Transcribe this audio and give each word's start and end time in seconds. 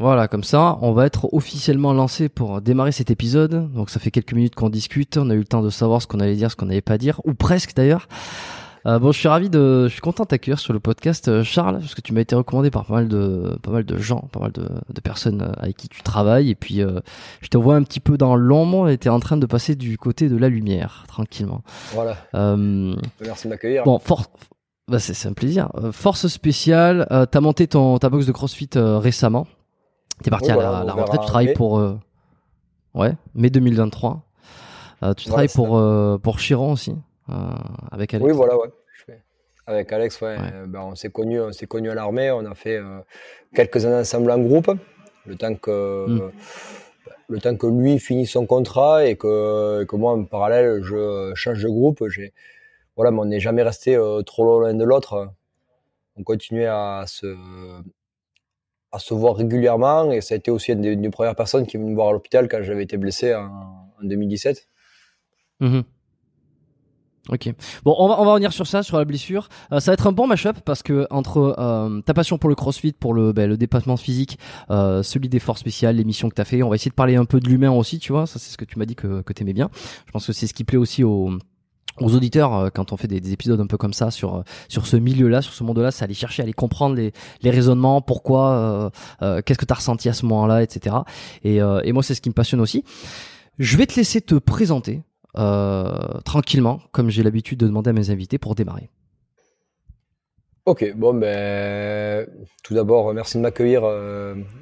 Voilà, 0.00 0.28
comme 0.28 0.44
ça, 0.44 0.78
on 0.80 0.92
va 0.92 1.06
être 1.06 1.28
officiellement 1.34 1.92
lancé 1.92 2.28
pour 2.28 2.60
démarrer 2.60 2.92
cet 2.92 3.10
épisode. 3.10 3.72
Donc 3.72 3.90
ça 3.90 3.98
fait 3.98 4.12
quelques 4.12 4.32
minutes 4.32 4.54
qu'on 4.54 4.70
discute, 4.70 5.16
on 5.16 5.28
a 5.28 5.34
eu 5.34 5.38
le 5.38 5.44
temps 5.44 5.60
de 5.60 5.70
savoir 5.70 6.00
ce 6.00 6.06
qu'on 6.06 6.20
allait 6.20 6.36
dire, 6.36 6.52
ce 6.52 6.56
qu'on 6.56 6.66
n'allait 6.66 6.80
pas 6.80 6.98
dire, 6.98 7.20
ou 7.24 7.34
presque 7.34 7.74
d'ailleurs. 7.74 8.06
Euh, 8.86 9.00
bon, 9.00 9.10
je 9.10 9.18
suis 9.18 9.26
ravi 9.26 9.50
de, 9.50 9.88
je 9.88 9.92
suis 9.92 10.00
content 10.00 10.22
de 10.22 10.28
t'accueillir 10.28 10.60
sur 10.60 10.72
le 10.72 10.78
podcast, 10.78 11.26
euh, 11.26 11.42
Charles, 11.42 11.80
parce 11.80 11.96
que 11.96 12.00
tu 12.00 12.12
m'as 12.12 12.20
été 12.20 12.36
recommandé 12.36 12.70
par 12.70 12.84
pas 12.86 12.94
mal 12.94 13.08
de, 13.08 13.58
pas 13.60 13.72
mal 13.72 13.84
de 13.84 13.98
gens, 13.98 14.28
pas 14.32 14.38
mal 14.38 14.52
de, 14.52 14.68
de 14.88 15.00
personnes 15.00 15.42
euh, 15.42 15.52
avec 15.60 15.76
qui 15.76 15.88
tu 15.88 16.00
travailles, 16.02 16.48
et 16.50 16.54
puis 16.54 16.80
euh, 16.80 17.00
je 17.40 17.48
te 17.48 17.58
vois 17.58 17.74
un 17.74 17.82
petit 17.82 17.98
peu 17.98 18.16
dans 18.16 18.36
l'ombre, 18.36 18.88
et 18.88 18.96
t'es 18.96 19.08
en 19.08 19.18
train 19.18 19.36
de 19.36 19.46
passer 19.46 19.74
du 19.74 19.98
côté 19.98 20.28
de 20.28 20.36
la 20.36 20.48
lumière, 20.48 21.04
tranquillement. 21.08 21.62
Voilà. 21.92 22.16
Euh, 22.36 22.94
Merci 23.20 23.48
de 23.48 23.50
m'accueillir. 23.50 23.82
bon, 23.82 23.98
force, 23.98 24.28
bah 24.86 25.00
c'est 25.00 25.12
c'est 25.12 25.28
un 25.28 25.32
plaisir. 25.32 25.70
Euh, 25.74 25.90
force 25.90 26.28
spéciale, 26.28 27.08
euh, 27.10 27.26
t'as 27.26 27.40
monté 27.40 27.66
ton 27.66 27.98
ta 27.98 28.08
box 28.08 28.26
de 28.26 28.32
CrossFit 28.32 28.70
récemment. 28.76 29.48
T'es 30.22 30.30
parti 30.30 30.46
Oui, 30.46 30.50
à 30.52 30.54
voilà, 30.54 30.70
la, 30.80 30.84
la 30.84 30.92
retraite, 30.94 31.20
tu 31.20 31.26
travailles 31.26 31.52
pour, 31.54 31.78
euh, 31.78 31.98
ouais, 32.94 33.12
mai 33.34 33.50
2023. 33.50 34.22
Euh, 35.04 35.14
tu 35.14 35.26
travailles 35.28 35.48
pour 35.48 35.76
euh, 35.78 36.18
pour 36.18 36.38
Chiron 36.40 36.72
aussi, 36.72 36.96
avec 37.92 38.14
Alex. 38.14 38.26
Oui, 38.28 38.32
voilà, 38.36 38.56
ouais. 38.56 38.68
Avec 39.66 39.92
Alex, 39.92 40.20
ouais. 40.22 40.36
Ouais. 40.38 40.66
ben, 40.66 40.80
on 40.80 40.94
s'est 40.94 41.10
connus, 41.10 41.40
connus 41.68 41.90
à 41.90 41.94
l'armée. 41.94 42.30
On 42.30 42.44
a 42.46 42.54
fait 42.54 42.80
quelques 43.54 43.84
années 43.84 43.96
ensemble 43.96 44.30
en 44.30 44.38
groupe. 44.38 44.70
Le 45.26 45.36
temps 45.36 45.54
que, 45.54 46.06
Mm. 46.08 46.30
le 47.28 47.38
temps 47.38 47.54
que 47.54 47.66
lui 47.66 47.98
finisse 47.98 48.30
son 48.32 48.46
contrat 48.46 49.04
et 49.04 49.16
que, 49.16 49.84
que 49.84 49.94
moi, 49.94 50.14
en 50.14 50.24
parallèle, 50.24 50.82
je 50.82 51.32
change 51.34 51.62
de 51.62 51.68
groupe. 51.68 52.02
J'ai, 52.08 52.32
voilà, 52.96 53.10
mais 53.10 53.18
on 53.20 53.26
n'est 53.26 53.40
jamais 53.40 53.62
resté 53.62 54.00
trop 54.24 54.44
loin 54.60 54.72
de 54.72 54.84
l'autre. 54.84 55.28
On 56.16 56.22
continuait 56.22 56.66
à 56.66 57.04
se, 57.06 57.26
à 58.92 58.98
se 58.98 59.14
voir 59.14 59.36
régulièrement 59.36 60.10
et 60.12 60.20
ça 60.20 60.34
a 60.34 60.38
été 60.38 60.50
aussi 60.50 60.72
une 60.72 60.80
des, 60.80 61.10
premières 61.10 61.36
personnes 61.36 61.66
qui 61.66 61.76
est 61.76 61.80
venue 61.80 61.90
me 61.90 61.96
voir 61.96 62.08
à 62.08 62.12
l'hôpital 62.12 62.48
quand 62.48 62.62
j'avais 62.62 62.84
été 62.84 62.96
blessé 62.96 63.34
en, 63.34 63.90
en 64.00 64.04
2017. 64.04 64.68
Mhm. 65.60 65.84
Ok. 67.28 67.52
Bon, 67.84 67.94
on 67.98 68.08
va, 68.08 68.20
on 68.20 68.24
va 68.24 68.32
revenir 68.32 68.52
sur 68.52 68.66
ça, 68.66 68.82
sur 68.82 68.96
la 68.96 69.04
blessure. 69.04 69.48
Euh, 69.72 69.80
ça 69.80 69.90
va 69.90 69.94
être 69.94 70.06
un 70.06 70.12
bon 70.12 70.26
mashup 70.26 70.60
parce 70.64 70.82
que 70.82 71.06
entre 71.10 71.54
euh, 71.58 72.00
ta 72.00 72.14
passion 72.14 72.38
pour 72.38 72.48
le 72.48 72.54
crossfit, 72.54 72.92
pour 72.92 73.12
le, 73.12 73.32
ben, 73.32 73.54
dépassement 73.54 73.96
physique, 73.96 74.38
euh, 74.70 75.02
celui 75.02 75.28
des 75.28 75.38
forces 75.38 75.60
spéciales, 75.60 75.96
l'émission 75.96 76.28
que 76.30 76.34
tu 76.34 76.40
as 76.40 76.46
fait, 76.46 76.62
on 76.62 76.70
va 76.70 76.76
essayer 76.76 76.90
de 76.90 76.94
parler 76.94 77.16
un 77.16 77.26
peu 77.26 77.40
de 77.40 77.48
l'humain 77.48 77.70
aussi, 77.70 77.98
tu 77.98 78.12
vois. 78.12 78.26
Ça, 78.26 78.38
c'est 78.38 78.50
ce 78.50 78.56
que 78.56 78.64
tu 78.64 78.78
m'as 78.78 78.86
dit 78.86 78.96
que, 78.96 79.20
que 79.20 79.32
tu 79.32 79.42
aimais 79.42 79.52
bien. 79.52 79.68
Je 80.06 80.12
pense 80.12 80.26
que 80.26 80.32
c'est 80.32 80.46
ce 80.46 80.54
qui 80.54 80.64
plaît 80.64 80.78
aussi 80.78 81.04
aux 81.04 81.32
aux 82.00 82.14
auditeurs 82.14 82.54
euh, 82.54 82.68
quand 82.72 82.92
on 82.92 82.96
fait 82.96 83.08
des, 83.08 83.20
des 83.20 83.32
épisodes 83.32 83.60
un 83.60 83.66
peu 83.66 83.76
comme 83.76 83.92
ça 83.92 84.10
sur 84.10 84.36
euh, 84.36 84.42
sur 84.68 84.86
ce 84.86 84.96
milieu-là, 84.96 85.42
sur 85.42 85.52
ce 85.52 85.64
monde-là, 85.64 85.90
c'est 85.90 86.04
aller 86.04 86.14
chercher, 86.14 86.42
aller 86.42 86.52
comprendre 86.52 86.96
les, 86.96 87.12
raisonnements, 87.50 88.00
pourquoi, 88.00 88.90
euh, 89.22 89.40
qu'est-ce 89.42 89.58
que 89.58 89.64
tu 89.64 89.72
as 89.72 89.76
ressenti 89.76 90.08
à 90.08 90.12
ce 90.12 90.26
moment-là, 90.26 90.62
etc. 90.62 90.96
Et, 91.44 91.60
moi, 91.92 92.02
c'est 92.02 92.14
ce 92.14 92.20
qui 92.20 92.28
me 92.28 92.34
passionne 92.34 92.60
aussi. 92.60 92.84
Je 93.58 93.76
vais 93.76 93.86
te 93.86 93.96
laisser 93.96 94.20
te 94.20 94.34
présenter 94.34 95.02
tranquillement, 95.34 96.80
comme 96.92 97.10
j'ai 97.10 97.22
l'habitude 97.22 97.58
de 97.58 97.66
demander 97.66 97.90
à 97.90 97.92
mes 97.92 98.10
invités 98.10 98.38
pour 98.38 98.54
démarrer. 98.54 98.90
Ok, 100.66 100.92
bon 100.94 101.14
ben 101.14 102.26
tout 102.62 102.74
d'abord 102.74 103.14
merci 103.14 103.38
de 103.38 103.42
m'accueillir 103.42 103.82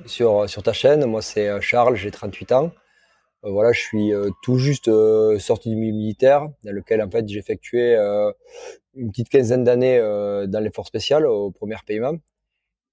sur 0.06 0.48
sur 0.48 0.62
ta 0.62 0.72
chaîne. 0.72 1.04
Moi 1.04 1.22
c'est 1.22 1.60
Charles, 1.60 1.96
j'ai 1.96 2.10
38 2.10 2.52
ans. 2.52 2.72
Euh, 3.44 3.50
voilà, 3.50 3.72
je 3.72 3.80
suis 3.80 4.12
euh, 4.14 4.30
tout 4.42 4.58
juste 4.58 4.88
euh, 4.88 5.38
sorti 5.38 5.68
du 5.70 5.76
milieu 5.76 5.92
militaire, 5.94 6.48
dans 6.64 6.72
lequel 6.72 7.02
en 7.02 7.10
fait 7.10 7.28
j'ai 7.28 7.38
effectué 7.38 7.94
euh, 7.94 8.32
une 8.94 9.10
petite 9.10 9.28
quinzaine 9.28 9.62
d'années 9.64 9.98
euh, 9.98 10.46
dans 10.46 10.60
les 10.60 10.70
forces 10.70 10.88
spéciales 10.88 11.26
au 11.26 11.50
premier 11.50 11.76
paiement. 11.86 12.16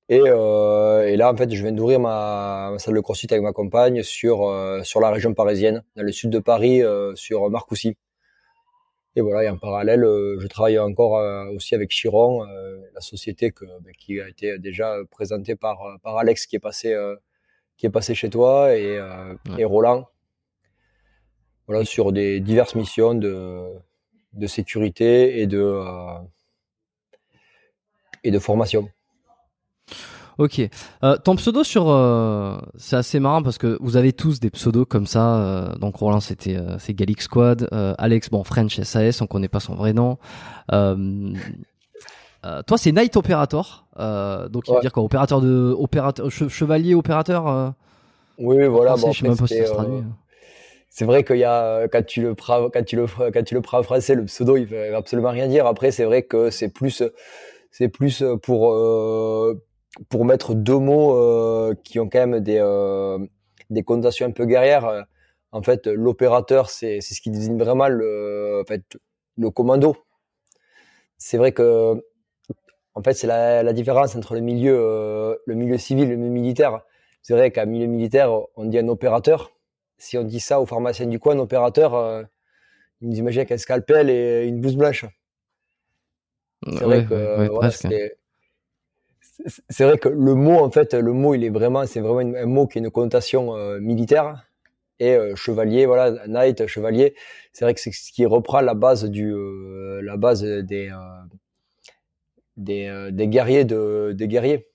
Et, 0.09 0.21
euh, 0.21 1.07
et 1.07 1.15
là 1.15 1.31
en 1.31 1.37
fait 1.37 1.49
je 1.49 1.61
viens 1.63 1.71
d'ouvrir 1.71 1.99
ma, 1.99 2.69
ma 2.73 2.79
salle 2.79 2.93
de 2.95 2.99
crossfit 2.99 3.27
avec 3.31 3.41
ma 3.41 3.53
compagne 3.53 4.03
sur 4.03 4.43
euh, 4.47 4.83
sur 4.83 4.99
la 4.99 5.09
région 5.11 5.33
parisienne, 5.33 5.81
dans 5.95 6.03
le 6.03 6.11
sud 6.11 6.29
de 6.29 6.39
Paris, 6.39 6.83
euh, 6.83 7.15
sur 7.15 7.49
Marcoussis. 7.49 7.95
et 9.15 9.21
voilà, 9.21 9.43
et 9.45 9.49
en 9.49 9.57
parallèle, 9.57 10.03
je 10.39 10.47
travaille 10.47 10.77
encore 10.79 11.21
aussi 11.55 11.75
avec 11.75 11.89
Chiron, 11.91 12.43
la 12.93 13.01
société 13.01 13.51
que, 13.51 13.65
ben, 13.81 13.93
qui 13.97 14.19
a 14.19 14.27
été 14.27 14.57
déjà 14.59 14.97
présentée 15.11 15.55
par, 15.55 15.77
par 16.03 16.17
Alex 16.17 16.47
qui 16.47 16.55
est 16.57 16.59
passé, 16.59 16.95
qui 17.77 17.85
est 17.85 17.91
passé 17.91 18.15
chez 18.15 18.29
toi 18.29 18.75
et, 18.75 18.99
et 19.57 19.65
Roland. 19.65 20.07
Voilà, 21.67 21.85
sur 21.85 22.11
des 22.11 22.39
diverses 22.39 22.75
missions 22.75 23.13
de, 23.13 23.63
de 24.33 24.47
sécurité 24.47 25.39
et 25.39 25.47
de, 25.47 25.79
et 28.23 28.31
de 28.31 28.39
formation. 28.39 28.89
Ok. 30.37 30.61
Euh, 31.03 31.17
ton 31.17 31.35
pseudo 31.35 31.63
sur, 31.63 31.89
euh, 31.89 32.57
c'est 32.75 32.95
assez 32.95 33.19
marrant 33.19 33.43
parce 33.43 33.57
que 33.57 33.77
vous 33.81 33.97
avez 33.97 34.13
tous 34.13 34.39
des 34.39 34.49
pseudos 34.49 34.85
comme 34.85 35.05
ça. 35.05 35.37
Euh, 35.37 35.75
donc 35.75 35.95
Roland 35.95 36.19
c'était 36.19 36.57
c'est 36.79 36.93
Galix 36.93 37.25
Squad, 37.25 37.67
Alex 37.97 38.29
bon 38.29 38.43
French 38.43 38.79
SAS, 38.81 39.21
on 39.21 39.27
connaît 39.27 39.47
pas 39.47 39.59
son 39.59 39.75
vrai 39.75 39.93
nom. 39.93 40.17
toi 40.69 41.17
c'est 42.77 42.91
Night 42.91 43.15
Operator, 43.15 43.85
donc 43.97 44.63
il 44.67 44.73
veut 44.73 44.81
dire 44.81 44.91
quoi 44.91 45.03
Opérateur 45.03 45.41
de 45.41 45.75
opérateur 45.77 46.31
chevalier 46.31 46.95
opérateur. 46.95 47.73
Oui 48.39 48.65
voilà. 48.65 48.95
Bon, 48.95 49.11
je 49.11 49.19
sais 49.19 49.27
même 49.27 49.37
pas 49.37 49.45
si 49.45 49.57
ça 49.57 49.67
se 49.67 49.71
traduit. 49.71 49.97
Hein. 49.97 50.17
C'est 50.95 51.05
vrai 51.05 51.23
qu'il 51.23 51.37
y 51.37 51.43
a 51.43 51.87
quand 51.87 52.05
tu 52.05 52.21
le 52.21 52.35
prends 52.35 52.69
quand 52.69 52.83
tu 52.83 52.95
le 52.95 53.07
quand 53.07 53.43
tu 53.43 53.55
le 53.55 53.61
prends 53.61 53.79
en 53.79 53.83
français 53.83 54.13
le 54.13 54.25
pseudo 54.25 54.57
il 54.57 54.65
veut 54.65 54.95
absolument 54.95 55.31
rien 55.31 55.47
dire. 55.47 55.65
Après 55.65 55.91
c'est 55.91 56.05
vrai 56.05 56.21
que 56.23 56.51
c'est 56.51 56.69
plus 56.69 57.01
c'est 57.71 57.89
plus 57.89 58.23
pour 58.43 58.73
pour 60.09 60.25
mettre 60.25 60.53
deux 60.55 60.77
mots 60.77 61.15
euh, 61.15 61.75
qui 61.83 61.99
ont 61.99 62.09
quand 62.09 62.25
même 62.25 62.39
des, 62.39 62.57
euh, 62.59 63.19
des 63.69 63.83
connotations 63.83 64.25
un 64.25 64.31
peu 64.31 64.45
guerrières, 64.45 65.05
en 65.51 65.61
fait, 65.61 65.87
l'opérateur, 65.87 66.69
c'est 66.69 67.01
ce 67.01 67.21
qui 67.21 67.29
désigne 67.29 67.57
vraiment 67.57 67.87
le, 67.87 68.61
en 68.61 68.65
fait, 68.65 68.83
le 69.37 69.49
commando. 69.51 69.95
C'est 71.17 71.37
vrai 71.37 71.51
que, 71.51 72.03
en 72.95 73.03
fait, 73.03 73.13
c'est 73.13 73.27
la, 73.27 73.63
la, 73.63 73.73
différence 73.73 74.15
entre 74.15 74.33
le 74.35 74.41
milieu, 74.41 74.75
euh, 74.77 75.35
le 75.45 75.55
milieu 75.55 75.77
civil 75.77 76.05
et 76.05 76.11
le 76.11 76.17
milieu 76.17 76.31
militaire. 76.31 76.81
C'est 77.21 77.33
vrai 77.33 77.51
qu'à 77.51 77.65
milieu 77.65 77.87
militaire, 77.87 78.31
on 78.55 78.65
dit 78.65 78.79
un 78.79 78.87
opérateur. 78.87 79.51
Si 80.03 80.17
on 80.17 80.23
dit 80.23 80.41
ça 80.41 80.59
aux 80.59 80.65
pharmaciens 80.65 81.05
du 81.05 81.17
coin, 81.17 81.33
un 81.33 81.39
opérateur, 81.39 81.93
euh, 81.95 82.23
ils 82.99 83.07
nous 83.09 83.15
imaginent 83.15 83.45
qu'un 83.45 83.57
scalpel 83.57 84.09
et 84.09 84.45
une 84.45 84.59
blouse 84.59 84.75
blanche. 84.75 85.05
C'est 86.65 86.83
vrai 86.83 87.05
que 87.05 87.47
voilà, 87.47 87.71
c'est 89.69 89.85
vrai 89.85 89.97
que 89.97 90.09
le 90.09 90.35
mot, 90.35 90.59
en 90.59 90.69
fait, 90.71 90.93
le 90.93 91.13
mot, 91.13 91.33
il 91.35 91.43
est 91.45 91.49
vraiment, 91.49 91.85
c'est 91.85 92.01
vraiment 92.01 92.19
un 92.19 92.45
mot 92.45 92.67
qui 92.67 92.79
a 92.79 92.81
une 92.81 92.91
connotation 92.91 93.55
euh, 93.55 93.79
militaire. 93.79 94.45
Et 94.99 95.15
euh, 95.15 95.35
chevalier, 95.35 95.85
voilà, 95.85 96.27
knight, 96.27 96.67
chevalier, 96.67 97.15
c'est 97.53 97.63
vrai 97.65 97.73
que 97.73 97.79
c'est 97.79 97.91
ce 97.91 98.11
qui 98.11 98.25
reprend 98.25 98.59
la 98.59 98.73
base 98.73 99.05
du, 99.05 99.33
euh, 99.33 100.01
la 100.03 100.17
base 100.17 100.43
des, 100.43 100.91
des, 102.57 103.09
des, 103.11 103.27
guerriers 103.27 103.65
de, 103.65 104.11
des 104.13 104.27
guerriers. 104.27 104.67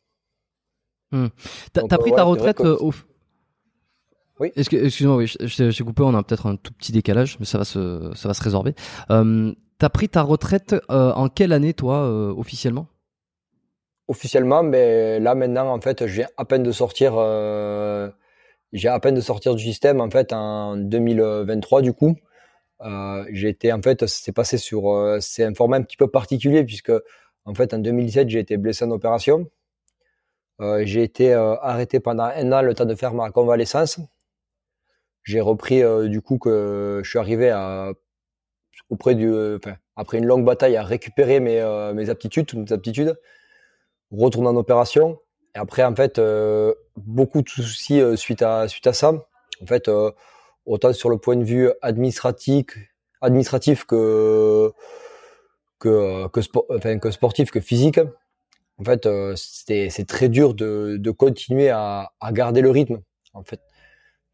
Hmm. 1.13 1.29
T'as 1.73 1.83
as 1.89 1.99
pris 1.99 2.13
ta 2.13 2.25
retraite 2.25 2.61
au. 2.61 2.93
Oui. 4.41 4.53
Excuse-moi, 4.57 5.17
oui, 5.17 5.35
j'ai 5.41 5.85
coupé. 5.85 6.03
On 6.03 6.15
a 6.15 6.23
peut-être 6.23 6.47
un 6.47 6.57
tout 6.57 6.73
petit 6.73 6.93
décalage, 6.93 7.39
mais 7.41 7.47
ça 7.47 7.59
va 7.59 7.65
se, 7.65 8.13
ça 8.15 8.29
va 8.29 8.35
se 8.35 8.43
résorber. 8.43 8.75
T'as 9.09 9.89
pris 9.91 10.09
ta 10.09 10.23
retraite 10.23 10.75
en 10.89 11.29
quelle 11.29 11.53
année, 11.53 11.75
toi, 11.75 12.09
officiellement? 12.37 12.89
Officiellement, 14.09 14.63
mais 14.63 15.21
là 15.21 15.35
maintenant, 15.35 15.71
en 15.71 15.81
fait, 15.83 16.07
j'ai 16.07 16.25
à 16.39 16.47
peine 16.47 16.63
de 16.63 16.73
sortir, 16.73 17.13
euh, 17.19 18.09
j'ai 18.73 18.89
à 18.89 18.99
peine 19.01 19.15
de 19.15 19.21
sortir 19.21 19.55
du 19.55 19.63
système 19.63 20.01
en 20.01 20.09
fait 20.11 20.33
en 20.33 20.77
2023 20.79 21.83
du 21.83 21.93
coup. 21.93 22.17
Euh, 22.81 23.25
j'ai 23.33 23.51
été 23.51 23.71
en 23.71 23.83
fait, 23.83 24.07
c'est 24.07 24.33
passé 24.33 24.57
sur, 24.57 24.91
euh, 24.91 25.19
c'est 25.21 25.45
un 25.45 25.53
format 25.53 25.77
un 25.77 25.83
petit 25.83 25.99
peu 25.99 26.09
particulier 26.09 26.65
puisque 26.65 26.93
en 27.45 27.55
fait 27.55 27.75
en 27.75 27.79
2017 27.79 28.31
j'ai 28.31 28.39
été 28.39 28.57
blessé 28.57 28.87
en 28.87 28.91
opération. 28.93 29.47
Euh, 30.61 30.83
j'ai 30.87 31.03
été 31.03 31.35
euh, 31.35 31.57
arrêté 31.61 32.01
pendant 32.01 32.25
un 32.25 32.53
an 32.53 32.63
le 32.63 32.75
temps 32.75 32.87
de 32.87 32.95
faire 32.95 33.13
ma 33.13 33.31
convalescence. 33.31 34.01
J'ai 35.29 35.41
repris 35.41 35.83
euh, 35.83 36.09
du 36.09 36.23
coup 36.23 36.39
que 36.39 37.01
je 37.05 37.09
suis 37.09 37.19
arrivé 37.19 37.51
à 37.51 37.93
enfin, 38.91 39.77
après 39.97 40.19
une 40.19 40.27
longue 40.27 40.45
bataille 40.45 40.77
à 40.77 40.83
récupérer 40.83 41.41
mes, 41.41 41.63
mes 41.95 42.09
aptitudes, 42.09 42.55
mes 42.55 42.73
aptitudes 42.73 43.19
retourne 44.11 44.47
en 44.47 44.57
opération. 44.57 45.21
Et 45.55 45.59
après, 45.59 45.85
en 45.85 45.95
fait, 45.95 46.19
euh, 46.19 46.75
beaucoup 46.97 47.43
de 47.43 47.49
soucis 47.49 48.01
euh, 48.01 48.17
suite 48.17 48.43
à 48.43 48.69
suite 48.69 48.87
à 48.87 48.93
ça. 48.93 49.13
En 49.63 49.67
fait, 49.67 49.89
euh, 49.89 50.11
autant 50.67 50.93
sur 50.93 51.11
le 51.11 51.19
point 51.19 51.37
de 51.37 51.45
vue 51.45 51.71
administratif, 51.83 53.85
que 53.85 54.73
sportif, 57.11 57.51
que 57.51 57.61
physique. 57.61 58.01
En 58.81 58.85
fait, 58.85 59.09
c'est 59.37 60.07
très 60.07 60.29
dur 60.29 60.55
de, 60.55 61.11
continuer 61.11 61.71
à, 61.71 62.13
garder 62.31 62.61
le 62.61 62.71
rythme. 62.71 63.01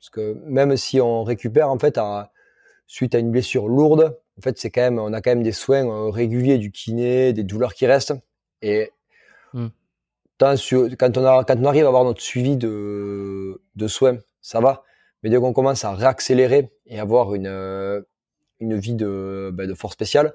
Parce 0.05 0.11
que 0.11 0.39
même 0.45 0.77
si 0.77 1.01
on 1.01 1.25
récupère, 1.25 1.71
en 1.71 1.79
fait, 1.79 1.97
à, 1.97 2.31
suite 2.87 3.15
à 3.15 3.19
une 3.19 3.31
blessure 3.31 3.69
lourde, 3.69 4.19
en 4.39 4.43
fait, 4.43 4.59
c'est 4.59 4.71
quand 4.71 4.83
même, 4.83 4.99
on 4.99 5.15
a 5.15 5.23
quand 5.23 5.31
même 5.31 5.43
des 5.43 5.53
soins 5.53 6.11
réguliers 6.13 6.59
du 6.59 6.71
kiné, 6.71 7.33
des 7.33 7.43
douleurs 7.43 7.73
qui 7.73 7.87
restent. 7.87 8.13
Et 8.61 8.91
Hmm. 9.55 9.69
quand, 10.39 11.17
on 11.17 11.25
a, 11.25 11.45
quand 11.45 11.57
on 11.57 11.65
arrive 11.65 11.85
à 11.85 11.89
avoir 11.89 12.05
notre 12.05 12.21
suivi 12.21 12.57
de, 12.59 13.63
de 13.77 13.89
soins, 13.89 14.19
ça 14.43 14.61
va. 14.61 14.83
Mais 15.23 15.31
dès 15.31 15.39
qu'on 15.39 15.55
commence 15.55 15.85
à 15.85 15.95
réaccélérer 15.95 16.71
et 16.87 17.01
avoir 17.01 17.35
une, 17.35 17.47
euh, 17.47 18.03
une 18.61 18.77
vie 18.77 18.95
de, 18.95 19.51
ben, 19.55 19.67
de 19.67 19.73
force 19.73 19.95
spéciale, 19.95 20.35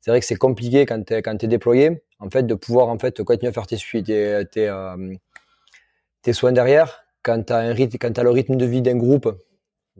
c'est 0.00 0.10
vrai 0.10 0.18
que 0.18 0.26
c'est 0.26 0.34
compliqué 0.34 0.86
quand 0.86 1.04
tu 1.04 1.14
es, 1.14 1.22
quand 1.22 1.44
es 1.44 1.46
déployé, 1.46 2.02
en 2.18 2.30
fait, 2.30 2.44
de 2.44 2.54
pouvoir 2.54 2.88
en 2.88 2.98
fait 2.98 3.22
continuer 3.22 3.50
à 3.50 3.52
faire 3.52 3.68
tes, 3.68 3.76
tes, 3.76 4.44
tes, 4.50 4.68
euh, 4.68 5.14
tes 6.22 6.32
soins 6.32 6.50
derrière. 6.50 7.03
Quand 7.24 7.42
tu 7.42 7.52
as, 7.52 7.58
un 7.58 7.72
rythme, 7.72 7.98
le 8.22 8.30
rythme 8.30 8.56
de 8.56 8.66
vie 8.66 8.82
d'un 8.82 8.96
groupe, 8.96 9.34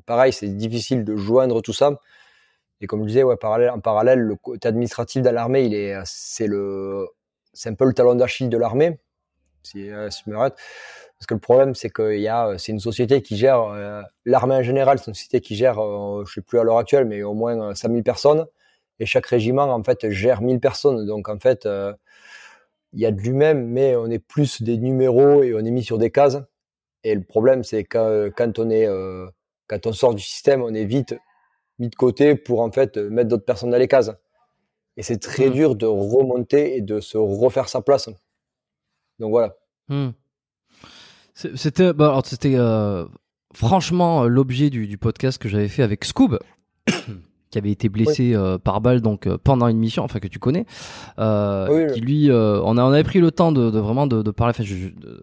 pareil, 0.06 0.32
c'est 0.32 0.48
difficile 0.48 1.04
de 1.04 1.16
joindre 1.16 1.62
tout 1.62 1.72
ça. 1.72 1.98
Et 2.80 2.86
comme 2.86 3.02
je 3.02 3.08
disais, 3.08 3.22
en 3.22 3.36
parallèle, 3.80 4.20
le 4.20 4.36
côté 4.36 4.68
administratif 4.68 5.22
dans 5.22 5.32
l'armée, 5.32 5.96
c'est 6.04 6.44
un 6.46 7.74
peu 7.74 7.86
le 7.86 7.94
talon 7.94 8.14
d'Achille 8.14 8.48
de 8.48 8.58
l'armée. 8.58 8.98
Si, 9.62 9.90
euh, 9.90 10.10
si 10.10 10.22
parce 10.24 11.26
que 11.26 11.34
le 11.34 11.40
problème, 11.40 11.74
c'est 11.74 11.88
que 11.88 12.14
y 12.14 12.28
a, 12.28 12.58
c'est 12.58 12.72
une 12.72 12.80
société 12.80 13.22
qui 13.22 13.38
gère 13.38 13.62
euh, 13.62 14.02
l'armée 14.26 14.56
en 14.56 14.62
général, 14.62 14.98
c'est 14.98 15.06
une 15.06 15.14
société 15.14 15.40
qui 15.40 15.56
gère, 15.56 15.78
euh, 15.82 16.24
je 16.26 16.34
sais 16.34 16.42
plus 16.42 16.58
à 16.58 16.64
l'heure 16.64 16.76
actuelle, 16.76 17.06
mais 17.06 17.22
au 17.22 17.32
moins 17.32 17.74
5000 17.74 18.02
personnes. 18.02 18.46
Et 19.00 19.06
chaque 19.06 19.26
régiment, 19.26 19.64
en 19.64 19.82
fait, 19.82 20.10
gère 20.10 20.42
1000 20.42 20.60
personnes. 20.60 21.06
Donc, 21.06 21.28
en 21.28 21.38
fait, 21.38 21.66
il 22.92 23.00
y 23.00 23.06
a 23.06 23.10
de 23.10 23.20
lui-même, 23.20 23.66
mais 23.66 23.96
on 23.96 24.06
est 24.06 24.18
plus 24.18 24.62
des 24.62 24.76
numéros 24.78 25.42
et 25.42 25.54
on 25.54 25.60
est 25.60 25.70
mis 25.70 25.82
sur 25.82 25.98
des 25.98 26.10
cases. 26.10 26.38
Et 27.04 27.14
le 27.14 27.22
problème, 27.22 27.62
c'est 27.62 27.84
que 27.84 28.30
quand 28.30 28.58
on 28.58 28.70
est, 28.70 28.88
quand 29.68 29.86
on 29.86 29.92
sort 29.92 30.14
du 30.14 30.22
système, 30.22 30.62
on 30.62 30.74
est 30.74 30.84
vite 30.84 31.14
mis 31.78 31.88
de 31.88 31.94
côté 31.94 32.34
pour 32.34 32.60
en 32.60 32.70
fait 32.70 32.96
mettre 32.96 33.28
d'autres 33.28 33.44
personnes 33.44 33.70
dans 33.70 33.78
les 33.78 33.88
cases. 33.88 34.10
Et 34.96 35.02
c'est 35.02 35.18
très 35.18 35.48
mmh. 35.48 35.52
dur 35.52 35.76
de 35.76 35.86
remonter 35.86 36.76
et 36.76 36.80
de 36.80 37.00
se 37.00 37.18
refaire 37.18 37.68
sa 37.68 37.80
place. 37.80 38.08
Donc 39.18 39.30
voilà. 39.30 39.56
Mmh. 39.88 40.10
C'était, 41.34 41.92
bah, 41.92 42.20
c'était 42.24 42.54
euh, 42.54 43.06
franchement 43.52 44.24
euh, 44.24 44.28
l'objet 44.28 44.70
du, 44.70 44.86
du, 44.86 44.98
podcast 44.98 45.38
que 45.38 45.48
j'avais 45.48 45.68
fait 45.68 45.82
avec 45.82 46.04
Scoob. 46.04 46.38
Qui 47.54 47.58
avait 47.58 47.70
été 47.70 47.88
blessé 47.88 48.34
euh, 48.34 48.58
par 48.58 48.80
balle 48.80 49.00
donc 49.00 49.28
pendant 49.44 49.68
une 49.68 49.78
mission 49.78 50.02
enfin 50.02 50.18
que 50.18 50.26
tu 50.26 50.40
connais 50.40 50.66
qui 51.16 52.00
lui 52.00 52.30
on 52.30 52.76
a 52.76 52.82
on 52.84 52.92
avait 52.92 53.04
pris 53.04 53.20
le 53.20 53.30
temps 53.30 53.52
de, 53.52 53.70
de 53.70 53.78
vraiment 53.78 54.06
de, 54.06 54.22
de 54.22 54.30
parler 54.32 54.52
de, 54.58 54.64
de, 54.64 55.14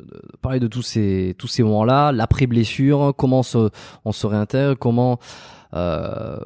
parler 0.42 0.60
de 0.60 0.68
tous 0.68 0.82
ces 0.82 1.36
tous 1.38 1.48
ces 1.48 1.62
moments 1.64 1.84
là 1.84 2.12
l'après 2.12 2.48
blessure 2.48 3.14
comment 3.18 3.40
on 3.40 3.44
se, 3.44 3.70
on 4.06 4.12
se 4.14 4.26
réintègre 4.26 4.78
comment 4.80 5.20
euh, 5.74 6.38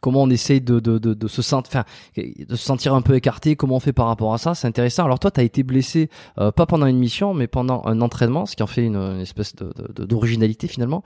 comment 0.00 0.22
on 0.22 0.30
essaye 0.30 0.60
de, 0.60 0.80
de, 0.80 0.98
de, 0.98 1.14
de 1.14 1.28
se 1.28 1.42
sentir, 1.42 1.70
enfin, 1.70 1.84
de 2.16 2.56
se 2.56 2.64
sentir 2.64 2.94
un 2.94 3.02
peu 3.02 3.14
écarté, 3.14 3.56
comment 3.56 3.76
on 3.76 3.80
fait 3.80 3.92
par 3.92 4.06
rapport 4.06 4.32
à 4.32 4.38
ça, 4.38 4.54
c'est 4.54 4.66
intéressant. 4.66 5.04
Alors 5.04 5.18
toi, 5.18 5.30
tu 5.30 5.40
as 5.40 5.42
été 5.42 5.62
blessé 5.62 6.08
euh, 6.38 6.50
pas 6.50 6.66
pendant 6.66 6.86
une 6.86 6.98
mission, 6.98 7.34
mais 7.34 7.46
pendant 7.46 7.82
un 7.84 8.00
entraînement, 8.00 8.46
ce 8.46 8.56
qui 8.56 8.62
en 8.62 8.66
fait 8.66 8.84
une, 8.84 8.96
une 8.96 9.20
espèce 9.20 9.54
d'originalité 9.56 10.66
finalement. 10.66 11.02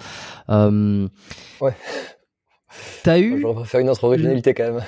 Euh, 0.51 1.09
ouais. 1.61 1.75
T'as 3.03 3.19
eu. 3.19 3.41
Je 3.41 3.47
vais 3.47 3.65
faire 3.65 3.81
une 3.81 3.91
autre 3.91 4.05
originalité 4.05 4.55
quand 4.55 4.73
même. 4.73 4.85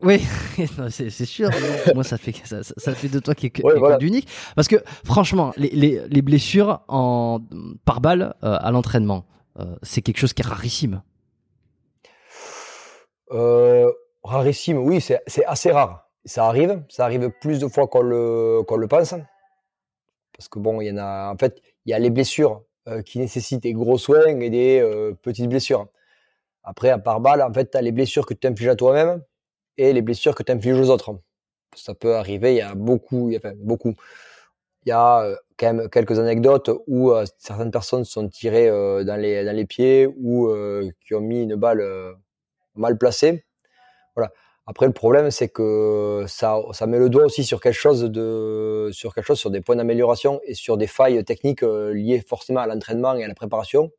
Oui, 0.00 0.24
c'est 0.90 1.10
sûr. 1.10 1.50
Moi, 1.94 2.04
ça 2.04 2.18
fait 2.18 2.34
ça, 2.44 2.62
ça, 2.62 2.94
fait 2.94 3.08
de 3.08 3.18
toi 3.18 3.34
quelque 3.34 3.62
chose 3.62 3.98
d'unique. 3.98 4.28
Parce 4.54 4.68
que 4.68 4.76
franchement, 5.04 5.52
les, 5.56 5.70
les, 5.70 6.02
les 6.08 6.22
blessures 6.22 6.82
en 6.88 7.40
par 7.84 8.00
balle 8.00 8.34
euh, 8.44 8.56
à 8.60 8.70
l'entraînement, 8.70 9.24
euh, 9.58 9.64
c'est 9.82 10.02
quelque 10.02 10.18
chose 10.18 10.32
qui 10.32 10.42
est 10.42 10.46
rarissime. 10.46 11.02
Euh, 13.32 13.90
rarissime, 14.22 14.78
oui, 14.78 15.00
c'est 15.00 15.44
assez 15.46 15.70
rare. 15.70 16.08
Ça 16.24 16.46
arrive, 16.46 16.82
ça 16.88 17.04
arrive 17.04 17.30
plus 17.40 17.58
de 17.58 17.68
fois 17.68 17.86
qu'on 17.88 18.02
le, 18.02 18.62
qu'on 18.66 18.76
le 18.76 18.86
pense. 18.86 19.14
Parce 20.36 20.48
que 20.48 20.58
bon, 20.58 20.80
il 20.80 20.88
y 20.88 20.90
en 20.92 20.98
a, 20.98 21.32
en 21.32 21.36
fait, 21.36 21.60
il 21.84 21.90
y 21.90 21.94
a 21.94 21.98
les 21.98 22.10
blessures 22.10 22.62
euh, 22.88 23.02
qui 23.02 23.18
nécessitent 23.18 23.62
des 23.62 23.72
gros 23.72 23.98
soins 23.98 24.26
et 24.26 24.50
des 24.50 24.80
euh, 24.80 25.12
petites 25.22 25.48
blessures. 25.48 25.88
Après, 26.62 26.90
à 26.90 26.98
part 26.98 27.20
balle, 27.20 27.42
en 27.42 27.52
fait, 27.52 27.70
tu 27.70 27.78
as 27.78 27.82
les 27.82 27.92
blessures 27.92 28.26
que 28.26 28.34
tu 28.34 28.46
infliges 28.46 28.68
à 28.68 28.76
toi-même 28.76 29.22
et 29.76 29.92
les 29.92 30.02
blessures 30.02 30.34
que 30.34 30.42
tu 30.42 30.52
infliges 30.52 30.78
aux 30.78 30.90
autres. 30.90 31.18
Ça 31.74 31.94
peut 31.94 32.16
arriver, 32.16 32.54
il 32.54 32.58
y 32.58 32.60
a 32.60 32.74
beaucoup, 32.74 33.32
enfin, 33.36 33.52
beaucoup. 33.56 33.94
Il 34.84 34.90
y 34.90 34.92
a 34.92 35.22
euh, 35.22 35.36
quand 35.58 35.72
même 35.72 35.88
quelques 35.90 36.18
anecdotes 36.18 36.70
où 36.86 37.10
euh, 37.10 37.24
certaines 37.38 37.70
personnes 37.70 38.04
sont 38.04 38.28
tirées 38.28 38.68
euh, 38.68 39.04
dans, 39.04 39.16
les, 39.16 39.44
dans 39.44 39.54
les 39.54 39.66
pieds 39.66 40.06
ou 40.06 40.50
qui 41.04 41.14
ont 41.14 41.20
mis 41.20 41.42
une 41.42 41.56
balle 41.56 41.82
mal 42.74 42.98
placée. 42.98 43.44
Voilà. 44.16 44.32
Après, 44.66 44.86
le 44.86 44.92
problème, 44.92 45.30
c'est 45.30 45.48
que 45.48 46.24
ça, 46.28 46.58
ça 46.72 46.86
met 46.86 46.98
le 46.98 47.08
doigt 47.08 47.24
aussi 47.24 47.42
sur 47.44 47.60
quelque 47.60 47.74
chose 47.74 48.02
de, 48.02 48.90
sur 48.92 49.14
quelque 49.14 49.24
chose, 49.24 49.38
sur 49.38 49.50
des 49.50 49.62
points 49.62 49.76
d'amélioration 49.76 50.40
et 50.44 50.52
sur 50.52 50.76
des 50.76 50.86
failles 50.86 51.24
techniques 51.24 51.62
liées 51.62 52.22
forcément 52.26 52.60
à 52.60 52.66
l'entraînement 52.66 53.14
et 53.14 53.24
à 53.24 53.28
la 53.28 53.34
préparation 53.34 53.90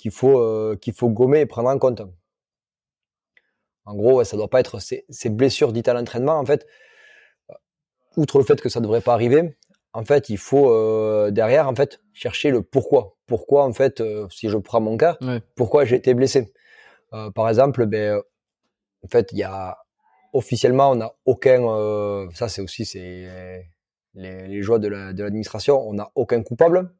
qu'il 0.00 0.10
faut, 0.10 0.76
qu'il 0.80 0.92
faut 0.94 1.08
gommer 1.08 1.40
et 1.40 1.46
prendre 1.46 1.68
en 1.68 1.78
compte. 1.78 2.02
En 3.84 3.96
gros, 3.96 4.22
ça 4.24 4.36
doit 4.36 4.48
pas 4.48 4.60
être 4.60 4.78
ces, 4.80 5.30
blessures 5.30 5.72
dites 5.72 5.88
à 5.88 5.94
l'entraînement. 5.94 6.38
En 6.38 6.44
fait, 6.44 6.66
outre 8.16 8.38
le 8.38 8.44
fait 8.44 8.60
que 8.60 8.68
ça 8.68 8.80
devrait 8.80 9.00
pas 9.00 9.14
arriver, 9.14 9.56
en 9.92 10.04
fait, 10.04 10.28
il 10.28 10.38
faut 10.38 10.70
euh, 10.70 11.30
derrière 11.30 11.68
en 11.68 11.74
fait 11.74 12.00
chercher 12.12 12.50
le 12.50 12.62
pourquoi. 12.62 13.16
Pourquoi 13.26 13.64
en 13.64 13.72
fait, 13.72 14.00
euh, 14.00 14.28
si 14.30 14.48
je 14.48 14.58
prends 14.58 14.80
mon 14.80 14.96
cas, 14.96 15.18
pourquoi 15.56 15.84
j'ai 15.84 15.96
été 15.96 16.14
blessé. 16.14 16.52
Euh, 17.12 17.30
par 17.30 17.48
exemple, 17.48 17.86
ben, 17.86 18.20
en 19.04 19.08
fait, 19.08 19.30
il 19.32 19.38
y 19.38 19.42
a 19.42 19.78
officiellement, 20.32 20.92
on 20.92 20.96
n'a 20.96 21.12
aucun. 21.24 21.60
ça, 22.34 22.48
c'est 22.48 22.62
aussi 22.62 22.84
c'est 22.84 23.64
les, 24.14 24.62
joies 24.62 24.78
de 24.78 24.88
l'administration. 24.88 25.80
on 25.88 25.94
n'a 25.94 26.10
aucun 26.14 26.42
coupable. 26.42 26.94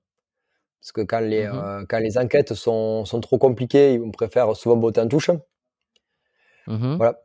Parce 0.81 0.93
que 0.93 1.03
quand 1.03 1.21
les, 1.21 1.51
quand 1.89 1.99
les 1.99 2.17
enquêtes 2.17 2.55
sont, 2.55 3.05
sont 3.05 3.21
trop 3.21 3.39
compliquées, 3.39 4.01
on 4.03 4.11
préfère 4.11 4.57
souvent 4.57 4.77
botter 4.77 5.01
en 5.01 5.09
touche. 5.09 5.31
Mmh 6.67 6.97
voilà. 6.97 7.21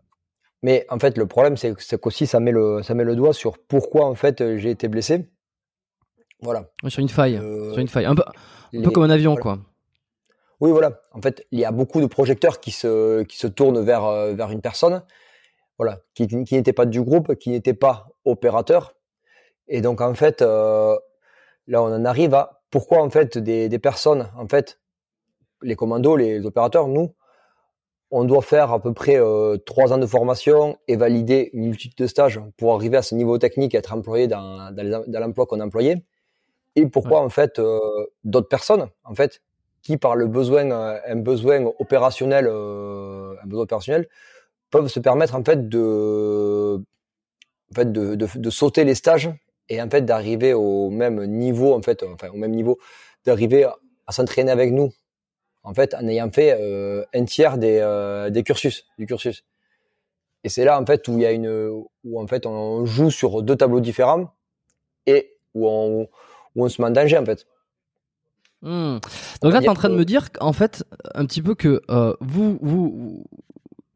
Mais 0.61 0.85
en 0.89 0.97
fait, 0.97 1.17
le 1.17 1.27
problème, 1.27 1.57
c'est 1.57 1.75
qu'aussi, 1.99 2.25
ça 2.25 2.39
met, 2.39 2.51
le, 2.51 2.81
ça 2.81 2.95
met 2.95 3.03
le 3.03 3.15
doigt 3.15 3.33
sur 3.33 3.59
pourquoi, 3.59 4.05
en 4.07 4.15
fait, 4.15 4.57
j'ai 4.57 4.71
été 4.71 4.87
blessé. 4.87 5.29
Voilà. 6.41 6.69
Sur 6.87 7.01
une 7.01 7.09
faille. 7.09 7.37
Euh, 7.37 7.71
sur 7.71 7.79
une 7.79 7.87
faille. 7.87 8.05
Un 8.05 8.15
peu, 8.15 8.23
un 8.73 8.81
peu 8.81 8.89
comme 8.89 9.03
un 9.03 9.09
avion, 9.09 9.35
quoi. 9.35 9.59
Oui, 10.59 10.71
voilà. 10.71 11.01
En 11.11 11.21
fait, 11.21 11.45
il 11.51 11.59
y 11.59 11.65
a 11.65 11.71
beaucoup 11.71 12.01
de 12.01 12.07
projecteurs 12.07 12.59
qui 12.59 12.71
se, 12.71 13.23
qui 13.23 13.37
se 13.37 13.47
tournent 13.47 13.83
vers, 13.83 14.05
euh, 14.05 14.33
vers 14.33 14.51
une 14.51 14.61
personne, 14.61 15.03
voilà, 15.77 15.99
qui, 16.13 16.27
qui 16.27 16.55
n'était 16.55 16.73
pas 16.73 16.85
du 16.85 17.01
groupe, 17.01 17.35
qui 17.35 17.51
n'était 17.51 17.73
pas 17.73 18.07
opérateur. 18.23 18.95
Et 19.67 19.81
donc, 19.81 20.01
en 20.01 20.15
fait, 20.15 20.41
euh, 20.41 20.97
là, 21.67 21.83
on 21.83 21.93
en 21.93 22.05
arrive 22.05 22.33
à 22.33 22.63
pourquoi, 22.75 23.01
en 23.01 23.09
fait, 23.09 23.37
des, 23.37 23.69
des 23.69 23.79
personnes, 23.79 24.27
en 24.37 24.49
fait, 24.49 24.81
les 25.61 25.77
commandos, 25.77 26.17
les 26.17 26.45
opérateurs, 26.45 26.89
nous, 26.89 27.15
on 28.11 28.25
doit 28.25 28.41
faire 28.41 28.73
à 28.73 28.81
peu 28.81 28.93
près 28.93 29.15
euh, 29.15 29.55
trois 29.55 29.93
ans 29.93 29.97
de 29.97 30.05
formation 30.05 30.77
et 30.89 30.97
valider 30.97 31.51
une 31.53 31.67
multitude 31.67 31.97
de 31.97 32.05
stages 32.05 32.41
pour 32.57 32.73
arriver 32.73 32.97
à 32.97 33.01
ce 33.01 33.15
niveau 33.15 33.37
technique 33.37 33.73
et 33.75 33.77
être 33.77 33.93
employé 33.93 34.27
dans, 34.27 34.75
dans 34.75 35.19
l'emploi 35.21 35.45
qu'on 35.45 35.61
employait. 35.61 36.03
Et 36.75 36.85
pourquoi 36.85 37.21
en 37.21 37.29
fait 37.29 37.59
euh, 37.59 37.79
d'autres 38.25 38.49
personnes 38.49 38.89
en 39.05 39.15
fait 39.15 39.41
qui 39.81 39.95
par 39.95 40.17
le 40.17 40.27
besoin 40.27 40.69
euh, 40.69 40.99
un 41.07 41.15
besoin 41.15 41.71
opérationnel 41.79 42.47
un 42.47 43.45
besoin 43.47 43.63
opérationnel 43.63 44.09
peuvent 44.69 44.89
se 44.89 44.99
permettre 44.99 45.35
en 45.35 45.45
fait 45.45 45.69
de 45.69 46.83
en 47.71 47.73
fait 47.73 47.89
de, 47.93 48.15
de, 48.15 48.27
de 48.35 48.49
sauter 48.49 48.83
les 48.83 48.95
stages 48.95 49.29
et 49.69 49.81
en 49.81 49.89
fait 49.89 50.01
d'arriver 50.01 50.53
au 50.53 50.89
même 50.89 51.25
niveau 51.25 51.73
en 51.73 51.81
fait 51.81 52.03
enfin 52.03 52.29
au 52.29 52.37
même 52.37 52.51
niveau 52.51 52.77
d'arriver 53.25 53.65
à 54.07 54.11
s'entraîner 54.11 54.51
avec 54.51 54.71
nous 54.71 54.91
en 55.65 55.73
fait, 55.73 55.95
en 55.95 56.07
ayant 56.07 56.31
fait 56.31 56.57
euh, 56.61 57.03
un 57.13 57.25
tiers 57.25 57.57
des, 57.57 57.79
euh, 57.81 58.29
des 58.29 58.43
cursus, 58.43 58.85
du 58.99 59.07
cursus. 59.07 59.43
Et 60.43 60.49
c'est 60.49 60.63
là, 60.63 60.79
en 60.79 60.85
fait, 60.85 61.07
où 61.07 61.13
il 61.13 61.21
y 61.21 61.25
a 61.25 61.31
une, 61.31 61.49
où 62.03 62.21
en 62.21 62.27
fait, 62.27 62.45
on 62.45 62.85
joue 62.85 63.09
sur 63.09 63.41
deux 63.41 63.55
tableaux 63.55 63.79
différents 63.79 64.31
et 65.07 65.35
où 65.55 65.67
on, 65.67 66.07
où 66.55 66.65
on 66.65 66.69
se 66.69 66.79
met 66.81 66.87
en 66.87 66.91
danger, 66.91 67.17
en 67.17 67.25
fait. 67.25 67.47
Hmm. 68.61 68.99
Donc 69.41 69.53
là, 69.53 69.59
tu 69.59 69.65
es 69.65 69.69
en 69.69 69.73
train 69.73 69.89
de 69.89 69.95
me 69.95 70.05
dire, 70.05 70.29
en 70.39 70.53
fait, 70.53 70.83
un 71.15 71.25
petit 71.25 71.41
peu 71.41 71.55
que 71.55 71.81
euh, 71.89 72.15
vous, 72.21 72.59
vous, 72.61 73.25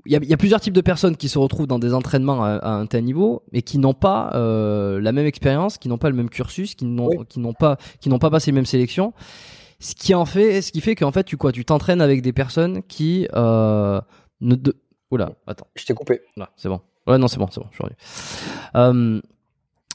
il 0.09 0.29
y, 0.29 0.33
a, 0.33 0.37
plusieurs 0.37 0.59
types 0.59 0.73
de 0.73 0.81
personnes 0.81 1.15
qui 1.15 1.29
se 1.29 1.37
retrouvent 1.37 1.67
dans 1.67 1.77
des 1.77 1.93
entraînements 1.93 2.43
à, 2.43 2.67
un 2.67 2.87
tel 2.87 3.03
niveau, 3.03 3.43
mais 3.53 3.61
qui 3.61 3.77
n'ont 3.77 3.93
pas 3.93 4.31
la 4.33 5.11
même 5.11 5.27
expérience, 5.27 5.77
qui 5.77 5.87
n'ont 5.87 5.99
pas 5.99 6.09
le 6.09 6.15
même 6.15 6.29
cursus, 6.29 6.73
qui 6.73 6.85
n'ont, 6.85 7.09
qui 7.29 7.39
n'ont 7.39 7.53
pas, 7.53 7.77
qui 7.99 8.09
n'ont 8.09 8.17
pas 8.17 8.31
passé 8.31 8.51
les 8.51 8.55
mêmes 8.55 8.65
sélections 8.65 9.13
ce 9.79 9.95
qui 9.95 10.13
en 10.13 10.25
fait, 10.25 10.61
ce 10.61 10.71
qui 10.71 10.81
fait 10.81 10.95
qu'en 10.95 11.11
fait 11.11 11.23
tu 11.23 11.37
quoi, 11.37 11.51
tu 11.51 11.65
t'entraînes 11.65 12.01
avec 12.01 12.21
des 12.21 12.33
personnes 12.33 12.83
qui 12.83 13.27
euh, 13.35 13.99
ne 14.41 14.55
de... 14.55 14.75
Oula, 15.11 15.31
attends. 15.47 15.67
Je 15.75 15.85
t'ai 15.85 15.93
coupé. 15.93 16.21
Là, 16.37 16.51
c'est 16.55 16.69
bon. 16.69 16.81
Ouais, 17.07 17.17
non, 17.17 17.27
c'est 17.27 17.39
bon, 17.39 17.47
c'est 17.49 17.61
bon. 17.61 17.67
Je 17.71 17.77
suis 17.77 17.95
euh, 18.75 19.19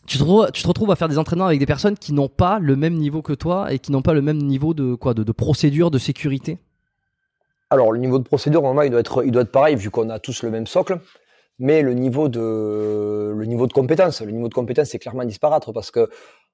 tu, 0.06 0.18
te 0.18 0.22
retrouves, 0.24 0.50
tu 0.52 0.62
te 0.62 0.68
retrouves 0.68 0.90
à 0.90 0.96
faire 0.96 1.08
des 1.08 1.18
entraînements 1.18 1.46
avec 1.46 1.60
des 1.60 1.66
personnes 1.66 1.96
qui 1.96 2.12
n'ont 2.12 2.28
pas 2.28 2.58
le 2.58 2.74
même 2.74 2.94
niveau 2.94 3.22
que 3.22 3.32
toi 3.32 3.72
et 3.72 3.78
qui 3.78 3.92
n'ont 3.92 4.02
pas 4.02 4.14
le 4.14 4.22
même 4.22 4.38
niveau 4.38 4.74
de 4.74 4.94
quoi, 4.94 5.14
de, 5.14 5.22
de 5.22 5.32
procédure, 5.32 5.90
de 5.90 5.98
sécurité. 5.98 6.58
Alors 7.74 7.90
le 7.90 7.98
niveau 7.98 8.20
de 8.20 8.24
procédure, 8.24 8.62
normalement, 8.62 8.82
il 8.82 8.90
doit 8.90 9.00
être, 9.00 9.24
il 9.24 9.32
doit 9.32 9.42
être 9.42 9.50
pareil 9.50 9.74
vu 9.74 9.90
qu'on 9.90 10.08
a 10.08 10.20
tous 10.20 10.44
le 10.44 10.50
même 10.50 10.68
socle. 10.68 11.00
Mais 11.58 11.82
le 11.82 11.92
niveau 11.92 12.28
de, 12.28 13.32
le 13.36 13.44
niveau 13.46 13.66
de 13.66 13.72
compétence, 13.72 14.20
le 14.20 14.30
niveau 14.30 14.48
de 14.48 14.54
compétence 14.54 14.94
est 14.94 14.98
clairement 15.00 15.24
disparate 15.24 15.72
parce 15.72 15.90
que, 15.90 16.08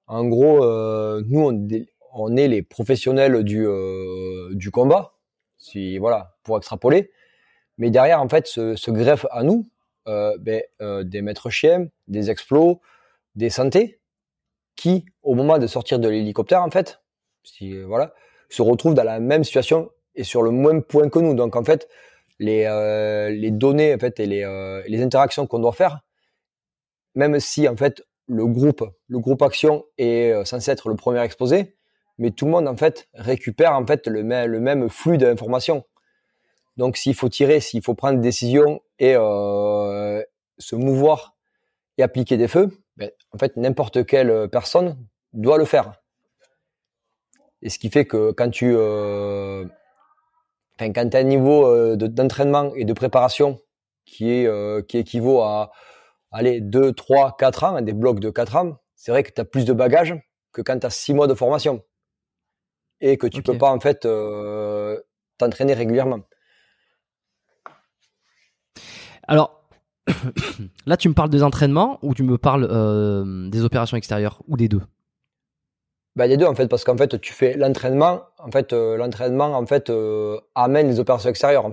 en 0.07 0.25
gros, 0.25 0.65
euh, 0.65 1.23
nous, 1.27 1.69
on, 2.13 2.37
est 2.37 2.49
les 2.49 2.63
professionnels 2.63 3.45
du, 3.45 3.67
euh, 3.67 4.49
du 4.53 4.71
combat, 4.71 5.13
si 5.59 5.99
voilà, 5.99 6.37
pour 6.43 6.57
extrapoler. 6.57 7.11
Mais 7.77 7.91
derrière, 7.91 8.23
en 8.23 8.29
fait, 8.29 8.47
se, 8.47 8.91
greffe 8.91 9.27
à 9.31 9.43
nous 9.43 9.69
euh, 10.09 10.37
ben, 10.39 10.63
des 11.05 11.21
maîtres 11.21 11.51
chiens, 11.51 11.87
des 12.09 12.31
explos, 12.31 12.81
des 13.37 13.51
santé, 13.51 14.01
qui, 14.75 15.05
au 15.23 15.35
moment 15.35 15.59
de 15.59 15.67
sortir 15.67 15.99
de 15.99 16.09
l'hélicoptère, 16.09 16.63
en 16.63 16.71
fait, 16.71 17.01
si, 17.43 17.79
voilà, 17.83 18.15
se 18.49 18.63
retrouvent 18.63 18.95
dans 18.95 19.05
la 19.05 19.21
même 19.21 19.45
situation 19.45 19.91
sur 20.25 20.43
le 20.43 20.51
même 20.51 20.83
point 20.83 21.09
que 21.09 21.19
nous. 21.19 21.35
Donc, 21.35 21.57
en 21.57 21.65
fait, 21.65 21.89
les, 22.39 22.65
les 23.31 23.51
données 23.51 23.95
en 23.95 23.99
fait, 23.99 24.19
et 24.21 24.27
les, 24.27 24.83
les 24.87 25.03
interactions 25.03 25.47
qu'on 25.47 25.59
doit 25.59 25.73
faire, 25.73 26.01
même 27.15 27.39
si 27.41 27.69
en 27.69 27.77
fait 27.77 28.03
le 28.29 28.47
groupe, 28.47 28.89
le 29.09 29.19
groupe 29.19 29.43
action 29.43 29.85
est 29.99 30.45
censé 30.45 30.71
être 30.71 30.89
le 30.89 30.97
premier 30.97 31.21
exposé, 31.21 31.77
mais 32.19 32.31
tout 32.31 32.45
le 32.45 32.53
monde 32.53 32.69
en 32.69 32.77
fait 32.77 33.09
récupère 33.15 33.73
en 33.73 33.87
fait 33.87 34.07
le, 34.07 34.23
le 34.23 34.61
même 34.61 34.89
flux 34.89 35.19
d'informations. 35.19 35.85
Donc 36.77 36.97
s'il 36.97 37.15
faut 37.15 37.29
tirer, 37.29 37.61
s'il 37.61 37.83
faut 37.83 37.95
prendre 37.95 38.17
des 38.19 38.23
décisions 38.29 38.81
et 38.99 39.15
euh, 39.17 40.23
se 40.59 40.77
mouvoir 40.77 41.37
et 41.99 42.03
appliquer 42.03 42.37
des 42.37 42.49
feux, 42.49 42.71
ben, 42.97 43.11
en 43.33 43.39
fait 43.39 43.57
n'importe 43.57 44.07
quelle 44.07 44.49
personne 44.49 44.97
doit 45.33 45.59
le 45.59 45.65
faire. 45.65 45.93
Et 47.63 47.69
ce 47.69 47.79
qui 47.79 47.91
fait 47.91 48.07
que 48.07 48.31
quand 48.31 48.51
tu, 48.51 48.73
euh, 48.75 49.67
enfin, 50.81 50.93
quand 50.93 51.15
as 51.15 51.19
un 51.19 51.25
niveau 51.25 51.67
euh, 51.67 51.97
d'entraînement 51.97 52.75
et 52.75 52.85
de 52.85 52.93
préparation 52.93 53.61
qui 54.05 54.31
est 54.31 54.47
euh, 54.47 54.83
qui 54.83 54.99
équivaut 54.99 55.41
à 55.41 55.71
allez 56.33 56.61
2, 56.61 56.93
3, 56.93 57.37
4 57.39 57.65
ans, 57.65 57.81
des 57.83 57.93
blocs 57.93 58.21
de 58.21 58.31
4 58.31 58.57
ans, 58.57 58.77
c'est 58.95 59.11
vrai 59.11 59.23
que 59.23 59.31
tu 59.31 59.41
as 59.41 59.45
plus 59.45 59.65
de 59.65 59.73
bagages 59.73 60.15
que 60.53 60.63
quand 60.63 60.79
tu 60.79 60.87
as 60.87 60.91
6 60.91 61.15
mois 61.15 61.27
de 61.27 61.35
formation. 61.35 61.83
Et 63.03 63.17
que 63.17 63.27
tu 63.27 63.43
peux 63.43 63.57
pas 63.57 63.71
en 63.71 63.81
fait 63.81 64.05
euh, 64.05 65.01
t'entraîner 65.39 65.73
régulièrement. 65.73 66.21
Alors 69.27 69.65
là, 70.87 70.97
tu 70.97 71.09
me 71.09 71.15
parles 71.15 71.31
des 71.31 71.43
entraînements 71.43 71.99
ou 72.03 72.15
tu 72.15 72.23
me 72.23 72.37
parles 72.37 72.69
euh, 72.71 73.49
des 73.49 73.65
opérations 73.65 73.97
extérieures 73.97 74.43
ou 74.49 74.57
des 74.57 74.69
deux? 74.69 74.83
Bah, 76.17 76.27
les 76.27 76.37
deux 76.37 76.47
en 76.47 76.55
fait 76.55 76.67
parce 76.69 76.85
qu'en 76.85 76.97
fait 76.97 77.21
tu 77.21 77.33
fais 77.33 77.57
l'entraînement 77.57 78.23
en 78.39 78.51
fait 78.51 78.73
euh, 78.73 78.97
l'entraînement 78.97 79.55
en 79.57 79.67
fait 79.67 79.93
amène 80.55 80.89
les 80.89 81.01
opérations 81.01 81.31
extérieures. 81.31 81.71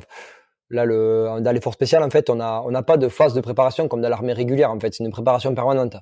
Là 0.69 0.85
le 0.85 1.39
dans 1.41 1.51
l'effort 1.51 1.73
spécial 1.73 2.03
en 2.03 2.09
fait 2.09 2.29
on 2.29 2.39
a 2.39 2.61
on 2.65 2.71
n'a 2.71 2.83
pas 2.83 2.97
de 2.97 3.07
phase 3.07 3.33
de 3.33 3.41
préparation 3.41 3.87
comme 3.87 4.01
dans 4.01 4.09
l'armée 4.09 4.33
régulière 4.33 4.71
en 4.71 4.79
fait. 4.79 4.93
C'est 4.93 5.03
une 5.03 5.11
préparation 5.11 5.53
permanente. 5.55 5.97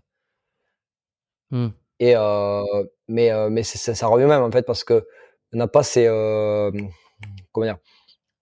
Hmm. 1.51 1.69
Et 1.99 2.15
euh, 2.15 2.63
mais 3.07 3.31
euh, 3.31 3.49
mais 3.49 3.63
ça, 3.63 3.95
ça, 3.95 4.07
revient 4.07 4.25
même 4.25 4.43
en 4.43 4.51
fait 4.51 4.63
parce 4.63 4.83
que 4.83 5.07
on 5.53 5.57
n'a 5.57 5.67
pas 5.67 5.83
ces 5.83 6.07
euh, 6.07 6.71
comment 7.51 7.65
dire 7.67 7.77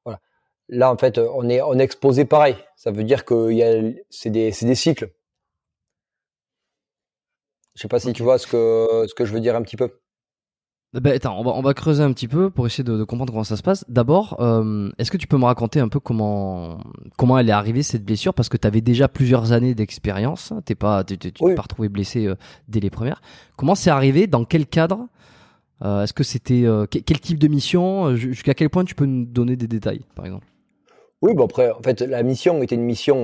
voilà. 0.05 0.19
Là 0.69 0.91
en 0.91 0.97
fait 0.97 1.19
on 1.19 1.49
est 1.49 1.61
on 1.61 1.77
est 1.77 1.83
exposé 1.83 2.25
pareil. 2.25 2.55
Ça 2.75 2.91
veut 2.91 3.03
dire 3.03 3.25
que 3.25 3.51
il 3.51 3.57
y 3.57 3.63
a 3.63 3.81
c'est 4.09 4.29
des 4.31 4.51
c'est 4.51 4.65
des 4.65 4.75
cycles 4.75 5.11
je 7.75 7.81
sais 7.81 7.87
pas 7.87 7.99
si 7.99 8.13
tu 8.13 8.23
vois 8.23 8.37
ce 8.37 8.47
que 8.47 9.05
ce 9.07 9.13
que 9.13 9.25
je 9.25 9.33
veux 9.33 9.39
dire 9.39 9.55
un 9.55 9.61
petit 9.61 9.77
peu 9.77 9.89
ben, 10.93 11.11
attends, 11.15 11.39
on 11.39 11.43
va, 11.43 11.51
on 11.51 11.61
va 11.61 11.73
creuser 11.73 12.03
un 12.03 12.13
petit 12.13 12.27
peu 12.27 12.51
pour 12.51 12.67
essayer 12.67 12.83
de, 12.83 12.95
de 12.97 13.03
comprendre 13.03 13.33
comment 13.33 13.43
ça 13.43 13.57
se 13.57 13.63
passe. 13.63 13.83
D'abord, 13.89 14.37
euh, 14.41 14.91
est-ce 14.99 15.09
que 15.09 15.17
tu 15.17 15.25
peux 15.25 15.37
me 15.37 15.45
raconter 15.45 15.79
un 15.79 15.87
peu 15.87 15.99
comment 15.99 16.77
comment 17.17 17.39
elle 17.39 17.49
est 17.49 17.53
arrivée 17.53 17.81
cette 17.81 18.05
blessure? 18.05 18.35
Parce 18.35 18.47
que 18.47 18.57
tu 18.57 18.67
avais 18.67 18.81
déjà 18.81 19.07
plusieurs 19.07 19.53
années 19.53 19.73
d'expérience. 19.73 20.53
T'es 20.65 20.75
pas, 20.75 21.03
tu 21.03 21.17
t'es 21.17 21.31
pas 21.31 21.61
retrouvé 21.63 21.89
blessé 21.89 22.27
euh, 22.27 22.35
dès 22.67 22.79
les 22.79 22.91
premières. 22.91 23.23
Comment 23.55 23.73
c'est 23.73 23.89
arrivé? 23.89 24.27
Dans 24.27 24.45
quel 24.45 24.67
cadre? 24.67 25.07
Euh, 25.83 26.03
Est-ce 26.03 26.13
que 26.13 26.23
c'était 26.23 26.63
quel 26.91 27.19
type 27.19 27.39
de 27.39 27.47
mission? 27.47 28.15
Jusqu'à 28.15 28.53
quel 28.53 28.69
point 28.69 28.85
tu 28.85 28.93
peux 28.93 29.05
nous 29.05 29.25
donner 29.25 29.55
des 29.55 29.67
détails, 29.67 30.01
par 30.15 30.25
exemple? 30.25 30.45
Oui, 31.23 31.33
bon 31.33 31.45
après, 31.45 31.71
en 31.71 31.81
fait, 31.81 32.01
la 32.01 32.21
mission 32.21 32.61
était 32.61 32.75
une 32.75 32.83
mission, 32.83 33.23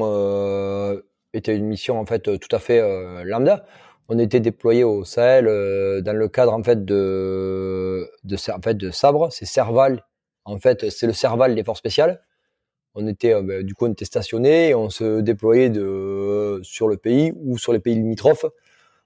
était 1.34 1.56
une 1.56 1.66
mission 1.66 2.00
en 2.00 2.06
fait 2.06 2.40
tout 2.40 2.56
à 2.56 2.60
fait 2.60 2.82
lambda. 3.24 3.64
On 4.10 4.20
était 4.20 4.40
déployé 4.40 4.84
au 4.84 5.06
Sahel 5.06 5.48
euh, 5.48 6.02
dans 6.02 6.14
le 6.14 6.28
cadre 6.28 6.54
en 6.54 6.64
fait 6.64 6.84
de, 6.84 8.10
de 8.24 8.36
en 8.52 8.62
fait 8.62 8.76
de 8.76 8.92
Sabre, 8.92 9.32
c'est 9.32 9.46
Serval. 9.46 10.04
En 10.46 10.58
fait, 10.60 10.90
c'est 10.90 11.08
le 11.08 11.14
Serval 11.14 11.56
des 11.56 11.64
forces 11.64 11.80
spéciales. 11.80 12.22
On 12.96 13.08
était 13.08 13.34
euh, 13.34 13.44
ben, 13.44 13.64
du 13.64 13.76
coup 13.76 13.86
on 13.86 13.92
était 13.92 14.06
stationné 14.06 14.70
et 14.70 14.76
on 14.76 14.90
se 14.90 15.22
déployait 15.22 15.70
de 15.70 16.60
sur 16.64 16.88
le 16.88 16.98
pays 16.98 17.32
ou 17.36 17.58
sur 17.58 17.72
les 17.72 17.80
pays 17.80 17.96
limitrophes 17.96 18.46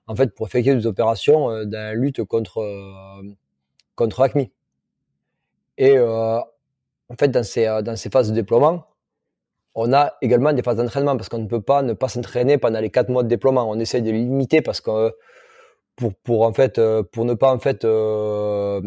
en 0.08 0.16
fait 0.16 0.34
pour 0.34 0.48
effectuer 0.48 0.76
des 0.76 0.88
opérations 0.88 1.50
euh, 1.50 1.66
dans 1.66 1.78
la 1.78 1.94
lutte 1.94 2.24
contre 2.24 2.60
euh, 2.60 3.22
contre 3.96 4.22
ACMI. 4.22 4.52
Et 5.78 5.98
euh, 5.98 6.40
en 6.40 7.16
fait, 7.20 7.30
dans 7.30 7.44
ces, 7.44 7.66
dans 7.84 7.96
ces 7.96 8.10
phases 8.10 8.30
de 8.30 8.36
déploiement, 8.36 8.86
on 9.76 9.94
a 9.94 10.14
également 10.22 10.54
des 10.54 10.62
phases 10.62 10.78
d'entraînement 10.78 11.18
parce 11.18 11.30
qu'on 11.30 11.40
ne 11.40 11.48
peut 11.48 11.62
pas 11.62 11.82
ne 11.82 11.94
pas 11.94 12.08
s'entraîner 12.08 12.58
pendant 12.58 12.80
les 12.80 12.90
quatre 12.90 13.10
mois 13.10 13.24
de 13.24 13.28
déploiement. 13.28 13.70
On 13.70 13.80
essaie 13.80 14.02
de 14.02 14.12
limiter 14.12 14.62
parce 14.62 14.82
que 14.82 15.12
pour, 15.96 16.14
pour 16.24 16.44
en 16.44 16.54
fait 16.54 16.80
pour 17.12 17.26
ne 17.26 17.34
pas 17.34 17.54
en 17.54 17.60
fait 17.60 17.86
euh, 17.86 18.82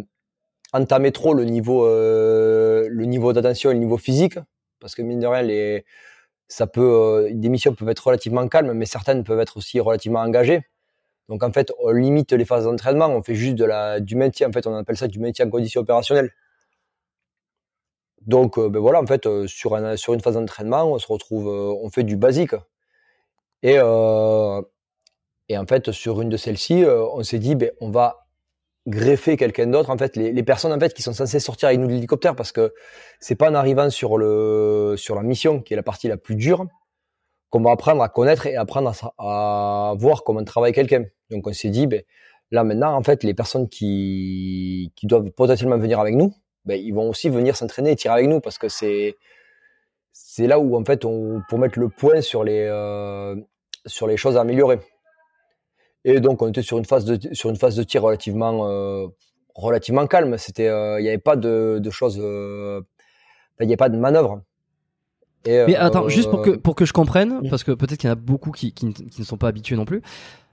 entamer 0.72 1.12
trop 1.12 1.34
le 1.34 1.44
niveau 1.44 1.86
euh, 1.86 2.88
niveau 2.90 3.32
d'attention 3.32 3.70
et 3.70 3.74
le 3.74 3.80
niveau 3.80 3.98
physique 3.98 4.38
parce 4.80 4.94
que 4.94 5.02
mine 5.02 5.20
de 5.20 5.26
rien 5.26 5.80
ça 6.48 6.66
peut 6.66 7.28
des 7.32 7.48
missions 7.48 7.74
peuvent 7.74 7.88
être 7.88 8.06
relativement 8.06 8.46
calmes 8.48 8.72
mais 8.72 8.86
certaines 8.86 9.24
peuvent 9.24 9.40
être 9.40 9.56
aussi 9.56 9.80
relativement 9.80 10.20
engagées. 10.20 10.62
Donc 11.28 11.42
en 11.42 11.52
fait, 11.52 11.72
on 11.80 11.90
limite 11.90 12.32
les 12.32 12.44
phases 12.44 12.64
d'entraînement, 12.64 13.08
on 13.08 13.22
fait 13.22 13.34
juste 13.34 13.56
de 13.56 13.64
la 13.64 14.00
du 14.00 14.16
maintien 14.16 14.48
en 14.48 14.52
fait, 14.52 14.66
on 14.66 14.74
appelle 14.76 14.96
ça 14.96 15.08
du 15.08 15.18
maintien 15.18 15.46
en 15.46 15.50
condition 15.50 15.80
opérationnelle. 15.80 16.30
Donc, 18.26 18.58
euh, 18.58 18.68
ben 18.68 18.80
voilà, 18.80 19.00
en 19.00 19.06
fait, 19.06 19.26
euh, 19.26 19.46
sur, 19.46 19.74
un, 19.76 19.96
sur 19.96 20.12
une 20.14 20.20
phase 20.20 20.34
d'entraînement, 20.34 20.84
on 20.84 20.98
se 20.98 21.06
retrouve, 21.06 21.48
euh, 21.48 21.74
on 21.82 21.90
fait 21.90 22.02
du 22.02 22.16
basique. 22.16 22.54
Et, 23.62 23.74
et 25.48 25.58
en 25.58 25.66
fait, 25.66 25.90
sur 25.92 26.20
une 26.20 26.28
de 26.28 26.36
celles-ci, 26.36 26.84
on 26.86 27.22
s'est 27.22 27.38
dit, 27.38 27.54
ben, 27.54 27.70
on 27.80 27.90
va 27.90 28.26
greffer 28.86 29.36
quelqu'un 29.36 29.66
d'autre. 29.66 29.90
En 29.90 29.98
fait, 29.98 30.16
les, 30.16 30.32
les, 30.32 30.42
personnes 30.42 30.72
en 30.72 30.78
fait 30.78 30.94
qui 30.94 31.02
sont 31.02 31.12
censées 31.12 31.40
sortir 31.40 31.68
avec 31.68 31.80
nous 31.80 31.86
de 31.88 31.92
l'hélicoptère, 31.92 32.36
parce 32.36 32.52
que 32.52 32.74
c'est 33.18 33.34
pas 33.34 33.50
en 33.50 33.54
arrivant 33.54 33.90
sur 33.90 34.18
le 34.18 34.94
sur 34.96 35.16
la 35.16 35.22
mission 35.22 35.60
qui 35.60 35.72
est 35.72 35.76
la 35.76 35.82
partie 35.82 36.08
la 36.08 36.16
plus 36.16 36.36
dure 36.36 36.66
qu'on 37.50 37.60
va 37.62 37.72
apprendre 37.72 38.02
à 38.02 38.08
connaître 38.08 38.46
et 38.46 38.56
apprendre 38.56 38.92
à, 39.18 39.90
à 39.90 39.94
voir 39.96 40.22
comment 40.24 40.44
travaille 40.44 40.72
quelqu'un. 40.72 41.04
Donc, 41.30 41.46
on 41.46 41.52
s'est 41.52 41.70
dit, 41.70 41.86
ben, 41.86 42.02
là 42.52 42.62
maintenant, 42.64 42.94
en 42.94 43.02
fait, 43.02 43.24
les 43.24 43.34
personnes 43.34 43.68
qui 43.68 44.92
qui 44.96 45.06
doivent 45.06 45.30
potentiellement 45.30 45.78
venir 45.78 45.98
avec 46.00 46.14
nous, 46.14 46.34
ben, 46.66 46.80
ils 46.80 46.92
vont 46.92 47.08
aussi 47.08 47.28
venir 47.28 47.56
s'entraîner 47.56 47.92
et 47.92 47.96
tirer 47.96 48.14
avec 48.14 48.28
nous 48.28 48.40
parce 48.40 48.58
que 48.58 48.68
c'est 48.68 49.16
c'est 50.12 50.46
là 50.46 50.58
où 50.58 50.76
en 50.76 50.84
fait 50.84 51.04
on 51.04 51.42
pour 51.48 51.58
mettre 51.58 51.78
le 51.78 51.88
point 51.88 52.20
sur 52.20 52.42
les 52.42 52.66
euh, 52.68 53.36
sur 53.86 54.06
les 54.06 54.16
choses 54.16 54.36
à 54.36 54.40
améliorer. 54.40 54.80
Et 56.04 56.20
donc 56.20 56.42
on 56.42 56.48
était 56.48 56.62
sur 56.62 56.78
une 56.78 56.84
phase 56.84 57.04
de 57.04 57.34
sur 57.34 57.50
une 57.50 57.56
phase 57.56 57.76
de 57.76 57.82
tir 57.82 58.02
relativement 58.02 58.68
euh, 58.68 59.06
relativement 59.54 60.06
calme. 60.06 60.36
C'était 60.38 60.68
euh, 60.68 60.98
il 61.00 61.04
n'y 61.04 61.08
avait 61.08 61.18
pas 61.18 61.36
de, 61.36 61.78
de 61.80 61.90
choses 61.90 62.16
il 62.16 63.66
n'y 63.66 63.72
avait 63.72 63.76
pas 63.76 63.88
de 63.88 63.96
manœuvre. 63.96 64.42
Et, 65.44 65.64
Mais 65.66 65.76
attends, 65.76 66.08
juste 66.08 66.30
pour 66.30 66.42
que 66.42 66.50
pour 66.50 66.74
que 66.74 66.84
je 66.84 66.92
comprenne, 66.92 67.48
parce 67.48 67.62
que 67.62 67.70
peut-être 67.70 67.98
qu'il 68.00 68.08
y 68.08 68.10
en 68.10 68.14
a 68.14 68.16
beaucoup 68.16 68.50
qui, 68.50 68.72
qui, 68.72 68.92
qui 68.92 69.20
ne 69.20 69.24
sont 69.24 69.36
pas 69.36 69.46
habitués 69.48 69.76
non 69.76 69.84
plus. 69.84 70.02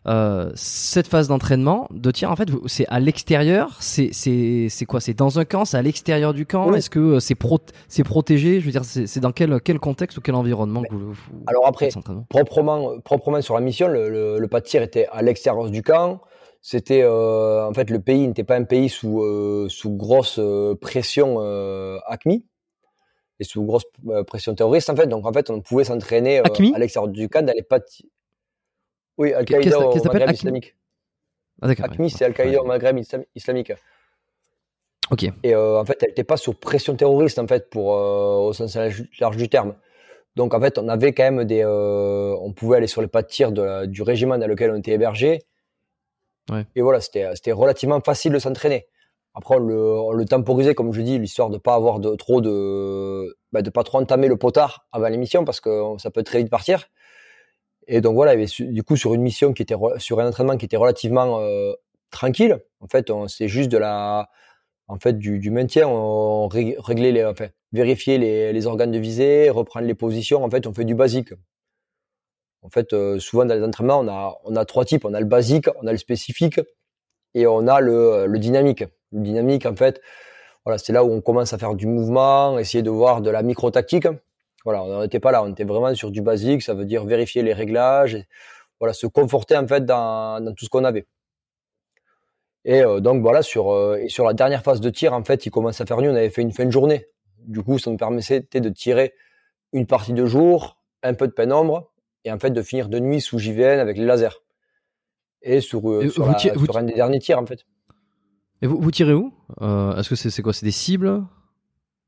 Euh, 0.06 0.52
cette 0.56 1.08
phase 1.08 1.30
d'entraînement 1.30 1.88
de 1.92 2.12
tir 2.12 2.30
en 2.30 2.36
fait 2.36 2.50
c'est 2.66 2.86
à 2.90 3.00
l'extérieur 3.00 3.78
c'est 3.80 4.10
c'est 4.12 4.68
c'est 4.70 4.84
quoi 4.84 5.00
c'est 5.00 5.14
dans 5.14 5.40
un 5.40 5.46
camp 5.46 5.64
c'est 5.64 5.78
à 5.78 5.82
l'extérieur 5.82 6.34
du 6.34 6.46
camp? 6.46 6.70
Oui. 6.70 6.78
est-ce 6.78 6.90
que 6.90 7.22
c'est 7.22 7.36
pro 7.36 7.60
c'est 7.88 8.04
protégé? 8.04 8.60
Je 8.60 8.66
veux 8.66 8.72
dire 8.72 8.84
c'est 8.84 9.20
dans 9.22 9.32
quel 9.32 9.62
quel 9.62 9.80
contexte 9.80 10.18
ou 10.18 10.22
quel 10.22 10.36
environnement 10.36 10.82
Mais, 10.82 10.90
vous, 10.92 11.14
vous, 11.14 11.44
alors 11.48 11.66
après 11.68 11.88
proprement 12.28 13.00
proprement 13.00 13.42
sur 13.42 13.56
la 13.56 13.62
mission 13.62 13.88
le, 13.88 14.10
le, 14.10 14.40
le 14.40 14.48
pas 14.50 14.60
de 14.60 14.66
tir 14.66 14.82
était 14.82 15.08
à 15.10 15.22
l'extérieur 15.22 15.70
du 15.70 15.84
camp. 15.84 16.20
C'était 16.66 17.02
euh, 17.04 17.68
en 17.68 17.74
fait 17.74 17.90
le 17.90 18.00
pays 18.00 18.28
n'était 18.28 18.46
pas 18.46 18.56
un 18.56 18.64
pays 18.64 18.90
sous 18.90 19.22
euh, 19.22 19.68
sous 19.70 19.92
grosse 19.92 20.38
euh, 20.40 20.76
pression 20.76 21.38
euh, 21.40 21.98
ACMI 22.08 22.46
et 23.40 23.44
sous 23.44 23.64
grosse 23.64 23.84
euh, 24.08 24.24
pression 24.24 24.56
terroriste 24.56 24.90
en 24.90 24.96
fait. 24.96 25.08
Donc 25.08 25.26
en 25.26 25.34
fait 25.34 25.50
on 25.50 25.60
pouvait 25.62 25.84
s'entraîner 25.84 26.40
à 26.40 26.80
l'extérieur 26.80 27.10
du 27.10 27.28
camp 27.30 27.46
dans 27.46 27.54
les 27.54 27.64
pas 27.64 27.80
de 27.80 27.86
oui, 29.18 29.34
Al-Qaïda 29.34 29.80
au 29.80 30.04
Maghreb 30.04 30.32
islamique. 30.32 30.76
Ah, 31.62 31.68
c'est 32.10 32.26
Al-Qaïda 32.26 32.62
au 32.62 32.66
Maghreb 32.66 33.00
islamique. 33.36 33.74
Ok. 35.12 35.24
Et 35.44 35.54
euh, 35.54 35.80
en 35.80 35.86
fait, 35.86 35.98
elle 36.02 36.10
n'était 36.10 36.24
pas 36.24 36.38
sous 36.38 36.54
pression 36.54 36.96
terroriste, 36.96 37.40
en 37.40 37.48
fait, 37.48 37.70
pour, 37.70 37.96
euh, 37.96 38.38
au 38.38 38.54
sens 38.54 38.78
large 39.20 39.38
du 39.38 39.50
terme. 39.50 39.76
Donc, 40.36 40.54
en 40.54 40.62
fait, 40.62 40.78
on 40.78 40.88
avait 40.88 41.14
quand 41.14 41.24
même 41.24 41.44
des. 41.46 41.62
Euh, 41.64 42.36
on 42.42 42.54
pouvait 42.54 42.78
aller 42.78 42.88
sur 42.88 43.02
les 43.02 43.08
pas 43.08 43.22
de 43.22 43.28
tir 43.28 43.52
de 43.52 43.86
du 43.86 44.02
régiment 44.02 44.38
dans 44.38 44.48
lequel 44.48 44.72
on 44.72 44.76
était 44.76 44.94
hébergé. 44.94 45.44
Ouais. 46.52 46.66
Et 46.76 46.82
voilà, 46.82 47.00
c'était 47.02 47.52
relativement 47.52 48.02
facile 48.02 48.34
de 48.34 48.40
s'entraîner. 48.40 48.88
Après, 49.36 49.56
on 49.56 49.60
le, 49.60 49.76
on 49.76 50.12
le, 50.12 50.26
temporisait, 50.26 50.76
comme 50.76 50.92
je 50.94 51.02
dis, 51.02 51.18
l'histoire 51.18 51.50
de 51.50 51.58
pas 51.58 51.76
avoir 51.76 52.00
de, 52.00 52.16
trop 52.16 52.42
de. 52.42 53.36
Bah, 53.52 53.62
de 53.62 53.70
pas 53.70 53.84
trop 53.84 54.00
entamer 54.00 54.28
le 54.28 54.38
potard 54.38 54.88
avant 54.92 55.08
l'émission, 55.08 55.46
parce 55.46 55.60
que 55.60 55.96
ça 55.98 56.10
peut 56.12 56.24
très 56.24 56.40
vite 56.40 56.50
partir. 56.50 56.88
Et 57.88 58.02
donc 58.02 58.16
voilà, 58.16 58.36
du 58.36 58.84
coup 58.84 58.96
sur 58.96 59.14
une 59.14 59.22
mission 59.22 59.54
qui 59.54 59.62
était 59.62 59.76
sur 59.98 60.20
un 60.20 60.28
entraînement 60.28 60.58
qui 60.58 60.66
était 60.66 60.78
relativement 60.78 61.40
euh, 61.40 61.74
tranquille. 62.12 62.60
En 62.80 62.88
fait, 62.88 63.12
c'est 63.28 63.48
juste 63.48 63.70
de 63.70 63.78
la, 63.78 64.30
en 64.88 65.00
fait 65.00 65.18
du, 65.18 65.40
du 65.40 65.52
maintien, 65.52 65.88
on 65.88 66.48
réglait 66.48 67.12
les, 67.12 67.26
enfin 67.26 67.48
vérifier 67.72 68.18
les, 68.18 68.54
les, 68.54 68.68
organes 68.68 68.92
de 68.92 69.00
visée, 69.00 69.50
reprendre 69.50 69.88
les 69.88 69.96
positions. 69.96 70.44
En 70.44 70.50
fait, 70.50 70.68
on 70.68 70.74
fait 70.74 70.86
du 70.86 70.96
basique. 70.96 71.34
En 72.62 72.70
fait, 72.70 72.94
euh, 72.94 73.20
souvent 73.20 73.46
dans 73.46 73.56
les 73.56 73.64
entraînements, 73.64 74.00
on 74.00 74.08
a 74.08 74.38
on 74.46 74.56
a 74.56 74.66
trois 74.66 74.86
types. 74.86 75.06
On 75.06 75.14
a 75.14 75.20
le 75.20 75.26
basique, 75.26 75.68
on 75.82 75.88
a 75.88 75.92
le 75.92 75.98
spécifique 75.98 76.62
et 77.34 77.48
on 77.48 77.68
a 77.68 77.82
le, 77.82 78.26
le 78.28 78.40
dynamique. 78.40 78.86
Le 79.12 79.22
dynamique, 79.22 79.66
en 79.66 79.76
fait, 79.76 80.02
voilà, 80.66 80.78
c'est 80.78 80.94
là 80.94 81.04
où 81.04 81.12
on 81.12 81.22
commence 81.22 81.54
à 81.54 81.58
faire 81.58 81.76
du 81.76 81.88
mouvement, 81.88 82.58
essayer 82.58 82.84
de 82.84 82.90
voir 82.90 83.22
de 83.22 83.30
la 83.30 83.44
micro 83.44 83.70
tactique 83.72 84.08
voilà, 84.64 84.84
on 84.84 85.02
n'était 85.02 85.20
pas 85.20 85.32
là, 85.32 85.44
on 85.44 85.52
était 85.52 85.64
vraiment 85.64 85.94
sur 85.96 86.12
du 86.12 86.22
basique, 86.22 86.62
ça 86.62 86.74
veut 86.74 86.86
dire 86.86 87.06
vérifier 87.06 87.44
les 87.44 87.54
réglages, 87.54 88.16
et, 88.16 88.26
voilà, 88.80 88.94
se 88.94 89.08
conforter 89.08 89.58
en 89.58 89.68
fait 89.68 89.86
dans, 89.86 90.44
dans 90.44 90.54
tout 90.54 90.66
ce 90.66 90.70
qu'on 90.70 90.84
avait. 90.84 91.06
Et 92.66 92.82
euh, 92.82 93.00
donc 93.00 93.22
voilà, 93.22 93.42
sur, 93.42 93.72
euh, 93.72 93.98
et 93.98 94.10
sur 94.10 94.26
la 94.26 94.34
dernière 94.34 94.64
phase 94.64 94.80
de 94.80 94.90
tir, 94.90 95.14
en 95.14 95.24
fait, 95.24 95.46
il 95.46 95.52
commence 95.52 95.82
à 95.82 95.86
faire 95.86 96.00
nuit, 96.00 96.10
on 96.10 96.16
avait 96.16 96.30
fait 96.30 96.42
une 96.42 96.54
fin 96.54 96.66
de 96.66 96.72
journée. 96.72 97.08
Du 97.40 97.62
coup, 97.62 97.78
ça 97.78 97.92
nous 97.92 97.98
permettait 97.98 98.42
de 98.62 98.70
tirer 98.70 99.14
une 99.74 99.86
partie 99.86 100.14
de 100.14 100.26
jour, 100.26 100.78
un 101.02 101.14
peu 101.14 101.28
de 101.28 101.34
pénombre, 101.34 101.92
et 102.24 102.32
en 102.32 102.40
fait 102.40 102.52
de 102.52 102.62
finir 102.62 102.88
de 102.88 103.00
nuit 103.00 103.20
sous 103.20 103.38
JVN 103.38 103.80
avec 103.80 103.98
les 103.98 104.06
lasers. 104.06 104.42
Et 105.42 105.60
sur, 105.60 105.90
euh, 105.90 106.10
sur, 106.10 106.26
la, 106.26 106.36
tirez, 106.36 106.58
sur 106.58 106.78
un 106.78 106.84
des 106.84 106.94
derniers 106.94 107.20
tirs, 107.20 107.38
en 107.38 107.46
fait. 107.46 107.66
Et 108.62 108.68
vous, 108.68 108.80
vous 108.80 108.92
tirez 108.92 109.14
où? 109.14 109.34
Est-ce 109.60 110.08
que 110.08 110.16
c'est 110.16 110.42
quoi? 110.42 110.54
C'est 110.54 110.66
des 110.66 110.72
cibles? 110.72 111.22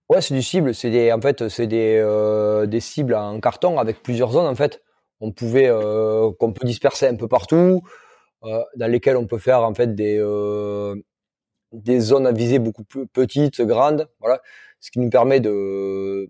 Ouais, 0.09 0.21
c'est 0.21 0.35
du 0.35 0.43
cible. 0.43 0.75
C'est 0.75 0.91
des, 0.91 1.11
en 1.11 1.19
fait, 1.19 1.49
c'est 1.49 1.67
des, 1.67 1.97
euh, 1.97 2.67
des 2.67 2.79
cibles 2.79 3.15
en 3.15 3.39
carton 3.39 3.79
avec 3.79 4.03
plusieurs 4.03 4.31
zones. 4.31 4.45
En 4.45 4.55
fait, 4.55 4.81
on 5.19 5.31
pouvait, 5.31 5.67
euh, 5.67 6.31
qu'on 6.39 6.53
peut 6.53 6.67
disperser 6.67 7.07
un 7.07 7.15
peu 7.15 7.27
partout, 7.27 7.81
euh, 8.43 8.63
dans 8.75 8.87
lesquelles 8.87 9.17
on 9.17 9.25
peut 9.27 9.39
faire 9.39 9.63
en 9.63 9.73
fait 9.73 9.95
des, 9.95 10.19
des 11.71 11.99
zones 11.99 12.27
à 12.27 12.31
viser 12.31 12.59
beaucoup 12.59 12.83
plus 12.83 13.07
petites, 13.07 13.61
grandes. 13.61 14.07
Voilà, 14.19 14.41
ce 14.79 14.91
qui 14.91 14.99
nous 14.99 15.09
permet 15.09 15.39
de, 15.39 16.29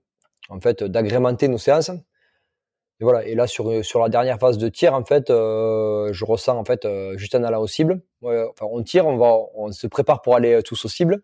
en 0.49 0.59
fait, 0.61 0.83
d'agrémenter 0.83 1.47
nos 1.49 1.57
séances. 1.57 1.89
Et 1.89 3.03
voilà. 3.03 3.25
Et 3.27 3.35
là, 3.35 3.47
sur 3.47 3.83
sur 3.83 3.99
la 4.01 4.09
dernière 4.09 4.39
phase 4.39 4.57
de 4.57 4.69
tir, 4.69 4.93
en 4.93 5.03
fait, 5.03 5.25
je 5.29 6.25
ressens 6.25 6.57
en 6.57 6.63
fait 6.65 6.87
juste 7.17 7.35
en 7.35 7.43
allant 7.43 7.61
aux 7.61 7.67
cibles. 7.67 8.01
On 8.21 8.83
tire, 8.83 9.05
on 9.07 9.17
va, 9.17 9.35
on 9.55 9.71
se 9.71 9.87
prépare 9.87 10.21
pour 10.21 10.35
aller 10.35 10.61
tous 10.63 10.85
aux 10.85 10.89
cibles. 10.89 11.21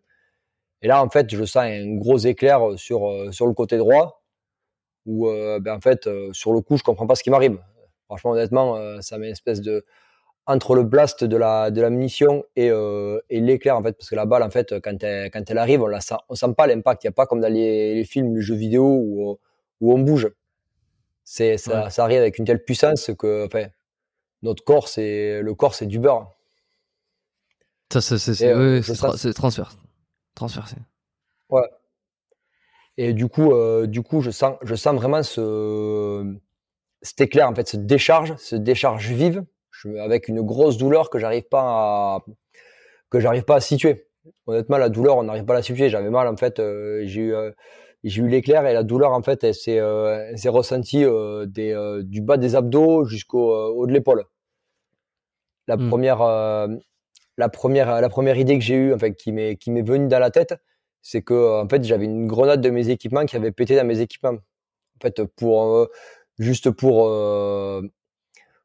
Et 0.82 0.88
là, 0.88 1.04
en 1.04 1.10
fait, 1.10 1.34
je 1.34 1.44
sens 1.44 1.64
un 1.64 1.96
gros 1.96 2.18
éclair 2.18 2.62
sur, 2.78 3.08
euh, 3.08 3.32
sur 3.32 3.48
le 3.48 3.54
côté 3.54 3.78
droit, 3.78 4.24
où, 5.06 5.28
euh, 5.28 5.60
ben, 5.60 5.76
en 5.76 5.82
fait, 5.82 6.08
euh, 6.08 6.32
sur 6.34 6.54
le 6.54 6.62
coup, 6.62 6.78
je 6.78 6.84
comprends 6.84 7.08
pas 7.08 7.16
ce 7.16 7.24
qui 7.24 7.30
m'arrive. 7.30 7.60
Franchement, 8.06 8.32
honnêtement, 8.32 8.76
euh, 8.76 9.00
ça 9.02 9.18
met 9.18 9.28
une 9.28 9.32
espèce 9.34 9.62
de 9.62 9.86
entre 10.48 10.74
le 10.76 10.84
blast 10.84 11.24
de 11.24 11.38
la 11.38 11.70
de 11.70 11.82
la 11.82 11.92
munition 11.92 12.44
et, 12.56 12.72
euh, 12.72 13.20
et 13.30 13.40
l'éclair 13.40 13.78
en 13.78 13.84
fait 13.84 13.94
parce 13.94 14.10
que 14.10 14.16
la 14.16 14.26
balle 14.26 14.42
en 14.42 14.50
fait 14.50 14.80
quand 14.80 15.04
elle 15.04 15.30
quand 15.30 15.44
elle 15.48 15.58
arrive 15.60 15.84
on 15.84 15.88
la 15.88 16.02
sent 16.02 16.16
on 16.30 16.36
sent 16.36 16.54
pas 16.58 16.66
l'impact 16.66 17.04
il 17.04 17.08
y 17.08 17.10
a 17.10 17.12
pas 17.12 17.28
comme 17.28 17.42
dans 17.42 17.54
les, 17.54 17.94
les 17.94 18.04
films 18.04 18.36
les 18.36 18.42
jeux 18.42 18.56
vidéo 18.56 18.84
où 18.84 19.40
où 19.82 19.94
on 19.94 20.00
bouge 20.00 20.30
c'est 21.24 21.58
ça, 21.58 21.84
ouais. 21.84 21.90
ça 21.92 22.04
arrive 22.04 22.22
avec 22.22 22.40
une 22.40 22.46
telle 22.46 22.64
puissance 22.64 23.12
que 23.18 23.46
enfin 23.46 23.68
notre 24.42 24.64
corps 24.64 24.88
c'est 24.88 25.42
le 25.44 25.54
corps 25.54 25.76
c'est 25.76 25.86
du 25.86 26.00
beurre 26.00 26.34
ça 27.94 28.02
c'est 28.02 28.18
c'est 28.18 28.52
euh, 28.52 28.80
oui, 28.80 28.96
tra 28.96 29.14
transfert 29.34 29.78
transversé. 30.36 30.76
Ouais. 31.50 31.68
Et 32.98 33.14
du 33.14 33.28
coup, 33.28 33.54
euh, 33.54 33.88
du 33.88 34.04
coup, 34.04 34.22
je 34.22 34.32
sens, 34.32 34.56
je 34.64 34.76
sens 34.76 34.96
vraiment 34.96 35.24
ce, 35.24 36.36
cet 37.02 37.22
éclair 37.22 37.50
en 37.50 37.56
fait, 37.56 37.68
cette 37.68 37.86
décharge, 37.86 38.36
cette 38.38 38.64
décharge 38.64 39.10
vive, 39.10 39.44
je, 39.72 39.90
avec 39.98 40.28
une 40.28 40.42
grosse 40.42 40.78
douleur 40.78 41.10
que 41.10 41.18
j'arrive 41.18 41.48
pas 41.50 41.62
à, 41.64 42.26
que 43.10 43.20
j'arrive 43.20 43.44
pas 43.44 43.56
à 43.56 43.60
situer. 43.62 44.08
Honnêtement, 44.46 44.78
la 44.78 44.90
douleur, 44.90 45.18
on 45.18 45.24
n'arrive 45.24 45.46
pas 45.46 45.54
à 45.54 45.58
la 45.58 45.64
situer. 45.64 45.90
J'avais 45.90 46.10
mal 46.10 46.28
en 46.28 46.38
fait, 46.38 46.60
euh, 46.60 47.02
j'ai 47.06 47.22
eu, 47.22 47.34
euh, 47.34 47.52
j'ai 48.04 48.22
eu 48.22 48.28
l'éclair 48.28 48.66
et 48.68 48.74
la 48.74 48.84
douleur 48.84 49.12
en 49.14 49.24
fait, 49.24 49.44
elle 49.44 49.56
s'est, 49.56 49.80
ressentie 50.50 51.06
des, 51.48 52.02
du 52.04 52.22
bas 52.22 52.38
des 52.38 52.56
abdos 52.56 53.06
jusqu'au 53.06 53.54
haut 53.54 53.88
de 53.88 53.94
l'épaule. 53.94 54.26
La 55.68 55.78
Hmm. 55.78 55.88
première, 55.88 56.22
la 57.42 57.50
première, 57.50 58.02
la 58.02 58.10
première 58.10 58.38
idée 58.38 58.58
que 58.58 58.64
j'ai 58.64 58.76
eue, 58.76 58.94
en 58.94 59.00
fait, 59.00 59.16
qui 59.16 59.32
m'est, 59.34 59.58
qui 59.58 59.72
m'est 59.72 59.82
venue 59.82 60.08
dans 60.08 60.20
la 60.20 60.32
tête, 60.32 60.56
c'est 61.02 61.22
que 61.24 61.62
en 61.64 61.68
fait, 61.68 61.84
j'avais 61.84 62.06
une 62.06 62.28
grenade 62.28 62.62
de 62.62 62.70
mes 62.70 62.90
équipements 62.90 63.26
qui 63.26 63.36
avait 63.36 63.52
pété 63.52 63.76
dans 63.76 63.86
mes 63.86 64.00
équipements. 64.02 64.38
En 64.98 65.02
fait, 65.02 65.24
pour 65.24 65.90
juste 66.40 66.72
pour 66.72 67.10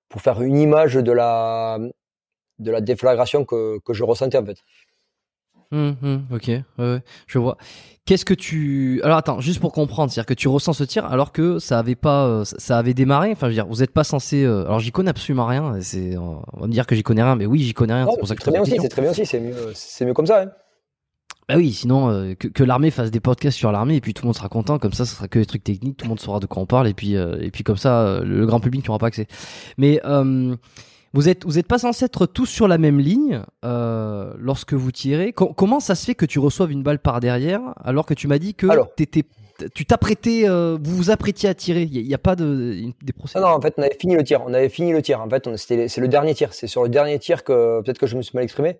pour 0.08 0.20
faire 0.22 0.42
une 0.42 0.58
image 0.58 0.94
de 0.94 1.12
la 1.12 1.78
de 2.58 2.70
la 2.70 2.80
déflagration 2.80 3.44
que, 3.44 3.78
que 3.84 3.92
je 3.92 4.04
ressentais 4.04 4.38
en 4.38 4.46
fait. 4.46 4.58
Hum, 5.72 5.96
ok, 6.32 6.46
ouais, 6.48 6.64
ouais, 6.78 7.02
je 7.26 7.38
vois. 7.38 7.56
Qu'est-ce 8.04 8.24
que 8.24 8.34
tu 8.34 9.00
alors 9.02 9.16
attends 9.18 9.40
juste 9.40 9.58
pour 9.58 9.72
comprendre, 9.72 10.12
c'est-à-dire 10.12 10.26
que 10.26 10.34
tu 10.34 10.46
ressens 10.46 10.74
ce 10.74 10.84
tir 10.84 11.04
alors 11.06 11.32
que 11.32 11.58
ça 11.58 11.80
avait 11.80 11.96
pas, 11.96 12.26
euh, 12.26 12.44
ça 12.44 12.78
avait 12.78 12.94
démarré. 12.94 13.32
Enfin, 13.32 13.46
je 13.46 13.50
veux 13.50 13.54
dire, 13.54 13.66
vous 13.66 13.82
êtes 13.82 13.90
pas 13.92 14.04
censé. 14.04 14.44
euh, 14.44 14.64
alors 14.64 14.78
j'y 14.78 14.92
connais 14.92 15.10
absolument 15.10 15.46
rien. 15.46 15.74
C'est, 15.80 16.16
on 16.16 16.42
va 16.60 16.68
me 16.68 16.72
dire 16.72 16.86
que 16.86 16.94
j'y 16.94 17.02
connais 17.02 17.24
rien, 17.24 17.34
mais 17.34 17.46
oui, 17.46 17.58
j'y 17.60 17.74
connais 17.74 17.94
rien. 17.94 18.06
C'est 18.08 18.18
pour 18.18 18.28
ça 18.28 18.36
que 18.36 18.40
très 18.40 18.52
bien 18.52 18.62
aussi, 18.62 18.76
c'est 18.80 18.88
très 18.88 19.02
bien 19.02 19.10
aussi, 19.10 19.26
c'est 19.26 19.40
mieux, 19.40 19.54
c'est 19.74 20.04
mieux 20.04 20.14
comme 20.14 20.26
ça. 20.26 20.42
Hein. 20.42 20.50
Bah 21.48 21.54
oui, 21.56 21.72
sinon 21.72 22.10
euh, 22.10 22.34
que, 22.34 22.48
que 22.48 22.64
l'armée 22.64 22.90
fasse 22.90 23.10
des 23.12 23.20
podcasts 23.20 23.56
sur 23.56 23.70
l'armée 23.70 23.96
et 23.96 24.00
puis 24.00 24.14
tout 24.14 24.22
le 24.22 24.26
monde 24.26 24.36
sera 24.36 24.48
content. 24.48 24.78
Comme 24.78 24.92
ça, 24.92 25.04
ce 25.04 25.14
sera 25.14 25.28
que 25.28 25.38
des 25.38 25.46
trucs 25.46 25.62
techniques, 25.64 25.96
tout 25.96 26.04
le 26.04 26.08
monde 26.10 26.20
saura 26.20 26.40
de 26.40 26.46
quoi 26.46 26.62
on 26.62 26.66
parle 26.66 26.88
et 26.88 26.94
puis 26.94 27.16
euh, 27.16 27.38
et 27.40 27.50
puis 27.50 27.62
comme 27.64 27.76
ça, 27.76 28.02
euh, 28.02 28.24
le 28.24 28.46
grand 28.46 28.58
public 28.60 28.86
n'aura 28.86 28.98
pas 28.98 29.06
accès. 29.06 29.26
Mais 29.78 30.00
euh, 30.04 30.56
vous 31.14 31.28
êtes 31.28 31.44
vous 31.44 31.58
êtes 31.58 31.66
pas 31.66 31.78
censé 31.78 32.04
être 32.04 32.26
tous 32.26 32.46
sur 32.46 32.68
la 32.68 32.78
même 32.78 32.98
ligne 32.98 33.42
euh, 33.64 34.34
lorsque 34.38 34.74
vous 34.74 34.92
tirez. 34.92 35.32
Co- 35.32 35.52
comment 35.54 35.80
ça 35.80 35.94
se 35.94 36.04
fait 36.04 36.14
que 36.14 36.26
tu 36.26 36.38
reçoives 36.38 36.70
une 36.72 36.82
balle 36.82 36.98
par 36.98 37.20
derrière 37.20 37.60
alors 37.82 38.04
que 38.06 38.14
tu 38.14 38.28
m'as 38.28 38.38
dit 38.38 38.54
que 38.54 38.66
Alors. 38.68 38.88
tu 39.74 39.86
t'apprêtais, 39.86 40.48
euh, 40.48 40.76
vous 40.82 40.96
vous 40.96 41.10
apprêtiez 41.10 41.48
à 41.48 41.54
tirer? 41.54 41.82
Il 41.84 42.06
y, 42.06 42.14
a 42.14 42.18
pas 42.18 42.36
de 42.36 42.44
une- 42.44 42.92
des 43.02 43.12
Non, 43.14 43.18
procédures. 43.18 43.48
non, 43.48 43.54
en 43.54 43.60
fait, 43.60 43.74
on 43.78 43.82
avait 43.82 43.96
fini 43.98 44.14
le 44.14 44.22
tir. 44.24 44.42
On 44.46 44.52
avait 44.52 44.68
fini 44.68 44.92
le 44.92 45.00
tir. 45.00 45.20
En 45.22 45.28
fait, 45.30 45.48
c'est 45.56 45.96
le 45.98 46.08
dernier 46.08 46.34
tir. 46.34 46.52
C'est 46.52 46.66
sur 46.66 46.82
le 46.82 46.88
dernier 46.90 47.18
tir 47.18 47.42
que 47.44 47.80
peut-être 47.82 47.98
que 47.98 48.06
je 48.06 48.16
me 48.16 48.22
suis 48.22 48.36
mal 48.36 48.44
exprimé. 48.44 48.78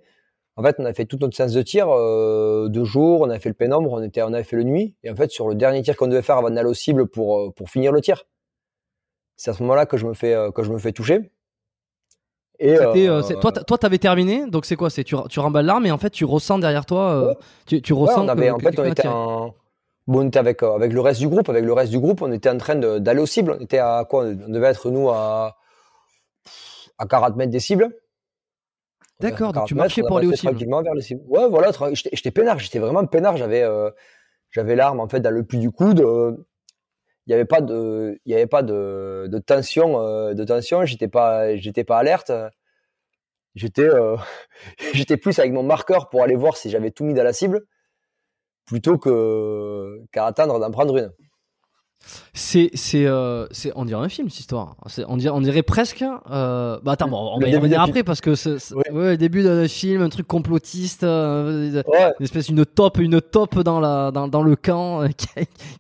En 0.58 0.62
fait, 0.62 0.76
on 0.78 0.84
a 0.86 0.92
fait 0.94 1.04
toute 1.04 1.20
notre 1.20 1.36
séance 1.36 1.52
de 1.52 1.62
tir 1.62 1.88
euh, 1.90 2.68
de 2.68 2.84
jour. 2.84 3.20
On 3.22 3.30
a 3.30 3.38
fait 3.38 3.48
le 3.50 3.54
pénombre. 3.54 3.92
On 3.92 4.02
était, 4.02 4.22
on 4.22 4.32
avait 4.32 4.42
fait 4.44 4.56
le 4.56 4.64
nuit. 4.64 4.94
Et 5.04 5.10
en 5.10 5.16
fait, 5.16 5.30
sur 5.30 5.48
le 5.48 5.54
dernier 5.54 5.82
tir 5.82 5.96
qu'on 5.96 6.06
devait 6.08 6.22
faire 6.22 6.36
avant 6.38 6.50
d'aller 6.50 6.68
au 6.68 6.74
cible 6.74 7.06
pour 7.06 7.38
euh, 7.38 7.50
pour 7.54 7.68
finir 7.70 7.92
le 7.92 8.00
tir, 8.00 8.24
c'est 9.36 9.50
à 9.50 9.54
ce 9.54 9.62
moment-là 9.62 9.86
que 9.86 9.96
je 9.98 10.06
me 10.06 10.14
fais 10.14 10.34
euh, 10.34 10.50
que 10.50 10.62
je 10.62 10.70
me 10.72 10.78
fais 10.78 10.92
toucher. 10.92 11.30
Et 12.58 12.78
euh, 12.78 12.92
euh, 12.94 13.22
toi, 13.40 13.52
toi, 13.52 13.78
t'avais 13.78 13.98
terminé, 13.98 14.46
donc 14.48 14.64
c'est 14.64 14.76
quoi 14.76 14.88
C'est 14.90 15.04
tu, 15.04 15.14
tu 15.28 15.40
remballes 15.40 15.66
l'arme 15.66 15.86
et 15.86 15.90
en 15.90 15.98
fait, 15.98 16.10
tu 16.10 16.24
ressens 16.24 16.58
derrière 16.58 16.86
toi, 16.86 17.36
tu, 17.66 17.82
tu 17.82 17.92
Ouais, 17.92 18.00
ressens 18.00 18.24
on 18.24 18.28
avait, 18.28 18.48
que, 18.48 18.52
en 18.54 18.58
fait, 18.58 18.78
on 18.78 18.84
était 18.84 19.08
en, 19.08 19.54
bon, 20.06 20.20
on 20.24 20.28
était 20.28 20.38
avec, 20.38 20.62
euh, 20.62 20.74
avec 20.74 20.92
le 20.92 21.00
reste 21.00 21.20
du 21.20 21.28
groupe, 21.28 21.48
avec 21.48 21.64
le 21.64 21.72
reste 21.72 21.90
du 21.92 21.98
groupe, 21.98 22.22
on 22.22 22.32
était 22.32 22.48
en 22.48 22.56
train 22.58 22.76
d'aller 22.76 23.20
au 23.20 23.26
cible. 23.26 23.56
On 23.58 23.62
était 23.62 23.78
à 23.78 24.06
quoi? 24.08 24.24
On 24.24 24.48
devait 24.50 24.68
être, 24.68 24.90
nous, 24.90 25.10
à, 25.10 25.56
à 26.98 27.06
40 27.06 27.36
mètres 27.36 27.50
des 27.52 27.60
cibles. 27.60 27.90
D'accord, 29.20 29.48
donc 29.48 29.54
40 29.54 29.68
tu 29.68 29.74
marchais 29.74 30.02
pour 30.02 30.18
aller 30.18 30.26
au 30.26 30.30
avançait 30.30 30.40
cible. 30.40 30.52
tranquillement 30.52 30.82
vers 30.82 30.94
les 30.94 31.02
cibles. 31.02 31.22
Ouais, 31.28 31.48
voilà, 31.48 31.70
j'étais 31.92 32.30
peinard, 32.30 32.58
j'étais 32.58 32.78
vraiment 32.78 33.04
peinard. 33.06 33.36
J'avais, 33.36 33.62
euh, 33.62 33.90
j'avais 34.50 34.76
l'arme, 34.76 35.00
en 35.00 35.08
fait, 35.08 35.20
dans 35.20 35.30
le 35.30 35.42
pli 35.42 35.58
du 35.58 35.70
coude. 35.70 36.00
euh, 36.00 36.32
Il 37.26 37.30
n'y 37.30 37.34
avait 37.34 37.44
pas 37.44 37.60
de, 37.60 39.38
tension, 39.46 40.00
euh, 40.00 40.34
de 40.34 40.44
tension. 40.44 40.84
J'étais 40.84 41.08
pas, 41.08 41.46
pas 41.86 41.98
alerte. 41.98 42.30
J'étais, 43.56 43.88
euh, 43.88 44.16
j'étais 44.94 45.16
plus 45.16 45.38
avec 45.38 45.52
mon 45.52 45.62
marqueur 45.64 46.08
pour 46.08 46.22
aller 46.22 46.36
voir 46.36 46.56
si 46.56 46.70
j'avais 46.70 46.90
tout 46.92 47.04
mis 47.04 47.14
dans 47.14 47.24
la 47.24 47.32
cible, 47.32 47.62
plutôt 48.66 48.98
qu'à 48.98 50.26
attendre 50.26 50.60
d'en 50.60 50.70
prendre 50.70 50.96
une. 50.96 51.12
C'est, 52.34 52.70
c'est, 52.74 53.06
euh, 53.06 53.46
c'est, 53.50 53.72
on 53.76 53.84
dirait 53.84 54.04
un 54.04 54.08
film 54.08 54.28
cette 54.30 54.40
histoire. 54.40 54.76
C'est, 54.86 55.04
on 55.08 55.16
dirait, 55.16 55.34
on 55.34 55.40
dirait 55.40 55.62
presque. 55.62 56.04
Euh, 56.30 56.78
bah 56.82 56.92
attends, 56.92 57.08
bon, 57.08 57.30
on 57.34 57.38
va 57.40 57.48
y 57.48 57.56
revenir 57.56 57.80
après 57.80 58.02
parce 58.04 58.20
que 58.20 58.34
c'est, 58.34 58.58
c'est- 58.58 58.74
Ouais. 58.74 58.90
ouais, 58.90 59.10
le 59.12 59.16
début 59.16 59.42
d'un 59.42 59.66
film, 59.68 60.02
un 60.02 60.08
truc 60.08 60.26
complotiste, 60.26 61.02
euh, 61.04 61.82
Ouais, 61.88 62.12
une 62.20 62.24
espèce 62.24 62.48
une 62.48 62.64
top, 62.66 62.98
une 62.98 63.20
top 63.20 63.58
dans 63.60 63.80
la, 63.80 64.10
dans, 64.10 64.28
dans 64.28 64.42
le 64.42 64.54
camp 64.56 65.06
qui, 65.16 65.26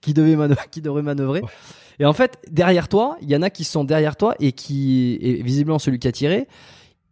qui 0.00 0.14
devait 0.14 0.36
manœuvrer, 0.36 0.64
qui 0.70 0.80
devrait 0.80 1.02
manœuvrer. 1.02 1.42
Et 1.98 2.04
en 2.04 2.12
fait, 2.12 2.38
derrière 2.50 2.88
toi, 2.88 3.16
il 3.22 3.30
y 3.30 3.36
en 3.36 3.42
a 3.42 3.50
qui 3.50 3.64
sont 3.64 3.84
derrière 3.84 4.16
toi 4.16 4.34
et 4.40 4.52
qui, 4.52 5.18
et 5.20 5.42
visiblement 5.42 5.78
celui 5.78 5.98
qui 5.98 6.08
a 6.08 6.12
tiré, 6.12 6.46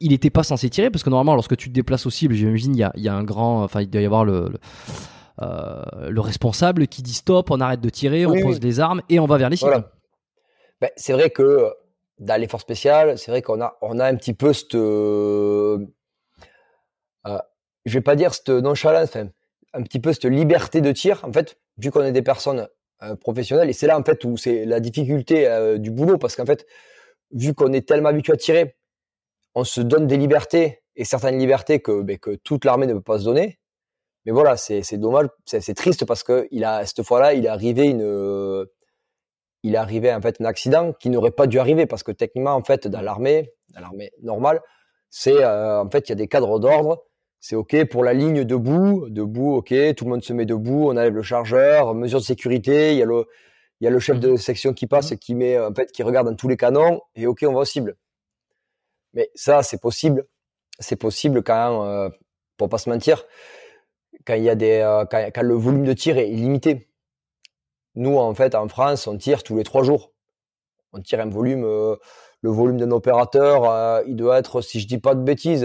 il 0.01 0.13
était 0.13 0.29
pas 0.31 0.43
censé 0.43 0.69
tirer 0.69 0.91
parce 0.91 1.03
que 1.03 1.09
normalement, 1.11 1.35
lorsque 1.35 1.57
tu 1.57 1.69
te 1.71 1.75
déplaces 1.75 2.05
au 2.05 2.11
cible, 2.11 2.35
j'imagine, 2.35 2.75
il 2.75 2.79
y 2.79 2.83
a, 2.83 2.93
il 2.97 3.03
y 3.03 3.09
a 3.09 3.15
un 3.15 3.25
grand, 3.25 3.63
enfin, 3.63 3.81
il 3.81 3.89
doit 3.89 4.03
y 4.03 4.05
avoir 4.07 4.25
le, 4.25 4.49
le, 4.51 4.59
le 5.41 6.21
responsable 6.21 6.87
qui 6.87 7.03
dit 7.03 7.15
stop, 7.15 7.51
on 7.51 7.61
arrête 7.61 7.81
de 7.81 7.89
tirer, 7.89 8.27
on 8.27 8.33
pose 8.33 8.57
oui. 8.57 8.61
les 8.61 8.81
armes 8.81 9.03
et 9.09 9.19
on 9.19 9.27
va 9.27 9.37
vers 9.37 9.51
les 9.51 9.57
cibles. 9.57 9.71
voilà. 9.71 9.91
Ben, 10.81 10.91
c'est 10.97 11.13
vrai 11.13 11.31
que 11.31 11.73
dans 12.19 12.41
les 12.41 12.49
forces 12.49 12.63
spéciales, 12.63 13.19
c'est 13.19 13.31
vrai 13.31 13.43
qu'on 13.43 13.61
a, 13.61 13.77
on 13.83 13.99
a 13.99 14.07
un 14.07 14.15
petit 14.17 14.35
peu 14.35 14.53
cette, 14.53 14.75
euh, 14.75 15.79
euh, 17.27 17.39
je 17.85 17.95
vais 17.95 18.03
pas 18.03 18.17
dire 18.17 18.35
cette 18.35 18.51
nonchalance, 18.51 19.09
enfin, 19.09 19.29
un 19.73 19.83
petit 19.83 20.01
peu 20.01 20.13
cette 20.13 20.25
liberté 20.25 20.81
de 20.81 20.93
tir. 20.93 21.21
En 21.25 21.33
fait, 21.33 21.59
vu 21.79 21.91
qu'on 21.91 22.03
est 22.03 22.13
des 22.13 22.23
personnes 22.23 22.69
euh, 23.03 23.17
professionnelles, 23.17 23.71
et 23.71 23.73
c'est 23.73 23.87
là 23.87 23.99
en 23.99 24.05
fait 24.05 24.25
où 24.25 24.37
c'est 24.37 24.65
la 24.65 24.81
difficulté 24.81 25.49
euh, 25.49 25.79
du 25.79 25.91
boulot, 25.91 26.19
parce 26.19 26.37
qu'en 26.37 26.47
fait, 26.47 26.67
vu 27.33 27.55
qu'on 27.55 27.73
est 27.73 27.87
tellement 27.87 28.11
habitué 28.11 28.33
à 28.33 28.37
tirer, 28.37 28.77
on 29.55 29.65
se 29.65 29.81
donne 29.81 30.07
des 30.07 30.17
libertés 30.17 30.83
et 30.97 31.05
certaines 31.05 31.39
libertés 31.39 31.81
que, 31.81 32.03
ben, 32.03 32.19
que 32.19 32.37
toute 32.37 32.65
l'armée 32.65 32.87
ne 32.87 32.95
peut 32.95 33.01
pas 33.01 33.19
se 33.19 33.25
donner. 33.25 33.59
Mais 34.25 34.33
voilà, 34.33 34.57
c'est 34.57 34.83
c'est 34.83 34.97
dommage, 34.99 35.27
c'est 35.45 35.75
triste 35.75 36.05
parce 36.07 36.23
que 36.23 36.49
il 36.51 36.65
a 36.65 36.87
cette 36.87 37.03
fois-là, 37.03 37.35
il 37.35 37.45
est 37.45 37.49
arrivé 37.49 37.85
une, 37.85 38.03
euh, 38.03 38.65
il 39.63 39.75
est 39.75 39.79
arrivé 39.79 40.13
en 40.13 40.21
fait 40.21 40.41
un 40.41 40.45
accident 40.45 40.93
qui 40.93 41.11
n'aurait 41.11 41.31
pas 41.31 41.47
dû 41.47 41.59
arriver 41.59 41.87
parce 41.87 42.03
que 42.03 42.13
techniquement 42.13 42.55
en 42.55 42.63
fait 42.63 42.87
dans 42.89 43.03
l'armée, 43.03 43.53
dans 43.75 43.81
l'armée 43.81 44.11
normale, 44.23 44.61
c'est 45.11 45.43
euh, 45.43 45.83
en 45.83 45.91
fait 45.91 46.09
il 46.09 46.11
y 46.11 46.13
a 46.13 46.17
des 46.17 46.29
cadres 46.29 46.59
d'ordre. 46.59 47.05
C'est 47.41 47.57
ok 47.57 47.85
pour 47.91 48.05
la 48.05 48.15
ligne 48.15 48.45
debout, 48.45 49.07
debout, 49.11 49.57
ok, 49.57 49.75
tout 49.97 50.05
le 50.07 50.11
monde 50.11 50.25
se 50.25 50.33
met 50.33 50.47
debout, 50.47 50.87
on 50.87 50.93
enlève 50.93 51.15
le 51.15 51.23
chargeur, 51.23 51.95
mesure 51.95 52.21
de 52.21 52.25
sécurité, 52.25 52.93
il 52.93 52.99
y 52.99 53.03
a 53.03 53.05
le, 53.05 53.27
il 53.81 53.85
y 53.85 53.87
a 53.87 53.91
le 53.91 53.99
chef 53.99 54.19
de 54.19 54.37
section 54.37 54.73
qui 54.73 54.87
passe, 54.87 55.15
qui 55.17 55.35
met 55.35 55.59
en 55.59 55.75
fait 55.75 55.93
qui 55.93 56.03
regarde 56.03 56.27
dans 56.27 56.35
tous 56.35 56.49
les 56.49 56.57
canons 56.57 57.03
et 57.15 57.27
ok 57.27 57.45
on 57.47 57.53
va 57.53 57.61
au 57.61 57.65
cible. 57.67 57.97
Mais 59.13 59.31
ça 59.35 59.63
c'est 59.63 59.81
possible, 59.81 60.25
c'est 60.79 60.97
possible 60.97 61.43
quand, 61.43 61.85
euh, 61.87 62.09
pour 62.57 62.71
pas 62.71 62.79
se 62.79 62.89
mentir, 62.89 63.25
quand 64.27 64.35
il 64.35 64.43
y 64.45 64.51
a 64.51 64.55
des, 64.55 64.81
euh, 64.81 65.05
quand, 65.05 65.19
quand 65.35 65.43
le 65.43 65.55
volume 65.55 65.85
de 65.85 65.93
tir 65.93 66.19
est 66.19 66.27
limité. 66.27 66.89
Nous, 67.97 68.17
en 68.17 68.35
fait, 68.35 68.55
en 68.55 68.69
France, 68.69 69.07
on 69.07 69.17
tire 69.17 69.43
tous 69.43 69.57
les 69.57 69.63
trois 69.65 69.85
jours. 69.85 70.13
On 70.93 71.01
tire 71.01 71.21
un 71.21 71.29
volume, 71.29 71.65
euh, 71.65 71.97
le 72.43 72.51
volume 72.51 72.77
d'un 72.79 72.91
opérateur, 72.91 73.65
euh, 73.71 74.03
il 74.07 74.17
doit 74.17 74.39
être, 74.39 74.61
si 74.61 74.81
je 74.81 74.87
dis 74.87 74.99
pas 74.99 75.15
de 75.15 75.23
bêtises, 75.23 75.65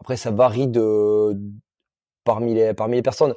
après 0.00 0.16
ça 0.16 0.30
varie 0.30 0.66
de 0.68 1.36
parmi 2.24 2.54
les 2.54 2.72
parmi 2.74 2.96
les 2.96 3.02
personnes, 3.02 3.34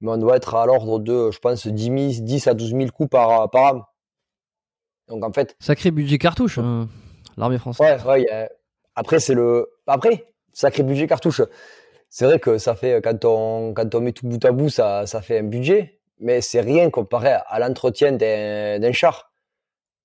mais 0.00 0.10
on 0.12 0.16
doit 0.16 0.36
être 0.36 0.54
à 0.54 0.64
l'ordre 0.66 0.98
de, 1.00 1.30
je 1.30 1.38
pense, 1.38 1.66
10, 1.66 1.84
000, 1.84 2.24
10 2.26 2.46
à 2.46 2.54
12 2.54 2.70
000 2.72 2.86
coups 2.90 3.10
par 3.10 3.50
par 3.50 3.74
an. 3.74 3.82
Donc 5.08 5.24
en 5.24 5.32
fait, 5.32 5.56
Sacré 5.58 5.90
budget 5.90 6.18
cartouche, 6.18 6.58
hein, 6.58 6.88
l'armée 7.36 7.58
française. 7.58 8.02
Ouais, 8.04 8.10
ouais. 8.10 8.30
a- 8.30 8.48
Après, 8.94 9.20
c'est 9.20 9.34
le. 9.34 9.68
Après, 9.86 10.26
sacré 10.52 10.82
budget 10.82 11.06
cartouche. 11.06 11.42
C'est 12.10 12.24
vrai 12.24 12.38
que 12.40 12.58
ça 12.58 12.74
fait 12.74 13.02
quand 13.02 13.24
on 13.24 13.74
quand 13.74 13.94
on 13.94 14.00
met 14.00 14.12
tout 14.12 14.26
bout 14.26 14.42
à 14.44 14.52
bout, 14.52 14.70
ça 14.70 15.06
ça 15.06 15.20
fait 15.22 15.38
un 15.38 15.42
budget, 15.44 16.00
mais 16.20 16.40
c'est 16.40 16.60
rien 16.60 16.90
comparé 16.90 17.36
à 17.46 17.58
l'entretien 17.58 18.12
d'un 18.12 18.92
char 18.92 19.32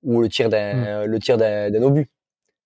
ou 0.04 0.22
le 0.22 0.30
tir 0.30 0.50
d'un 0.50 1.06
le 1.06 1.20
tir 1.20 1.38
d'un 1.38 1.82
obus. 1.84 2.10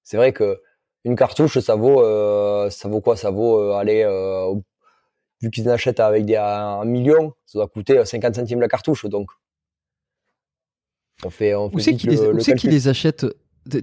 C'est 0.03 0.17
vrai 0.17 0.33
que 0.33 0.61
une 1.03 1.15
cartouche, 1.15 1.59
ça 1.59 1.75
vaut 1.75 2.01
euh, 2.03 2.69
ça 2.69 2.89
vaut 2.89 3.01
quoi? 3.01 3.15
Ça 3.15 3.29
vaut 3.31 3.59
euh, 3.59 3.73
aller 3.75 4.03
euh, 4.03 4.53
vu 5.41 5.49
qu'ils 5.51 5.69
en 5.69 5.73
achètent 5.73 5.99
avec 5.99 6.25
des 6.25 6.35
un 6.35 6.83
million, 6.85 7.33
ça 7.45 7.59
doit 7.59 7.67
coûter 7.67 8.03
50 8.03 8.35
centimes 8.35 8.59
la 8.61 8.67
cartouche, 8.67 9.05
donc 9.05 9.29
on 11.23 11.29
fait 11.29 11.55
on 11.55 11.69
Où 11.71 11.79
fait 11.79 11.79
c'est 11.79 11.95
qu'ils 11.95 12.09
les, 12.11 12.31
où 12.31 12.39
c'est 12.39 12.53
qu'ils 12.55 12.69
calcul. 12.69 12.71
les 12.71 12.87
achètent 12.87 13.25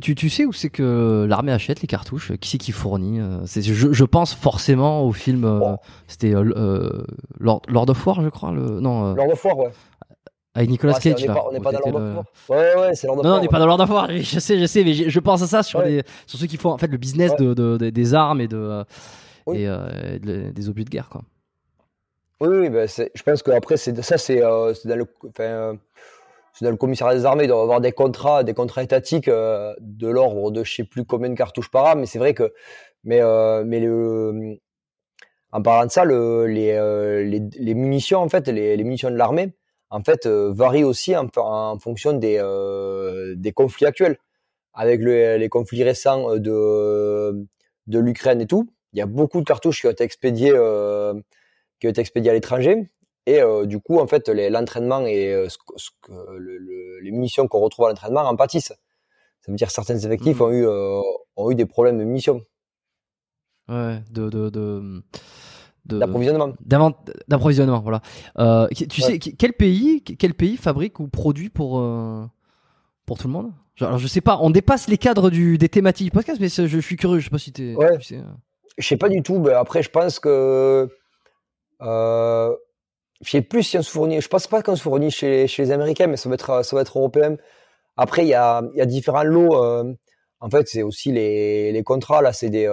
tu, 0.00 0.14
tu 0.14 0.28
sais 0.30 0.44
où 0.44 0.52
c'est 0.52 0.70
que 0.70 1.26
l'armée 1.28 1.52
achète 1.52 1.80
les 1.80 1.86
cartouches? 1.86 2.32
Qui 2.40 2.50
c'est 2.50 2.58
qui 2.58 2.72
fournit 2.72 3.20
euh, 3.20 3.38
c'est, 3.46 3.62
je, 3.62 3.92
je 3.92 4.04
pense 4.04 4.34
forcément 4.34 5.04
au 5.06 5.12
film. 5.12 5.44
euh. 5.44 5.74
C'était 6.08 6.34
euh, 6.34 6.44
euh, 6.56 7.04
Lord, 7.38 7.62
Lord 7.68 7.88
of 7.90 8.06
War, 8.06 8.22
je 8.22 8.28
crois. 8.28 8.52
Le, 8.52 8.80
non, 8.80 9.14
Lord 9.14 9.30
of 9.32 9.44
War, 9.44 9.58
ouais. 9.58 9.70
avec 10.54 10.70
Nicolas 10.70 10.94
Ah, 10.96 11.00
Cage. 11.00 11.14
on 11.18 11.20
n'est 11.20 11.26
là, 11.28 11.34
pas, 11.34 11.44
on 11.48 11.52
n'est 11.52 11.60
pas 11.60 11.72
dans 11.72 11.78
Lord 11.90 11.96
of 11.96 12.14
War. 12.16 12.24
Ouais, 12.58 12.80
ouais, 12.80 12.94
c'est 12.94 13.06
Lord 13.06 13.18
of 13.18 13.24
Non, 13.24 13.30
non, 13.30 13.30
War. 13.30 13.38
on 13.38 13.40
n'est 13.40 13.46
ouais. 13.46 13.48
pas 13.48 13.58
dans 13.58 13.66
Lord 13.66 13.80
of 13.80 13.90
War. 13.90 14.08
Je 14.16 14.38
sais, 14.40 14.58
je 14.58 14.66
sais, 14.66 14.84
mais 14.84 14.94
je, 14.94 15.08
je 15.08 15.20
pense 15.20 15.42
à 15.42 15.46
ça 15.46 15.62
sur 15.62 15.80
Ouais. 15.80 15.90
les, 15.90 16.02
sur 16.26 16.38
ceux 16.38 16.46
qui 16.46 16.56
font 16.56 16.70
en 16.70 16.78
fait 16.78 16.86
le 16.88 16.98
business 16.98 17.32
Ouais. 17.32 17.38
de, 17.46 17.54
de- 17.54 17.76
de- 17.76 17.90
des 17.90 18.14
armes 18.14 18.40
et 18.40 18.48
de 18.48 18.84
Oui. 19.46 19.58
et, 19.62 19.68
euh, 19.68 20.14
et 20.14 20.18
de- 20.18 20.50
des 20.50 20.68
objets 20.68 20.84
de 20.84 20.90
guerre, 20.90 21.08
quoi. 21.08 21.22
Oui, 22.40 22.48
oui, 22.50 22.68
ben, 22.68 22.88
je 22.88 23.22
pense 23.22 23.42
qu'après, 23.42 23.76
c'est, 23.76 24.00
ça, 24.02 24.18
c'est, 24.18 24.42
euh, 24.44 24.74
c'est 24.74 24.88
dans 24.88 24.96
le, 24.96 25.06
dans 26.62 26.70
le 26.70 26.76
commissariat 26.76 27.18
des 27.18 27.24
armées, 27.24 27.44
il 27.44 27.48
doit 27.48 27.62
avoir 27.62 27.80
des 27.80 27.92
contrats, 27.92 28.44
des 28.44 28.54
contrats 28.54 28.82
étatiques 28.82 29.28
euh, 29.28 29.74
de 29.80 30.08
l'ordre 30.08 30.50
de 30.50 30.62
je 30.62 30.74
sais 30.76 30.84
plus 30.84 31.04
combien 31.04 31.28
de 31.28 31.34
cartouches 31.34 31.70
par 31.70 31.84
an, 31.86 31.96
mais 31.96 32.06
c'est 32.06 32.18
vrai 32.18 32.34
que, 32.34 32.52
mais, 33.02 33.20
euh, 33.20 33.64
mais 33.66 33.80
le, 33.80 34.58
en 35.52 35.62
parlant 35.62 35.86
de 35.86 35.90
ça, 35.90 36.04
euh, 36.04 36.46
les, 36.46 37.40
les 37.58 37.74
munitions, 37.74 38.20
en 38.20 38.28
fait, 38.28 38.48
les, 38.48 38.82
munitions 38.84 39.10
de 39.10 39.16
l'armée, 39.16 39.52
en 39.90 40.02
fait, 40.02 40.26
varie 40.26 40.84
aussi 40.84 41.16
en, 41.16 41.28
en 41.36 41.78
fonction 41.78 42.12
des, 42.12 42.40
des 43.36 43.52
conflits 43.52 43.86
actuels. 43.86 44.18
Avec 44.76 45.00
les 45.00 45.48
conflits 45.48 45.84
récents 45.84 46.36
de, 46.36 47.46
de 47.86 47.98
l'Ukraine 48.00 48.40
et 48.40 48.46
tout, 48.46 48.68
il 48.92 48.98
y 48.98 49.02
a 49.02 49.06
beaucoup 49.06 49.38
de 49.38 49.44
cartouches 49.44 49.80
qui 49.80 49.86
ont 49.86 49.90
été 49.90 50.02
expédiées, 50.02 50.50
qui 50.50 51.86
ont 51.86 51.90
été 51.90 52.00
expédiées 52.00 52.30
à 52.30 52.34
l'étranger. 52.34 52.90
Et 53.26 53.40
du 53.64 53.80
coup, 53.80 53.98
en 53.98 54.06
fait, 54.06 54.28
l'entraînement 54.28 55.00
et 55.06 55.46
ce, 55.48 55.58
le, 56.10 57.00
les 57.00 57.10
munitions 57.10 57.48
qu'on 57.48 57.60
retrouve 57.60 57.86
à 57.86 57.88
l'entraînement 57.88 58.20
en 58.20 58.36
pâtissent. 58.36 58.74
Ça 59.40 59.52
veut 59.52 59.56
dire 59.56 59.68
que 59.68 59.72
certains 59.72 59.96
effectifs 59.96 60.40
mmh. 60.40 60.42
ont, 60.42 60.50
eu, 60.50 60.66
ont 61.36 61.50
eu 61.50 61.54
des 61.54 61.66
problèmes 61.66 61.98
de 61.98 62.04
munitions. 62.04 62.42
Ouais, 63.68 64.02
de, 64.10 64.28
de, 64.28 64.50
de, 64.50 65.02
d'approvisionnement. 65.86 66.54
D'approvisionnement, 67.28 67.80
voilà. 67.80 68.00
Euh, 68.38 68.68
tu 68.68 69.00
sais 69.00 69.18
quel 69.18 69.52
pays, 69.52 70.02
quel 70.02 70.34
pays 70.34 70.56
fabrique 70.56 71.00
ou 71.00 71.08
produit 71.08 71.50
pour 71.50 71.80
euh, 71.80 72.24
pour 73.06 73.18
tout 73.18 73.28
le 73.28 73.32
monde? 73.32 73.52
Alors 73.80 73.98
je 73.98 74.06
sais 74.06 74.20
pas, 74.20 74.38
on 74.40 74.50
dépasse 74.50 74.88
les 74.88 74.98
cadres 74.98 75.30
du 75.30 75.58
des 75.58 75.68
thématiques 75.68 76.06
du 76.06 76.10
podcast, 76.10 76.38
mais 76.40 76.48
je, 76.48 76.78
suis 76.78 76.96
curieux. 76.96 77.18
Je 77.18 77.24
sais 77.24 77.30
pas 77.30 77.38
si 77.38 77.52
tu 77.52 77.74
sais. 78.00 78.16
Euh. 78.16 78.22
Je 78.78 78.86
sais 78.86 78.96
pas 78.96 79.08
du 79.08 79.22
tout. 79.22 79.38
Mais 79.38 79.52
après, 79.52 79.82
je 79.82 79.90
pense 79.90 80.18
que 80.20 80.88
euh, 81.80 82.56
je 83.24 83.30
sais 83.30 83.42
plus 83.42 83.62
si 83.62 83.78
on 83.78 83.82
se 83.82 83.90
fournit. 83.90 84.20
Je 84.20 84.28
pense 84.28 84.46
pas 84.46 84.62
qu'on 84.62 84.76
se 84.76 84.82
fournit 84.82 85.10
chez, 85.10 85.46
chez 85.46 85.62
les 85.64 85.70
Américains, 85.72 86.06
mais 86.06 86.16
ça 86.16 86.28
va 86.28 86.34
être 86.34 86.64
ça 86.64 86.76
va 86.76 86.82
être 86.82 86.98
européen. 86.98 87.36
Après, 87.96 88.22
il 88.22 88.28
y 88.28 88.34
a 88.34 88.62
y 88.74 88.80
a 88.80 88.86
différents 88.86 89.24
lots. 89.24 89.54
en 90.40 90.50
fait, 90.50 90.68
c'est 90.68 90.82
aussi 90.82 91.12
les 91.12 91.72
les 91.72 91.82
contrats 91.82 92.22
là. 92.22 92.32
C'est 92.32 92.50
des 92.50 92.68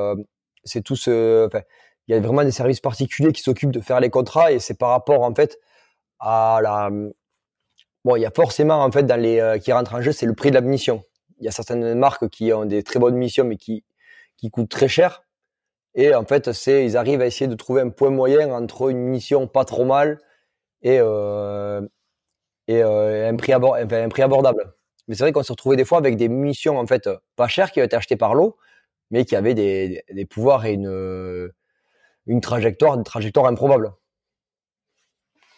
c'est 0.63 0.81
tout 0.81 0.95
ce. 0.95 1.47
Enfin, 1.47 1.61
il 2.07 2.15
y 2.15 2.17
a 2.17 2.21
vraiment 2.21 2.43
des 2.43 2.51
services 2.51 2.79
particuliers 2.79 3.31
qui 3.31 3.41
s'occupent 3.41 3.71
de 3.71 3.81
faire 3.81 3.99
les 3.99 4.09
contrats 4.09 4.51
et 4.51 4.59
c'est 4.59 4.77
par 4.77 4.89
rapport 4.89 5.21
en 5.23 5.33
fait 5.33 5.59
à 6.19 6.59
la. 6.61 6.89
Bon, 8.03 8.15
il 8.15 8.21
y 8.21 8.25
a 8.25 8.31
forcément 8.31 8.83
en 8.83 8.91
fait 8.91 9.03
dans 9.03 9.19
les 9.19 9.39
euh, 9.39 9.59
qui 9.59 9.71
rentrent 9.71 9.93
en 9.93 10.01
jeu, 10.01 10.11
c'est 10.11 10.25
le 10.25 10.33
prix 10.33 10.49
de 10.49 10.55
la 10.55 10.61
munition. 10.61 11.03
Il 11.39 11.45
y 11.45 11.47
a 11.47 11.51
certaines 11.51 11.93
marques 11.95 12.27
qui 12.29 12.51
ont 12.53 12.65
des 12.65 12.83
très 12.83 12.99
bonnes 12.99 13.15
munitions 13.15 13.45
mais 13.45 13.57
qui 13.57 13.83
qui 14.37 14.49
coûtent 14.49 14.69
très 14.69 14.87
cher. 14.87 15.23
Et 15.93 16.15
en 16.15 16.25
fait, 16.25 16.51
c'est 16.53 16.85
ils 16.85 16.97
arrivent 16.97 17.21
à 17.21 17.27
essayer 17.27 17.47
de 17.47 17.55
trouver 17.55 17.81
un 17.81 17.89
point 17.89 18.09
moyen 18.09 18.51
entre 18.51 18.89
une 18.89 18.99
munition 18.99 19.47
pas 19.47 19.65
trop 19.65 19.85
mal 19.85 20.19
et 20.81 20.97
euh, 20.99 21.81
et 22.67 22.83
euh, 22.83 23.29
un 23.29 23.35
prix 23.35 23.53
un 23.53 24.09
prix 24.09 24.21
abordable. 24.21 24.73
Mais 25.07 25.15
c'est 25.15 25.23
vrai 25.23 25.31
qu'on 25.31 25.43
se 25.43 25.51
retrouvait 25.51 25.77
des 25.77 25.85
fois 25.85 25.97
avec 25.97 26.15
des 26.17 26.29
munitions 26.29 26.77
en 26.79 26.85
fait 26.87 27.09
pas 27.35 27.47
chères 27.47 27.71
qui 27.71 27.81
ont 27.81 27.83
été 27.83 27.95
achetées 27.95 28.17
par 28.17 28.33
lot 28.35 28.57
mais 29.11 29.25
qui 29.25 29.35
avait 29.35 29.53
des, 29.53 30.03
des 30.09 30.25
pouvoirs 30.25 30.65
et 30.65 30.73
une, 30.73 31.51
une 32.27 32.41
trajectoire, 32.41 32.95
une 32.95 33.03
trajectoire 33.03 33.45
improbable. 33.45 33.91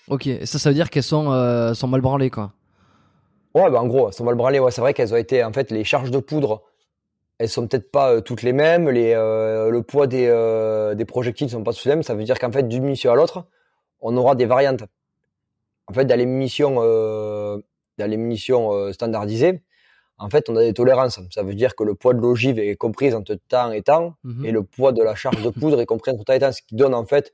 Ok, 0.10 0.28
ça, 0.44 0.60
ça 0.60 0.70
veut 0.70 0.76
dire 0.76 0.90
qu'elles 0.90 1.04
sont, 1.04 1.32
euh, 1.32 1.74
sont 1.74 1.88
mal 1.88 2.02
branlées, 2.02 2.30
quoi. 2.30 2.52
Ouais, 3.54 3.70
bah 3.70 3.82
en 3.82 3.88
gros, 3.88 4.08
elles 4.08 4.14
sont 4.14 4.24
mal 4.26 4.36
branlées. 4.36 4.60
Ouais, 4.60 4.72
c'est 4.72 4.82
vrai 4.82 4.94
qu'elles 4.94 5.14
ont 5.14 5.18
été, 5.18 5.44
en 5.44 5.54
fait, 5.54 5.72
les 5.72 5.84
charges 5.84 6.12
de 6.12 6.20
poudre, 6.20 6.64
elles 7.38 7.48
sont 7.48 7.68
peut-être 7.68 7.92
pas 7.92 8.12
euh, 8.12 8.22
toutes 8.22 8.42
les 8.42 8.54
mêmes. 8.54 8.90
Les, 8.90 9.14
euh, 9.14 9.70
le 9.70 9.84
poids 9.84 10.08
des, 10.08 10.28
des 10.96 11.06
projectiles 11.06 11.50
sont 11.50 11.64
pas 11.64 11.74
tous 11.74 11.86
les 11.86 11.92
mêmes. 11.92 12.04
Ça 12.04 12.16
veut 12.16 12.24
dire 12.24 12.40
qu'en 12.40 12.52
fait, 12.52 12.68
d'une 12.68 12.84
munition 12.84 13.12
à 13.12 13.16
l'autre, 13.16 13.46
on 14.02 14.18
aura 14.18 14.36
des 14.36 14.46
variantes. 14.46 14.84
En 15.88 15.94
fait, 15.94 16.06
dans 16.06 16.18
les 16.18 16.26
munitions, 16.26 16.76
dans 16.76 17.62
les 17.98 18.18
munitions 18.18 18.92
standardisées, 18.94 19.62
en 20.18 20.30
fait, 20.30 20.50
on 20.50 20.56
a 20.56 20.62
des 20.62 20.74
tolérances. 20.74 21.20
Ça 21.32 21.44
veut 21.44 21.56
dire 21.56 21.76
que 21.76 21.84
le 21.84 21.96
poids 21.96 22.14
de 22.14 22.20
l'ogive 22.20 22.60
est 22.60 22.76
compris 22.76 23.14
entre 23.14 23.36
temps 23.36 23.72
et 23.72 23.82
temps, 23.82 24.16
mhm. 24.24 24.46
et 24.46 24.52
le 24.52 24.64
poids 24.64 24.92
de 24.92 25.04
la 25.04 25.16
charge 25.16 25.42
de 25.42 25.50
poudre 25.50 25.82
est 25.82 25.86
compris 25.86 26.12
entre 26.12 26.24
temps 26.24 26.34
et 26.34 26.40
temps, 26.40 26.52
ce 26.52 26.62
qui 26.62 26.76
donne 26.76 26.94
en 26.94 27.06
fait, 27.06 27.34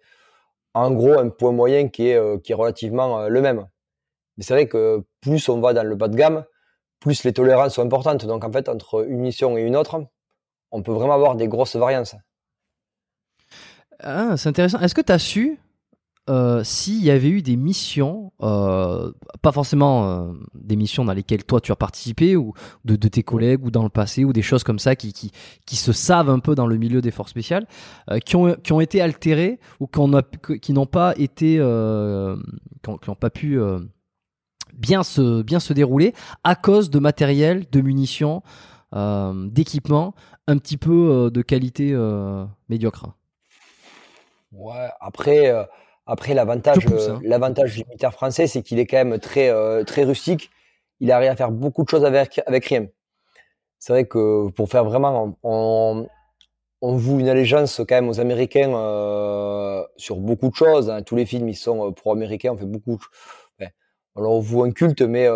en 0.73 0.91
gros, 0.91 1.17
un 1.17 1.29
poids 1.29 1.51
moyen 1.51 1.89
qui 1.89 2.09
est, 2.09 2.15
euh, 2.15 2.37
qui 2.37 2.51
est 2.51 2.55
relativement 2.55 3.21
euh, 3.21 3.27
le 3.27 3.41
même. 3.41 3.67
Mais 4.37 4.43
c'est 4.43 4.53
vrai 4.53 4.67
que 4.67 5.03
plus 5.21 5.49
on 5.49 5.59
va 5.59 5.73
dans 5.73 5.83
le 5.83 5.95
bas 5.95 6.07
de 6.07 6.15
gamme, 6.15 6.45
plus 6.99 7.23
les 7.23 7.33
tolérances 7.33 7.75
sont 7.75 7.83
importantes. 7.83 8.25
Donc 8.25 8.43
en 8.43 8.51
fait, 8.51 8.69
entre 8.69 9.05
une 9.07 9.19
mission 9.19 9.57
et 9.57 9.61
une 9.61 9.75
autre, 9.75 10.03
on 10.71 10.81
peut 10.81 10.91
vraiment 10.91 11.13
avoir 11.13 11.35
des 11.35 11.47
grosses 11.47 11.75
variances. 11.75 12.15
Ah, 13.99 14.37
c'est 14.37 14.49
intéressant. 14.49 14.79
Est-ce 14.79 14.95
que 14.95 15.01
tu 15.01 15.11
as 15.11 15.19
su 15.19 15.59
euh, 16.29 16.63
s'il 16.63 17.03
y 17.03 17.09
avait 17.09 17.29
eu 17.29 17.41
des 17.41 17.55
missions, 17.55 18.31
euh, 18.43 19.11
pas 19.41 19.51
forcément 19.51 20.09
euh, 20.09 20.33
des 20.53 20.75
missions 20.75 21.03
dans 21.03 21.13
lesquelles 21.13 21.43
toi 21.43 21.59
tu 21.59 21.71
as 21.71 21.75
participé 21.75 22.35
ou 22.35 22.53
de, 22.85 22.95
tes 22.95 23.23
collègues 23.23 23.65
ou 23.65 23.71
dans 23.71 23.81
le 23.81 23.89
passé 23.89 24.23
ou 24.25 24.31
des 24.31 24.43
choses 24.43 24.63
comme 24.63 24.77
ça 24.77 24.95
qui, 24.95 25.11
qui, 25.11 25.75
se 25.75 25.91
savent 25.91 26.29
un 26.29 26.37
peu 26.37 26.53
dans 26.53 26.67
le 26.67 26.77
milieu 26.77 27.01
des 27.01 27.09
forces 27.09 27.31
spéciales, 27.31 27.65
qui, 28.25 28.35
ont, 28.35 28.53
qui 28.61 28.73
ont 28.73 28.81
été 28.81 29.01
altérées 29.01 29.59
ou 29.79 29.87
qui 29.87 30.73
n'ont 30.73 30.85
pas 30.85 31.13
été, 31.17 31.55
qui 31.55 31.61
n'ont 33.09 33.15
pas 33.15 33.29
pu 33.29 33.59
bien 34.73 35.03
se, 35.03 35.41
bien 35.41 35.59
se 35.59 35.73
dérouler 35.73 36.13
à 36.43 36.55
cause 36.55 36.91
de 36.91 36.99
matériel, 36.99 37.65
de 37.71 37.81
munitions, 37.81 38.43
d'équipements 38.93 40.13
un 40.47 40.57
petit 40.57 40.77
peu 40.77 41.31
de 41.33 41.41
qualité 41.41 41.95
médiocre. 42.67 43.07
Ouais, 44.51 44.89
après 44.99 45.53
après, 46.09 46.33
l'avantage, 46.33 46.87
euh, 46.91 47.11
hein. 47.11 47.19
l'avantage 47.23 47.75
du 47.75 47.85
militaire 47.85 48.13
français, 48.13 48.47
c'est 48.47 48.63
qu'il 48.63 48.79
est 48.79 48.87
quand 48.87 48.97
même 48.97 49.19
très, 49.19 49.49
euh, 49.49 49.83
très 49.83 50.03
rustique. 50.03 50.49
Il 50.99 51.11
arrive 51.11 51.29
à 51.29 51.35
faire 51.35 51.51
beaucoup 51.51 51.83
de 51.83 51.89
choses 51.89 52.03
avec, 52.03 52.41
avec 52.47 52.65
rien. 52.65 52.87
C'est 53.77 53.93
vrai 53.93 54.05
que 54.05 54.49
pour 54.49 54.69
faire 54.69 54.83
vraiment, 54.85 55.37
on, 55.43 56.07
on 56.81 56.95
voue 56.95 57.19
une 57.19 57.29
allégeance 57.29 57.77
quand 57.87 57.95
même 57.95 58.09
aux 58.09 58.19
Américains 58.19 58.73
euh, 58.73 59.83
sur 59.97 60.15
beaucoup 60.17 60.49
de 60.49 60.55
choses. 60.55 60.89
Hein. 60.89 61.03
Tous 61.03 61.15
les 61.15 61.27
films, 61.27 61.47
ils 61.47 61.55
sont 61.55 61.93
pro-américains. 61.93 62.53
On 62.53 62.57
fait 62.57 62.65
beaucoup. 62.65 62.97
De... 63.59 63.67
on 64.15 64.21
leur 64.21 64.39
voue 64.39 64.63
un 64.63 64.71
culte, 64.71 65.03
mais 65.03 65.27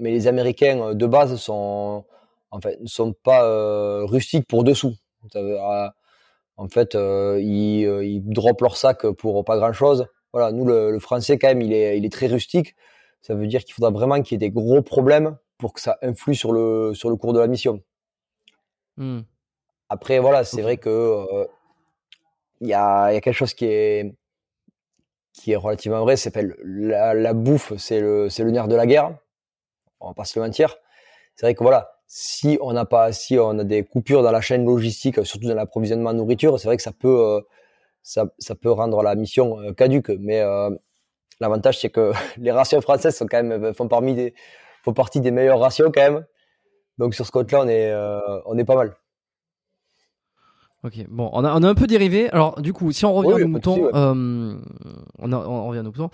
mais 0.00 0.10
les 0.10 0.26
Américains 0.26 0.94
de 0.94 1.06
base 1.06 1.36
sont 1.36 2.04
en 2.50 2.60
fait 2.60 2.80
ne 2.80 2.86
sont 2.86 3.12
pas 3.12 3.42
rustiques 4.04 4.46
pour 4.48 4.64
dessous. 4.64 4.94
Ça 5.32 5.40
veut, 5.40 5.56
en 6.58 6.68
fait, 6.68 6.96
euh, 6.96 7.40
ils, 7.40 7.86
euh, 7.86 8.04
ils 8.04 8.20
dropent 8.20 8.64
leur 8.64 8.76
sac 8.76 9.06
pour 9.12 9.44
pas 9.44 9.56
grand 9.56 9.72
chose. 9.72 10.06
Voilà, 10.32 10.52
nous, 10.52 10.66
le, 10.66 10.98
français, 10.98 11.38
quand 11.38 11.48
même, 11.48 11.62
il 11.62 11.72
est, 11.72 11.96
il 11.96 12.04
est 12.04 12.12
très 12.12 12.26
rustique. 12.26 12.74
Ça 13.22 13.34
veut 13.34 13.46
dire 13.46 13.64
qu'il 13.64 13.74
faudra 13.74 13.90
vraiment 13.90 14.20
qu'il 14.20 14.34
y 14.34 14.44
ait 14.44 14.48
des 14.48 14.50
gros 14.50 14.82
problèmes 14.82 15.38
pour 15.56 15.72
que 15.72 15.80
ça 15.80 15.98
influe 16.02 16.34
sur 16.34 16.52
le, 16.52 16.92
sur 16.94 17.10
le 17.10 17.16
cours 17.16 17.32
de 17.32 17.38
la 17.38 17.46
mission. 17.46 17.80
Hmm. 18.96 19.20
Après, 19.88 20.18
voilà, 20.18 20.44
c'est 20.44 20.60
vrai 20.60 20.76
que 20.76 20.90
euh, 20.90 21.46
il 22.60 22.68
y, 22.68 22.74
a, 22.74 23.12
y, 23.12 23.16
a, 23.16 23.20
quelque 23.20 23.34
chose 23.34 23.54
qui 23.54 23.64
est, 23.64 24.14
qui 25.32 25.52
est 25.52 25.56
relativement 25.56 26.00
vrai. 26.00 26.16
C'est 26.16 26.36
la, 26.64 27.14
la 27.14 27.32
bouffe, 27.34 27.72
c'est 27.78 28.00
le, 28.00 28.26
le 28.26 28.50
nerf 28.50 28.66
de 28.66 28.74
la 28.74 28.86
guerre. 28.86 29.16
On 30.00 30.08
va 30.08 30.14
pas 30.14 30.24
se 30.24 30.38
le 30.38 30.44
mentir. 30.44 30.76
C'est 31.36 31.46
vrai 31.46 31.54
que 31.54 31.62
voilà, 31.62 31.97
si 32.08 32.58
on 32.62 32.72
n'a 32.72 32.86
pas, 32.86 33.12
si 33.12 33.38
on 33.38 33.58
a 33.58 33.64
des 33.64 33.84
coupures 33.84 34.22
dans 34.22 34.32
la 34.32 34.40
chaîne 34.40 34.64
logistique, 34.64 35.24
surtout 35.26 35.46
dans 35.46 35.54
l'approvisionnement 35.54 36.14
nourriture, 36.14 36.58
c'est 36.58 36.66
vrai 36.66 36.78
que 36.78 36.82
ça 36.82 36.92
peut, 36.92 37.20
euh, 37.20 37.40
ça, 38.02 38.24
ça, 38.38 38.54
peut 38.54 38.70
rendre 38.70 39.02
la 39.02 39.14
mission 39.14 39.60
euh, 39.60 39.72
caduque. 39.74 40.08
Mais 40.18 40.40
euh, 40.40 40.70
l'avantage, 41.38 41.78
c'est 41.78 41.90
que 41.90 42.12
les 42.38 42.50
rations 42.50 42.80
françaises 42.80 43.14
sont 43.16 43.26
quand 43.26 43.42
même 43.42 43.74
font 43.74 43.88
parmi 43.88 44.14
des, 44.14 44.34
font 44.82 44.94
partie 44.94 45.20
des 45.20 45.30
meilleures 45.30 45.60
rations 45.60 45.92
quand 45.92 46.00
même. 46.00 46.24
Donc 46.96 47.14
sur 47.14 47.26
ce 47.26 47.30
côté-là, 47.30 47.62
on 47.64 47.68
est, 47.68 47.94
on 48.46 48.58
est 48.58 48.64
pas 48.64 48.74
mal. 48.74 48.96
Ok, 50.82 51.06
bon, 51.08 51.28
on 51.32 51.44
a, 51.44 51.54
on 51.54 51.62
a 51.62 51.68
un 51.68 51.74
peu 51.74 51.86
dérivé. 51.86 52.30
Alors, 52.30 52.60
du 52.60 52.72
coup, 52.72 52.90
si 52.90 53.04
on 53.04 53.12
revient 53.12 53.44
au 53.44 53.48
mouton, 53.48 53.90
on, 53.92 54.60
on, 55.20 55.68
revient 55.68 55.80
au 55.80 55.84
mouton. 55.84 56.10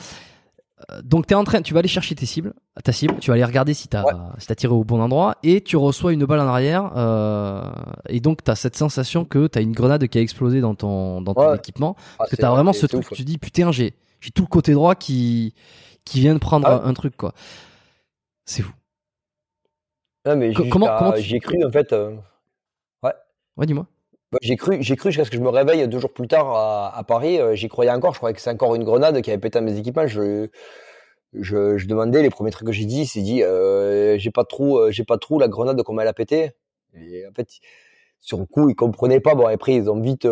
Euh, 0.91 1.03
donc 1.03 1.31
es 1.31 1.35
en 1.35 1.45
train, 1.45 1.63
tu 1.63 1.73
vas 1.73 1.79
aller 1.79 1.89
chercher 1.89 2.17
tes 2.17 2.27
cibles, 2.27 2.53
ta 2.83 2.91
cible, 2.91 3.17
tu 3.21 3.31
vas 3.31 3.35
aller 3.35 3.45
regarder 3.45 3.75
si 3.75 3.87
t'as 3.87 4.03
si 4.39 4.51
as 4.51 4.55
tiré 4.57 4.73
au 4.73 4.83
bon 4.83 5.01
endroit 5.01 5.37
et 5.45 5.61
tu 5.61 5.77
reçois 5.77 6.13
une 6.13 6.25
balle 6.25 6.41
en 6.41 6.49
arrière 6.49 6.91
euh, 6.97 7.71
et 8.09 8.19
donc 8.19 8.43
t'as 8.43 8.57
cette 8.57 8.77
sensation 8.77 9.25
que 9.25 9.47
t'as 9.47 9.63
une 9.63 9.73
grenade 9.73 10.09
qui 10.09 10.19
a 10.19 10.21
explosé 10.21 10.61
dans 10.61 10.75
ton 10.75 11.23
dans 11.23 11.33
ton 11.33 11.55
équipement 11.55 11.95
ah, 11.99 12.15
parce 12.19 12.31
que 12.31 12.37
t'as 12.37 12.51
vraiment 12.51 12.73
ce 12.73 12.87
truc, 12.87 13.09
tu 13.13 13.23
dis 13.23 13.39
putain 13.39 13.71
j'ai 13.71 13.95
j'ai 14.19 14.33
tout 14.33 14.43
le 14.43 14.49
côté 14.49 14.73
droit 14.73 14.97
qui 14.97 15.55
qui 16.05 16.19
vient 16.19 16.35
de 16.35 16.41
prendre 16.41 16.67
ah 16.67 16.83
un 16.85 16.93
truc 16.93 17.17
quoi. 17.17 17.35
C'est 18.45 18.63
fou. 18.63 18.73
Non 20.27 20.35
mais 20.35 20.53
comment 20.53 20.89
comment 20.99 21.15
j'ai 21.17 21.39
cru 21.39 21.65
en 21.65 21.71
fait. 21.71 21.93
Euh, 21.93 22.17
ouais. 23.05 23.15
Ouais 23.57 23.67
dis-moi. 23.67 23.87
Bah, 24.35 24.41
j'ai 24.43 24.57
cru, 24.57 24.79
j'ai 24.83 24.97
cru 24.97 25.13
jusqu'à 25.13 25.25
ce 25.25 25.31
que 25.31 25.37
je 25.37 25.43
me 25.43 25.49
réveille 25.49 25.87
deux 25.87 26.01
jours 26.01 26.13
plus 26.13 26.27
tard 26.27 26.57
à, 26.57 27.05
Paris. 27.05 27.39
Euh, 27.39 27.55
j'y 27.55 27.69
croyais 27.69 27.93
encore. 27.93 28.15
Je 28.15 28.19
croyais 28.19 28.35
que 28.35 28.41
c'est 28.41 28.51
encore 28.51 28.75
une 28.75 28.83
grenade 28.83 29.21
qui 29.23 29.31
avait 29.31 29.39
pété 29.39 29.59
à 29.59 29.61
mes 29.61 29.79
équipements. 29.79 30.09
Je, 30.09 30.49
demandais 31.87 32.21
les 32.21 32.31
premiers 32.31 32.51
trucs 32.51 32.67
que 32.67 32.73
j'ai 32.73 32.85
dit. 32.85 33.07
C'est 33.07 33.21
dit, 33.23 33.45
euh, 33.45 34.19
j'ai 34.19 34.33
pas 34.33 34.43
de 34.43 34.49
trou, 34.49 34.77
euh, 34.77 34.91
j'ai 34.91 35.05
pas 35.05 35.15
de 35.15 35.21
trou. 35.21 35.39
La 35.39 35.47
grenade 35.47 35.81
comment 35.85 36.01
elle 36.01 36.09
a 36.09 36.13
pété. 36.13 36.51
Et 36.95 37.25
en 37.29 37.33
fait, 37.33 37.49
sur 38.19 38.39
le 38.39 38.47
coup, 38.47 38.69
ils 38.69 38.75
comprenaient 38.75 39.21
pas. 39.21 39.37
Bon, 39.37 39.47
après, 39.47 39.75
ils 39.77 39.89
ont 39.89 40.01
vite, 40.01 40.27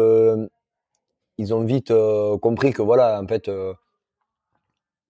ils 1.39 1.55
ont 1.55 1.65
vite 1.65 1.93
compris 2.41 2.73
que 2.73 2.83
voilà, 2.83 3.21
en 3.23 3.27
fait, 3.29 3.49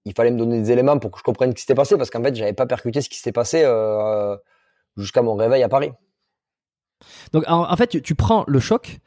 il 0.04 0.12
fallait 0.14 0.32
me 0.32 0.38
donner 0.38 0.60
des 0.60 0.70
éléments 0.70 0.98
pour 0.98 1.10
que 1.12 1.18
je 1.18 1.24
comprenne 1.24 1.52
ce 1.52 1.54
qui 1.54 1.62
s'était 1.62 1.74
passé 1.74 1.96
parce 1.96 2.10
qu'en 2.10 2.22
fait, 2.22 2.34
j'avais 2.34 2.52
pas 2.52 2.66
percuté 2.66 3.00
ce 3.00 3.08
qui 3.08 3.16
s'était 3.16 3.32
passé 3.32 3.64
jusqu'à 4.98 5.22
mon 5.22 5.34
réveil 5.34 5.62
à 5.62 5.70
Paris. 5.70 5.92
Donc 7.32 7.44
en, 7.48 7.76
fait, 7.76 8.02
tu, 8.02 8.14
prends 8.14 8.44
le 8.46 8.60
choc 8.60 8.98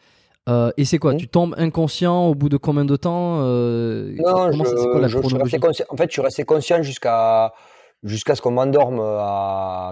Euh, 0.48 0.72
et 0.78 0.86
c'est 0.86 1.00
quoi? 1.00 1.14
Mmh. 1.14 1.18
Tu 1.18 1.28
tombes 1.28 1.56
inconscient 1.58 2.28
au 2.28 2.36
bout 2.36 2.50
de 2.50 2.58
combien 2.58 2.86
de 2.86 2.96
temps 2.96 3.40
euh, 3.42 4.16
Non, 4.20 4.52
je, 4.52 4.64
ça, 4.64 4.76
quoi 4.76 5.00
la. 5.02 5.08
En 5.08 5.98
fait, 5.98 6.08
je 6.08 6.12
suis 6.12 6.22
resté 6.22 6.44
conscient 6.46 6.84
jusqu'à 6.84 7.52
jusqu'à 8.04 8.36
ce 8.36 8.44
qu'on 8.44 8.52
m'endorme 8.52 9.00
à, 9.00 9.92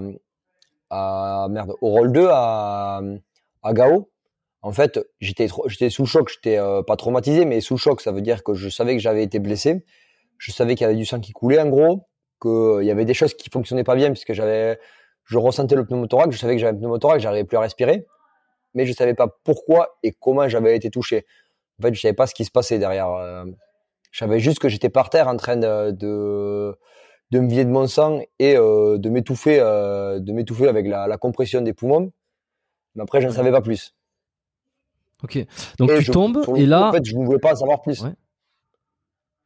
à 0.91 1.47
merde 1.49 1.73
au 1.81 1.89
rôle 1.89 2.11
2 2.11 2.27
à, 2.29 3.01
à 3.63 3.73
Gao. 3.73 4.09
En 4.61 4.71
fait, 4.71 4.99
j'étais 5.19 5.47
j'étais 5.67 5.89
sous 5.89 6.05
choc. 6.05 6.29
J'étais 6.29 6.57
euh, 6.57 6.83
pas 6.83 6.95
traumatisé, 6.95 7.45
mais 7.45 7.59
sous 7.59 7.77
choc. 7.77 8.01
Ça 8.01 8.11
veut 8.11 8.21
dire 8.21 8.43
que 8.43 8.53
je 8.53 8.69
savais 8.69 8.95
que 8.95 9.01
j'avais 9.01 9.23
été 9.23 9.39
blessé. 9.39 9.83
Je 10.37 10.51
savais 10.51 10.75
qu'il 10.75 10.85
y 10.85 10.89
avait 10.89 10.95
du 10.97 11.05
sang 11.05 11.19
qui 11.19 11.31
coulait 11.31 11.59
en 11.59 11.67
gros, 11.67 12.07
qu'il 12.41 12.85
y 12.85 12.91
avait 12.91 13.05
des 13.05 13.13
choses 13.13 13.33
qui 13.33 13.49
fonctionnaient 13.49 13.83
pas 13.83 13.95
bien 13.95 14.11
puisque 14.11 14.33
j'avais 14.33 14.79
je 15.25 15.37
ressentais 15.37 15.75
le 15.75 15.85
pneumothorax. 15.85 16.33
Je 16.35 16.39
savais 16.39 16.55
que 16.55 16.59
j'avais 16.61 16.75
un 16.75 16.79
pneumothorax, 16.79 17.21
j'arrivais 17.23 17.43
plus 17.45 17.57
à 17.57 17.61
respirer, 17.61 18.05
mais 18.73 18.85
je 18.85 18.93
savais 18.93 19.13
pas 19.13 19.27
pourquoi 19.43 19.97
et 20.03 20.11
comment 20.11 20.47
j'avais 20.47 20.75
été 20.75 20.89
touché. 20.89 21.25
En 21.79 21.83
fait, 21.83 21.93
je 21.93 22.01
savais 22.01 22.13
pas 22.13 22.27
ce 22.27 22.33
qui 22.33 22.45
se 22.45 22.51
passait 22.51 22.79
derrière. 22.79 23.09
euh, 23.11 23.45
je 24.11 24.19
savais 24.19 24.39
juste 24.39 24.59
que 24.59 24.69
j'étais 24.69 24.89
par 24.89 25.09
terre 25.09 25.27
en 25.27 25.37
train 25.37 25.55
de, 25.57 25.91
de, 25.91 26.77
de 27.31 27.39
me 27.39 27.47
vider 27.49 27.65
de 27.65 27.71
mon 27.71 27.87
sang 27.87 28.19
et 28.39 28.55
euh, 28.55 28.97
de 28.99 29.09
m'étouffer 29.09 29.59
euh, 29.59 30.19
de 30.19 30.31
m'étouffer 30.33 30.67
avec 30.67 30.85
la, 30.87 31.07
la 31.07 31.17
compression 31.17 31.61
des 31.61 31.73
poumons. 31.73 32.11
Mais 32.95 33.01
après, 33.01 33.21
je 33.21 33.25
ne 33.25 33.31
Ouais. 33.31 33.35
savais 33.37 33.51
pas 33.51 33.61
plus. 33.61 33.95
Ok. 35.23 35.39
Donc 35.79 35.89
Et 35.91 35.95
tu 35.97 36.03
je- 36.03 36.11
tombes 36.11 36.43
sur 36.43 36.55
et 36.57 36.61
coup, 36.63 36.65
là. 36.67 36.89
En 36.89 36.91
fait, 36.91 37.03
je 37.05 37.15
ne 37.17 37.25
voulais 37.25 37.39
pas 37.39 37.53
en 37.53 37.55
savoir 37.55 37.81
plus. 37.81 38.01
Ouais. 38.03 38.11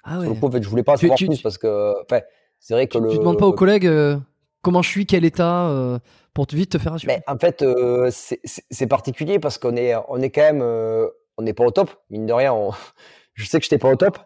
Ah 0.04 0.12
Sur 0.13 0.20
ouais. 0.22 0.28
le 0.30 0.34
coup, 0.40 0.48
en 0.48 0.52
fait, 0.52 0.63
je 0.63 0.68
voulais 0.70 0.84
pas 0.84 0.94
en 0.94 0.98
savoir 0.98 1.18
tu- 1.18 1.28
plus 1.28 1.38
tu- 1.38 1.44
parce 1.44 1.58
que, 1.58 1.94
enfin, 2.04 2.22
c'est 2.60 2.74
vrai 2.74 2.88
que 2.88 2.98
Tu, 2.98 3.04
le. 3.04 3.10
tu 3.10 3.18
demandes 3.20 3.38
pas 3.40 3.46
aux 3.48 3.54
collègues 3.54 3.86
euh, 3.88 4.18
comment 4.67 4.82
je 4.82 4.89
suis, 4.89 5.06
quel 5.06 5.23
état, 5.23 5.69
euh, 5.69 5.97
pour 6.34 6.45
te 6.45 6.53
vite 6.53 6.71
te 6.71 6.77
faire 6.77 6.95
assurer. 6.95 7.13
Mais 7.13 7.23
en 7.34 7.38
fait, 7.38 7.62
euh, 7.62 8.10
c'est- 8.12 8.88
particulier 8.88 9.39
parce 9.39 9.58
qu'on 9.58 9.77
est, 9.77 9.93
on 10.10 10.21
est 10.21 10.30
quand 10.30 10.41
même, 10.41 10.62
euh, 10.62 11.08
on 11.38 11.43
n'est 11.43 11.53
pas 11.53 11.63
au 11.63 11.71
top. 11.71 11.89
Mine 12.10 12.25
de 12.25 12.34
rien, 12.34 12.53
je 13.34 13.45
sais 13.45 13.60
que 13.60 13.63
j'étais 13.63 13.77
pas 13.77 13.89
au 13.89 13.95
top. 13.95 14.19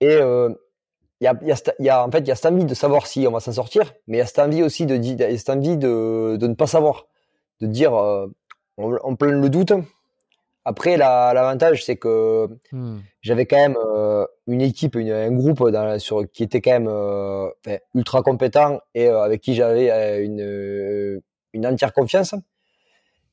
Et 0.00 0.14
il 0.16 0.56
y, 1.20 1.28
a, 1.28 2.04
en 2.04 2.10
fait, 2.10 2.18
il 2.18 2.26
y 2.26 2.32
a 2.32 2.34
cette 2.34 2.46
envie 2.46 2.64
de 2.64 2.74
savoir 2.74 3.06
si 3.06 3.24
on 3.28 3.30
va 3.30 3.38
s'en 3.38 3.52
sortir, 3.52 3.92
mais 4.08 4.16
il 4.16 4.18
y 4.18 4.22
a 4.22 4.26
cette 4.26 4.40
envie 4.40 4.64
aussi 4.64 4.84
de, 4.84 5.00
cette 5.36 5.50
envie 5.50 5.76
de, 5.76 6.36
ne 6.40 6.54
pas 6.54 6.66
savoir, 6.66 7.06
de 7.60 7.68
dire, 7.68 7.92
on, 7.92 8.32
on 8.76 9.16
le 9.20 9.48
doute. 9.48 9.74
Après, 10.64 10.96
la- 10.96 11.32
l'avantage, 11.34 11.84
c'est 11.84 11.96
que 11.96 12.46
Hmm. 12.70 12.98
j'avais 13.20 13.46
quand 13.46 13.56
même 13.56 13.76
euh, 13.76 14.26
une 14.46 14.60
équipe, 14.60 14.94
une- 14.94 15.10
un 15.10 15.32
groupe 15.32 15.68
dans, 15.70 15.98
sur, 15.98 16.30
qui 16.30 16.42
était 16.44 16.60
quand 16.60 16.70
même 16.72 16.88
euh, 16.88 17.48
ultra 17.94 18.22
compétent 18.22 18.80
et 18.94 19.08
euh, 19.08 19.22
avec 19.22 19.40
qui 19.40 19.54
j'avais 19.54 20.24
une, 20.24 21.20
une 21.52 21.66
entière 21.66 21.92
confiance. 21.92 22.34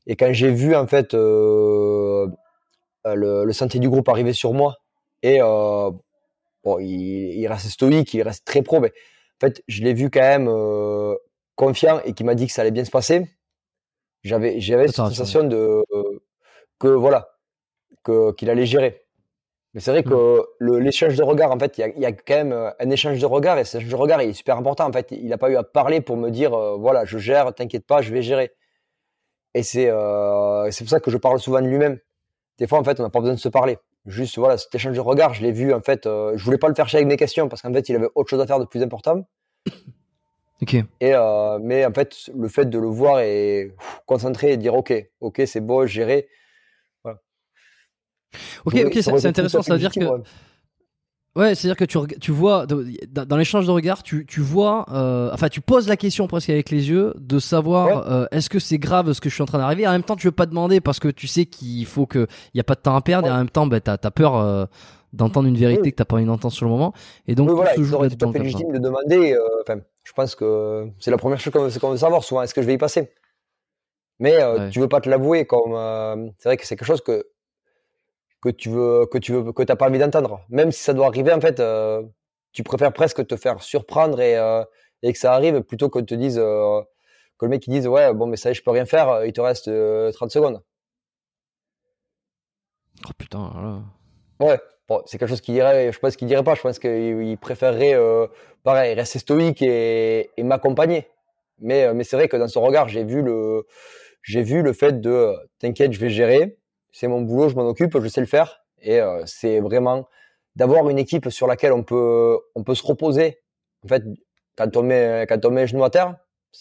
Et 0.07 0.15
quand 0.15 0.33
j'ai 0.33 0.51
vu 0.51 0.75
en 0.75 0.87
fait 0.87 1.13
le, 1.13 2.29
le 3.05 3.53
santé 3.53 3.79
du 3.79 3.89
groupe 3.89 4.09
arriver 4.09 4.33
sur 4.33 4.53
moi 4.53 4.77
et 5.21 5.39
bon, 5.39 6.79
il, 6.79 7.37
il 7.39 7.47
reste 7.47 7.67
stoïque, 7.67 8.13
il 8.13 8.23
reste 8.23 8.45
très 8.45 8.61
pro, 8.63 8.79
mais 8.79 8.89
en 8.89 9.39
fait 9.47 9.61
je 9.67 9.83
l'ai 9.83 9.93
vu 9.93 10.09
quand 10.09 10.21
même 10.21 10.49
confiant 11.55 11.99
et 12.05 12.13
qui 12.13 12.23
m'a 12.23 12.33
dit 12.35 12.47
que 12.47 12.53
ça 12.53 12.61
allait 12.61 12.71
bien 12.71 12.85
se 12.85 12.91
passer. 12.91 13.29
J'avais 14.23 14.59
j'avais 14.59 14.87
cette 14.87 14.95
sensation 14.95 15.43
de 15.43 15.83
que 16.79 16.87
voilà 16.87 17.29
que 18.03 18.31
qu'il 18.33 18.49
allait 18.49 18.65
gérer. 18.65 19.05
Mais 19.73 19.81
c'est 19.81 19.91
vrai 19.91 20.03
que 20.03 20.43
le- 20.59 20.79
l'échange 20.79 21.15
de 21.15 21.23
regard, 21.23 21.51
en 21.51 21.59
fait, 21.59 21.77
il 21.77 21.81
y 21.81 21.83
a, 21.83 21.89
y 21.89 22.05
a 22.05 22.11
quand 22.11 22.35
même 22.35 22.53
euh, 22.53 22.71
un 22.79 22.89
échange 22.89 23.19
de 23.19 23.25
regard 23.27 23.59
et 23.59 23.65
cet 23.65 23.81
échange 23.81 23.91
de 23.91 23.95
regard 23.95 24.21
il 24.23 24.29
est 24.29 24.33
super 24.33 24.57
important. 24.57 24.87
En 24.87 24.91
fait, 24.91 25.11
il 25.11 25.27
n'a 25.27 25.37
pas 25.37 25.49
eu 25.51 25.57
à 25.57 25.63
parler 25.63 26.01
pour 26.01 26.17
me 26.17 26.31
dire, 26.31 26.53
euh, 26.55 26.75
voilà, 26.77 27.05
je 27.05 27.17
gère, 27.19 27.53
t'inquiète 27.53 27.85
pas, 27.85 28.01
je 28.01 28.11
vais 28.13 28.21
gérer. 28.23 28.51
Et 29.53 29.63
c'est 29.63 29.89
euh, 29.89 30.69
c'est 30.71 30.83
pour 30.83 30.89
ça 30.91 30.99
que 30.99 31.11
je 31.11 31.17
parle 31.17 31.39
souvent 31.39 31.61
de 31.61 31.67
lui-même. 31.67 31.99
Des 32.59 32.67
fois, 32.67 32.79
en 32.79 32.83
fait, 32.83 32.99
on 32.99 33.03
n'a 33.03 33.09
pas 33.09 33.19
besoin 33.19 33.35
de 33.35 33.39
se 33.39 33.49
parler. 33.49 33.77
Juste, 34.05 34.37
voilà, 34.39 34.57
cet 34.57 34.73
échange 34.75 34.95
de 34.95 35.01
regard, 35.01 35.33
je 35.33 35.41
l'ai 35.43 35.51
vu, 35.51 35.73
en 35.73 35.81
fait, 35.81 36.07
euh, 36.07 36.33
je 36.37 36.43
voulais 36.43 36.57
pas 36.57 36.69
le 36.69 36.75
faire 36.75 36.87
chier 36.89 36.97
avec 36.97 37.07
mes 37.07 37.17
questions 37.17 37.49
parce 37.49 37.61
qu'en 37.61 37.73
fait, 37.73 37.89
il 37.89 37.95
avait 37.95 38.09
autre 38.15 38.29
chose 38.29 38.41
à 38.41 38.47
faire 38.47 38.59
de 38.59 38.65
plus 38.65 38.83
important. 38.83 39.27
Ok. 40.61 40.73
Et 40.99 41.13
mais 41.61 41.85
en 41.85 41.93
fait, 41.93 42.29
le 42.35 42.49
fait 42.49 42.65
de 42.65 42.77
le 42.77 42.87
voir 42.87 43.21
et 43.21 43.73
pff, 43.79 44.01
concentré 44.05 44.51
et 44.51 44.57
dire, 44.57 44.73
ok, 44.73 44.93
ok, 45.21 45.41
c'est 45.45 45.61
beau, 45.61 45.85
gérer. 45.85 46.27
Ok, 48.65 48.75
ok, 48.85 48.93
c'est 49.01 49.25
intéressant. 49.25 49.61
Ça 49.61 49.73
veut 49.73 49.79
dire 49.79 49.91
que. 49.91 49.99
ouais. 50.03 50.21
Ouais, 51.35 51.53
c'est-à-dire 51.53 51.77
que 51.77 51.85
tu, 51.85 51.97
tu 52.19 52.31
vois, 52.31 52.65
dans 52.65 53.37
l'échange 53.37 53.67
de 53.67 53.71
regard, 53.71 54.01
tu, 54.01 54.25
tu 54.25 54.41
vois, 54.41 54.85
euh, 54.91 55.29
enfin, 55.31 55.47
tu 55.47 55.61
poses 55.61 55.87
la 55.87 55.95
question 55.95 56.27
presque 56.27 56.49
avec 56.49 56.71
les 56.71 56.89
yeux 56.89 57.13
de 57.17 57.37
savoir 57.37 58.11
euh, 58.11 58.25
est-ce 58.31 58.49
que 58.49 58.57
c'est 58.57 58.79
grave 58.79 59.13
ce 59.13 59.21
que 59.21 59.29
je 59.29 59.35
suis 59.35 59.43
en 59.43 59.45
train 59.45 59.59
d'arriver? 59.59 59.87
En 59.87 59.91
même 59.91 60.03
temps, 60.03 60.15
tu 60.15 60.25
veux 60.25 60.31
pas 60.33 60.47
demander 60.47 60.81
parce 60.81 60.99
que 60.99 61.07
tu 61.07 61.27
sais 61.27 61.45
qu'il 61.45 61.85
faut 61.85 62.07
que, 62.07 62.25
il 62.53 62.57
y 62.57 62.59
a 62.59 62.63
pas 62.63 62.73
de 62.73 62.81
temps 62.81 62.95
à 62.95 63.01
perdre 63.01 63.27
et 63.27 63.31
en 63.31 63.37
même 63.37 63.49
temps, 63.49 63.67
bah, 63.67 63.79
t'as 63.79 63.95
as 64.03 64.11
peur 64.11 64.35
euh, 64.37 64.65
d'entendre 65.13 65.47
une 65.47 65.55
vérité 65.55 65.81
Oui. 65.83 65.91
que 65.91 65.95
t'as 65.97 66.03
pas 66.05 66.15
envie 66.15 66.25
d'entendre 66.25 66.53
sur 66.53 66.65
le 66.65 66.71
moment. 66.71 66.93
Et 67.27 67.35
donc, 67.35 67.47
voilà, 67.51 67.75
il 67.75 67.83
été 67.83 68.17
tout 68.17 68.27
à 68.27 68.33
fait 68.33 68.39
légitime 68.39 68.71
de 68.73 68.79
demander. 68.79 69.37
Enfin, 69.61 69.79
je 70.03 70.11
pense 70.13 70.33
que 70.33 70.87
c'est 70.99 71.11
la 71.11 71.17
première 71.17 71.39
chose 71.39 71.53
qu'on 71.53 71.91
veut, 71.91 71.97
savoir 71.97 72.23
souvent. 72.23 72.41
Est-ce 72.41 72.55
que 72.55 72.61
je 72.63 72.67
vais 72.67 72.73
y 72.73 72.79
passer? 72.79 73.11
Mais 74.17 74.43
Ouais. 74.43 74.71
tu 74.71 74.79
veux 74.79 74.89
pas 74.89 74.99
te 74.99 75.07
l'avouer 75.09 75.45
comme. 75.45 76.31
c'est 76.39 76.49
vrai 76.49 76.57
que 76.57 76.65
c'est 76.65 76.75
quelque 76.75 76.87
chose 76.87 77.01
que 77.01 77.23
que 78.41 78.49
tu 78.49 78.69
veux 78.69 79.05
que 79.11 79.17
tu 79.17 79.33
veux 79.33 79.51
que 79.53 79.63
t'as 79.63 79.75
pas 79.75 79.87
envie 79.87 79.99
d'entendre. 79.99 80.41
Même 80.49 80.71
si 80.71 80.81
ça 80.83 80.93
doit 80.93 81.07
arriver, 81.07 81.33
en 81.33 81.41
fait, 81.41 81.59
euh, 81.59 82.03
tu 82.51 82.63
préfères 82.63 82.93
presque 82.93 83.25
te 83.27 83.35
faire 83.35 83.61
surprendre 83.61 84.21
et 84.21 84.37
euh, 84.37 84.63
et 85.03 85.13
que 85.13 85.19
ça 85.19 85.33
arrive 85.33 85.61
plutôt 85.61 85.89
que 85.89 85.99
de 85.99 86.05
te 86.05 86.15
dise 86.15 86.37
euh, 86.39 86.81
que 87.37 87.45
le 87.45 87.49
mec 87.49 87.65
il 87.67 87.71
dise 87.71 87.87
ouais 87.87 88.13
bon 88.13 88.27
mais 88.27 88.37
ça 88.37 88.49
y 88.49 88.51
est, 88.51 88.55
je 88.55 88.63
peux 88.63 88.71
rien 88.71 88.85
faire. 88.85 89.25
Il 89.25 89.33
te 89.33 89.41
reste 89.41 89.67
euh, 89.67 90.11
30 90.11 90.31
secondes. 90.31 90.61
Oh 93.07 93.11
putain, 93.17 93.49
voilà. 93.53 93.81
Ouais, 94.41 94.59
bon, 94.87 95.01
c'est 95.05 95.17
quelque 95.17 95.29
chose 95.29 95.41
qu'il 95.41 95.53
dirait, 95.53 95.91
je 95.91 95.99
pense 95.99 96.15
qu'il 96.15 96.27
dirait 96.27 96.43
pas, 96.43 96.55
je 96.55 96.61
pense 96.61 96.79
qu'il 96.79 97.21
il 97.23 97.37
préférerait, 97.37 97.95
pareil, 98.63 98.93
rester 98.93 99.19
stoïque 99.19 99.61
et, 99.61 100.29
et 100.35 100.43
m'accompagner. 100.43 101.07
Mais, 101.59 101.93
mais 101.93 102.03
c'est 102.03 102.17
vrai 102.17 102.27
que 102.27 102.37
dans 102.37 102.47
son 102.47 102.61
regard, 102.61 102.89
j'ai 102.89 103.03
vu 103.03 103.21
le, 103.21 103.65
j'ai 104.21 104.43
vu 104.43 104.61
le 104.61 104.73
fait 104.73 104.99
de, 104.99 105.33
t'inquiète, 105.59 105.93
je 105.93 105.99
vais 105.99 106.09
gérer, 106.09 106.58
c'est 106.91 107.07
mon 107.07 107.21
boulot, 107.21 107.49
je 107.49 107.55
m'en 107.55 107.67
occupe, 107.67 107.99
je 107.99 108.07
sais 108.07 108.21
le 108.21 108.27
faire. 108.27 108.63
Et 108.81 108.99
euh, 108.99 109.23
c'est 109.25 109.59
vraiment 109.59 110.07
d'avoir 110.55 110.89
une 110.89 110.99
équipe 110.99 111.29
sur 111.29 111.47
laquelle 111.47 111.73
on 111.73 111.83
peut, 111.83 112.37
on 112.55 112.63
peut 112.63 112.75
se 112.75 112.85
reposer. 112.85 113.39
En 113.85 113.87
fait, 113.87 114.03
quand 114.55 114.75
on 114.77 114.83
met, 114.83 115.25
quand 115.27 115.43
on 115.45 115.51
met 115.51 115.67
genou 115.67 115.83
à 115.83 115.89
terre, 115.89 116.15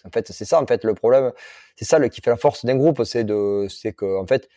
en 0.05 0.11
fait, 0.11 0.31
c'est 0.31 0.45
ça, 0.45 0.61
en 0.61 0.67
fait, 0.67 0.85
le 0.85 0.95
problème, 0.95 1.33
c'est 1.77 1.85
ça 1.85 1.99
le, 1.99 2.09
qui 2.09 2.21
fait 2.21 2.31
la 2.31 2.37
force 2.37 2.65
d'un 2.65 2.77
groupe, 2.77 3.03
c'est 3.05 3.25
de, 3.25 3.67
c'est 3.71 3.93
que, 3.93 4.19
en 4.21 4.27
fait, 4.27 4.49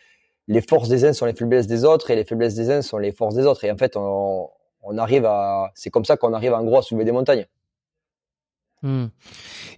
les 0.48 0.60
forces 0.60 0.88
des 0.88 1.04
uns 1.04 1.12
sont 1.12 1.26
les 1.26 1.34
faiblesses 1.34 1.66
des 1.66 1.84
autres 1.84 2.10
et 2.10 2.16
les 2.16 2.24
faiblesses 2.24 2.54
des 2.54 2.70
uns 2.70 2.82
sont 2.82 2.98
les 2.98 3.12
forces 3.12 3.34
des 3.34 3.46
autres. 3.46 3.64
Et 3.64 3.70
en 3.70 3.76
fait, 3.76 3.96
on, 3.96 4.50
on 4.82 4.98
arrive 4.98 5.24
à, 5.26 5.72
c'est 5.74 5.90
comme 5.90 6.04
ça 6.04 6.16
qu'on 6.16 6.32
arrive 6.32 6.52
en 6.52 6.64
gros 6.64 6.78
à 6.78 6.82
soulever 6.82 7.04
des 7.04 7.12
montagnes. 7.12 7.46
Hmm. 8.82 9.06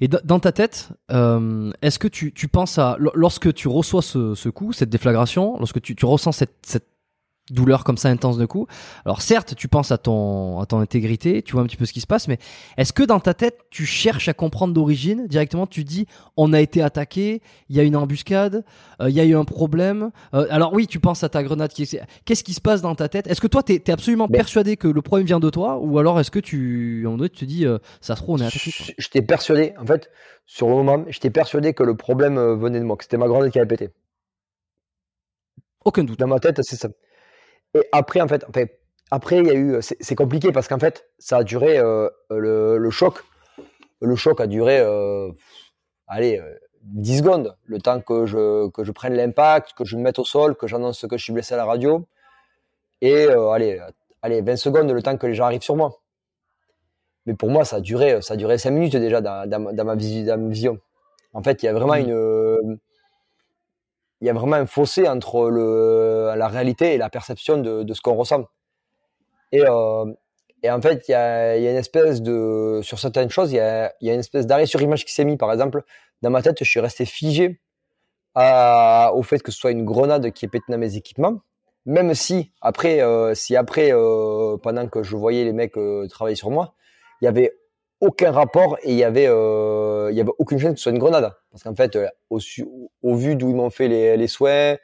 Et 0.01 0.09
dans- 0.09 0.41
ta 0.41 0.51
tête, 0.53 0.89
euh, 1.11 1.71
est-ce 1.83 1.99
que 1.99 2.09
tu, 2.09 2.33
tu 2.33 2.49
penses 2.49 2.79
à 2.79 2.97
lo- 2.99 3.13
lorsque 3.15 3.53
tu 3.53 3.69
reçois 3.69 4.01
ce, 4.03 4.35
ce 4.35 4.49
coup, 4.49 4.73
cette 4.73 4.89
déflagration, 4.91 5.57
lorsque 5.59 5.81
tu, 5.83 5.95
tu 5.95 6.07
ressens 6.07 6.33
cette, 6.33 6.55
cette 6.63 6.89
douleur 7.51 7.85
comme 7.85 7.99
ça 7.99 8.09
intense 8.09 8.39
de 8.39 8.47
coup. 8.47 8.67
Alors 9.05 9.21
certes, 9.23 9.55
tu 9.55 9.69
penses 9.69 9.93
à 9.93 9.99
ton 9.99 10.61
à 10.61 10.67
ton 10.67 10.79
intégrité, 10.81 11.43
tu 11.43 11.53
vois 11.53 11.63
un 11.63 11.67
petit 11.67 11.77
peu 11.77 11.85
ce 11.87 11.93
qui 11.93 12.01
se 12.01 12.07
passe, 12.07 12.27
mais 12.29 12.39
est-ce 12.77 12.93
que 12.93 13.03
dans 13.03 13.21
ta 13.21 13.35
tête, 13.35 13.59
tu 13.71 13.85
cherches 13.85 14.29
à 14.29 14.35
comprendre 14.35 14.73
d'origine 14.73 15.27
directement 15.27 15.67
Tu 15.67 15.85
dis, 15.85 16.07
on 16.37 16.53
a 16.53 16.61
été 16.61 16.81
attaqué, 16.83 17.43
il 17.69 17.77
y 17.77 17.81
a 17.81 17.83
une 17.83 17.97
embuscade, 17.97 18.65
euh, 19.01 19.11
il 19.11 19.15
y 19.15 19.21
a 19.21 19.25
eu 19.25 19.35
un 19.37 19.45
problème. 19.45 20.11
Euh, 20.33 20.47
alors 20.51 20.73
oui, 20.73 20.87
tu 20.87 21.01
penses 21.01 21.23
à 21.23 21.29
ta 21.29 21.43
grenade 21.43 21.73
qui. 21.73 21.89
Qu'est-ce 22.25 22.45
qui 22.45 22.55
se 22.55 22.61
passe 22.63 22.81
dans 22.81 22.95
ta 22.95 23.09
tête? 23.09 23.27
Est-ce 23.27 23.41
que 23.41 23.47
toi, 23.47 23.63
t'es 23.63 23.75
es 23.75 23.91
absolument 23.91 24.27
Mais- 24.31 24.39
persuadé 24.39 24.77
que 24.77 24.89
le 24.89 25.03
problème 25.03 25.27
vient 25.27 25.41
de 25.41 25.51
toi, 25.51 25.79
ou 25.79 25.99
alors 25.99 26.19
est-ce 26.21 26.31
que 26.31 26.39
tu, 26.39 27.03
à 27.05 27.09
un 27.09 27.11
moment 27.11 27.17
donné, 27.19 27.29
tu 27.31 27.41
te 27.41 27.45
dis, 27.45 27.67
euh, 27.67 27.79
ça 28.01 28.17
se 28.17 28.23
trouve, 28.23 28.37
on 28.37 28.43
est 28.43 28.47
attaqué 28.47 28.71
quoi? 28.73 28.87
J'étais 28.97 29.23
persuadé, 29.23 29.75
en 29.79 29.85
fait, 29.85 30.11
sur 30.47 30.69
le 30.69 30.75
moment, 30.75 31.05
j'étais 31.09 31.31
persuadé 31.31 31.75
que 31.75 31.83
le 31.83 31.95
problème 31.97 32.39
venait 32.55 32.79
de 32.81 32.85
moi, 32.85 32.97
que 32.97 33.05
c'était 33.05 33.19
ma 33.19 33.27
grenade 33.29 33.51
qui 33.51 33.59
avait 33.59 33.69
pété. 33.69 33.91
Aucun 35.85 36.05
doute. 36.05 36.19
Dans 36.19 36.27
ma 36.27 36.41
tête, 36.41 36.59
c'est 36.63 36.77
ça. 36.77 36.89
Et 37.75 37.83
après, 37.93 38.21
en 38.21 38.29
fait, 38.29 38.45
enfin, 38.49 38.65
après, 39.11 39.39
il 39.39 39.47
y 39.47 39.51
a 39.51 39.55
eu, 39.55 39.79
c'est 39.81 40.15
compliqué 40.15 40.53
parce 40.53 40.69
qu'en 40.69 40.79
fait, 40.79 41.09
ça 41.19 41.39
a 41.39 41.45
duré 41.45 41.79
euh, 41.79 42.09
le, 42.31 42.79
le 42.79 42.91
choc. 42.91 43.23
Le 44.01 44.17
choc 44.17 44.41
a 44.41 44.47
duré, 44.47 44.81
euh, 44.81 45.31
allez, 46.07 46.39
euh, 46.39 46.55
10 46.83 47.19
secondes, 47.19 47.57
le 47.65 47.81
temps 47.81 48.01
que 48.01 48.27
je, 48.27 48.69
que 48.71 48.85
je 48.85 48.93
prenne 48.93 49.15
l'impact, 49.15 49.73
que 49.75 49.85
je 49.85 49.97
me 49.97 50.03
mette 50.03 50.19
au 50.19 50.25
sol, 50.25 50.55
que 50.57 50.67
j'annonce 50.67 51.07
que 51.09 51.17
je 51.17 51.23
suis 51.25 51.33
blessé 51.33 51.55
à 51.55 51.57
la 51.57 51.65
radio. 51.65 52.07
Et 53.01 53.27
euh, 53.27 53.49
allez, 53.51 53.79
euh, 53.79 53.91
allez, 54.23 54.43
20 54.43 54.57
secondes, 54.57 54.91
le 54.91 55.03
temps 55.03 55.17
que 55.17 55.27
les 55.27 55.35
gens 55.35 55.45
arrivent 55.45 55.63
sur 55.63 55.77
moi. 55.77 56.01
Mais 57.27 57.35
pour 57.35 57.51
moi, 57.51 57.65
ça 57.65 57.77
a 57.77 57.81
duré, 57.81 58.21
ça 58.21 58.35
a 58.35 58.37
duré 58.37 58.59
5 58.59 58.71
minutes 58.71 58.97
déjà 58.97 59.21
dans, 59.21 59.49
dans 59.49 59.61
ma- 59.61 59.73
dans 59.73 59.85
ma, 59.85 59.95
vision. 59.95 60.79
En 61.33 61.43
fait, 61.43 61.63
il 61.63 61.67
y 61.67 61.69
a 61.69 61.73
vraiment 61.73 61.95
Mhm. 61.95 62.01
une, 62.01 62.13
euh, 62.13 62.44
il 64.25 64.29
y 64.29 64.31
a 64.31 64.33
vraiment 64.33 64.57
un 64.57 64.65
fossé 64.65 65.07
entre 65.07 65.51
la 65.51 66.49
réalité 66.49 66.95
et 66.95 66.97
la 66.97 67.11
perception 67.11 67.59
de, 67.59 67.93
ce 67.93 68.01
qu'on 68.01 68.15
ressent. 68.15 68.47
Et, 69.53 69.61
euh, 69.61 70.07
en 70.67 70.81
fait, 70.81 71.05
il 71.09 71.11
y 71.11 71.15
a, 71.15 71.59
une 71.59 71.77
espèce 71.77 72.23
de, 72.23 72.81
sur 72.83 72.99
certaines 72.99 73.29
choses, 73.29 73.53
il 73.53 73.57
y 73.57 73.61
a, 73.61 73.93
une 74.01 74.21
espèce 74.21 74.47
d'arrêt 74.47 74.65
sur 74.65 74.81
image 74.81 75.05
qui 75.05 75.13
s'est 75.13 75.27
mis. 75.27 75.37
Par 75.37 75.53
exemple, 75.53 75.83
dans 76.23 76.31
ma 76.31 76.41
tête, 76.41 76.57
je 76.59 76.65
suis 76.65 76.81
resté 76.81 77.05
figé 77.05 77.61
à, 78.35 79.13
au 79.15 79.23
fait 79.23 79.43
que 79.43 79.53
ce 79.53 79.59
soit 79.59 79.73
une 79.73 79.85
grenade 79.85 80.31
qui 80.31 80.47
est 80.47 80.49
pété 80.49 80.65
dans 80.71 80.79
mes 80.79 80.97
équipements. 80.97 81.41
même 81.85 82.15
si 82.15 82.51
après, 82.63 83.03
euh, 83.03 83.35
si 83.35 83.57
après, 83.57 83.93
euh, 83.93 84.57
pendant 84.57 84.89
que 84.89 85.03
je 85.03 85.17
voyais 85.17 85.45
les 85.45 85.53
mecs 85.53 85.77
euh, 85.77 86.09
travailler 86.09 86.37
sur 86.37 86.51
moi, 86.51 86.73
il 87.21 87.27
y 87.27 87.29
avait 87.29 87.53
aucun 88.05 88.33
rapport 88.33 88.77
et 88.83 88.93
il 88.93 88.99
y 88.99 89.05
avait, 89.05 89.27
euh, 89.27 90.09
il 90.11 90.17
y 90.17 90.21
avait 90.21 90.33
aucune 90.39 90.59
chance 90.59 90.73
que 90.73 90.79
ce 90.79 90.85
soit 90.85 90.93
une 90.93 90.99
grenade. 90.99 91.33
Parce 91.51 91.63
qu'en 91.63 91.75
fait, 91.75 91.97
euh, 91.97 92.07
au, 92.31 93.17
vu 93.17 93.37
d'où 93.37 93.49
ils 93.49 93.55
m'ont 93.55 93.71
fait 93.71 93.89
les, 93.89 94.17
les 94.17 94.29
soins, 94.29 94.77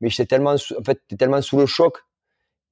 mais 0.00 0.10
j'étais 0.10 0.26
tellement, 0.26 0.52
en 0.54 0.84
fait, 0.84 1.00
t'es 1.08 1.16
tellement 1.16 1.40
sous 1.42 1.58
le 1.58 1.66
choc 1.66 1.98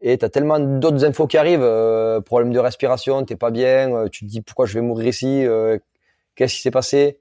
et 0.00 0.18
t'as 0.18 0.28
tellement 0.28 0.58
d'autres 0.58 1.04
infos 1.04 1.26
qui 1.26 1.38
arrivent, 1.38 1.62
euh, 1.62 2.20
problème 2.20 2.52
de 2.52 2.58
respiration, 2.58 3.24
t'es 3.24 3.36
pas 3.36 3.50
bien, 3.50 4.08
tu 4.08 4.26
te 4.26 4.30
dis 4.30 4.42
pourquoi 4.42 4.66
je 4.66 4.74
vais 4.74 4.82
mourir 4.82 5.06
ici, 5.08 5.46
qu'est-ce 6.34 6.56
qui 6.56 6.60
s'est 6.60 6.70
passé, 6.70 7.20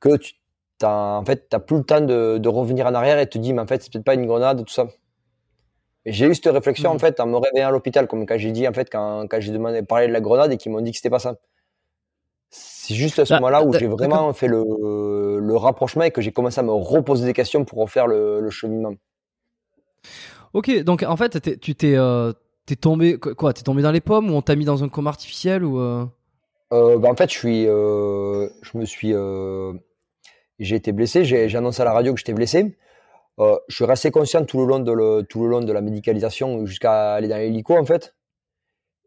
que 0.00 0.16
tu, 0.16 0.34
t'as, 0.78 1.16
en 1.18 1.24
fait, 1.24 1.48
t'as 1.48 1.60
plus 1.60 1.78
le 1.78 1.84
temps 1.84 2.00
de, 2.00 2.38
de 2.38 2.48
revenir 2.48 2.86
en 2.86 2.94
arrière 2.94 3.18
et 3.18 3.28
te 3.28 3.38
dis, 3.38 3.52
mais 3.52 3.62
en 3.62 3.66
fait, 3.66 3.82
c'est 3.82 3.92
peut-être 3.92 4.04
pas 4.04 4.14
une 4.14 4.26
grenade, 4.26 4.64
tout 4.64 4.72
ça. 4.72 4.88
Et 6.04 6.12
j'ai 6.12 6.26
eu 6.26 6.34
cette 6.34 6.46
réflexion, 6.46 6.90
en 6.90 6.98
fait, 6.98 7.18
en 7.20 7.26
me 7.26 7.36
réveillant 7.36 7.68
à 7.68 7.70
l'hôpital, 7.72 8.06
comme 8.06 8.26
quand 8.26 8.38
j'ai 8.38 8.52
dit, 8.52 8.66
en 8.66 8.72
fait, 8.72 8.88
quand, 8.90 9.26
quand 9.28 9.40
j'ai 9.40 9.52
demandé, 9.52 9.82
parlé 9.82 10.06
de 10.06 10.12
la 10.12 10.20
grenade 10.20 10.52
et 10.52 10.56
qu'ils 10.56 10.72
m'ont 10.72 10.80
dit 10.80 10.92
que 10.92 10.96
c'était 10.96 11.10
pas 11.10 11.18
ça. 11.18 11.36
C'est 12.50 12.94
juste 12.94 13.18
à 13.18 13.24
ce 13.26 13.34
Ah, 13.34 13.36
moment-là 13.36 13.64
où 13.64 13.72
j'ai 13.72 13.86
vraiment 13.88 14.32
fait 14.32 14.46
le, 14.48 15.38
le 15.40 15.56
rapprochement 15.56 16.04
et 16.04 16.10
que 16.10 16.22
j'ai 16.22 16.32
commencé 16.32 16.60
à 16.60 16.62
me 16.62 16.72
reposer 16.72 17.24
des 17.26 17.32
questions 17.32 17.64
pour 17.64 17.78
refaire 17.80 18.06
le, 18.06 18.40
le 18.40 18.50
cheminement. 18.50 18.94
Ok, 20.54 20.70
donc 20.84 21.02
en 21.02 21.16
fait, 21.16 21.60
tu 21.60 21.74
t'es 21.74 21.96
euh, 21.96 22.32
tombé 22.80 23.18
quoi 23.18 23.52
T'es 23.52 23.62
tombé 23.62 23.82
dans 23.82 23.90
les 23.90 24.00
pommes 24.00 24.30
ou 24.30 24.34
on 24.34 24.42
t'a 24.42 24.56
mis 24.56 24.64
dans 24.64 24.84
un 24.84 24.88
coma 24.88 25.10
artificiel 25.10 25.64
ou 25.64 25.78
euh? 25.80 26.06
Euh, 26.72 26.98
bah, 26.98 27.08
en 27.10 27.16
fait, 27.16 27.30
je 27.30 27.36
suis, 27.38 27.66
euh, 27.66 28.48
je 28.62 28.78
me 28.78 28.84
suis, 28.84 29.12
j'ai 30.58 30.76
été 30.76 30.92
blessé. 30.92 31.24
J'ai 31.24 31.54
annoncé 31.56 31.82
à 31.82 31.84
la 31.84 31.92
radio 31.92 32.12
que 32.14 32.18
j'étais 32.18 32.32
blessé. 32.32 32.76
Je 33.38 33.74
suis 33.74 33.84
resté 33.84 34.10
conscient 34.10 34.44
tout 34.44 34.58
le 34.60 34.66
long 34.66 34.78
de 34.78 34.92
le, 34.92 35.22
tout 35.28 35.42
le 35.42 35.48
long 35.50 35.60
de 35.60 35.72
la 35.72 35.80
médicalisation 35.82 36.64
jusqu'à 36.64 37.14
aller 37.14 37.28
dans 37.28 37.36
l'hélico 37.36 37.76
en 37.76 37.84
fait. 37.84 38.14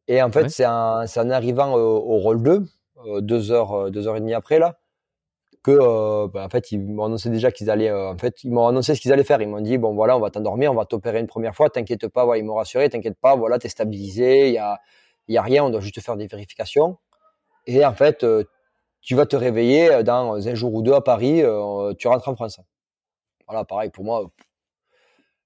Et 0.08 0.22
en 0.22 0.32
fait, 0.32 0.44
Ouais. 0.44 0.50
c'est 0.50 0.66
en, 0.66 1.04
en 1.04 1.30
arrivant 1.30 1.76
au 1.76 2.18
rôle 2.18 2.42
2, 2.44 2.52
euh, 2.52 2.66
deux 3.22 3.52
heures, 3.52 3.74
euh, 3.74 3.90
deux 3.90 4.08
heures 4.08 4.18
et 4.18 4.20
demie 4.20 4.34
après 4.34 4.60
là, 4.60 4.80
que, 5.64 5.72
euh, 5.72 6.28
bah, 6.28 6.46
en 6.46 6.50
fait, 6.50 6.72
ils 6.72 6.80
m'ont 6.80 7.06
annoncé 7.06 7.30
déjà 7.30 7.52
qu'ils 7.52 7.70
allaient, 7.70 7.90
euh, 7.90 8.14
en 8.14 8.18
fait, 8.18 8.44
ils 8.44 8.52
m'ont 8.52 8.68
annoncé 8.68 8.96
ce 8.96 9.02
qu'ils 9.02 9.12
allaient 9.14 9.24
faire. 9.24 9.42
Ils 9.42 9.50
m'ont 9.50 9.62
dit 9.62 9.78
bon 9.78 9.94
voilà, 9.94 10.18
on 10.18 10.20
va 10.22 10.30
t'endormir, 10.30 10.72
on 10.72 10.76
va 10.76 10.86
t'opérer 10.86 11.20
une 11.20 11.28
première 11.28 11.56
fois, 11.56 11.70
t'inquiète 11.70 12.08
pas. 12.08 12.26
Voilà, 12.26 12.40
ils 12.40 12.46
m'ont 12.46 12.56
rassuré, 12.56 12.90
t'inquiète 12.90 13.18
pas, 13.20 13.36
voilà, 13.36 13.60
t'es 13.60 13.70
stabilisé, 13.70 14.48
il 14.48 14.54
y 14.54 14.58
a, 14.58 14.80
il 15.28 15.36
y 15.36 15.38
a 15.38 15.42
rien, 15.42 15.64
on 15.66 15.70
doit 15.70 15.82
juste 15.82 16.00
faire 16.02 16.18
des 16.18 16.28
vérifications. 16.28 16.98
Et 17.68 17.86
en 17.86 17.94
fait, 17.94 18.24
euh, 18.24 18.44
tu 19.02 19.16
vas 19.16 19.26
te 19.26 19.36
réveiller 19.36 19.92
euh, 19.92 20.04
dans 20.04 20.48
un 20.48 20.56
jour 20.56 20.74
ou 20.74 20.82
deux 20.82 20.94
à 20.94 21.02
Paris, 21.02 21.42
euh, 21.44 21.94
tu 21.96 22.08
rentres 22.08 22.30
en 22.30 22.36
France. 22.36 22.60
Voilà, 23.48 23.66
pareil 23.66 23.90
pour 23.92 24.04
moi. 24.06 24.30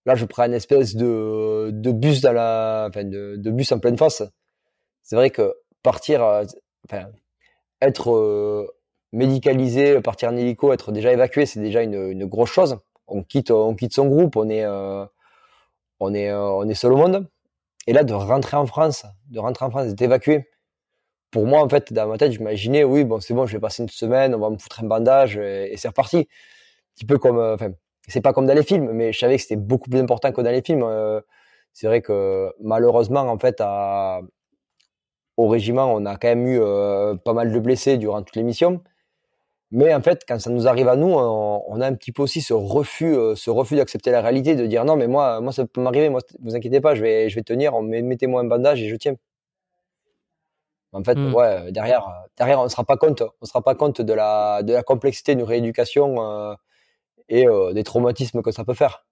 Là, 0.06 0.16
je 0.16 0.26
prends 0.26 0.44
une 0.46 0.54
espèce 0.54 0.96
de, 0.96 1.70
de 1.72 1.92
bus 1.92 2.22
dans 2.22 2.34
la, 2.34 2.88
enfin, 2.90 3.06
de, 3.06 3.36
de 3.38 3.52
bus 3.52 3.72
en 3.72 3.80
pleine 3.80 3.98
face. 3.98 4.24
C'est 5.02 5.16
vrai 5.16 5.30
que 5.30 5.54
partir, 5.82 6.24
euh, 6.24 6.44
enfin, 6.88 7.08
être 7.88 8.12
euh, 8.12 8.68
médicalisé, 9.12 10.02
partir 10.02 10.30
en 10.30 10.38
hélico, 10.38 10.74
être 10.74 10.92
déjà 10.92 11.14
évacué, 11.14 11.46
c'est 11.46 11.60
déjà 11.60 11.82
une, 11.84 12.12
une 12.12 12.26
grosse 12.26 12.52
chose. 12.52 12.78
On 13.08 13.24
quitte, 13.24 13.52
on 13.52 13.76
quitte 13.76 13.94
son 13.94 14.08
groupe, 14.08 14.36
on 14.36 14.50
est, 14.50 14.64
euh, 14.66 15.06
on 16.00 16.14
est, 16.14 16.30
euh, 16.30 16.42
on 16.42 16.68
est 16.68 16.74
seul 16.74 16.94
au 16.94 16.98
monde. 16.98 17.28
Et 17.88 17.94
là, 17.94 18.04
de 18.04 18.14
rentrer 18.14 18.58
en 18.58 18.66
France, 18.66 19.06
de 19.30 19.40
rentrer 19.40 19.66
en 19.66 19.72
France, 19.72 19.88
d'être 19.88 20.02
évacué. 20.02 20.50
Pour 21.32 21.48
moi, 21.48 21.62
en 21.64 21.70
fait, 21.70 21.92
dans 21.94 22.08
ma 22.08 22.18
tête, 22.18 22.32
j'imaginais, 22.32 22.84
oui, 22.84 23.04
bon, 23.06 23.20
c'est 23.20 23.34
bon, 23.34 23.46
je 23.46 23.54
vais 23.54 23.60
passer 23.60 23.84
une 23.84 23.90
semaine, 23.90 24.36
on 24.36 24.40
va 24.40 24.50
me 24.50 24.58
foutre 24.58 24.84
un 24.84 24.88
bandage 24.88 25.38
et, 25.38 25.76
c'est 25.78 25.88
reparti. 25.88 26.18
Un 26.20 26.26
petit 26.96 27.06
peu 27.06 27.18
comme, 27.18 27.38
euh, 27.40 27.56
enfin, 27.56 27.72
c'est 28.08 28.22
pas 28.22 28.34
comme 28.34 28.46
dans 28.46 28.54
les 28.54 28.64
films, 28.64 28.92
mais 28.94 29.14
je 29.14 29.20
savais 29.20 29.38
que 29.38 29.42
c'était 29.42 29.56
beaucoup 29.56 29.90
plus 29.90 30.00
important 30.00 30.32
que 30.32 30.42
dans 30.42 30.52
les 30.52 30.62
films. 30.62 30.84
Euh, 30.84 31.22
c'est 31.74 31.88
vrai 31.88 32.02
que 32.02 32.52
malheureusement, 32.62 33.22
en 33.22 33.40
fait, 33.40 33.58
à, 33.62 34.22
au 35.38 35.48
régiment, 35.48 35.94
on 35.94 36.06
a 36.06 36.16
quand 36.18 36.28
même 36.30 36.48
eu 36.48 36.60
euh, 36.62 37.16
pas 37.16 37.34
mal 37.34 37.52
de 37.52 37.60
blessés 37.60 37.98
durant 37.98 38.22
toute 38.24 38.36
l'émission. 38.36 38.82
Mais 39.72 39.94
en 39.94 40.02
fait, 40.02 40.24
quand 40.28 40.40
ça 40.40 40.52
nous 40.52 40.68
arrive 40.68 40.88
à 40.88 40.96
nous, 40.96 41.08
on, 41.12 41.64
on 41.68 41.82
a 41.82 41.88
un 41.88 41.96
petit 41.96 42.12
peu 42.12 42.22
aussi 42.24 42.42
ce 42.42 42.54
refus, 42.54 43.16
euh, 43.16 43.36
ce 43.36 43.50
refus 43.50 43.76
d'accepter 43.76 44.12
la 44.12 44.22
réalité, 44.22 44.56
de 44.56 44.66
dire 44.68 44.86
non, 44.86 44.96
mais 44.96 45.08
moi, 45.08 45.42
moi, 45.42 45.52
ça 45.52 45.66
peut 45.66 45.82
m'arriver, 45.82 46.10
moi, 46.10 46.22
vous 46.42 46.56
inquiétez 46.56 46.82
pas, 46.82 46.96
je 46.96 47.02
vais, 47.02 47.30
je 47.30 47.36
vais 47.36 47.44
tenir, 47.44 47.80
mettez-moi 47.82 48.42
un 48.42 48.46
bandage 48.46 48.82
et 48.84 48.90
je 48.90 48.96
tiens. 48.96 49.16
En 50.92 51.04
fait, 51.04 51.16
Mm. 51.16 51.34
ouais, 51.34 51.72
derrière, 51.72 52.06
derrière, 52.38 52.60
on 52.60 52.66
ne 52.66 52.70
se 52.70 52.76
rend 52.76 52.84
pas 52.84 52.98
compte, 52.98 53.24
on 53.42 53.46
se 53.46 53.54
rend 53.54 53.64
pas 53.64 53.74
compte 53.76 54.00
de 54.02 54.14
la, 54.14 54.62
de 54.62 54.74
la 54.74 54.84
complexité 54.84 55.34
d'une 55.36 55.44
rééducation 55.46 56.22
euh, 56.22 56.56
et 57.30 57.46
des 57.74 57.84
traumatismes 57.84 58.42
que 58.44 58.52
ça 58.52 58.64
peut 58.64 58.76
faire. 58.76 59.06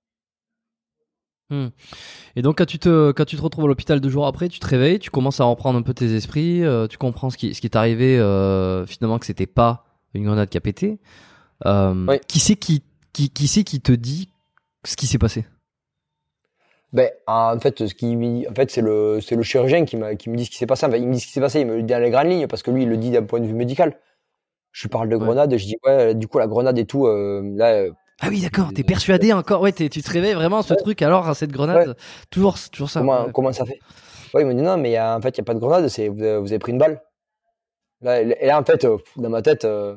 Et 2.35 2.41
donc 2.41 2.57
quand 2.57 2.65
tu 2.65 2.79
te 2.79 3.11
quand 3.11 3.25
tu 3.25 3.35
te 3.35 3.41
retrouves 3.41 3.65
à 3.65 3.67
l'hôpital 3.67 3.99
deux 3.99 4.09
jours 4.09 4.25
après, 4.27 4.49
tu 4.49 4.59
te 4.59 4.67
réveilles, 4.67 4.99
tu 4.99 5.09
commences 5.09 5.39
à 5.39 5.43
reprendre 5.45 5.77
un 5.77 5.81
peu 5.81 5.93
tes 5.93 6.13
esprits, 6.15 6.63
euh, 6.63 6.87
tu 6.87 6.97
comprends 6.97 7.29
ce 7.29 7.37
qui 7.37 7.53
ce 7.53 7.61
qui 7.61 7.67
est 7.67 7.75
arrivé 7.75 8.17
euh, 8.19 8.85
finalement 8.85 9.19
que 9.19 9.25
c'était 9.25 9.47
pas 9.47 9.85
une 10.13 10.25
grenade 10.25 10.49
qui 10.49 10.57
a 10.57 10.61
pété. 10.61 10.99
Euh, 11.65 12.07
Oui. 12.07 12.19
Qui 12.27 12.39
c'est 12.39 12.55
qui 12.55 12.83
qui 13.13 13.29
qui 13.31 13.47
c'est 13.47 13.63
qui 13.63 13.81
te 13.81 13.91
dit 13.91 14.29
ce 14.85 14.95
qui 14.97 15.07
s'est 15.07 15.19
passé? 15.19 15.45
Ben, 16.93 17.09
en 17.27 17.57
fait, 17.59 17.87
ce 17.87 17.93
qui, 17.93 18.45
en 18.49 18.53
fait, 18.53 18.69
c'est 18.69 18.81
le, 18.81 19.19
c'est 19.21 19.35
le 19.37 19.43
chirurgien 19.43 19.85
qui 19.85 19.95
m'a, 19.95 20.15
qui 20.15 20.29
me 20.29 20.35
dit 20.35 20.43
ce 20.45 20.49
qui 20.51 20.57
s'est 20.57 20.65
passé. 20.65 20.85
Enfin, 20.85 20.97
il 20.97 21.07
me 21.07 21.13
dit 21.13 21.19
ce 21.21 21.27
qui 21.27 21.31
s'est 21.31 21.39
passé, 21.39 21.61
il 21.61 21.67
me 21.67 21.77
le 21.77 21.83
dit 21.83 21.93
dans 21.93 22.01
les 22.01 22.09
grandes 22.09 22.27
lignes 22.27 22.47
parce 22.47 22.63
que 22.63 22.71
lui, 22.71 22.83
il 22.83 22.89
le 22.89 22.97
dit 22.97 23.11
d'un 23.11 23.23
point 23.23 23.39
de 23.39 23.45
vue 23.47 23.53
médical. 23.53 23.97
Je 24.71 24.87
parle 24.89 25.09
de 25.09 25.15
Ouais. 25.17 25.25
grenade, 25.25 25.57
je 25.57 25.65
dis 25.65 25.77
ouais, 25.85 26.15
du 26.15 26.27
coup 26.27 26.39
la 26.39 26.47
grenade 26.47 26.79
et 26.79 26.85
tout, 26.85 27.07
là, 27.07 27.85
Ah 28.23 28.27
oui, 28.29 28.41
d'accord, 28.41 28.71
t'es 28.73 28.83
persuadé 28.83 29.33
encore. 29.33 29.61
Ouais, 29.61 29.71
tu 29.71 29.89
te 29.89 30.09
réveilles 30.11 30.33
vraiment 30.35 30.61
ce 30.61 30.73
truc 30.75 31.01
alors 31.01 31.35
cette 31.35 31.51
grenade 31.51 31.97
toujours 32.29 32.55
toujours 32.71 32.89
ça. 32.89 32.99
comment, 32.99 33.25
ouais. 33.25 33.31
comment 33.33 33.51
ça 33.51 33.65
fait? 33.65 33.79
Ouais, 34.33 34.43
il 34.43 34.47
me 34.47 34.53
dit 34.53 34.61
non, 34.61 34.77
mais 34.77 34.89
il 34.89 34.93
y 34.93 34.97
a, 34.97 35.17
en 35.17 35.21
fait, 35.21 35.29
il 35.29 35.37
y 35.39 35.41
a 35.41 35.43
pas 35.43 35.53
de 35.55 35.59
grenade, 35.59 35.87
c'est 35.89 36.07
vous, 36.07 36.23
avez- 36.23 36.59
pris 36.59 36.71
une 36.71 36.77
balle. 36.77 37.01
Là, 38.01 38.21
et 38.21 38.45
là, 38.45 38.59
en 38.59 38.63
fait, 38.63 38.85
euh, 38.85 38.97
dans 39.17 39.29
ma 39.29 39.41
tête, 39.41 39.65
euh, 39.65 39.95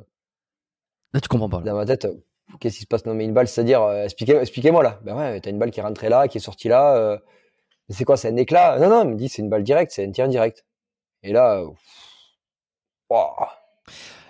Là 1.12 1.20
tu 1.20 1.28
comprends 1.28 1.48
pas. 1.48 1.58
là. 1.58 1.64
dans 1.72 1.76
ma 1.76 1.86
tête, 1.86 2.06
euh, 2.06 2.14
qu'est-ce 2.60 2.76
qui 2.76 2.82
se 2.82 2.86
passe? 2.86 3.06
Non, 3.06 3.14
mais 3.14 3.24
une 3.24 3.32
balle, 3.34 3.46
c'est-à-dire, 3.46 3.82
euh, 3.82 4.04
expliquez, 4.04 4.36
expliquez-moi 4.36 4.82
là. 4.82 4.98
Ben 5.04 5.16
ouais, 5.16 5.40
t'as 5.40 5.50
une 5.50 5.58
balle 5.58 5.70
qui 5.70 5.80
est 5.80 5.82
rentrée 5.84 6.08
là, 6.08 6.26
qui 6.28 6.38
est 6.38 6.40
sortie 6.40 6.68
là. 6.68 7.18
mais 7.88 7.94
c'est 7.94 8.04
quoi 8.04 8.16
C'est 8.16 8.28
un 8.28 8.36
éclat? 8.36 8.78
Non, 8.78 8.88
non, 8.88 9.04
il 9.04 9.10
me 9.10 9.14
dit 9.16 9.28
c'est 9.28 9.42
une 9.42 9.48
balle 9.50 9.62
directe, 9.62 9.92
c'est 9.92 10.04
un 10.06 10.10
tir 10.10 10.28
direct. 10.28 10.64
Et 11.22 11.32
là. 11.32 11.62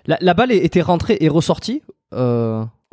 La, 0.06 0.18
la 0.20 0.34
balle 0.34 0.52
était 0.52 0.82
rentrée 0.82 1.16
et 1.20 1.28
ressortie 1.28 1.82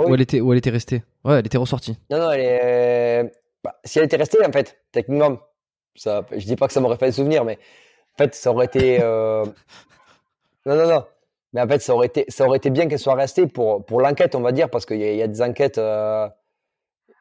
Oui. 0.06 0.12
ou 0.12 0.16
elle 0.16 0.22
était 0.22 0.42
ou 0.42 0.52
elle 0.52 0.58
était 0.60 0.70
restée. 0.70 1.04
Ouais, 1.24 1.40
elle 1.40 1.46
était 1.46 1.58
ressortie. 1.58 1.98
Non, 2.10 2.18
non, 2.20 2.32
elle 2.32 2.40
est. 2.42 3.32
Bah, 3.64 3.76
si 3.84 4.00
elle 4.00 4.06
était 4.06 4.18
restée, 4.18 4.44
en 4.46 4.52
fait, 4.52 4.78
techniquement, 4.92 5.38
ça, 5.96 6.26
je 6.32 6.46
dis 6.46 6.56
pas 6.56 6.68
que 6.68 6.74
ça 6.74 6.80
m'aurait 6.80 6.98
fait 6.98 7.08
un 7.08 7.12
souvenir, 7.12 7.46
mais 7.46 7.58
en 8.16 8.18
fait, 8.24 8.34
ça 8.36 8.52
aurait 8.52 8.66
été. 8.66 9.00
euh, 9.02 9.46
Non, 10.66 10.76
non, 10.76 10.88
non. 10.88 11.06
Mais 11.54 11.62
en 11.62 11.68
fait, 11.68 11.80
ça 11.82 11.94
aurait 11.94 12.08
été, 12.08 12.26
ça 12.30 12.46
aurait 12.46 12.58
été 12.58 12.70
bien 12.70 12.88
qu'elle 12.88 13.00
soit 13.00 13.16
restée 13.16 13.46
pour, 13.48 13.86
pour 13.86 14.00
l'enquête, 14.02 14.36
on 14.36 14.42
va 14.42 14.52
dire, 14.52 14.70
parce 14.70 14.86
qu'il 14.86 14.98
y, 14.98 15.04
a- 15.04 15.12
il 15.12 15.18
y 15.18 15.22
a 15.22 15.28
des 15.28 15.42
enquêtes. 15.42 15.78
euh, 15.78 16.28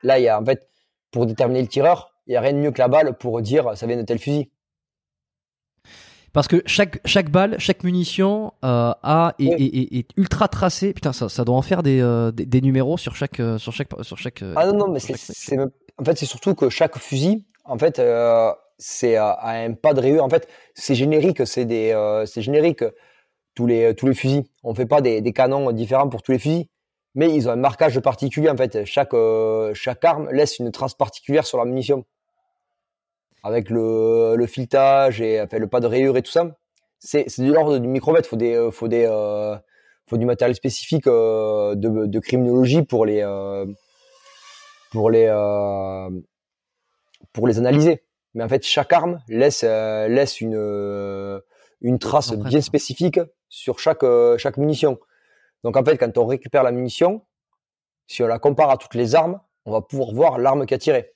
Là, 0.03 0.19
il 0.19 0.23
y 0.23 0.29
a, 0.29 0.41
en 0.41 0.45
fait, 0.45 0.69
pour 1.11 1.27
déterminer 1.27 1.61
le 1.63 1.69
tireur, 1.69 2.15
il 2.27 2.33
y 2.35 2.37
a 2.37 2.41
rien 2.41 2.53
de 2.53 2.59
mieux 2.59 2.71
que 2.71 2.79
la 2.79 2.89
balle 2.89 3.15
pour 3.19 3.41
dire 3.43 3.77
ça 3.77 3.87
vient 3.87 3.97
de 3.97 4.03
tel 4.03 4.19
fusil. 4.19 4.51
Parce 6.33 6.47
que 6.49 6.63
chaque 6.67 7.01
chaque 7.05 7.31
balle, 7.31 7.57
chaque 7.59 7.83
munition 7.83 8.53
euh, 8.65 8.93
a 9.03 9.35
est, 9.39 9.49
Oui. 9.49 9.55
est- 9.59 9.79
est- 9.97 9.99
est 10.01 10.09
ultra 10.17 10.47
tracée. 10.49 10.93
Putain, 10.93 11.13
ça, 11.13 11.29
ça 11.29 11.45
doit 11.45 11.57
en 11.57 11.63
faire 11.63 11.83
des, 11.83 12.01
euh, 12.01 12.31
des, 12.31 12.47
des 12.47 12.61
numéros 12.61 12.97
sur 12.99 13.17
chaque 13.17 13.41
euh, 13.41 13.59
sur 13.59 13.73
chaque 13.73 13.89
sur 14.03 14.17
chaque. 14.19 14.43
Ah 14.57 14.67
non, 14.67 14.79
non, 14.79 14.89
mais 14.93 15.01
c'est, 15.01 15.59
en 15.59 16.05
fait, 16.05 16.17
c'est 16.19 16.27
surtout 16.27 16.55
que 16.55 16.69
chaque 16.71 16.97
fusil, 16.99 17.45
en 17.65 17.77
fait, 17.79 17.99
euh, 17.99 18.51
c'est 18.79 19.17
a 19.17 19.39
un 19.43 19.73
pas 19.75 19.93
de 19.93 20.01
rayure. 20.01 20.25
En 20.25 20.29
fait, 20.31 20.49
c'est 20.75 20.95
générique, 20.95 21.47
c'est 21.47 21.65
des, 21.65 21.95
c'est 22.27 22.43
générique 22.43 22.85
tous 23.57 23.67
les 23.67 23.95
tous 23.95 24.07
les 24.07 24.15
fusils. 24.15 24.45
On 24.63 24.75
fait 24.75 24.87
pas 24.87 25.01
des, 25.01 25.21
des 25.21 25.33
canons 25.33 25.73
différents 25.73 26.09
pour 26.09 26.23
tous 26.23 26.31
les 26.33 26.39
fusils, 26.39 26.67
mais 27.17 27.35
ils 27.35 27.49
ont 27.49 27.53
un 27.53 27.57
marquage 27.57 27.99
particulier. 28.01 28.49
En 28.49 28.57
fait, 28.57 28.85
chaque 28.85 29.13
chaque 29.75 30.05
arme 30.05 30.29
laisse 30.31 30.61
une 30.61 30.71
trace 30.71 30.95
particulière 30.95 31.45
sur 31.45 31.59
la 31.59 31.65
munition, 31.65 32.05
avec 33.43 33.71
le 33.71 34.35
le 34.37 34.47
filetage 34.47 35.21
et 35.21 35.41
enfin, 35.41 35.59
le 35.59 35.67
pas 35.69 35.81
de 35.81 35.87
rayure 35.87 36.17
et 36.17 36.23
tout 36.23 36.31
ça. 36.31 36.57
C'est 36.99 37.25
c'est 37.29 37.43
de 37.43 37.53
l'ordre 37.53 37.79
du 37.79 37.89
micromètre. 37.89 38.29
Faut 38.29 38.37
des 38.37 38.55
euh, 38.55 38.71
faut 38.71 38.89
des 38.89 39.07
euh, 39.09 39.57
faut 40.07 40.17
du 40.19 40.27
matériel 40.27 40.55
spécifique 40.55 41.07
euh, 41.07 41.75
de, 41.75 42.07
de 42.07 42.19
criminologie 42.19 42.83
pour 42.83 43.07
les 43.07 43.23
euh, 43.23 43.67
pour 44.93 45.11
les 45.11 45.27
euh, 45.29 46.11
pour 47.33 47.47
les 47.47 47.59
analyser. 47.59 48.03
Mais 48.35 48.45
en 48.45 48.49
fait, 48.49 48.63
chaque 48.65 48.93
arme 48.93 49.21
laisse 49.29 49.63
euh, 49.65 50.09
laisse 50.09 50.41
une 50.41 51.41
une 51.81 51.99
trace 51.99 52.33
bien 52.35 52.61
spécifique 52.61 53.21
sur 53.49 53.79
chaque 53.79 54.05
chaque 54.37 54.57
munition. 54.57 54.99
Donc 55.65 55.77
en 55.77 55.85
fait, 55.85 55.97
quand 55.97 56.17
on 56.19 56.27
récupère 56.27 56.63
la 56.63 56.73
munition, 56.73 57.23
si 58.07 58.23
on 58.23 58.27
la 58.27 58.39
compare 58.39 58.71
à 58.71 58.77
toutes 58.77 58.95
les 58.95 59.15
armes, 59.15 59.41
on 59.65 59.73
va 59.73 59.81
pouvoir 59.81 60.13
voir 60.13 60.39
l'arme 60.39 60.67
qui 60.67 60.75
a 60.75 60.79
tiré. 60.79 61.13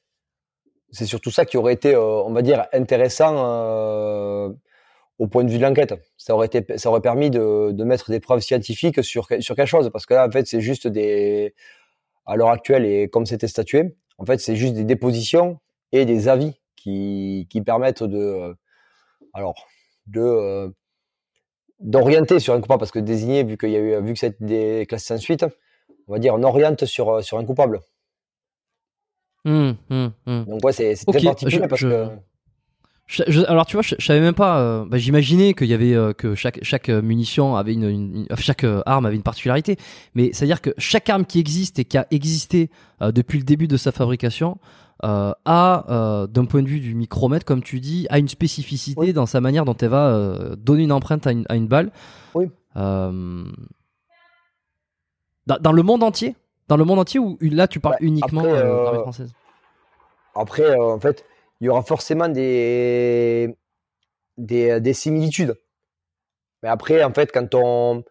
C'est 0.94 1.06
surtout 1.06 1.32
ça 1.32 1.44
qui 1.44 1.56
aurait 1.56 1.72
été, 1.72 1.94
euh, 1.94 2.22
on 2.22 2.32
va 2.32 2.42
dire, 2.42 2.66
intéressant 2.72 3.34
euh, 3.36 4.48
au 5.18 5.26
point 5.26 5.42
de 5.42 5.50
vue 5.50 5.58
de 5.58 5.62
l'enquête. 5.62 5.94
Ça 6.16 6.36
aurait 6.36 7.00
permis 7.00 7.30
de, 7.30 7.84
mettre 7.84 8.10
des 8.10 8.20
preuves 8.20 8.40
scientifiques 8.40 9.02
sur 9.02 9.26
quelque 9.26 9.66
chose, 9.66 9.90
parce 9.92 10.06
que 10.06 10.14
là, 10.14 10.26
en 10.26 10.30
fait, 10.30 10.46
c'est 10.46 10.60
juste 10.60 10.86
des, 10.86 11.52
à 12.26 12.36
l'heure 12.36 12.50
actuelle 12.50 12.84
et 12.84 13.08
comme 13.08 13.26
c'était 13.26 13.48
statué, 13.48 13.96
en 14.18 14.24
fait, 14.24 14.38
c'est 14.38 14.54
juste 14.54 14.74
des 14.74 14.84
dépositions 14.84 15.58
et 15.90 16.04
des 16.04 16.28
avis 16.28 16.52
qui, 16.76 17.48
permettent 17.66 18.04
de, 18.04 18.54
de 20.06 20.72
d'orienter 21.80 22.38
sur 22.38 22.54
un 22.54 22.60
coupable 22.60 22.78
parce 22.78 22.92
que 22.92 23.00
désigner 23.00 23.42
vu 23.42 23.58
qu'il 23.58 23.70
y 23.70 23.76
a 23.76 23.80
eu 23.80 24.00
vu 24.02 24.12
que 24.14 24.18
c'est 24.18 24.40
des 24.42 24.86
classes 24.88 25.04
sans 25.04 25.18
suite, 25.18 25.44
on 26.06 26.12
va 26.12 26.18
dire 26.18 26.34
on 26.34 26.42
oriente 26.44 26.84
sur 26.84 27.10
un 27.16 27.44
coupable. 27.44 27.80
Mmh, 29.44 29.72
mmh, 29.90 30.06
mmh. 30.26 30.44
Donc 30.44 30.64
ouais, 30.64 30.72
c'est 30.72 30.94
très 30.94 31.20
particulier 31.20 31.68
parce 31.68 31.82
que 31.82 32.08
alors 33.46 33.66
tu 33.66 33.76
vois, 33.76 33.82
je, 33.82 33.94
savais 33.98 34.20
même 34.20 34.34
pas. 34.34 34.58
Euh, 34.58 34.84
bah, 34.86 34.96
J'imaginais 34.98 35.54
qu'il 35.54 35.66
y 35.66 35.74
avait 35.74 35.94
euh, 35.94 36.12
que 36.12 36.34
chaque 36.34 36.58
chaque 36.62 36.88
euh, 36.88 37.02
munition 37.02 37.54
avait 37.54 37.74
une, 37.74 38.26
chaque 38.38 38.64
arme 38.86 39.06
avait 39.06 39.16
une 39.16 39.22
particularité, 39.22 39.76
mais 40.14 40.30
c'est 40.32 40.44
à 40.44 40.46
dire 40.46 40.62
que 40.62 40.70
chaque 40.78 41.08
arme 41.10 41.26
qui 41.26 41.38
existe 41.38 41.78
et 41.78 41.84
qui 41.84 41.98
a 41.98 42.06
existé 42.10 42.70
depuis 43.00 43.38
le 43.38 43.44
début 43.44 43.68
de 43.68 43.76
sa 43.76 43.92
fabrication 43.92 44.58
a, 45.02 46.26
d'un 46.30 46.44
point 46.46 46.62
de 46.62 46.68
vue 46.68 46.80
du 46.80 46.94
micromètre, 46.94 47.44
comme 47.44 47.62
tu 47.62 47.78
dis, 47.80 48.06
a 48.08 48.18
une 48.18 48.28
spécificité 48.28 49.12
dans 49.12 49.26
sa 49.26 49.42
manière 49.42 49.66
dont 49.66 49.76
elle 49.78 49.90
va 49.90 50.56
donner 50.56 50.84
une 50.84 50.92
empreinte 50.92 51.26
à 51.26 51.32
une, 51.32 51.44
à 51.50 51.56
une 51.56 51.68
balle. 51.68 51.92
Oui. 52.34 52.46
Dans, 52.74 53.44
dans, 55.60 55.72
le 55.72 55.82
monde 55.82 56.02
entier, 56.02 56.36
dans 56.68 56.76
le 56.76 56.84
monde 56.84 56.98
entier 56.98 57.20
ou 57.20 57.36
là 57.40 57.68
tu 57.68 57.80
parles 57.80 57.96
bah, 58.00 58.06
uniquement 58.06 58.40
après, 58.40 58.62
l'armée 58.62 59.00
française? 59.00 59.32
Après, 60.34 60.74
en 60.76 60.98
fait 60.98 61.24
il 61.60 61.66
y 61.66 61.70
aura 61.70 61.82
forcément 61.82 62.28
des, 62.28 63.56
des, 64.36 64.92
similitudes. 64.92 65.58
Mais 66.62 66.68
après, 66.68 67.02
en 67.02 67.12
fait, 67.12 67.32
quand 67.32 67.54
on, 67.54 68.04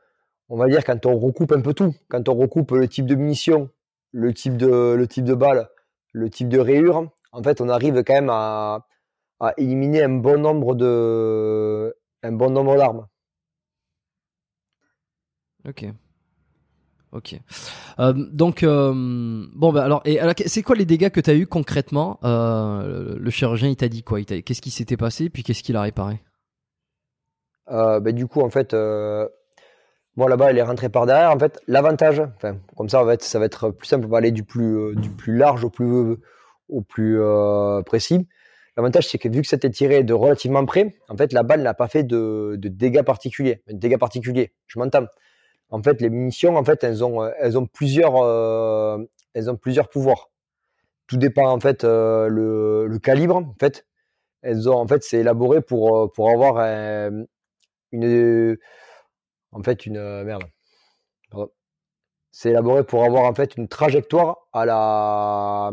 on 0.49 0.57
va 0.57 0.67
dire, 0.67 0.83
quand 0.83 1.05
on 1.05 1.17
recoupe 1.17 1.51
un 1.51 1.61
peu 1.61 1.73
tout, 1.73 1.93
quand 2.07 2.29
on 2.29 2.35
recoupe 2.35 2.71
le 2.71 2.87
type 2.87 3.05
de 3.05 3.15
munition, 3.15 3.69
le 4.11 4.33
type 4.33 4.57
de, 4.57 4.93
le 4.97 5.07
type 5.07 5.25
de 5.25 5.33
balle, 5.33 5.69
le 6.13 6.29
type 6.29 6.49
de 6.49 6.59
rayure, 6.59 7.09
en 7.31 7.43
fait, 7.43 7.61
on 7.61 7.69
arrive 7.69 8.03
quand 8.03 8.13
même 8.13 8.29
à, 8.29 8.87
à 9.39 9.53
éliminer 9.57 10.03
un 10.03 10.09
bon 10.09 10.39
nombre 10.39 10.75
de, 10.75 11.95
un 12.21 12.31
bon 12.31 12.49
nombre 12.49 12.77
d'armes. 12.77 13.07
Ok. 15.65 15.85
Ok. 17.13 17.35
Euh, 17.99 18.13
donc, 18.13 18.63
euh, 18.63 18.91
bon, 19.53 19.71
bah, 19.71 19.83
alors, 19.83 20.03
c'est 20.45 20.63
quoi 20.63 20.75
les 20.75 20.85
dégâts 20.85 21.09
que 21.09 21.21
tu 21.21 21.29
as 21.29 21.35
eu 21.35 21.45
concrètement 21.45 22.19
euh, 22.23 23.15
Le 23.19 23.29
chirurgien, 23.29 23.69
il 23.69 23.75
t'a 23.75 23.87
dit 23.87 24.03
quoi? 24.03 24.21
Qu'est-ce 24.23 24.61
qui 24.61 24.71
s'était 24.71 24.97
passé 24.97 25.29
Puis 25.29 25.43
qu'est-ce 25.43 25.61
qu'il 25.61 25.75
a 25.75 25.81
réparé? 25.81 26.19
Bah, 27.67 27.99
Du 27.99 28.25
coup, 28.25 28.41
en 28.41 28.49
fait, 28.49 28.73
bon, 28.73 30.27
là-bas, 30.27 30.49
elle 30.49 30.57
est 30.57 30.63
rentrée 30.63 30.89
par 30.89 31.05
derrière. 31.05 31.31
En 31.31 31.37
fait, 31.37 31.59
l'avantage, 31.67 32.23
comme 32.75 32.89
ça, 32.89 33.03
en 33.03 33.07
fait, 33.07 33.21
ça 33.21 33.37
va 33.37 33.45
être 33.45 33.69
plus 33.69 33.87
simple. 33.87 34.07
On 34.07 34.09
va 34.09 34.17
aller 34.17 34.31
du 34.31 34.43
plus, 34.43 34.95
du 34.95 35.09
plus 35.09 35.37
large 35.37 35.63
au 35.63 35.69
plus, 35.69 36.17
au 36.67 36.81
plus 36.81 37.19
précis. 37.85 38.27
L'avantage, 38.75 39.07
c'est 39.07 39.19
que 39.19 39.29
vu 39.29 39.43
que 39.43 39.47
c'était 39.47 39.69
tiré 39.69 40.03
de 40.03 40.15
relativement 40.15 40.65
près, 40.65 40.95
en 41.09 41.15
fait, 41.15 41.31
la 41.31 41.43
balle 41.43 41.61
n'a 41.61 41.75
pas 41.75 41.87
fait 41.87 42.01
de, 42.01 42.55
de 42.57 42.69
dégâts 42.69 43.03
particuliers. 43.03 43.61
De 43.67 43.77
dégâts 43.77 43.99
particuliers, 43.99 44.51
je 44.65 44.79
m'entends 44.79 45.05
en 45.69 45.81
fait, 45.81 46.01
les 46.01 46.09
munitions, 46.09 46.55
en 46.55 46.63
fait, 46.63 46.83
elles 46.83 47.03
ont, 47.03 47.23
euh, 47.23 47.31
elles 47.39 47.57
ont 47.57 47.65
plusieurs, 47.65 48.17
euh, 48.17 49.03
elles 49.33 49.49
ont 49.49 49.57
plusieurs 49.57 49.89
pouvoirs. 49.89 50.29
Tout 51.07 51.17
dépend 51.17 51.49
en 51.49 51.59
fait 51.59 51.83
euh, 51.83 52.27
le, 52.27 52.99
calibre. 52.99 53.37
En 53.37 53.55
fait, 53.59 53.85
elles 54.41 54.69
ont, 54.69 54.75
en 54.77 54.87
fait, 54.87 55.03
c'est 55.03 55.17
élaboré 55.19 55.61
pour 55.61 56.11
pour 56.13 56.29
avoir 56.29 56.57
une, 57.91 58.57
en 59.51 59.63
fait, 59.63 59.85
une 59.85 60.23
merde. 60.23 60.43
C'est 62.31 62.49
élaboré 62.49 62.83
pour 62.83 63.03
avoir 63.03 63.25
en 63.25 63.33
fait 63.33 63.57
une 63.57 63.67
trajectoire 63.67 64.47
à 64.53 64.65
la, 64.65 65.71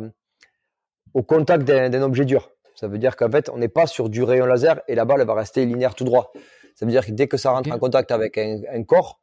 au 1.15 1.23
contact 1.23 1.65
d'un 1.65 2.03
objet 2.03 2.25
dur. 2.25 2.51
Ça 2.75 2.89
veut 2.89 2.99
dire 2.99 3.17
qu'en 3.17 3.31
fait, 3.31 3.49
on 3.51 3.59
n'est 3.59 3.69
pas 3.69 3.87
sur 3.87 4.09
du 4.09 4.23
rayon 4.23 4.47
laser 4.47 4.81
et 4.89 4.95
la 4.95 5.05
balle 5.05 5.23
va 5.27 5.35
rester 5.35 5.65
linéaire 5.67 5.95
tout 5.95 6.05
droit. 6.05 6.33
Ça 6.75 6.87
veut 6.87 6.93
dire 6.93 7.05
que 7.05 7.13
dès 7.13 7.29
que 7.29 7.37
ça 7.37 7.51
rentre 7.51 7.71
en 7.71 7.79
contact 7.79 8.11
avec 8.11 8.39
un 8.39 8.85
corps, 8.85 9.21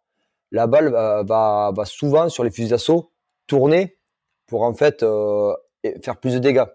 la 0.51 0.67
balle 0.67 0.89
va, 0.89 1.73
souvent 1.85 2.29
sur 2.29 2.43
les 2.43 2.51
fusils 2.51 2.69
d'assaut 2.69 3.11
tourner 3.47 3.97
pour 4.45 4.63
en 4.63 4.73
fait 4.73 5.03
euh, 5.03 5.53
faire 6.03 6.17
plus 6.17 6.33
de 6.33 6.39
dégâts. 6.39 6.65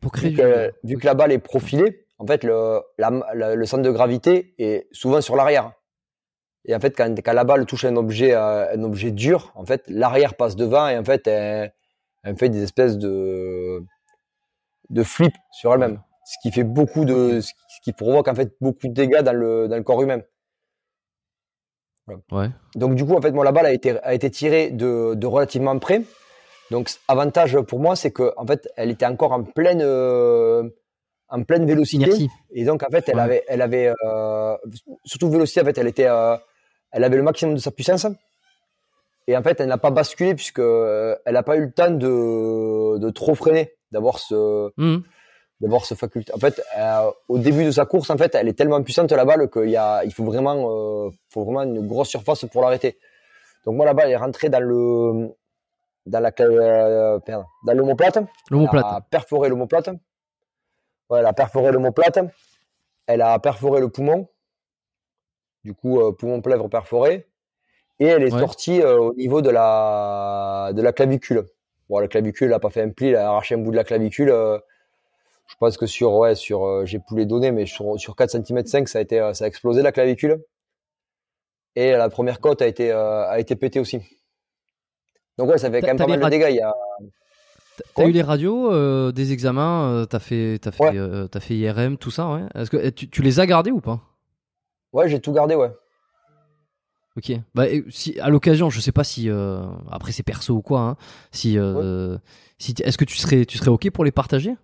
pour 0.00 0.12
créer 0.12 0.30
vu, 0.30 0.36
que, 0.36 0.72
vu, 0.84 0.98
que, 0.98 1.06
la 1.06 1.14
balle 1.14 1.32
est 1.32 1.38
profilée, 1.38 2.06
en 2.18 2.26
fait 2.26 2.44
le, 2.44 2.80
le 2.98 3.64
centre 3.66 3.82
de 3.82 3.90
gravité 3.90 4.54
est 4.58 4.88
souvent 4.92 5.20
sur 5.20 5.36
l'arrière. 5.36 5.72
Et 6.66 6.74
en 6.74 6.80
fait, 6.80 6.96
quand, 6.96 7.14
quand, 7.22 7.32
la 7.32 7.44
balle 7.44 7.64
touche 7.64 7.84
un 7.84 7.96
objet, 7.96 8.34
euh, 8.34 8.74
un 8.74 8.82
objet 8.82 9.12
dur, 9.12 9.52
en 9.54 9.64
fait, 9.64 9.84
l'arrière 9.88 10.34
passe 10.34 10.56
devant 10.56 10.88
et 10.88 10.98
en 10.98 11.04
fait, 11.04 11.26
elle, 11.28 11.72
fait 12.36 12.48
des 12.48 12.62
espèces 12.62 12.98
de, 12.98 13.84
de 14.90 15.02
flip 15.04 15.32
sur 15.52 15.72
elle-même. 15.72 16.02
Ce 16.24 16.36
qui 16.42 16.50
fait 16.50 16.64
beaucoup 16.64 17.04
de, 17.04 17.40
ce 17.40 17.52
qui 17.84 17.92
provoque 17.92 18.26
en 18.26 18.34
fait 18.34 18.52
beaucoup 18.60 18.88
de 18.88 18.92
dégâts 18.92 19.22
dans 19.22 19.32
le, 19.32 19.68
dans 19.68 19.76
le 19.76 19.84
corps 19.84 20.02
humain. 20.02 20.22
Ouais. 22.30 22.50
Donc 22.74 22.94
du 22.94 23.04
coup, 23.04 23.14
en 23.14 23.20
fait, 23.20 23.32
moi, 23.32 23.44
la 23.44 23.52
balle 23.52 23.66
a 23.66 23.72
été, 23.72 23.98
a 24.02 24.14
été 24.14 24.30
tirée 24.30 24.70
de, 24.70 25.14
de 25.14 25.26
relativement 25.26 25.78
près. 25.78 26.02
Donc 26.70 26.90
avantage 27.08 27.58
pour 27.60 27.78
moi, 27.78 27.96
c'est 27.96 28.10
que 28.10 28.32
en 28.36 28.46
fait, 28.46 28.68
elle 28.76 28.90
était 28.90 29.06
encore 29.06 29.32
en 29.32 29.42
pleine, 29.42 29.80
euh, 29.82 30.68
en 31.28 31.42
pleine 31.42 31.66
vélocité. 31.66 32.28
Et 32.52 32.64
donc 32.64 32.82
en 32.82 32.90
fait, 32.90 33.08
elle 33.08 33.18
avait, 33.18 33.44
elle 33.48 33.62
avait, 33.62 33.92
euh, 34.04 34.56
surtout 35.04 35.30
vélocité, 35.30 35.60
en 35.60 35.64
fait, 35.64 35.78
elle 35.78 35.88
était, 35.88 36.08
euh, 36.08 36.36
elle 36.92 37.04
avait 37.04 37.16
le 37.16 37.22
maximum 37.22 37.54
de 37.54 37.60
sa 37.60 37.70
puissance. 37.70 38.06
Et 39.28 39.36
en 39.36 39.42
fait, 39.42 39.60
elle 39.60 39.68
n'a 39.68 39.78
pas 39.78 39.90
basculé 39.90 40.34
puisque 40.34 40.60
elle 40.60 41.32
n'a 41.32 41.42
pas 41.42 41.56
eu 41.56 41.62
le 41.62 41.72
temps 41.72 41.90
de, 41.90 42.98
de 42.98 43.10
trop 43.10 43.34
freiner, 43.34 43.72
d'avoir 43.90 44.18
ce, 44.18 44.70
mmh 44.76 45.02
d'avoir 45.60 45.84
ce 45.84 45.94
faculté. 45.94 46.32
En 46.34 46.38
fait, 46.38 46.62
euh, 46.76 47.10
au 47.28 47.38
début 47.38 47.64
de 47.64 47.70
sa 47.70 47.86
course, 47.86 48.10
en 48.10 48.18
fait, 48.18 48.34
elle 48.34 48.48
est 48.48 48.52
tellement 48.52 48.82
puissante 48.82 49.10
la 49.12 49.24
balle 49.24 49.48
qu'il 49.50 49.70
y 49.70 49.76
a, 49.76 50.04
il 50.04 50.12
faut 50.12 50.24
vraiment, 50.24 51.06
euh, 51.06 51.10
faut 51.30 51.44
vraiment 51.44 51.62
une 51.62 51.86
grosse 51.86 52.08
surface 52.08 52.44
pour 52.44 52.62
l'arrêter. 52.62 52.98
Donc 53.64 53.76
moi, 53.76 53.86
la 53.86 53.94
balle 53.94 54.10
est 54.10 54.16
rentrée 54.16 54.48
dans 54.48 54.60
le, 54.60 55.34
dans 56.04 56.20
la, 56.20 56.32
euh, 56.40 57.18
dans 57.26 57.74
l'omoplate. 57.74 58.18
L'omoplate. 58.50 58.84
Elle 58.86 58.96
a 58.96 59.00
perforé 59.00 59.48
l'omoplate. 59.48 59.88
Ouais, 61.08 61.20
elle 61.20 61.26
a 61.26 61.32
perforé 61.32 61.72
l'omoplate. 61.72 62.18
Elle 63.06 63.22
a 63.22 63.38
perforé 63.38 63.80
le 63.80 63.88
poumon. 63.88 64.28
Du 65.64 65.74
coup, 65.74 66.00
euh, 66.00 66.12
poumon 66.12 66.42
plèvre 66.42 66.68
perforé. 66.68 67.26
Et 67.98 68.06
elle 68.06 68.24
est 68.24 68.30
sortie 68.30 68.84
au 68.84 69.14
niveau 69.14 69.40
de 69.40 69.48
la, 69.48 70.70
de 70.74 70.82
la 70.82 70.92
clavicule. 70.92 71.46
Bon, 71.88 71.98
la 71.98 72.08
clavicule 72.08 72.50
n'a 72.50 72.58
pas 72.58 72.68
fait 72.68 72.82
un 72.82 72.90
pli, 72.90 73.08
elle 73.08 73.16
a 73.16 73.28
arraché 73.28 73.54
un 73.54 73.58
bout 73.58 73.70
de 73.70 73.76
la 73.76 73.84
clavicule 73.84 74.30
je 75.46 75.54
pense 75.58 75.76
que 75.76 75.86
sur 75.86 76.14
ouais 76.14 76.34
sur 76.34 76.64
euh, 76.64 76.84
j'ai 76.84 76.98
plus 76.98 77.16
les 77.16 77.26
données 77.26 77.52
mais 77.52 77.66
sur, 77.66 77.98
sur 77.98 78.16
4 78.16 78.30
cm 78.30 78.66
5 78.66 78.88
ça 78.88 78.98
a 78.98 79.02
été 79.02 79.20
euh, 79.20 79.32
ça 79.32 79.44
a 79.44 79.48
explosé 79.48 79.82
la 79.82 79.92
clavicule 79.92 80.42
et 81.74 81.92
la 81.92 82.08
première 82.08 82.40
côte 82.40 82.62
a 82.62 82.66
été 82.66 82.90
euh, 82.90 83.28
a 83.28 83.38
été 83.38 83.56
pétée 83.56 83.80
aussi 83.80 84.00
donc 85.38 85.50
ouais 85.50 85.58
ça 85.58 85.70
fait 85.70 85.80
quand 85.80 85.88
même 85.88 85.98
pas 85.98 86.06
mal 86.06 86.20
de 86.20 86.28
dégâts 86.28 86.46
il 86.50 86.56
y 86.56 86.60
a 86.60 86.74
T'as 87.94 88.06
eu 88.06 88.12
les 88.12 88.22
radios 88.22 89.12
des 89.12 89.32
examens, 89.32 90.06
t'as 90.08 90.18
fait, 90.18 90.58
t'as 90.62 90.70
fait, 90.70 90.98
as 90.98 91.40
fait 91.40 91.56
IRM, 91.56 91.98
tout 91.98 92.10
ça, 92.10 92.30
ouais. 92.30 92.40
Est-ce 92.54 92.70
que 92.70 92.88
tu, 92.88 93.10
tu, 93.10 93.20
les 93.20 93.38
as 93.38 93.44
gardés 93.44 93.70
ou 93.70 93.82
pas? 93.82 94.00
Ouais, 94.94 95.10
j'ai 95.10 95.20
tout 95.20 95.32
gardé, 95.32 95.54
ouais. 95.54 95.70
Ok. 97.18 97.32
Bah, 97.54 97.66
si 97.90 98.18
à 98.18 98.30
l'occasion, 98.30 98.70
je 98.70 98.80
sais 98.80 98.92
pas 98.92 99.04
si 99.04 99.28
après 99.90 100.12
c'est 100.12 100.22
perso 100.22 100.54
ou 100.54 100.62
quoi, 100.62 100.80
hein, 100.80 100.96
si, 101.32 101.58
si 102.56 102.74
est-ce 102.82 102.96
que 102.96 103.04
tu 103.04 103.18
serais, 103.18 103.44
tu 103.44 103.58
serais 103.58 103.70
ok 103.70 103.90
pour 103.90 104.04
les 104.04 104.12
partager? 104.12 104.56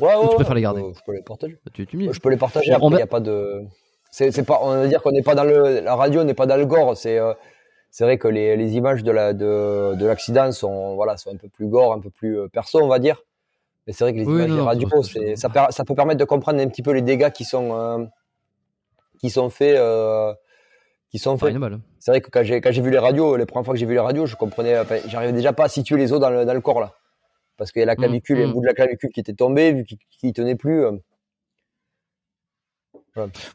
Ouais, 0.00 0.14
ouais, 0.16 0.28
tu 0.28 0.34
préfères 0.36 0.54
les 0.54 0.62
garder 0.62 0.82
Je 0.94 1.00
peux 1.04 1.12
les 1.12 1.22
partager. 1.22 1.58
Bah, 1.64 1.70
tu, 1.74 1.86
je 1.90 2.20
peux 2.20 2.30
les 2.30 2.36
partager. 2.36 2.72
Après, 2.72 2.88
il 2.88 2.96
n'y 2.96 3.02
a 3.02 3.06
pas 3.06 3.20
de. 3.20 3.64
C'est 4.10 4.44
pas. 4.44 4.60
On 4.62 4.70
va 4.70 4.86
dire 4.86 5.02
qu'on 5.02 5.12
n'est 5.12 5.22
pas 5.22 5.34
dans 5.34 5.44
le. 5.44 5.80
La 5.80 5.94
radio 5.94 6.24
n'est 6.24 6.34
pas 6.34 6.46
dans 6.46 6.56
le 6.56 6.66
gore. 6.66 6.96
C'est. 6.96 7.18
Euh, 7.18 7.34
c'est 7.92 8.04
vrai 8.04 8.18
que 8.18 8.28
les, 8.28 8.56
les, 8.56 8.76
images 8.76 9.02
de 9.02 9.10
la 9.10 9.32
de, 9.32 9.96
de 9.96 10.06
l'accident 10.06 10.52
sont 10.52 10.94
voilà 10.94 11.16
sont 11.16 11.32
un 11.32 11.36
peu 11.36 11.48
plus 11.48 11.66
gore, 11.66 11.92
un 11.92 11.98
peu 11.98 12.10
plus 12.10 12.38
euh, 12.38 12.48
perso, 12.48 12.80
on 12.80 12.86
va 12.86 13.00
dire. 13.00 13.20
Mais 13.86 13.92
c'est 13.92 14.04
vrai 14.04 14.12
que 14.12 14.18
les 14.18 14.24
images 14.24 14.50
de 14.50 14.60
radio, 14.60 14.88
c'est 15.02 15.34
ça, 15.34 15.48
ça 15.70 15.84
peut 15.84 15.96
permettre 15.96 16.20
de 16.20 16.24
comprendre 16.24 16.60
un 16.60 16.68
petit 16.68 16.82
peu 16.82 16.92
les 16.92 17.02
dégâts 17.02 17.30
qui 17.30 17.44
sont 17.44 17.72
euh, 17.72 18.04
qui 19.18 19.28
sont 19.28 19.50
faits 19.50 19.76
qui 21.10 21.18
sont 21.18 21.36
faits. 21.36 21.56
C'est 21.98 22.12
vrai 22.12 22.20
que 22.20 22.30
quand 22.30 22.44
j'ai 22.44 22.60
quand 22.60 22.70
j'ai 22.70 22.82
vu 22.82 22.90
les 22.90 22.98
radios, 22.98 23.36
les 23.36 23.46
premières 23.46 23.64
fois 23.64 23.74
que 23.74 23.80
j'ai 23.80 23.86
vu 23.86 23.94
les 23.94 24.00
radios, 24.00 24.26
je 24.26 24.36
comprenais, 24.36 24.76
j'arrivais 25.08 25.32
déjà 25.32 25.52
pas 25.52 25.64
à 25.64 25.68
situer 25.68 25.96
les 25.96 26.12
os 26.12 26.20
dans 26.20 26.30
le, 26.30 26.44
dans 26.44 26.54
le 26.54 26.60
corps 26.60 26.80
là 26.80 26.94
parce 27.60 27.72
qu'il 27.72 27.80
y 27.80 27.82
a 27.82 27.86
la 27.86 27.92
mmh, 27.92 27.96
clavicule 27.98 28.38
et 28.38 28.42
le 28.44 28.48
mmh. 28.48 28.52
bout 28.54 28.62
de 28.62 28.66
la 28.66 28.72
clavicule 28.72 29.10
qui 29.10 29.20
était 29.20 29.34
tombé, 29.34 29.72
vu 29.72 29.84
qu'il 29.84 30.32
tenait 30.32 30.54
plus. 30.54 30.82
Euh. 30.82 30.92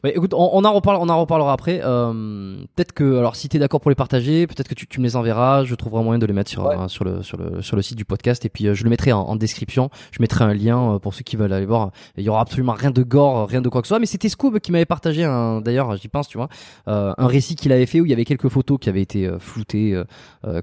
Ouais, 0.04 0.16
écoute, 0.16 0.34
on, 0.34 0.50
on, 0.52 0.64
en 0.64 0.72
reparle, 0.72 0.98
on 1.00 1.08
en 1.08 1.20
reparlera 1.20 1.52
après. 1.52 1.80
Euh, 1.82 2.56
peut-être 2.74 2.92
que, 2.92 3.18
alors, 3.18 3.36
si 3.36 3.48
t'es 3.48 3.58
d'accord 3.58 3.80
pour 3.80 3.90
les 3.90 3.94
partager, 3.94 4.46
peut-être 4.46 4.68
que 4.68 4.74
tu, 4.74 4.86
tu, 4.86 5.00
me 5.00 5.04
les 5.04 5.16
enverras. 5.16 5.64
Je 5.64 5.74
trouverai 5.74 6.00
un 6.00 6.04
moyen 6.04 6.18
de 6.18 6.26
les 6.26 6.32
mettre 6.32 6.50
sur, 6.50 6.66
euh, 6.66 6.88
sur 6.88 7.04
le 7.04 7.22
sur 7.22 7.36
le 7.36 7.62
sur 7.62 7.76
le 7.76 7.82
site 7.82 7.96
du 7.96 8.04
podcast 8.04 8.44
et 8.44 8.48
puis 8.48 8.66
euh, 8.66 8.74
je 8.74 8.84
le 8.84 8.90
mettrai 8.90 9.12
en, 9.12 9.20
en, 9.20 9.36
description. 9.36 9.90
Je 10.10 10.18
mettrai 10.20 10.44
un 10.44 10.54
lien 10.54 10.98
pour 11.00 11.14
ceux 11.14 11.22
qui 11.22 11.36
veulent 11.36 11.52
aller 11.52 11.66
voir. 11.66 11.90
Il 12.16 12.24
y 12.24 12.28
aura 12.28 12.40
absolument 12.40 12.72
rien 12.72 12.90
de 12.90 13.02
gore, 13.02 13.48
rien 13.48 13.60
de 13.60 13.68
quoi 13.68 13.82
que 13.82 13.86
ce 13.86 13.90
soit. 13.90 13.98
Mais 13.98 14.06
c'était 14.06 14.28
Scoob 14.28 14.58
qui 14.58 14.72
m'avait 14.72 14.84
partagé 14.84 15.24
un, 15.24 15.60
d'ailleurs, 15.60 15.96
j'y 15.96 16.08
pense, 16.08 16.28
tu 16.28 16.38
vois, 16.38 16.48
un 16.86 17.26
récit 17.26 17.56
qu'il 17.56 17.72
avait 17.72 17.86
fait 17.86 18.00
où 18.00 18.06
il 18.06 18.10
y 18.10 18.12
avait 18.12 18.24
quelques 18.24 18.48
photos 18.48 18.78
qui 18.80 18.88
avaient 18.88 19.02
été 19.02 19.30
floutées 19.38 20.00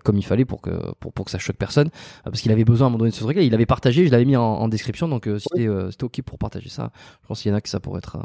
comme 0.03 0.17
il 0.17 0.25
fallait 0.25 0.45
pour 0.45 0.61
que 0.61 0.71
pour 0.99 1.13
pour 1.13 1.25
que 1.25 1.31
ça 1.31 1.37
choque 1.37 1.57
personne, 1.57 1.89
parce 2.23 2.41
qu'il 2.41 2.51
avait 2.51 2.65
besoin 2.65 2.87
à 2.87 2.87
un 2.87 2.91
moment 2.91 2.99
donné 2.99 3.11
de 3.11 3.15
ce 3.15 3.23
truc-là. 3.23 3.43
Il 3.43 3.53
avait 3.53 3.65
partagé, 3.65 4.05
je 4.05 4.11
l'avais 4.11 4.25
mis 4.25 4.35
en, 4.35 4.43
en 4.43 4.67
description. 4.67 5.07
Donc 5.07 5.29
c'était 5.37 5.67
c'était 5.91 6.03
ok 6.03 6.21
pour 6.23 6.37
partager 6.37 6.69
ça. 6.69 6.91
Je 7.21 7.27
pense 7.27 7.41
qu'il 7.41 7.51
y 7.51 7.53
en 7.53 7.57
a 7.57 7.61
que 7.61 7.69
ça 7.69 7.79
pourrait 7.79 7.99
être 7.99 8.17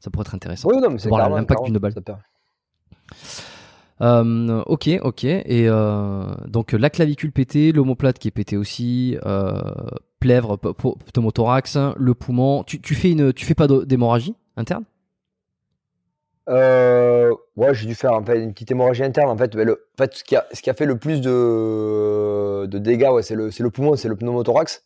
ça 0.00 0.10
pourrait 0.10 0.23
être 0.24 0.34
intéressant. 0.34 0.68
Oui, 0.68 0.80
non, 0.80 0.90
mais 0.90 0.98
c'est 0.98 1.08
voilà 1.08 1.28
l'impact 1.28 1.64
d'une 1.64 1.78
balle. 1.78 1.94
Euh, 4.00 4.62
ok, 4.66 4.90
ok. 5.02 5.24
Et 5.24 5.68
euh, 5.68 6.24
donc 6.46 6.72
la 6.72 6.90
clavicule 6.90 7.30
pétée, 7.32 7.70
l'omoplate 7.72 8.18
qui 8.18 8.28
est 8.28 8.32
pété 8.32 8.56
aussi, 8.56 9.16
euh, 9.24 9.60
plèvre, 10.18 10.56
pneumothorax, 10.56 11.78
le 11.96 12.14
poumon. 12.14 12.64
Tu, 12.64 12.80
tu 12.80 12.94
fais 12.94 13.12
une, 13.12 13.32
tu 13.32 13.46
fais 13.46 13.54
pas 13.54 13.68
d'hémorragie 13.68 14.34
interne? 14.56 14.84
Euh, 16.48 17.32
ouais, 17.56 17.72
j'ai 17.74 17.86
dû 17.86 17.94
faire 17.94 18.12
en 18.12 18.22
fait, 18.22 18.42
une 18.42 18.52
petite 18.52 18.70
hémorragie 18.72 19.04
interne. 19.04 19.30
En 19.30 19.36
fait, 19.36 19.54
le, 19.54 19.72
en 19.72 20.02
fait 20.02 20.14
ce, 20.14 20.24
qui 20.24 20.36
a, 20.36 20.44
ce 20.52 20.60
qui 20.60 20.70
a 20.70 20.74
fait 20.74 20.86
le 20.86 20.98
plus 20.98 21.20
de, 21.20 22.66
de 22.66 22.78
dégâts, 22.78 23.10
ouais, 23.12 23.22
c'est 23.22 23.36
le, 23.36 23.50
le 23.56 23.70
poumon, 23.70 23.96
c'est 23.96 24.08
le 24.08 24.16
pneumothorax. 24.16 24.82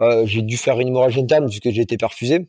Euh, 0.00 0.24
j'ai 0.26 0.42
dû 0.42 0.56
faire 0.56 0.78
une 0.78 0.88
hémorragie 0.88 1.20
interne 1.20 1.46
puisque 1.46 1.70
j'ai 1.70 1.82
été 1.82 1.96
perfusé. 1.96 2.48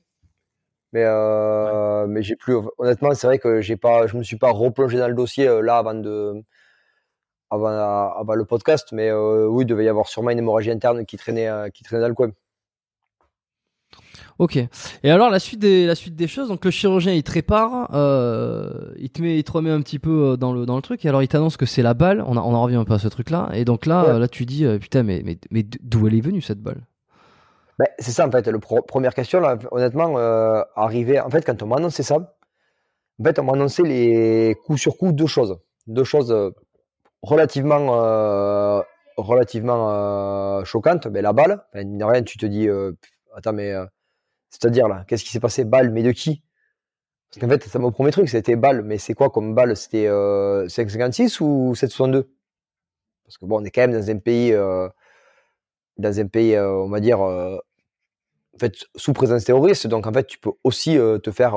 Mais, 0.91 1.03
euh, 1.05 2.07
mais 2.07 2.23
j'ai 2.23 2.35
plus. 2.35 2.55
Honnêtement, 2.79 3.13
c'est 3.13 3.27
vrai 3.27 3.37
que 3.39 3.61
j'ai 3.61 3.77
pas, 3.77 4.07
je 4.07 4.17
me 4.17 4.23
suis 4.23 4.37
pas 4.37 4.51
replongé 4.51 4.97
dans 4.97 5.07
le 5.07 5.13
dossier 5.13 5.47
euh, 5.47 5.61
là 5.61 5.77
avant 5.77 5.93
de, 5.93 6.43
avant, 7.51 7.67
avant 7.67 8.33
le 8.35 8.45
podcast. 8.45 8.89
Mais 8.91 9.09
euh, 9.09 9.47
oui, 9.47 9.65
il 9.65 9.67
devait 9.67 9.85
y 9.85 9.89
avoir 9.89 10.07
sûrement 10.07 10.31
une 10.31 10.39
hémorragie 10.39 10.71
interne 10.71 11.05
qui 11.05 11.17
traînait, 11.17 11.47
euh, 11.47 11.69
qui 11.69 11.83
traînait 11.83 12.01
dans 12.01 12.07
le 12.07 12.15
coin. 12.15 12.31
Ok. 14.39 14.57
Et 15.03 15.11
alors 15.11 15.29
la 15.29 15.39
suite 15.39 15.59
des 15.59 15.85
la 15.85 15.95
suite 15.95 16.15
des 16.15 16.27
choses. 16.27 16.47
Donc 16.47 16.63
le 16.65 16.71
chirurgien 16.71 17.13
il 17.13 17.23
te 17.23 17.31
répare, 17.31 17.89
euh, 17.93 18.93
il 18.97 19.09
te 19.09 19.21
met, 19.21 19.37
il 19.37 19.43
te 19.43 19.51
remet 19.51 19.69
un 19.69 19.81
petit 19.81 19.99
peu 19.99 20.37
dans 20.37 20.53
le 20.53 20.65
dans 20.65 20.75
le 20.75 20.81
truc. 20.81 21.05
Et 21.05 21.09
alors 21.09 21.21
il 21.21 21.27
t'annonce 21.27 21.57
que 21.57 21.65
c'est 21.65 21.81
la 21.81 21.93
balle. 21.93 22.23
On, 22.25 22.37
a, 22.37 22.41
on 22.41 22.53
en 22.53 22.63
revient 22.63 22.77
un 22.77 22.85
peu 22.85 22.93
à 22.93 22.99
ce 22.99 23.09
truc 23.09 23.29
là. 23.29 23.49
Et 23.53 23.65
donc 23.65 23.85
là 23.85 24.13
ouais. 24.13 24.19
là 24.19 24.27
tu 24.27 24.45
dis 24.45 24.65
putain 24.79 25.03
mais 25.03 25.21
mais 25.25 25.37
mais 25.51 25.63
d'où 25.63 26.07
elle 26.07 26.15
est 26.15 26.21
venue 26.21 26.41
cette 26.41 26.61
balle? 26.61 26.81
Ben, 27.80 27.88
c'est 27.97 28.11
ça 28.11 28.27
en 28.27 28.32
fait. 28.32 28.45
La 28.45 28.59
première 28.59 29.15
question, 29.15 29.39
là, 29.39 29.57
honnêtement, 29.71 30.17
euh, 30.19 30.61
arrivé, 30.75 31.19
en 31.19 31.30
fait, 31.30 31.45
quand 31.45 31.63
on 31.63 31.67
m'a 31.67 31.77
annoncé 31.77 32.03
ça, 32.03 32.17
en 33.19 33.23
fait, 33.23 33.39
on 33.39 33.43
m'a 33.43 33.53
annoncé 33.53 33.84
les 33.84 34.55
coups 34.65 34.82
sur 34.82 34.97
coups 34.97 35.13
deux 35.13 35.27
choses, 35.27 35.57
deux 35.88 36.03
choses 36.03 36.30
euh, 36.32 36.51
relativement, 37.21 38.03
euh, 38.03 38.82
relativement 39.15 39.91
euh, 39.91 40.65
choquantes. 40.65 41.07
Ben, 41.07 41.21
la 41.21 41.32
balle, 41.32 41.63
ben, 41.73 42.03
rien, 42.03 42.21
tu 42.23 42.38
te 42.38 42.45
dis, 42.45 42.67
attends, 43.34 43.53
mais 43.53 43.73
c'est-à-dire 44.49 44.89
là, 44.89 45.05
qu'est-ce 45.07 45.23
qui 45.23 45.32
s'est 45.32 45.39
passé? 45.39 45.63
Balle, 45.63 45.89
mais 45.91 46.03
de 46.03 46.11
qui? 46.11 46.43
Parce 47.30 47.39
qu'en 47.41 47.49
fait, 47.49 47.63
ça 47.63 47.80
mon 47.80 47.91
premier 47.91 48.11
truc, 48.11 48.27
c'était 48.27 48.57
balle, 48.57 48.82
mais 48.84 48.97
c'est 48.97 49.13
quoi 49.13 49.30
comme 49.30 49.55
balle? 49.55 49.77
C'était 49.77 50.07
5,56 50.09 51.41
ou 51.41 51.73
7,62 51.75 52.27
Parce 53.23 53.38
que 53.38 53.45
bon, 53.45 53.61
on 53.61 53.63
est 53.63 53.71
quand 53.71 53.82
même 53.82 53.93
dans 53.93 54.09
un 54.09 54.17
pays 54.17 54.53
dans 55.97 56.19
un 56.19 56.27
pays, 56.27 56.57
on 56.57 56.89
va 56.89 56.99
dire, 56.99 57.19
en 58.60 58.68
fait, 58.68 58.86
sous 58.95 59.14
présence 59.14 59.45
terroriste. 59.45 59.88
Donc, 59.88 60.07
en 60.07 60.14
fait, 60.14 60.28
tu 60.28 60.38
peux 60.38 60.51
aussi 60.64 60.97
te 61.24 61.32
faire 61.32 61.55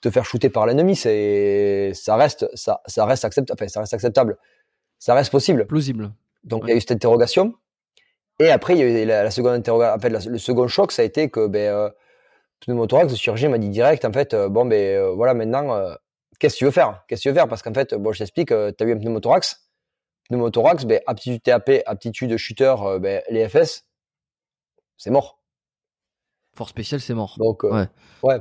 te 0.00 0.10
faire 0.10 0.24
shooter 0.24 0.50
par 0.50 0.66
l'ennemi. 0.66 0.96
C'est 0.96 1.92
ça 1.94 2.16
reste 2.16 2.48
ça, 2.54 2.80
ça 2.86 3.04
reste 3.04 3.24
acceptable. 3.24 3.58
Enfin, 3.58 3.68
ça 3.68 3.80
reste 3.80 3.94
acceptable. 3.94 4.38
Ça 4.98 5.14
reste 5.14 5.30
possible. 5.30 5.66
Plausible. 5.66 6.12
Donc, 6.44 6.64
il 6.64 6.70
y 6.70 6.72
a 6.72 6.76
eu 6.76 6.80
cette 6.80 6.92
interrogation. 6.92 7.54
Et 8.40 8.50
après, 8.50 8.74
il 8.74 8.78
y 8.78 8.82
a 8.82 9.02
eu 9.02 9.04
la, 9.04 9.24
la 9.24 9.30
seconde 9.30 9.54
interrogation. 9.54 9.96
En 9.96 9.98
fait, 9.98 10.28
le 10.28 10.38
second 10.38 10.68
choc, 10.68 10.92
ça 10.92 11.02
a 11.02 11.04
été 11.04 11.28
que 11.28 11.46
ben, 11.46 11.72
euh, 11.72 11.90
pneumothorax, 12.60 13.10
le 13.10 13.16
chirurgien 13.16 13.48
m'a 13.48 13.58
dit 13.58 13.68
direct, 13.68 14.04
en 14.04 14.12
fait, 14.12 14.34
bon, 14.34 14.64
ben 14.64 15.10
voilà, 15.10 15.34
maintenant, 15.34 15.96
qu'est-ce 16.38 16.54
que 16.54 16.58
tu 16.58 16.64
veux 16.64 16.70
faire? 16.70 17.04
Qu'est-ce 17.08 17.20
que 17.20 17.22
tu 17.24 17.28
veux 17.30 17.34
faire? 17.34 17.48
Parce 17.48 17.62
qu'en 17.62 17.74
fait, 17.74 17.94
bon, 17.94 18.12
je 18.12 18.18
t'explique, 18.18 18.48
tu 18.48 18.54
as 18.54 18.86
eu 18.86 18.92
un 18.92 18.98
pneumothorax. 18.98 19.68
Pneumothorax, 20.28 20.84
ben, 20.84 21.00
aptitude 21.06 21.42
TAP, 21.42 21.70
aptitude 21.86 22.36
shooter, 22.36 22.74
ben, 23.00 23.22
les 23.30 23.48
FS, 23.48 23.86
c'est 24.96 25.10
mort. 25.10 25.37
Force 26.58 26.70
spéciale, 26.70 27.00
c'est 27.00 27.14
mort. 27.14 27.36
Donc, 27.38 27.64
euh, 27.64 27.70
ouais. 27.70 27.88
ouais. 28.22 28.40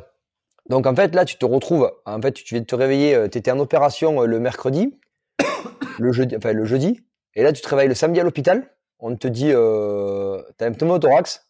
Donc, 0.70 0.86
en 0.86 0.96
fait, 0.96 1.16
là, 1.16 1.24
tu 1.24 1.38
te 1.38 1.46
retrouves, 1.46 1.90
en 2.06 2.22
fait, 2.22 2.34
tu 2.34 2.56
viens 2.56 2.62
de 2.62 2.66
te 2.66 2.76
réveiller, 2.76 3.30
tu 3.32 3.38
étais 3.38 3.52
en 3.52 3.60
opération 3.60 4.22
le 4.24 4.40
mercredi, 4.40 5.00
le 6.00 6.12
jeudi, 6.12 6.36
enfin, 6.36 6.52
le 6.52 6.66
jeudi, 6.66 7.00
et 7.36 7.44
là, 7.44 7.54
tu 7.54 7.62
te 7.62 7.70
réveilles 7.70 7.88
le 7.88 7.94
samedi 7.94 8.20
à 8.20 8.24
l'hôpital, 8.24 8.70
on 9.00 9.16
te 9.16 9.28
dit, 9.28 9.52
euh, 9.54 10.42
t'as 10.58 10.68
un 10.68 10.72
pneumothorax, 10.72 11.48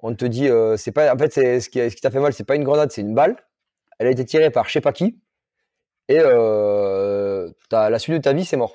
on 0.00 0.14
te 0.14 0.24
dit, 0.24 0.48
euh, 0.48 0.76
c'est 0.76 0.92
pas, 0.92 1.14
en 1.14 1.16
fait, 1.16 1.32
c'est, 1.32 1.60
ce 1.60 1.70
qui, 1.70 1.78
ce 1.78 1.94
qui 1.94 2.02
t'a 2.02 2.10
fait 2.10 2.20
mal, 2.20 2.32
c'est 2.32 2.44
pas 2.44 2.56
une 2.56 2.64
grenade, 2.64 2.90
c'est 2.90 3.00
une 3.00 3.14
balle, 3.14 3.36
elle 3.98 4.08
a 4.08 4.10
été 4.10 4.24
tirée 4.24 4.50
par 4.50 4.66
je 4.66 4.72
sais 4.72 4.80
pas 4.80 4.92
qui, 4.92 5.20
et 6.08 6.18
euh, 6.18 7.48
la 7.70 7.98
suite 7.98 8.16
de 8.16 8.20
ta 8.20 8.32
vie, 8.32 8.44
c'est 8.44 8.56
mort. 8.56 8.74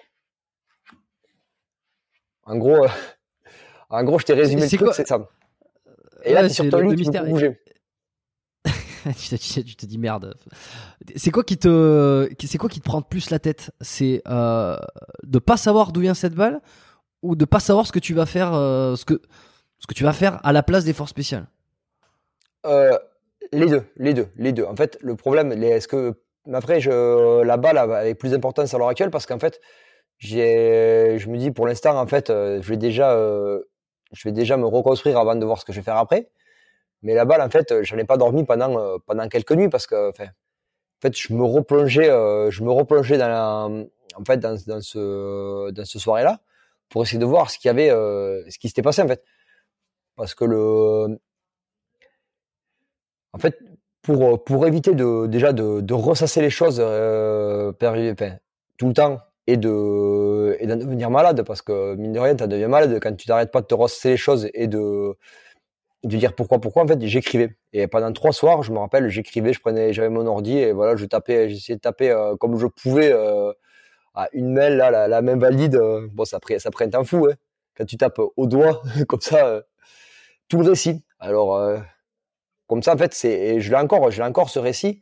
En 2.43 2.57
gros, 2.57 2.86
euh, 2.86 2.89
en 3.89 4.03
gros, 4.03 4.17
je 4.17 4.26
t'ai 4.26 4.34
résumé 4.34 4.61
le 4.61 4.78
truc, 4.78 4.89
c'est 4.93 5.07
ça. 5.07 5.20
Et 6.24 6.34
là, 6.34 6.43
ouais, 6.43 6.49
sur 6.49 6.70
ton 6.70 6.80
lit, 6.80 6.89
tu 6.89 6.95
mystère... 6.97 7.24
peux 7.24 7.30
bouger. 7.30 7.59
tu, 9.17 9.30
te, 9.30 9.61
tu 9.61 9.76
te 9.76 9.86
dis 9.86 9.97
merde. 9.97 10.36
C'est 11.15 11.32
quoi 11.32 11.43
qui 11.43 11.57
te, 11.57 12.30
c'est 12.43 12.57
quoi 12.57 12.70
qui 12.70 12.80
te 12.80 12.86
prend 12.86 13.01
plus 13.01 13.30
la 13.30 13.39
tête? 13.39 13.72
C'est 13.82 14.22
euh, 14.28 14.78
de 15.24 15.39
pas 15.39 15.57
savoir 15.57 15.91
d'où 15.91 16.01
vient 16.01 16.13
cette 16.13 16.36
balle 16.36 16.61
ou 17.22 17.36
de 17.36 17.45
pas 17.45 17.59
savoir 17.59 17.88
ce 17.88 17.91
que 17.91 17.99
tu 17.99 18.13
vas 18.13 18.26
faire, 18.26 18.53
euh, 18.53 18.95
ce 18.95 19.05
que, 19.05 19.22
ce 19.78 19.88
que 19.88 19.93
tu 19.93 20.03
vas 20.03 20.13
faire 20.13 20.39
à 20.45 20.51
la 20.51 20.63
place 20.63 20.84
des 20.84 20.93
forces 20.93 21.11
spéciales? 21.11 21.47
Euh, 22.65 22.97
les 23.51 23.67
deux, 23.67 23.84
les 23.95 24.13
deux, 24.13 24.28
les 24.36 24.51
deux. 24.51 24.65
En 24.65 24.76
fait, 24.76 24.97
le 25.01 25.15
problème, 25.15 25.51
est-ce 25.51 25.88
que 25.88 26.20
après, 26.53 26.80
je, 26.80 27.41
la 27.43 27.57
balle 27.57 27.78
avait 27.78 28.15
plus 28.15 28.32
d'importance 28.32 28.74
à 28.74 28.78
l'heure 28.78 28.89
actuelle? 28.89 29.11
Parce 29.11 29.26
qu'en 29.26 29.39
fait, 29.39 29.59
j'ai, 30.17 31.17
je 31.17 31.30
me 31.30 31.38
dis 31.38 31.51
pour 31.51 31.67
l'instant, 31.67 31.97
en 31.99 32.07
fait, 32.07 32.30
euh, 32.30 32.61
je 32.61 32.70
vais 32.70 32.78
déjà, 32.78 33.13
euh, 33.13 33.61
je 34.12 34.28
vais 34.28 34.32
déjà 34.32 34.57
me 34.57 34.66
reconstruire 34.66 35.18
avant 35.18 35.36
de 35.36 35.45
voir 35.45 35.60
ce 35.60 35.66
que 35.66 35.74
je 35.74 35.80
vais 35.80 35.84
faire 35.84 35.97
après. 35.97 36.30
Mais 37.01 37.14
la 37.14 37.26
balle, 37.26 37.41
en 37.41 37.49
fait, 37.49 37.84
j'en 37.84 37.97
ai 37.97 38.03
pas 38.05 38.18
dormi 38.18 38.45
pendant 38.45 38.78
euh, 38.80 38.97
pendant 39.05 39.28
quelques 39.30 39.53
nuits 39.53 39.70
parce 39.70 39.88
que, 39.88 40.10
enfin, 40.10 40.26
en 40.26 41.01
fait, 41.01 41.18
je 41.18 41.34
me 41.34 41.43
replongeais, 41.43 42.10
euh, 42.10 42.51
je 42.51 42.64
me 42.64 42.72
replongeais 42.72 43.18
dans 43.18 43.86
en 44.16 44.26
fait, 44.26 44.38
dans, 44.38 44.57
ce 44.82 45.72
dans 45.72 45.86
ce 45.86 45.99
soirée-là 45.99 46.41
pour 46.89 47.03
essayer 47.03 47.20
de 47.20 47.26
voir 47.26 47.49
ce 47.51 47.57
qu'il 47.57 47.70
y 47.70 47.72
avait, 47.72 47.89
euh, 47.91 48.43
ce 48.49 48.57
qui 48.60 48.68
s'était 48.68 48.82
passé 48.82 49.01
en 49.01 49.07
fait, 49.07 49.24
parce 50.16 50.36
que 50.36 50.45
le, 50.45 51.20
en 53.34 53.38
fait, 53.39 53.57
pour 54.01 54.43
pour 54.43 54.68
éviter 54.68 54.93
de 54.95 55.28
déjà 55.28 55.53
de, 55.53 55.82
de 55.82 55.93
ressasser 55.93 56.41
les 56.41 56.49
choses, 56.49 56.80
euh, 56.80 57.72
tout 58.78 58.88
le 58.88 58.93
temps 58.93 59.20
et 59.50 59.58
de 59.58 60.58
d'en 60.64 60.76
devenir 60.76 61.10
malade 61.10 61.41
parce 61.43 61.64
que 61.64 61.95
mine 61.95 62.14
de 62.14 62.20
rien 62.20 62.36
tu 62.36 62.47
deviens 62.47 62.68
malade 62.68 63.00
quand 63.02 63.16
tu 63.16 63.26
t'arrêtes 63.26 63.52
pas 63.52 63.62
de 63.62 63.66
te 63.66 63.74
rosser 63.74 64.10
les 64.10 64.18
choses 64.18 64.47
et 64.54 64.68
de 64.68 65.16
de 66.04 66.18
dire 66.18 66.36
pourquoi 66.36 66.60
pourquoi 66.62 66.84
en 66.84 66.88
fait 66.88 67.02
j'écrivais. 67.02 67.56
Et 67.74 67.88
pendant 67.88 68.14
trois 68.14 68.32
soirs 68.32 68.62
je 68.62 68.72
me 68.72 68.78
rappelle 68.78 69.10
j'écrivais 69.10 69.54
je 69.54 69.60
prenais 69.60 69.91
j'avais 69.91 70.10
mon 70.10 70.28
ordi 70.28 70.58
et 70.60 70.72
voilà 70.72 70.95
je 70.95 71.06
tapais 71.06 71.50
j'essayais 71.50 71.78
de 71.78 71.82
taper 71.82 72.12
euh, 72.12 72.36
comme 72.38 72.60
je 72.60 72.68
pouvais 72.68 73.12
euh, 73.12 73.52
à 74.14 74.28
une 74.34 74.54
mail 74.54 74.78
là 74.78 74.91
la, 74.91 75.08
la 75.08 75.22
main 75.24 75.36
valide 75.38 75.76
euh, 75.76 76.08
bon 76.14 76.26
ça 76.26 76.39
prend 76.39 76.60
ça 76.60 76.70
prend 76.70 76.86
un 76.86 76.89
temps 76.89 77.04
fou 77.04 77.28
hein, 77.28 77.34
quand 77.76 77.86
tu 77.86 77.97
tapes 77.97 78.22
au 78.38 78.45
doigt 78.45 78.84
comme 79.08 79.22
ça 79.22 79.64
tout 80.47 80.60
le 80.62 80.70
récit. 80.70 81.04
Alors 81.20 81.60
comme 82.68 82.84
ça 82.84 82.93
en 82.93 82.97
fait 82.97 83.16
c'est 83.16 83.60
je 83.62 83.70
l'ai 83.72 83.78
encore 83.78 84.12
je 84.12 84.22
l'ai 84.22 84.28
encore 84.28 84.50
ce 84.52 84.60
récit 84.60 85.02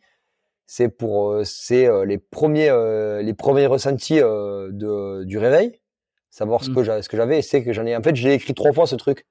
c'est 0.67 0.89
pour 0.89 1.31
euh, 1.31 1.43
c'est 1.45 1.87
euh, 1.87 2.05
les 2.05 2.17
premiers 2.17 2.69
euh, 2.69 3.21
les 3.21 3.33
premiers 3.33 3.65
ressentis 3.65 4.19
de 4.19 5.23
du 5.23 5.37
réveil. 5.39 5.79
Savoir 6.29 6.63
ce 6.63 6.69
Mmh. 6.69 6.75
que 6.75 6.83
j'avais 6.83 7.01
ce 7.01 7.09
que 7.09 7.17
j'avais 7.17 7.41
c'est 7.41 7.63
que 7.63 7.73
j'en 7.73 7.85
ai 7.85 7.95
en 7.95 8.03
fait 8.03 8.15
j'ai 8.15 8.33
écrit 8.33 8.53
trois 8.53 8.73
fois 8.73 8.85
ce 8.85 8.95
truc. 8.95 9.25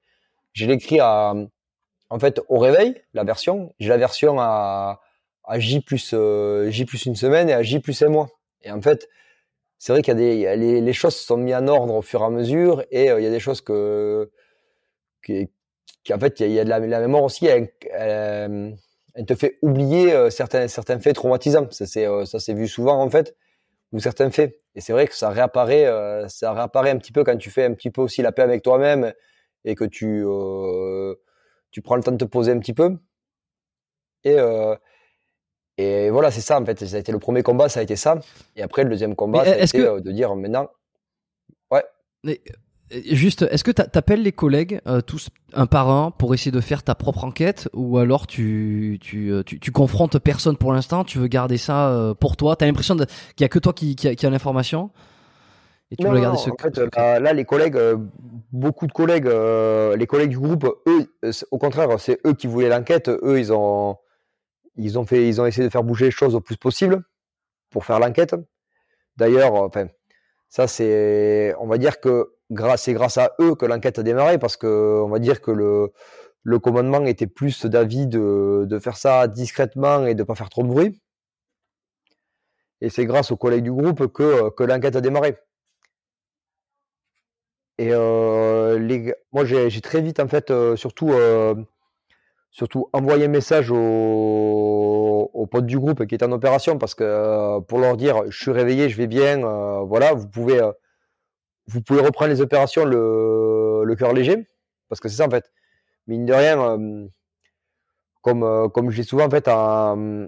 Je 0.53 0.65
l'ai 0.65 0.73
écrit 0.73 0.99
à 0.99 1.35
en 2.09 2.19
fait 2.19 2.41
au 2.49 2.57
réveil 2.59 2.95
la 3.13 3.23
version. 3.23 3.73
J'ai 3.79 3.89
la 3.89 3.97
version 3.97 4.39
à 4.39 4.99
à 5.45 5.59
J 5.59 5.79
plus 5.81 6.11
euh, 6.13 6.69
J 6.71 6.85
plus 6.85 7.05
une 7.05 7.15
semaine 7.15 7.49
et 7.49 7.53
à 7.53 7.61
J 7.63 7.79
plus 7.79 8.01
un 8.01 8.09
mois. 8.09 8.29
Et 8.63 8.71
en 8.71 8.81
fait 8.81 9.07
c'est 9.77 9.93
vrai 9.93 10.01
qu'il 10.01 10.13
y 10.13 10.17
a 10.17 10.19
des 10.19 10.33
il 10.35 10.39
y 10.41 10.47
a 10.47 10.55
les, 10.55 10.81
les 10.81 10.93
choses 10.93 11.15
sont 11.15 11.37
mises 11.37 11.55
en 11.55 11.67
ordre 11.67 11.93
au 11.93 12.01
fur 12.01 12.21
et 12.21 12.25
à 12.25 12.29
mesure 12.31 12.83
et 12.91 13.11
euh, 13.11 13.19
il 13.19 13.23
y 13.23 13.27
a 13.27 13.31
des 13.31 13.39
choses 13.39 13.61
que 13.61 14.31
qui, 15.23 15.49
qui 16.03 16.13
en 16.13 16.19
fait 16.19 16.39
il 16.39 16.43
y 16.43 16.45
a, 16.45 16.49
il 16.49 16.53
y 16.55 16.59
a 16.59 16.63
de 16.65 16.69
la, 16.69 16.79
la 16.79 16.99
mémoire 16.99 17.23
aussi 17.23 17.45
elle, 17.45 17.69
elle, 17.91 18.75
elle 19.17 19.25
te 19.25 19.33
fait 19.35 19.57
oublier 19.63 20.13
euh, 20.13 20.29
certains 20.29 20.67
certains 20.67 20.99
faits 20.99 21.15
traumatisants. 21.15 21.69
Ça 21.71 21.85
c'est 21.87 22.05
euh, 22.07 22.25
ça 22.25 22.39
s'est 22.39 22.53
vu 22.53 22.67
souvent 22.67 23.01
en 23.01 23.09
fait 23.09 23.35
ou 23.91 23.99
certains 23.99 24.29
faits. 24.29 24.61
Et 24.75 24.81
c'est 24.81 24.93
vrai 24.93 25.07
que 25.07 25.15
ça 25.15 25.31
réapparaît 25.31 25.87
euh, 25.87 26.27
ça 26.27 26.53
réapparaît 26.53 26.91
un 26.91 26.97
petit 26.97 27.11
peu 27.11 27.23
quand 27.23 27.35
tu 27.37 27.49
fais 27.49 27.65
un 27.65 27.73
petit 27.73 27.89
peu 27.89 28.01
aussi 28.01 28.21
la 28.21 28.31
paix 28.31 28.43
avec 28.43 28.61
toi-même 28.61 29.13
et 29.65 29.75
que 29.75 29.85
tu 29.85 30.23
tu 31.71 31.81
prends 31.81 31.95
le 31.95 32.03
temps 32.03 32.11
de 32.11 32.17
te 32.17 32.25
poser 32.25 32.51
un 32.51 32.59
petit 32.59 32.73
peu. 32.73 32.95
Et 34.23 34.37
Et 35.79 36.09
voilà, 36.09 36.31
c'est 36.31 36.41
ça 36.41 36.59
en 36.59 36.65
fait. 36.65 36.85
Ça 36.85 36.95
a 36.95 36.99
été 36.99 37.11
le 37.11 37.19
premier 37.19 37.43
combat, 37.43 37.69
ça 37.69 37.79
a 37.79 37.83
été 37.83 37.95
ça. 37.95 38.19
Et 38.55 38.63
après, 38.63 38.83
le 38.83 38.89
deuxième 38.89 39.15
combat, 39.15 39.47
été 39.47 39.77
que... 39.77 39.99
de 39.99 40.11
dire 40.11 40.35
maintenant, 40.35 40.69
ouais. 41.71 41.83
Mais 42.23 42.41
Juste, 42.89 43.41
est-ce 43.41 43.65
que 43.65 43.71
tu 43.71 43.81
appelles 43.81 44.23
les 44.23 44.31
collègues 44.31 44.81
tous 45.05 45.29
un 45.53 45.65
par 45.65 45.89
un 45.89 46.11
pour 46.11 46.33
essayer 46.33 46.51
de 46.51 46.61
faire 46.61 46.83
ta 46.83 46.95
propre 46.95 47.25
enquête 47.25 47.69
ou 47.73 47.97
alors 47.97 48.27
tu, 48.27 48.97
tu, 49.01 49.33
tu, 49.45 49.59
tu 49.59 49.71
confrontes 49.71 50.17
personne 50.19 50.55
pour 50.55 50.71
l'instant, 50.71 51.03
tu 51.03 51.17
veux 51.17 51.27
garder 51.27 51.57
ça 51.57 52.13
pour 52.19 52.37
toi, 52.37 52.55
tu 52.55 52.63
as 52.63 52.67
l'impression 52.67 52.95
qu'il 52.95 53.07
y 53.41 53.43
a 53.43 53.49
que 53.49 53.59
toi 53.59 53.73
qui, 53.73 53.95
qui, 53.95 54.25
a, 54.25 54.29
l'information? 54.29 54.91
Et 55.91 55.97
tu 55.97 56.07
veux 56.07 56.19
garder 56.19 56.37
ce, 56.37 56.49
en 56.49 56.55
fait, 56.57 56.77
là, 56.95 57.33
les 57.33 57.45
collègues, 57.45 57.77
beaucoup 58.53 58.87
de 58.87 58.93
collègues, 58.93 59.29
les 59.97 60.07
collègues 60.07 60.29
du 60.29 60.39
groupe, 60.39 60.65
eux, 60.87 61.13
au 61.51 61.57
contraire, 61.57 61.89
c'est 61.99 62.19
eux 62.25 62.33
qui 62.33 62.47
voulaient 62.47 62.69
l'enquête, 62.69 63.09
eux, 63.09 63.37
ils 63.37 63.51
ont, 63.51 63.97
ils 64.77 64.97
ont 64.97 65.05
fait, 65.05 65.27
ils 65.27 65.41
ont 65.41 65.45
essayé 65.45 65.67
de 65.67 65.71
faire 65.71 65.83
bouger 65.83 66.05
les 66.05 66.11
choses 66.11 66.35
au 66.35 66.41
plus 66.41 66.55
possible 66.55 67.03
pour 67.69 67.83
faire 67.83 67.99
l'enquête. 67.99 68.35
D'ailleurs, 69.17 69.55
enfin, 69.55 69.87
ça 70.47 70.67
c'est, 70.67 71.53
on 71.59 71.67
va 71.67 71.77
dire 71.77 71.99
que 71.99 72.36
c'est 72.77 72.93
grâce 72.93 73.17
à 73.17 73.33
eux 73.39 73.55
que 73.55 73.65
l'enquête 73.65 73.99
a 73.99 74.03
démarré 74.03 74.37
parce 74.37 74.57
que 74.57 75.01
on 75.03 75.09
va 75.09 75.19
dire 75.19 75.41
que 75.41 75.51
le, 75.51 76.59
commandement 76.59 77.05
était 77.05 77.27
plus 77.27 77.65
d'avis 77.65 78.07
de, 78.07 78.79
faire 78.81 78.97
ça 78.97 79.27
discrètement 79.27 80.05
et 80.05 80.15
de 80.15 80.23
pas 80.23 80.35
faire 80.35 80.49
trop 80.49 80.63
de 80.63 80.69
bruit. 80.69 81.01
Et 82.81 82.89
c'est 82.89 83.05
grâce 83.05 83.31
aux 83.31 83.37
collègues 83.37 83.63
du 83.63 83.71
groupe 83.71 84.07
que, 84.13 84.63
l'enquête 84.63 84.95
a 84.95 85.01
démarré. 85.01 85.37
Et 87.79 87.89
euh, 87.91 89.13
moi, 89.31 89.45
j'ai 89.45 89.81
très 89.81 90.01
vite, 90.01 90.19
en 90.19 90.27
fait, 90.27 90.49
euh, 90.51 90.75
surtout, 90.75 91.11
euh, 91.11 91.55
surtout 92.51 92.89
envoyé 92.93 93.25
un 93.25 93.29
message 93.29 93.71
aux, 93.71 95.47
potes 95.51 95.65
du 95.65 95.79
groupe 95.79 96.05
qui 96.05 96.15
étaient 96.15 96.25
en 96.25 96.31
opération 96.31 96.77
parce 96.77 96.93
que 96.95 97.59
pour 97.61 97.79
leur 97.79 97.97
dire, 97.97 98.23
je 98.29 98.37
suis 98.37 98.51
réveillé, 98.51 98.89
je 98.89 98.97
vais 98.97 99.07
bien, 99.07 99.37
voilà, 99.83 100.13
vous 100.13 100.27
pouvez 100.27 100.59
vous 101.67 101.81
pouvez 101.81 102.01
reprendre 102.01 102.31
les 102.31 102.41
opérations 102.41 102.85
le, 102.85 103.95
cœur 103.97 104.13
léger, 104.13 104.47
parce 104.89 104.99
que 104.99 105.09
c'est 105.09 105.17
ça 105.17 105.27
en 105.27 105.29
fait. 105.29 105.51
Mine 106.07 106.25
de 106.25 106.33
rien, 106.33 106.59
euh, 106.61 107.07
comme, 108.21 108.43
euh, 108.43 108.69
comme 108.69 108.89
je 108.89 109.01
dis 109.01 109.07
souvent 109.07 109.25
en 109.25 109.29
fait, 109.29 109.45
dans, 109.45 110.19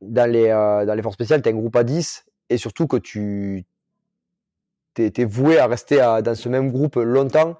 les, 0.00 0.48
euh, 0.48 0.86
dans 0.86 0.94
les 0.94 1.02
forces 1.02 1.14
spéciales, 1.14 1.42
tu 1.42 1.48
as 1.48 1.52
un 1.52 1.56
groupe 1.56 1.76
à 1.76 1.84
10 1.84 2.24
et 2.50 2.56
surtout 2.56 2.86
que 2.86 2.96
tu 2.96 3.66
es, 4.96 5.24
voué 5.24 5.58
à 5.58 5.66
rester 5.66 5.96
dans 5.96 6.34
ce 6.34 6.48
même 6.48 6.70
groupe 6.70 6.96
longtemps 6.96 7.58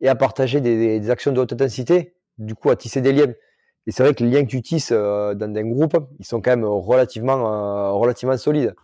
et 0.00 0.08
à 0.08 0.14
partager 0.14 0.60
des, 0.60 1.00
des, 1.00 1.10
actions 1.10 1.32
de 1.32 1.40
haute 1.40 1.52
intensité, 1.52 2.14
du 2.38 2.54
coup 2.54 2.70
à 2.70 2.76
tisser 2.76 3.00
des 3.00 3.12
liens. 3.12 3.32
Et 3.86 3.92
c'est 3.92 4.02
vrai 4.02 4.14
que 4.14 4.22
les 4.22 4.30
liens 4.30 4.44
que 4.44 4.50
tu 4.50 4.62
tisses 4.62 4.92
dans 4.92 5.52
un 5.56 5.64
groupe, 5.64 5.96
ils 6.18 6.26
sont 6.26 6.40
quand 6.40 6.50
même 6.50 6.64
relativement, 6.64 7.98
relativement 7.98 8.36
solides. 8.36 8.74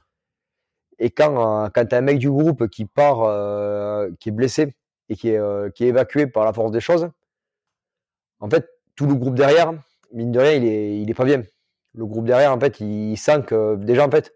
Et 0.98 1.10
quand, 1.10 1.64
euh, 1.64 1.68
quand 1.74 1.86
tu 1.86 1.94
as 1.94 1.98
un 1.98 2.02
mec 2.02 2.18
du 2.18 2.30
groupe 2.30 2.68
qui 2.68 2.84
part, 2.84 3.22
euh, 3.22 4.10
qui 4.20 4.28
est 4.28 4.32
blessé 4.32 4.74
et 5.08 5.16
qui 5.16 5.30
est, 5.30 5.38
euh, 5.38 5.70
qui 5.70 5.84
est 5.84 5.88
évacué 5.88 6.26
par 6.26 6.44
la 6.44 6.52
force 6.52 6.70
des 6.70 6.80
choses, 6.80 7.10
en 8.40 8.48
fait, 8.48 8.68
tout 8.96 9.06
le 9.06 9.14
groupe 9.14 9.34
derrière, 9.34 9.72
mine 10.12 10.32
de 10.32 10.38
rien, 10.38 10.52
il 10.52 10.64
est, 10.64 11.00
il 11.00 11.10
est 11.10 11.14
pas 11.14 11.24
bien. 11.24 11.42
Le 11.94 12.06
groupe 12.06 12.26
derrière, 12.26 12.52
en 12.52 12.60
fait, 12.60 12.80
il 12.80 13.16
sent 13.16 13.42
que 13.46 13.76
déjà, 13.76 14.06
en 14.06 14.10
fait, 14.10 14.34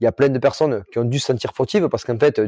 il 0.00 0.04
y 0.04 0.06
a 0.06 0.12
plein 0.12 0.28
de 0.28 0.38
personnes 0.38 0.84
qui 0.92 0.98
ont 0.98 1.04
dû 1.04 1.18
se 1.18 1.26
sentir 1.26 1.52
fautives 1.54 1.88
parce 1.88 2.04
qu'en 2.04 2.18
fait, 2.18 2.40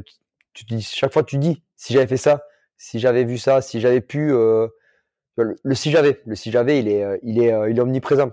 chaque 0.80 1.12
fois, 1.12 1.22
tu 1.24 1.38
dis, 1.38 1.62
si 1.76 1.92
j'avais 1.92 2.06
fait 2.06 2.16
ça, 2.16 2.44
si 2.76 2.98
j'avais 2.98 3.24
vu 3.24 3.38
ça, 3.38 3.60
si 3.62 3.80
j'avais 3.80 4.00
pu, 4.00 4.28
le, 4.28 5.74
si 5.74 5.90
j'avais, 5.90 6.20
le 6.26 6.34
si 6.34 6.50
j'avais, 6.50 6.78
il 6.78 6.88
est, 6.88 7.20
il 7.22 7.40
est, 7.40 7.52
il 7.70 7.78
est 7.78 7.80
omniprésent. 7.80 8.30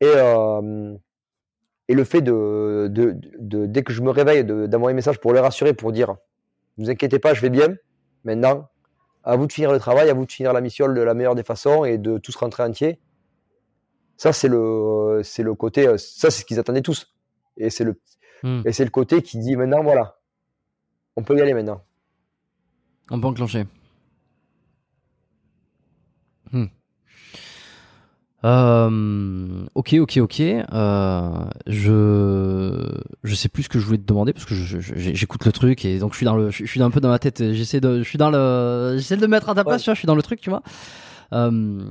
Et, 0.00 0.12
et 1.88 1.94
le 1.94 2.04
fait 2.04 2.22
de, 2.22 2.88
de, 2.90 3.18
de, 3.38 3.66
dès 3.66 3.82
que 3.82 3.92
je 3.92 4.02
me 4.02 4.10
réveille, 4.10 4.44
d'envoyer 4.44 4.92
un 4.92 4.96
message 4.96 5.18
pour 5.18 5.32
les 5.32 5.40
rassurer, 5.40 5.74
pour 5.74 5.92
dire 5.92 6.16
Ne 6.78 6.84
vous 6.84 6.90
inquiétez 6.90 7.18
pas, 7.18 7.34
je 7.34 7.40
vais 7.40 7.50
bien. 7.50 7.74
Maintenant, 8.24 8.68
à 9.24 9.36
vous 9.36 9.46
de 9.46 9.52
finir 9.52 9.72
le 9.72 9.78
travail, 9.78 10.08
à 10.08 10.14
vous 10.14 10.26
de 10.26 10.32
finir 10.32 10.52
la 10.52 10.60
mission 10.60 10.88
de 10.88 11.00
la 11.00 11.14
meilleure 11.14 11.34
des 11.34 11.42
façons 11.42 11.84
et 11.84 11.98
de 11.98 12.18
tous 12.18 12.34
rentrer 12.36 12.62
entier. 12.62 13.00
Ça, 14.16 14.32
c'est 14.32 14.48
le, 14.48 15.20
c'est 15.24 15.42
le 15.42 15.54
côté, 15.54 15.86
ça, 15.98 16.30
c'est 16.30 16.42
ce 16.42 16.44
qu'ils 16.44 16.58
attendaient 16.58 16.82
tous. 16.82 17.12
Et 17.56 17.70
c'est 17.70 17.84
le, 17.84 18.00
hmm. 18.42 18.62
et 18.64 18.72
c'est 18.72 18.84
le 18.84 18.90
côté 18.90 19.22
qui 19.22 19.38
dit 19.38 19.56
maintenant, 19.56 19.82
voilà, 19.82 20.18
on 21.16 21.22
peut 21.22 21.36
y 21.36 21.40
aller 21.40 21.54
maintenant. 21.54 21.82
On 23.10 23.20
peut 23.20 23.26
enclencher. 23.26 23.66
Hmm. 26.52 26.66
Euh, 28.44 29.64
ok, 29.74 29.94
ok, 30.00 30.16
ok. 30.18 30.40
Euh, 30.40 31.30
je 31.66 32.98
je 33.22 33.34
sais 33.34 33.48
plus 33.48 33.64
ce 33.64 33.68
que 33.68 33.78
je 33.78 33.86
voulais 33.86 33.98
te 33.98 34.06
demander 34.06 34.32
parce 34.32 34.44
que 34.44 34.54
j'écoute 34.54 35.44
le 35.44 35.52
truc 35.52 35.84
et 35.84 35.98
donc 35.98 36.12
je 36.12 36.16
suis 36.16 36.26
dans 36.26 36.36
le 36.36 36.50
je 36.50 36.64
suis 36.64 36.82
un 36.82 36.90
peu 36.90 37.00
dans 37.00 37.08
ma 37.08 37.18
tête. 37.18 37.52
J'essaie 37.52 37.80
de 37.80 37.98
je 37.98 38.08
suis 38.08 38.18
dans 38.18 38.30
le 38.30 38.96
j'essaie 38.96 39.16
de 39.16 39.22
me 39.22 39.28
mettre 39.28 39.48
à 39.48 39.54
ta 39.54 39.64
place. 39.64 39.82
Tu 39.82 39.86
vois, 39.86 39.94
je 39.94 40.00
suis 40.00 40.06
dans 40.06 40.16
le 40.16 40.22
truc, 40.22 40.40
tu 40.40 40.50
vois. 40.50 40.62
Euh, 41.32 41.84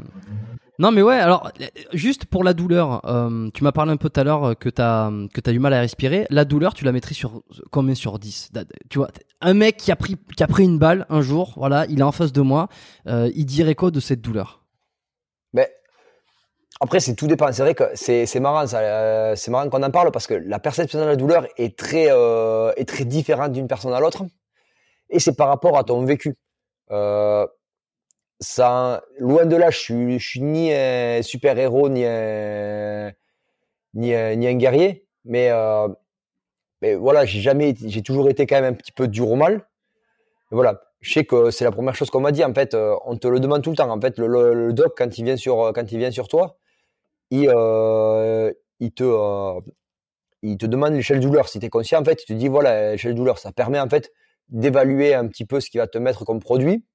non 0.80 0.92
mais 0.92 1.02
ouais. 1.02 1.16
Alors 1.16 1.52
juste 1.94 2.26
pour 2.26 2.44
la 2.44 2.54
douleur, 2.54 3.02
euh, 3.06 3.50
tu 3.54 3.64
m'as 3.64 3.72
parlé 3.72 3.92
un 3.92 3.98
peu 3.98 4.10
tout 4.10 4.20
à 4.20 4.24
l'heure 4.24 4.58
que 4.58 4.70
t'as 4.70 5.10
que 5.34 5.40
t'as 5.40 5.52
du 5.52 5.60
mal 5.60 5.74
à 5.74 5.80
respirer. 5.80 6.28
La 6.30 6.44
douleur, 6.44 6.74
tu 6.74 6.84
la 6.84 6.92
mettrais 6.92 7.14
sur 7.14 7.44
combien 7.72 7.96
sur 7.96 8.20
10 8.20 8.52
Tu 8.90 8.98
vois, 8.98 9.10
un 9.42 9.54
mec 9.54 9.78
qui 9.78 9.92
a 9.92 9.96
pris 9.96 10.18
qui 10.36 10.44
a 10.44 10.48
pris 10.48 10.64
une 10.64 10.80
balle 10.80 11.06
un 11.10 11.22
jour, 11.22 11.54
voilà, 11.56 11.86
il 11.88 12.00
est 12.00 12.04
en 12.04 12.12
face 12.12 12.34
de 12.34 12.42
moi. 12.42 12.68
Euh, 13.08 13.32
il 13.36 13.46
dirait 13.46 13.76
quoi 13.76 13.90
de 13.90 14.00
cette 14.00 14.22
douleur 14.22 14.61
après, 16.82 17.00
c'est 17.00 17.14
tout 17.16 17.28
dépend. 17.28 17.52
C'est 17.52 17.62
vrai 17.62 17.76
que 17.76 17.84
c'est 17.94 18.40
marrant, 18.40 18.66
euh, 18.74 19.36
c'est 19.36 19.52
marrant 19.52 19.70
qu'on 19.70 19.84
en 19.84 19.92
parle 19.92 20.12
parce 20.12 20.26
que 20.26 20.34
la 20.34 20.60
perception 20.60 21.00
de 21.00 21.06
la 21.06 21.16
douleur 21.16 21.48
est 21.58 21.78
très 21.78 22.08
euh, 22.10 22.74
est 22.76 22.90
très 22.90 23.06
différente 23.06 23.52
d'une 23.52 23.68
personne 23.68 23.94
à 23.94 24.00
l'autre, 24.00 24.24
et 25.12 25.20
c'est 25.20 25.36
par 25.36 25.48
rapport 25.48 25.78
à 25.78 25.84
ton 25.84 26.04
vécu. 26.06 26.36
Euh, 26.92 27.46
ça, 28.40 29.04
loin 29.20 29.46
de 29.46 29.56
là, 29.56 29.70
je 29.70 29.78
suis, 29.78 30.20
je 30.20 30.28
suis 30.28 30.42
ni 30.42 30.74
un 30.74 31.22
super 31.22 31.58
héros 31.60 31.88
ni 31.90 32.04
un 32.04 33.12
ni 33.94 34.10
ni 34.38 34.48
un 34.48 34.56
guerrier, 34.56 35.06
mais 35.26 35.50
euh, 35.52 35.88
mais 36.82 36.96
voilà, 36.96 37.26
j'ai 37.26 37.42
jamais, 37.42 37.76
j'ai 37.86 38.02
toujours 38.02 38.30
été 38.30 38.48
quand 38.48 38.60
même 38.60 38.74
un 38.74 38.78
petit 38.78 38.92
peu 38.92 39.08
dur 39.08 39.30
au 39.32 39.36
mal. 39.36 39.68
voilà, 40.52 40.82
je 41.02 41.14
sais 41.14 41.26
que 41.26 41.52
c'est 41.52 41.66
la 41.66 41.72
première 41.72 41.96
chose 41.96 42.10
qu'on 42.10 42.22
m'a 42.22 42.32
dit. 42.32 42.44
En 42.44 42.54
fait, 42.56 42.74
euh, 42.74 42.96
on 43.06 43.18
te 43.18 43.28
le 43.28 43.40
demande 43.40 43.64
tout 43.64 43.72
le 43.72 43.76
temps. 43.78 43.90
En 43.92 44.02
fait, 44.02 44.18
le, 44.18 44.28
le, 44.54 44.74
doc 44.74 44.94
quand 44.98 45.18
il 45.18 45.26
vient 45.26 45.38
sur 45.38 45.72
quand 45.76 45.92
il 45.92 46.00
vient 46.00 46.12
sur 46.12 46.28
toi, 46.28 46.58
il, 47.32 47.50
euh, 47.50 48.54
il, 48.80 48.92
te, 48.92 49.04
euh, 49.04 49.60
il 50.44 50.58
te 50.58 50.66
demande 50.66 50.94
l'échelle 50.94 51.20
douleur. 51.20 51.50
Si 51.50 51.60
tu 51.60 51.66
es 51.66 51.70
conscient, 51.70 52.02
en 52.02 52.06
fait, 52.06 52.22
il 52.24 52.26
te 52.26 52.34
dit 52.34 52.48
voilà, 52.48 52.92
l'échelle 52.92 53.16
douleur. 53.16 53.40
Ça 53.40 53.52
permet 53.52 53.80
en 53.80 53.90
fait 53.90 54.12
d'évaluer 54.50 55.14
un 55.14 55.28
petit 55.28 55.46
peu 55.46 55.60
ce 55.60 55.70
qu'il 55.70 55.80
va 55.80 55.88
te 55.88 55.98
mettre 55.98 56.26
comme 56.26 56.40
produit 56.40 56.86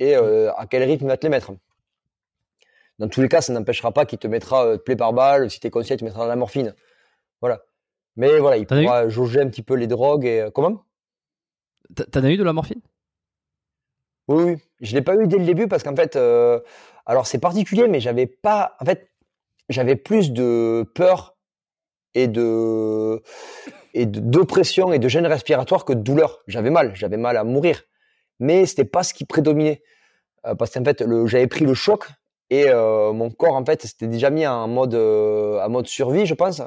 et 0.00 0.14
mmh. 0.14 0.18
euh, 0.18 0.52
à 0.54 0.66
quel 0.66 0.82
rythme 0.82 1.04
il 1.04 1.08
va 1.08 1.16
te 1.16 1.24
les 1.24 1.30
mettre. 1.30 1.52
Dans 2.98 3.08
tous 3.08 3.22
les 3.22 3.28
cas, 3.28 3.40
ça 3.40 3.52
n'empêchera 3.52 3.92
pas 3.92 4.04
qu'il 4.04 4.18
te 4.18 4.26
mettra 4.26 4.66
euh, 4.66 4.78
plaie 4.78 4.96
par 4.96 5.12
balle. 5.12 5.50
Si 5.50 5.60
tu 5.60 5.66
es 5.66 5.70
conscient, 5.70 5.94
il 5.94 6.00
te 6.00 6.04
mettra 6.04 6.24
de 6.24 6.28
la 6.28 6.36
morphine. 6.36 6.74
Voilà. 7.40 7.62
Mais 8.16 8.38
voilà, 8.38 8.58
il 8.58 8.66
pourra 8.66 9.08
jauger 9.08 9.40
un 9.40 9.48
petit 9.48 9.62
peu 9.62 9.74
les 9.74 9.86
drogues. 9.86 10.26
et 10.26 10.48
Comment? 10.52 10.84
T'en 11.94 12.24
as 12.24 12.30
eu 12.30 12.36
de 12.36 12.44
la 12.44 12.52
morphine? 12.52 12.80
Oui, 14.28 14.44
oui, 14.44 14.56
je 14.80 14.94
l'ai 14.94 15.02
pas 15.02 15.16
eu 15.16 15.26
dès 15.26 15.38
le 15.38 15.44
début 15.44 15.66
parce 15.66 15.82
qu'en 15.82 15.96
fait, 15.96 16.14
euh, 16.14 16.60
alors 17.04 17.26
c'est 17.26 17.40
particulier, 17.40 17.88
mais 17.88 17.98
j'avais 17.98 18.26
pas, 18.26 18.76
en 18.80 18.84
fait, 18.84 19.09
j'avais 19.70 19.96
plus 19.96 20.32
de 20.32 20.84
peur 20.94 21.36
et 22.14 22.28
de 22.28 23.22
et 23.94 24.06
d'oppression 24.06 24.92
et 24.92 24.98
de 24.98 25.08
gêne 25.08 25.26
respiratoire 25.26 25.84
que 25.84 25.92
de 25.92 26.00
douleur. 26.00 26.42
J'avais 26.46 26.70
mal, 26.70 26.92
j'avais 26.94 27.16
mal 27.16 27.36
à 27.36 27.44
mourir, 27.44 27.82
mais 28.38 28.66
c'était 28.66 28.84
pas 28.84 29.02
ce 29.02 29.14
qui 29.14 29.24
prédominait 29.24 29.82
euh, 30.46 30.54
parce 30.54 30.72
qu'en 30.72 30.84
fait, 30.84 31.04
j'avais 31.26 31.46
pris 31.46 31.64
le 31.64 31.74
choc 31.74 32.06
et 32.50 32.68
euh, 32.68 33.12
mon 33.12 33.30
corps 33.30 33.54
en 33.54 33.64
fait 33.64 33.82
c'était 33.82 34.08
déjà 34.08 34.28
mis 34.28 34.46
en 34.46 34.66
mode 34.66 34.94
euh, 34.94 35.64
en 35.64 35.68
mode 35.68 35.86
survie, 35.86 36.26
je 36.26 36.34
pense, 36.34 36.60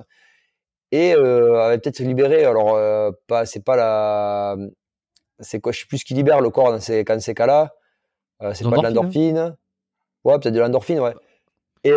et 0.91 1.13
euh, 1.13 1.61
avait 1.61 1.77
peut-être 1.77 1.99
libéré. 1.99 2.45
Alors 2.45 2.79
pas, 3.27 3.45
c'est 3.45 3.63
pas 3.63 3.75
la, 3.75 4.57
c'est 5.39 5.59
quoi, 5.59 5.71
je 5.71 5.81
sais 5.81 5.85
plus 5.85 5.99
ce 5.99 6.05
qui 6.05 6.13
libère 6.13 6.41
le 6.41 6.49
corps 6.49 6.71
dans 6.71 6.79
ces, 6.79 7.03
cas-là. 7.03 7.73
c'est 8.53 8.63
pas 8.63 8.77
de 8.77 8.83
l'endorphine. 8.83 9.55
Ouais, 10.23 10.39
peut-être 10.39 10.53
de 10.53 10.59
l'endorphine, 10.61 11.01
ouais. 11.01 11.13
Et 11.83 11.91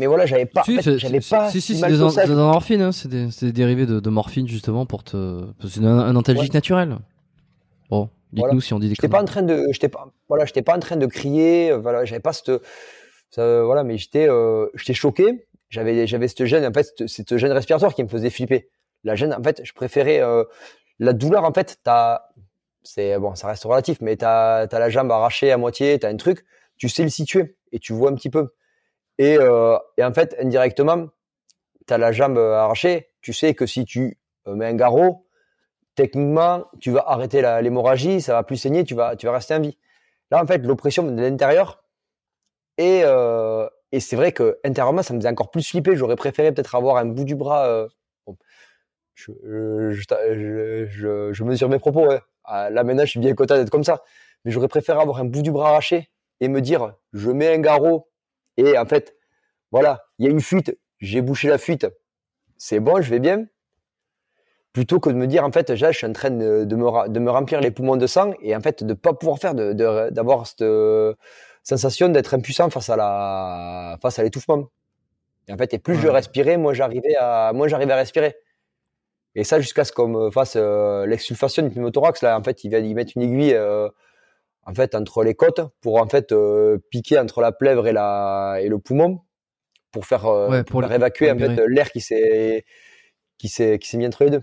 mais 0.00 0.06
voilà, 0.06 0.26
j'avais 0.26 0.46
pas. 0.46 0.64
Si, 0.64 0.80
j'avais 0.98 1.20
pas. 1.20 1.50
Si, 1.50 1.60
si, 1.60 1.76
c'est 1.76 1.86
des, 1.86 2.02
endorphines, 2.02 2.80
hein, 2.80 2.92
c'est 2.92 3.08
des, 3.08 3.28
des, 3.42 3.52
dérivés 3.52 3.86
de, 3.86 4.00
de, 4.00 4.10
morphine 4.10 4.48
justement 4.48 4.86
pour 4.86 5.04
te. 5.04 5.44
C'est 5.68 5.80
un, 5.80 5.98
un 5.98 6.16
antalgique 6.16 6.54
naturel. 6.54 6.96
Bon, 7.90 8.08
dites-nous 8.32 8.60
si 8.60 8.72
on 8.74 8.78
dit 8.78 8.88
des. 8.88 8.94
J'étais 8.94 9.08
pas 9.08 9.20
en 9.20 9.26
train 9.26 9.42
de, 9.42 9.66
j'étais 9.70 9.88
pas, 9.88 10.08
voilà, 10.28 10.46
j'étais 10.46 10.62
pas 10.62 10.74
en 10.74 10.80
train 10.80 10.96
de 10.96 11.06
crier, 11.06 11.72
voilà, 11.76 12.04
j'avais 12.04 12.20
pas 12.20 12.32
cette, 12.32 12.50
ça, 13.30 13.62
voilà, 13.62 13.84
mais 13.84 13.96
j'étais, 13.96 14.28
euh, 14.28 14.66
j'étais 14.74 14.94
choqué. 14.94 15.46
J'avais, 15.68 16.06
j'avais 16.08 16.26
cette 16.26 16.44
gêne, 16.46 16.66
en 16.66 16.72
fait, 16.72 17.06
cette 17.06 17.36
gêne 17.36 17.52
respiratoire 17.52 17.94
qui 17.94 18.02
me 18.02 18.08
faisait 18.08 18.30
flipper. 18.30 18.70
La 19.04 19.14
gêne, 19.14 19.32
en 19.32 19.42
fait, 19.42 19.60
je 19.64 19.72
préférais 19.72 20.20
euh, 20.20 20.44
la 20.98 21.12
douleur. 21.12 21.44
En 21.44 21.52
fait, 21.52 21.78
t'as, 21.84 22.22
c'est 22.82 23.18
bon, 23.18 23.36
ça 23.36 23.46
reste 23.46 23.62
relatif, 23.64 24.00
mais 24.00 24.16
t'as, 24.16 24.66
t'as 24.66 24.80
la 24.80 24.90
jambe 24.90 25.12
arrachée 25.12 25.52
à 25.52 25.56
moitié, 25.58 25.98
t'as 26.00 26.08
un 26.08 26.16
truc, 26.16 26.44
tu 26.76 26.88
sais 26.88 27.04
le 27.04 27.08
situer 27.08 27.56
et 27.72 27.78
tu 27.78 27.92
vois 27.92 28.10
un 28.10 28.14
petit 28.14 28.30
peu. 28.30 28.48
Et, 29.20 29.36
euh, 29.38 29.76
et 29.98 30.04
en 30.04 30.14
fait, 30.14 30.34
indirectement, 30.40 31.08
as 31.90 31.98
la 31.98 32.10
jambe 32.10 32.38
arrachée, 32.38 33.10
tu 33.20 33.34
sais 33.34 33.54
que 33.54 33.66
si 33.66 33.84
tu 33.84 34.18
mets 34.46 34.64
un 34.64 34.74
garrot, 34.74 35.26
techniquement, 35.94 36.64
tu 36.80 36.90
vas 36.90 37.04
arrêter 37.06 37.42
l'hémorragie, 37.60 38.22
ça 38.22 38.32
va 38.32 38.44
plus 38.44 38.56
saigner, 38.56 38.82
tu 38.82 38.94
vas, 38.94 39.16
tu 39.16 39.26
vas 39.26 39.32
rester 39.32 39.54
en 39.54 39.60
vie. 39.60 39.76
Là, 40.30 40.42
en 40.42 40.46
fait, 40.46 40.64
l'oppression 40.64 41.02
de 41.02 41.20
l'intérieur. 41.20 41.84
Et, 42.78 43.02
euh, 43.04 43.68
et 43.92 44.00
c'est 44.00 44.16
vrai 44.16 44.32
que 44.32 44.58
intérieurement, 44.64 45.02
ça 45.02 45.12
me 45.12 45.18
faisait 45.18 45.28
encore 45.28 45.50
plus 45.50 45.68
flipper. 45.68 45.96
J'aurais 45.96 46.16
préféré 46.16 46.50
peut-être 46.52 46.74
avoir 46.74 46.96
un 46.96 47.04
bout 47.04 47.24
du 47.24 47.34
bras. 47.34 47.66
Euh, 47.66 47.88
je, 49.14 49.34
mesure 51.44 51.68
mes 51.68 51.78
propos. 51.78 52.06
Ouais. 52.06 52.20
Ah, 52.44 52.70
là, 52.70 52.84
maintenant, 52.84 53.04
je 53.04 53.10
suis 53.10 53.20
bien 53.20 53.34
content 53.34 53.56
d'être 53.56 53.68
comme 53.68 53.84
ça. 53.84 54.02
Mais 54.44 54.50
j'aurais 54.50 54.68
préféré 54.68 54.98
avoir 54.98 55.18
un 55.18 55.26
bout 55.26 55.42
du 55.42 55.50
bras 55.50 55.70
arraché 55.70 56.08
et 56.40 56.48
me 56.48 56.62
dire, 56.62 56.94
je 57.12 57.30
mets 57.30 57.52
un 57.52 57.58
garrot. 57.58 58.09
Et 58.60 58.76
en 58.78 58.84
fait, 58.86 59.16
voilà, 59.70 60.04
il 60.18 60.26
y 60.26 60.28
a 60.28 60.30
une 60.30 60.40
fuite. 60.40 60.76
J'ai 60.98 61.22
bouché 61.22 61.48
la 61.48 61.58
fuite. 61.58 61.86
C'est 62.58 62.80
bon, 62.80 63.00
je 63.00 63.10
vais 63.10 63.20
bien 63.20 63.46
plutôt 64.72 65.00
que 65.00 65.10
de 65.10 65.14
me 65.16 65.26
dire 65.26 65.44
en 65.44 65.50
fait 65.50 65.74
je 65.74 65.92
suis 65.92 66.06
en 66.06 66.12
train 66.12 66.30
de, 66.30 66.64
de, 66.64 66.76
me, 66.76 67.08
de 67.08 67.18
me 67.18 67.30
remplir 67.30 67.60
les 67.60 67.72
poumons 67.72 67.96
de 67.96 68.06
sang 68.06 68.32
et 68.40 68.54
en 68.54 68.60
fait 68.60 68.84
de 68.84 68.94
pas 68.94 69.12
pouvoir 69.12 69.38
faire 69.38 69.54
de 69.54 69.72
d'avoir 70.10 70.46
cette 70.46 70.64
sensation 71.64 72.08
d'être 72.08 72.34
impuissant 72.34 72.70
face 72.70 72.88
à 72.88 72.96
la 72.96 73.98
face 74.00 74.18
à 74.18 74.22
l'étouffement 74.22 74.68
et 75.48 75.52
en 75.52 75.56
fait 75.56 75.74
et 75.74 75.78
plus 75.80 75.96
je 75.96 76.06
respirais 76.06 76.56
moins 76.56 76.72
j'arrivais 76.72 77.16
à 77.16 77.52
moins 77.52 77.66
j'arrivais 77.66 77.92
à 77.92 77.96
respirer 77.96 78.36
et 79.34 79.42
ça 79.42 79.58
jusqu'à 79.60 79.84
ce 79.84 79.92
qu'on 79.92 80.08
me 80.08 80.30
fasse 80.30 80.54
euh, 80.56 81.04
l'exsulfation 81.04 81.64
du 81.64 81.70
pneumothorax 81.70 82.22
là 82.22 82.38
en 82.38 82.42
fait 82.42 82.62
il 82.62 82.70
vient 82.70 82.78
y 82.78 82.94
mettre 82.94 83.12
une 83.16 83.22
aiguille 83.22 83.54
euh, 83.54 83.88
en 84.64 84.74
fait 84.74 84.94
entre 84.94 85.24
les 85.24 85.34
côtes 85.34 85.60
pour 85.80 86.00
en 86.00 86.08
fait 86.08 86.32
euh, 86.32 86.78
piquer 86.90 87.18
entre 87.18 87.40
la 87.40 87.52
plèvre 87.52 87.86
et 87.86 87.92
la 87.92 88.58
et 88.60 88.68
le 88.68 88.78
poumon 88.78 89.20
pour 89.92 90.06
faire 90.06 90.22
pour, 90.66 90.84
évacuer 90.84 91.30
en 91.30 91.38
fait 91.38 91.56
l'air 91.66 91.90
qui 91.90 92.00
s'est 92.00 92.64
qui 93.38 93.48
s'est 93.48 93.78
qui 93.78 93.88
s'est 93.88 93.96
mis 93.96 94.06
entre 94.06 94.24
les 94.24 94.30
deux 94.30 94.42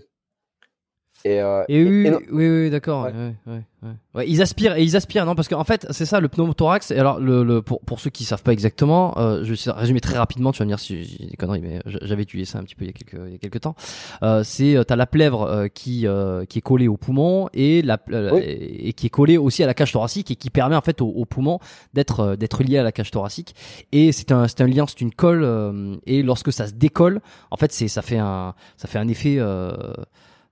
et, 1.24 1.40
euh, 1.40 1.64
oui, 1.68 2.10
oui, 2.30 2.48
oui, 2.48 2.70
d'accord. 2.70 3.04
Ouais. 3.04 3.62
Ouais, 3.80 3.90
ouais, 4.14 4.28
ils 4.28 4.42
aspirent 4.42 4.76
et 4.76 4.82
ils 4.82 4.96
aspirent, 4.96 5.24
non 5.24 5.34
Parce 5.36 5.46
qu'en 5.46 5.62
fait, 5.62 5.86
c'est 5.90 6.04
ça 6.04 6.18
le 6.20 6.28
pneumothorax. 6.28 6.90
Et 6.90 6.98
alors, 6.98 7.20
le, 7.20 7.44
le, 7.44 7.62
pour, 7.62 7.80
pour 7.80 8.00
ceux 8.00 8.10
qui 8.10 8.24
savent 8.24 8.42
pas 8.42 8.52
exactement, 8.52 9.16
euh, 9.18 9.44
je 9.44 9.52
vais 9.52 9.72
résumer 9.72 10.00
très 10.00 10.16
rapidement. 10.16 10.52
Tu 10.52 10.58
vas 10.58 10.64
me 10.64 10.70
dire 10.70 10.80
si 10.80 11.04
j'ai 11.04 11.26
des 11.26 11.36
conneries, 11.36 11.60
mais 11.60 11.80
j'avais 11.86 12.22
étudié 12.22 12.44
ça 12.44 12.58
un 12.58 12.64
petit 12.64 12.74
peu 12.74 12.84
il 12.84 12.88
y 12.88 12.90
a 12.90 12.92
quelques, 12.92 13.20
il 13.26 13.32
y 13.32 13.34
a 13.36 13.38
quelques 13.38 13.60
temps. 13.60 13.76
Euh, 14.22 14.42
c'est 14.42 14.76
euh, 14.76 14.84
t'as 14.84 14.96
la 14.96 15.06
plèvre 15.06 15.42
euh, 15.42 15.68
qui 15.68 16.06
qui 16.48 16.58
est 16.58 16.62
collée 16.62 16.88
au 16.88 16.96
poumon 16.96 17.48
et 17.52 17.82
la 17.82 17.98
et 18.40 18.92
qui 18.92 19.06
est 19.06 19.10
collée 19.10 19.38
aussi 19.38 19.62
à 19.62 19.66
la 19.66 19.74
cage 19.74 19.92
thoracique 19.92 20.30
et 20.30 20.36
qui 20.36 20.50
permet 20.50 20.76
en 20.76 20.80
fait 20.82 21.00
au, 21.00 21.08
au 21.08 21.24
poumon 21.24 21.58
d'être 21.94 22.36
d'être 22.36 22.62
lié 22.62 22.78
à 22.78 22.82
la 22.82 22.92
cage 22.92 23.10
thoracique. 23.10 23.54
Et 23.92 24.12
c'est 24.12 24.32
un 24.32 24.48
c'est 24.48 24.60
un 24.60 24.66
lien, 24.66 24.86
c'est 24.86 25.00
une 25.00 25.12
colle. 25.12 25.98
et 26.06 26.22
lorsque 26.22 26.52
ça 26.52 26.66
se 26.66 26.72
décolle, 26.72 27.20
en 27.50 27.56
fait, 27.56 27.72
c'est 27.72 27.88
ça 27.88 28.02
fait 28.02 28.18
un 28.18 28.54
ça 28.76 28.88
fait 28.88 28.98
un 28.98 29.08
effet 29.08 29.36
euh, 29.38 29.72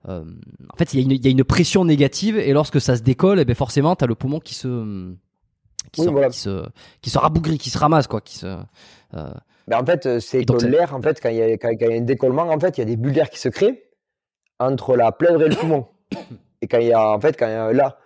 en 0.07 0.77
fait, 0.77 0.93
il 0.93 1.25
y, 1.25 1.27
a 1.27 1.31
une 1.31 1.43
pression 1.43 1.83
négative 1.83 2.37
et 2.37 2.53
lorsque 2.53 2.79
ça 2.79 2.95
se 2.95 3.01
décolle, 3.01 3.39
et 3.39 3.41
eh 3.41 3.45
ben 3.45 3.55
forcément, 3.55 3.95
tu 3.95 4.03
as 4.03 4.07
le 4.07 4.15
poumon 4.15 4.39
qui 4.39 4.53
se 4.53 5.13
qui, 5.91 6.01
se, 6.01 6.29
qui, 6.29 6.39
se, 6.39 6.65
qui 7.01 7.09
se 7.09 7.17
rabougrit, 7.17 7.57
qui 7.57 7.69
se 7.69 7.77
ramasse, 7.77 8.07
quoi, 8.07 8.21
qui 8.21 8.37
se. 8.37 8.47
Euh, 8.47 9.33
ben 9.67 9.81
en 9.81 9.85
fait, 9.85 10.05
euh, 10.05 10.19
c'est 10.19 10.45
que 10.45 10.65
l'air, 10.65 10.95
en 10.95 11.01
fait, 11.01 11.21
quand 11.21 11.29
il, 11.29 11.35
y 11.35 11.39
y 11.39 11.85
a 11.85 11.97
un 11.97 12.01
décollement, 12.01 12.43
en 12.43 12.59
fait, 12.59 12.77
il 12.77 12.81
y 12.81 12.83
a 12.83 12.85
des 12.85 12.95
bulles 12.95 13.13
d'air 13.13 13.29
qui 13.29 13.39
se 13.39 13.49
créent 13.49 13.83
entre 14.59 14.95
la 14.95 15.11
plèvre 15.11 15.41
et 15.43 15.49
le 15.49 15.55
poumon. 15.55 15.87
Et 16.61 16.67
quand 16.67 16.79
il 16.79 16.87
y 16.87 16.93
a, 16.93 17.11
en 17.11 17.19
fait, 17.19 17.37
quand 17.37 17.45
il 17.45 17.51
y 17.51 17.53
a 17.53 17.71
là, 17.71 17.99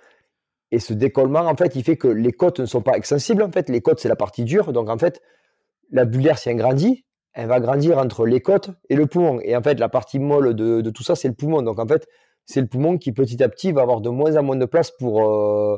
et 0.72 0.80
ce 0.80 0.92
décollement, 0.92 1.40
en 1.40 1.56
fait, 1.56 1.74
il 1.78 1.84
fait 1.86 1.96
que 1.96 2.10
les 2.10 2.34
côtes 2.34 2.60
ne 2.60 2.66
sont 2.66 2.82
pas 2.82 2.98
extensibles. 2.98 3.44
En 3.44 3.52
fait, 3.52 3.70
les 3.70 3.80
côtes, 3.80 4.02
c'est 4.02 4.10
la 4.10 4.18
partie 4.18 4.44
dure. 4.44 4.74
Donc, 4.74 4.90
en 4.90 4.98
fait, 4.98 5.22
la 5.90 6.04
bulle 6.04 6.24
d'air 6.24 6.38
s'y 6.38 6.50
agrandit 6.50 7.06
elle 7.34 7.48
va 7.48 7.60
grandir 7.60 7.98
entre 7.98 8.26
les 8.26 8.42
côtes 8.42 8.72
et 8.90 8.96
le 8.96 9.06
poumon. 9.06 9.40
Et 9.42 9.56
en 9.56 9.62
fait, 9.62 9.80
la 9.80 9.90
partie 9.90 10.20
molle 10.20 10.54
de, 10.54 10.90
tout 10.90 11.04
ça, 11.04 11.16
c'est 11.16 11.28
le 11.28 11.34
poumon. 11.34 11.62
Donc 11.62 11.80
en 11.80 11.88
fait, 11.88 12.08
c'est 12.46 12.62
le 12.62 12.68
poumon 12.68 12.98
qui 12.98 13.12
petit 13.12 13.42
à 13.44 13.50
petit 13.50 13.72
va 13.72 13.82
avoir 13.82 14.02
de 14.02 14.10
moins 14.10 14.36
en 14.36 14.44
moins 14.44 14.58
de 14.58 14.66
place 14.66 14.92
pour, 14.92 15.24
euh, 15.26 15.78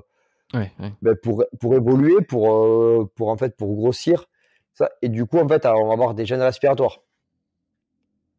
ben, 1.01 1.15
pour, 1.21 1.43
pour 1.59 1.75
évoluer, 1.75 2.21
pour, 2.21 2.53
euh, 2.53 3.09
pour, 3.15 3.29
en 3.29 3.37
fait, 3.37 3.55
pour 3.55 3.75
grossir. 3.75 4.25
Ça. 4.73 4.89
Et 5.03 5.09
du 5.09 5.25
coup, 5.25 5.37
en 5.37 5.47
fait, 5.47 5.65
on 5.65 5.87
va 5.87 5.93
avoir 5.93 6.15
des 6.15 6.25
gènes 6.25 6.41
respiratoires. 6.41 7.01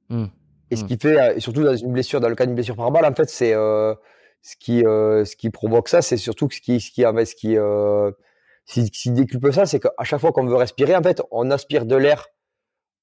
Mmh. 0.08 0.24
Et 0.70 0.76
ce 0.76 0.84
mmh. 0.84 0.86
qui 0.88 0.96
fait, 0.96 1.20
euh, 1.20 1.34
et 1.36 1.40
surtout 1.40 1.62
dans 1.62 1.76
une 1.76 1.92
blessure, 1.92 2.20
dans 2.20 2.28
le 2.28 2.34
cas 2.34 2.46
d'une 2.46 2.56
blessure 2.56 2.76
par 2.76 2.90
balle, 2.90 3.04
en 3.04 3.14
fait, 3.14 3.30
c'est 3.30 3.52
ce, 3.52 4.56
qui, 4.58 4.80
ce 4.80 5.36
qui 5.36 5.50
provoque 5.50 5.88
ça, 5.88 6.02
c'est 6.02 6.16
surtout 6.16 6.48
ce 6.50 6.60
qui, 6.60 6.80
ce 6.80 6.90
qui, 6.90 7.02
ce 7.02 7.34
qui, 7.36 7.54
ce 8.66 8.90
qui 8.90 9.10
décuple 9.12 9.52
ça, 9.52 9.66
c'est 9.66 9.78
qu'à 9.78 9.92
chaque 10.02 10.20
fois 10.20 10.32
qu'on 10.32 10.46
veut 10.46 10.56
respirer, 10.56 10.96
en 10.96 11.02
fait, 11.02 11.22
on 11.30 11.52
aspire 11.52 11.86
de 11.86 11.94
l'air 11.94 12.26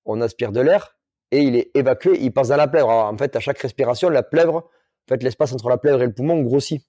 on 0.05 0.21
aspire 0.21 0.51
de 0.51 0.61
l'air 0.61 0.97
et 1.31 1.41
il 1.41 1.55
est 1.55 1.71
évacué, 1.75 2.17
il 2.19 2.31
passe 2.31 2.49
dans 2.49 2.57
la 2.57 2.67
plèvre. 2.67 2.89
en 2.89 3.17
fait, 3.17 3.35
à 3.35 3.39
chaque 3.39 3.59
respiration, 3.59 4.09
la 4.09 4.23
plèvre, 4.23 4.55
en 4.55 5.07
fait, 5.07 5.23
l'espace 5.23 5.53
entre 5.53 5.69
la 5.69 5.77
plèvre 5.77 6.01
et 6.01 6.05
le 6.05 6.13
poumon 6.13 6.41
grossit. 6.41 6.85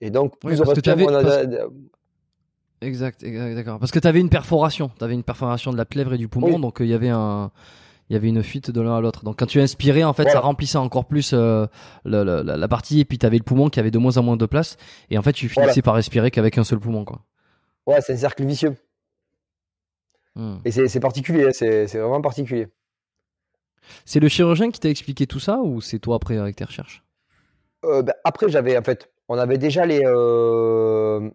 Et 0.00 0.10
donc, 0.10 0.38
plus 0.40 0.60
on 0.60 0.64
respire, 0.64 0.96
Exact, 2.80 3.24
d'accord. 3.24 3.78
Parce 3.78 3.92
que 3.92 3.98
tu 3.98 4.08
avais 4.08 4.20
une 4.20 4.28
perforation, 4.28 4.90
tu 4.98 5.04
avais 5.04 5.14
une 5.14 5.22
perforation 5.22 5.72
de 5.72 5.76
la 5.76 5.86
plèvre 5.86 6.12
et 6.14 6.18
du 6.18 6.28
poumon, 6.28 6.58
donc 6.58 6.80
euh, 6.80 6.84
il 6.84 6.90
y 6.90 6.94
avait 6.94 7.08
un 7.08 7.50
il 8.10 8.12
y 8.12 8.16
avait 8.16 8.28
une 8.28 8.42
fuite 8.42 8.70
de 8.70 8.80
l'un 8.82 8.96
à 8.96 9.00
l'autre. 9.00 9.24
Donc 9.24 9.38
quand 9.38 9.46
tu 9.46 9.60
inspirais, 9.60 10.04
en 10.04 10.12
fait, 10.12 10.28
ça 10.28 10.40
remplissait 10.40 10.76
encore 10.76 11.06
plus 11.06 11.30
euh, 11.32 11.66
la, 12.04 12.68
partie, 12.68 13.00
et 13.00 13.04
puis 13.06 13.18
tu 13.18 13.24
avais 13.24 13.38
le 13.38 13.44
poumon 13.44 13.70
qui 13.70 13.80
avait 13.80 13.90
de 13.90 13.98
moins 13.98 14.18
en 14.18 14.22
moins 14.22 14.36
de 14.36 14.46
place, 14.46 14.76
et 15.10 15.16
en 15.16 15.22
fait, 15.22 15.32
tu 15.32 15.48
finissais 15.48 15.80
par 15.80 15.94
respirer 15.94 16.30
qu'avec 16.30 16.58
un 16.58 16.64
seul 16.64 16.78
poumon, 16.78 17.04
quoi. 17.04 17.22
Ouais, 17.86 18.00
c'est 18.00 18.12
un 18.12 18.16
cercle 18.16 18.44
vicieux. 18.44 18.76
Hmm. 20.36 20.56
Et 20.64 20.70
c'est 20.70 21.00
particulier, 21.00 21.52
c'est 21.52 21.86
vraiment 21.86 22.20
particulier. 22.20 22.68
C'est 24.04 24.20
le 24.20 24.28
chirurgien 24.28 24.70
qui 24.70 24.80
t'a 24.80 24.88
expliqué 24.88 25.26
tout 25.26 25.40
ça 25.40 25.58
ou 25.58 25.80
c'est 25.80 25.98
toi 25.98 26.16
après 26.16 26.38
avec 26.38 26.56
tes 26.56 26.64
recherches? 26.64 27.04
Euh, 27.84 28.02
ben, 28.02 28.14
Après, 28.24 28.48
j'avais 28.48 28.76
en 28.76 28.82
fait, 28.82 29.10
on 29.28 29.38
avait 29.38 29.58
déjà 29.58 29.86
les, 29.86 30.00
euh, 30.04 31.30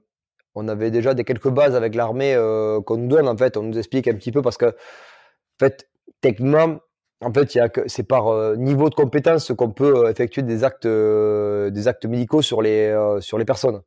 on 0.55 0.67
avait 0.67 0.91
déjà 0.91 1.13
des 1.13 1.23
quelques 1.23 1.49
bases 1.49 1.75
avec 1.75 1.95
l'armée 1.95 2.33
euh, 2.33 2.81
qu'on 2.81 2.97
nous 2.97 3.07
donne 3.07 3.27
en 3.27 3.37
fait, 3.37 3.57
on 3.57 3.63
nous 3.63 3.77
explique 3.77 4.07
un 4.07 4.15
petit 4.15 4.31
peu 4.31 4.41
parce 4.41 4.57
que 4.57 4.65
en 4.65 5.59
fait, 5.59 5.89
techniquement, 6.21 6.79
en 7.21 7.33
fait, 7.33 7.59
c'est 7.87 8.03
par 8.03 8.55
niveau 8.55 8.89
de 8.89 8.95
compétence 8.95 9.51
qu'on 9.53 9.71
peut 9.71 10.09
effectuer 10.09 10.41
des 10.41 10.63
actes, 10.63 10.87
des 10.87 11.87
actes 11.87 12.05
médicaux 12.05 12.41
sur 12.41 12.61
les, 12.61 13.17
sur 13.19 13.37
les 13.37 13.43
personnes. 13.43 13.81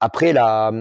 Après, 0.00 0.32
la, 0.32 0.72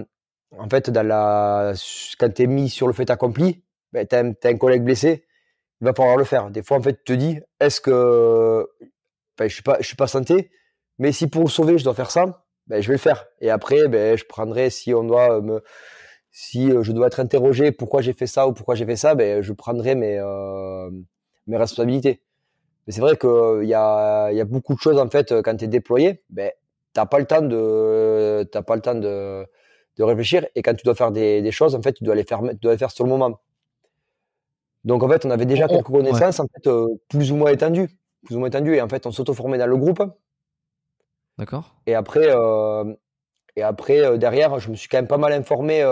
en 0.58 0.70
fait, 0.70 0.92
quand 0.92 2.30
tu 2.34 2.44
es 2.44 2.48
mis 2.48 2.70
sur 2.70 2.88
le 2.88 2.94
fait 2.94 3.10
accompli, 3.10 3.64
ben, 3.92 4.06
tu 4.08 4.16
as, 4.16 4.50
un 4.50 4.58
collègue 4.58 4.84
blessé, 4.84 5.26
il 5.82 5.86
va 5.86 5.94
falloir 5.94 6.18
le 6.18 6.24
faire. 6.24 6.50
Des 6.50 6.64
fois, 6.64 6.78
en 6.78 6.82
fait, 6.82 7.04
tu 7.04 7.14
te 7.14 7.14
dis, 7.14 7.40
est-ce 7.60 7.82
que 7.82 8.68
je 9.40 9.48
suis 9.48 9.64
pas, 9.64 9.82
suis 9.82 9.96
pas 9.96 10.08
santé, 10.08 10.50
mais 11.00 11.12
si 11.12 11.28
pour 11.28 11.44
le 11.44 11.50
sauver, 11.50 11.78
je 11.78 11.84
dois 11.84 11.94
faire 11.94 12.12
ça, 12.12 12.46
ben, 12.68 12.82
je 12.82 12.88
vais 12.88 12.96
le 12.96 13.00
faire. 13.00 13.26
Et 13.42 13.50
après, 13.50 13.88
ben, 13.88 14.18
je 14.18 14.26
prendrai, 14.26 14.70
si 14.70 14.94
on 14.94 15.04
doit 15.04 15.42
me, 15.42 15.64
si 16.32 16.70
je 16.70 16.92
dois 16.92 17.08
être 17.08 17.20
interrogé 17.20 17.72
pourquoi 17.72 18.02
j'ai 18.02 18.14
fait 18.14 18.28
ça 18.28 18.48
ou 18.48 18.54
pourquoi 18.54 18.76
j'ai 18.76 18.86
fait 18.86 18.96
ça, 18.96 19.16
ben, 19.16 19.42
je 19.42 19.54
prendrai 19.54 19.96
mes, 19.96 20.20
euh, 20.20 20.90
mes 21.48 21.58
responsabilités. 21.58 22.22
Mais 22.86 22.94
c'est 22.94 23.02
vrai 23.02 23.18
qu'il 23.18 23.68
y 23.68 23.74
a, 23.74 24.32
y 24.32 24.42
a 24.42 24.46
beaucoup 24.46 24.74
de 24.76 24.80
choses, 24.80 24.98
en 24.98 25.10
fait, 25.10 25.42
quand 25.42 25.56
tu 25.58 25.66
es 25.66 25.68
déployé, 25.68 26.24
ben, 26.30 26.52
t'as 26.94 27.06
t'as 27.06 27.06
pas 27.06 27.20
le 27.20 27.26
temps 28.82 28.96
de, 28.96 29.48
de 29.98 30.04
réfléchir. 30.04 30.46
Et 30.56 30.62
quand 30.62 30.74
tu 30.74 30.84
dois 30.84 30.96
faire 30.96 31.12
des, 31.12 31.52
choses, 31.52 31.76
en 31.76 31.82
fait, 31.82 31.94
tu 31.94 32.04
dois 32.04 32.16
les 32.16 32.24
faire, 32.24 32.42
tu 32.42 32.56
dois 32.56 32.72
les 32.72 32.78
faire 32.78 32.92
sur 32.92 33.04
le 33.04 33.10
moment. 33.10 33.40
Donc, 34.84 35.04
en 35.04 35.10
fait, 35.10 35.26
on 35.26 35.32
avait 35.32 35.46
déjà 35.46 35.68
quelques 35.68 35.88
connaissances, 35.88 36.40
en 36.40 36.48
fait, 36.48 36.68
euh, 36.68 36.88
plus 37.10 37.32
ou 37.32 37.36
moins 37.36 37.52
étendues. 37.52 37.90
Plus 38.26 38.36
ou 38.36 38.40
moins 38.40 38.48
étendues. 38.48 38.76
Et 38.76 38.82
en 38.82 38.88
fait, 38.88 39.06
on 39.06 39.12
s'auto-formait 39.12 39.58
dans 39.58 39.68
le 39.68 39.78
groupe. 39.78 40.04
D'accord. 41.38 41.76
Et 41.86 41.94
après, 41.94 42.30
euh, 42.30 42.94
et 43.56 43.62
après 43.62 44.00
euh, 44.02 44.18
derrière, 44.18 44.58
je 44.60 44.72
me 44.72 44.76
suis 44.76 44.90
quand 44.90 44.98
même 44.98 45.08
pas 45.08 45.18
mal 45.18 45.34
informé 45.34 45.84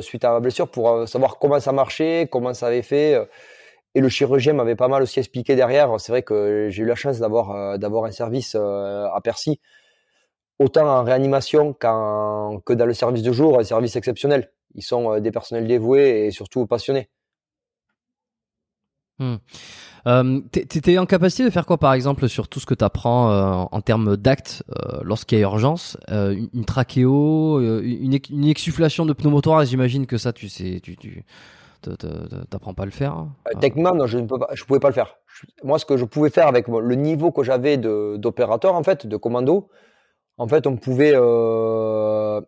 suite 0.00 0.24
à 0.24 0.30
ma 0.30 0.40
blessure 0.40 0.68
pour 0.70 1.08
savoir 1.08 1.38
comment 1.38 1.58
ça 1.58 1.72
marchait, 1.72 2.28
comment 2.30 2.54
ça 2.54 2.68
avait 2.68 2.82
fait. 2.82 3.18
Et 3.94 4.00
le 4.00 4.08
chirurgien 4.08 4.52
m'avait 4.52 4.76
pas 4.76 4.88
mal 4.88 5.02
aussi 5.02 5.18
expliqué 5.18 5.56
derrière. 5.56 5.98
C'est 5.98 6.12
vrai 6.12 6.22
que 6.22 6.68
j'ai 6.70 6.82
eu 6.84 6.86
la 6.86 6.94
chance 6.94 7.18
d'avoir 7.18 7.78
d'avoir 7.80 8.04
un 8.04 8.12
service 8.12 8.54
à 8.54 9.18
Percy 9.24 9.60
autant 10.58 10.86
en 10.86 11.04
réanimation 11.04 11.72
que 11.72 12.72
dans 12.72 12.86
le 12.86 12.94
service 12.94 13.22
de 13.22 13.32
jour, 13.32 13.58
un 13.58 13.64
service 13.64 13.96
exceptionnel. 13.96 14.50
Ils 14.74 14.82
sont 14.82 15.12
euh, 15.12 15.20
des 15.20 15.30
personnels 15.30 15.66
dévoués 15.66 16.26
et 16.26 16.30
surtout 16.30 16.66
passionnés. 16.66 17.10
Hmm. 19.18 19.36
Euh, 20.06 20.40
T'étais 20.50 20.98
en 20.98 21.06
capacité 21.06 21.44
de 21.44 21.50
faire 21.50 21.66
quoi, 21.66 21.78
par 21.78 21.92
exemple, 21.92 22.28
sur 22.28 22.48
tout 22.48 22.58
ce 22.58 22.66
que 22.66 22.74
tu 22.74 22.84
apprends 22.84 23.30
euh, 23.30 23.64
en 23.70 23.80
termes 23.80 24.16
d'actes 24.16 24.64
euh, 24.70 25.00
lorsqu'il 25.02 25.38
y 25.38 25.40
a 25.40 25.44
urgence 25.44 25.96
une, 26.08 26.64
trachéo, 26.64 27.60
une, 27.60 28.18
une, 28.30 28.48
exsufflation 28.48 29.06
de 29.06 29.12
pneumothorax, 29.12 29.70
j'imagine 29.70 30.06
que 30.06 30.18
ça, 30.18 30.32
tu 30.32 30.48
sais, 30.48 30.80
tu, 30.82 30.96
tu 30.96 31.24
t'apprends 32.50 32.74
pas 32.74 32.82
à 32.82 32.86
le 32.86 32.92
faire 32.92 33.12
hein 33.12 33.32
Techniquement, 33.60 33.94
non, 33.94 34.06
je 34.06 34.18
ne 34.18 34.26
peux 34.26 34.38
pas, 34.38 34.48
je 34.52 34.64
pouvais 34.64 34.80
pas 34.80 34.88
le 34.88 34.94
faire. 34.94 35.16
moi, 35.62 35.78
ce 35.78 35.84
que 35.84 35.96
je 35.96 36.04
pouvais 36.04 36.30
faire 36.30 36.48
avec 36.48 36.66
le 36.68 36.94
niveau 36.94 37.30
que 37.30 37.42
j'avais 37.42 37.76
d'opérateur, 37.76 38.74
en 38.74 38.82
fait, 38.82 39.06
de 39.06 39.16
commando, 39.16 39.68
en 40.38 40.48
fait, 40.48 40.66
on 40.66 40.76
pouvait, 40.76 41.12
euh, 41.14 42.40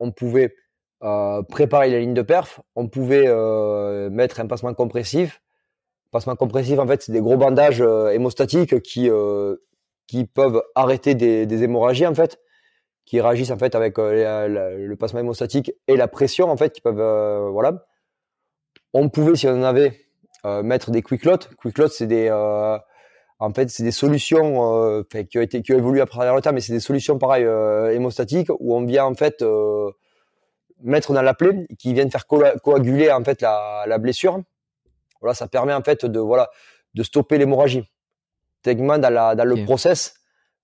on 0.00 0.10
pouvait 0.10 0.54
euh, 1.02 1.42
préparer 1.42 1.90
la 1.90 2.00
ligne 2.00 2.14
de 2.14 2.22
perf, 2.22 2.60
on 2.74 2.88
pouvait 2.88 3.26
euh, 3.26 4.10
mettre 4.10 4.40
un 4.40 4.46
passement 4.46 4.74
compressif, 4.74 5.42
Passement 6.10 6.36
compressif, 6.36 6.78
en 6.78 6.86
fait, 6.86 7.02
c'est 7.02 7.12
des 7.12 7.20
gros 7.20 7.36
bandages 7.36 7.82
hémostatiques 7.82 8.80
qui, 8.80 9.10
qui 10.06 10.24
peuvent 10.24 10.62
arrêter 10.74 11.14
des, 11.14 11.62
hémorragies, 11.62 12.06
en 12.06 12.14
fait, 12.14 12.40
qui 13.04 13.20
réagissent, 13.20 13.50
en 13.50 13.58
fait, 13.58 13.74
avec 13.74 13.98
le 13.98 14.94
passement 14.94 15.20
hémostatique 15.20 15.70
et 15.86 15.96
la 15.98 16.08
pression, 16.08 16.50
en 16.50 16.56
fait, 16.56 16.72
qui 16.72 16.80
peuvent, 16.80 17.50
voilà. 17.50 17.84
On 18.94 19.10
pouvait, 19.10 19.36
si 19.36 19.46
on 19.48 19.60
en 19.60 19.64
avait, 19.64 20.00
mettre 20.62 20.90
des 20.90 21.02
quick 21.02 21.26
lots. 21.26 21.36
Quick 21.58 21.76
lots, 21.76 21.88
c'est 21.88 22.06
des, 22.06 22.30
en 23.40 23.52
fait, 23.52 23.70
c'est 23.70 23.84
des 23.84 23.92
solutions 23.92 24.82
euh, 24.82 25.02
qui 25.04 25.38
ont 25.38 25.42
été 25.42 25.62
qui 25.62 25.72
ont 25.72 25.78
évolué 25.78 26.00
après 26.00 26.16
travers 26.16 26.34
le 26.34 26.42
temps, 26.42 26.52
mais 26.52 26.60
c'est 26.60 26.72
des 26.72 26.80
solutions 26.80 27.18
pareil 27.18 27.44
euh, 27.44 27.94
hémostatiques 27.94 28.50
où 28.58 28.74
on 28.74 28.84
vient 28.84 29.04
en 29.04 29.14
fait 29.14 29.42
euh, 29.42 29.92
mettre 30.82 31.12
dans 31.12 31.22
la 31.22 31.34
plaie, 31.34 31.66
qui 31.78 31.94
viennent 31.94 32.10
faire 32.10 32.26
coaguler 32.26 33.12
en 33.12 33.22
fait 33.22 33.40
la, 33.40 33.84
la, 33.86 33.98
blessure. 33.98 34.40
Voilà, 35.20 35.34
ça 35.34 35.46
permet 35.46 35.72
en 35.72 35.82
fait 35.82 36.04
de 36.04 36.18
voilà 36.18 36.50
de 36.94 37.02
stopper 37.04 37.38
l'hémorragie. 37.38 37.84
Techniquement, 38.62 38.98
dans, 38.98 39.10
la, 39.10 39.36
dans 39.36 39.44
le 39.44 39.64
process, 39.64 40.14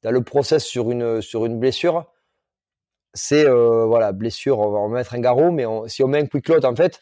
dans 0.03 0.11
le 0.11 0.23
process 0.23 0.65
sur 0.65 0.91
une 0.91 1.23
sur 1.23 1.47
une 1.47 1.61
blessure, 1.61 2.07
c'est 3.13 3.45
voilà 3.47 4.11
blessure, 4.11 4.59
on 4.59 4.89
va 4.89 4.97
mettre 4.97 5.15
un 5.15 5.21
garrot, 5.21 5.53
mais 5.53 5.65
si 5.87 6.03
on 6.03 6.09
met 6.09 6.19
un 6.19 6.27
quick 6.27 6.49
lot 6.49 6.65
en 6.65 6.75
fait, 6.75 6.99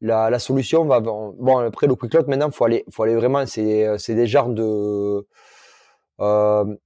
la, 0.00 0.30
la, 0.30 0.38
solution 0.38 0.84
va 0.84 1.00
bon 1.00 1.58
après 1.58 1.86
le 1.86 1.94
quick 1.94 2.14
lock 2.14 2.28
maintenant 2.28 2.50
faut 2.50 2.64
aller 2.64 2.84
faut 2.90 3.02
aller 3.02 3.16
vraiment 3.16 3.44
c'est 3.46 3.98
c'est 3.98 4.14
des 4.14 4.26
genres 4.26 4.48
de 4.48 5.26
euh, 6.20 6.76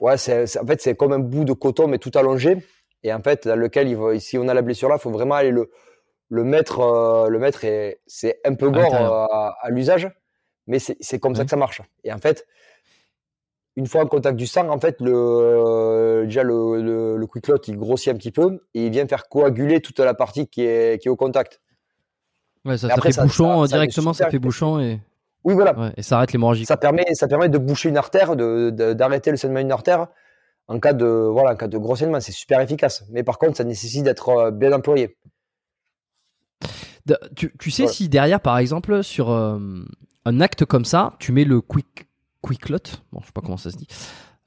ouais 0.00 0.16
c'est 0.16 0.58
en 0.58 0.66
fait 0.66 0.80
c'est 0.80 0.94
comme 0.94 1.12
un 1.12 1.18
bout 1.18 1.44
de 1.44 1.52
coton 1.52 1.88
mais 1.88 1.98
tout 1.98 2.12
allongé. 2.14 2.58
Et 3.02 3.12
en 3.12 3.20
fait 3.20 3.46
dans 3.46 3.56
lequel 3.56 3.88
il 3.88 3.96
va, 3.96 4.18
si 4.18 4.38
on 4.38 4.48
a 4.48 4.54
la 4.54 4.62
blessure 4.62 4.88
là 4.88 4.98
faut 4.98 5.10
vraiment 5.10 5.34
aller 5.34 5.50
le 5.50 5.70
le 6.30 6.44
mettre 6.44 6.80
euh, 6.80 7.28
le 7.28 7.38
mettre 7.38 7.64
et 7.64 8.00
c'est 8.06 8.40
un 8.44 8.54
peu 8.54 8.70
gore 8.70 8.94
euh, 8.94 9.26
à, 9.30 9.56
à 9.60 9.70
l'usage 9.70 10.08
mais 10.66 10.78
c'est 10.78 10.96
c'est 11.00 11.18
comme 11.18 11.34
ça 11.34 11.44
que 11.44 11.50
ça 11.50 11.56
marche. 11.56 11.82
Et 12.04 12.12
en 12.12 12.18
fait 12.18 12.46
une 13.76 13.86
fois 13.86 14.02
en 14.02 14.06
contact 14.06 14.36
du 14.36 14.46
sang, 14.46 14.68
en 14.68 14.78
fait, 14.78 15.00
le, 15.00 16.24
déjà 16.24 16.42
le, 16.42 16.80
le, 16.80 17.16
le 17.16 17.26
quick 17.26 17.48
lot, 17.48 17.66
il 17.66 17.76
grossit 17.76 18.12
un 18.12 18.16
petit 18.16 18.30
peu 18.30 18.60
et 18.74 18.86
il 18.86 18.90
vient 18.90 19.06
faire 19.06 19.28
coaguler 19.28 19.80
toute 19.80 19.98
la 19.98 20.14
partie 20.14 20.46
qui 20.46 20.62
est, 20.62 21.00
qui 21.00 21.08
est 21.08 21.10
au 21.10 21.16
contact. 21.16 21.60
Ouais, 22.64 22.78
ça, 22.78 22.88
fait 22.96 23.20
bouchon 23.20 23.64
directement, 23.66 24.12
ça, 24.12 24.30
fait 24.30 24.38
bouchon 24.38 24.80
et. 24.80 25.00
Oui, 25.44 25.52
voilà. 25.52 25.92
et 25.98 26.02
ça 26.02 26.16
arrête 26.16 26.32
l'hémorragie. 26.32 26.64
Ça 26.64 26.78
permet, 26.78 27.04
ça 27.12 27.28
permet 27.28 27.50
de 27.50 27.58
boucher 27.58 27.90
une 27.90 27.98
artère, 27.98 28.34
de, 28.34 28.70
d'arrêter 28.70 29.30
le 29.30 29.36
saignement 29.36 29.60
d'une 29.60 29.72
artère 29.72 30.06
en 30.68 30.80
cas 30.80 30.94
de, 30.94 31.04
voilà, 31.04 31.52
en 31.52 31.56
cas 31.56 31.68
de 31.68 31.76
gros 31.76 31.96
saignement. 31.96 32.20
C'est 32.20 32.32
super 32.32 32.60
efficace. 32.60 33.04
Mais 33.10 33.22
par 33.22 33.38
contre, 33.38 33.58
ça 33.58 33.64
nécessite 33.64 34.04
d'être 34.04 34.28
euh, 34.30 34.50
bien 34.50 34.72
employé. 34.72 35.18
Tu, 37.36 37.52
tu 37.58 37.70
sais 37.70 37.86
si 37.86 38.08
derrière, 38.08 38.40
par 38.40 38.56
exemple, 38.56 39.02
sur 39.02 39.30
euh, 39.30 39.58
un 40.24 40.40
acte 40.40 40.64
comme 40.64 40.86
ça, 40.86 41.12
tu 41.18 41.32
mets 41.32 41.44
le 41.44 41.60
quick 41.60 42.06
quick 42.44 42.68
lot. 42.68 43.02
Bon, 43.12 43.20
je 43.20 43.26
sais 43.26 43.32
pas 43.32 43.40
comment 43.40 43.56
ça 43.56 43.70
se 43.70 43.76
dit. 43.76 43.88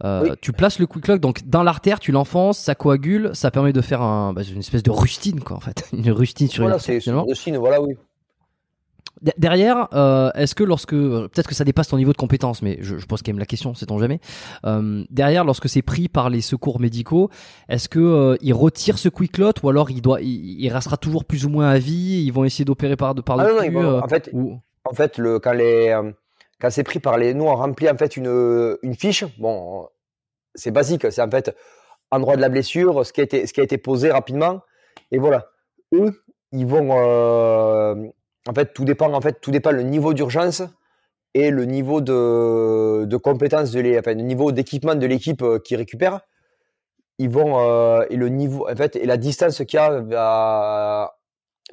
Euh, 0.03 0.35
tu 0.41 0.53
places 0.53 0.77
le 0.77 0.85
quick 0.85 1.07
lock 1.07 1.19
donc 1.19 1.47
dans 1.47 1.63
l'artère, 1.63 1.99
tu 1.99 2.11
l'enfonces, 2.11 2.59
ça 2.59 2.75
coagule, 2.75 3.31
ça 3.33 3.49
permet 3.49 3.73
de 3.73 3.81
faire 3.81 4.03
un, 4.03 4.31
bah, 4.31 4.43
une 4.43 4.59
espèce 4.59 4.83
de 4.83 4.91
rustine 4.91 5.39
quoi 5.39 5.57
en 5.57 5.59
fait, 5.59 5.89
une 5.93 6.11
rustine 6.11 6.47
sur 6.47 6.65
voilà, 6.65 6.77
c'est 6.77 7.03
une 7.03 7.15
rustine, 7.15 7.57
voilà 7.57 7.81
oui. 7.81 7.95
Derrière, 9.39 9.87
euh, 9.93 10.29
est-ce 10.35 10.53
que 10.53 10.63
lorsque 10.63 10.91
peut-être 10.91 11.47
que 11.47 11.55
ça 11.55 11.63
dépasse 11.63 11.87
ton 11.87 11.97
niveau 11.97 12.11
de 12.11 12.17
compétence, 12.17 12.61
mais 12.61 12.77
je, 12.81 12.99
je 12.99 13.05
pose 13.07 13.23
quand 13.23 13.31
même 13.31 13.39
la 13.39 13.47
question, 13.47 13.73
sait-on 13.73 13.97
jamais. 13.97 14.19
Euh, 14.65 15.03
derrière, 15.09 15.43
lorsque 15.43 15.67
c'est 15.67 15.81
pris 15.81 16.07
par 16.07 16.29
les 16.29 16.41
secours 16.41 16.79
médicaux, 16.79 17.31
est-ce 17.67 17.89
que 17.89 17.97
euh, 17.99 18.37
ils 18.41 18.53
retirent 18.53 18.99
ce 18.99 19.09
quick 19.09 19.39
lot 19.39 19.53
ou 19.63 19.69
alors 19.69 19.89
il 19.89 20.03
doit, 20.03 20.21
il, 20.21 20.69
restera 20.69 20.97
toujours 20.97 21.25
plus 21.25 21.45
ou 21.45 21.49
moins 21.49 21.67
à 21.67 21.79
vie 21.79 22.23
Ils 22.23 22.31
vont 22.31 22.43
essayer 22.43 22.65
d'opérer 22.65 22.95
par 22.95 23.15
de 23.15 23.21
par 23.21 23.39
ah 23.39 23.45
dessus, 23.45 23.71
non, 23.71 23.81
non, 23.81 24.03
en 24.03 24.07
fait, 24.07 24.31
en 24.83 24.93
fait, 24.93 25.17
le 25.17 25.39
quand 25.39 25.53
les 25.53 25.99
quand 26.59 26.69
c'est 26.69 26.83
pris 26.83 26.99
par 26.99 27.17
les, 27.17 27.33
nous 27.33 27.45
on 27.45 27.55
remplit 27.55 27.89
en 27.89 27.97
fait 27.97 28.17
une, 28.17 28.77
une 28.81 28.95
fiche. 28.95 29.25
Bon, 29.39 29.87
c'est 30.55 30.71
basique, 30.71 31.11
c'est 31.11 31.21
en 31.21 31.29
fait 31.29 31.55
endroit 32.11 32.35
de 32.35 32.41
la 32.41 32.49
blessure, 32.49 33.05
ce 33.05 33.13
qui 33.13 33.21
a 33.21 33.23
été, 33.23 33.45
ce 33.47 33.53
qui 33.53 33.59
a 33.59 33.63
été 33.63 33.77
posé 33.77 34.11
rapidement, 34.11 34.61
et 35.11 35.17
voilà. 35.17 35.47
Eux, 35.93 36.23
ils 36.51 36.65
vont, 36.65 36.89
euh, 36.91 37.95
en 38.47 38.53
fait, 38.53 38.73
tout 38.73 38.85
dépend, 38.85 39.11
en 39.13 39.21
fait, 39.21 39.39
tout 39.41 39.51
dépend 39.51 39.71
le 39.71 39.83
niveau 39.83 40.13
d'urgence 40.13 40.63
et 41.33 41.49
le 41.49 41.65
niveau 41.65 42.01
de, 42.01 43.05
de 43.05 43.17
compétence 43.17 43.71
de 43.71 43.79
les, 43.79 43.99
enfin, 43.99 44.13
le 44.13 44.21
niveau 44.21 44.51
d'équipement 44.51 44.95
de 44.95 45.05
l'équipe 45.05 45.41
euh, 45.41 45.59
qui 45.59 45.75
récupère. 45.75 46.21
Ils 47.19 47.29
vont 47.29 47.59
euh, 47.59 48.05
et 48.09 48.15
le 48.15 48.29
niveau, 48.29 48.69
en 48.69 48.75
fait, 48.75 48.95
et 48.95 49.05
la 49.05 49.17
distance 49.17 49.57
qu'il 49.57 49.79
y 49.79 50.15
a 50.15 51.11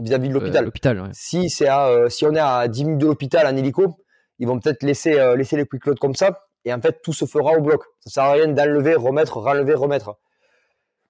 vis-à-vis 0.01 0.28
de 0.28 0.35
l'hôpital. 0.35 0.64
l'hôpital 0.64 1.11
Si 1.12 1.51
c'est 1.51 1.68
à, 1.68 2.09
si 2.09 2.24
on 2.26 2.35
est 2.35 2.41
à 2.41 2.66
10 2.66 2.85
minutes 2.85 3.01
de 3.01 3.07
l'hôpital 3.07 3.47
en 3.47 3.57
hélico, 3.57 3.97
ils 4.39 4.47
vont 4.47 4.59
peut-être 4.59 4.82
laisser, 4.82 5.18
euh, 5.18 5.37
laisser 5.37 5.57
les 5.57 5.66
quick 5.66 5.87
loads 5.87 5.97
comme 6.01 6.14
ça, 6.14 6.47
et 6.64 6.72
en 6.72 6.80
fait, 6.80 7.01
tout 7.03 7.12
se 7.12 7.24
fera 7.24 7.53
au 7.53 7.61
bloc. 7.61 7.82
Ça 8.01 8.11
sert 8.11 8.24
à 8.24 8.32
rien 8.32 8.49
d'enlever, 8.49 8.95
remettre, 8.95 9.37
relever, 9.37 9.74
remettre. 9.74 10.16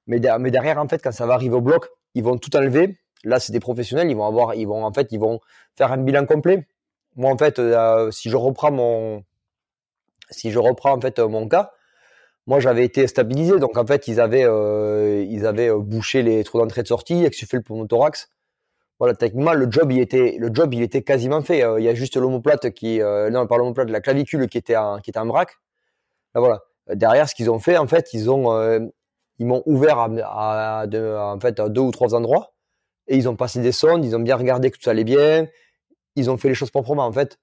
Mais, 0.06 0.20
derrière, 0.20 0.78
en 0.78 0.88
fait, 0.88 1.02
quand 1.02 1.12
ça 1.12 1.26
va 1.26 1.34
arriver 1.34 1.54
au 1.54 1.60
bloc, 1.60 1.88
ils 2.14 2.22
vont 2.22 2.36
tout 2.36 2.54
enlever. 2.56 2.98
Là, 3.24 3.40
c'est 3.40 3.52
des 3.52 3.60
professionnels, 3.60 4.10
ils 4.10 4.16
vont 4.16 4.26
avoir, 4.26 4.54
ils 4.54 4.66
vont, 4.66 4.84
en 4.84 4.92
fait, 4.92 5.08
ils 5.12 5.20
vont 5.20 5.40
faire 5.76 5.92
un 5.92 5.98
bilan 5.98 6.26
complet. 6.26 6.66
Moi, 7.16 7.32
en 7.32 7.38
fait, 7.38 7.58
euh, 7.58 8.10
si 8.10 8.28
je 8.28 8.36
reprends 8.36 8.70
mon, 8.70 9.24
si 10.30 10.50
je 10.50 10.58
reprends, 10.58 10.92
en 10.92 11.00
fait, 11.00 11.18
mon 11.20 11.48
cas, 11.48 11.72
moi, 12.46 12.60
j'avais 12.60 12.84
été 12.84 13.06
stabilisé. 13.06 13.58
Donc, 13.58 13.78
en 13.78 13.86
fait, 13.86 14.08
ils 14.08 14.20
avaient, 14.20 14.44
euh, 14.44 15.24
ils 15.26 15.46
avaient 15.46 15.70
bouché 15.72 16.22
les 16.22 16.44
trous 16.44 16.58
d'entrée 16.58 16.82
de 16.82 16.88
sortie, 16.88 17.24
exsuffé 17.24 17.56
le 17.56 17.62
pneumothorax 17.62 18.28
voilà, 19.00 19.14
techniquement, 19.14 19.54
le 19.54 19.70
job, 19.70 19.90
il 19.90 20.00
était, 20.00 20.36
le 20.38 20.50
job, 20.52 20.72
il 20.72 20.82
était 20.82 21.02
quasiment 21.02 21.42
fait. 21.42 21.64
Euh, 21.64 21.80
il 21.80 21.84
y 21.84 21.88
a 21.88 21.94
juste 21.94 22.16
l'omoplate 22.16 22.70
qui, 22.70 23.00
euh, 23.02 23.28
non, 23.30 23.46
pas 23.46 23.58
l'omoplate, 23.58 23.90
la 23.90 24.00
clavicule 24.00 24.48
qui 24.48 24.58
était 24.58 24.76
en, 24.76 25.00
qui 25.00 25.10
était 25.10 25.18
en 25.18 25.26
vrac. 25.26 25.50
voilà. 26.34 26.62
Derrière, 26.88 27.28
ce 27.28 27.34
qu'ils 27.34 27.50
ont 27.50 27.58
fait, 27.58 27.76
en 27.78 27.86
fait, 27.88 28.12
ils 28.12 28.30
ont, 28.30 28.52
euh, 28.52 28.80
ils 29.38 29.46
m'ont 29.46 29.62
ouvert 29.66 29.98
à, 29.98 30.86
en 30.86 31.40
fait, 31.40 31.58
à 31.58 31.68
deux 31.68 31.80
ou 31.80 31.90
trois 31.90 32.14
endroits 32.14 32.52
et 33.08 33.16
ils 33.16 33.28
ont 33.28 33.36
passé 33.36 33.60
des 33.60 33.72
sondes, 33.72 34.04
ils 34.04 34.14
ont 34.16 34.20
bien 34.20 34.36
regardé 34.36 34.70
que 34.70 34.78
tout 34.78 34.88
allait 34.90 35.04
bien, 35.04 35.46
ils 36.16 36.30
ont 36.30 36.36
fait 36.36 36.48
les 36.48 36.54
choses 36.54 36.70
proprement. 36.70 37.04
En 37.04 37.12
fait, 37.12 37.38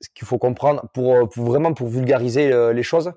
ce 0.00 0.08
qu'il 0.14 0.26
faut 0.26 0.38
comprendre 0.38 0.88
pour, 0.94 1.28
pour, 1.28 1.44
vraiment 1.46 1.74
pour 1.74 1.88
vulgariser 1.88 2.72
les 2.72 2.82
choses, 2.82 3.12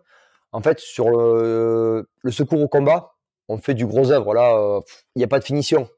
en 0.51 0.61
fait, 0.61 0.79
sur 0.79 1.09
le, 1.09 2.07
le 2.21 2.31
secours 2.31 2.61
au 2.61 2.67
combat, 2.67 3.15
on 3.47 3.57
fait 3.57 3.73
du 3.73 3.85
gros 3.85 4.11
œuvre. 4.11 4.33
Là, 4.33 4.79
il 5.15 5.19
n'y 5.19 5.23
a 5.23 5.27
pas 5.27 5.39
de 5.39 5.45
finition 5.45 5.89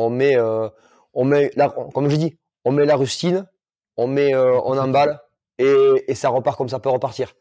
on 0.00 0.10
met, 0.10 0.36
euh, 0.36 0.68
on 1.14 1.24
met 1.24 1.50
la, 1.56 1.68
comme 1.68 2.08
je 2.08 2.16
dis, 2.16 2.38
on 2.64 2.72
met 2.72 2.86
la 2.86 2.96
rustine, 2.96 3.46
on 3.96 4.06
met, 4.06 4.34
euh, 4.34 4.58
on 4.64 4.78
emballe 4.78 5.20
et, 5.58 6.04
et, 6.08 6.14
ça 6.14 6.28
repart 6.30 6.56
comme 6.56 6.68
ça 6.68 6.78
peut 6.78 6.88
repartir. 6.88 7.34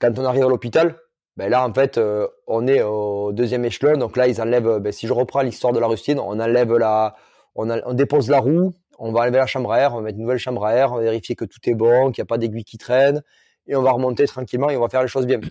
Quand 0.00 0.18
on 0.18 0.24
arrive 0.24 0.44
à 0.44 0.48
l'hôpital, 0.48 0.96
ben 1.36 1.48
là 1.48 1.66
en 1.66 1.72
fait, 1.72 1.98
euh, 1.98 2.26
on 2.46 2.66
est 2.66 2.82
au 2.82 3.32
deuxième 3.32 3.64
échelon. 3.64 3.96
Donc 3.96 4.16
là, 4.16 4.28
ils 4.28 4.40
enlèvent. 4.40 4.78
Ben, 4.78 4.92
si 4.92 5.06
je 5.06 5.12
reprends 5.12 5.42
l'histoire 5.42 5.72
de 5.72 5.78
la 5.78 5.86
rustine, 5.86 6.18
on 6.18 6.40
enlève 6.40 6.76
la, 6.76 7.14
on, 7.54 7.70
on, 7.70 7.94
dépose 7.94 8.28
la 8.28 8.40
roue, 8.40 8.74
on 8.98 9.12
va 9.12 9.20
enlever 9.20 9.38
la 9.38 9.46
chambre 9.46 9.72
à 9.72 9.80
air, 9.80 9.92
on 9.92 9.96
va 9.96 10.02
mettre 10.02 10.16
une 10.16 10.22
nouvelle 10.22 10.38
chambre 10.38 10.64
à 10.64 10.74
air, 10.74 10.92
on 10.92 10.96
va 10.96 11.02
vérifier 11.02 11.36
que 11.36 11.44
tout 11.44 11.60
est 11.64 11.74
bon, 11.74 12.10
qu'il 12.10 12.22
n'y 12.22 12.26
a 12.26 12.26
pas 12.26 12.38
d'aiguille 12.38 12.64
qui 12.64 12.78
traîne, 12.78 13.22
et 13.66 13.76
on 13.76 13.82
va 13.82 13.92
remonter 13.92 14.26
tranquillement 14.26 14.70
et 14.70 14.76
on 14.76 14.80
va 14.80 14.88
faire 14.88 15.02
les 15.02 15.08
choses 15.08 15.26
bien. 15.26 15.40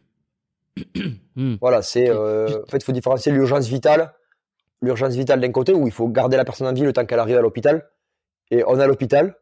Hmm. 1.35 1.55
Voilà, 1.61 1.81
c'est 1.81 2.11
en 2.11 2.65
fait, 2.69 2.77
il 2.77 2.83
faut 2.83 2.91
différencier 2.91 3.31
l'urgence 3.31 3.67
vitale 3.67 4.13
l'urgence 4.81 5.15
vitale 5.15 5.41
d'un 5.41 5.51
côté 5.51 5.73
où 5.73 5.87
il 5.87 5.93
faut 5.93 6.07
garder 6.07 6.37
la 6.37 6.45
personne 6.45 6.67
en 6.67 6.73
vie 6.73 6.83
le 6.83 6.93
temps 6.93 7.05
qu'elle 7.05 7.19
arrive 7.19 7.37
à 7.37 7.41
l'hôpital. 7.41 7.89
Et 8.51 8.63
on 8.65 8.79
est 8.79 8.83
à 8.83 8.87
l'hôpital, 8.87 9.35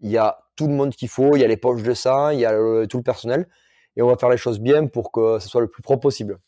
il 0.00 0.10
y 0.10 0.18
a 0.18 0.38
tout 0.56 0.66
le 0.66 0.74
monde 0.74 0.94
qu'il 0.94 1.08
faut, 1.08 1.36
il 1.36 1.40
y 1.40 1.44
a 1.44 1.48
les 1.48 1.56
poches 1.56 1.82
de 1.82 1.94
sang, 1.94 2.30
il 2.30 2.40
y 2.40 2.46
a 2.46 2.86
tout 2.86 2.98
le 2.98 3.02
personnel. 3.02 3.48
Et 3.96 4.02
on 4.02 4.08
va 4.08 4.16
faire 4.16 4.28
les 4.28 4.36
choses 4.36 4.60
bien 4.60 4.86
pour 4.86 5.12
que 5.12 5.38
ce 5.38 5.48
soit 5.48 5.60
le 5.60 5.68
plus 5.68 5.82
propre 5.82 6.00
possible. 6.00 6.38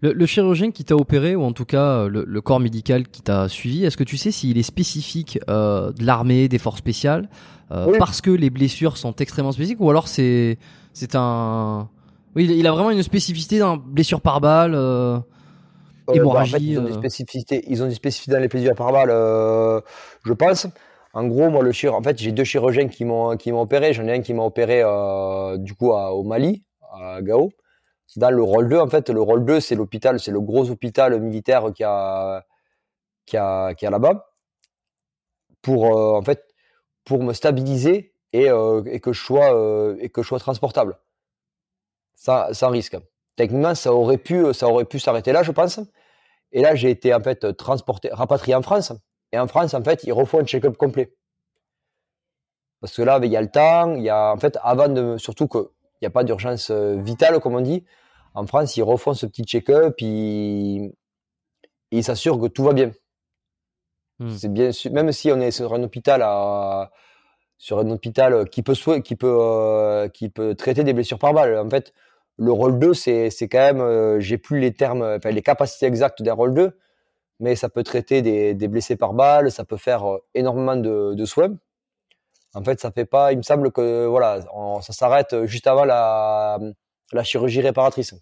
Le, 0.00 0.26
chirurgien 0.26 0.70
qui 0.70 0.84
t'a 0.84 0.96
opéré, 0.96 1.34
ou 1.34 1.42
en 1.42 1.52
tout 1.52 1.64
cas 1.64 2.08
le, 2.08 2.40
corps 2.42 2.60
médical 2.60 3.08
qui 3.08 3.22
t'a 3.22 3.48
suivi, 3.48 3.84
est-ce 3.86 3.96
que 3.96 4.04
tu 4.04 4.18
sais 4.18 4.30
s'il 4.30 4.58
est 4.58 4.62
spécifique 4.62 5.38
euh, 5.48 5.92
de 5.92 6.04
l'armée, 6.04 6.48
des 6.48 6.58
forces 6.58 6.78
spéciales, 6.78 7.30
euh, 7.70 7.96
parce 7.98 8.20
que 8.20 8.30
les 8.30 8.50
blessures 8.50 8.98
sont 8.98 9.16
extrêmement 9.16 9.52
spécifiques, 9.52 9.80
ou 9.80 9.88
alors 9.88 10.08
c'est 10.08 10.58
c'est 10.92 11.14
un... 11.14 11.88
Oui, 12.36 12.44
il 12.44 12.66
a 12.66 12.72
vraiment 12.72 12.90
une 12.90 13.02
spécificité 13.02 13.58
dans 13.58 13.78
blessure 13.78 14.20
par 14.20 14.40
balle 14.40 14.74
euh, 14.74 15.18
euh, 16.08 16.24
bah, 16.24 16.40
en 16.40 16.44
fait, 16.44 16.58
ils 16.58 16.78
ont 16.78 16.84
des 16.84 16.92
euh. 16.92 16.94
spécificités, 16.94 17.64
ils 17.66 17.82
ont 17.82 17.86
des 17.86 17.94
spécificités 17.94 18.32
dans 18.32 18.40
les 18.40 18.48
plaisirs 18.48 18.74
par 18.74 18.92
balle, 18.92 19.10
euh, 19.10 19.80
je 20.24 20.32
pense. 20.32 20.66
En 21.14 21.26
gros, 21.26 21.48
moi, 21.48 21.62
le 21.62 21.72
chir... 21.72 21.94
en 21.94 22.02
fait, 22.02 22.18
j'ai 22.18 22.32
deux 22.32 22.44
chirurgiens 22.44 22.88
qui 22.88 23.04
m'ont 23.04 23.36
qui 23.36 23.52
m'ont 23.52 23.62
opéré. 23.62 23.92
J'en 23.92 24.06
ai 24.08 24.12
un 24.12 24.20
qui 24.20 24.34
m'a 24.34 24.42
opéré 24.42 24.82
du 25.58 25.74
coup 25.74 25.92
au 25.92 26.24
Mali, 26.24 26.64
à 26.92 27.22
Gao. 27.22 27.50
Dans 28.16 28.30
le 28.30 28.42
rôle 28.42 28.68
2, 28.68 28.78
en 28.78 28.88
fait, 28.88 29.10
le 29.10 29.20
rôle 29.20 29.44
2, 29.44 29.60
c'est 29.60 29.74
l'hôpital, 29.74 30.20
c'est 30.20 30.30
le 30.30 30.40
gros 30.40 30.70
hôpital 30.70 31.20
militaire 31.20 31.72
qui 31.74 31.84
a 31.84 32.44
qui 33.26 33.36
a 33.36 33.74
qui 33.74 33.86
a 33.86 33.90
là-bas 33.90 34.26
pour 35.62 35.84
en 35.84 36.22
fait 36.22 36.44
pour 37.04 37.22
me 37.22 37.32
stabiliser 37.32 38.14
et, 38.32 38.48
et 38.86 39.00
que 39.00 39.12
je 39.12 39.20
sois 39.20 39.96
et 40.00 40.10
que 40.10 40.22
je 40.22 40.28
sois 40.28 40.40
transportable. 40.40 40.98
Ça, 42.14 42.48
sans 42.52 42.70
risque 42.70 42.96
techniquement, 43.36 43.74
ça 43.74 43.92
aurait 43.92 44.18
pu, 44.18 44.52
ça 44.54 44.68
aurait 44.68 44.84
pu 44.84 44.98
s'arrêter 44.98 45.32
là, 45.32 45.42
je 45.42 45.52
pense. 45.52 45.80
Et 46.52 46.62
là, 46.62 46.74
j'ai 46.74 46.90
été 46.90 47.14
en 47.14 47.20
fait 47.20 47.56
transporté, 47.56 48.08
rapatrié 48.12 48.54
en 48.54 48.62
France. 48.62 48.92
Et 49.32 49.38
en 49.38 49.48
France, 49.48 49.74
en 49.74 49.82
fait, 49.82 50.04
ils 50.04 50.12
refont 50.12 50.40
un 50.40 50.44
check-up 50.44 50.76
complet. 50.76 51.12
Parce 52.80 52.96
que 52.96 53.02
là, 53.02 53.18
il 53.22 53.30
y 53.30 53.36
a 53.36 53.40
le 53.40 53.50
temps, 53.50 53.94
il 53.94 54.02
y 54.02 54.10
a, 54.10 54.32
en 54.32 54.36
fait, 54.36 54.58
avant 54.62 54.88
de, 54.88 55.16
surtout 55.16 55.48
qu'il 55.48 55.64
n'y 56.02 56.06
a 56.06 56.10
pas 56.10 56.22
d'urgence 56.22 56.70
euh, 56.70 57.00
vitale, 57.00 57.40
comme 57.40 57.54
on 57.54 57.60
dit, 57.60 57.84
en 58.34 58.46
France, 58.46 58.76
ils 58.76 58.82
refont 58.82 59.14
ce 59.14 59.26
petit 59.26 59.44
check-up, 59.44 60.00
ils, 60.00 60.92
ils 61.90 62.04
s'assurent 62.04 62.38
que 62.38 62.46
tout 62.46 62.62
va 62.62 62.72
bien. 62.72 62.92
Hmm. 64.18 64.30
C'est 64.30 64.52
bien, 64.52 64.70
même 64.92 65.12
si 65.12 65.32
on 65.32 65.40
est 65.40 65.50
sur 65.50 65.72
un 65.74 65.82
hôpital 65.82 66.22
à, 66.22 66.92
sur 67.58 67.78
un 67.78 67.90
hôpital 67.90 68.48
qui 68.48 68.62
peut, 68.62 68.74
qui 69.02 69.16
peut, 69.16 69.38
euh, 69.40 70.08
qui 70.08 70.28
peut 70.28 70.54
traiter 70.54 70.84
des 70.84 70.92
blessures 70.92 71.18
par 71.18 71.32
balle. 71.32 71.58
En 71.58 71.70
fait, 71.70 71.92
le 72.36 72.52
rôle 72.52 72.78
2, 72.78 72.94
c'est, 72.94 73.30
c'est 73.30 73.48
quand 73.48 73.58
même, 73.58 73.80
euh, 73.80 74.20
j'ai 74.20 74.38
plus 74.38 74.60
les 74.60 74.72
termes, 74.72 75.02
enfin, 75.02 75.30
les 75.30 75.42
capacités 75.42 75.86
exactes 75.86 76.22
d'un 76.22 76.32
rôle 76.32 76.54
2, 76.54 76.78
mais 77.40 77.56
ça 77.56 77.68
peut 77.68 77.82
traiter 77.82 78.22
des, 78.22 78.54
des 78.54 78.68
blessés 78.68 78.96
par 78.96 79.14
balle, 79.14 79.50
ça 79.50 79.64
peut 79.64 79.76
faire 79.76 80.04
euh, 80.04 80.18
énormément 80.34 80.76
de, 80.76 81.14
de, 81.14 81.24
soins. 81.24 81.56
En 82.54 82.62
fait, 82.62 82.80
ça 82.80 82.90
fait 82.90 83.04
pas, 83.04 83.32
il 83.32 83.38
me 83.38 83.42
semble 83.42 83.72
que, 83.72 84.06
voilà, 84.06 84.40
ça 84.82 84.92
s'arrête 84.92 85.44
juste 85.44 85.66
avant 85.66 85.84
la, 85.84 86.58
la 87.12 87.24
chirurgie 87.24 87.60
réparatrice. 87.60 88.14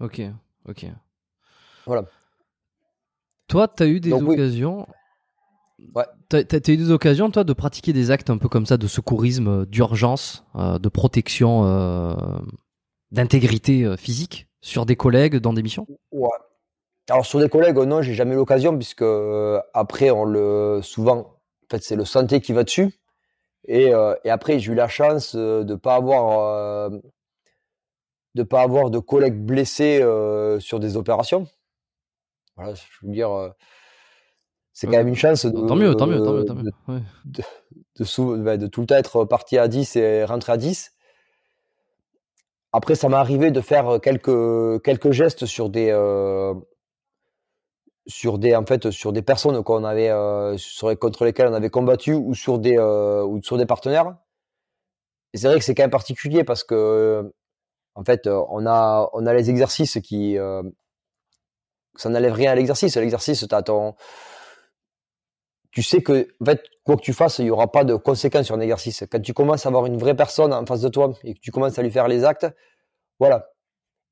Ok, 0.00 0.22
ok. 0.66 0.86
Voilà. 1.86 2.04
Toi, 3.48 3.68
tu 3.68 3.82
as 3.82 3.86
eu 3.86 4.00
des 4.00 4.12
occasions. 4.12 4.86
Ouais. 5.94 6.04
Tu 6.28 6.36
as, 6.36 6.72
eu 6.72 6.76
des 6.76 6.90
occasions, 6.90 7.30
toi, 7.30 7.44
de 7.44 7.52
pratiquer 7.52 7.92
des 7.92 8.10
actes 8.10 8.30
un 8.30 8.38
peu 8.38 8.48
comme 8.48 8.66
ça 8.66 8.76
de 8.76 8.86
secourisme, 8.86 9.48
euh, 9.48 9.66
d'urgence, 9.66 10.44
euh, 10.56 10.78
de 10.78 10.88
protection, 10.88 11.64
euh, 11.64 12.14
d'intégrité 13.10 13.96
physique 13.96 14.48
sur 14.60 14.86
des 14.86 14.96
collègues 14.96 15.36
dans 15.36 15.52
des 15.52 15.62
missions? 15.62 15.86
Ouais. 16.12 16.28
Alors 17.08 17.26
sur 17.26 17.40
des 17.40 17.48
collègues, 17.48 17.76
non, 17.76 18.02
j'ai 18.02 18.14
jamais 18.14 18.34
eu 18.34 18.36
l'occasion 18.36 18.76
puisque 18.76 19.04
après 19.74 20.10
on 20.10 20.24
le 20.24 20.80
souvent, 20.80 21.16
en 21.16 21.66
fait, 21.68 21.82
c'est 21.82 21.96
le 21.96 22.04
santé 22.04 22.40
qui 22.40 22.52
va 22.52 22.62
dessus. 22.62 22.92
Et, 23.66 23.86
et 24.24 24.30
après, 24.30 24.60
j'ai 24.60 24.70
eu 24.70 24.76
la 24.76 24.86
chance 24.86 25.34
de 25.34 25.74
pas 25.74 25.96
avoir 25.96 26.90
de 28.36 28.42
pas 28.44 28.62
avoir 28.62 28.90
de 28.90 29.00
collègues 29.00 29.44
blessés 29.44 30.06
sur 30.60 30.78
des 30.78 30.96
opérations. 30.96 31.48
Voilà, 32.54 32.74
je 32.74 33.06
veux 33.06 33.12
dire 33.12 33.52
c'est 34.80 34.86
quand 34.86 34.96
même 34.96 35.08
une 35.08 35.14
chance 35.14 35.44
de, 35.44 35.50
tant 35.68 35.76
mieux, 35.76 35.94
tant 35.94 36.06
mieux, 36.06 36.22
tant 36.22 36.32
mieux, 36.32 36.44
tant 36.46 36.54
mieux. 36.54 37.02
De, 37.26 38.56
de, 38.56 38.66
tout 38.66 38.80
le 38.80 38.86
temps 38.86 38.94
être 38.94 39.26
parti 39.26 39.58
à 39.58 39.68
10 39.68 39.96
et 39.96 40.24
rentrer 40.24 40.52
à 40.52 40.56
10. 40.56 40.92
Après, 42.72 42.94
ça 42.94 43.10
m'est 43.10 43.16
arrivé 43.16 43.50
de 43.50 43.60
faire 43.60 44.00
quelques, 44.00 44.82
quelques 44.82 45.10
gestes 45.10 45.44
sur 45.44 45.68
des, 45.68 45.90
euh, 45.90 46.54
sur 48.06 48.38
des, 48.38 48.56
en 48.56 48.64
fait, 48.64 48.90
sur 48.90 49.12
des 49.12 49.20
personnes 49.20 49.62
qu'on 49.62 49.84
avait, 49.84 50.08
euh, 50.08 50.56
sur, 50.56 50.98
contre 50.98 51.26
lesquelles 51.26 51.48
on 51.48 51.54
avait 51.54 51.68
combattu 51.68 52.14
ou 52.14 52.34
sur 52.34 52.58
des, 52.58 52.78
euh, 52.78 53.22
ou 53.22 53.42
sur 53.42 53.58
des 53.58 53.66
partenaires. 53.66 54.16
Et 55.34 55.36
c'est 55.36 55.48
vrai 55.48 55.58
que 55.58 55.64
c'est 55.66 55.74
quand 55.74 55.82
même 55.82 55.90
particulier 55.90 56.42
parce 56.42 56.64
que, 56.64 57.30
en 57.96 58.04
fait, 58.04 58.26
on 58.26 58.64
a, 58.64 59.10
on 59.12 59.26
a 59.26 59.34
les 59.34 59.50
exercices 59.50 59.98
qui, 60.02 60.38
ça 61.96 62.08
n'enlève 62.08 62.32
rien 62.32 62.52
à 62.52 62.54
l'exercice. 62.54 62.96
L'exercice, 62.96 63.46
tu 63.46 63.54
as 63.54 63.62
ton, 63.62 63.94
tu 65.70 65.82
sais 65.82 66.02
que, 66.02 66.28
en 66.40 66.44
fait, 66.44 66.62
quoi 66.84 66.96
que 66.96 67.02
tu 67.02 67.12
fasses, 67.12 67.38
il 67.38 67.44
n'y 67.44 67.50
aura 67.50 67.70
pas 67.70 67.84
de 67.84 67.94
conséquences 67.94 68.46
sur 68.46 68.56
un 68.56 68.60
exercice. 68.60 69.04
Quand 69.10 69.20
tu 69.20 69.32
commences 69.32 69.66
à 69.66 69.68
avoir 69.68 69.86
une 69.86 69.96
vraie 69.98 70.16
personne 70.16 70.52
en 70.52 70.66
face 70.66 70.80
de 70.80 70.88
toi 70.88 71.12
et 71.24 71.34
que 71.34 71.40
tu 71.40 71.50
commences 71.52 71.78
à 71.78 71.82
lui 71.82 71.90
faire 71.90 72.08
les 72.08 72.24
actes, 72.24 72.46
voilà. 73.18 73.50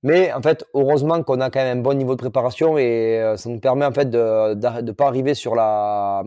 Mais 0.02 0.32
en 0.32 0.40
fait, 0.42 0.64
heureusement 0.74 1.22
qu'on 1.24 1.40
a 1.40 1.50
quand 1.50 1.60
même 1.60 1.78
un 1.78 1.82
bon 1.82 1.94
niveau 1.94 2.14
de 2.14 2.20
préparation 2.20 2.78
et 2.78 3.18
euh, 3.20 3.36
ça 3.36 3.50
nous 3.50 3.58
permet 3.58 3.84
en 3.84 3.92
fait 3.92 4.08
de 4.08 4.54
ne 4.54 4.92
pas 4.92 5.08
arriver 5.08 5.34
sur 5.34 5.56
la, 5.56 6.22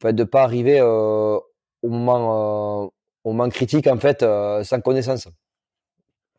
enfin, 0.00 0.12
de 0.12 0.24
pas 0.24 0.42
arriver 0.42 0.78
euh, 0.80 1.38
au 1.82 1.88
moment 1.88 2.84
euh, 2.84 2.88
au 3.24 3.32
moment 3.32 3.48
critique 3.48 3.86
en 3.86 3.98
fait 3.98 4.20
sans 4.20 4.80
connaissance. 4.82 5.28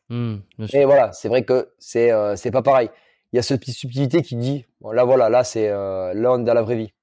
Mmh, 0.10 0.38
et 0.74 0.86
voilà, 0.86 1.12
c'est 1.14 1.30
vrai 1.30 1.44
que 1.44 1.74
c'est 1.80 2.12
c'est 2.38 2.52
pas 2.52 2.62
pareil. 2.62 2.90
Il 3.34 3.38
y 3.38 3.40
a 3.40 3.42
cette 3.42 3.60
petite 3.60 3.76
subtilité 3.76 4.22
qui 4.22 4.36
dit, 4.36 4.66
bon, 4.80 4.92
là 4.92 5.04
voilà, 5.04 5.30
là 5.30 5.44
c'est 5.44 5.70
là 5.70 6.32
on 6.32 6.40
est 6.42 6.44
dans 6.44 6.54
la 6.54 6.62
vraie 6.62 6.78
vie. 6.78 6.94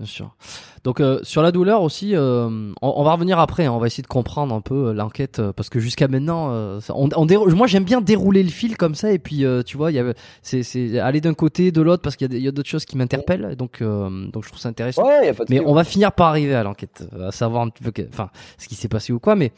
Bien 0.00 0.06
sûr. 0.06 0.34
Donc 0.82 0.98
euh, 1.00 1.20
sur 1.24 1.42
la 1.42 1.52
douleur 1.52 1.82
aussi, 1.82 2.16
euh, 2.16 2.72
on, 2.80 3.02
va 3.02 3.12
revenir 3.12 3.38
après. 3.38 3.66
Hein, 3.66 3.72
on 3.72 3.78
va 3.78 3.86
essayer 3.86 4.02
de 4.02 4.08
comprendre 4.08 4.54
un 4.54 4.62
peu 4.62 4.86
euh, 4.86 4.92
l'enquête 4.94 5.42
parce 5.52 5.68
que 5.68 5.78
jusqu'à 5.78 6.08
maintenant, 6.08 6.80
on, 6.88 7.26
moi 7.54 7.66
j'aime 7.66 7.84
bien 7.84 8.00
dérouler 8.00 8.42
le 8.42 8.48
fil 8.48 8.78
comme 8.78 8.94
ça 8.94 9.12
et 9.12 9.18
puis 9.18 9.44
tu 9.66 9.76
vois, 9.76 9.92
y 9.92 9.98
a, 9.98 10.14
c'est, 10.40 10.98
aller 10.98 11.20
d'un 11.20 11.34
côté 11.34 11.70
de 11.70 11.82
l'autre 11.82 12.02
parce 12.02 12.16
qu'il 12.16 12.32
y 12.32 12.48
a, 12.48 12.50
d'autres 12.50 12.70
choses 12.70 12.86
qui 12.86 12.96
m'interpellent. 12.96 13.56
Donc 13.56 13.82
donc 13.82 14.42
je 14.42 14.48
trouve 14.48 14.58
ça 14.58 14.70
intéressant. 14.70 15.06
mais 15.50 15.60
on 15.60 15.74
va 15.74 15.84
finir 15.84 16.12
par 16.12 16.28
arriver 16.28 16.54
à 16.54 16.62
l'enquête, 16.62 17.06
à 17.20 17.30
savoir 17.30 17.62
un 17.62 17.68
petit 17.68 17.82
peu, 17.82 17.92
enfin 18.08 18.30
ce 18.56 18.68
qui 18.68 18.76
s'est 18.76 18.88
passé 18.88 19.12
ou 19.12 19.18
quoi. 19.18 19.36
Mais 19.36 19.52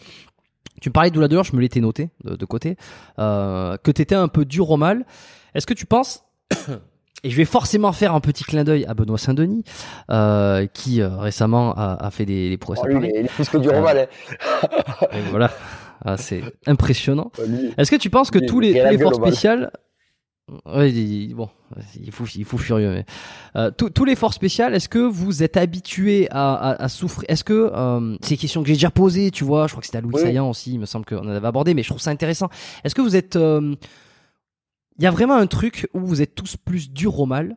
tu 0.80 0.88
me 0.88 0.92
parlais 0.92 1.12
de 1.12 1.20
la 1.20 1.28
douleur, 1.28 1.44
je 1.44 1.54
me 1.54 1.60
l'étais 1.60 1.78
noté 1.78 2.10
de, 2.24 2.34
de 2.34 2.44
côté, 2.46 2.76
que 3.16 3.90
t'étais 3.92 4.16
un 4.16 4.26
peu 4.26 4.44
dur 4.44 4.70
au 4.70 4.76
mal. 4.76 5.06
Est-ce 5.54 5.68
que 5.68 5.74
tu 5.74 5.86
penses 5.86 6.24
et 7.24 7.30
je 7.30 7.36
vais 7.36 7.44
forcément 7.44 7.92
faire 7.92 8.14
un 8.14 8.20
petit 8.20 8.44
clin 8.44 8.64
d'œil 8.64 8.84
à 8.86 8.94
Benoît 8.94 9.18
Saint-Denis, 9.18 9.64
euh, 10.10 10.66
qui 10.66 11.00
euh, 11.00 11.16
récemment 11.18 11.72
a, 11.76 11.94
a, 12.04 12.10
fait 12.10 12.24
des, 12.26 12.50
des 12.50 12.56
prouesses 12.56 12.80
oh, 12.82 12.88
Il 12.90 13.04
est 13.04 13.28
plus 13.28 13.48
que 13.48 13.58
du 13.58 13.68
romal. 13.68 14.08
Hein. 14.52 15.06
voilà, 15.30 15.50
ah, 16.04 16.16
c'est 16.16 16.42
impressionnant. 16.66 17.30
Est-ce 17.78 17.90
que 17.90 17.96
tu 17.96 18.10
penses 18.10 18.30
que 18.30 18.38
tous 18.38 18.60
les, 18.60 18.72
tous 18.72 18.90
les 18.90 18.98
forces 18.98 19.18
spéciales 19.18 19.70
oui, 20.66 21.32
bon, 21.34 21.48
il 22.00 22.12
faut, 22.12 22.24
il 22.34 22.44
faut 22.44 22.58
furieux. 22.58 22.92
Mais 22.92 23.04
euh, 23.56 23.70
tous 23.70 24.04
les 24.04 24.16
forces 24.16 24.34
spéciales, 24.34 24.74
est-ce 24.74 24.88
que 24.88 24.98
vous 24.98 25.42
êtes 25.42 25.56
habitués 25.56 26.28
à, 26.30 26.54
à, 26.54 26.82
à 26.82 26.88
souffrir? 26.88 27.24
Est-ce 27.28 27.44
que 27.44 27.70
euh, 27.72 28.16
c'est 28.22 28.34
une 28.34 28.40
question 28.40 28.62
que 28.62 28.68
j'ai 28.68 28.74
déjà 28.74 28.90
posée, 28.90 29.30
tu 29.30 29.44
vois 29.44 29.66
Je 29.66 29.72
crois 29.72 29.80
que 29.80 29.86
c'était 29.86 29.98
à 29.98 30.00
Louis 30.00 30.18
Saillant 30.18 30.50
aussi, 30.50 30.72
il 30.74 30.80
me 30.80 30.86
semble 30.86 31.06
qu'on 31.06 31.18
en 31.18 31.28
avait 31.28 31.46
abordé, 31.46 31.74
mais 31.74 31.82
je 31.82 31.88
trouve 31.88 32.00
ça 32.00 32.10
intéressant. 32.10 32.48
Est-ce 32.84 32.94
que 32.94 33.00
vous 33.00 33.16
êtes 33.16 33.36
euh, 33.36 33.74
il 35.02 35.04
y 35.04 35.08
a 35.08 35.10
vraiment 35.10 35.34
un 35.34 35.48
truc 35.48 35.88
où 35.94 35.98
vous 35.98 36.22
êtes 36.22 36.36
tous 36.36 36.56
plus 36.56 36.92
durs 36.92 37.18
au 37.18 37.26
mal. 37.26 37.56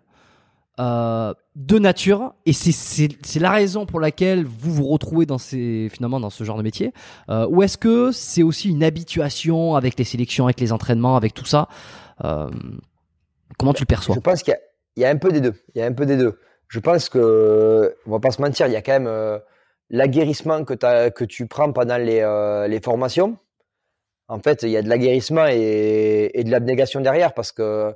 Euh, 0.79 1.33
de 1.55 1.79
nature 1.79 2.33
et 2.45 2.51
c'est 2.51 3.39
la 3.39 3.49
raison 3.49 3.85
pour 3.85 4.01
laquelle 4.01 4.43
vous 4.43 4.73
vous 4.73 4.87
retrouvez 4.87 5.25
dans 5.25 5.37
ces 5.37 5.87
finalement 5.89 6.19
dans 6.19 6.31
ce 6.31 6.43
genre 6.43 6.57
de 6.57 6.63
métier. 6.63 6.91
Euh, 7.29 7.47
ou 7.49 7.63
est-ce 7.63 7.77
que 7.77 8.11
c'est 8.11 8.43
aussi 8.43 8.69
une 8.69 8.83
habituation 8.83 9.75
avec 9.75 9.97
les 9.97 10.03
sélections 10.03 10.45
avec 10.45 10.59
les 10.59 10.73
entraînements 10.73 11.15
avec 11.15 11.33
tout 11.33 11.45
ça 11.45 11.69
euh, 12.25 12.49
comment 13.57 13.73
tu 13.73 13.83
le 13.83 13.85
perçois? 13.85 14.15
Je 14.15 14.19
pense 14.19 14.43
qu'il 14.43 14.57
y, 14.97 15.05
a 15.05 15.09
un 15.09 15.15
peu 15.15 15.31
des 15.31 15.39
deux. 15.39 15.53
Il 15.75 15.79
y 15.79 15.81
a 15.81 15.85
un 15.85 15.93
peu 15.93 16.05
des 16.05 16.17
deux. 16.17 16.37
Je 16.67 16.81
pense 16.81 17.07
que 17.07 17.95
on 18.05 18.11
va 18.11 18.19
pas 18.19 18.31
se 18.31 18.41
mentir 18.41 18.67
il 18.67 18.73
y 18.73 18.75
a 18.75 18.81
quand 18.81 18.99
même 18.99 19.39
l'aguerrissement 19.91 20.65
que, 20.65 20.73
que 21.09 21.23
tu 21.23 21.47
prends 21.47 21.71
pendant 21.71 21.97
les, 21.97 22.65
les 22.67 22.81
formations 22.81 23.37
en 24.27 24.39
fait, 24.39 24.63
il 24.63 24.69
y 24.69 24.77
a 24.77 24.81
de 24.81 24.89
l'aguerrissement 24.89 25.45
et, 25.47 26.43
de 26.43 26.51
l'abnégation 26.51 27.01
derrière 27.01 27.33
parce 27.33 27.51
que 27.51 27.93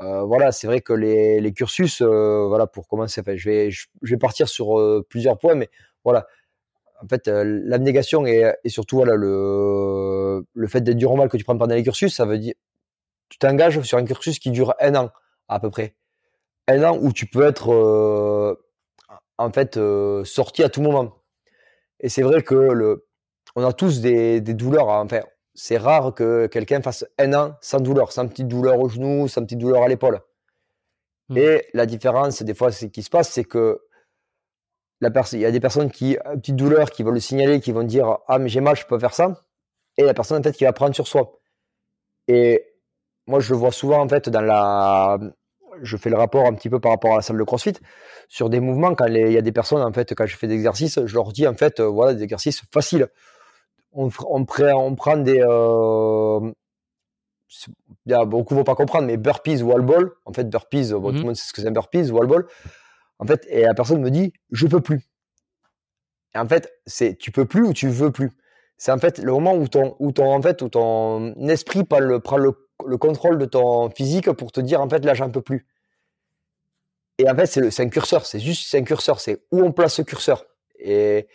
euh, 0.00 0.22
voilà, 0.22 0.52
c'est 0.52 0.66
vrai 0.66 0.80
que 0.80 0.92
les, 0.94 1.52
cursus, 1.52 2.00
euh, 2.02 2.46
voilà, 2.48 2.66
pour 2.66 2.88
commencer, 2.88 3.22
je 3.36 3.50
vais 3.50 3.70
je, 3.70 3.86
vais 4.02 4.16
partir 4.16 4.48
sur 4.48 4.78
euh, 4.78 5.06
plusieurs 5.08 5.38
points, 5.38 5.54
mais 5.54 5.70
voilà, 6.04 6.26
en 7.02 7.08
fait, 7.08 7.28
l'abnégation 7.28 8.26
et, 8.26 8.54
surtout 8.66 8.96
voilà 8.96 9.14
le 9.16 10.44
le 10.54 10.68
fait 10.68 10.80
d'être 10.80 10.96
dur 10.96 11.12
au 11.12 11.16
mal 11.16 11.28
que 11.28 11.36
tu 11.36 11.44
prends 11.44 11.58
pendant 11.58 11.74
les 11.74 11.82
cursus, 11.82 12.14
ça 12.14 12.24
veut 12.26 12.38
dire 12.38 12.54
tu 13.28 13.38
t'engages 13.38 13.80
sur 13.82 13.98
un 13.98 14.04
cursus 14.04 14.38
qui 14.38 14.50
dure 14.50 14.74
un 14.80 14.94
an 14.96 15.10
à 15.48 15.60
peu 15.60 15.70
près, 15.70 15.96
un 16.68 16.82
an 16.84 16.98
où 17.00 17.12
tu 17.12 17.26
peux 17.26 17.46
être 17.46 18.56
en 19.38 19.52
fait 19.52 19.78
sorti 20.24 20.62
à 20.62 20.68
tout 20.70 20.82
moment. 20.82 21.18
Et 22.00 22.08
c'est 22.08 22.22
vrai 22.22 22.42
que 22.42 22.54
le 22.54 23.06
on 23.56 23.64
a 23.64 23.72
tous 23.72 24.00
des, 24.00 24.40
des 24.40 24.54
douleurs, 24.54 24.88
enfin, 24.88 25.22
c'est 25.54 25.76
rare 25.76 26.14
que 26.14 26.46
quelqu'un 26.46 26.80
fasse 26.80 27.04
un 27.18 27.34
an 27.34 27.56
sans 27.60 27.80
douleur, 27.80 28.12
sans 28.12 28.26
petite 28.28 28.48
douleur 28.48 28.78
au 28.80 28.88
genou, 28.88 29.28
sans 29.28 29.42
petite 29.42 29.58
douleur 29.58 29.82
à 29.82 29.88
l'épaule. 29.88 30.20
Hmm. 31.28 31.36
Et 31.36 31.66
la 31.74 31.86
différence, 31.86 32.42
des 32.42 32.54
fois, 32.54 32.72
ce 32.72 32.86
qui 32.86 33.02
se 33.02 33.10
passe, 33.10 33.30
c'est 33.30 33.44
que 33.44 33.80
la 35.00 35.10
il 35.32 35.40
y 35.40 35.44
a 35.44 35.50
des 35.50 35.60
personnes 35.60 35.90
qui, 35.90 36.16
une 36.32 36.40
petite 36.40 36.56
douleur, 36.56 36.90
qui 36.90 37.02
vont 37.02 37.10
le 37.10 37.18
signaler, 37.18 37.60
qui 37.60 37.72
vont 37.72 37.82
dire 37.82 38.18
Ah, 38.28 38.38
mais 38.38 38.48
j'ai 38.48 38.60
mal, 38.60 38.76
je 38.76 38.86
peux 38.86 38.98
faire 38.98 39.14
ça. 39.14 39.42
Et 39.98 40.04
la 40.04 40.14
personne, 40.14 40.38
en 40.38 40.42
fait, 40.42 40.52
qui 40.52 40.64
va 40.64 40.72
prendre 40.72 40.94
sur 40.94 41.08
soi. 41.08 41.40
Et 42.28 42.64
moi, 43.26 43.40
je 43.40 43.52
le 43.52 43.58
vois 43.58 43.72
souvent, 43.72 44.00
en 44.00 44.08
fait, 44.08 44.28
dans 44.28 44.40
la. 44.40 45.18
Je 45.82 45.96
fais 45.96 46.10
le 46.10 46.16
rapport 46.16 46.46
un 46.46 46.54
petit 46.54 46.70
peu 46.70 46.78
par 46.78 46.92
rapport 46.92 47.14
à 47.14 47.16
la 47.16 47.22
salle 47.22 47.38
de 47.38 47.42
crossfit. 47.42 47.74
Sur 48.28 48.48
des 48.48 48.60
mouvements, 48.60 48.94
quand 48.94 49.06
il 49.06 49.32
y 49.32 49.38
a 49.38 49.42
des 49.42 49.52
personnes, 49.52 49.82
en 49.82 49.92
fait, 49.92 50.14
quand 50.14 50.26
je 50.26 50.36
fais 50.36 50.46
des 50.46 50.54
exercices, 50.54 51.04
je 51.04 51.14
leur 51.14 51.32
dis, 51.32 51.48
en 51.48 51.54
fait, 51.54 51.80
voilà, 51.80 52.14
des 52.14 52.22
exercices 52.22 52.62
faciles 52.72 53.08
on, 53.92 54.08
on, 54.28 54.46
on 54.58 54.94
prend 54.94 55.16
des. 55.16 55.40
Euh, 55.40 56.52
beaucoup 58.26 58.54
vont 58.54 58.64
pas 58.64 58.74
comprendre, 58.74 59.06
mais 59.06 59.16
burpees, 59.16 59.62
wall 59.62 59.82
ball. 59.82 60.10
En 60.24 60.32
fait, 60.32 60.48
burpees, 60.48 60.92
bon, 60.92 61.08
tout 61.08 61.12
le 61.12 61.18
mhm. 61.18 61.26
monde 61.26 61.36
sait 61.36 61.48
ce 61.48 61.52
que 61.52 61.60
c'est 61.60 61.68
un 61.68 61.72
burpees, 61.72 62.10
wall 62.10 62.26
ball. 62.26 62.46
En 63.18 63.26
fait, 63.26 63.46
et 63.48 63.62
la 63.62 63.74
personne 63.74 64.00
me 64.00 64.10
dit, 64.10 64.32
je 64.50 64.66
peux 64.66 64.80
plus. 64.80 65.02
Et 66.34 66.38
en 66.38 66.48
fait, 66.48 66.72
c'est 66.86 67.16
tu 67.16 67.30
peux 67.30 67.44
plus 67.44 67.62
ou 67.62 67.72
tu 67.72 67.88
veux 67.88 68.10
plus. 68.10 68.32
C'est 68.78 68.90
en 68.90 68.98
fait 68.98 69.18
le 69.18 69.30
moment 69.30 69.54
où 69.54 69.68
ton, 69.68 69.94
où 70.00 70.12
ton, 70.12 70.34
en 70.34 70.42
fait, 70.42 70.62
où 70.62 70.68
ton 70.68 71.34
esprit 71.48 71.84
prend 71.84 72.00
le, 72.00 72.20
prend 72.20 72.38
le, 72.38 72.68
le 72.84 72.96
contrôle 72.96 73.38
de 73.38 73.44
ton 73.44 73.90
physique 73.90 74.32
pour 74.32 74.50
te 74.50 74.60
dire, 74.60 74.80
en 74.80 74.88
fait, 74.88 75.04
là, 75.04 75.14
j'en 75.14 75.30
peux 75.30 75.42
plus. 75.42 75.66
et 77.18 77.30
en 77.30 77.36
fait, 77.36 77.46
c'est 77.46 77.82
un 77.82 77.88
curseur. 77.88 78.26
C'est 78.26 78.40
juste 78.40 78.74
un 78.74 78.82
curseur. 78.82 79.20
C'est 79.20 79.44
où 79.52 79.60
on 79.62 79.72
place 79.72 79.94
ce 79.94 80.02
curseur. 80.02 80.46
Et, 80.78 81.28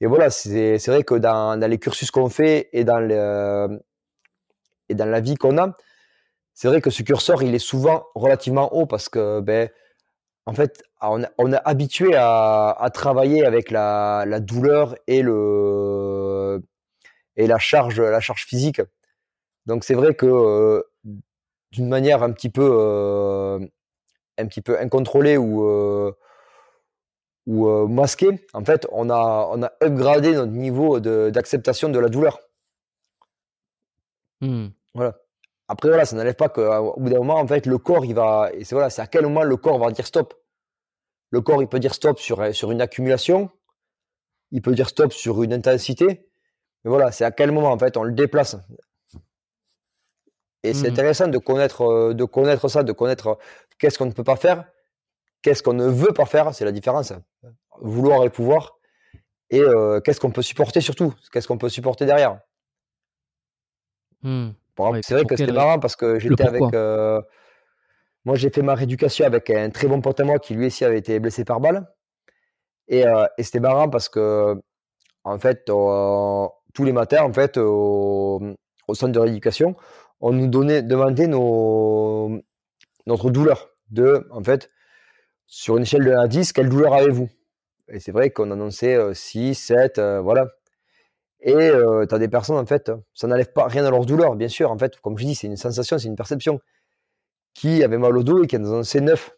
et 0.00 0.06
voilà, 0.06 0.30
c'est 0.30 0.78
vrai 0.86 1.02
que 1.02 1.14
dans, 1.14 1.68
les 1.68 1.78
cursus 1.78 2.10
qu'on 2.10 2.28
fait 2.28 2.68
et 2.72 2.84
dans, 2.84 3.00
la 4.88 5.20
vie 5.20 5.36
qu'on 5.36 5.58
a, 5.58 5.76
c'est 6.54 6.68
vrai 6.68 6.80
que 6.80 6.90
ce 6.90 7.02
curseur, 7.02 7.42
il 7.42 7.54
est 7.54 7.58
souvent 7.58 8.06
relativement 8.14 8.72
haut 8.74 8.86
parce 8.86 9.08
que, 9.08 9.40
ben, 9.40 9.68
en 10.46 10.54
fait, 10.54 10.82
on, 11.02 11.22
est 11.22 11.60
habitué 11.64 12.14
à, 12.16 12.90
travailler 12.94 13.44
avec 13.44 13.70
la, 13.70 14.24
douleur 14.40 14.94
et 15.06 15.22
la 15.22 16.58
charge 17.58 18.00
physique. 18.46 18.80
Donc 19.66 19.84
c'est 19.84 19.94
vrai 19.94 20.14
que 20.14 20.26
euh, 20.26 20.82
d'une 21.70 21.88
manière 21.88 22.22
un 22.22 22.32
petit 22.32 22.48
peu 22.48 22.68
euh, 22.72 23.58
un 24.38 24.46
petit 24.46 24.62
peu 24.62 24.80
incontrôlée 24.80 25.36
ou 25.36 25.64
euh, 25.64 26.12
ou 27.46 27.68
euh, 27.68 27.86
masquée, 27.86 28.46
en 28.52 28.64
fait, 28.64 28.86
on 28.92 29.10
a 29.10 29.48
on 29.52 29.62
a 29.62 29.72
upgradé 29.82 30.32
notre 30.32 30.52
niveau 30.52 31.00
d'acceptation 31.00 31.88
de, 31.88 31.98
la 31.98 32.08
douleur. 32.08 32.40
Mmh. 34.40 34.68
Voilà. 34.94 35.16
Après 35.68 35.88
voilà, 35.88 36.04
ça 36.04 36.16
n'enlève 36.16 36.34
pas 36.34 36.48
qu'au 36.48 36.94
bout 36.98 37.10
d'un 37.10 37.18
moment, 37.18 37.38
en 37.38 37.46
fait, 37.46 37.66
le 37.66 37.78
corps, 37.78 38.04
il 38.04 38.14
va 38.14 38.50
et 38.52 38.64
c'est 38.64 38.74
voilà, 38.74 38.88
à 38.96 39.06
quel 39.06 39.22
moment 39.22 39.42
le 39.42 39.56
corps 39.56 39.78
va 39.78 39.90
dire 39.90 40.06
stop. 40.06 40.34
Le 41.30 41.40
corps, 41.40 41.62
il 41.62 41.68
peut 41.68 41.78
dire 41.78 41.94
stop 41.94 42.18
sur 42.18 42.54
sur 42.54 42.72
une 42.72 42.80
accumulation, 42.80 43.50
il 44.50 44.62
peut 44.62 44.74
dire 44.74 44.88
stop 44.88 45.12
sur 45.12 45.42
une 45.42 45.52
intensité, 45.52 46.28
mais 46.84 46.90
voilà, 46.90 47.12
c'est 47.12 47.24
à 47.24 47.30
quel 47.30 47.52
moment 47.52 47.72
en 47.72 47.78
fait 47.78 47.96
on 47.96 48.02
le 48.02 48.12
déplace. 48.12 48.56
Et 50.62 50.74
c'est 50.74 50.88
mmh 50.88 50.92
intéressant 50.92 51.28
de 51.28 51.38
connaître, 51.38 51.82
euh, 51.82 52.14
de 52.14 52.24
connaître 52.24 52.68
ça, 52.68 52.82
de 52.82 52.92
connaître 52.92 53.28
euh, 53.28 53.34
qu'est-ce 53.78 53.98
qu'on 53.98 54.06
ne 54.06 54.12
peut 54.12 54.24
pas 54.24 54.36
faire, 54.36 54.64
qu'est-ce 55.42 55.62
qu'on 55.62 55.72
ne 55.72 55.86
veut 55.86 56.12
pas 56.12 56.26
faire, 56.26 56.54
c'est 56.54 56.64
la 56.64 56.72
différence. 56.72 57.12
Vouloir 57.80 58.24
et 58.24 58.30
pouvoir. 58.30 58.78
Et 59.50 59.60
euh, 59.60 60.00
qu'est-ce 60.00 60.20
qu'on 60.20 60.30
peut 60.30 60.42
supporter 60.42 60.80
surtout, 60.80 61.14
qu'est-ce 61.32 61.48
qu'on 61.48 61.58
peut 61.58 61.68
supporter 61.68 62.06
derrière? 62.06 62.40
Mmh. 64.22 64.50
c'est 65.02 65.14
vrai 65.14 65.24
que 65.24 65.36
c'était 65.36 65.52
marrant 65.52 65.78
parce 65.78 65.96
que 65.96 66.18
j'étais 66.18 66.46
avec. 66.46 66.62
moi, 68.24 68.36
j'ai 68.36 68.50
fait 68.50 68.62
ma 68.62 68.74
rééducation 68.74 69.24
avec 69.24 69.50
un 69.50 69.70
très 69.70 69.88
bon 69.88 70.00
pote 70.00 70.20
à 70.20 70.24
moi 70.24 70.38
qui 70.38 70.54
lui 70.54 70.66
aussi 70.66 70.84
avait 70.84 70.98
été 70.98 71.18
blessé 71.18 71.44
par 71.44 71.60
balle. 71.60 71.88
Et, 72.88 73.04
et 73.38 73.42
c'était 73.42 73.60
marrant 73.60 73.88
parce 73.88 74.08
que, 74.08 74.60
en 75.24 75.38
fait, 75.38 75.64
tous 75.64 76.84
les 76.84 76.92
matins, 76.92 77.24
en 77.24 77.32
fait, 77.32 77.56
au, 77.56 78.40
au 78.86 78.94
centre 78.94 79.12
de 79.12 79.18
rééducation, 79.18 79.74
on 80.20 80.32
nous 80.32 80.48
donnait, 80.48 80.82
demandait 80.82 81.26
nos, 81.26 82.40
notre 83.06 83.30
douleur. 83.30 83.70
De, 83.88 84.28
en 84.30 84.44
fait, 84.44 84.70
sur 85.50 85.76
une 85.76 85.82
échelle 85.82 86.04
de 86.04 86.12
1 86.12 86.20
à 86.20 86.28
10, 86.28 86.52
quelle 86.52 86.68
douleur 86.68 86.94
avez-vous? 86.94 87.28
Et 87.88 87.98
c'est 87.98 88.12
vrai 88.12 88.30
qu'on 88.30 88.52
annonçait 88.52 88.96
6, 89.12 89.50
euh, 89.50 89.54
7, 89.54 89.98
euh, 89.98 90.20
voilà. 90.20 90.46
Et 91.40 91.54
euh, 91.54 92.06
tu 92.06 92.14
as 92.14 92.18
des 92.18 92.28
personnes, 92.28 92.56
en 92.56 92.64
fait, 92.64 92.92
ça 93.14 93.26
n'enlève 93.26 93.52
pas 93.52 93.66
rien 93.66 93.84
à 93.84 93.90
leur 93.90 94.06
douleur, 94.06 94.36
bien 94.36 94.48
sûr. 94.48 94.70
En 94.70 94.78
fait, 94.78 95.00
comme 95.00 95.18
je 95.18 95.24
dis, 95.24 95.34
c'est 95.34 95.48
une 95.48 95.56
sensation, 95.56 95.98
c'est 95.98 96.06
une 96.06 96.14
perception. 96.14 96.60
Qui 97.52 97.82
avait 97.82 97.98
mal 97.98 98.16
au 98.16 98.22
dos 98.22 98.44
et 98.44 98.46
qui 98.46 98.56
en 98.56 98.64
annonçait 98.64 99.00
9. 99.00 99.36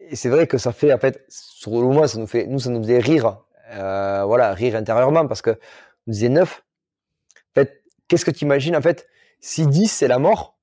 Et 0.00 0.16
c'est 0.16 0.30
vrai 0.30 0.46
que 0.46 0.56
ça 0.56 0.72
fait, 0.72 0.94
en 0.94 0.98
fait, 0.98 1.22
sur 1.28 1.72
le 1.72 1.82
moment, 1.82 2.06
ça 2.06 2.18
nous 2.18 2.26
fait, 2.26 2.46
nous, 2.46 2.58
ça 2.58 2.70
nous 2.70 2.82
faisait 2.82 3.00
rire. 3.00 3.44
voilà, 3.70 4.54
rire 4.54 4.76
intérieurement 4.76 5.26
parce 5.26 5.42
que 5.42 5.50
nous 6.06 6.14
disait 6.14 6.30
9. 6.30 6.64
En 7.54 7.60
fait, 7.60 7.82
qu'est-ce 8.08 8.24
que 8.24 8.30
tu 8.30 8.46
imagines 8.46 8.76
en 8.76 8.82
fait? 8.82 9.06
Si 9.40 9.66
10 9.66 9.88
c'est 9.88 10.08
la 10.08 10.18
mort, 10.18 10.55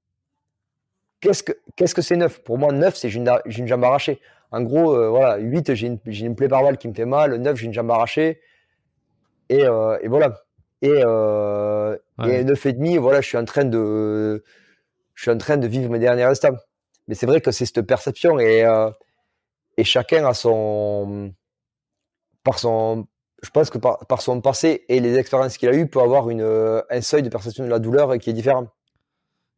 qu'est-ce 1.24 1.44
que 1.44 1.54
qu'est-ce 1.76 1.96
que 1.96 2.02
c'est 2.02 2.18
9 2.18 2.44
Pour 2.44 2.58
moi, 2.58 2.72
9 2.72 2.96
c'est 2.96 3.10
j'ai 3.10 3.20
une, 3.20 3.68
jambe 3.68 3.84
arrachée. 3.84 4.20
En 4.52 4.62
gros, 4.62 4.94
euh, 4.94 5.10
voilà, 5.10 5.38
8 5.38 5.74
j'ai 5.74 5.88
une, 5.88 6.00
une, 6.06 6.36
plaie 6.36 6.48
par 6.48 6.62
balle 6.62 6.78
qui 6.78 6.88
me 6.88 6.94
fait 6.94 7.06
mal, 7.06 7.36
9 7.36 7.56
j'ai 7.56 7.66
une 7.66 7.74
jambe 7.74 7.90
arrachée. 7.90 8.42
Et, 9.50 9.64
euh, 9.64 9.98
et 10.02 10.08
voilà. 10.08 10.44
Et, 10.82 10.92
euh, 10.92 11.98
et 12.24 12.44
9 12.44 12.66
et 12.66 12.74
demi, 12.74 12.98
voilà, 12.98 13.22
je 13.22 13.28
suis 13.28 13.38
en 13.38 13.46
train 13.46 13.64
de 13.64 14.44
je 15.16 15.22
suis 15.22 15.32
en 15.32 15.38
train 15.38 15.58
de 15.58 15.68
vivre 15.68 15.90
mes 15.90 16.00
derniers 16.00 16.24
instants. 16.24 16.58
Mais 17.08 17.16
c'est 17.16 17.26
vrai 17.26 17.42
que 17.42 17.52
c'est 17.52 17.66
cette 17.66 17.82
perception 17.82 18.40
et, 18.40 18.64
euh, 18.64 18.90
et 19.78 19.84
chacun 19.84 20.26
a 20.26 20.34
son 20.34 21.34
par 22.44 22.60
son 22.60 23.08
je 23.42 23.50
pense 23.50 23.70
que 23.70 23.78
par, 23.78 24.22
son 24.22 24.40
passé 24.40 24.86
et 24.88 25.02
les 25.02 25.18
expériences 25.18 25.58
qu'il 25.58 25.68
a 25.68 25.74
eues, 25.74 25.88
peut 25.88 26.00
avoir 26.00 26.30
une, 26.30 26.82
un 26.90 27.02
seuil 27.02 27.24
de 27.24 27.30
perception 27.30 27.66
de 27.66 27.70
la 27.70 27.80
douleur 27.80 28.18
qui 28.18 28.30
est 28.30 28.34
différent. 28.34 28.68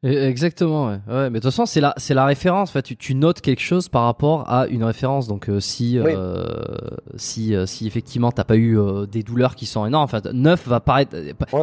Exactement, 0.05 0.87
ouais. 0.87 0.99
ouais. 1.07 1.29
Mais 1.29 1.39
de 1.39 1.43
toute 1.43 1.51
façon, 1.51 1.65
c'est 1.65 1.81
la, 1.81 1.93
c'est 1.97 2.13
la 2.13 2.25
référence. 2.25 2.69
En 2.69 2.73
fait, 2.73 2.83
tu, 2.83 2.95
tu, 2.95 3.15
notes 3.15 3.41
quelque 3.41 3.61
chose 3.61 3.89
par 3.89 4.03
rapport 4.03 4.49
à 4.49 4.67
une 4.67 4.83
référence. 4.83 5.27
Donc, 5.27 5.49
euh, 5.49 5.59
si, 5.59 5.97
euh, 5.97 6.45
si, 7.15 7.55
si 7.65 7.87
effectivement 7.87 8.31
t'as 8.31 8.43
pas 8.43 8.57
eu 8.57 8.77
des 9.11 9.23
douleurs 9.23 9.55
qui 9.55 9.65
sont 9.65 9.85
énormes, 9.85 10.03
en 10.03 10.07
fait, 10.07 10.25
neuf 10.27 10.67
va 10.67 10.79
paraître. 10.79 11.15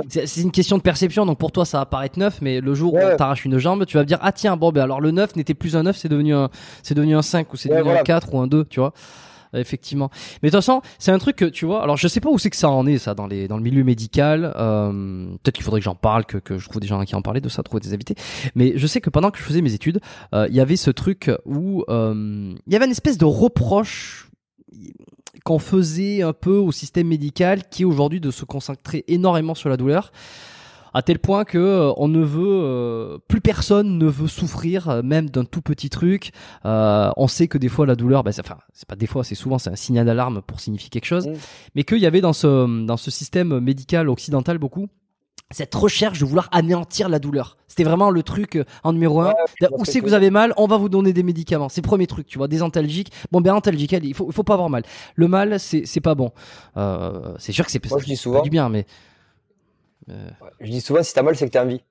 C'est 0.08 0.40
une 0.40 0.50
question 0.50 0.76
de 0.76 0.82
perception. 0.82 1.24
Donc, 1.24 1.38
pour 1.38 1.52
toi, 1.52 1.64
ça 1.64 1.78
va 1.78 1.86
paraître 1.86 2.18
neuf, 2.18 2.40
mais 2.42 2.60
le 2.60 2.74
jour 2.74 2.94
où 2.94 3.16
t'arraches 3.16 3.44
une 3.44 3.58
jambe, 3.58 3.86
tu 3.86 3.96
vas 3.96 4.04
dire 4.04 4.18
ah 4.20 4.32
tiens 4.32 4.56
bon 4.56 4.72
ben 4.72 4.82
alors 4.82 5.00
le 5.00 5.10
9 5.10 5.36
n'était 5.36 5.54
plus 5.54 5.76
un 5.76 5.84
9, 5.84 5.96
c'est 5.96 6.08
devenu 6.08 6.34
un, 6.34 6.50
c'est 6.82 6.94
devenu 6.94 7.14
un 7.16 7.22
5 7.22 7.52
ou 7.52 7.56
c'est 7.56 7.68
devenu 7.68 7.90
un 7.90 8.02
4 8.02 8.34
ou 8.34 8.40
un 8.40 8.46
2, 8.46 8.64
tu 8.64 8.80
vois 8.80 8.92
effectivement. 9.54 10.10
Mais 10.42 10.50
de 10.50 10.56
toute 10.56 10.64
façon, 10.64 10.82
c'est 10.98 11.10
un 11.10 11.18
truc 11.18 11.36
que 11.36 11.44
tu 11.44 11.66
vois. 11.66 11.82
Alors, 11.82 11.96
je 11.96 12.08
sais 12.08 12.20
pas 12.20 12.30
où 12.30 12.38
c'est 12.38 12.50
que 12.50 12.56
ça 12.56 12.70
en 12.70 12.86
est, 12.86 12.98
ça, 12.98 13.14
dans 13.14 13.26
les 13.26 13.48
dans 13.48 13.56
le 13.56 13.62
milieu 13.62 13.84
médical. 13.84 14.52
Euh, 14.56 15.26
Peut-être 15.42 15.54
qu'il 15.54 15.64
faudrait 15.64 15.80
que 15.80 15.84
j'en 15.84 15.94
parle, 15.94 16.24
que, 16.24 16.38
que 16.38 16.58
je 16.58 16.68
trouve 16.68 16.80
des 16.80 16.86
gens 16.86 17.02
qui 17.04 17.14
en 17.14 17.22
parlaient 17.22 17.40
de 17.40 17.48
ça, 17.48 17.62
trouver 17.62 17.80
des 17.80 17.94
invités. 17.94 18.14
Mais 18.54 18.72
je 18.76 18.86
sais 18.86 19.00
que 19.00 19.10
pendant 19.10 19.30
que 19.30 19.38
je 19.38 19.42
faisais 19.42 19.62
mes 19.62 19.74
études, 19.74 20.00
euh, 20.34 20.46
il 20.48 20.54
y 20.54 20.60
avait 20.60 20.76
ce 20.76 20.90
truc 20.90 21.30
où 21.44 21.84
euh, 21.88 22.54
il 22.66 22.72
y 22.72 22.76
avait 22.76 22.86
une 22.86 22.90
espèce 22.92 23.18
de 23.18 23.24
reproche 23.24 24.28
qu'on 25.44 25.58
faisait 25.58 26.22
un 26.22 26.32
peu 26.32 26.56
au 26.56 26.72
système 26.72 27.08
médical, 27.08 27.68
qui 27.68 27.82
est 27.82 27.84
aujourd'hui 27.84 28.20
de 28.20 28.30
se 28.30 28.44
concentrer 28.44 29.04
énormément 29.08 29.54
sur 29.54 29.68
la 29.68 29.76
douleur 29.76 30.12
à 30.94 31.02
tel 31.02 31.18
point 31.18 31.44
que 31.44 31.58
euh, 31.58 31.92
on 31.96 32.08
ne 32.08 32.22
veut 32.22 32.60
euh, 32.62 33.18
plus 33.28 33.40
personne 33.40 33.98
ne 33.98 34.06
veut 34.06 34.28
souffrir 34.28 34.88
euh, 34.88 35.02
même 35.02 35.30
d'un 35.30 35.44
tout 35.44 35.62
petit 35.62 35.90
truc 35.90 36.32
on 36.64 37.28
sait 37.28 37.48
que 37.48 37.58
des 37.58 37.68
fois 37.68 37.86
la 37.86 37.96
douleur 37.96 38.22
bah, 38.22 38.30
enfin 38.38 38.58
c'est 38.72 38.88
pas 38.88 38.96
des 38.96 39.06
fois 39.06 39.24
c'est 39.24 39.34
souvent 39.34 39.58
c'est 39.58 39.70
un 39.70 39.76
signal 39.76 40.06
d'alarme 40.06 40.42
pour 40.42 40.60
signifier 40.60 40.90
quelque 40.90 41.06
chose 41.06 41.26
mmh. 41.26 41.34
mais 41.74 41.84
qu'il 41.84 41.98
y 41.98 42.06
avait 42.06 42.20
dans 42.20 42.32
ce 42.32 42.86
dans 42.86 42.96
ce 42.96 43.10
système 43.10 43.58
médical 43.60 44.08
occidental 44.08 44.58
beaucoup 44.58 44.88
cette 45.52 45.74
recherche 45.74 46.18
de 46.18 46.24
vouloir 46.24 46.48
anéantir 46.50 47.08
la 47.08 47.18
douleur. 47.18 47.56
C'était 47.68 47.84
vraiment 47.84 48.10
le 48.10 48.22
truc 48.22 48.58
en 48.84 48.92
numéro 48.92 49.20
un. 49.20 49.34
où 49.72 49.84
c'est 49.84 50.00
que 50.00 50.04
vous 50.04 50.14
avez 50.14 50.30
mal, 50.30 50.52
on 50.56 50.66
va 50.66 50.76
vous 50.76 50.88
donner 50.88 51.12
des 51.12 51.22
médicaments. 51.22 51.68
C'est 51.68 51.82
le 51.82 51.86
premier 51.86 52.06
truc, 52.06 52.26
tu 52.26 52.38
vois, 52.38 52.48
des 52.48 52.62
antalgiques. 52.62 53.12
Bon, 53.30 53.40
ben 53.40 53.54
antalgiques, 53.54 53.92
il 54.02 54.14
faut, 54.14 54.26
il 54.28 54.32
faut 54.32 54.42
pas 54.42 54.54
avoir 54.54 54.70
mal. 54.70 54.82
Le 55.14 55.28
mal, 55.28 55.60
c'est, 55.60 55.84
c'est 55.84 56.00
pas 56.00 56.14
bon. 56.14 56.32
Euh, 56.76 57.34
c'est 57.38 57.52
sûr 57.52 57.64
que 57.64 57.70
c'est, 57.70 57.80
pas 57.80 58.40
du 58.42 58.50
bien, 58.50 58.68
mais 58.68 58.86
je 60.08 60.70
dis 60.70 60.80
souvent, 60.80 61.02
si 61.02 61.14
t'as 61.14 61.22
mal, 61.22 61.36
c'est 61.36 61.46
que 61.46 61.50
t'es 61.52 61.58
en 61.58 61.66
vie. 61.66 61.82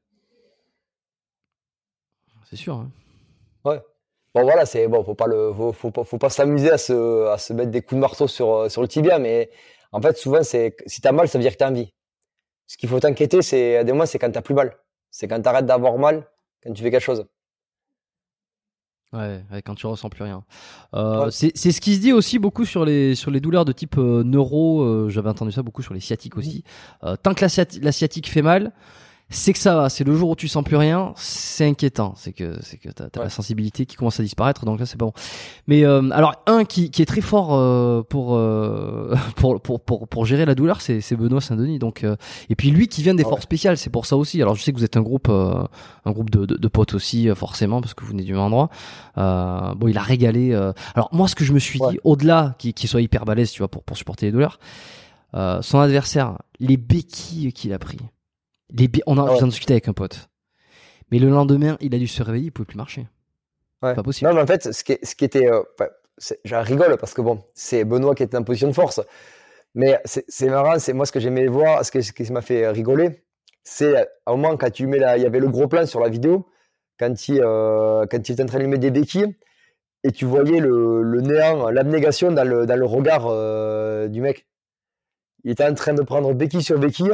C'est 2.49 2.55
sûr. 2.57 2.75
Hein. 2.75 2.91
Ouais. 3.63 3.81
Bon 4.33 4.43
voilà, 4.43 4.65
c'est 4.65 4.87
bon, 4.87 5.03
faut 5.03 5.15
pas 5.15 5.27
le, 5.27 5.53
faut, 5.53 5.73
faut, 5.73 6.17
pas, 6.17 6.29
s'amuser 6.29 6.71
à 6.71 6.77
se, 6.77 7.27
à 7.27 7.37
se 7.37 7.51
mettre 7.51 7.71
des 7.71 7.81
coups 7.81 7.95
de 7.95 8.01
marteau 8.01 8.27
sur, 8.27 8.53
euh, 8.53 8.69
sur 8.69 8.81
le 8.81 8.87
tibia, 8.87 9.19
mais 9.19 9.49
en 9.91 10.01
fait 10.01 10.17
souvent 10.17 10.41
c'est, 10.41 10.77
si 10.85 11.01
t'as 11.01 11.11
mal, 11.11 11.27
ça 11.27 11.37
veut 11.37 11.41
dire 11.41 11.51
que 11.51 11.57
t'es 11.57 11.65
en 11.65 11.73
vie. 11.73 11.93
Ce 12.65 12.77
qu'il 12.77 12.87
faut 12.87 12.99
t'inquiéter, 13.01 13.41
c'est 13.41 13.83
des 13.83 14.05
c'est 14.05 14.19
quand 14.19 14.31
t'as 14.31 14.41
plus 14.41 14.53
mal. 14.53 14.77
C'est 15.09 15.27
quand 15.27 15.41
t'arrêtes 15.41 15.65
d'avoir 15.65 15.97
mal, 15.97 16.25
quand 16.63 16.71
tu 16.71 16.81
fais 16.81 16.91
quelque 16.91 17.03
chose. 17.03 17.25
Ouais, 19.13 19.43
quand 19.65 19.75
tu 19.75 19.85
ressens 19.87 20.09
plus 20.09 20.23
rien. 20.23 20.43
Euh, 20.93 21.29
C'est 21.31 21.53
ce 21.55 21.81
qui 21.81 21.95
se 21.95 21.99
dit 21.99 22.13
aussi 22.13 22.39
beaucoup 22.39 22.63
sur 22.63 22.85
les 22.85 23.13
sur 23.13 23.29
les 23.29 23.41
douleurs 23.41 23.65
de 23.65 23.73
type 23.73 23.97
euh, 23.97 24.23
neuro. 24.23 24.83
Euh, 24.83 25.09
j'avais 25.09 25.29
entendu 25.29 25.51
ça 25.51 25.63
beaucoup 25.63 25.81
sur 25.81 25.93
les 25.93 25.99
sciatiques 25.99 26.37
aussi. 26.37 26.63
Euh, 27.03 27.17
tant 27.21 27.33
que 27.33 27.43
la, 27.43 27.65
la 27.81 27.91
sciatique 27.91 28.29
fait 28.29 28.41
mal, 28.41 28.71
c'est 29.31 29.53
que 29.53 29.59
ça 29.59 29.75
va. 29.75 29.89
C'est 29.89 30.03
le 30.03 30.13
jour 30.15 30.29
où 30.29 30.35
tu 30.35 30.47
sens 30.49 30.63
plus 30.63 30.75
rien, 30.75 31.13
c'est 31.15 31.65
inquiétant. 31.65 32.13
C'est 32.17 32.33
que 32.33 32.57
c'est 32.61 32.77
que 32.77 32.89
t'as 32.89 33.05
as 33.05 33.23
la 33.23 33.29
sensibilité 33.29 33.85
qui 33.85 33.95
commence 33.95 34.19
à 34.19 34.23
disparaître. 34.23 34.65
Donc 34.65 34.79
là, 34.79 34.85
c'est 34.85 34.97
pas 34.97 35.05
bon. 35.05 35.13
Mais 35.67 35.85
euh, 35.85 36.09
alors 36.11 36.35
un 36.47 36.65
qui, 36.65 36.91
qui 36.91 37.01
est 37.01 37.05
très 37.05 37.21
fort 37.21 37.53
euh, 37.53 38.03
pour, 38.03 38.35
euh, 38.35 39.15
pour, 39.37 39.61
pour 39.61 39.79
pour 39.79 40.07
pour 40.07 40.25
gérer 40.25 40.45
la 40.45 40.53
douleur, 40.53 40.81
c'est 40.81 40.99
c'est 40.99 41.15
Benoît 41.15 41.39
Saint-Denis. 41.39 41.79
Donc 41.79 42.05
et 42.49 42.55
puis 42.55 42.71
lui 42.71 42.89
qui 42.89 43.01
vient 43.01 43.15
des 43.15 43.23
forces 43.23 43.43
spéciales, 43.43 43.77
c'est 43.77 43.89
pour 43.89 44.05
ça 44.05 44.17
aussi. 44.17 44.41
Alors 44.41 44.55
je 44.55 44.63
sais 44.63 44.73
que 44.73 44.77
vous 44.77 44.83
êtes 44.83 44.97
un 44.97 45.01
groupe 45.01 45.29
un 45.29 46.11
groupe 46.11 46.29
de, 46.29 46.45
de, 46.45 46.57
de, 46.57 46.67
potes 46.67 46.93
aussi 46.93 47.29
forcément 47.33 47.79
parce 47.79 47.93
que 47.93 48.03
vous 48.03 48.11
venez 48.11 48.23
du 48.23 48.33
même 48.33 48.41
endroit. 48.41 48.69
bon, 49.15 49.87
il 49.87 49.97
a 49.97 50.01
régalé. 50.03 50.53
Alors 50.93 51.09
moi, 51.13 51.29
ce 51.29 51.35
que 51.35 51.45
je 51.45 51.53
me 51.53 51.59
suis 51.59 51.79
dit, 51.79 51.99
au-delà 52.03 52.55
qu'il 52.57 52.89
soit 52.89 53.01
hyper 53.01 53.23
balèze, 53.23 53.51
tu 53.51 53.59
vois, 53.59 53.69
pour 53.69 53.83
pour 53.83 53.95
supporter 53.95 54.25
les 54.25 54.31
douleurs. 54.33 54.59
son 55.33 55.79
adversaire, 55.79 56.37
les 56.59 56.75
béquilles 56.75 57.53
qu'il 57.53 57.71
a 57.71 57.79
pris 57.79 57.99
on 59.05 59.17
a, 59.17 59.37
ah 59.39 59.45
discuté 59.45 59.73
avec 59.73 59.87
un 59.87 59.93
pote. 59.93 60.29
Mais 61.11 61.19
le 61.19 61.29
lendemain, 61.29 61.77
il 61.81 61.93
a 61.93 61.97
dû 61.97 62.07
se 62.07 62.23
réveiller, 62.23 62.47
il 62.47 62.51
pouvait 62.51 62.65
plus 62.65 62.77
marcher. 62.77 63.07
Ouais. 63.81 63.93
Pas 63.93 64.03
possible. 64.03 64.29
Non, 64.29 64.35
mais 64.35 64.41
en 64.41 64.47
fait, 64.47 64.73
ce 64.73 64.83
qui, 64.83 64.97
ce 65.03 65.15
qui 65.15 65.25
était, 65.25 65.51
euh, 65.51 65.61
j'en 66.45 66.61
rigole 66.61 66.97
parce 66.97 67.13
que 67.13 67.21
bon, 67.21 67.43
c'est 67.53 67.83
Benoît 67.83 68.15
qui 68.15 68.23
était 68.23 68.37
en 68.37 68.43
position 68.43 68.67
de 68.67 68.73
force. 68.73 69.01
Mais 69.73 69.99
c'est 70.05 70.49
marrant, 70.49 70.79
c'est 70.79 70.93
moi 70.93 71.05
ce 71.05 71.11
que 71.11 71.19
j'aimais 71.19 71.47
voir, 71.47 71.85
ce, 71.85 71.91
que, 71.91 72.01
ce 72.01 72.11
qui 72.11 72.29
m'a 72.31 72.41
fait 72.41 72.67
rigoler, 72.69 73.23
c'est 73.63 73.95
à 73.95 74.07
un 74.27 74.35
moment 74.35 74.57
quand 74.57 74.69
tu 74.69 74.85
mets 74.85 74.99
là, 74.99 75.17
il 75.17 75.23
y 75.23 75.25
avait 75.25 75.39
le 75.39 75.47
gros 75.47 75.67
plan 75.67 75.85
sur 75.85 76.01
la 76.01 76.09
vidéo, 76.09 76.45
quand 76.99 77.27
il, 77.29 77.41
euh, 77.41 78.05
quand 78.11 78.27
il 78.27 78.33
était 78.33 78.43
en 78.43 78.47
train 78.47 78.57
de 78.57 78.63
lui 78.63 78.69
mettre 78.69 78.81
des 78.81 78.91
béquilles, 78.91 79.33
et 80.03 80.11
tu 80.11 80.25
voyais 80.25 80.59
le, 80.59 81.03
le 81.03 81.21
néant, 81.21 81.69
l'abnégation 81.69 82.31
dans 82.31 82.43
le, 82.43 82.65
dans 82.65 82.75
le 82.75 82.85
regard 82.85 83.27
euh, 83.27 84.07
du 84.07 84.19
mec. 84.19 84.47
Il 85.43 85.51
était 85.51 85.65
en 85.65 85.73
train 85.73 85.93
de 85.93 86.01
prendre 86.01 86.33
béquille 86.33 86.63
sur 86.63 86.77
béquille 86.77 87.13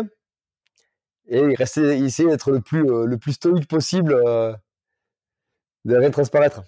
et 1.27 1.39
il 1.39 1.61
essayait 2.05 2.29
d'être 2.29 2.51
le 2.51 2.61
plus, 2.61 2.89
euh, 2.89 3.05
le 3.05 3.17
plus 3.17 3.33
stoïque 3.33 3.67
possible, 3.67 4.13
euh, 4.13 4.53
de 5.85 5.95
rien 5.95 6.09
transparaître. 6.11 6.63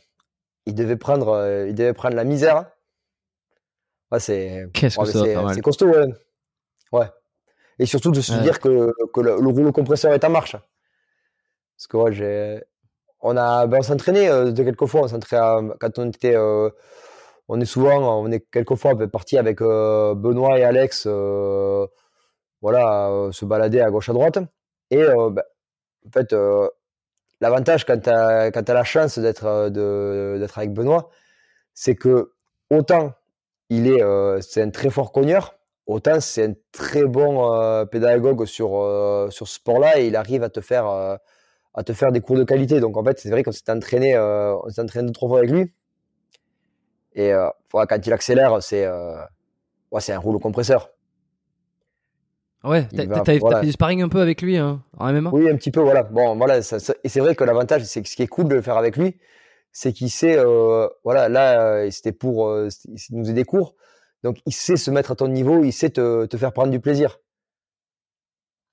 Il 0.65 0.75
devait 0.75 0.97
prendre, 0.97 1.29
euh, 1.29 1.67
il 1.67 1.75
devait 1.75 1.93
prendre 1.93 2.15
la 2.15 2.23
misère. 2.23 2.65
Ouais, 4.11 4.19
c'est, 4.19 4.67
Qu'est-ce 4.73 4.97
que 4.97 5.45
ouais, 5.45 5.61
costaud, 5.61 5.87
ouais. 5.87 6.07
Ouais. 6.91 7.07
Et 7.77 7.85
surtout 7.85 8.11
de 8.11 8.21
se 8.21 8.33
dire 8.41 8.59
que, 8.59 8.93
que 9.13 9.21
le, 9.21 9.39
le 9.39 9.47
rouleau 9.47 9.71
compresseur 9.71 10.13
est 10.13 10.23
en 10.23 10.29
marche. 10.29 10.55
Parce 11.77 11.87
que 11.87 11.97
ouais, 11.97 12.11
j'ai, 12.11 12.61
on 13.21 13.37
a, 13.37 13.67
ben, 13.67 13.77
on 13.79 13.83
s'entraînait 13.83 14.29
euh, 14.29 14.51
de 14.51 14.63
quelques 14.63 14.85
fois. 14.85 15.01
On 15.01 15.07
s'entraînait 15.07 15.41
à- 15.41 15.61
quand 15.79 15.97
on 15.99 16.09
était, 16.09 16.35
euh, 16.35 16.69
on 17.47 17.61
est 17.61 17.65
souvent, 17.65 18.21
on 18.21 18.31
est 18.31 18.41
quelquefois 18.51 18.95
ben, 18.95 19.07
parti 19.09 19.37
avec 19.37 19.61
euh, 19.61 20.13
Benoît 20.15 20.59
et 20.59 20.63
Alex, 20.63 21.05
euh, 21.07 21.87
voilà, 22.61 23.09
euh, 23.09 23.31
se 23.31 23.45
balader 23.45 23.81
à 23.81 23.89
gauche 23.89 24.09
à 24.09 24.13
droite. 24.13 24.39
Et 24.91 25.01
euh, 25.01 25.29
ben, 25.29 25.43
en 26.07 26.11
fait, 26.11 26.33
euh, 26.33 26.67
l'avantage 27.41 27.85
quand 27.85 27.99
tu 27.99 28.09
as, 28.09 28.73
la 28.73 28.83
chance 28.83 29.19
d'être 29.19 29.45
avec 30.55 30.73
Benoît, 30.73 31.09
c'est 31.73 31.95
que 31.95 32.33
autant 32.69 33.13
il 33.69 33.87
est, 33.87 34.01
c'est 34.41 34.61
un 34.61 34.71
très 34.71 34.89
fort 34.89 35.11
cogneur, 35.11 35.55
autant 35.85 36.19
c'est 36.19 36.45
un 36.45 36.53
très 36.71 37.05
bon 37.05 37.85
pédagogue 37.87 38.45
sur, 38.45 38.69
sur 39.31 39.47
ce 39.47 39.55
sport-là 39.55 39.99
et 39.99 40.07
il 40.07 40.15
arrive 40.15 40.43
à 40.43 40.49
te 40.49 40.61
faire, 40.61 40.87
à 40.87 41.83
te 41.85 41.93
faire 41.93 42.11
des 42.11 42.21
cours 42.21 42.37
de 42.37 42.43
qualité. 42.43 42.79
Donc 42.79 42.97
en 42.97 43.03
fait, 43.03 43.19
c'est 43.19 43.29
vrai 43.29 43.43
qu'on 43.43 43.51
s'est 43.51 43.71
entraîné, 43.71 44.17
on 44.17 44.69
s'est 44.69 44.81
entraîné 44.81 45.07
deux, 45.07 45.13
trois 45.13 45.29
fois 45.29 45.39
avec 45.39 45.51
lui. 45.51 45.71
Et 47.13 47.31
voilà, 47.71 47.87
quand 47.87 48.05
il 48.05 48.13
accélère, 48.13 48.61
c'est 48.63 48.87
ouais, 48.89 50.01
c'est 50.01 50.13
un 50.13 50.19
rouleau 50.19 50.39
compresseur. 50.39 50.89
Ouais, 52.63 52.87
t'as 52.93 53.05
voilà. 53.05 53.23
fait 53.61 53.65
du 53.65 53.71
sparring 53.71 54.01
un 54.01 54.09
peu 54.09 54.19
avec 54.19 54.41
lui 54.41 54.57
hein, 54.57 54.83
en 54.97 55.07
MMA 55.13 55.29
Oui, 55.31 55.49
un 55.49 55.55
petit 55.55 55.71
peu, 55.71 55.79
voilà. 55.79 56.03
Bon, 56.03 56.35
voilà, 56.35 56.61
ça- 56.61 56.79
ça- 56.79 56.93
et 57.03 57.09
c'est 57.09 57.21
vrai 57.21 57.33
que 57.35 57.43
l'avantage, 57.45 57.83
c'est 57.85 58.01
que 58.01 58.09
ce 58.09 58.15
qui 58.17 58.23
est 58.23 58.27
cool 58.27 58.49
de 58.49 58.55
le 58.55 58.61
faire 58.61 58.75
avec 58.77 58.97
lui, 58.97 59.17
c'est 59.71 59.93
qu'il 59.93 60.09
sait, 60.11 60.37
euh, 60.37 60.87
voilà, 61.05 61.29
là, 61.29 61.61
euh, 61.61 61.89
c'était 61.91 62.11
pour 62.11 62.49
euh, 62.49 62.67
il 62.85 63.15
nous 63.15 63.23
faisait 63.23 63.33
des 63.33 63.45
cours, 63.45 63.75
donc 64.23 64.37
il 64.45 64.51
sait 64.53 64.75
se 64.75 64.91
mettre 64.91 65.11
à 65.11 65.15
ton 65.15 65.29
niveau, 65.29 65.63
il 65.63 65.71
sait 65.71 65.89
te, 65.91 66.25
te 66.25 66.35
faire 66.37 66.51
prendre 66.51 66.71
du 66.71 66.81
plaisir. 66.81 67.19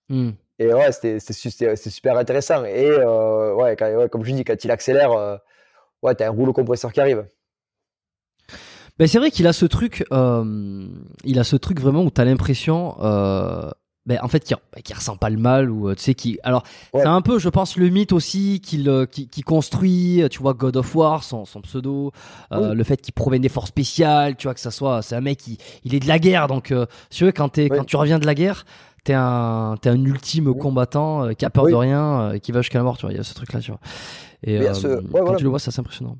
Hmm. 0.08 0.30
Et 0.58 0.72
ouais, 0.72 0.90
c'était 0.92 1.20
c'était 1.20 1.32
su- 1.34 1.50
c'était- 1.50 1.76
c'était 1.76 1.90
super 1.90 2.16
intéressant. 2.16 2.64
Et 2.64 2.88
euh, 2.90 3.54
ouais, 3.54 3.76
quand- 3.76 3.92
ouais, 3.94 4.08
comme 4.08 4.24
je 4.24 4.32
dis, 4.32 4.44
quand 4.44 4.64
il 4.64 4.70
accélère, 4.70 5.38
ouais, 6.02 6.14
t'as 6.14 6.26
un 6.28 6.30
rouleau 6.30 6.52
compresseur 6.52 6.92
qui 6.92 7.00
arrive. 7.00 7.26
Ben, 8.98 9.06
c'est 9.06 9.18
vrai 9.18 9.30
qu'il 9.30 9.46
a 9.46 9.52
ce 9.52 9.66
truc, 9.66 10.04
euh, 10.12 10.86
il 11.24 11.38
a 11.38 11.44
ce 11.44 11.56
truc 11.56 11.80
vraiment 11.80 12.02
où 12.02 12.10
t'as 12.10 12.24
l'impression, 12.24 12.96
euh, 13.02 13.70
ben, 14.06 14.18
en 14.22 14.28
fait, 14.28 14.40
qu'il 14.44 14.56
ben, 14.74 14.80
qu'il 14.82 14.96
ressent 14.96 15.16
pas 15.16 15.28
le 15.28 15.36
mal 15.36 15.70
ou 15.70 15.88
euh, 15.90 15.94
tu 15.94 16.02
sais 16.02 16.14
qui. 16.14 16.38
Alors, 16.44 16.62
Ouais. 16.94 17.02
c'est 17.02 17.08
un 17.08 17.20
peu, 17.20 17.38
je 17.38 17.48
pense, 17.50 17.76
le 17.76 17.88
mythe 17.90 18.12
aussi 18.12 18.60
qu'il 18.60 18.88
euh, 18.88 19.04
qu'il 19.04 19.44
construit. 19.44 20.22
Tu 20.30 20.38
vois, 20.40 20.54
God 20.54 20.76
of 20.78 20.94
War, 20.94 21.24
son, 21.24 21.44
son 21.44 21.60
pseudo, 21.60 22.12
euh, 22.52 22.72
le 22.72 22.84
fait 22.84 22.96
qu'il 23.02 23.12
provienne 23.12 23.42
des 23.42 23.48
forces 23.50 23.68
spéciales. 23.68 24.36
Tu 24.36 24.46
vois 24.46 24.54
que 24.54 24.60
ça 24.60 24.70
soit, 24.70 25.02
c'est 25.02 25.14
un 25.16 25.20
mec 25.20 25.38
qui, 25.38 25.58
il 25.84 25.94
est 25.94 26.00
de 26.00 26.08
la 26.08 26.18
guerre. 26.18 26.46
Donc, 26.46 26.70
euh, 26.70 26.86
tu 27.10 27.24
veux, 27.24 27.32
quand 27.32 27.50
t'es, 27.50 27.68
Oui. 27.70 27.76
quand 27.76 27.84
tu 27.84 27.96
reviens 27.96 28.18
de 28.18 28.26
la 28.26 28.34
guerre. 28.34 28.64
T'es 29.04 29.14
un, 29.14 29.76
t'es 29.80 29.88
un 29.88 30.02
ultime 30.04 30.48
Oui. 30.48 30.58
combattant 30.58 31.26
euh, 31.26 31.32
qui 31.32 31.44
a 31.44 31.50
peur 31.50 31.62
Oui. 31.64 31.70
de 31.70 31.76
rien, 31.76 32.20
euh, 32.32 32.38
qui 32.38 32.50
va 32.50 32.60
jusqu'à 32.62 32.78
la 32.78 32.82
mort, 32.84 32.96
tu 32.98 33.02
vois. 33.06 33.12
Il 33.12 33.16
y 33.16 33.20
a 33.20 33.22
ce 33.22 33.34
truc-là, 33.34 33.60
tu 33.60 33.70
vois. 33.70 33.78
Et 34.42 34.58
euh, 34.58 34.74
ce- 34.74 34.86
ouais, 34.88 35.00
quand 35.12 35.20
voilà. 35.22 35.36
tu 35.36 35.44
le 35.44 35.50
vois, 35.50 35.60
ça 35.60 35.70
c'est 35.70 35.78
impressionnant. 35.80 36.16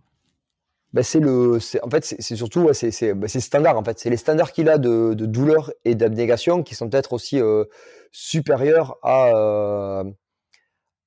Ben, 0.93 1.03
c'est 1.03 1.21
le, 1.21 1.59
en 1.83 1.91
fait, 1.91 2.05
c'est 2.05 2.37
surtout, 2.37 2.61
ouais, 2.63 2.75
c'est 2.75 2.91
c'est 2.91 3.41
standard 3.41 3.77
en 3.77 3.85
fait. 3.85 3.99
C'est 3.99 4.09
les 4.11 4.17
standards 4.17 4.53
qu'il 4.53 4.69
a 4.69 4.79
de, 4.79 5.15
de 5.15 5.27
douleur 5.27 5.71
et 5.85 5.95
d'abnégation 5.95 6.63
qui 6.63 6.75
sont 6.75 6.89
peut-être 6.89 7.13
aussi 7.13 7.41
euh, 7.41 7.65
supérieurs 8.13 8.97
à, 9.03 9.29
euh, 9.37 10.05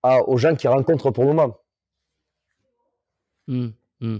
à- 0.04 0.24
aux 0.28 0.38
gens 0.38 0.56
qu'il 0.56 0.70
rencontre 0.70 1.10
pour 1.12 1.24
le 1.24 1.30
moment. 1.34 1.58
Hmm, 3.48 3.70
hmm. 4.02 4.20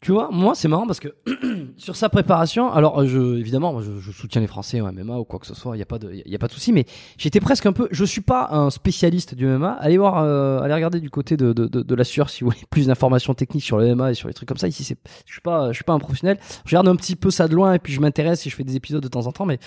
Tu 0.00 0.12
vois, 0.12 0.30
moi 0.32 0.54
c'est 0.54 0.66
marrant 0.66 0.86
parce 0.86 0.98
que 0.98 1.14
sur 1.76 1.94
sa 1.94 2.08
préparation, 2.08 2.72
alors 2.72 3.00
euh, 3.00 3.06
je, 3.06 3.36
évidemment, 3.38 3.82
je, 3.82 4.10
soutiens 4.12 4.40
les 4.40 4.46
Français 4.46 4.80
en 4.80 4.90
MMA 4.90 5.18
ou 5.18 5.24
quoi 5.24 5.38
que 5.38 5.46
ce 5.46 5.54
soit, 5.54 5.76
il 5.76 5.78
y 5.78 5.82
a 5.82 5.86
pas 5.86 5.98
de, 5.98 6.10
y 6.24 6.34
a 6.34 6.38
pas 6.38 6.46
de 6.46 6.52
souci, 6.52 6.72
mais 6.72 6.86
j'étais 7.18 7.40
presque 7.40 7.66
un 7.66 7.74
peu, 7.74 7.86
je 7.90 8.04
suis 8.06 8.22
pas 8.22 8.48
un 8.50 8.70
spécialiste 8.70 9.34
du 9.34 9.46
MMA. 9.46 9.72
Allez 9.72 9.98
voir, 9.98 10.22
euh, 10.22 10.60
allez 10.60 10.72
regarder 10.72 11.00
du 11.00 11.10
côté 11.10 11.36
de, 11.36 11.52
de, 11.52 11.66
de, 11.66 11.82
de 11.82 11.94
la 11.94 12.04
sueur 12.04 12.30
si 12.30 12.44
vous 12.44 12.50
voulez 12.50 12.64
plus 12.70 12.86
d'informations 12.86 13.34
techniques 13.34 13.64
sur 13.64 13.76
le 13.76 13.94
MMA 13.94 14.12
et 14.12 14.14
sur 14.14 14.28
les 14.28 14.32
trucs 14.32 14.48
comme 14.48 14.56
ça. 14.56 14.68
Ici, 14.68 14.84
c'est, 14.84 14.96
je 15.26 15.32
suis 15.32 15.42
pas, 15.42 15.70
je 15.70 15.74
suis 15.74 15.84
pas 15.84 15.92
un 15.92 15.98
professionnel. 15.98 16.38
Je 16.64 16.70
regarde 16.70 16.88
un 16.88 16.96
petit 16.96 17.14
peu 17.14 17.30
ça 17.30 17.46
de 17.46 17.54
loin 17.54 17.74
et 17.74 17.78
puis 17.78 17.92
je 17.92 18.00
m'intéresse 18.00 18.46
et 18.46 18.50
je 18.50 18.56
fais 18.56 18.64
des 18.64 18.76
épisodes 18.76 19.02
de 19.02 19.08
temps 19.08 19.26
en 19.26 19.32
temps, 19.32 19.44
mais 19.44 19.58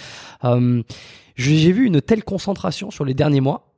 euh, 0.46 0.82
j'ai 1.36 1.72
vu 1.72 1.86
une 1.86 2.02
telle 2.02 2.24
concentration 2.24 2.90
sur 2.90 3.06
les 3.06 3.14
derniers 3.14 3.42
mois. 3.42 3.72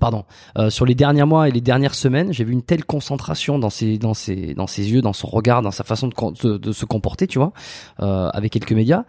Pardon, 0.00 0.24
euh, 0.58 0.70
sur 0.70 0.86
les 0.86 0.94
derniers 0.96 1.24
mois 1.24 1.48
et 1.48 1.52
les 1.52 1.60
dernières 1.60 1.94
semaines, 1.94 2.32
j'ai 2.32 2.42
vu 2.42 2.52
une 2.52 2.62
telle 2.62 2.84
concentration 2.84 3.58
dans 3.58 3.70
ses, 3.70 3.98
dans 3.98 4.14
ses, 4.14 4.54
dans 4.54 4.66
ses 4.66 4.90
yeux, 4.90 5.02
dans 5.02 5.12
son 5.12 5.28
regard, 5.28 5.62
dans 5.62 5.70
sa 5.70 5.84
façon 5.84 6.08
de, 6.08 6.14
con- 6.14 6.32
de, 6.32 6.56
de 6.56 6.72
se 6.72 6.86
comporter, 6.86 7.26
tu 7.26 7.38
vois, 7.38 7.52
euh, 8.00 8.28
avec 8.30 8.50
quelques 8.50 8.72
médias, 8.72 9.04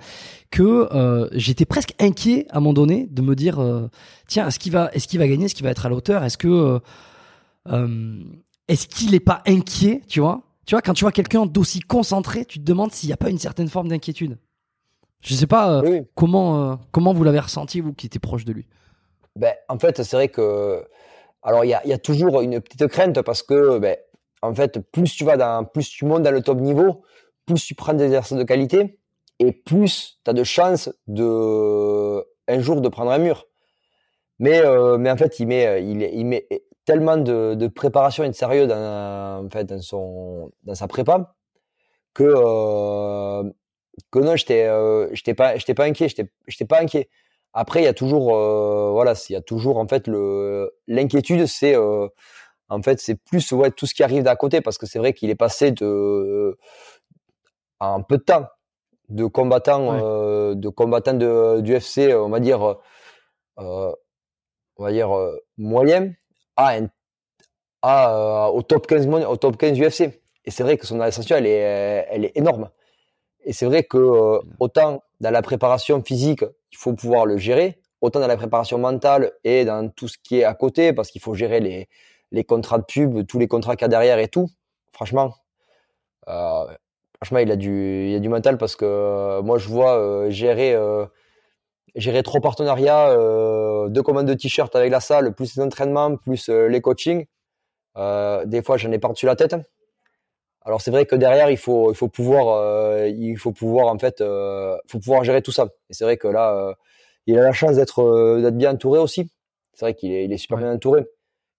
que 0.52 0.90
euh, 0.94 1.28
j'étais 1.32 1.66
presque 1.66 1.94
inquiet 2.00 2.46
à 2.52 2.58
un 2.58 2.60
moment 2.60 2.74
donné 2.74 3.08
de 3.10 3.22
me 3.22 3.36
dire, 3.36 3.60
tiens, 4.28 4.48
est-ce 4.48 4.60
qu'il 4.60 4.74
va, 4.74 4.92
est-ce 4.94 5.08
qu'il 5.08 5.18
va 5.20 5.28
gagner, 5.28 5.46
est-ce 5.46 5.56
qu'il 5.56 5.64
va 5.64 5.72
être 5.72 5.86
à 5.86 5.90
la 5.90 5.96
hauteur, 5.96 6.24
est-ce 6.24 6.38
que, 6.38 6.80
est-ce 8.68 8.88
qu'il 8.88 9.16
est 9.16 9.20
pas 9.20 9.42
inquiet, 9.48 10.02
tu 10.08 10.20
vois? 10.20 10.44
Tu 10.66 10.76
vois, 10.76 10.82
quand 10.82 10.94
tu 10.94 11.04
vois 11.04 11.12
quelqu'un 11.12 11.46
d'aussi 11.46 11.80
concentré, 11.80 12.46
tu 12.46 12.60
te 12.60 12.64
demandes 12.64 12.92
s'il 12.92 13.08
n'y 13.08 13.14
a 13.14 13.18
pas 13.18 13.30
une 13.30 13.40
certaine 13.40 13.68
forme 13.68 13.88
d'inquiétude. 13.88 14.38
Je 15.22 15.34
sais 15.36 15.48
pas 15.48 15.82
Oui, 15.82 16.02
comment, 16.16 16.80
comment 16.92 17.14
vous 17.14 17.24
l'avez 17.24 17.40
ressenti 17.40 17.80
vous 17.80 17.94
qui 17.94 18.08
étiez 18.08 18.20
proche 18.20 18.46
de 18.46 18.54
lui. 18.54 18.68
Ben, 19.36 19.54
en 19.70 19.80
fait, 19.80 20.04
c'est 20.04 20.16
vrai 20.16 20.28
que, 20.30 20.86
alors 21.44 21.64
il 21.66 21.70
y 21.70 21.74
a, 21.74 21.86
y 21.88 21.94
a 21.94 21.98
toujours 21.98 22.42
une 22.42 22.60
petite 22.62 22.88
crainte 22.88 23.22
parce 23.22 23.44
que, 23.44 23.80
ben, 23.80 23.98
en 24.42 24.54
fait, 24.54 24.80
plus 24.92 25.16
tu 25.16 25.24
vas 25.24 25.38
dans, 25.38 25.64
plus 25.66 25.90
tu 25.90 26.06
montes 26.06 26.24
dans 26.24 26.32
le 26.32 26.42
top 26.42 26.60
niveau, 26.60 27.04
plus 27.46 27.64
tu 27.64 27.76
prends 27.76 27.94
des 27.94 28.06
exercices 28.06 28.38
de 28.38 28.44
qualité 28.44 29.00
et 29.40 29.52
plus 29.52 30.20
tu 30.24 30.30
as 30.30 30.34
de 30.34 30.44
chances 30.44 30.90
de, 31.08 32.26
un 32.48 32.60
jour 32.60 32.82
de 32.82 32.90
prendre 32.90 33.12
un 33.12 33.20
mur. 33.20 33.48
Mais, 34.40 34.60
euh, 34.60 34.98
mais 34.98 35.12
en 35.12 35.18
fait, 35.18 35.40
il 35.40 35.48
met, 35.48 35.84
il, 35.84 36.26
met 36.26 36.48
tellement 36.86 37.18
de, 37.18 37.56
de 37.56 37.68
préparation 37.68 38.24
et 38.24 38.30
de 38.30 38.34
sérieux 38.34 38.68
dans, 38.68 39.46
en 39.46 39.50
fait, 39.50 39.66
dans, 39.66 39.82
son, 39.82 40.52
dans 40.64 40.76
sa 40.76 40.88
prépa 40.88 41.36
que, 42.14 42.24
euh, 42.24 43.44
que 44.12 44.20
non, 44.20 44.36
j'étais 44.36 44.66
euh, 44.66 45.08
j'étais 45.14 45.34
pas, 45.34 45.54
pas 45.76 45.86
inquiet, 45.86 46.10
j'étais 46.10 46.30
j'étais 46.48 46.66
pas 46.66 46.82
inquiet. 46.82 47.10
Après, 47.54 47.82
il 47.82 47.86
y 47.86 47.88
a 47.88 47.94
toujours, 47.94 48.36
euh, 48.36 48.92
voilà, 48.92 49.14
il 49.30 49.34
y 49.34 49.36
a 49.36 49.42
toujours 49.42 49.78
en 49.78 49.88
fait 49.88 50.08
le 50.08 50.72
l'inquiétude, 50.88 51.46
c'est 51.48 51.76
euh, 51.76 52.08
en 52.70 52.82
fait 52.82 53.00
c'est 53.00 53.16
plus 53.16 53.52
ouais 53.54 53.72
tout 53.72 53.86
ce 53.86 53.94
qui 53.94 54.04
arrive 54.04 54.24
d'à 54.24 54.36
côté 54.38 54.62
parce 54.62 54.78
que 54.78 54.86
c'est 54.86 55.00
vrai 55.00 55.14
qu'il 55.14 55.30
est 55.30 55.36
passé 55.36 55.72
de 55.72 56.58
en 57.80 58.04
peu 58.04 58.18
de 58.18 58.24
temps 58.24 58.48
de 59.10 59.26
combattant 59.26 59.90
Ouais. 59.92 60.00
euh, 60.04 60.56
de 60.56 60.70
combattant 60.70 61.14
de 61.16 61.60
du 61.62 61.74
UFC, 61.76 62.14
on 62.16 62.30
va 62.30 62.40
dire 62.40 62.78
on 63.58 64.84
va 64.84 64.92
dire 64.92 65.10
moyen 65.58 66.14
à 66.56 66.76
un 66.78 66.88
à, 67.82 68.50
au 68.52 68.62
top 68.62 68.88
15 68.88 69.08
mon- 69.08 69.26
au 69.28 69.38
top 69.38 69.58
15 69.58 69.80
UFC. 69.80 70.22
Et 70.46 70.52
c'est 70.52 70.64
vrai 70.64 70.78
que 70.78 70.86
son 70.88 71.00
ascension 71.02 71.36
elle 71.36 71.48
est 71.48 72.08
elle 72.10 72.26
est 72.26 72.38
énorme. 72.38 72.70
Et 73.44 73.54
c'est 73.54 73.66
vrai 73.66 73.84
que 73.84 73.98
euh, 73.98 74.40
autant 74.60 75.04
dans 75.22 75.30
la 75.30 75.44
préparation 75.44 76.04
physique, 76.04 76.44
il 76.72 76.78
faut 76.78 76.94
pouvoir 76.94 77.26
le 77.28 77.38
gérer, 77.38 77.80
autant 78.02 78.20
dans 78.20 78.28
la 78.28 78.38
préparation 78.38 78.80
mentale 78.80 79.32
et 79.44 79.66
dans 79.66 79.88
tout 79.88 80.08
ce 80.08 80.18
qui 80.22 80.40
est 80.40 80.44
à 80.44 80.56
côté, 80.56 80.94
parce 80.94 81.12
qu'il 81.12 81.22
faut 81.22 81.36
gérer 81.36 81.88
les, 82.32 82.44
contrats 82.44 82.80
de 82.80 82.84
pub, 82.84 83.26
tous 83.28 83.38
les 83.38 83.48
contrats 83.48 83.76
qu'il 83.76 83.84
y 83.84 83.86
a 83.86 83.90
derrière 83.90 84.18
et 84.18 84.28
tout. 84.28 84.50
Franchement, 84.94 85.36
euh, 86.28 86.66
franchement, 87.18 87.38
il 87.38 87.52
a 87.52 87.56
du, 87.56 88.16
a 88.16 88.20
du 88.20 88.30
mental 88.30 88.58
parce 88.58 88.76
que 88.76 88.84
euh, 88.86 89.42
moi, 89.44 89.60
je 89.60 89.68
vois 89.70 89.96
euh, 90.00 90.32
gérer, 90.32 90.76
gérer 91.94 92.24
trois 92.24 92.42
partenariats, 92.42 93.16
deux 93.90 94.02
commandes 94.02 94.28
de 94.28 94.34
t-shirts 94.34 94.76
avec 94.76 94.92
la 94.92 95.02
salle, 95.02 95.36
plus 95.36 95.56
les 95.56 95.62
entraînements, 95.62 96.18
plus 96.18 96.50
les 96.50 96.82
coachings. 96.82 97.28
Des 97.96 98.64
fois, 98.66 98.78
j'en 98.78 98.92
ai 98.92 98.98
par-dessus 98.98 99.28
la 99.28 99.36
tête. 99.36 99.56
Alors 100.64 100.82
c'est 100.82 100.92
vrai 100.92 101.06
que 101.06 101.16
derrière 101.16 101.50
il 101.50 101.58
faut 101.58 101.92
il 101.92 101.96
faut 101.96 102.08
pouvoir 102.08 102.50
euh, 102.60 103.08
il 103.08 103.38
faut 103.38 103.52
pouvoir 103.52 103.88
en 103.88 103.98
fait 103.98 104.22
euh, 104.22 104.78
faut 104.88 105.00
pouvoir 105.00 105.24
gérer 105.24 105.42
tout 105.42 105.52
ça. 105.52 105.68
Et 105.90 105.94
c'est 105.94 106.04
vrai 106.04 106.18
que 106.18 106.28
là 106.28 106.56
euh, 106.56 106.74
il 107.28 107.38
a 107.40 107.44
la 107.44 107.52
chance 107.54 107.76
d'être 107.78 108.02
euh, 108.04 108.42
d'être 108.42 108.58
bien 108.58 108.74
entouré 108.74 109.00
aussi. 109.00 109.32
C'est 109.74 109.86
vrai 109.86 109.96
qu'il 109.96 110.12
est 110.12 110.26
il 110.26 110.32
est 110.34 110.38
super 110.38 110.58
bien 110.60 110.72
entouré. 110.74 111.06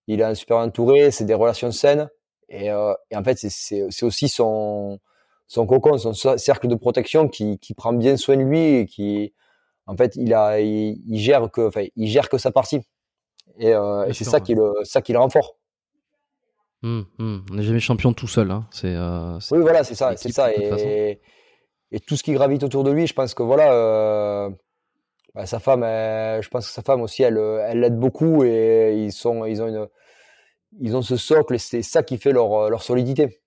Il 0.08 0.20
est 0.20 0.34
super 0.36 0.58
entouré, 0.58 1.10
c'est 1.12 1.24
des 1.24 1.34
relations 1.34 1.72
saines 1.72 2.10
et, 2.48 2.70
euh, 2.70 2.94
et 3.10 3.16
en 3.16 3.24
fait 3.24 3.38
c'est 3.38 3.50
c'est 3.50 3.86
c'est 3.90 4.06
aussi 4.06 4.28
son 4.28 4.98
son 5.48 5.66
cocon, 5.66 5.98
son 5.98 6.12
cer- 6.12 6.38
cercle 6.38 6.68
de 6.68 6.74
protection 6.76 7.28
qui 7.28 7.58
qui 7.58 7.74
prend 7.74 7.92
bien 7.92 8.16
soin 8.16 8.36
de 8.36 8.42
lui 8.42 8.60
et 8.80 8.86
qui 8.86 9.34
en 9.86 9.96
fait 9.96 10.16
il 10.16 10.34
a 10.34 10.60
il, 10.60 11.02
il 11.08 11.18
gère 11.20 11.50
que 11.52 11.62
enfin 11.68 11.84
il 11.96 12.08
gère 12.08 12.28
que 12.30 12.38
sa 12.38 12.52
partie. 12.52 12.80
Et, 13.58 13.74
euh, 13.74 14.06
et 14.06 14.14
c'est 14.14 14.24
ça 14.24 14.40
qui 14.40 14.54
le 14.54 14.72
ça 14.84 15.02
qui 15.02 15.12
le 15.12 15.18
rend 15.18 15.28
Hum, 16.82 17.04
hum. 17.18 17.44
On 17.50 17.54
n'est 17.54 17.62
jamais 17.62 17.80
champion 17.80 18.12
tout 18.12 18.26
seul. 18.26 18.50
Hein. 18.50 18.66
C'est, 18.70 18.94
euh, 18.94 19.38
oui, 19.52 19.60
voilà, 19.60 19.84
c'est 19.84 19.94
ça, 19.94 20.16
c'est 20.16 20.32
ça. 20.32 20.52
Et, 20.52 21.20
et, 21.92 22.00
tout 22.00 22.16
ce 22.16 22.22
qui 22.22 22.32
gravite 22.32 22.62
autour 22.62 22.84
de 22.84 22.90
lui, 22.90 23.06
je 23.06 23.14
pense 23.14 23.34
que 23.34 23.42
voilà, 23.42 23.72
euh, 23.72 24.50
bah, 25.34 25.46
sa 25.46 25.60
femme, 25.60 25.82
je 25.82 26.48
pense 26.48 26.66
que 26.66 26.72
sa 26.72 26.82
femme 26.82 27.02
aussi, 27.02 27.22
elle, 27.22 27.38
elle 27.38 27.80
l'aide 27.80 27.98
beaucoup 27.98 28.44
et 28.44 28.94
ils 28.96 29.12
sont, 29.12 29.44
ils 29.44 29.62
ont 29.62 29.68
une, 29.68 29.86
ils 30.80 30.96
ont 30.96 31.02
ce 31.02 31.16
socle 31.16 31.54
et 31.54 31.58
c'est 31.58 31.82
ça 31.82 32.02
qui 32.02 32.18
fait 32.18 32.32
leur, 32.32 32.70
leur 32.70 32.82
solidité. 32.82 33.42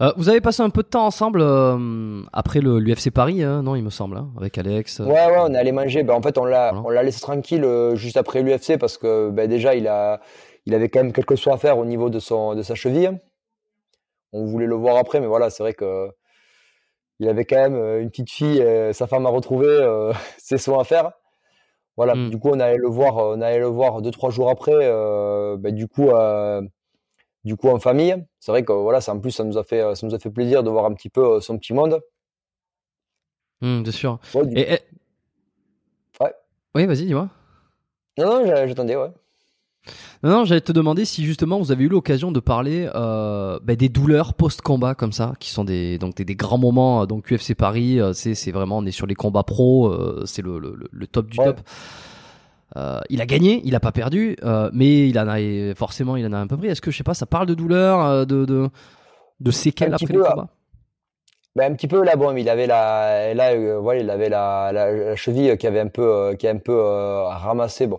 Euh, 0.00 0.12
vous 0.16 0.28
avez 0.28 0.40
passé 0.40 0.62
un 0.62 0.70
peu 0.70 0.82
de 0.82 0.88
temps 0.88 1.06
ensemble 1.06 1.40
euh, 1.42 2.22
après 2.32 2.60
l'UFC 2.60 3.10
Paris, 3.10 3.42
hein, 3.42 3.62
non, 3.62 3.74
il 3.74 3.82
me 3.82 3.90
semble, 3.90 4.16
hein, 4.16 4.28
avec 4.36 4.56
Alex. 4.56 5.00
Euh. 5.00 5.04
Ouais, 5.04 5.26
ouais, 5.26 5.38
on 5.40 5.52
est 5.52 5.58
allé 5.58 5.72
manger. 5.72 6.04
Ben, 6.04 6.14
en 6.14 6.22
fait, 6.22 6.38
on 6.38 6.44
l'a, 6.44 6.72
on 6.84 6.90
l'a 6.90 7.02
laissé 7.02 7.20
tranquille 7.20 7.66
juste 7.94 8.16
après 8.16 8.42
l'UFC 8.42 8.78
parce 8.78 8.96
que 8.96 9.30
ben, 9.30 9.48
déjà, 9.48 9.74
il, 9.74 9.88
a, 9.88 10.20
il 10.68 10.74
avait 10.74 10.88
quand 10.88 11.00
même 11.02 11.12
quelque 11.12 11.34
chose 11.34 11.52
à 11.52 11.56
faire 11.56 11.78
au 11.78 11.84
niveau 11.84 12.10
de, 12.10 12.20
son, 12.20 12.54
de 12.54 12.62
sa 12.62 12.74
cheville. 12.76 13.18
On 14.32 14.44
voulait 14.44 14.66
le 14.66 14.76
voir 14.76 14.96
après, 14.96 15.18
mais 15.20 15.26
voilà, 15.26 15.50
c'est 15.50 15.62
vrai 15.62 15.74
que 15.74 16.08
il 17.18 17.28
avait 17.28 17.44
quand 17.44 17.56
même 17.56 18.00
une 18.00 18.10
petite 18.10 18.30
fille, 18.30 18.64
sa 18.92 19.08
femme 19.08 19.26
a 19.26 19.30
retrouvé 19.30 19.66
ses 20.38 20.58
soins 20.58 20.80
à 20.80 20.84
faire. 20.84 21.10
Voilà, 21.96 22.14
hmm. 22.14 22.30
du 22.30 22.38
coup, 22.38 22.50
on 22.50 22.60
allait 22.60 22.76
le 22.76 22.86
voir, 22.86 23.16
on 23.16 23.40
allait 23.40 23.58
le 23.58 23.66
voir 23.66 24.00
deux 24.02 24.12
trois 24.12 24.30
jours 24.30 24.50
après. 24.50 24.76
Ben, 25.56 25.74
du 25.74 25.88
coup, 25.88 26.10
du 27.44 27.56
coup 27.56 27.68
en 27.68 27.80
famille. 27.80 28.14
C'est 28.38 28.52
vrai 28.52 28.64
que 28.64 28.72
voilà, 28.72 29.00
ça, 29.00 29.12
en 29.12 29.20
plus 29.20 29.32
ça 29.32 29.44
nous 29.44 29.58
a 29.58 29.64
fait 29.64 29.94
ça 29.94 30.06
nous 30.06 30.14
a 30.14 30.18
fait 30.18 30.30
plaisir 30.30 30.62
de 30.62 30.70
voir 30.70 30.84
un 30.84 30.94
petit 30.94 31.08
peu 31.08 31.24
euh, 31.24 31.40
son 31.40 31.58
petit 31.58 31.72
monde. 31.72 32.00
Mmh, 33.60 33.82
bien 33.82 33.92
sûr. 33.92 34.20
Ouais, 36.20 36.34
Oui, 36.74 36.86
vas-y, 36.86 37.06
dis-moi. 37.06 37.28
Non, 38.18 38.44
non, 38.44 38.66
j'attendais, 38.66 38.96
ouais. 38.96 39.10
Non, 40.22 40.30
non 40.30 40.44
j'allais 40.44 40.60
te 40.60 40.72
demander 40.72 41.04
si 41.04 41.24
justement 41.24 41.58
vous 41.58 41.72
avez 41.72 41.84
eu 41.84 41.88
l'occasion 41.88 42.32
de 42.32 42.40
parler 42.40 42.88
euh, 42.94 43.58
bah, 43.62 43.76
des 43.76 43.88
douleurs 43.88 44.34
post-combat 44.34 44.94
comme 44.94 45.12
ça, 45.12 45.34
qui 45.40 45.50
sont 45.50 45.64
des 45.64 45.98
donc 45.98 46.16
des, 46.16 46.36
grands 46.36 46.58
moments. 46.58 47.06
Donc 47.06 47.32
UFC 47.32 47.54
Paris, 47.54 48.00
euh, 48.00 48.12
c'est 48.12 48.50
vraiment 48.52 48.78
on 48.78 48.86
est 48.86 48.92
sur 48.92 49.06
les 49.06 49.14
combats 49.14 49.44
pro, 49.44 49.94
c'est 50.26 50.42
le, 50.42 50.58
le, 50.58 51.06
top 51.06 51.28
du 51.28 51.36
top. 51.36 51.60
Euh, 52.76 53.00
il 53.08 53.20
a 53.22 53.26
gagné, 53.26 53.62
il 53.64 53.74
a 53.74 53.80
pas 53.80 53.92
perdu, 53.92 54.36
euh, 54.44 54.70
mais 54.72 55.08
il 55.08 55.18
en 55.18 55.28
a 55.28 55.74
forcément 55.74 56.16
il 56.16 56.26
en 56.26 56.32
a 56.32 56.38
un 56.38 56.46
peu 56.46 56.56
pris. 56.56 56.68
Est-ce 56.68 56.82
que 56.82 56.90
je 56.90 56.98
sais 56.98 57.04
pas, 57.04 57.14
ça 57.14 57.26
parle 57.26 57.46
de 57.46 57.54
douleur, 57.54 58.04
euh, 58.04 58.24
de, 58.24 58.44
de, 58.44 58.68
de 59.40 59.50
séquelles 59.50 59.94
après 59.94 60.12
le 60.12 60.22
combat 60.22 60.48
ben, 61.56 61.72
un 61.72 61.74
petit 61.74 61.88
peu 61.88 62.04
là, 62.04 62.14
bon, 62.14 62.36
il 62.36 62.48
avait 62.48 62.68
la, 62.68 63.34
là, 63.34 63.80
voilà, 63.80 64.00
il 64.00 64.10
avait 64.10 64.28
la, 64.28 64.70
la, 64.70 65.16
cheville 65.16 65.56
qui 65.56 65.66
avait 65.66 65.80
un 65.80 65.88
peu, 65.88 66.36
qui 66.38 66.46
a 66.46 66.50
un 66.50 66.58
peu 66.58 66.78
ramassé. 66.78 67.88
Bon, 67.88 67.98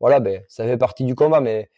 voilà, 0.00 0.20
ben, 0.20 0.42
ça 0.48 0.64
fait 0.64 0.78
partie 0.78 1.04
du 1.04 1.14
combat, 1.14 1.40
mais 1.40 1.70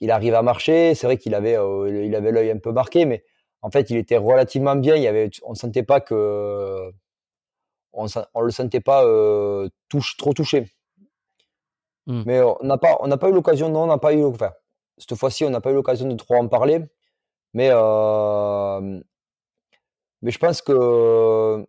il 0.00 0.10
arrive 0.10 0.34
à 0.34 0.42
marcher. 0.42 0.94
C'est 0.94 1.06
vrai 1.06 1.18
qu'il 1.18 1.34
avait, 1.34 1.54
il 1.54 2.14
avait 2.14 2.32
l'œil 2.32 2.50
un 2.50 2.58
peu 2.58 2.72
marqué, 2.72 3.04
mais 3.04 3.24
en 3.62 3.70
fait, 3.70 3.90
il 3.90 3.96
était 3.96 4.16
relativement 4.16 4.76
bien. 4.76 4.96
Il 4.96 5.02
y 5.02 5.06
avait, 5.08 5.30
on 5.44 5.54
sentait 5.54 5.82
pas 5.82 6.00
que, 6.00 6.90
on, 7.92 8.06
on 8.34 8.40
le 8.40 8.50
sentait 8.50 8.80
pas 8.80 9.04
touche, 9.88 10.16
trop 10.16 10.32
touché. 10.32 10.66
Mmh. 12.06 12.22
Mais 12.26 12.42
on 12.42 12.56
n'a 12.62 12.78
pas, 12.78 12.96
on 13.00 13.06
n'a 13.08 13.18
pas 13.18 13.28
eu 13.28 13.32
l'occasion, 13.32 13.68
non, 13.68 13.82
on 13.84 13.86
n'a 13.86 13.98
pas 13.98 14.14
eu, 14.14 14.24
enfin, 14.24 14.52
cette 14.98 15.14
fois-ci, 15.16 15.44
on 15.44 15.50
n'a 15.50 15.60
pas 15.60 15.70
eu 15.70 15.74
l'occasion 15.74 16.08
de 16.08 16.14
trop 16.16 16.36
en 16.36 16.48
parler. 16.48 16.80
Mais, 17.54 17.68
euh, 17.72 19.00
mais 20.22 20.30
je 20.30 20.38
pense 20.38 20.62
que, 20.62 21.66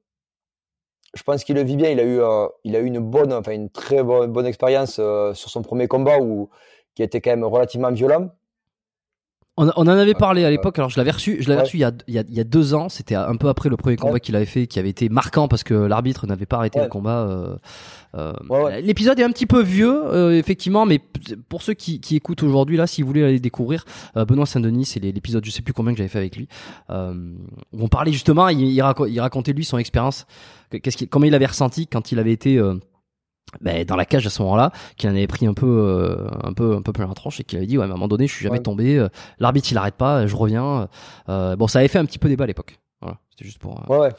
je 1.13 1.23
pense 1.23 1.43
qu'il 1.43 1.55
le 1.55 1.63
vit 1.63 1.75
bien. 1.75 1.89
Il 1.89 1.99
a 1.99 2.03
eu, 2.03 2.19
euh, 2.21 2.47
il 2.63 2.75
a 2.75 2.79
eu 2.79 2.85
une 2.85 2.99
bonne, 2.99 3.33
enfin, 3.33 3.51
une 3.51 3.69
très 3.69 4.03
bonne, 4.03 4.31
bonne 4.31 4.45
expérience 4.45 4.97
euh, 4.99 5.33
sur 5.33 5.49
son 5.49 5.61
premier 5.61 5.87
combat 5.87 6.19
où, 6.19 6.49
qui 6.95 7.03
était 7.03 7.21
quand 7.21 7.31
même 7.31 7.43
relativement 7.43 7.91
violent. 7.91 8.29
On, 9.57 9.67
en 9.67 9.87
avait 9.87 10.13
parlé 10.13 10.45
à 10.45 10.49
l'époque. 10.49 10.79
Alors 10.79 10.89
je 10.89 10.97
l'avais 10.97 11.11
reçu, 11.11 11.37
je 11.41 11.49
l'avais 11.49 11.61
reçu 11.61 11.77
il 11.77 11.81
y, 11.81 11.83
a, 11.83 11.91
il, 12.07 12.15
y 12.15 12.39
a, 12.39 12.43
deux 12.43 12.73
ans. 12.73 12.87
C'était 12.89 13.15
un 13.15 13.35
peu 13.35 13.49
après 13.49 13.69
le 13.69 13.77
premier 13.77 13.97
combat 13.97 14.19
qu'il 14.19 14.35
avait 14.35 14.45
fait, 14.45 14.65
qui 14.65 14.79
avait 14.79 14.89
été 14.89 15.09
marquant 15.09 15.47
parce 15.47 15.63
que 15.63 15.73
l'arbitre 15.73 16.25
n'avait 16.25 16.45
pas 16.45 16.57
arrêté 16.57 16.79
le 16.79 16.87
combat. 16.87 17.27
Euh, 17.27 17.55
euh, 18.15 18.33
L'épisode 18.81 19.19
est 19.19 19.23
un 19.23 19.31
petit 19.31 19.45
peu 19.45 19.61
vieux, 19.61 20.03
euh, 20.05 20.37
effectivement, 20.37 20.85
mais 20.85 20.99
pour 21.49 21.61
ceux 21.61 21.73
qui, 21.73 21.99
qui 21.99 22.15
écoutent 22.15 22.43
aujourd'hui 22.43 22.77
là, 22.77 22.87
si 22.87 23.01
vous 23.01 23.07
voulez 23.07 23.23
aller 23.23 23.39
découvrir 23.39 23.85
euh, 24.17 24.25
Benoît 24.25 24.45
Saint-Denis, 24.45 24.85
c'est 24.85 24.99
l'épisode, 24.99 25.45
je 25.45 25.51
sais 25.51 25.61
plus 25.61 25.73
combien 25.73 25.93
que 25.93 25.97
j'avais 25.97 26.09
fait 26.09 26.19
avec 26.19 26.35
lui. 26.35 26.47
on 26.89 27.87
parlait 27.89 28.11
justement, 28.11 28.47
il, 28.49 28.61
il, 28.61 28.81
racontait 28.81 29.53
lui 29.53 29.65
son 29.65 29.77
expérience, 29.77 30.25
qu'est-ce 30.71 31.05
comment 31.05 31.25
il 31.25 31.35
avait 31.35 31.45
ressenti 31.45 31.87
quand 31.87 32.11
il 32.11 32.19
avait 32.19 32.33
été 32.33 32.61
ben, 33.59 33.83
dans 33.83 33.95
la 33.95 34.05
cage 34.05 34.25
à 34.25 34.29
ce 34.29 34.41
moment-là, 34.43 34.71
qu'il 34.95 35.09
en 35.09 35.13
avait 35.13 35.27
pris 35.27 35.45
un 35.45 35.53
peu, 35.53 35.67
euh, 35.67 36.27
un 36.43 36.53
peu, 36.53 36.75
un 36.75 36.81
peu 36.81 36.93
plein 36.93 37.07
la 37.07 37.13
tranche 37.13 37.39
et 37.39 37.43
qu'il 37.43 37.57
avait 37.57 37.67
dit 37.67 37.77
ouais, 37.77 37.83
à 37.83 37.87
un 37.87 37.89
moment 37.89 38.07
donné, 38.07 38.27
je 38.27 38.33
suis 38.33 38.43
jamais 38.43 38.61
tombé. 38.61 38.97
Euh, 38.97 39.09
l'arbitre 39.39 39.67
il 39.71 39.77
arrête 39.77 39.95
pas, 39.95 40.25
je 40.25 40.35
reviens. 40.35 40.87
Euh, 41.27 41.55
bon, 41.55 41.67
ça 41.67 41.79
avait 41.79 41.89
fait 41.89 41.99
un 41.99 42.05
petit 42.05 42.19
peu 42.19 42.29
débat 42.29 42.45
à 42.45 42.47
l'époque. 42.47 42.79
Voilà, 43.01 43.17
c'était 43.29 43.45
juste 43.45 43.59
pour. 43.59 43.83
ouais, 43.89 43.97
ouais. 43.97 44.09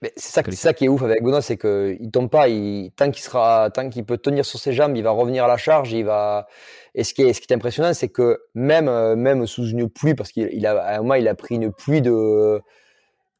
Mais 0.00 0.12
c'est 0.16 0.44
ça, 0.54 0.72
qui 0.72 0.84
est 0.84 0.88
ouf 0.88 1.02
avec 1.02 1.24
Benoît, 1.24 1.42
c'est 1.42 1.56
que 1.56 1.96
il 1.98 2.12
tombe 2.12 2.30
pas. 2.30 2.48
Il, 2.48 2.92
tant 2.92 3.10
qu'il 3.10 3.22
sera, 3.22 3.68
tant 3.70 3.90
qu'il 3.90 4.04
peut 4.04 4.16
tenir 4.16 4.44
sur 4.44 4.60
ses 4.60 4.72
jambes, 4.72 4.96
il 4.96 5.02
va 5.02 5.10
revenir 5.10 5.44
à 5.44 5.48
la 5.48 5.56
charge. 5.56 5.92
Il 5.92 6.04
va. 6.04 6.46
Et 6.94 7.02
ce 7.02 7.12
qui 7.14 7.22
est, 7.22 7.32
ce 7.32 7.40
qui 7.40 7.52
est 7.52 7.56
impressionnant, 7.56 7.92
c'est 7.92 8.08
que 8.08 8.38
même, 8.54 8.88
même 9.16 9.44
sous 9.48 9.66
une 9.66 9.90
pluie, 9.90 10.14
parce 10.14 10.30
qu'il 10.30 10.66
a, 10.66 10.80
à 10.80 10.94
un 10.94 10.98
moment, 10.98 11.14
il 11.14 11.26
a 11.26 11.34
pris 11.34 11.56
une 11.56 11.72
pluie 11.72 12.00
de, 12.00 12.60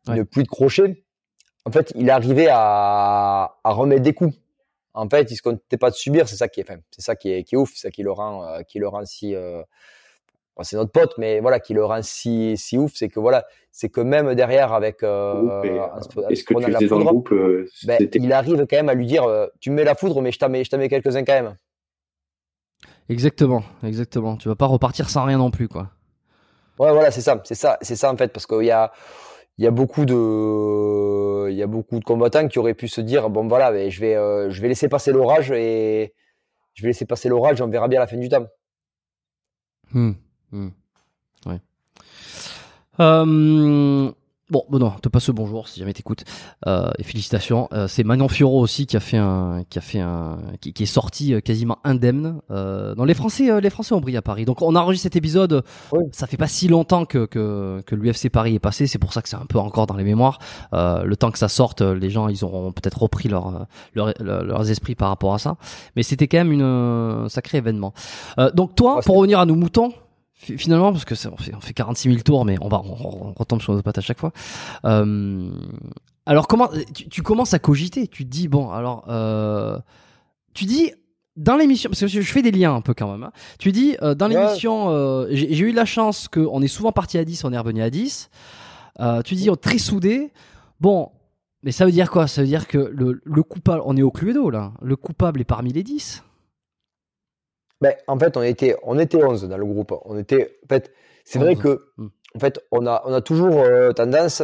une 0.08 0.24
pluie 0.24 0.42
de 0.42 0.48
crochets. 0.48 1.04
En 1.64 1.70
fait, 1.70 1.92
il 1.94 2.08
est 2.08 2.12
arrivé 2.12 2.48
à, 2.50 3.56
à 3.62 3.70
remettre 3.70 4.02
des 4.02 4.14
coups 4.14 4.34
en 4.94 5.08
fait, 5.08 5.30
il 5.30 5.36
se 5.36 5.42
comptait 5.42 5.76
pas 5.76 5.90
de 5.90 5.94
subir. 5.94 6.28
C'est 6.28 6.36
ça 6.36 6.48
qui 6.48 6.60
est, 6.60 6.70
enfin, 6.70 6.80
c'est 6.90 7.02
ça 7.02 7.16
qui 7.16 7.32
est, 7.32 7.44
qui 7.44 7.54
est 7.54 7.58
ouf, 7.58 7.70
c'est 7.74 7.88
ça 7.88 7.90
qui 7.90 8.02
le 8.02 8.12
rend, 8.12 8.44
euh, 8.44 8.62
qui 8.62 8.78
le 8.78 8.88
rend 8.88 9.04
si. 9.04 9.34
Euh, 9.34 9.62
c'est 10.62 10.76
notre 10.76 10.90
pote, 10.90 11.14
mais 11.18 11.38
voilà, 11.38 11.60
qui 11.60 11.72
le 11.72 11.84
rend 11.84 12.02
si, 12.02 12.56
si 12.56 12.76
ouf, 12.76 12.90
c'est 12.96 13.08
que 13.08 13.20
voilà, 13.20 13.46
c'est 13.70 13.90
que 13.90 14.00
même 14.00 14.34
derrière 14.34 14.72
avec. 14.72 15.04
Euh, 15.04 15.92
est-ce 16.30 16.42
que 16.42 16.54
tu 16.54 16.72
faisais 16.72 16.88
dans 16.88 16.98
le 16.98 17.04
groupe 17.04 17.32
ben, 17.84 18.08
Il 18.12 18.32
arrive 18.32 18.66
quand 18.66 18.76
même 18.76 18.88
à 18.88 18.94
lui 18.94 19.06
dire, 19.06 19.24
tu 19.60 19.70
mets 19.70 19.84
la 19.84 19.94
foudre, 19.94 20.20
mais 20.20 20.32
je 20.32 20.38
t'en 20.40 20.48
mets, 20.48 20.64
je 20.64 20.76
mets 20.76 20.88
quelques 20.88 21.14
uns 21.14 21.24
quand 21.24 21.34
même. 21.34 21.56
Exactement, 23.08 23.62
exactement. 23.84 24.36
Tu 24.36 24.48
vas 24.48 24.56
pas 24.56 24.66
repartir 24.66 25.08
sans 25.08 25.24
rien 25.24 25.38
non 25.38 25.52
plus, 25.52 25.68
quoi. 25.68 25.90
Ouais, 26.78 26.92
voilà, 26.92 27.10
c'est 27.10 27.20
ça, 27.20 27.40
c'est 27.44 27.54
ça, 27.54 27.78
c'est 27.80 27.96
ça 27.96 28.12
en 28.12 28.16
fait, 28.16 28.32
parce 28.32 28.46
qu'il 28.46 28.64
y 28.64 28.70
a 28.70 28.92
il 29.58 29.64
y 29.64 29.66
a 29.66 29.70
beaucoup 29.70 30.04
de 30.04 31.50
il 31.50 31.56
y 31.56 31.62
a 31.62 31.66
beaucoup 31.66 31.98
de 31.98 32.04
combattants 32.04 32.48
qui 32.48 32.58
auraient 32.58 32.74
pu 32.74 32.88
se 32.88 33.00
dire 33.00 33.28
bon 33.28 33.48
voilà 33.48 33.90
je 33.90 34.00
vais 34.00 34.14
euh, 34.14 34.50
je 34.50 34.62
vais 34.62 34.68
laisser 34.68 34.88
passer 34.88 35.12
l'orage 35.12 35.50
et 35.50 36.14
je 36.74 36.82
vais 36.82 36.88
laisser 36.88 37.06
passer 37.06 37.28
l'orage 37.28 37.60
on 37.60 37.68
verra 37.68 37.88
bien 37.88 37.98
à 38.00 38.04
la 38.04 38.06
fin 38.06 38.16
du 38.16 38.28
temps 38.28 38.46
mmh, 39.92 40.12
mmh. 40.52 40.68
Ouais. 41.46 41.60
Euh, 43.00 44.10
Bon, 44.50 44.64
bon 44.70 44.78
non, 44.78 44.92
te 45.02 45.10
passe 45.10 45.26
le 45.26 45.34
bonjour 45.34 45.68
si 45.68 45.78
jamais 45.78 45.92
t'écoutes. 45.92 46.24
Euh, 46.66 46.90
et 46.98 47.02
félicitations. 47.02 47.68
Euh, 47.74 47.86
c'est 47.86 48.02
Manon 48.02 48.28
Fioro 48.28 48.58
aussi 48.60 48.86
qui 48.86 48.96
a 48.96 49.00
fait 49.00 49.18
un, 49.18 49.62
qui 49.68 49.78
a 49.78 49.82
fait 49.82 50.00
un, 50.00 50.38
qui, 50.62 50.72
est 50.82 50.86
sorti 50.86 51.34
euh, 51.34 51.40
quasiment 51.40 51.76
indemne. 51.84 52.40
Euh, 52.50 52.94
les 53.04 53.12
Français, 53.12 53.50
euh, 53.50 53.60
les 53.60 53.68
Français 53.68 53.92
ont 53.92 54.00
brillé 54.00 54.16
à 54.16 54.22
Paris. 54.22 54.46
Donc 54.46 54.62
on 54.62 54.74
a 54.74 54.80
enregistré 54.80 55.08
cet 55.08 55.16
épisode. 55.16 55.64
Ça 56.12 56.26
fait 56.26 56.38
pas 56.38 56.46
si 56.46 56.66
longtemps 56.66 57.04
que 57.04 57.26
que, 57.26 57.82
que 57.84 57.94
l'UFC 57.94 58.30
Paris 58.30 58.54
est 58.54 58.58
passé. 58.58 58.86
C'est 58.86 58.98
pour 58.98 59.12
ça 59.12 59.20
que 59.20 59.28
c'est 59.28 59.36
un 59.36 59.44
peu 59.46 59.58
encore 59.58 59.86
dans 59.86 59.96
les 59.96 60.04
mémoires. 60.04 60.38
le 60.72 61.14
temps 61.14 61.30
que 61.30 61.38
ça 61.38 61.48
sorte, 61.48 61.82
les 61.82 62.08
gens 62.08 62.28
ils 62.28 62.42
auront 62.42 62.72
peut-être 62.72 63.02
repris 63.02 63.28
leur, 63.28 63.66
leur, 63.94 64.14
leurs 64.20 64.70
esprits 64.70 64.94
par 64.94 65.10
rapport 65.10 65.34
à 65.34 65.38
ça. 65.38 65.56
Mais 65.94 66.02
c'était 66.02 66.26
quand 66.26 66.38
même 66.38 66.52
une, 66.52 66.62
un 66.62 67.28
sacré 67.28 67.58
événement. 67.58 67.92
donc 68.54 68.74
toi, 68.74 69.00
pour 69.04 69.16
revenir 69.16 69.40
à 69.40 69.44
nos 69.44 69.56
moutons 69.56 69.92
finalement, 70.38 70.92
parce 70.92 71.04
que 71.04 71.14
on 71.28 71.36
fait, 71.36 71.54
on 71.54 71.60
fait 71.60 71.74
46 71.74 72.10
000 72.10 72.22
tours, 72.22 72.44
mais 72.44 72.56
on 72.60 72.68
va 72.68 72.80
on, 72.84 73.34
retombe 73.36 73.60
sur 73.60 73.74
nos 73.74 73.82
pattes 73.82 73.98
à 73.98 74.02
chaque 74.02 74.18
fois. 74.18 74.32
Euh, 74.84 75.50
alors 76.26 76.46
comment 76.46 76.70
tu, 77.10 77.22
commences 77.22 77.54
à 77.54 77.58
cogiter 77.58 78.06
Tu 78.06 78.24
te 78.24 78.30
dis 78.30 78.48
bon, 78.48 78.70
alors 78.70 79.04
euh, 79.08 79.78
tu 80.54 80.64
dis 80.64 80.92
dans 81.36 81.56
l'émission, 81.56 81.90
parce 81.90 82.00
que 82.00 82.08
je 82.08 82.20
fais 82.22 82.42
des 82.42 82.50
liens 82.50 82.74
un 82.74 82.80
peu 82.80 82.94
quand 82.94 83.10
même. 83.10 83.24
Hein. 83.24 83.32
tu 83.58 83.72
dis 83.72 83.96
euh, 84.02 84.14
dans 84.14 84.28
l'émission, 84.28 85.26
j'ai 85.30 85.58
eu 85.58 85.72
la 85.72 85.84
chance 85.84 86.28
qu'on 86.28 86.62
est 86.62 86.68
souvent 86.68 86.92
parti 86.92 87.18
à 87.18 87.24
10, 87.24 87.44
on 87.44 87.52
est 87.52 87.58
revenu 87.58 87.82
à 87.82 87.90
10. 87.90 88.30
Euh, 89.00 89.22
tu 89.22 89.34
dis 89.34 89.50
oh, 89.50 89.56
très 89.56 89.78
soudé. 89.78 90.32
Bon, 90.80 91.10
mais 91.62 91.72
ça 91.72 91.84
veut 91.84 91.92
dire 91.92 92.10
quoi? 92.10 92.26
Ça 92.26 92.42
veut 92.42 92.48
dire 92.48 92.66
que 92.66 92.78
le, 92.78 93.20
le 93.24 93.42
coupable, 93.42 93.82
on 93.84 93.96
est 93.96 94.02
au 94.02 94.10
Cluedo 94.10 94.50
là. 94.50 94.72
Le 94.82 94.96
coupable 94.96 95.40
est 95.40 95.44
parmi 95.44 95.72
les 95.72 95.82
10 95.82 96.22
ben, 97.80 97.94
en 98.06 98.18
fait, 98.18 98.36
on 98.36 98.42
était, 98.42 98.76
on 98.82 98.98
était 98.98 99.22
11 99.22 99.44
dans 99.44 99.56
le 99.56 99.64
groupe. 99.64 99.94
On 100.04 100.18
était, 100.18 100.58
en 100.64 100.68
fait, 100.68 100.92
c'est 101.24 101.38
vrai 101.38 101.54
que, 101.56 101.90
hmm. 101.96 102.08
en 102.34 102.38
fait, 102.38 102.60
on 102.72 102.86
a, 102.86 103.02
on 103.04 103.12
a 103.12 103.20
toujours 103.20 103.60
euh, 103.60 103.92
tendance, 103.92 104.42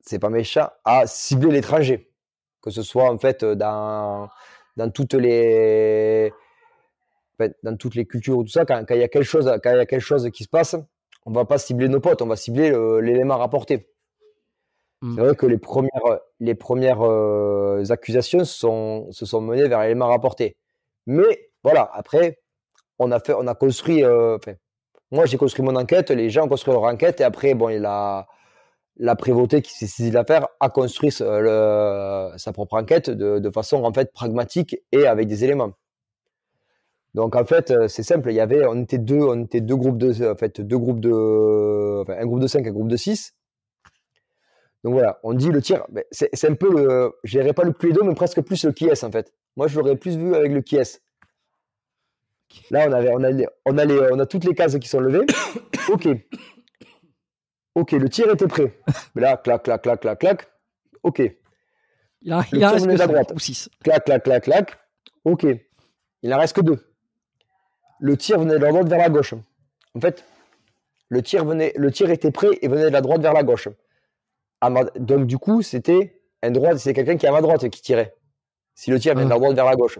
c'est 0.00 0.18
pas 0.18 0.30
méchant, 0.30 0.68
à 0.84 1.06
cibler 1.06 1.52
l'étranger. 1.52 2.10
Que 2.62 2.70
ce 2.70 2.82
soit, 2.82 3.10
en 3.10 3.18
fait, 3.18 3.44
dans, 3.44 4.28
dans 4.76 4.90
toutes 4.90 5.14
les, 5.14 6.32
dans 7.62 7.76
toutes 7.76 7.94
les 7.94 8.06
cultures 8.06 8.38
ou 8.38 8.42
tout 8.42 8.50
ça, 8.50 8.64
quand, 8.64 8.84
il 8.90 8.96
y 8.96 9.02
a 9.04 9.08
quelque 9.08 9.22
chose, 9.22 9.46
quand 9.62 9.70
il 9.70 9.76
y 9.76 9.80
a 9.80 9.86
quelque 9.86 10.00
chose 10.00 10.28
qui 10.32 10.42
se 10.42 10.48
passe, 10.48 10.74
on 11.24 11.32
va 11.32 11.44
pas 11.44 11.58
cibler 11.58 11.88
nos 11.88 12.00
potes, 12.00 12.22
on 12.22 12.26
va 12.26 12.36
cibler 12.36 12.70
l'élément 13.00 13.36
rapporté. 13.36 13.88
Hmm. 15.02 15.14
C'est 15.14 15.20
vrai 15.20 15.36
que 15.36 15.46
les 15.46 15.58
premières, 15.58 16.18
les 16.40 16.54
premières 16.56 17.02
euh, 17.02 17.84
accusations 17.90 18.44
sont, 18.44 19.12
se 19.12 19.26
sont 19.26 19.40
menées 19.40 19.68
vers 19.68 19.82
l'élément 19.82 20.08
rapporté. 20.08 20.56
Mais 21.06 21.50
voilà, 21.62 21.88
après, 21.92 22.38
on 22.98 23.10
a 23.10 23.20
fait, 23.20 23.34
on 23.34 23.46
a 23.46 23.54
construit, 23.54 24.04
euh, 24.04 24.38
Moi, 25.10 25.26
j'ai 25.26 25.36
construit 25.36 25.64
mon 25.64 25.76
enquête, 25.76 26.10
les 26.10 26.30
gens 26.30 26.44
ont 26.44 26.48
construit 26.48 26.72
leur 26.74 26.84
enquête, 26.84 27.20
et 27.20 27.24
après, 27.24 27.54
bon, 27.54 27.68
il 27.68 27.84
a 27.84 28.26
la 28.98 29.16
prévôté 29.16 29.62
qui 29.62 29.72
s'est 29.72 29.86
saisie 29.86 30.10
de 30.10 30.14
l'affaire 30.14 30.48
a 30.60 30.70
construit 30.70 31.14
le, 31.20 32.32
sa 32.36 32.52
propre 32.52 32.74
enquête 32.74 33.10
de, 33.10 33.50
façon 33.50 33.84
en 33.84 33.92
fait 33.92 34.12
pragmatique 34.12 34.76
et 34.90 35.06
avec 35.06 35.28
des 35.28 35.44
éléments. 35.44 35.72
Donc 37.14 37.36
en 37.36 37.44
fait, 37.44 37.74
c'est 37.88 38.02
simple. 38.02 38.30
Il 38.30 38.36
y 38.36 38.40
avait, 38.40 38.66
on 38.66 38.82
était 38.82 38.98
deux, 38.98 39.20
on 39.20 39.44
était 39.44 39.60
deux 39.60 39.76
groupes 39.76 39.98
de, 39.98 40.32
en 40.32 40.36
fait, 40.36 40.60
deux 40.60 40.78
groupes 40.78 41.00
de, 41.00 42.10
un 42.10 42.26
groupe 42.26 42.40
de 42.40 42.46
5, 42.46 42.66
un 42.66 42.70
groupe 42.70 42.88
de 42.88 42.96
6. 42.96 43.34
Donc 44.84 44.94
voilà, 44.94 45.18
on 45.22 45.34
dit 45.34 45.50
le 45.50 45.60
tir. 45.60 45.84
C'est 46.12 46.48
un 46.48 46.54
peu 46.54 47.12
je 47.24 47.52
pas 47.52 47.64
le 47.64 47.72
plaido, 47.72 48.04
mais 48.04 48.14
presque 48.14 48.40
plus 48.42 48.64
le 48.64 48.72
qui 48.72 48.86
est 48.86 49.04
en 49.04 49.10
fait. 49.10 49.32
Moi, 49.56 49.66
je 49.66 49.78
l'aurais 49.78 49.96
plus 49.96 50.16
vu 50.16 50.34
avec 50.34 50.52
le 50.52 50.60
qui 50.60 50.76
est. 50.76 51.02
Là, 52.70 52.86
on 52.88 52.92
avait, 52.92 53.10
on 53.12 53.22
a, 53.22 53.30
on 53.64 53.78
a, 53.78 53.84
les, 53.84 54.00
on 54.12 54.18
a 54.18 54.26
toutes 54.26 54.44
les 54.44 54.54
cases 54.54 54.78
qui 54.78 54.88
sont 54.88 55.00
levées. 55.00 55.26
ok. 55.88 56.08
Ok, 57.74 57.92
le 57.92 58.08
tir 58.08 58.30
était 58.30 58.46
prêt. 58.46 58.78
Mais 59.14 59.22
là, 59.22 59.36
clac, 59.36 59.62
clac, 59.62 59.82
clac, 59.82 60.00
clac, 60.00 60.18
clac. 60.18 60.48
Ok. 61.02 61.20
Il, 62.22 62.32
a, 62.32 62.44
il 62.52 62.64
en 62.64 62.72
reste 62.72 62.86
que 62.86 62.92
la 62.92 63.06
droite. 63.06 63.32
ou 63.34 63.38
6. 63.38 63.70
Clac, 63.84 64.04
clac, 64.04 64.24
clac, 64.24 64.44
clac. 64.44 64.78
Ok. 65.24 65.46
Il 66.22 66.34
en 66.34 66.38
reste 66.38 66.56
que 66.56 66.62
deux. 66.62 66.82
Le 68.00 68.16
tir 68.16 68.38
venait 68.38 68.58
de 68.58 68.64
la 68.64 68.70
droite 68.70 68.88
vers 68.88 68.98
la 68.98 69.08
gauche. 69.08 69.34
En 69.94 70.00
fait, 70.00 70.24
le 71.08 71.22
tir, 71.22 71.44
venait, 71.44 71.72
le 71.76 71.90
tir 71.92 72.10
était 72.10 72.30
prêt 72.30 72.58
et 72.62 72.68
venait 72.68 72.84
de 72.84 72.88
la 72.88 73.00
droite 73.00 73.20
vers 73.20 73.32
la 73.32 73.42
gauche. 73.42 73.68
Donc, 74.96 75.26
du 75.26 75.38
coup, 75.38 75.62
c'était 75.62 76.20
un 76.42 76.50
droit, 76.50 76.76
c'est 76.76 76.92
quelqu'un 76.94 77.16
qui 77.16 77.26
est 77.26 77.28
à 77.28 77.32
ma 77.32 77.40
droite 77.40 77.68
qui 77.68 77.82
tirait. 77.82 78.14
Si 78.74 78.90
le 78.90 78.98
tir 78.98 79.14
venait 79.14 79.26
de 79.26 79.30
la 79.30 79.36
droite 79.36 79.54
vers 79.54 79.64
la 79.64 79.76
gauche. 79.76 79.98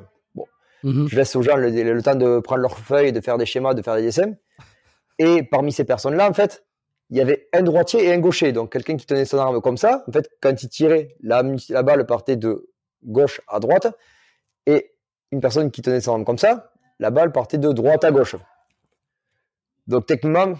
Mhm. 0.82 1.08
Je 1.08 1.16
laisse 1.16 1.34
aux 1.36 1.42
gens 1.42 1.56
le, 1.56 2.02
temps 2.02 2.14
de 2.14 2.38
prendre 2.40 2.62
leurs 2.62 2.78
feuilles, 2.78 3.12
de 3.12 3.20
faire 3.20 3.38
des 3.38 3.46
schémas, 3.46 3.74
de 3.74 3.82
faire 3.82 3.96
des 3.96 4.02
dessins. 4.02 4.34
Et 5.18 5.42
parmi 5.42 5.72
ces 5.72 5.84
personnes-là, 5.84 6.28
en 6.28 6.34
fait, 6.34 6.64
il 7.10 7.16
y 7.16 7.20
avait 7.20 7.48
un 7.52 7.62
droitier 7.62 8.04
et 8.04 8.12
un 8.12 8.18
gaucher. 8.18 8.52
Donc 8.52 8.72
quelqu'un 8.72 8.96
qui 8.96 9.06
tenait 9.06 9.24
son 9.24 9.38
arme 9.38 9.60
comme 9.60 9.76
ça, 9.76 10.04
en 10.06 10.12
fait, 10.12 10.28
quand 10.40 10.62
il 10.62 10.68
tirait, 10.68 11.16
la, 11.22 11.42
balle 11.82 12.06
partait 12.06 12.36
de 12.36 12.68
gauche 13.02 13.40
à 13.48 13.60
droite. 13.60 13.88
Et 14.66 14.92
une 15.32 15.40
personne 15.40 15.70
qui 15.70 15.82
tenait 15.82 16.00
son 16.00 16.12
arme 16.12 16.24
comme 16.24 16.38
ça, 16.38 16.72
la 16.98 17.10
balle 17.10 17.32
partait 17.32 17.58
de 17.58 17.72
droite 17.72 18.04
à 18.04 18.10
gauche. 18.10 18.36
Donc 19.86 20.06
techniquement, 20.06 20.54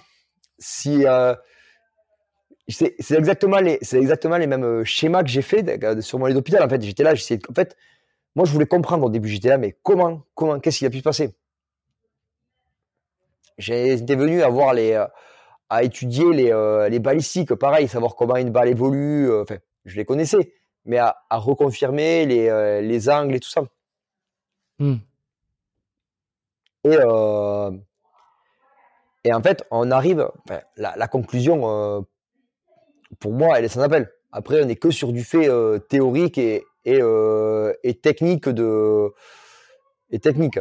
euh, 0.87 1.35
c'est 2.69 2.95
exactement 3.13 3.59
les 3.59 4.47
mêmes 4.47 4.65
euh, 4.65 4.85
schémas 4.85 5.23
que 5.23 5.29
j'ai 5.29 5.43
fait 5.43 5.65
sur 6.01 6.19
mon 6.19 6.27
lit 6.27 6.35
d'hôpital. 6.35 6.63
En 6.63 6.69
fait, 6.69 6.83
j'étais 6.83 7.03
là, 7.03 7.15
j'essayais. 7.15 7.41
En 7.49 7.55
fait, 7.55 7.77
moi, 8.37 8.45
je 8.45 8.53
voulais 8.53 8.67
comprendre 8.67 9.05
au 9.07 9.11
début. 9.11 9.29
J'étais 9.29 9.49
là, 9.49 9.59
mais 9.59 9.77
comment, 9.83 10.23
comment, 10.35 10.61
qu'est-ce 10.61 10.79
qui 10.79 10.87
a 10.87 10.91
pu 10.91 10.99
se 10.99 11.03
passer? 11.03 11.35
J'étais 13.59 14.15
venu 14.15 14.43
à 14.43 14.49
voir 14.49 14.75
les 14.75 15.03
à 15.69 15.83
étudier 15.83 16.33
les, 16.33 16.53
euh, 16.53 16.89
les 16.89 16.99
balistiques, 16.99 17.55
pareil, 17.55 17.89
savoir 17.89 18.15
comment 18.15 18.37
une 18.37 18.51
balle 18.51 18.69
évolue. 18.69 19.31
Euh, 19.31 19.43
enfin, 19.43 19.57
je 19.85 19.97
les 19.97 20.05
connaissais, 20.05 20.53
mais 20.85 20.99
à, 20.99 21.17
à 21.31 21.39
reconfirmer 21.39 22.27
les, 22.27 22.49
euh, 22.49 22.81
les, 22.81 23.09
angles 23.09 23.35
et 23.35 23.41
tout 23.41 23.49
ça. 23.49 23.63
Hmm. 24.79 24.97
Et, 26.85 26.97
et 29.25 29.33
en 29.33 29.43
fait, 29.43 29.65
on 29.73 29.91
arrive. 29.91 30.29
la, 30.77 30.95
la, 30.97 31.09
conclusion, 31.09 32.07
pour 33.19 33.33
moi, 33.33 33.59
elle 33.59 33.65
est 33.65 33.69
sans 33.69 33.81
appel. 33.81 34.13
Après, 34.31 34.63
on 34.63 34.67
n'est 34.67 34.77
que 34.77 34.91
sur 34.91 35.13
du 35.13 35.25
fait 35.25 35.49
théorique 35.89 36.39
et, 36.39 36.65
et, 36.87 37.01
et, 37.83 37.95
technique 37.95 38.49
de 38.49 39.13
et 40.11 40.19
technique. 40.19 40.59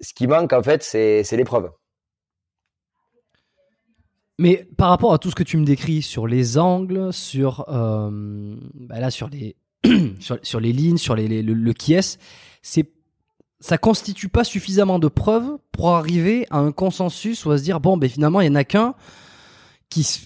Ce 0.00 0.14
qui 0.14 0.26
manque, 0.26 0.52
en 0.52 0.62
fait, 0.62 0.82
c'est 0.82 1.36
l'épreuve. 1.36 1.70
Mais 4.40 4.66
par 4.78 4.88
rapport 4.88 5.12
à 5.12 5.18
tout 5.18 5.28
ce 5.28 5.34
que 5.34 5.42
tu 5.42 5.58
me 5.58 5.66
décris 5.66 6.00
sur 6.00 6.26
les 6.26 6.56
angles, 6.56 7.12
sur, 7.12 7.66
euh, 7.68 8.56
bah 8.72 8.98
là, 8.98 9.10
sur, 9.10 9.28
les, 9.28 9.54
sur, 10.42 10.60
les 10.60 10.72
lignes, 10.72 10.96
sur 10.96 11.14
les, 11.14 11.42
le, 11.42 11.72
qui 11.74 11.92
est, 11.92 12.18
c'est 12.62 12.90
ça 13.62 13.76
constitue 13.76 14.30
pas 14.30 14.42
suffisamment 14.42 14.98
de 14.98 15.08
preuves 15.08 15.58
pour 15.72 15.90
arriver 15.90 16.46
à 16.48 16.56
un 16.56 16.72
consensus 16.72 17.44
ou 17.44 17.50
à 17.50 17.58
se 17.58 17.62
dire 17.62 17.78
bon 17.78 17.98
ben 17.98 18.08
finalement 18.08 18.40
il 18.40 18.46
y 18.46 18.50
en 18.50 18.54
a 18.54 18.64
qu'un 18.64 18.94
qui 19.90 20.24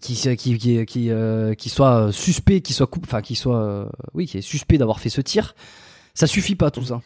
qui 0.00 0.14
qui 0.14 0.58
qui 0.58 0.86
qui, 0.86 1.10
euh, 1.10 1.54
qui 1.54 1.68
soit 1.68 2.12
suspect 2.12 2.60
qui 2.60 2.72
soit 2.72 2.88
enfin 3.02 3.22
qui 3.22 3.34
soit 3.34 3.60
euh, 3.60 3.86
oui 4.14 4.26
qui 4.26 4.38
est 4.38 4.42
suspect 4.42 4.78
d'avoir 4.78 5.00
fait 5.00 5.08
ce 5.08 5.20
tir 5.20 5.54
ça 6.14 6.26
suffit 6.26 6.56
pas 6.56 6.70
tout 6.70 6.84
ça 6.84 7.00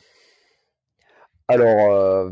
alors 1.49 2.31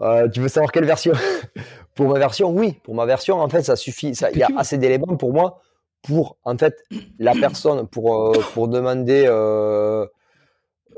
euh, 0.00 0.28
tu 0.28 0.40
veux 0.40 0.48
savoir 0.48 0.70
quelle 0.70 0.84
version? 0.84 1.12
Pour 1.94 2.08
ma 2.08 2.18
version, 2.20 2.50
oui. 2.50 2.74
Pour 2.84 2.94
ma 2.94 3.04
version, 3.04 3.40
en 3.40 3.48
fait, 3.48 3.62
ça 3.62 3.74
suffit. 3.74 4.12
Il 4.32 4.38
y 4.38 4.42
a 4.44 4.48
assez 4.56 4.78
d'éléments 4.78 5.16
pour 5.16 5.32
moi 5.32 5.60
pour, 6.02 6.36
en 6.44 6.56
fait, 6.56 6.84
la 7.18 7.34
personne, 7.34 7.86
pour, 7.88 8.28
euh, 8.28 8.40
pour 8.54 8.68
demander, 8.68 9.24
euh, 9.26 10.06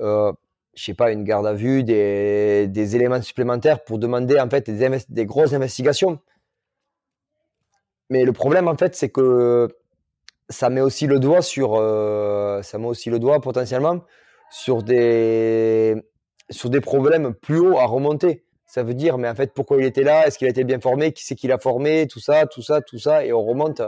euh, 0.00 0.32
je 0.74 0.84
sais 0.84 0.94
pas, 0.94 1.10
une 1.10 1.24
garde 1.24 1.46
à 1.46 1.54
vue, 1.54 1.82
des, 1.84 2.66
des 2.68 2.96
éléments 2.96 3.22
supplémentaires 3.22 3.82
pour 3.82 3.98
demander, 3.98 4.38
en 4.38 4.48
fait, 4.48 4.70
des, 4.70 4.98
des 5.08 5.26
grosses 5.26 5.52
investigations. 5.52 6.18
Mais 8.10 8.24
le 8.24 8.32
problème, 8.32 8.68
en 8.68 8.76
fait, 8.76 8.94
c'est 8.96 9.08
que 9.08 9.68
ça 10.48 10.68
met 10.68 10.80
aussi 10.80 11.06
le 11.06 11.20
doigt 11.20 11.42
sur, 11.42 11.76
euh, 11.76 12.60
ça 12.62 12.78
met 12.78 12.86
aussi 12.88 13.08
le 13.08 13.18
doigt 13.20 13.40
potentiellement 13.40 14.00
sur 14.50 14.82
des, 14.82 15.94
sur 16.50 16.70
des 16.70 16.80
problèmes 16.80 17.34
plus 17.34 17.58
hauts 17.58 17.78
à 17.78 17.86
remonter. 17.86 18.44
Ça 18.66 18.82
veut 18.82 18.94
dire, 18.94 19.16
mais 19.18 19.28
en 19.28 19.34
fait, 19.34 19.54
pourquoi 19.54 19.78
il 19.78 19.84
était 19.84 20.02
là? 20.02 20.26
Est-ce 20.26 20.38
qu'il 20.38 20.46
a 20.48 20.50
été 20.50 20.64
bien 20.64 20.80
formé? 20.80 21.12
Qui 21.12 21.24
c'est 21.24 21.36
qui 21.36 21.46
l'a 21.48 21.58
formé? 21.58 22.06
Tout 22.08 22.20
ça, 22.20 22.46
tout 22.46 22.62
ça, 22.62 22.80
tout 22.80 22.98
ça, 22.98 23.24
et 23.24 23.32
on 23.32 23.42
remonte. 23.44 23.82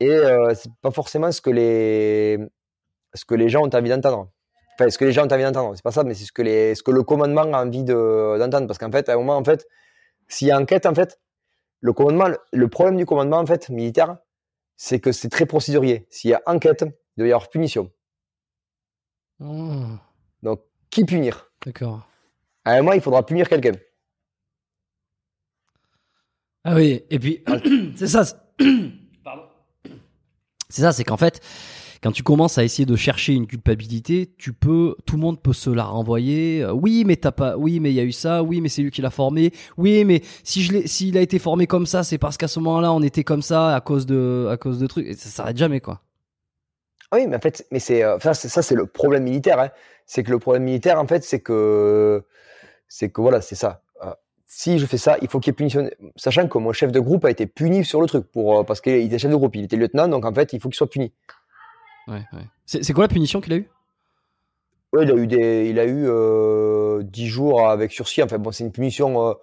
Et 0.00 0.10
euh, 0.10 0.54
c'est 0.54 0.70
pas 0.82 0.90
forcément 0.90 1.30
ce 1.32 1.40
que 1.40 1.50
les 1.50 2.38
ce 3.14 3.24
que 3.24 3.34
les 3.34 3.48
gens 3.48 3.62
ont 3.64 3.70
envie 3.74 3.90
d'entendre. 3.90 4.30
Enfin, 4.74 4.88
ce 4.88 4.98
que 4.98 5.04
les 5.04 5.12
gens 5.12 5.26
ont 5.26 5.32
envie 5.32 5.42
d'entendre, 5.42 5.72
c'est 5.74 5.82
pas 5.82 5.90
ça, 5.92 6.04
mais 6.04 6.14
c'est 6.14 6.24
ce 6.24 6.32
que 6.32 6.42
les 6.42 6.74
ce 6.74 6.82
que 6.82 6.90
le 6.90 7.02
commandement 7.02 7.42
a 7.42 7.64
envie 7.64 7.84
d'entendre, 7.84 8.66
parce 8.66 8.78
qu'en 8.78 8.90
fait, 8.90 9.08
à 9.08 9.14
un 9.14 9.16
moment, 9.16 9.36
en 9.36 9.44
fait, 9.44 9.66
s'il 10.28 10.48
y 10.48 10.52
a 10.52 10.58
enquête, 10.58 10.86
en 10.86 10.94
fait, 10.94 11.18
le 11.80 11.92
commandement, 11.92 12.28
le 12.52 12.68
problème 12.68 12.96
du 12.96 13.06
commandement, 13.06 13.38
en 13.38 13.46
fait, 13.46 13.68
militaire, 13.68 14.18
c'est 14.76 15.00
que 15.00 15.12
c'est 15.12 15.28
très 15.28 15.46
procédurier. 15.46 16.06
S'il 16.10 16.30
y 16.30 16.34
a 16.34 16.42
enquête, 16.46 16.84
il 16.84 17.20
doit 17.20 17.28
y 17.28 17.32
avoir 17.32 17.48
punition. 17.48 17.90
Mmh. 19.38 19.96
Donc, 20.42 20.62
qui 20.90 21.04
punir? 21.04 21.50
D'accord 21.64 22.06
à 22.64 22.72
un 22.72 22.78
moment, 22.78 22.92
il 22.92 23.00
faudra 23.00 23.24
punir 23.24 23.48
quelqu'un. 23.48 23.72
Ah 26.64 26.74
oui, 26.74 27.04
et 27.08 27.18
puis, 27.18 27.42
c'est 27.96 28.06
ça. 28.06 28.24
Pardon. 29.24 29.44
C'est 30.68 30.82
ça, 30.82 30.92
c'est 30.92 31.04
qu'en 31.04 31.16
fait, 31.16 31.40
quand 32.02 32.12
tu 32.12 32.22
commences 32.22 32.56
à 32.56 32.64
essayer 32.64 32.86
de 32.86 32.96
chercher 32.96 33.34
une 33.34 33.46
culpabilité, 33.46 34.32
tu 34.38 34.52
peux, 34.52 34.96
tout 35.04 35.16
le 35.16 35.20
monde 35.20 35.40
peut 35.40 35.52
se 35.52 35.68
la 35.68 35.84
renvoyer. 35.84 36.62
Euh, 36.62 36.72
oui, 36.72 37.04
mais 37.06 37.16
t'as 37.16 37.32
pas, 37.32 37.56
oui, 37.58 37.78
mais 37.78 37.90
il 37.90 37.94
y 37.94 38.00
a 38.00 38.04
eu 38.04 38.12
ça. 38.12 38.42
Oui, 38.42 38.60
mais 38.62 38.70
c'est 38.70 38.80
lui 38.82 38.90
qui 38.90 39.02
l'a 39.02 39.10
formé. 39.10 39.52
Oui, 39.76 40.04
mais 40.04 40.22
si 40.42 40.62
je 40.62 40.72
l'ai, 40.72 40.86
s'il 40.86 41.18
a 41.18 41.20
été 41.20 41.38
formé 41.38 41.66
comme 41.66 41.86
ça, 41.86 42.02
c'est 42.02 42.16
parce 42.16 42.38
qu'à 42.38 42.48
ce 42.48 42.58
moment-là, 42.60 42.92
on 42.92 43.02
était 43.02 43.24
comme 43.24 43.42
ça 43.42 43.74
à 43.74 43.80
cause 43.80 44.06
de, 44.06 44.48
à 44.50 44.56
cause 44.56 44.78
de 44.78 44.86
trucs. 44.86 45.06
Et 45.06 45.14
ça 45.14 45.28
s'arrête 45.28 45.58
jamais, 45.58 45.80
quoi. 45.80 46.00
Oui, 47.12 47.26
mais 47.26 47.36
en 47.36 47.40
fait, 47.40 47.66
mais 47.70 47.80
c'est, 47.80 48.02
euh, 48.02 48.18
ça, 48.18 48.34
c'est 48.34 48.74
le 48.74 48.86
problème 48.86 49.24
militaire. 49.24 49.58
Hein. 49.58 49.68
C'est 50.06 50.22
que 50.22 50.30
le 50.30 50.38
problème 50.38 50.64
militaire, 50.64 50.98
en 50.98 51.06
fait, 51.06 51.22
c'est 51.22 51.40
que 51.40 52.24
c'est 52.88 53.10
que 53.10 53.20
voilà, 53.20 53.42
c'est 53.42 53.56
ça. 53.56 53.82
Euh, 54.04 54.12
si 54.46 54.78
je 54.78 54.86
fais 54.86 54.96
ça, 54.96 55.18
il 55.20 55.28
faut 55.28 55.38
qu'il 55.38 55.50
y 55.50 55.52
ait 55.52 55.54
punition. 55.54 55.90
Sachant 56.16 56.48
que 56.48 56.56
mon 56.56 56.72
chef 56.72 56.92
de 56.92 57.00
groupe 57.00 57.26
a 57.26 57.30
été 57.30 57.46
puni 57.46 57.84
sur 57.84 58.00
le 58.00 58.06
truc 58.06 58.30
pour 58.30 58.64
parce 58.64 58.80
qu'il 58.80 58.94
était 58.94 59.18
chef 59.18 59.30
de 59.30 59.36
groupe, 59.36 59.54
il 59.56 59.64
était 59.64 59.76
lieutenant, 59.76 60.08
donc 60.08 60.24
en 60.24 60.32
fait, 60.32 60.54
il 60.54 60.60
faut 60.60 60.70
qu'il 60.70 60.76
soit 60.76 60.88
puni. 60.88 61.12
C'est 62.66 62.92
quoi 62.92 63.04
la 63.04 63.08
punition 63.08 63.40
qu'il 63.40 63.52
a 63.52 63.56
eu 63.56 63.70
Ouais, 64.92 65.04
il 65.04 65.10
a 65.10 65.14
eu 65.14 65.26
des, 65.26 65.68
il 65.70 65.78
a 65.78 65.84
eu 65.84 66.06
euh, 66.08 67.02
10 67.04 67.26
jours 67.26 67.68
avec 67.68 67.92
sursis. 67.92 68.22
Enfin 68.22 68.38
bon, 68.38 68.50
c'est 68.50 68.64
une 68.64 68.72
punition, 68.72 69.28
euh, 69.28 69.34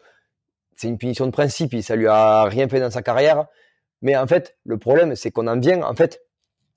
c'est 0.76 0.88
une 0.88 0.98
punition 0.98 1.26
de 1.26 1.32
principe. 1.32 1.80
Ça 1.82 1.96
lui 1.96 2.08
a 2.08 2.44
rien 2.44 2.68
fait 2.68 2.80
dans 2.80 2.92
sa 2.92 3.02
carrière. 3.02 3.46
Mais 4.02 4.16
en 4.18 4.28
fait, 4.28 4.58
le 4.66 4.78
problème, 4.78 5.16
c'est 5.16 5.32
qu'on 5.32 5.48
en 5.48 5.60
vient. 5.60 5.82
En 5.84 5.96
fait, 5.96 6.22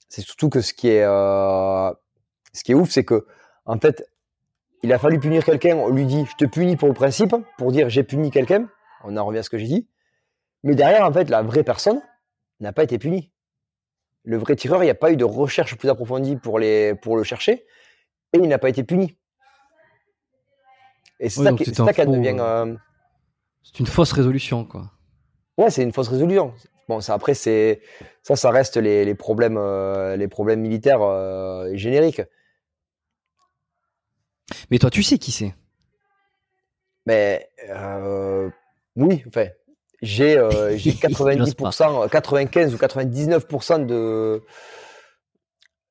c'est 0.08 0.22
surtout 0.22 0.48
que 0.48 0.60
ce 0.60 0.72
qui 0.72 0.88
est, 0.88 1.04
ce 1.04 2.64
qui 2.64 2.72
est 2.72 2.74
ouf, 2.74 2.90
c'est 2.90 3.04
que 3.04 3.26
en 3.66 3.78
fait, 3.78 4.08
il 4.82 4.92
a 4.92 4.98
fallu 4.98 5.18
punir 5.18 5.44
quelqu'un, 5.44 5.76
on 5.76 5.90
lui 5.90 6.06
dit 6.06 6.24
je 6.26 6.36
te 6.36 6.44
punis 6.48 6.76
pour 6.76 6.88
le 6.88 6.94
principe, 6.94 7.34
pour 7.58 7.72
dire 7.72 7.90
j'ai 7.90 8.02
puni 8.02 8.30
quelqu'un, 8.30 8.68
on 9.04 9.16
en 9.16 9.24
revient 9.24 9.40
à 9.40 9.42
ce 9.42 9.50
que 9.50 9.58
j'ai 9.58 9.66
dit. 9.66 9.86
Mais 10.62 10.74
derrière, 10.74 11.04
en 11.04 11.12
fait, 11.12 11.28
la 11.30 11.42
vraie 11.42 11.64
personne 11.64 12.00
n'a 12.60 12.72
pas 12.72 12.84
été 12.84 12.98
punie. 12.98 13.29
Le 14.30 14.36
vrai 14.36 14.54
tireur, 14.54 14.84
il 14.84 14.86
n'y 14.86 14.90
a 14.90 14.94
pas 14.94 15.10
eu 15.10 15.16
de 15.16 15.24
recherche 15.24 15.76
plus 15.76 15.88
approfondie 15.88 16.36
pour, 16.36 16.60
les, 16.60 16.94
pour 16.94 17.16
le 17.16 17.24
chercher, 17.24 17.66
et 18.32 18.38
il 18.38 18.46
n'a 18.46 18.58
pas 18.58 18.68
été 18.68 18.84
puni. 18.84 19.18
Et 21.18 21.28
c'est 21.28 21.42
ça, 21.42 21.52
qui, 21.52 21.64
ça 21.74 22.06
devient. 22.06 22.36
Euh, 22.38 22.66
euh, 22.66 22.76
c'est 23.64 23.80
une 23.80 23.88
fausse 23.88 24.12
résolution, 24.12 24.64
quoi. 24.64 24.92
Ouais, 25.58 25.68
c'est 25.68 25.82
une 25.82 25.92
fausse 25.92 26.06
résolution. 26.06 26.54
Bon, 26.88 27.00
ça 27.00 27.14
après, 27.14 27.34
c'est 27.34 27.82
ça, 28.22 28.36
ça 28.36 28.52
reste 28.52 28.76
les, 28.76 29.04
les 29.04 29.16
problèmes, 29.16 29.58
euh, 29.58 30.14
les 30.14 30.28
problèmes 30.28 30.60
militaires 30.60 31.00
génériques. 31.74 32.22
Mais 34.70 34.78
toi, 34.78 34.90
tu 34.90 35.02
sais 35.02 35.18
qui 35.18 35.32
c'est? 35.32 35.56
Mais 37.04 37.50
oui, 38.94 39.24
enfin, 39.26 39.48
j'ai 40.02 40.36
90%, 40.36 42.08
95 42.08 42.74
ou 42.74 42.76
99% 42.76 43.86
de 43.86 44.42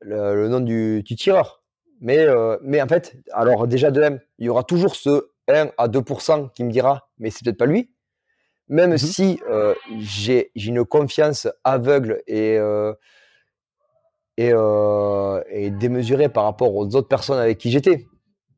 le, 0.02 0.48
nom 0.48 0.60
du, 0.60 1.04
tireur. 1.18 1.64
Mais, 2.02 2.28
mais 2.64 2.82
en 2.82 2.88
fait, 2.88 3.18
alors 3.34 3.68
déjà 3.68 3.92
de 3.92 4.02
M, 4.02 4.20
il 4.38 4.46
y 4.46 4.50
aura 4.50 4.64
toujours 4.64 4.96
ce 4.96 5.30
1 5.48 5.72
à 5.78 5.88
2% 5.88 6.52
qui 6.54 6.64
me 6.64 6.72
dira, 6.72 7.10
mais 7.18 7.30
c'est 7.30 7.44
peut-être 7.44 7.58
pas 7.58 7.66
lui. 7.66 7.92
Même 8.68 8.94
mmh 8.94 8.98
si 8.98 9.40
j'ai 10.00 10.52
une 10.56 10.86
confiance 10.86 11.48
aveugle 11.64 12.22
et, 12.28 12.58
et, 14.38 14.54
et, 15.52 15.70
démesurée 15.72 16.30
par 16.30 16.44
rapport 16.46 16.76
aux 16.76 16.96
autres 16.96 17.08
personnes 17.08 17.40
avec 17.40 17.58
qui 17.58 17.72
j'étais. 17.72 18.06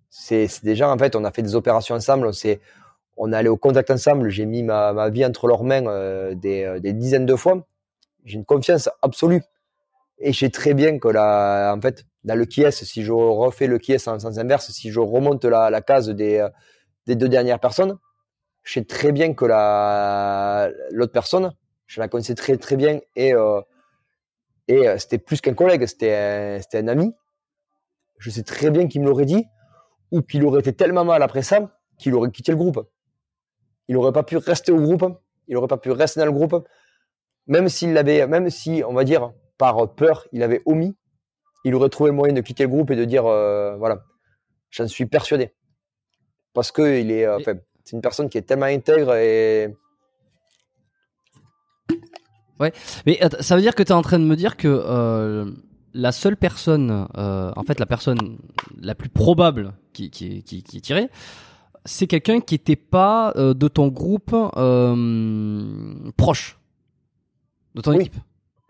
C'est 0.09 0.49
déjà, 0.63 0.89
en 0.89 0.97
fait, 0.97 1.15
on 1.15 1.23
a 1.23 1.31
fait 1.31 1.41
des 1.41 1.55
opérations 1.55 1.95
ensemble, 1.95 2.27
on, 2.27 2.33
on 3.23 3.31
est 3.31 3.35
allé 3.35 3.49
au 3.49 3.57
contact 3.57 3.91
ensemble, 3.91 4.29
j'ai 4.29 4.47
mis 4.47 4.63
ma, 4.63 4.93
ma, 4.93 5.09
vie 5.09 5.23
entre 5.23 5.47
leurs 5.47 5.63
mains 5.63 6.33
des, 6.33 6.79
des, 6.79 6.93
dizaines 6.93 7.27
de 7.27 7.35
fois. 7.35 7.67
J'ai 8.25 8.37
une 8.37 8.45
confiance 8.45 8.89
absolue. 9.03 9.43
Et 10.17 10.33
je 10.33 10.39
sais 10.39 10.49
très 10.49 10.73
bien 10.73 10.97
que 10.97 11.07
là, 11.07 11.71
en 11.75 11.79
fait, 11.79 12.05
dans 12.23 12.33
le 12.33 12.45
qui 12.45 12.63
si 12.71 13.03
je 13.03 13.11
refais 13.11 13.67
le 13.67 13.77
qui 13.77 13.93
en 13.93 14.19
sens 14.19 14.37
inverse, 14.39 14.71
si 14.71 14.89
je 14.89 14.99
remonte 14.99 15.45
la, 15.45 15.69
la 15.69 15.81
case 15.81 16.09
des, 16.09 16.47
des 17.05 17.15
deux 17.15 17.29
dernières 17.29 17.59
personnes, 17.59 17.99
je 18.63 18.73
sais 18.73 18.85
très 18.85 19.11
bien 19.11 19.33
que 19.35 19.45
la 19.45 20.71
l'autre 20.91 21.11
personne, 21.11 21.53
je 21.85 21.99
la 21.99 22.07
connaissais 22.07 22.35
très 22.35 22.57
très 22.57 22.75
bien 22.75 22.99
et 23.15 23.33
euh, 23.33 23.61
et 24.67 24.87
euh, 24.87 24.97
c'était 24.97 25.17
plus 25.17 25.41
qu'un 25.41 25.53
collègue, 25.53 25.85
c'était 25.85 26.59
c'était 26.61 26.79
un 26.79 26.87
ami. 26.87 27.13
Je 28.17 28.29
sais 28.29 28.43
très 28.43 28.71
bien 28.71 28.87
qu'il 28.87 29.01
me 29.01 29.07
l'aurait 29.07 29.25
dit 29.25 29.45
ou 30.11 30.21
qu'il 30.21 30.43
aurait 30.45 30.59
été 30.61 30.73
tellement 30.73 31.05
mal 31.05 31.21
après 31.23 31.43
ça 31.43 31.71
qu'il 31.97 32.13
aurait 32.15 32.31
quitté 32.31 32.51
le 32.51 32.57
groupe. 32.57 32.87
Il 33.87 33.97
aurait 33.97 34.11
pas 34.11 34.23
pu 34.23 34.37
rester 34.37 34.71
au 34.71 34.79
groupe, 34.79 35.03
il 35.47 35.57
aurait 35.57 35.67
pas 35.67 35.77
pu 35.77 35.91
rester 35.91 36.19
dans 36.19 36.25
le 36.25 36.31
groupe, 36.31 36.67
même 37.47 37.69
s'il 37.69 37.93
l'avait, 37.93 38.27
même 38.27 38.49
si 38.49 38.83
on 38.87 38.93
va 38.93 39.03
dire 39.03 39.31
par 39.57 39.93
peur, 39.93 40.25
il 40.31 40.43
avait 40.43 40.61
omis, 40.65 40.95
il 41.63 41.75
aurait 41.75 41.89
trouvé 41.89 42.09
le 42.09 42.15
moyen 42.15 42.33
de 42.33 42.41
quitter 42.41 42.63
le 42.63 42.69
groupe 42.69 42.91
et 42.91 42.95
de 42.95 43.05
dire 43.05 43.25
euh, 43.25 43.75
voilà, 43.77 44.03
j'en 44.69 44.87
suis 44.87 45.05
persuadé. 45.05 45.51
Parce 46.53 46.71
que 46.71 46.99
il 46.99 47.11
est, 47.11 47.27
enfin, 47.27 47.53
c'est 47.83 47.95
une 47.95 48.01
personne 48.01 48.29
qui 48.29 48.37
est 48.37 48.43
tellement 48.43 48.65
intègre 48.65 49.15
et. 49.15 49.75
Ouais, 52.59 52.73
mais 53.05 53.19
ça 53.39 53.55
veut 53.55 53.61
dire 53.61 53.73
que 53.73 53.81
tu 53.81 53.89
es 53.89 53.95
en 53.95 54.03
train 54.03 54.19
de 54.19 54.23
me 54.23 54.35
dire 54.35 54.55
que 54.55 54.67
euh, 54.67 55.51
la 55.93 56.11
seule 56.11 56.37
personne, 56.37 57.07
euh, 57.17 57.51
en 57.55 57.63
fait, 57.63 57.79
la 57.79 57.87
personne 57.87 58.37
la 58.79 58.93
plus 58.93 59.09
probable 59.09 59.73
qui, 59.93 60.11
qui, 60.11 60.43
qui, 60.43 60.61
qui 60.61 60.77
est 60.77 60.81
tirée, 60.81 61.09
c'est 61.85 62.07
quelqu'un 62.07 62.39
qui 62.41 62.55
n'était 62.55 62.75
pas 62.75 63.33
euh, 63.35 63.53
de 63.53 63.67
ton 63.67 63.87
groupe 63.87 64.31
proche, 66.17 66.59
de 67.75 67.81
ton 67.81 67.93
équipe. 67.93 68.15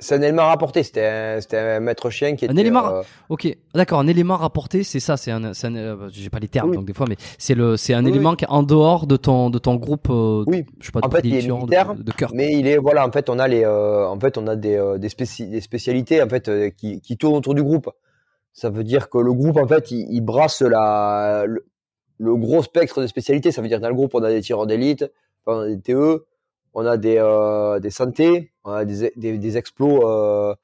C'est 0.02 0.16
un 0.16 0.22
élément 0.24 0.48
rapporté, 0.48 0.82
c'était 0.82 1.06
un, 1.06 1.40
un, 1.54 1.80
maître 1.80 2.10
chien 2.10 2.36
qui 2.36 2.46
était. 2.46 2.54
Un 2.54 2.58
élément. 2.58 2.88
Euh, 2.88 3.02
ok, 3.30 3.56
d'accord. 3.76 4.00
Un 4.00 4.08
élément 4.08 4.36
rapporté, 4.36 4.82
c'est 4.82 5.00
ça. 5.00 5.16
C'est 5.16 5.30
un. 5.30 5.44
un 5.44 5.76
euh, 5.76 6.10
J'ai 6.12 6.32
pas 6.32 6.40
les 6.40 6.48
termes 6.48 6.74
donc 6.74 6.86
des 6.86 6.94
fois, 6.94 7.06
mais 7.08 7.18
c'est 7.38 7.54
le. 7.54 7.78
C'est 7.78 7.94
un 7.94 8.04
élément 8.06 8.36
qui 8.36 8.46
est 8.46 8.50
en 8.50 8.64
dehors 8.64 9.06
de 9.06 9.16
ton 9.16 9.52
de 9.52 9.60
ton 9.60 9.76
groupe. 9.76 10.08
Euh, 10.10 10.44
oui. 10.48 10.66
Je 10.80 10.88
sais 10.88 10.92
pas 10.92 11.02
de 11.02 11.06
en 11.06 11.12
fait, 11.12 11.22
il 11.24 11.36
est 11.36 11.48
militaire, 11.48 11.94
de, 11.94 12.12
cœur. 12.12 12.32
Mais 12.34 12.52
il 12.52 12.66
est 12.66 12.80
voilà. 12.80 13.08
En 13.08 13.12
fait, 13.12 13.30
on 13.30 13.38
a 13.38 13.48
les. 13.48 13.64
en 13.64 14.20
fait, 14.20 14.40
on 14.40 14.48
a 14.48 14.56
des 14.56 14.82
des, 14.98 15.46
des 15.46 15.62
spécialités 15.62 16.24
en 16.24 16.28
fait 16.28 16.76
qui 16.76 17.00
qui 17.00 17.18
tournent 17.18 17.38
autour 17.38 17.54
du 17.54 17.62
groupe. 17.62 17.88
Ça 18.54 18.72
veut 18.72 18.84
dire 18.84 19.08
que 19.08 19.20
le 19.20 19.34
groupe 19.34 19.58
en 19.58 19.68
fait, 19.68 19.92
il, 19.92 20.08
il 20.10 20.22
brasse 20.22 20.64
la 20.64 21.44
le, 21.46 21.64
le, 22.22 22.36
gros 22.36 22.64
spectre 22.64 23.02
de 23.02 23.08
spécialités. 23.08 23.52
Ça 23.52 23.62
veut 23.62 23.68
dire 23.68 23.78
que 23.78 23.84
dans 23.84 23.90
le 23.90 23.96
groupe, 23.96 24.14
on 24.14 24.24
a 24.24 24.30
des 24.30 24.42
tireurs 24.42 24.68
d'élite, 24.68 25.12
on 25.46 25.60
a 25.60 25.68
des 25.68 25.80
TE, 25.80 26.26
on 26.74 26.86
a 26.86 26.98
des, 26.98 27.18
euh, 27.18 27.80
des 27.80 27.90
santé, 27.90 28.52
on 28.64 28.72
a 28.72 28.86
des, 28.86 29.12
des, 29.16 29.38
des 29.38 29.58
explos, 29.58 30.08
euh, 30.08 30.56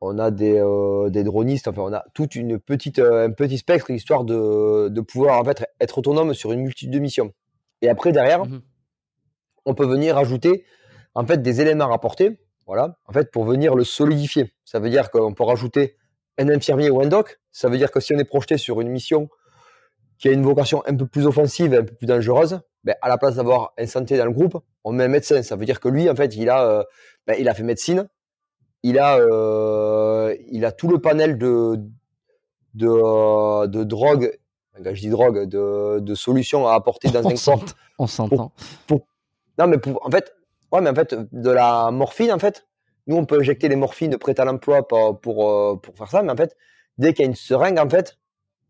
on 0.00 0.18
a 0.18 0.30
des, 0.30 0.58
euh, 0.58 1.10
des 1.10 1.24
dronistes, 1.24 1.68
enfin 1.68 1.82
on 1.82 1.92
a 1.92 2.04
toute 2.14 2.34
une 2.34 2.58
petite, 2.58 2.98
un 2.98 3.30
petit 3.30 3.58
spectre 3.58 3.90
histoire 3.90 4.24
de, 4.24 4.88
de 4.88 5.00
pouvoir 5.00 5.40
en 5.40 5.44
fait 5.44 5.66
être 5.80 5.98
autonome 5.98 6.34
sur 6.34 6.52
une 6.52 6.60
multitude 6.60 6.92
de 6.92 6.98
missions. 6.98 7.32
Et 7.82 7.88
après 7.88 8.12
derrière, 8.12 8.46
mmh 8.46 8.60
on 9.66 9.74
peut 9.74 9.84
venir 9.84 10.16
ajouter 10.16 10.64
en 11.14 11.26
fait 11.26 11.42
des 11.42 11.60
éléments 11.60 11.88
rapportés, 11.88 12.38
voilà, 12.66 12.98
en 13.06 13.12
fait 13.12 13.30
pour 13.30 13.44
venir 13.44 13.74
le 13.74 13.84
solidifier. 13.84 14.54
Ça 14.64 14.78
veut 14.78 14.90
dire 14.90 15.10
qu'on 15.10 15.34
peut 15.34 15.44
rajouter 15.44 15.96
un 16.38 16.48
infirmier 16.48 16.88
ou 16.88 17.00
un 17.00 17.06
doc. 17.06 17.40
Ça 17.52 17.68
veut 17.68 17.76
dire 17.76 17.90
que 17.90 18.00
si 18.00 18.14
on 18.14 18.18
est 18.18 18.24
projeté 18.24 18.58
sur 18.58 18.80
une 18.80 18.88
mission 18.88 19.28
qui 20.18 20.28
a 20.28 20.32
une 20.32 20.42
vocation 20.42 20.82
un 20.86 20.94
peu 20.96 21.06
plus 21.06 21.26
offensive, 21.26 21.74
un 21.74 21.84
peu 21.84 21.94
plus 21.94 22.06
dangereuse, 22.06 22.60
ben, 22.84 22.94
à 23.02 23.08
la 23.08 23.18
place 23.18 23.34
d'avoir 23.36 23.72
un 23.78 23.86
santé 23.86 24.16
dans 24.16 24.24
le 24.24 24.30
groupe, 24.30 24.58
on 24.84 24.92
met 24.92 25.04
un 25.04 25.08
médecin. 25.08 25.42
Ça 25.42 25.56
veut 25.56 25.66
dire 25.66 25.80
que 25.80 25.88
lui, 25.88 26.08
en 26.08 26.14
fait, 26.14 26.36
il 26.36 26.48
a, 26.48 26.64
euh, 26.64 26.84
ben, 27.26 27.36
il 27.38 27.48
a 27.48 27.54
fait 27.54 27.62
médecine, 27.62 28.08
il 28.82 28.98
a, 28.98 29.18
euh, 29.18 30.34
il 30.50 30.64
a 30.64 30.72
tout 30.72 30.88
le 30.88 30.98
panel 30.98 31.36
de, 31.38 31.80
de, 32.74 32.88
euh, 32.88 33.66
de 33.66 33.84
drogue, 33.84 34.38
quand 34.82 34.94
je 34.94 35.00
dis 35.00 35.08
drogue, 35.08 35.48
de, 35.48 35.98
de 36.00 36.14
solutions 36.14 36.66
à 36.66 36.74
apporter 36.74 37.08
dans 37.10 37.26
un 37.26 37.34
corps. 37.34 37.64
On 37.98 38.06
s'entend. 38.06 38.52
non, 39.58 39.66
mais 39.66 39.78
pour, 39.78 40.06
en 40.06 40.10
fait, 40.10 40.34
ouais, 40.72 40.80
mais 40.80 40.90
en 40.90 40.94
fait, 40.94 41.14
de 41.32 41.50
la 41.50 41.90
morphine, 41.90 42.32
en 42.32 42.38
fait, 42.38 42.66
nous, 43.06 43.16
on 43.16 43.24
peut 43.24 43.38
injecter 43.38 43.68
les 43.68 43.76
morphines 43.76 44.16
prêtes 44.18 44.40
à 44.40 44.44
l'emploi 44.44 44.86
pour, 44.86 45.20
pour, 45.20 45.80
pour 45.80 45.96
faire 45.96 46.08
ça, 46.08 46.22
mais 46.22 46.32
en 46.32 46.36
fait, 46.36 46.56
dès 46.98 47.12
qu'il 47.12 47.24
y 47.24 47.26
a 47.26 47.30
une 47.30 47.36
seringue, 47.36 47.78
en 47.78 47.88
fait, 47.88 48.18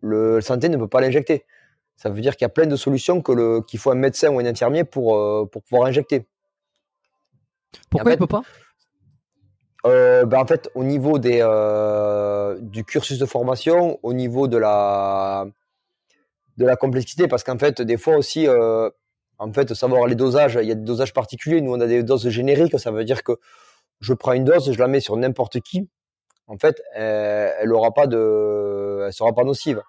le 0.01 0.41
santé 0.41 0.69
ne 0.69 0.77
peut 0.77 0.89
pas 0.89 1.01
l'injecter. 1.01 1.45
Ça 1.97 2.11
veut 2.11 2.21
dire 2.21 2.37
qu'il 2.37 2.45
y 2.45 2.47
a 2.47 2.51
plein 2.51 2.67
de 2.67 2.77
solutions 2.77 3.23
que 3.23 3.33
le, 3.33 3.63
qu'il 3.63 3.81
faut 3.81 3.91
un 3.91 3.97
médecin 3.97 4.31
ou 4.31 4.39
un 4.39 4.45
infirmier 4.45 4.85
pour, 4.85 5.17
euh, 5.17 5.47
pour 5.51 5.63
pouvoir 5.63 5.89
injecter. 5.89 6.27
Pourquoi 7.91 8.13
il 8.13 8.15
ne 8.15 8.19
peut 8.19 8.27
pas? 8.27 8.43
Euh, 9.87 10.25
ben 10.27 10.39
en 10.39 10.47
fait, 10.47 10.71
au 10.75 10.85
niveau 10.85 11.19
des, 11.19 11.39
euh, 11.41 12.59
du 12.61 12.85
cursus 12.85 13.19
de 13.19 13.27
formation, 13.27 13.99
au 14.03 14.13
niveau 14.13 14.49
de 14.49 14.59
la, 14.59 15.47
de 16.57 16.67
la 16.67 16.77
complexité, 16.77 17.29
parce 17.29 17.45
qu'en 17.45 17.59
fait, 17.59 17.81
des 17.81 17.97
fois 17.97 18.17
aussi, 18.17 18.47
en 19.39 19.53
fait, 19.53 19.75
savoir 19.75 20.07
les 20.07 20.15
dosages, 20.15 20.59
il 20.61 20.69
y 20.69 20.73
a 20.73 20.75
des 20.75 20.85
dosages 20.85 21.13
particuliers. 21.13 21.61
Nous, 21.61 21.73
on 21.73 21.81
a 21.81 21.87
des 21.87 22.03
doses 22.03 22.29
génériques. 22.29 22.79
Ça 22.79 22.91
veut 22.91 23.05
dire 23.05 23.23
que 23.23 23.33
je 24.01 24.13
prends 24.13 24.33
une 24.33 24.45
dose, 24.45 24.73
je 24.73 24.79
la 24.79 24.89
mets 24.89 25.01
sur 25.01 25.17
n'importe 25.17 25.61
qui. 25.61 25.89
En 26.49 26.59
fait, 26.59 26.81
elle 26.95 27.73
aura 27.73 27.93
pas 27.93 28.07
de, 28.07 29.05
elle 29.07 29.13
sera 29.13 29.33
pas 29.33 29.45
nocive. 29.45 29.83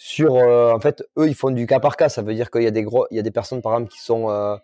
Sur 0.00 0.36
euh, 0.36 0.72
en 0.72 0.78
fait 0.78 1.02
eux 1.18 1.26
ils 1.26 1.34
font 1.34 1.50
du 1.50 1.66
cas 1.66 1.80
par 1.80 1.96
cas. 1.96 2.08
Ça 2.08 2.22
veut 2.22 2.32
dire 2.32 2.52
qu'il 2.52 2.62
y 2.62 2.68
a 2.68 2.70
des 2.70 2.84
gros 2.84 3.06
il 3.10 3.16
y 3.16 3.20
a 3.20 3.22
des 3.22 3.32
personnes 3.32 3.60
par 3.60 3.72
exemple 3.72 3.90
qui 3.90 3.98
sont 3.98 4.30
euh, 4.30 4.56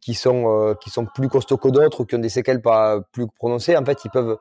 qui 0.00 0.14
sont 0.14 0.48
euh, 0.48 0.74
qui 0.74 0.90
sont 0.90 1.06
plus 1.06 1.28
costauds 1.28 1.58
que 1.58 1.68
d'autres 1.68 2.00
ou 2.00 2.06
qui 2.06 2.16
ont 2.16 2.18
des 2.18 2.28
séquelles 2.28 2.60
pas 2.60 3.00
plus 3.12 3.28
prononcées 3.28 3.76
en 3.76 3.84
fait 3.84 4.04
ils 4.04 4.10
peuvent 4.10 4.36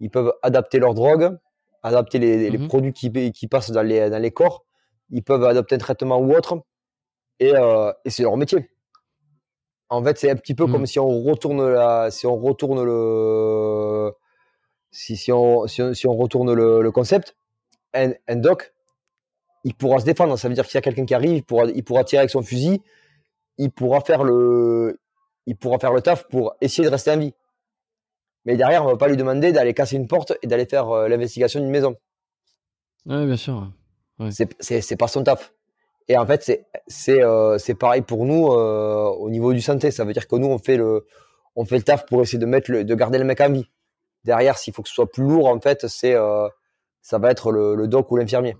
ils 0.00 0.10
peuvent 0.10 0.34
adapter 0.42 0.78
leur 0.78 0.92
drogue 0.92 1.38
adapter 1.82 2.18
les, 2.18 2.50
les 2.50 2.58
mmh 2.58 2.68
produits 2.68 2.92
qui, 2.92 3.10
qui 3.32 3.48
passent 3.48 3.70
dans 3.70 3.82
les 3.82 4.10
dans 4.10 4.18
les 4.18 4.30
corps. 4.30 4.66
Ils 5.08 5.22
peuvent 5.22 5.44
adapter 5.44 5.76
un 5.76 5.78
traitement 5.78 6.18
ou 6.18 6.34
autre 6.34 6.60
et, 7.40 7.54
et 8.04 8.10
c'est 8.10 8.24
leur 8.24 8.36
métier. 8.36 8.68
En 9.88 10.04
fait 10.04 10.18
c'est 10.18 10.30
un 10.30 10.36
petit 10.36 10.54
peu 10.54 10.66
comme 10.66 10.82
mmh. 10.82 10.86
si 10.86 10.98
on 10.98 11.08
retourne 11.08 11.66
la 11.66 12.10
si 12.10 12.26
on 12.26 12.36
retourne 12.36 12.84
le 12.84 14.12
si, 14.94 15.16
si 15.16 15.32
on 15.32 15.66
si 15.66 15.82
on, 15.82 15.92
si 15.92 16.06
on 16.06 16.16
retourne 16.16 16.52
le, 16.52 16.80
le 16.80 16.90
concept 16.90 17.36
un, 17.92 18.12
un 18.28 18.36
doc 18.36 18.74
il 19.64 19.74
pourra 19.74 19.98
se 19.98 20.04
défendre. 20.04 20.36
Ça 20.38 20.48
veut 20.48 20.54
dire 20.54 20.66
qu'il 20.66 20.74
y 20.74 20.78
a 20.78 20.82
quelqu'un 20.82 21.06
qui 21.06 21.14
arrive, 21.14 21.32
il 21.32 21.42
pourra, 21.42 21.64
il 21.64 21.82
pourra 21.82 22.04
tirer 22.04 22.20
avec 22.20 22.30
son 22.30 22.42
fusil, 22.42 22.82
il 23.58 23.70
pourra 23.70 24.00
faire 24.00 24.22
le, 24.22 25.00
il 25.46 25.56
pourra 25.56 25.78
faire 25.78 25.92
le 25.92 26.02
taf 26.02 26.28
pour 26.28 26.54
essayer 26.60 26.84
de 26.86 26.92
rester 26.92 27.10
en 27.10 27.18
vie. 27.18 27.34
Mais 28.44 28.56
derrière, 28.56 28.84
on 28.84 28.88
va 28.88 28.96
pas 28.96 29.08
lui 29.08 29.16
demander 29.16 29.52
d'aller 29.52 29.72
casser 29.72 29.96
une 29.96 30.06
porte 30.06 30.34
et 30.42 30.46
d'aller 30.46 30.66
faire 30.66 30.90
euh, 30.90 31.08
l'investigation 31.08 31.60
d'une 31.60 31.70
maison. 31.70 31.96
Oui, 33.06 33.24
bien 33.24 33.36
sûr. 33.36 33.72
Ouais. 34.18 34.28
C'est 34.60 34.96
pas 34.96 35.08
son 35.08 35.24
taf. 35.24 35.54
Et 36.08 36.18
en 36.18 36.26
fait, 36.26 36.62
c'est 36.86 37.22
euh, 37.22 37.56
pareil 37.80 38.02
pour 38.02 38.26
nous 38.26 38.52
euh, 38.52 39.06
au 39.06 39.30
niveau 39.30 39.54
du 39.54 39.62
santé. 39.62 39.90
Ça 39.90 40.04
veut 40.04 40.12
dire 40.12 40.28
que 40.28 40.36
nous, 40.36 40.48
on 40.48 40.58
fait 40.58 40.76
le 40.76 41.06
on 41.56 41.64
fait 41.64 41.78
le 41.78 41.84
taf 41.84 42.04
pour 42.04 42.20
essayer 42.20 42.38
de 42.38 42.46
mettre 42.46 42.70
le, 42.70 42.84
de 42.84 42.94
garder 42.94 43.16
le 43.16 43.24
mec 43.24 43.40
en 43.40 43.50
vie. 43.50 43.66
Derrière, 44.24 44.58
s'il 44.58 44.72
faut 44.72 44.82
que 44.82 44.88
ce 44.88 44.94
soit 44.94 45.10
plus 45.10 45.24
lourd, 45.24 45.46
en 45.46 45.60
fait, 45.60 45.86
c'est 45.86 46.14
ça 47.02 47.18
va 47.18 47.30
être 47.30 47.52
le, 47.52 47.74
le 47.74 47.86
doc 47.86 48.10
ou 48.10 48.16
l'infirmier 48.16 48.56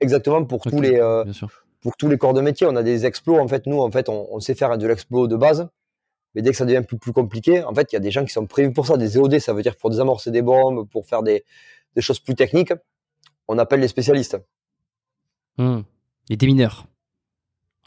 exactement 0.00 0.44
pour 0.44 0.62
tous 0.62 0.80
les 0.80 0.98
euh, 1.00 1.24
pour 1.80 1.96
tous 1.96 2.08
les 2.08 2.18
corps 2.18 2.34
de 2.34 2.40
métier. 2.40 2.66
On 2.66 2.76
a 2.76 2.82
des 2.82 3.06
explos. 3.06 3.38
En 3.38 3.48
fait, 3.48 3.66
nous, 3.66 3.80
en 3.80 3.90
fait, 3.90 4.08
on, 4.08 4.40
sait 4.40 4.54
faire 4.54 4.76
de 4.76 4.86
l'explo 4.86 5.26
de 5.26 5.36
base. 5.36 5.68
Mais 6.34 6.42
dès 6.42 6.50
que 6.50 6.56
ça 6.56 6.66
devient 6.66 6.84
plus, 6.86 6.98
plus 6.98 7.12
compliqué, 7.12 7.62
en 7.64 7.74
fait, 7.74 7.92
il 7.92 7.94
y 7.94 7.96
a 7.96 8.00
des 8.00 8.10
gens 8.10 8.24
qui 8.24 8.32
sont 8.32 8.46
prévus 8.46 8.72
pour 8.72 8.86
ça. 8.86 8.96
Des 8.96 9.16
EOD, 9.16 9.38
ça 9.38 9.52
veut 9.52 9.62
dire 9.62 9.76
pour 9.76 9.90
désamorcer 9.90 10.30
des 10.30 10.42
bombes, 10.42 10.86
pour 10.88 11.06
faire 11.06 11.22
des, 11.22 11.44
des 11.94 12.02
choses 12.02 12.18
plus 12.18 12.34
techniques. 12.34 12.72
On 13.48 13.58
appelle 13.58 13.80
les 13.80 13.88
spécialistes. 13.88 14.38
Mmh. 15.56 15.80
Et 16.28 16.36
des 16.36 16.46
mineurs, 16.46 16.86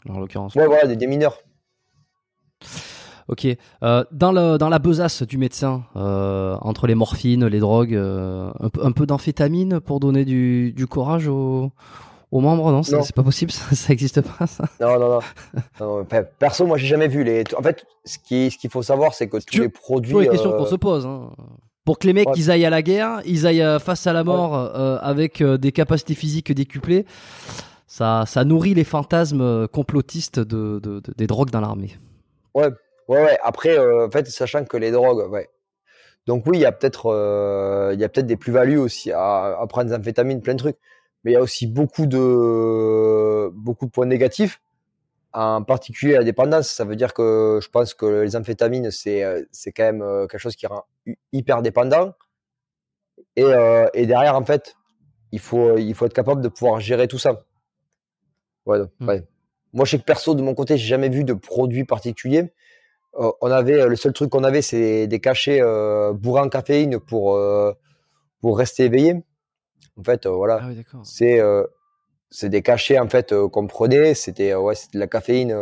en 0.08 0.18
l'occurrence. 0.18 0.54
Ouais, 0.54 0.66
voilà, 0.66 0.86
des 0.86 0.96
démineurs. 0.96 1.42
Ok. 3.28 3.46
Euh, 3.82 4.04
dans, 4.12 4.32
le, 4.32 4.58
dans 4.58 4.68
la 4.68 4.78
besace 4.78 5.22
du 5.22 5.38
médecin, 5.38 5.84
euh, 5.96 6.56
entre 6.60 6.86
les 6.86 6.94
morphines, 6.94 7.46
les 7.46 7.60
drogues, 7.60 7.94
euh, 7.94 8.50
un, 8.60 8.68
peu, 8.68 8.84
un 8.84 8.92
peu 8.92 9.06
d'amphétamine 9.06 9.80
pour 9.80 10.00
donner 10.00 10.24
du, 10.24 10.72
du 10.72 10.86
courage 10.86 11.28
aux, 11.28 11.70
aux 12.32 12.40
membres, 12.40 12.72
non, 12.72 12.82
c'est 12.82 13.14
pas 13.14 13.22
possible, 13.22 13.50
ça, 13.52 13.74
ça 13.74 13.92
existe 13.92 14.20
pas, 14.20 14.46
ça? 14.46 14.64
Non, 14.80 14.98
non, 14.98 15.20
non. 15.80 16.04
perso, 16.38 16.66
moi, 16.66 16.78
j'ai 16.78 16.86
jamais 16.86 17.08
vu 17.08 17.24
les. 17.24 17.44
En 17.56 17.62
fait, 17.62 17.84
ce 18.04 18.18
qu'il 18.18 18.50
ce 18.50 18.58
qu'il 18.58 18.70
faut 18.70 18.82
savoir, 18.82 19.14
c'est 19.14 19.28
que 19.28 19.36
tous 19.38 19.60
les 19.60 19.68
produits. 19.68 20.14
C'est 20.14 20.20
les 20.20 20.28
questions 20.28 20.52
qu'on 20.52 20.66
se 20.66 20.76
pose. 20.76 21.06
Hein. 21.06 21.30
Pour 21.84 21.98
que 21.98 22.06
les 22.06 22.12
mecs, 22.12 22.28
ils 22.36 22.50
aillent 22.50 22.66
à 22.66 22.70
la 22.70 22.82
guerre, 22.82 23.20
ils 23.24 23.46
aillent 23.46 23.80
face 23.80 24.06
à 24.06 24.12
la 24.12 24.22
mort 24.22 24.54
avec 24.54 25.42
des 25.42 25.72
capacités 25.72 26.14
physiques 26.14 26.52
décuplées, 26.52 27.04
ça, 27.86 28.24
ça 28.26 28.44
nourrit 28.44 28.74
les 28.74 28.84
fantasmes 28.84 29.66
complotistes 29.66 30.38
de, 30.38 30.78
de, 30.78 31.02
des 31.16 31.26
drogues 31.26 31.50
dans 31.50 31.60
l'armée. 31.60 31.98
Ouais, 32.54 32.68
ouais, 33.10 33.24
ouais. 33.24 33.38
Après, 33.42 33.78
en 33.78 34.10
fait, 34.10 34.26
sachant 34.28 34.64
que 34.64 34.76
les 34.76 34.90
drogues, 34.90 35.30
ouais. 35.30 35.48
Donc 36.26 36.46
oui, 36.46 36.58
il 36.58 36.60
y 36.60 36.66
a 36.66 36.72
peut-être, 36.72 37.06
il 37.94 38.00
y 38.00 38.04
a 38.04 38.08
peut-être 38.08 38.26
des 38.26 38.36
plus-values 38.36 38.78
aussi 38.78 39.12
à, 39.12 39.58
à 39.60 39.66
prendre 39.66 39.88
des 39.88 39.94
amphétamines, 39.94 40.40
plein 40.40 40.54
de 40.54 40.58
trucs 40.58 40.78
mais 41.24 41.32
il 41.32 41.34
y 41.34 41.36
a 41.36 41.40
aussi 41.40 41.66
beaucoup 41.66 42.06
de 42.06 43.50
beaucoup 43.52 43.86
de 43.86 43.90
points 43.90 44.06
négatifs 44.06 44.60
en 45.32 45.62
particulier 45.62 46.14
la 46.14 46.24
dépendance 46.24 46.68
ça 46.68 46.84
veut 46.84 46.96
dire 46.96 47.14
que 47.14 47.60
je 47.62 47.68
pense 47.68 47.94
que 47.94 48.06
les 48.22 48.36
amphétamines 48.36 48.90
c'est 48.90 49.46
c'est 49.52 49.72
quand 49.72 49.84
même 49.84 50.02
euh, 50.02 50.26
quelque 50.26 50.40
chose 50.40 50.56
qui 50.56 50.66
rend 50.66 50.84
hyper 51.32 51.62
dépendant 51.62 52.14
et, 53.36 53.44
euh, 53.44 53.88
et 53.94 54.06
derrière 54.06 54.34
en 54.34 54.44
fait 54.44 54.76
il 55.32 55.38
faut 55.38 55.76
il 55.76 55.94
faut 55.94 56.06
être 56.06 56.14
capable 56.14 56.40
de 56.40 56.48
pouvoir 56.48 56.80
gérer 56.80 57.06
tout 57.06 57.18
ça 57.18 57.38
ouais, 58.66 58.78
mmh. 58.98 59.20
moi 59.72 59.84
je 59.84 59.92
sais 59.92 59.98
que 59.98 60.04
perso 60.04 60.34
de 60.34 60.42
mon 60.42 60.54
côté 60.54 60.76
j'ai 60.76 60.88
jamais 60.88 61.08
vu 61.08 61.22
de 61.22 61.34
produit 61.34 61.84
particulier 61.84 62.40
euh, 62.40 62.48
on 63.14 63.50
avait 63.50 63.86
le 63.88 63.96
seul 63.96 64.12
truc 64.12 64.30
qu'on 64.30 64.44
avait 64.44 64.62
c'est 64.62 65.06
des 65.06 65.20
cachets 65.20 65.60
bourrés 66.14 66.42
en 66.42 66.48
caféine 66.48 66.98
pour 66.98 67.38
pour 68.40 68.58
rester 68.58 68.84
éveillé 68.84 69.22
en 70.00 70.02
fait, 70.02 70.26
euh, 70.26 70.30
voilà, 70.30 70.60
ah 70.62 70.98
c'est 71.04 71.40
euh, 71.40 71.64
c'est 72.30 72.48
des 72.48 72.62
cachets 72.62 72.98
en 72.98 73.08
fait 73.08 73.32
euh, 73.32 73.48
qu'on 73.48 73.66
prenait. 73.66 74.14
C'était 74.14 74.54
ouais, 74.54 74.74
c'était 74.74 74.98
de 74.98 75.00
la 75.00 75.06
caféine. 75.06 75.54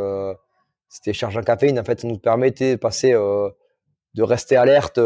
c'était 0.88 1.12
chargé 1.12 1.38
en 1.38 1.42
caféine. 1.42 1.78
En 1.78 1.84
fait, 1.84 2.00
ça 2.00 2.08
nous 2.08 2.18
permettait 2.18 2.76
de 2.76 2.80
passer 2.80 3.12
de 3.12 4.22
rester 4.22 4.56
alerte 4.56 5.00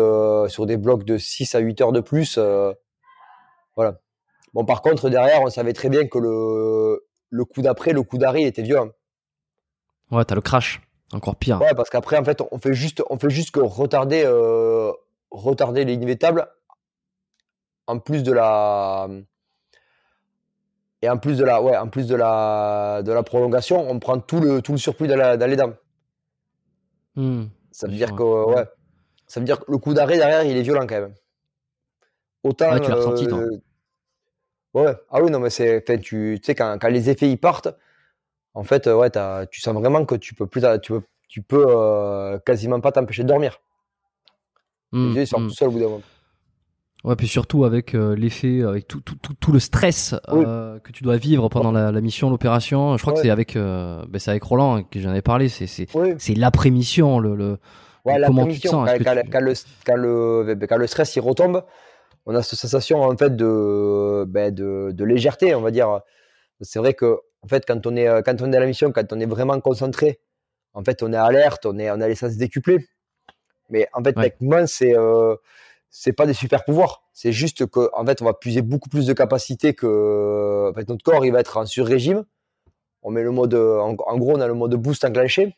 sur 0.48 0.66
des 0.66 0.76
blocs 0.76 1.04
de 1.04 1.18
6 1.18 1.54
à 1.54 1.58
8 1.60 1.80
heures 1.80 1.92
de 1.92 2.00
plus. 2.00 2.38
voilà. 3.76 3.98
Bon, 4.54 4.66
par 4.66 4.82
contre, 4.82 5.08
derrière, 5.08 5.40
on 5.42 5.48
savait 5.48 5.72
très 5.72 5.88
bien 5.88 6.06
que 6.06 6.18
le, 6.18 7.06
le 7.30 7.44
coup 7.46 7.62
d'après, 7.62 7.92
le 7.92 8.02
coup 8.02 8.18
d'arrêt 8.18 8.42
était 8.42 8.62
violent. 8.62 8.90
Ouais, 10.10 10.26
t'as 10.26 10.34
le 10.34 10.42
crash, 10.42 10.82
encore 11.12 11.36
pire. 11.36 11.60
Ouais, 11.60 11.74
parce 11.74 11.90
qu'après, 11.90 12.16
en 12.16 12.24
fait, 12.24 12.42
on 12.50 12.58
fait 12.58 12.74
juste, 12.74 13.02
on 13.10 13.18
fait 13.18 13.30
juste 13.30 13.50
que 13.50 13.60
retarder, 13.60 14.24
retarder 15.30 15.84
l'inévitable 15.84 16.48
en 17.86 17.98
plus 17.98 18.22
de 18.22 18.32
la 18.32 19.08
et 21.00 21.08
en 21.08 21.18
plus 21.18 21.36
de 21.36 21.44
la 21.44 21.60
ouais 21.62 21.76
en 21.76 21.88
plus 21.88 22.06
de 22.06 22.14
la 22.14 23.02
de 23.02 23.12
la 23.12 23.22
prolongation 23.22 23.90
on 23.90 23.98
prend 23.98 24.18
tout 24.18 24.40
le 24.40 24.62
tout 24.62 24.72
le 24.72 24.78
surplus 24.78 25.08
dans, 25.08 25.46
les 25.48 25.56
dents 25.56 25.74
hmm, 27.16 27.44
ça 27.70 27.88
veut 27.88 27.94
dire 27.94 28.14
que 28.14 28.22
ouais. 28.22 28.64
ça 29.26 29.40
veut 29.40 29.46
dire 29.46 29.60
que 29.60 29.70
le 29.70 29.78
coup 29.78 29.94
d'arrêt 29.94 30.16
derrière 30.16 30.44
il 30.44 30.56
est 30.56 30.62
violent 30.62 30.86
quand 30.86 31.00
même. 31.00 31.14
Autant 32.44 32.78
tu 32.80 32.90
l'as 32.90 32.96
ressenti 32.96 33.26
toi. 33.26 33.38
euh, 33.38 33.60
ouais. 34.74 34.94
Ah 35.10 35.22
oui 35.22 35.30
non 35.30 35.40
mais 35.40 35.50
c'est 35.50 35.84
tu 36.00 36.40
sais 36.42 36.54
quand, 36.54 36.78
quand 36.80 36.88
les 36.88 37.10
effets 37.10 37.30
y 37.30 37.36
partent 37.36 37.68
en 38.54 38.64
fait 38.64 38.86
ouais 38.86 39.10
tu 39.50 39.60
sens 39.60 39.74
vraiment 39.74 40.04
que 40.04 40.14
tu 40.14 40.34
peux 40.34 40.46
plus 40.46 40.62
tu 40.82 40.92
peux 40.92 41.02
tu 41.28 41.42
peux 41.42 41.66
euh, 41.68 42.38
quasiment 42.44 42.80
pas 42.80 42.92
t'empêcher 42.92 43.22
de 43.22 43.28
dormir 43.28 43.60
les 44.92 44.98
hmm, 44.98 45.16
yeux 45.16 45.26
sortent 45.26 45.44
hmm. 45.44 45.48
tout 45.48 45.54
seuls 45.54 45.68
au 45.68 45.72
bout 45.72 45.78
d'un 45.78 45.84
moment 45.86 46.02
Ouais, 47.04 47.16
puis 47.16 47.26
surtout 47.26 47.64
avec 47.64 47.94
euh, 47.94 48.14
l'effet, 48.14 48.62
avec 48.62 48.86
tout, 48.86 49.00
tout, 49.00 49.16
tout, 49.20 49.34
tout 49.34 49.50
le 49.50 49.58
stress 49.58 50.14
euh, 50.28 50.78
que 50.78 50.92
tu 50.92 51.02
dois 51.02 51.16
vivre 51.16 51.48
pendant 51.48 51.72
la, 51.72 51.90
la 51.90 52.00
mission, 52.00 52.30
l'opération. 52.30 52.96
Je 52.96 53.02
crois 53.02 53.14
que 53.14 53.20
c'est 53.20 53.30
avec, 53.30 53.56
euh, 53.56 54.04
ben 54.08 54.20
avec 54.24 54.42
Roland 54.44 54.84
que 54.84 55.00
j'en 55.00 55.10
avais 55.10 55.22
parlé. 55.22 55.48
C'est 55.48 55.88
l'après-mission, 56.36 57.18
le, 57.18 57.34
le 57.34 57.58
comment 58.04 58.46
tu 58.46 58.60
te 58.60 58.68
sens. 58.68 58.88
Quand, 58.88 59.04
quand, 59.04 59.22
quand, 59.32 59.40
le, 59.40 59.52
quand, 59.84 59.96
le, 59.96 60.56
quand 60.68 60.76
le 60.76 60.86
stress 60.86 61.16
il 61.16 61.20
retombe, 61.20 61.64
on 62.24 62.36
a 62.36 62.42
cette 62.42 62.60
sensation 62.60 63.02
en 63.02 63.16
fait 63.16 63.34
de 63.34 64.24
ben, 64.28 64.54
de, 64.54 64.92
de 64.92 65.04
légèreté, 65.04 65.56
on 65.56 65.60
va 65.60 65.72
dire. 65.72 66.02
C'est 66.60 66.78
vrai 66.78 66.94
que 66.94 67.18
en 67.42 67.48
fait 67.48 67.64
quand 67.66 67.86
on 67.86 67.96
est 67.96 68.06
quand 68.24 68.40
on 68.42 68.52
est 68.52 68.56
à 68.56 68.60
la 68.60 68.66
mission, 68.66 68.92
quand 68.92 69.12
on 69.12 69.20
est 69.20 69.26
vraiment 69.26 69.58
concentré, 69.60 70.20
en 70.74 70.84
fait 70.84 71.02
on 71.02 71.12
est 71.12 71.16
alerte, 71.16 71.66
on 71.66 71.78
est 71.78 71.90
on 71.90 72.00
a 72.00 72.08
les 72.08 72.14
sens 72.14 72.36
décuplés. 72.36 72.86
Mais 73.70 73.88
en 73.92 74.02
fait, 74.04 74.16
avec 74.16 74.40
moi 74.40 74.66
c'est 74.66 74.94
c'est 75.92 76.14
pas 76.14 76.24
des 76.24 76.32
super 76.32 76.64
pouvoirs. 76.64 77.04
C'est 77.12 77.32
juste 77.32 77.66
que, 77.66 77.90
en 77.92 78.04
fait, 78.06 78.22
on 78.22 78.24
va 78.24 78.32
puiser 78.32 78.62
beaucoup 78.62 78.88
plus 78.88 79.06
de 79.06 79.12
capacité 79.12 79.74
que, 79.74 80.70
en 80.70 80.74
fait, 80.74 80.88
notre 80.88 81.04
corps, 81.04 81.24
il 81.26 81.32
va 81.32 81.40
être 81.40 81.58
en 81.58 81.66
sur-régime. 81.66 82.24
On 83.02 83.10
met 83.10 83.22
le 83.22 83.30
mode, 83.30 83.54
en, 83.54 83.92
gros, 83.92 84.32
on 84.32 84.40
a 84.40 84.46
le 84.46 84.54
mode 84.54 84.74
boost 84.76 85.04
enclenché. 85.04 85.54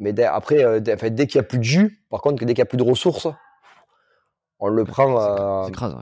Mais 0.00 0.20
après, 0.24 0.64
euh, 0.64 0.80
dès, 0.80 0.96
dès 1.10 1.26
qu'il 1.28 1.36
y 1.36 1.38
a 1.38 1.44
plus 1.44 1.58
de 1.58 1.64
jus, 1.64 2.02
par 2.10 2.20
contre, 2.20 2.44
dès 2.44 2.52
qu'il 2.52 2.58
y 2.58 2.62
a 2.62 2.66
plus 2.66 2.76
de 2.76 2.82
ressources, 2.82 3.28
on 4.58 4.68
le 4.68 4.84
prend. 4.84 5.64
C'est 5.66 5.72
crase, 5.72 5.96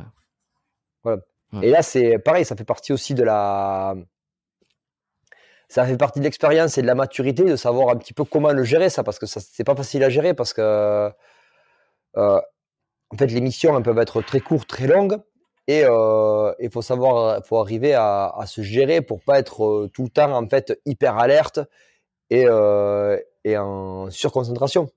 Voilà. 1.03 1.20
Et 1.63 1.71
là, 1.71 1.83
c'est 1.83 2.19
pareil, 2.19 2.45
ça 2.45 2.57
fait 2.57 2.65
partie 2.65 2.93
aussi 2.93 3.15
de 3.15 3.23
la, 3.23 3.95
ça 5.69 5.85
fait 5.87 5.97
partie 5.97 6.21
de 6.21 6.25
l'expérience 6.25 6.79
et 6.79 6.83
de 6.83 6.87
la 6.87 6.95
maturité 6.95 7.45
de 7.45 7.57
savoir 7.57 7.89
un 7.89 7.97
petit 7.97 8.13
peu 8.13 8.25
comment 8.25 8.53
le 8.53 8.65
gérer, 8.65 8.91
ça, 8.91 9.03
parce 9.03 9.19
que 9.19 9.27
ça, 9.27 9.41
c'est 9.41 9.65
pas 9.65 9.75
facile 9.75 10.05
à 10.05 10.09
gérer, 10.09 10.35
parce 10.35 10.53
que, 10.53 11.11
euh, 12.17 12.41
en 13.11 13.17
fait, 13.19 13.27
les 13.27 13.41
missions 13.41 13.77
elles 13.77 13.83
peuvent 13.83 13.99
être 13.99 14.23
très 14.23 14.41
courtes, 14.41 14.69
très 14.69 14.87
longues, 14.87 15.19
et 15.67 15.81
il 15.81 15.87
euh, 15.87 16.71
faut 16.71 16.83
savoir, 16.83 17.45
faut 17.45 17.59
arriver 17.59 17.95
à, 17.95 18.33
se 18.47 18.63
gérer 18.63 19.01
pour 19.01 19.23
pas 19.23 19.39
être 19.39 19.65
euh, 19.65 19.91
tout 19.93 20.05
le 20.05 20.11
temps 20.11 20.33
en 20.33 20.49
fait 20.49 20.79
hyper 20.85 21.19
alerte 21.19 21.61
et, 22.31 22.47
et 23.45 23.59
en 23.59 24.11
surconcentration. 24.11 24.89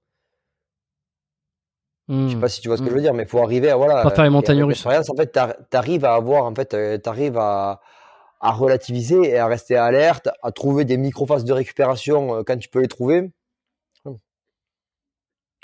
Je 2.10 2.30
sais 2.30 2.36
hmm. 2.36 2.40
pas 2.40 2.48
si 2.48 2.62
tu 2.62 2.70
vois 2.70 2.78
ce 2.78 2.82
que 2.82 2.88
je 2.88 2.94
veux 2.94 3.00
hmm. 3.00 3.04
dire, 3.04 3.14
mais 3.14 3.24
il 3.24 3.30
faut 3.30 3.44
arriver 3.44 3.70
à 3.70 3.76
voilà. 3.76 4.02
Pas 4.02 4.12
faire 4.12 4.24
les 4.24 4.30
montagnes 4.30 4.64
russes. 4.64 4.86
En 4.86 5.16
fait, 5.16 5.32
tu 5.32 5.78
arrives 5.78 6.06
à 6.06 6.14
avoir 6.14 6.46
en 6.46 6.56
fait, 6.56 6.76
arrives 7.06 7.38
à, 7.38 7.82
à 8.40 8.52
relativiser 8.52 9.30
et 9.30 9.38
à 9.38 9.48
rester 9.48 9.76
alerte, 9.76 10.30
à 10.42 10.52
trouver 10.52 10.86
des 10.86 10.98
micro-phases 10.98 11.44
de 11.44 11.54
récupération 11.54 12.44
quand 12.46 12.58
tu 12.58 12.70
peux 12.70 12.82
les 12.82 12.88
trouver. 12.88 13.32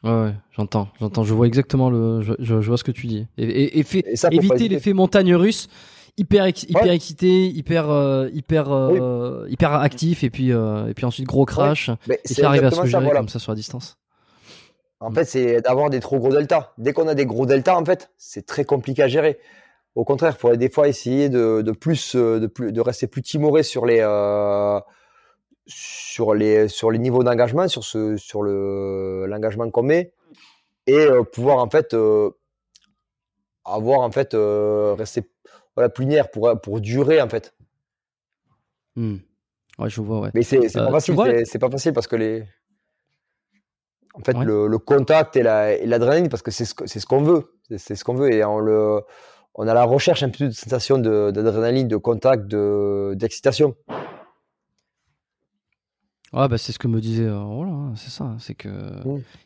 Ouais, 0.04 0.34
j'entends, 0.52 0.90
j'entends, 1.00 1.24
je 1.24 1.34
vois 1.34 1.48
exactement 1.48 1.90
le, 1.90 2.22
je, 2.22 2.34
je, 2.38 2.56
vois 2.56 2.78
ce 2.78 2.84
que 2.84 2.92
tu 2.92 3.08
dis. 3.08 3.26
Et, 3.38 3.80
et, 3.80 3.84
fait, 3.84 4.04
éviter 4.32 4.68
l'effet 4.68 4.92
montagne 4.92 5.34
russe, 5.34 5.70
hyper, 6.18 6.46
hyper 6.48 6.92
excité, 6.92 7.48
hyper, 7.48 7.90
euh, 7.90 8.28
hyper, 8.34 8.70
euh, 8.70 9.48
hyper 9.50 9.74
actif, 9.74 10.26
et 10.26 10.30
puis, 10.30 10.52
euh, 10.52 10.90
et 10.90 10.94
puis 10.94 11.06
ensuite 11.06 11.26
gros 11.26 11.46
crash, 11.46 11.90
et 12.10 12.18
puis 12.34 12.44
arriver 12.44 12.66
à 12.66 12.72
se 12.72 12.86
gérer 12.86 13.12
comme 13.12 13.30
ça 13.30 13.40
sur 13.40 13.54
la 13.54 13.56
distance. 13.56 13.98
En 15.04 15.12
fait, 15.12 15.26
c'est 15.26 15.62
d'avoir 15.62 15.90
des 15.90 16.00
trop 16.00 16.18
gros 16.20 16.32
deltas. 16.32 16.74
Dès 16.78 16.94
qu'on 16.94 17.08
a 17.08 17.16
des 17.16 17.26
gros 17.26 17.46
deltas, 17.46 17.76
en 17.76 17.86
fait, 17.86 18.12
c'est 18.18 18.46
très 18.46 18.64
compliqué 18.64 19.04
à 19.04 19.08
gérer. 19.08 19.40
Au 19.96 20.06
contraire, 20.06 20.34
il 20.36 20.40
faudrait 20.40 20.58
des 20.58 20.70
fois 20.70 20.88
essayer 20.88 21.30
de, 21.30 21.62
de 21.62 21.72
plus, 21.72 22.16
de 22.16 22.48
plus, 22.48 22.72
de 22.72 22.82
rester 22.82 23.08
plus 23.08 23.22
timoré 23.22 23.64
sur 23.64 23.86
les, 23.86 24.02
sur 25.66 26.34
les 26.34 26.68
sur 26.68 26.92
les 26.92 27.00
niveaux 27.00 27.24
d'engagement, 27.24 27.68
sur 27.68 27.84
ce 27.84 28.18
sur 28.18 28.44
le 28.44 29.26
l'engagement 29.28 29.70
qu'on 29.70 29.84
met 29.84 30.14
et 30.88 30.94
euh, 30.94 31.24
pouvoir 31.24 31.60
en 31.60 31.70
fait 31.70 31.94
euh, 31.94 32.32
avoir 33.66 34.02
en 34.02 34.12
fait 34.12 34.34
euh, 34.34 34.94
rester 34.98 35.30
voilà 35.76 35.90
plus 35.90 36.04
linéaire 36.04 36.30
pour 36.30 36.60
pour 36.62 36.82
durer 36.82 37.22
en 37.22 37.30
fait. 37.30 37.56
Mmh. 38.96 39.18
Ouais, 39.80 39.90
je 39.90 40.02
vois. 40.02 40.20
Ouais. 40.20 40.30
Mais 40.34 40.44
c'est 40.44 40.68
c'est 40.70 40.80
pas 40.80 40.92
facile. 40.92 41.16
C'est 41.46 41.60
pas 41.60 41.70
facile 41.70 41.94
parce 41.94 42.08
que 42.08 42.16
les 42.16 42.44
en 44.14 44.20
fait 44.20 44.38
le, 44.38 44.68
le, 44.68 44.78
contact 44.78 45.36
et 45.36 45.44
l'adrénaline 45.44 46.30
parce 46.30 46.42
que 46.44 46.52
c'est 46.52 46.66
ce 46.66 47.06
qu'on 47.06 47.24
veut. 47.24 47.54
C'est 47.78 47.96
ce 47.96 48.04
qu'on 48.04 48.16
veut. 48.16 48.32
Et 48.32 48.44
on 48.44 48.60
le 48.60 49.02
on 49.56 49.68
a 49.68 49.74
la 49.74 49.84
recherche 49.84 50.24
un 50.24 50.30
peu 50.30 50.46
de 50.46 50.52
sensation 50.52 50.98
d'adrénaline 50.98 51.88
de, 51.88 51.96
de, 51.96 51.98
contact 51.98 52.48
de 52.48 53.14
d'excitation. 53.16 53.76
Ouais, 56.34 56.48
bah, 56.48 56.58
c'est 56.58 56.72
ce 56.72 56.80
que 56.80 56.88
me 56.88 57.00
disait 57.00 57.28
euh, 57.28 57.38
voilà, 57.38 57.72
hein, 57.72 57.94
c'est 57.96 58.10
ça, 58.10 58.36
c'est 58.40 58.56
que 58.56 58.70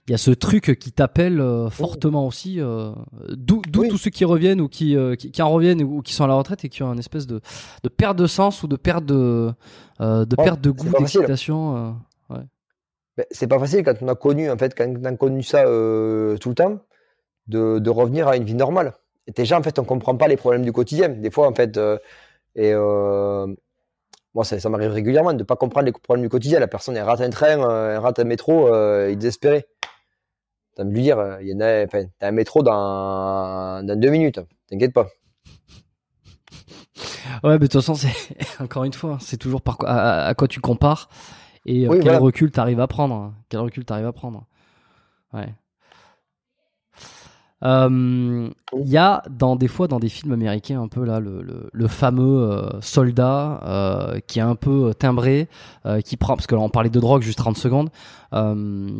il 0.07 0.11
y 0.11 0.13
a 0.13 0.17
ce 0.17 0.31
truc 0.31 0.79
qui 0.79 0.93
t'appelle 0.93 1.41
euh, 1.41 1.69
fortement 1.69 2.25
aussi, 2.25 2.61
euh, 2.61 2.93
d'où 3.29 3.61
tous 3.61 3.97
ceux 3.97 4.09
qui 4.09 4.23
reviennent 4.23 4.61
ou 4.61 4.69
qui, 4.69 4.95
qui, 5.17 5.41
en 5.41 5.49
reviennent 5.49 5.83
ou 5.83 6.01
qui 6.01 6.13
sont 6.13 6.23
à 6.23 6.27
la 6.27 6.35
retraite 6.35 6.63
et 6.63 6.69
qui 6.69 6.83
ont 6.83 6.93
une 6.93 6.99
espèce 6.99 7.27
de, 7.27 7.41
de 7.83 7.89
perte 7.89 8.15
de 8.15 8.25
sens 8.25 8.63
ou 8.63 8.67
de 8.67 8.77
perte 8.77 9.03
de, 9.03 9.51
de 9.99 10.35
perte 10.37 10.61
de 10.61 10.71
goût, 10.71 10.89
d'excitation. 10.97 11.97
Ben, 13.17 13.25
c'est 13.31 13.47
pas 13.47 13.59
facile 13.59 13.83
quand 13.83 13.95
on 14.01 14.07
a 14.07 14.15
connu 14.15 14.49
en 14.49 14.57
fait, 14.57 14.75
quand 14.77 14.87
on 14.87 15.03
a 15.03 15.15
connu 15.15 15.43
ça 15.43 15.63
tout 15.63 16.49
le 16.49 16.55
temps, 16.55 16.79
de, 17.47 17.89
revenir 17.89 18.27
à 18.27 18.37
une 18.37 18.43
vie 18.43 18.55
normale. 18.55 18.93
Et 19.27 19.31
déjà 19.31 19.57
en 19.57 19.63
fait, 19.63 19.79
on 19.79 19.83
comprend 19.83 20.15
pas 20.15 20.27
les 20.27 20.37
problèmes 20.37 20.63
du 20.63 20.71
quotidien. 20.71 21.09
Des 21.09 21.31
fois 21.31 21.47
en 21.47 21.53
fait, 21.53 21.79
et 22.55 22.73
moi, 24.37 24.43
ça, 24.43 24.69
m'arrive 24.69 24.91
régulièrement 24.91 25.33
de 25.33 25.43
pas 25.43 25.55
comprendre 25.55 25.87
les 25.87 25.91
problèmes 25.91 26.23
du 26.23 26.29
quotidien. 26.29 26.59
La 26.59 26.67
personne, 26.67 26.95
rate 26.95 27.21
un 27.21 27.31
train, 27.31 27.59
euh, 27.59 27.95
elle 27.95 27.97
rate 27.97 28.19
un 28.19 28.23
métro, 28.23 28.67
euh, 28.67 29.07
il 29.09 29.13
est 29.13 29.15
désespéré. 29.15 29.65
T'as 30.75 30.83
me 30.83 30.91
lui 30.91 31.01
dire, 31.01 31.17
euh, 31.17 31.37
il 31.41 31.47
y 31.47 31.63
a, 31.63 31.87
t'as 31.87 32.05
un 32.21 32.31
métro 32.31 32.61
dans, 32.61 33.83
deux 33.83 34.09
minutes, 34.09 34.39
t'inquiète 34.69 34.93
pas. 34.93 35.07
Ouais, 37.43 37.53
mais 37.53 37.57
de 37.57 37.65
toute 37.65 37.81
façon, 37.81 37.95
encore 38.59 38.83
une 38.83 38.93
fois, 38.93 39.17
c'est 39.21 39.37
toujours 39.37 39.63
par 39.63 39.77
à, 39.87 40.31
quoi 40.35 40.47
tu 40.47 40.59
compares 40.61 41.09
et 41.67 41.87
quel 42.01 42.17
recul 42.17 42.51
t'arrives 42.51 42.79
à 42.79 42.87
prendre. 42.87 43.33
Quel 43.49 43.59
recul 43.59 43.85
t'arrives 43.85 44.07
à 44.07 44.13
prendre. 44.13 44.45
Ouais. 45.33 45.53
Euh, 47.63 48.49
il 48.77 48.87
y 48.87 48.97
a 48.97 49.23
dans 49.31 49.55
des 49.55 49.67
fois 49.67 49.87
dans 49.87 49.99
des 49.99 50.09
films 50.09 50.31
américains 50.31 50.79
un 50.79 50.87
peu 50.87 51.03
là 51.03 51.19
le, 51.19 51.41
le, 51.71 51.87
fameux 51.87 52.43
euh, 52.43 52.81
soldat 52.81 53.59
euh, 53.65 54.19
qui 54.27 54.37
est 54.37 54.43
un 54.43 54.53
peu 54.53 54.93
timbré, 54.93 55.47
qui 56.05 56.17
prend 56.17 56.35
parce 56.35 56.45
que 56.45 56.53
là 56.53 56.61
on 56.61 56.69
parlait 56.69 56.91
de 56.91 56.99
drogue 56.99 57.23
juste 57.23 57.39
30 57.39 57.57
secondes, 57.57 57.89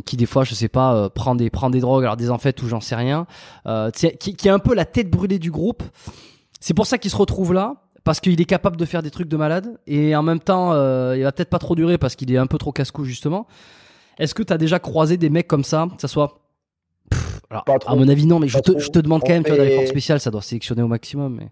qui 0.05 0.17
des 0.17 0.25
fois 0.25 0.43
je 0.43 0.55
sais 0.55 0.69
pas 0.69 1.09
prend 1.09 1.35
des 1.35 1.51
prend 1.51 1.69
des 1.69 1.81
drogues 1.81 2.03
alors 2.03 2.17
des 2.17 2.29
fait 2.39 2.61
ou 2.63 2.67
j'en 2.67 2.81
sais 2.81 2.95
rien, 2.95 3.27
qui, 3.93 4.35
qui 4.35 4.47
est 4.47 4.51
un 4.51 4.59
peu 4.59 4.73
la 4.73 4.85
tête 4.85 5.11
brûlée 5.11 5.39
du 5.39 5.51
groupe. 5.51 5.83
C'est 6.59 6.73
pour 6.73 6.87
ça 6.87 6.97
qu'il 6.97 7.11
se 7.11 7.15
retrouve 7.15 7.53
là 7.53 7.75
parce 8.07 8.21
qu'il 8.21 8.39
est 8.39 8.45
capable 8.45 8.77
de 8.77 8.85
faire 8.85 9.03
des 9.03 9.11
trucs 9.11 9.27
de 9.27 9.37
malade 9.37 9.77
et 9.85 10.15
en 10.15 10.23
même 10.23 10.39
temps 10.39 10.71
il 11.13 11.23
va 11.23 11.31
peut-être 11.33 11.49
pas 11.49 11.59
trop 11.59 11.75
durer 11.75 11.97
parce 11.97 12.15
qu'il 12.15 12.33
est 12.33 12.37
un 12.37 12.47
peu 12.47 12.57
trop 12.57 12.71
casse-cou 12.71 13.03
justement. 13.03 13.47
Est-ce 14.17 14.33
que 14.33 14.43
tu 14.43 14.53
as 14.53 14.57
déjà 14.57 14.79
croisé 14.79 15.17
des 15.17 15.29
mecs 15.29 15.47
comme 15.47 15.63
ça, 15.63 15.87
que 15.93 16.01
ça 16.01 16.07
soit 16.07 16.39
alors, 17.49 17.63
à 17.85 17.95
mon 17.95 18.07
avis, 18.09 18.25
non, 18.25 18.39
mais 18.39 18.47
je 18.47 18.59
te, 18.59 18.77
je 18.77 18.89
te, 18.89 18.99
demande 18.99 19.21
quand 19.21 19.31
même, 19.31 19.43
tu 19.43 19.51
vois, 19.51 19.57
dans 19.57 19.63
les 19.63 19.75
forces 19.75 19.89
spéciales, 19.89 20.19
ça 20.19 20.31
doit 20.31 20.41
sélectionner 20.41 20.81
au 20.81 20.87
maximum. 20.87 21.37
Mais... 21.39 21.47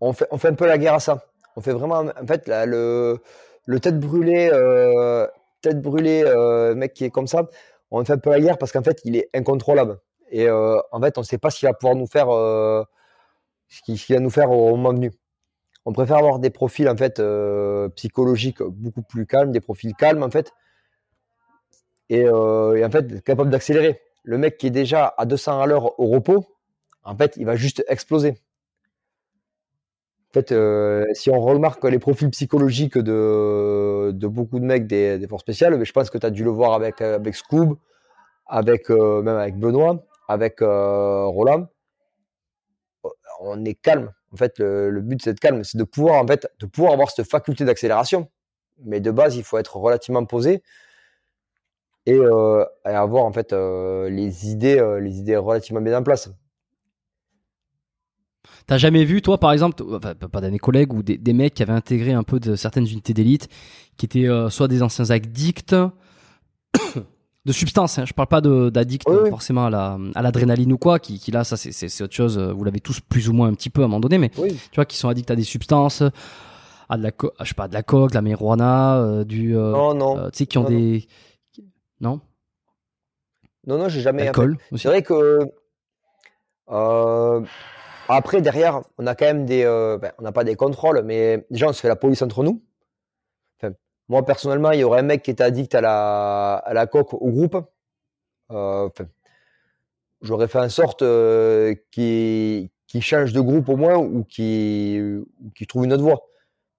On, 0.00 0.12
fait, 0.12 0.26
on 0.32 0.38
fait 0.38 0.48
un 0.48 0.54
peu 0.54 0.66
la 0.66 0.78
guerre 0.78 0.94
à 0.94 1.00
ça. 1.00 1.26
On 1.54 1.60
fait 1.60 1.72
vraiment, 1.72 1.98
en 2.00 2.26
fait, 2.26 2.48
là, 2.48 2.66
le, 2.66 3.18
le 3.66 3.80
tête 3.80 4.00
brûlée, 4.00 4.50
euh, 4.52 5.26
tête 5.62 5.80
brûlée, 5.80 6.24
euh, 6.24 6.74
mec 6.74 6.92
qui 6.92 7.04
est 7.04 7.10
comme 7.10 7.28
ça, 7.28 7.46
on 7.92 8.04
fait 8.04 8.14
un 8.14 8.18
peu 8.18 8.30
la 8.30 8.40
guerre 8.40 8.58
parce 8.58 8.72
qu'en 8.72 8.82
fait, 8.82 9.00
il 9.04 9.16
est 9.16 9.30
incontrôlable. 9.32 9.98
Et 10.30 10.48
euh, 10.48 10.78
en 10.90 11.00
fait, 11.00 11.16
on 11.18 11.20
ne 11.20 11.26
sait 11.26 11.38
pas 11.38 11.50
ce 11.50 11.60
qu'il 11.60 11.68
va 11.68 11.74
pouvoir 11.74 11.94
nous 11.94 12.08
faire, 12.08 12.26
euh, 13.70 13.74
ce 13.74 13.82
qu'il 13.82 14.16
va 14.16 14.20
nous 14.20 14.30
faire 14.30 14.50
au 14.50 14.76
moment 14.76 14.92
venu. 14.92 15.12
On 15.84 15.92
préfère 15.92 16.18
avoir 16.18 16.38
des 16.38 16.50
profils 16.50 16.88
en 16.88 16.96
fait 16.96 17.18
euh, 17.18 17.88
psychologiques 17.90 18.62
beaucoup 18.62 19.02
plus 19.02 19.26
calmes, 19.26 19.52
des 19.52 19.60
profils 19.60 19.94
calmes 19.94 20.22
en 20.22 20.30
fait, 20.30 20.52
et, 22.10 22.20
et 22.20 22.30
en 22.84 22.90
fait 22.90 23.22
capables 23.22 23.50
d'accélérer 23.50 24.00
le 24.24 24.36
mec 24.38 24.58
qui 24.58 24.66
est 24.66 24.70
déjà 24.70 25.14
à 25.16 25.24
200 25.24 25.60
à 25.60 25.66
l'heure 25.66 25.98
au 25.98 26.06
repos, 26.06 26.44
en 27.02 27.16
fait, 27.16 27.34
il 27.38 27.46
va 27.46 27.56
juste 27.56 27.82
exploser. 27.88 28.34
En 30.30 30.32
fait, 30.34 30.52
euh, 30.52 31.06
si 31.14 31.30
on 31.30 31.40
remarque 31.40 31.82
les 31.84 31.98
profils 31.98 32.28
psychologiques 32.28 32.98
de, 32.98 34.12
beaucoup 34.26 34.60
de 34.60 34.66
mecs 34.66 34.86
des, 34.86 35.26
forces 35.26 35.40
spéciales, 35.42 35.82
je 35.82 35.92
pense 35.92 36.10
que 36.10 36.18
tu 36.18 36.26
as 36.26 36.30
dû 36.30 36.44
le 36.44 36.50
voir 36.50 36.74
avec, 36.74 37.02
Scoob, 37.34 37.78
avec, 38.46 38.90
euh, 38.90 39.22
même 39.22 39.36
avec 39.36 39.58
Benoît, 39.58 40.04
avec 40.28 40.60
euh, 40.60 41.24
Roland. 41.24 41.66
On 43.40 43.64
est 43.64 43.74
calme. 43.74 44.12
En 44.32 44.36
fait, 44.36 44.58
le, 44.58 45.00
but 45.00 45.22
c'est 45.22 45.30
d'être 45.30 45.40
calme, 45.40 45.64
c'est 45.64 45.78
de 45.78 45.84
pouvoir 45.84 46.24
de 46.24 46.92
avoir 46.92 47.10
cette 47.10 47.28
faculté 47.28 47.64
d'accélération. 47.64 48.28
Mais 48.84 49.00
de 49.00 49.10
base, 49.10 49.36
il 49.36 49.44
faut 49.44 49.58
être 49.58 49.76
relativement 49.76 50.24
posé 50.24 50.62
euh, 52.08 52.64
et, 52.86 52.88
avoir 52.88 53.24
en 53.24 53.32
fait 53.32 53.52
euh, 53.52 54.08
les 54.08 54.48
idées, 54.48 54.78
euh, 54.78 55.00
les 55.00 55.18
idées 55.18 55.36
relativement 55.36 55.80
bien 55.80 55.98
en 55.98 56.02
place. 56.02 56.30
T'as 58.66 58.78
jamais 58.78 59.04
vu, 59.04 59.22
toi, 59.22 59.38
par 59.38 59.52
exemple, 59.52 59.82
enfin, 59.90 60.14
pas 60.14 60.40
collègues 60.58 60.92
ou 60.92 61.02
des, 61.02 61.32
mecs 61.32 61.54
qui 61.54 61.62
avaient 61.62 61.72
intégré 61.72 62.12
un 62.12 62.22
peu 62.22 62.38
de 62.38 62.54
certaines 62.54 62.86
unités 62.86 63.14
d'élite, 63.14 63.48
qui 63.96 64.06
étaient 64.06 64.28
soit 64.50 64.68
des 64.68 64.82
anciens 64.82 65.10
addicts 65.10 65.74
de 67.48 67.52
substances. 67.52 67.98
Hein, 67.98 68.04
je 68.06 68.12
parle 68.12 68.28
pas 68.28 68.40
d'addicts 68.40 69.08
forcément 69.28 69.66
à 69.66 70.22
l'adrénaline 70.22 70.72
ou 70.72 70.78
quoi, 70.78 70.98
qui, 70.98 71.18
qui 71.18 71.30
là, 71.30 71.44
ça 71.44 71.56
c'est 71.56 72.02
autre 72.02 72.14
chose. 72.14 72.38
Vous 72.38 72.64
l'avez 72.64 72.80
tous 72.80 73.00
plus 73.00 73.28
ou 73.28 73.32
moins 73.32 73.48
un 73.48 73.54
petit 73.54 73.70
peu 73.70 73.82
à 73.82 73.84
un 73.84 73.88
moment 73.88 74.00
donné, 74.00 74.18
mais 74.18 74.28
tu 74.30 74.74
vois, 74.74 74.84
qui 74.84 74.96
sont 74.96 75.08
addicts 75.08 75.30
à 75.30 75.36
des 75.36 75.44
substances, 75.44 76.02
à 76.88 76.96
de 76.96 77.02
la, 77.02 77.10
je 77.40 77.48
sais 77.48 77.54
pas, 77.54 77.68
de 77.68 77.74
la 77.74 77.82
coke, 77.82 78.10
de 78.10 78.14
la 78.14 78.22
marijuana, 78.22 79.24
du, 79.24 79.54
non, 79.54 79.94
non. 79.94 80.30
tu 80.30 80.38
sais, 80.38 80.46
qui 80.46 80.58
ont 80.58 80.64
des, 80.64 81.08
non? 82.00 82.20
Non, 83.66 83.78
non, 83.78 83.88
j'ai 83.88 84.00
jamais. 84.00 84.30
C'est 84.76 84.88
vrai 84.88 85.02
que. 85.02 85.40
Euh, 86.70 87.40
après, 88.08 88.40
derrière, 88.40 88.82
on 88.98 89.06
a 89.06 89.14
quand 89.14 89.26
même 89.26 89.44
des. 89.44 89.64
Euh, 89.64 89.98
ben, 89.98 90.12
on 90.18 90.22
n'a 90.22 90.32
pas 90.32 90.44
des 90.44 90.56
contrôles, 90.56 91.02
mais 91.04 91.46
déjà, 91.50 91.68
on 91.68 91.72
se 91.72 91.80
fait 91.80 91.88
la 91.88 91.96
police 91.96 92.22
entre 92.22 92.42
nous. 92.42 92.62
Moi, 94.08 94.24
personnellement, 94.24 94.70
il 94.72 94.80
y 94.80 94.84
aurait 94.84 95.00
un 95.00 95.04
mec 95.04 95.22
qui 95.22 95.30
était 95.30 95.44
addict 95.44 95.74
à 95.74 95.80
la, 95.80 96.54
à 96.56 96.72
la 96.74 96.86
coque 96.86 97.14
au 97.14 97.30
groupe. 97.30 97.56
Euh, 98.50 98.88
j'aurais 100.22 100.48
fait 100.48 100.60
en 100.60 100.68
sorte 100.68 101.04
qu'il 101.90 102.70
change 103.00 103.32
de 103.32 103.40
groupe 103.40 103.68
au 103.68 103.76
moins 103.76 103.96
ou 103.98 104.24
qu'il 104.24 105.26
trouve 105.68 105.84
une 105.84 105.92
autre 105.92 106.02
voie. 106.02 106.22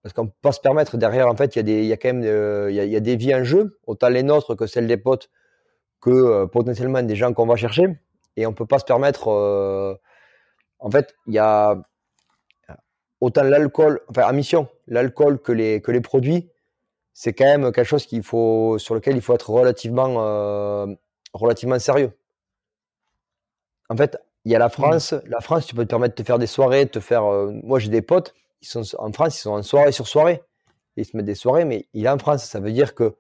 Parce 0.02 0.14
qu'on 0.14 0.28
peut 0.28 0.34
pas 0.42 0.52
se 0.52 0.62
permettre 0.62 0.98
derrière, 0.98 1.28
en 1.28 1.36
fait, 1.36 1.56
il 1.56 1.60
y 1.60 1.62
a 1.62 1.64
des, 1.64 1.86
y 1.86 1.94
a 1.94 1.98
quand 1.98 2.14
même, 2.14 2.24
il, 2.70 2.76
y 2.76 2.96
a, 2.96 3.00
des 3.00 3.16
vies 3.16 3.36
en 3.36 3.44
jeu, 3.44 3.78
autant 3.86 4.10
les 4.10 4.24
nôtres 4.24 4.56
que 4.56 4.66
celles 4.66 4.88
des 4.88 4.98
potes, 4.98 5.30
que 6.02 6.10
euh, 6.10 6.48
potentiellement 6.48 7.04
des 7.04 7.16
gens 7.16 7.34
qu'on 7.34 7.46
va 7.46 7.56
chercher. 7.56 8.00
Et 8.38 8.46
on 8.46 8.54
peut 8.54 8.66
pas 8.66 8.80
se 8.80 8.86
permettre, 8.86 9.28
euh, 9.28 9.94
en 10.80 10.90
fait, 10.90 11.16
il 11.28 11.34
y 11.34 11.40
a 11.40 11.82
autant 13.20 13.44
l'alcool, 13.44 14.00
enfin, 14.08 14.30
en 14.30 14.34
mission, 14.34 14.70
l'alcool 14.88 15.42
que 15.42 15.52
les, 15.52 15.82
que 15.82 15.92
les 15.92 16.02
produits, 16.02 16.50
c'est 17.14 17.34
quand 17.34 17.46
même 17.46 17.72
quelque 17.72 17.88
chose 17.88 18.06
qu'il 18.06 18.24
faut, 18.24 18.78
sur 18.80 18.96
lequel 18.96 19.16
il 19.16 19.22
faut 19.22 19.34
être 19.34 19.50
relativement, 19.50 20.16
euh, 20.20 20.88
relativement 21.34 21.80
sérieux. 21.80 22.12
En 23.90 23.98
fait, 23.98 24.18
il 24.46 24.52
y 24.52 24.56
a 24.56 24.60
la 24.60 24.70
France, 24.70 25.14
la 25.26 25.42
France, 25.42 25.66
tu 25.66 25.76
peux 25.76 25.84
te 25.84 25.90
permettre 25.90 26.16
de 26.16 26.24
te 26.24 26.26
faire 26.26 26.40
des 26.40 26.48
soirées, 26.48 26.86
de 26.86 26.92
te 26.92 27.00
faire, 27.00 27.24
moi 27.24 27.80
j'ai 27.80 27.90
des 27.90 28.02
potes, 28.02 28.34
ils 28.62 28.68
sont 28.68 28.84
en 28.98 29.12
France, 29.12 29.38
ils 29.38 29.42
sont 29.42 29.52
en 29.52 29.64
soirée 29.64 29.92
sur 29.92 30.08
soirée. 30.08 30.44
Ils 30.98 31.06
se 31.06 31.16
mettent 31.16 31.26
des 31.26 31.36
soirées, 31.36 31.66
mais 31.66 31.88
il 31.94 32.06
est 32.06 32.10
en 32.10 32.18
France. 32.18 32.44
Ça 32.44 32.60
veut 32.60 32.72
dire 32.72 32.94
que 32.94 33.16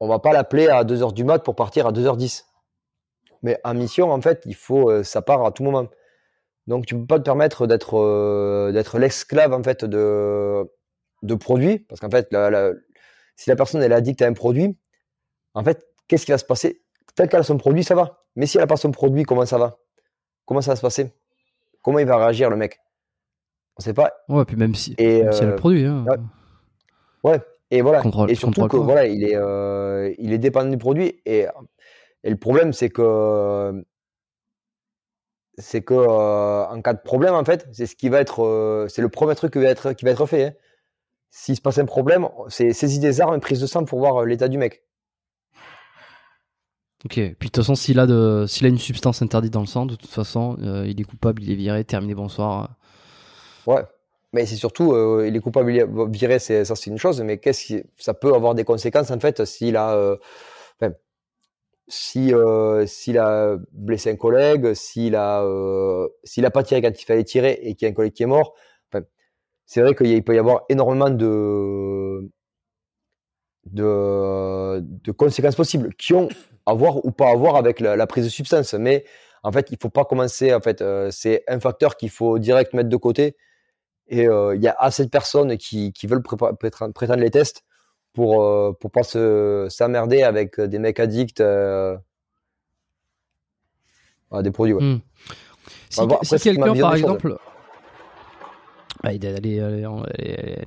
on 0.00 0.08
va 0.08 0.20
pas 0.20 0.32
l'appeler 0.32 0.68
à 0.68 0.84
2h 0.84 1.12
du 1.12 1.24
mat 1.24 1.40
pour 1.40 1.56
partir 1.56 1.86
à 1.86 1.92
2h10. 1.92 2.44
Mais 3.42 3.58
en 3.64 3.74
mission, 3.74 4.12
en 4.12 4.20
fait, 4.20 4.42
il 4.46 4.54
faut, 4.54 4.90
euh, 4.90 5.02
ça 5.02 5.22
part 5.22 5.44
à 5.44 5.52
tout 5.52 5.64
moment. 5.64 5.88
Donc, 6.68 6.86
tu 6.86 6.94
peux 6.96 7.06
pas 7.06 7.18
te 7.18 7.24
permettre 7.24 7.66
d'être, 7.66 7.98
euh, 7.98 8.72
d'être 8.72 8.98
l'esclave, 8.98 9.52
en 9.52 9.62
fait, 9.62 9.84
de, 9.84 10.70
de 11.22 11.34
produits. 11.34 11.78
Parce 11.80 12.00
qu'en 12.00 12.10
fait, 12.10 12.28
si 13.36 13.50
la 13.50 13.56
personne, 13.56 13.82
elle 13.82 13.92
est 13.92 13.94
addict 13.94 14.22
à 14.22 14.26
un 14.26 14.32
produit, 14.32 14.76
en 15.54 15.64
fait, 15.64 15.86
qu'est-ce 16.06 16.26
qui 16.26 16.32
va 16.32 16.38
se 16.38 16.44
passer? 16.44 16.82
Tel 17.14 17.28
qu'elle 17.28 17.40
a 17.40 17.44
son 17.44 17.58
produit, 17.58 17.84
ça 17.84 17.94
va. 17.94 18.24
Mais 18.36 18.46
si 18.46 18.56
elle 18.56 18.62
n'a 18.62 18.66
pas 18.66 18.76
son 18.76 18.90
produit, 18.90 19.24
comment 19.24 19.44
ça 19.44 19.58
va? 19.58 19.78
Comment 20.44 20.60
ça 20.60 20.72
va 20.72 20.76
se 20.76 20.82
passer? 20.82 21.12
Comment 21.82 21.98
il 21.98 22.06
va 22.06 22.16
réagir, 22.16 22.50
le 22.50 22.56
mec? 22.56 22.78
On 23.76 23.82
sait 23.82 23.94
pas. 23.94 24.12
Ouais, 24.28 24.44
puis 24.44 24.56
même 24.56 24.74
si, 24.74 24.94
et, 24.98 25.22
même 25.22 25.32
si 25.32 25.42
elle 25.42 25.50
le 25.50 25.56
produit. 25.56 25.84
Hein. 25.84 26.04
Ouais. 27.22 27.40
Et 27.70 27.82
voilà. 27.82 28.02
et 28.28 28.34
surtout 28.34 28.66
que 28.66 28.76
voilà, 28.76 29.06
il 29.06 29.24
est, 29.24 29.36
euh, 29.36 30.14
il 30.18 30.32
est 30.32 30.38
dépendant 30.38 30.70
du 30.70 30.78
produit. 30.78 31.20
Et, 31.26 31.46
et 32.24 32.30
le 32.30 32.36
problème, 32.36 32.72
c'est 32.72 32.88
que 32.88 33.84
c'est 35.58 35.82
que 35.82 35.94
euh, 35.94 36.66
en 36.66 36.80
cas 36.80 36.94
de 36.94 37.00
problème, 37.00 37.34
en 37.34 37.44
fait, 37.44 37.66
c'est 37.72 37.86
ce 37.86 37.96
qui 37.96 38.08
va 38.08 38.20
être, 38.20 38.44
euh, 38.44 38.88
c'est 38.88 39.02
le 39.02 39.08
premier 39.08 39.34
truc 39.34 39.52
qui 39.52 39.58
va 39.58 39.68
être, 39.68 39.92
qui 39.92 40.04
va 40.04 40.12
être 40.12 40.26
fait. 40.26 40.44
Hein. 40.44 40.52
S'il 41.30 41.56
se 41.56 41.60
passe 41.60 41.78
un 41.78 41.84
problème, 41.84 42.28
c'est 42.48 42.72
saisir 42.72 43.00
des 43.00 43.20
armes, 43.20 43.38
prise 43.40 43.60
de 43.60 43.66
sang 43.66 43.84
pour 43.84 43.98
voir 43.98 44.24
l'état 44.24 44.48
du 44.48 44.58
mec. 44.58 44.82
Ok. 47.04 47.14
Puis 47.14 47.22
de 47.22 47.36
toute 47.38 47.56
façon, 47.56 47.74
s'il 47.74 47.98
a 48.00 48.06
de, 48.06 48.44
s'il 48.48 48.66
a 48.66 48.68
une 48.68 48.78
substance 48.78 49.22
interdite 49.22 49.52
dans 49.52 49.60
le 49.60 49.66
sang, 49.66 49.86
de 49.86 49.94
toute 49.94 50.10
façon, 50.10 50.56
il 50.86 51.00
est 51.00 51.04
coupable, 51.04 51.42
il 51.42 51.52
est 51.52 51.54
viré, 51.54 51.84
terminé, 51.84 52.14
bonsoir. 52.14 52.76
Ouais. 53.66 53.82
Mais 54.32 54.44
c'est 54.44 54.56
surtout, 54.56 54.92
euh, 54.92 55.26
il 55.26 55.34
est 55.36 55.40
coupable 55.40 55.72
viré, 56.10 56.38
c'est, 56.38 56.64
ça 56.64 56.76
c'est 56.76 56.90
une 56.90 56.98
chose, 56.98 57.22
mais 57.22 57.38
qu'est-ce 57.38 57.64
qui, 57.64 57.82
ça 57.96 58.12
peut 58.12 58.34
avoir 58.34 58.54
des 58.54 58.64
conséquences 58.64 59.10
en 59.10 59.18
fait 59.18 59.42
s'il 59.46 59.74
a, 59.74 59.94
euh, 59.94 60.16
si, 61.88 62.34
euh, 62.34 62.86
s'il 62.86 63.18
a 63.18 63.56
blessé 63.72 64.10
un 64.10 64.16
collègue, 64.16 64.74
s'il 64.74 65.16
a, 65.16 65.42
euh, 65.42 66.08
s'il 66.22 66.44
a 66.44 66.50
pas 66.50 66.62
tiré 66.62 66.82
quand 66.82 66.90
il 67.00 67.04
fallait 67.04 67.24
tirer 67.24 67.58
et 67.62 67.74
qu'il 67.74 67.86
y 67.86 67.88
a 67.88 67.90
un 67.90 67.94
collègue 67.94 68.12
qui 68.12 68.22
est 68.22 68.26
mort. 68.26 68.54
C'est 69.68 69.82
vrai 69.82 69.94
qu'il 69.94 70.24
peut 70.24 70.34
y 70.34 70.38
avoir 70.38 70.62
énormément 70.68 71.10
de, 71.10 72.28
de, 73.66 74.80
de, 74.80 75.12
conséquences 75.12 75.56
possibles 75.56 75.94
qui 75.94 76.14
ont 76.14 76.28
à 76.66 76.72
voir 76.72 77.04
ou 77.04 77.12
pas 77.12 77.28
à 77.30 77.36
voir 77.36 77.54
avec 77.56 77.78
la, 77.78 77.94
la 77.94 78.06
prise 78.06 78.24
de 78.24 78.30
substance. 78.30 78.72
Mais 78.72 79.04
en 79.42 79.52
fait, 79.52 79.68
il 79.70 79.76
faut 79.80 79.90
pas 79.90 80.06
commencer. 80.06 80.54
En 80.54 80.60
fait, 80.60 80.82
c'est 81.10 81.44
un 81.48 81.60
facteur 81.60 81.96
qu'il 81.98 82.08
faut 82.08 82.38
direct 82.38 82.72
mettre 82.72 82.88
de 82.88 82.96
côté 82.96 83.36
et 84.08 84.26
euh, 84.26 84.56
il 84.56 84.62
y 84.62 84.68
a 84.68 84.76
assez 84.78 85.04
de 85.04 85.10
personnes 85.10 85.56
qui, 85.58 85.92
qui 85.92 86.06
veulent 86.06 86.22
prétendre 86.22 87.16
les 87.16 87.30
tests 87.30 87.64
pour 88.14 88.42
euh, 88.42 88.72
pour 88.72 88.90
pas 88.90 89.02
se 89.02 89.66
s'emmerder 89.68 90.22
avec 90.22 90.60
des 90.60 90.78
mecs 90.78 90.98
addicts 90.98 91.40
euh, 91.40 91.96
à 94.30 94.42
des 94.42 94.50
produits. 94.50 94.74
Ouais. 94.74 94.82
Hmm. 94.82 95.00
Si, 95.90 96.00
si 96.22 96.38
quelqu'un, 96.38 96.74
par 96.74 96.94
exemple, 96.94 97.38
elle, 99.04 99.24
elle, 99.24 99.46
est, 99.46 99.56
elle, 99.56 99.84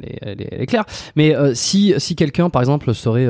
est, 0.04 0.20
elle, 0.22 0.62
est, 0.62 0.66
claire. 0.66 0.86
Mais 1.16 1.34
si, 1.54 1.94
si 1.98 2.16
quelqu'un, 2.16 2.50
par 2.50 2.62
exemple, 2.62 2.94
serait 2.94 3.28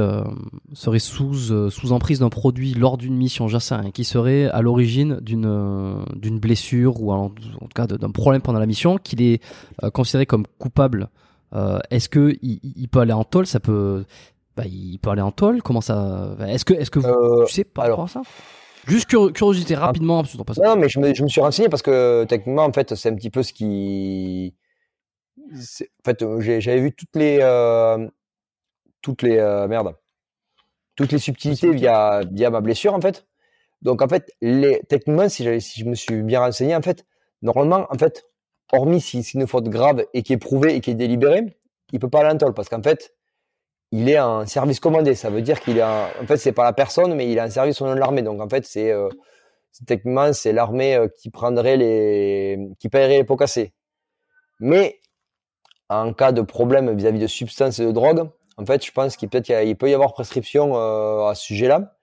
serait 0.73 0.99
sous 0.99 1.69
sous 1.69 1.91
emprise 1.91 2.19
d'un 2.19 2.29
produit 2.29 2.73
lors 2.73 2.97
d'une 2.97 3.15
mission, 3.15 3.47
j'en 3.47 3.59
qui 3.91 4.03
serait 4.03 4.49
à 4.49 4.61
l'origine 4.61 5.19
d'une 5.21 6.03
d'une 6.15 6.39
blessure 6.39 7.01
ou 7.01 7.11
en, 7.11 7.29
tout 7.29 7.67
cas 7.73 7.87
d'un 7.87 8.11
problème 8.11 8.41
pendant 8.41 8.59
la 8.59 8.65
mission, 8.65 8.97
qu'il 8.97 9.21
est 9.21 9.41
considéré 9.93 10.25
comme 10.25 10.45
coupable. 10.59 11.09
Est-ce 11.89 12.09
que 12.09 12.37
il, 12.41 12.87
peut 12.89 12.99
aller 12.99 13.13
en 13.13 13.23
tôle? 13.23 13.45
Ça 13.45 13.59
peut 13.59 14.05
bah, 14.55 14.63
il 14.65 14.99
peut 14.99 15.09
aller 15.09 15.21
en 15.21 15.31
tôle? 15.31 15.61
Comment 15.61 15.81
ça 15.81 16.35
Est-ce 16.47 16.65
que, 16.65 16.73
est-ce 16.73 16.91
que 16.91 16.99
vous, 16.99 17.45
tu 17.45 17.53
sais 17.53 17.65
rapport 17.75 18.03
à 18.03 18.07
ça? 18.07 18.21
Juste 18.87 19.07
curiosité, 19.33 19.75
ah. 19.75 19.85
rapidement. 19.85 20.23
non, 20.63 20.75
mais 20.75 20.89
je 20.89 20.99
me, 20.99 21.13
je 21.13 21.23
me, 21.23 21.27
suis 21.27 21.41
renseigné 21.41 21.69
parce 21.69 21.81
que 21.81 22.23
techniquement, 22.25 22.65
en 22.65 22.73
fait, 22.73 22.95
c'est 22.95 23.09
un 23.09 23.15
petit 23.15 23.29
peu 23.29 23.43
ce 23.43 23.53
qui. 23.53 24.53
En 25.51 26.03
fait, 26.05 26.25
j'avais 26.39 26.81
vu 26.81 26.93
toutes 26.93 27.15
les. 27.15 27.39
Euh, 27.41 28.07
toutes 29.01 29.21
les. 29.21 29.37
Euh, 29.37 29.67
merde. 29.67 29.95
Toutes 30.95 31.11
les 31.11 31.19
subtilités 31.19 31.71
via, 31.71 32.21
via 32.31 32.49
ma 32.49 32.61
blessure, 32.61 32.93
en 32.93 33.01
fait. 33.01 33.25
Donc, 33.81 34.01
en 34.01 34.07
fait, 34.07 34.31
les, 34.41 34.81
techniquement, 34.87 35.29
si, 35.29 35.61
si 35.61 35.79
je 35.79 35.85
me 35.85 35.95
suis 35.95 36.21
bien 36.21 36.41
renseigné, 36.41 36.75
en 36.75 36.81
fait, 36.81 37.05
normalement, 37.41 37.87
en 37.89 37.97
fait, 37.97 38.25
hormis 38.71 39.01
si 39.01 39.23
c'est 39.23 39.39
une 39.39 39.47
faute 39.47 39.69
grave 39.69 40.05
et 40.13 40.23
qui 40.23 40.33
est 40.33 40.37
prouvée 40.37 40.75
et 40.75 40.81
qui 40.81 40.91
est 40.91 40.95
délibérée, 40.95 41.57
il 41.91 41.99
peut 41.99 42.09
pas 42.09 42.21
aller 42.21 42.29
en 42.29 42.37
tôle 42.37 42.53
parce 42.53 42.69
qu'en 42.69 42.81
fait, 42.81 43.13
il 43.91 44.09
est 44.09 44.19
en 44.19 44.45
service 44.45 44.79
commandé. 44.79 45.15
Ça 45.15 45.29
veut 45.29 45.41
dire 45.41 45.59
qu'il 45.59 45.77
est 45.77 45.83
en, 45.83 46.05
en 46.21 46.27
fait, 46.27 46.37
c'est 46.37 46.53
pas 46.53 46.63
la 46.63 46.73
personne, 46.73 47.15
mais 47.15 47.29
il 47.29 47.37
est 47.37 47.41
en 47.41 47.49
service 47.49 47.81
au 47.81 47.85
nom 47.87 47.93
de 47.95 47.99
l'armée. 47.99 48.21
Donc, 48.21 48.41
en 48.41 48.47
fait, 48.49 48.65
c'est, 48.65 48.91
euh, 48.91 49.09
techniquement, 49.85 50.33
c'est 50.33 50.53
l'armée 50.53 50.95
euh, 50.95 51.07
qui 51.07 51.29
prendrait 51.29 51.77
les, 51.77 52.59
qui 52.79 52.89
paierait 52.89 53.17
les 53.17 53.23
pots 53.23 53.35
cassés. 53.35 53.73
Mais, 54.59 54.99
en 55.99 56.13
cas 56.13 56.31
de 56.31 56.41
problème 56.41 56.93
vis-à-vis 56.95 57.19
de 57.19 57.27
substances 57.27 57.79
et 57.79 57.85
de 57.85 57.91
drogue, 57.91 58.29
en 58.57 58.65
fait, 58.65 58.85
je 58.85 58.91
pense 58.91 59.15
qu'il 59.17 59.29
peut, 59.29 59.41
y 59.47 59.93
avoir 59.93 60.13
prescription 60.13 60.75
euh, 60.75 61.27
à 61.27 61.35
ce 61.35 61.43
sujet-là. 61.43 61.95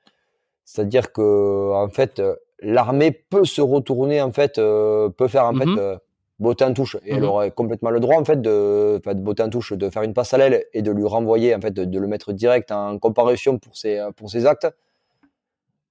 C'est-à-dire 0.64 1.12
que, 1.12 1.72
en 1.72 1.88
fait, 1.88 2.22
l'armée 2.60 3.12
peut 3.12 3.44
se 3.44 3.60
retourner, 3.60 4.20
en 4.20 4.32
fait, 4.32 4.56
peut 4.56 5.28
faire, 5.28 5.44
en 5.46 5.54
fait, 5.54 5.66
mm-hmm 5.66 5.98
botter 6.38 6.64
en 6.64 6.72
touche. 6.72 6.96
Et 7.04 7.14
elle 7.14 7.22
mhm. 7.22 7.28
aurait 7.28 7.50
complètement 7.50 7.90
le 7.90 8.00
droit, 8.00 8.16
en 8.16 8.24
fait, 8.24 8.40
de, 8.40 9.00
de 9.04 9.12
botter 9.14 9.42
en 9.42 9.50
touche, 9.50 9.72
de 9.72 9.90
faire 9.90 10.02
une 10.02 10.14
passe 10.14 10.32
à 10.34 10.38
l'aile 10.38 10.64
et 10.72 10.82
de 10.82 10.90
lui 10.90 11.04
renvoyer, 11.06 11.54
en 11.54 11.60
fait, 11.60 11.72
de, 11.72 11.98
le 11.98 12.06
mettre 12.06 12.32
direct 12.32 12.70
en 12.70 12.98
comparution 12.98 13.58
pour 13.58 13.76
ses, 13.76 14.00
pour 14.16 14.30
ses 14.30 14.46
actes. 14.46 14.68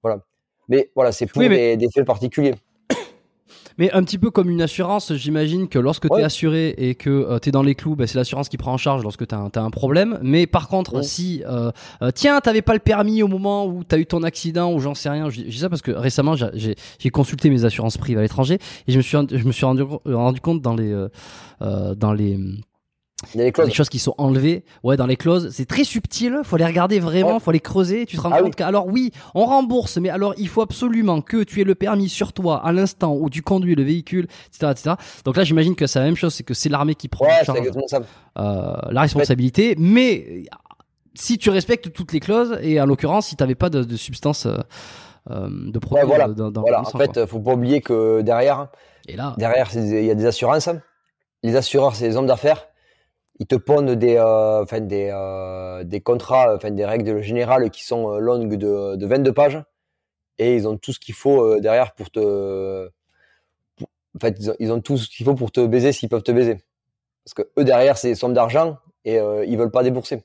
Voilà. 0.02 0.20
Mais 0.68 0.90
voilà, 0.94 1.12
c'est 1.12 1.26
pour 1.26 1.42
des, 1.42 1.78
faits 1.94 2.06
particuliers. 2.06 2.54
Mais 3.78 3.90
un 3.92 4.02
petit 4.02 4.18
peu 4.18 4.30
comme 4.30 4.50
une 4.50 4.60
assurance, 4.60 5.14
j'imagine 5.14 5.68
que 5.68 5.78
lorsque 5.78 6.08
tu 6.08 6.18
es 6.18 6.22
assuré 6.22 6.74
et 6.76 6.94
que 6.94 7.10
euh, 7.10 7.38
tu 7.38 7.48
es 7.48 7.52
dans 7.52 7.62
les 7.62 7.74
clous, 7.74 7.96
bah, 7.96 8.06
c'est 8.06 8.18
l'assurance 8.18 8.48
qui 8.48 8.56
prend 8.56 8.72
en 8.72 8.76
charge 8.76 9.02
lorsque 9.02 9.26
tu 9.26 9.34
as, 9.34 9.50
un 9.54 9.70
problème. 9.70 10.18
Mais 10.22 10.46
par 10.46 10.68
contre, 10.68 11.02
si, 11.04 11.42
euh, 11.46 11.70
euh, 12.02 12.10
tiens, 12.12 12.40
t'avais 12.40 12.62
pas 12.62 12.74
le 12.74 12.80
permis 12.80 13.22
au 13.22 13.28
moment 13.28 13.66
où 13.66 13.84
tu 13.84 13.94
as 13.94 13.98
eu 13.98 14.06
ton 14.06 14.22
accident 14.22 14.72
ou 14.72 14.80
j'en 14.80 14.94
sais 14.94 15.08
rien, 15.08 15.30
je 15.30 15.42
dis 15.42 15.58
ça 15.58 15.68
parce 15.68 15.82
que 15.82 15.92
récemment, 15.92 16.34
j'ai 16.34 17.10
consulté 17.10 17.50
mes 17.50 17.64
assurances 17.64 17.96
privées 17.96 18.18
à 18.18 18.22
l'étranger 18.22 18.58
et 18.86 18.92
je 18.92 18.96
me 18.96 19.02
suis, 19.02 19.16
je 19.30 19.44
me 19.44 19.52
suis 19.52 19.64
rendu, 19.64 19.82
rendu 20.04 20.40
compte 20.40 20.60
dans 20.60 20.74
les, 20.74 20.92
euh, 21.62 21.94
dans 23.34 23.42
les 23.42 23.50
les, 23.50 23.72
choses 23.72 23.88
qui 23.88 23.98
sont 23.98 24.14
enlevées, 24.16 24.64
ouais, 24.84 24.96
dans 24.96 25.06
les 25.06 25.16
clauses, 25.16 25.50
c'est 25.50 25.66
très 25.66 25.82
subtil. 25.82 26.40
Faut 26.44 26.56
les 26.56 26.64
regarder 26.64 27.00
vraiment, 27.00 27.40
faut 27.40 27.50
les 27.50 27.58
creuser. 27.58 28.06
Tu 28.06 28.16
te 28.16 28.22
rends 28.22 28.30
ah 28.32 28.42
compte 28.42 28.54
qu'alors 28.54 28.86
oui, 28.86 29.10
on 29.34 29.44
rembourse, 29.44 29.96
mais 29.98 30.08
alors 30.08 30.34
il 30.38 30.46
faut 30.46 30.62
absolument 30.62 31.20
que 31.20 31.42
tu 31.42 31.60
aies 31.60 31.64
le 31.64 31.74
permis 31.74 32.08
sur 32.08 32.32
toi 32.32 32.64
à 32.64 32.70
l'instant 32.70 33.16
où 33.16 33.28
tu 33.28 33.42
conduis 33.42 33.74
le 33.74 33.82
véhicule, 33.82 34.28
etc., 34.46 34.70
etc. 34.70 34.94
Donc 35.24 35.36
là, 35.36 35.42
j'imagine 35.42 35.74
que 35.74 35.88
c'est 35.88 35.98
la 35.98 36.04
même 36.04 36.16
chose, 36.16 36.32
c'est 36.32 36.44
que 36.44 36.54
c'est 36.54 36.68
l'armée 36.68 36.94
qui 36.94 37.08
prend 37.08 37.26
euh, 37.26 38.76
la 38.90 39.00
responsabilité, 39.00 39.74
mais 39.78 40.44
si 41.14 41.38
tu 41.38 41.50
respectes 41.50 41.92
toutes 41.92 42.12
les 42.12 42.20
clauses 42.20 42.56
et 42.62 42.80
en 42.80 42.86
l'occurrence, 42.86 43.26
si 43.26 43.36
tu 43.36 43.42
n'avais 43.42 43.56
pas 43.56 43.68
de, 43.68 43.82
de 43.82 43.96
substance 43.96 44.46
euh, 44.46 44.58
euh, 45.32 45.48
de 45.50 45.78
produit 45.80 46.06
voilà. 46.06 46.28
dans, 46.28 46.52
voilà. 46.60 46.82
En 46.82 46.84
fait, 46.84 47.26
faut 47.26 47.40
pas 47.40 47.54
oublier 47.54 47.80
que 47.80 48.20
derrière, 48.20 48.68
et 49.08 49.16
là, 49.16 49.34
derrière, 49.38 49.68
il 49.74 50.04
y 50.04 50.10
a 50.10 50.14
des 50.14 50.26
assurances. 50.26 50.68
Les 51.42 51.56
assureurs, 51.56 51.96
c'est 51.96 52.08
des 52.08 52.16
hommes 52.16 52.26
d'affaires 52.26 52.68
ils 53.40 53.46
te 53.46 53.54
pondent 53.54 53.92
des, 53.92 54.16
euh, 54.16 54.62
enfin 54.62 54.80
des, 54.80 55.10
euh, 55.12 55.84
des 55.84 56.00
contrats, 56.00 56.54
enfin 56.54 56.70
des 56.70 56.84
règles 56.84 57.22
générales 57.22 57.70
qui 57.70 57.84
sont 57.84 58.12
euh, 58.12 58.18
longues 58.18 58.56
de, 58.56 58.96
de 58.96 59.06
22 59.06 59.32
pages 59.32 59.62
et 60.38 60.56
ils 60.56 60.66
ont 60.66 60.76
tout 60.76 60.92
ce 60.92 60.98
qu'il 60.98 61.14
faut 61.14 61.58
derrière 61.60 61.94
pour 61.94 62.10
te, 62.10 62.88
en 63.80 64.18
fait 64.20 64.36
ils 64.60 64.72
ont, 64.72 64.80
tout 64.80 64.96
ce 64.96 65.08
qu'il 65.08 65.26
faut 65.26 65.34
pour 65.34 65.50
te 65.50 65.64
baiser 65.66 65.92
s'ils 65.92 66.08
peuvent 66.08 66.22
te 66.22 66.32
baiser, 66.32 66.58
parce 67.24 67.34
que 67.34 67.42
eux 67.58 67.64
derrière 67.64 67.96
c'est 67.96 68.08
des 68.08 68.14
sommes 68.14 68.34
d'argent 68.34 68.78
et 69.04 69.16
ils 69.16 69.58
veulent 69.58 69.72
pas 69.72 69.82
débourser. 69.82 70.22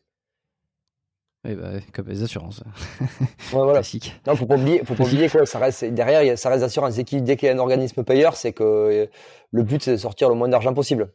Oui, 1.46 1.56
bah, 1.56 1.72
comme 1.94 2.08
les 2.08 2.22
assurances. 2.24 2.64
ouais, 3.02 3.08
voilà. 3.52 3.74
Classique. 3.74 4.14
Non, 4.28 4.36
faut 4.36 4.46
pas 4.46 4.56
oublier, 4.56 4.84
faut 4.86 4.94
pas 4.94 5.04
oublier 5.04 5.28
quoi, 5.28 5.46
ça 5.46 5.60
reste, 5.60 5.84
derrière, 5.84 6.38
ça 6.38 6.50
reste 6.50 6.64
assurance. 6.64 6.96
Dès 6.96 7.04
qu'il 7.04 7.26
y 7.26 7.50
a 7.50 7.54
un 7.54 7.58
organisme 7.58 8.04
payeur, 8.04 8.38
c'est 8.38 8.54
que 8.54 9.10
le 9.52 9.64
but, 9.64 9.84
c'est 9.84 9.92
de 9.92 9.98
sortir 9.98 10.30
le 10.30 10.36
moins 10.36 10.48
d'argent 10.48 10.74
possible. 10.74 11.12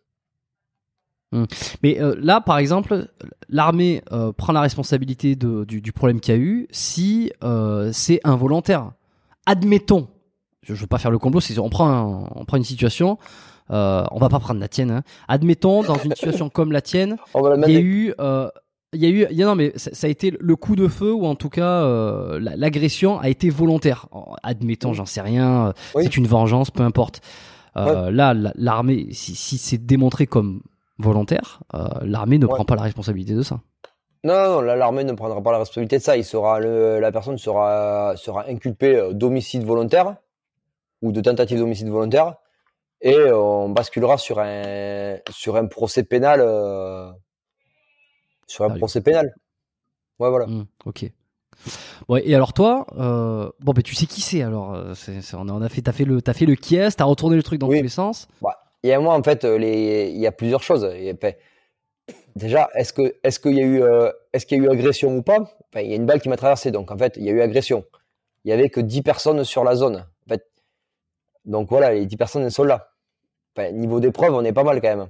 Hum. 1.33 1.47
Mais 1.83 2.01
euh, 2.01 2.17
là, 2.19 2.41
par 2.41 2.59
exemple, 2.59 3.09
l'armée 3.49 4.03
euh, 4.13 4.33
prend 4.33 4.53
la 4.53 4.63
responsabilité 4.63 5.37
de, 5.37 5.65
du, 5.65 5.83
du, 5.83 5.93
problème 5.93 6.21
qu'il 6.21 6.35
y 6.35 6.39
a 6.39 6.41
eu 6.41 6.67
si 6.71 7.31
euh, 7.45 7.91
c'est 7.93 8.21
involontaire. 8.25 8.93
Admettons, 9.45 10.09
je, 10.63 10.73
ne 10.73 10.79
veux 10.79 10.87
pas 10.87 10.99
faire 10.99 11.11
le 11.11 11.19
complot, 11.19 11.41
on 11.59 11.69
prend, 11.69 12.29
on 12.35 12.45
prend 12.45 12.57
une 12.57 12.65
situation, 12.65 13.19
on 13.69 14.19
va 14.19 14.29
pas 14.29 14.41
prendre 14.41 14.61
la 14.61 14.69
tienne. 14.69 14.91
Hein. 14.91 15.03
Admettons, 15.27 15.83
dans 15.83 15.99
une 15.99 16.15
situation 16.15 16.49
comme 16.49 16.73
la 16.73 16.81
tienne, 16.81 17.17
il 17.67 17.73
y 17.73 17.77
a 17.77 17.81
eu 17.81 18.15
il 18.95 19.03
y 19.03 19.05
a 19.05 19.11
eu, 19.11 19.27
y 19.31 19.43
a, 19.43 19.47
non 19.47 19.55
mais 19.55 19.75
ça, 19.77 20.07
a 20.07 20.11
été 20.11 20.35
le 20.41 20.57
coup 20.57 20.75
de 20.75 20.89
feu 20.89 21.13
ou 21.13 21.27
en 21.27 21.35
tout 21.35 21.51
cas 21.51 21.87
l'agression 22.39 23.21
a 23.21 23.29
été 23.29 23.51
volontaire. 23.51 24.07
Admettons, 24.43 24.95
j'en 24.95 25.05
sais 25.05 25.21
rien, 25.21 25.75
c'est 25.95 26.17
une 26.17 26.27
vengeance, 26.27 26.71
peu 26.71 26.83
importe. 26.83 27.21
Là, 27.77 28.35
l'armée, 28.55 29.09
si, 29.13 29.35
si 29.35 29.59
c'est 29.59 29.85
démontré 29.85 30.27
comme 30.27 30.63
volontaire, 30.99 31.61
euh, 31.75 31.89
l'armée 32.03 32.39
ne 32.39 32.47
prend 32.47 32.65
pas 32.65 32.77
la 32.77 32.83
responsabilité 32.83 33.35
de 33.35 33.43
ça. 33.43 33.61
Non, 34.25 34.35
non, 34.35 34.61
l'armée 34.61 35.05
ne 35.05 35.13
prendra 35.13 35.41
pas 35.41 35.53
la 35.53 35.59
responsabilité 35.59 35.99
de 35.99 36.03
ça. 36.03 36.17
Il 36.17 36.25
sera 36.25 36.59
la 36.61 37.13
personne 37.13 37.39
sera, 37.39 38.15
sera 38.17 38.49
inculpée 38.49 38.97
euh, 38.97 39.13
d'homicide 39.13 39.65
volontaire 39.65 40.17
ou 41.03 41.13
de 41.13 41.21
tentative 41.21 41.59
d'homicide 41.59 41.89
volontaire 41.89 42.35
et 43.01 43.31
on 43.31 43.69
basculera 43.69 44.19
sur 44.19 44.41
un, 44.41 45.19
sur 45.31 45.55
un 45.55 45.67
procès 45.67 46.03
pénal. 46.03 46.41
Euh, 46.43 47.13
sur 48.49 48.65
un 48.65 48.71
ah 48.71 48.77
procès 48.77 49.01
pénal. 49.01 49.33
Ouais, 50.19 50.31
voilà. 50.31 50.47
Mmh, 50.47 50.67
ok. 50.85 51.13
Ouais, 52.09 52.29
et 52.29 52.35
alors 52.35 52.53
toi, 52.53 52.87
bon, 52.97 53.73
ben 53.73 53.83
tu 53.83 53.95
sais 53.95 54.07
qui 54.07 54.21
c'est 54.21 54.43
alors. 54.43 54.71
on, 55.35 55.63
a 55.63 55.69
fait, 55.69 55.83
t'as 55.83 55.93
fait 55.93 56.05
le, 56.05 56.19
as 56.27 56.33
fait 56.33 56.47
le 56.47 56.57
qui 56.57 56.77
est, 56.77 56.97
t'as 56.97 57.05
retourné 57.05 57.37
le 57.37 57.43
truc 57.43 57.61
dans 57.61 57.69
tous 57.69 57.75
les 57.75 57.89
sens. 57.89 58.27
Bah, 58.43 58.57
et 58.83 58.97
moi, 58.99 59.15
en 59.15 59.23
fait, 59.23 59.45
les... 59.45 60.11
il 60.11 60.19
y 60.19 60.27
a 60.27 60.33
plusieurs 60.33 60.63
choses. 60.63 60.89
déjà, 62.37 62.69
est-ce 62.75 62.93
que 62.93 63.17
est-ce 63.23 63.41
qu'il 63.41 63.55
y 63.55 63.61
a 63.61 63.65
eu 63.65 63.83
euh, 63.83 64.11
est-ce 64.33 64.47
qu'il 64.47 64.59
y 64.59 64.61
a 64.61 64.65
eu 64.65 64.71
agression 64.71 65.17
ou 65.17 65.23
pas? 65.23 65.59
Il 65.77 65.87
y 65.87 65.93
a 65.93 65.97
une 65.97 66.07
balle 66.07 66.21
qui 66.21 66.29
m'a 66.29 66.37
traversé, 66.37 66.71
donc 66.71 66.91
en 66.91 66.99
fait, 66.99 67.17
il 67.17 67.25
y 67.25 67.29
a 67.31 67.33
eu 67.33 67.41
agression. 67.41 67.85
Il 68.45 68.51
y 68.51 68.53
avait 68.53 68.71
que 68.71 68.81
10 68.81 69.03
personnes 69.03 69.45
sur 69.45 69.65
la 69.65 69.75
zone. 69.75 70.07
Donc 71.49 71.71
voilà, 71.71 71.95
les 71.95 72.07
10 72.07 72.17
personnes 72.17 72.51
sont 72.51 72.63
là. 72.63 72.93
Enfin, 73.57 73.73
niveau 73.73 74.01
des 74.01 74.13
preuves, 74.13 74.35
on 74.35 74.45
est 74.45 74.53
pas 74.53 74.65
mal 74.65 74.81
quand 74.81 74.97
même. 74.97 75.09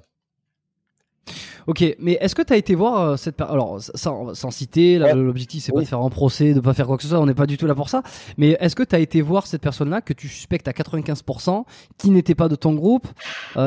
Ok, 1.68 1.84
mais 1.98 2.16
est-ce 2.22 2.34
que 2.34 2.40
tu 2.40 2.54
as 2.54 2.56
été 2.56 2.74
voir 2.74 2.98
euh, 2.98 3.16
cette 3.16 3.36
personne 3.36 3.54
Alors, 3.54 3.78
sans, 3.78 4.32
sans 4.32 4.50
citer, 4.50 4.98
l'objectif 4.98 5.62
c'est 5.62 5.70
pas 5.70 5.80
de 5.82 5.84
faire 5.84 6.00
un 6.00 6.08
procès, 6.08 6.54
de 6.54 6.60
pas 6.60 6.72
faire 6.72 6.86
quoi 6.86 6.96
que 6.96 7.02
ce 7.02 7.10
soit, 7.10 7.20
on 7.20 7.26
n'est 7.26 7.34
pas 7.34 7.44
du 7.44 7.58
tout 7.58 7.66
là 7.66 7.74
pour 7.74 7.90
ça. 7.90 8.02
Mais 8.38 8.56
est-ce 8.58 8.74
que 8.74 8.82
tu 8.82 8.96
as 8.96 8.98
été 8.98 9.20
voir 9.20 9.46
cette 9.46 9.60
personne-là 9.60 10.00
que 10.00 10.14
tu 10.14 10.28
suspectes 10.28 10.66
à 10.66 10.70
95%, 10.70 11.64
qui 11.98 12.08
n'était 12.08 12.34
pas 12.34 12.48
de 12.48 12.56
ton 12.56 12.72
groupe, 12.72 13.06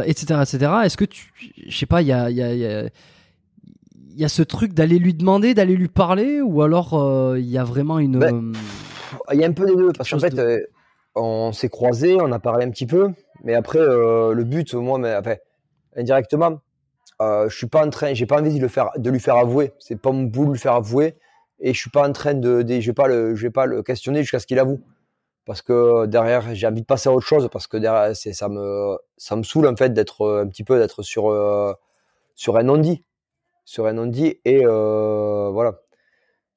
etc., 0.03 0.25
euh, 0.31 0.41
etc. 0.41 0.71
Est-ce 0.83 0.97
que 0.97 1.05
tu, 1.05 1.31
je 1.67 1.77
sais 1.77 1.85
pas, 1.85 2.01
il 2.01 2.07
y 2.07 2.11
a, 2.11 2.31
y, 2.31 2.41
a, 2.41 2.55
y, 2.55 2.65
a, 2.65 2.89
y 4.15 4.25
a 4.25 4.29
ce 4.29 4.41
truc 4.41 4.73
d'aller 4.73 4.97
lui 4.97 5.13
demander, 5.13 5.53
d'aller 5.53 5.75
lui 5.75 5.87
parler, 5.87 6.41
ou 6.41 6.63
alors 6.63 6.95
euh, 6.95 7.37
il 7.37 7.51
y 7.51 7.59
a 7.59 7.63
vraiment 7.63 7.99
une. 7.99 8.17
Ben, 8.17 8.51
il 9.31 9.39
y 9.39 9.43
a 9.43 9.47
un 9.47 9.53
peu 9.53 9.67
des 9.67 9.75
deux, 9.75 9.91
parce 9.93 10.09
qu'en 10.09 10.17
fait, 10.17 10.33
on 11.13 11.51
s'est 11.51 11.69
croisés, 11.69 12.17
on 12.19 12.31
a 12.31 12.39
parlé 12.39 12.65
un 12.65 12.71
petit 12.71 12.87
peu, 12.87 13.09
mais 13.43 13.53
après, 13.53 13.77
le 13.77 14.43
but, 14.43 14.73
moi, 14.73 14.97
mais, 14.97 15.15
enfin, 15.15 15.35
indirectement, 15.95 16.61
euh, 17.21 17.49
je 17.49 17.55
suis 17.55 17.67
pas 17.67 17.85
en 17.85 17.89
train, 17.89 18.13
j'ai 18.13 18.25
pas 18.25 18.39
envie 18.39 18.55
de 18.55 18.61
le 18.61 18.67
faire, 18.67 18.89
de 18.97 19.09
lui 19.09 19.19
faire 19.19 19.37
avouer. 19.37 19.73
C'est 19.79 19.99
pas 19.99 20.11
mon 20.11 20.23
boulot 20.23 20.47
de 20.47 20.53
lui 20.53 20.59
faire 20.59 20.73
avouer. 20.73 21.15
Et 21.59 21.73
je 21.73 21.79
suis 21.79 21.91
pas 21.91 22.07
en 22.07 22.11
train 22.11 22.33
de, 22.33 22.65
je 22.67 22.87
vais 22.87 22.93
pas 22.93 23.07
le, 23.07 23.35
je 23.35 23.43
vais 23.43 23.51
pas 23.51 23.67
le 23.67 23.83
questionner 23.83 24.21
jusqu'à 24.21 24.39
ce 24.39 24.47
qu'il 24.47 24.57
avoue. 24.57 24.81
Parce 25.45 25.61
que 25.61 26.05
derrière, 26.07 26.55
j'ai 26.55 26.67
envie 26.67 26.81
de 26.81 26.85
passer 26.85 27.09
à 27.09 27.13
autre 27.13 27.25
chose 27.25 27.49
parce 27.51 27.67
que 27.67 27.77
derrière, 27.77 28.15
ça 28.15 28.49
me, 28.49 28.97
ça 29.17 29.35
me 29.35 29.43
saoule 29.43 29.67
en 29.67 29.75
fait 29.75 29.93
d'être 29.93 30.43
un 30.43 30.47
petit 30.47 30.63
peu 30.63 30.79
d'être 30.79 31.03
sur, 31.03 31.29
euh, 31.29 31.73
sur 32.35 32.57
un 32.57 32.63
non-dit, 32.63 33.03
sur 33.65 33.85
un 33.85 33.93
non-dit. 33.93 34.39
Et 34.45 34.65
euh, 34.65 35.49
voilà. 35.51 35.79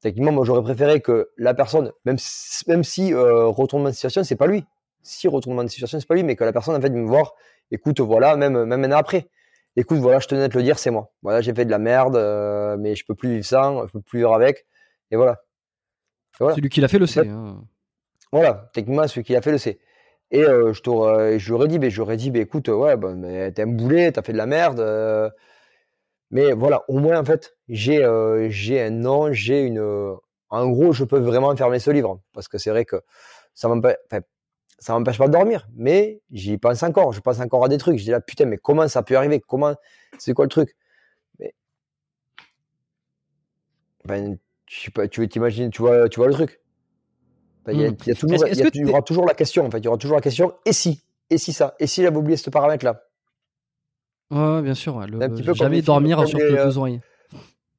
Techniquement, 0.01 0.33
moi, 0.33 0.45
j'aurais 0.45 0.63
préféré 0.63 1.01
que 1.01 1.31
la 1.39 1.55
personne, 1.55 1.93
même 2.05 2.19
si, 2.19 2.69
même 2.69 2.85
si 2.85 3.15
retournement 3.15 3.91
de 3.91 3.95
situation, 3.95 4.23
c'est 4.25 4.37
pas 4.37 4.47
lui. 4.47 4.65
Si 5.03 5.29
retournement 5.29 5.65
de 5.65 5.69
situation, 5.69 6.01
c'est 6.01 6.09
pas 6.09 6.15
lui, 6.15 6.25
mais 6.25 6.37
que 6.37 6.45
la 6.45 6.53
personne 6.53 6.75
en 6.77 6.81
fait 6.81 6.91
me 6.91 7.07
voir, 7.07 7.35
écoute, 7.71 8.01
voilà, 8.01 8.37
même, 8.37 8.65
même 8.65 8.81
maintenant 8.81 8.99
après 8.99 9.29
écoute, 9.77 9.99
voilà, 9.99 10.19
je 10.19 10.29
tenais 10.29 10.43
à 10.43 10.49
te 10.49 10.57
le 10.57 10.65
dire, 10.65 10.79
c'est 10.79 10.91
moi. 10.91 11.13
Voilà, 11.23 11.41
j'ai 11.41 11.55
fait 11.55 11.65
de 11.65 11.71
la 11.71 11.79
merde, 11.79 12.17
euh, 12.17 12.77
mais 12.79 12.95
je 12.95 13.05
peux 13.05 13.15
plus 13.15 13.31
vivre 13.31 13.45
sans, 13.45 13.87
je 13.87 13.93
peux 13.93 14.01
plus 14.01 14.19
vivre 14.19 14.35
avec. 14.35 14.67
Et 15.11 15.17
voilà. 15.17 15.43
Celui 16.39 16.69
qui 16.69 16.81
l'a 16.81 16.89
fait 16.89 16.99
le 16.99 17.07
sait. 17.07 17.27
Hein. 17.29 17.63
Voilà, 18.33 18.69
techniquement, 18.73 19.07
celui 19.07 19.23
qui 19.23 19.33
l'a 19.33 19.43
fait 19.43 19.53
le 19.53 19.59
sait. 19.59 19.79
Et 20.31 20.43
euh, 20.43 20.73
je 20.73 20.83
t'aurais, 20.83 21.69
dit, 21.69 21.79
mais 21.79 21.91
j'aurais 21.91 22.17
dit, 22.17 22.33
mais 22.33 22.41
écoute, 22.41 22.69
ouais, 22.69 22.97
bah, 22.97 23.15
mais 23.15 23.53
t'es 23.53 23.63
un 23.63 23.67
boulet, 23.69 24.11
t'as 24.11 24.23
fait 24.23 24.33
de 24.33 24.39
la 24.39 24.47
merde. 24.47 24.81
Euh. 24.81 25.31
mais 26.31 26.53
voilà, 26.53 26.83
au 26.89 26.99
moins, 26.99 27.21
en 27.21 27.25
fait, 27.25 27.57
j'ai, 27.69 28.05
euh, 28.05 28.49
j'ai 28.51 28.81
un 28.83 28.91
nom, 28.91 29.33
j'ai 29.33 29.61
une. 29.63 29.81
En 30.51 30.69
gros, 30.69 30.93
je 30.93 31.05
peux 31.05 31.19
vraiment 31.19 31.55
fermer 31.57 31.79
ce 31.79 31.91
livre. 31.91 32.21
Parce 32.33 32.49
que 32.49 32.59
c'est 32.59 32.71
vrai 32.71 32.85
que 32.85 32.97
ça 33.55 33.69
m'empêche, 33.69 33.97
ça 34.79 34.93
m'empêche 34.93 35.19
pas 35.19 35.27
de 35.27 35.33
dormir. 35.33 35.67
Mais 35.75 36.21
j'y 36.31 36.59
pense 36.59 36.83
encore. 36.83 37.13
Je 37.13 37.21
pense 37.21 37.41
encore 37.41 37.65
à 37.65 37.69
des 37.69 37.79
trucs. 37.79 37.99
Je 37.99 38.05
dis 38.05 38.11
là, 38.11 38.21
putain, 38.21 38.47
mais 38.47 38.59
comment 38.59 38.89
ça 38.89 39.03
peut 39.03 39.17
arriver? 39.17 39.41
Comment 39.41 39.75
C'est 40.19 40.35
quoi 40.35 40.45
le 40.45 40.51
truc? 40.51 40.77
Mais... 41.39 41.55
Ben, 44.05 44.39
je 44.67 44.81
sais 44.81 44.91
pas, 44.91 45.09
tu 45.09 45.27
t'imagines, 45.29 45.71
tu 45.71 45.83
vois, 45.83 46.09
tu 46.09 46.21
vois 46.21 46.29
le 46.29 46.35
truc? 46.35 46.61
Il 47.69 47.81
y, 47.81 47.85
a, 47.87 47.89
y, 47.89 48.85
aura 48.85 49.01
toujours 49.01 49.25
la 49.25 49.33
question, 49.33 49.65
en 49.65 49.71
fait. 49.71 49.79
Il 49.79 49.85
y 49.87 49.89
aura 49.89 49.97
toujours 49.97 50.17
la 50.17 50.21
question, 50.21 50.53
et 50.67 50.75
si? 50.75 51.03
Et 51.31 51.39
si 51.39 51.55
ça? 51.55 51.75
Et 51.81 51.87
si 51.87 52.03
il 52.03 52.07
avait 52.07 52.17
oublié 52.17 52.37
ce 52.37 52.51
paramètre-là? 52.51 53.03
Ouais, 54.31 54.63
bien 54.63 54.75
sûr. 54.75 55.01
Le, 55.07 55.55
jamais 55.55 55.81
dormir 55.81 56.27
sur 56.29 56.39
les, 56.39 56.51
deux 56.51 56.77
oreilles. 56.77 57.01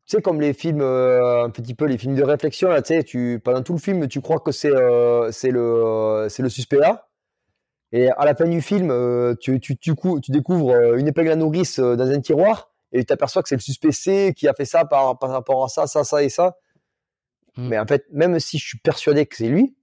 Tu 0.07 0.17
sais, 0.17 0.21
comme 0.21 0.39
les 0.39 0.53
films, 0.53 0.81
euh, 0.81 1.45
un 1.45 1.49
petit 1.49 1.73
peu 1.73 1.85
les 1.85 1.97
films 1.97 2.15
de 2.15 2.23
réflexion, 2.23 2.69
là, 2.69 2.83
tu 2.83 2.93
sais, 2.93 3.03
tu, 3.03 3.41
pendant 3.43 3.63
tout 3.63 3.73
le 3.73 3.79
film, 3.79 4.07
tu 4.07 4.21
crois 4.21 4.39
que 4.39 4.51
c'est 4.51 4.71
euh, 4.71 5.31
c'est 5.31 5.49
le, 5.49 5.59
euh, 5.59 6.29
le 6.37 6.49
suspect 6.49 6.83
A. 6.83 7.07
Et 7.91 8.11
à 8.11 8.25
la 8.25 8.35
fin 8.35 8.45
du 8.45 8.61
film, 8.61 8.89
tu, 9.39 9.59
tu, 9.59 9.77
tu, 9.77 9.95
tu, 9.95 10.31
découvres 10.31 10.93
une 10.95 11.07
épingle 11.07 11.31
à 11.31 11.35
nourrice 11.35 11.79
dans 11.79 12.07
un 12.07 12.19
tiroir 12.19 12.71
et 12.91 12.99
tu 12.99 13.05
t'aperçois 13.05 13.41
que 13.41 13.49
c'est 13.49 13.55
le 13.55 13.61
suspect 13.61 13.91
C 13.91 14.33
qui 14.35 14.47
a 14.47 14.53
fait 14.53 14.65
ça 14.65 14.85
par, 14.85 15.17
par 15.17 15.29
rapport 15.29 15.63
à 15.63 15.69
ça, 15.69 15.87
ça, 15.87 16.03
ça 16.03 16.21
et 16.21 16.29
ça. 16.29 16.57
Mmh. 17.55 17.67
Mais 17.69 17.79
en 17.79 17.85
fait, 17.85 18.05
même 18.11 18.39
si 18.39 18.57
je 18.57 18.67
suis 18.67 18.79
persuadé 18.79 19.25
que 19.25 19.35
c'est 19.35 19.47
lui, 19.47 19.77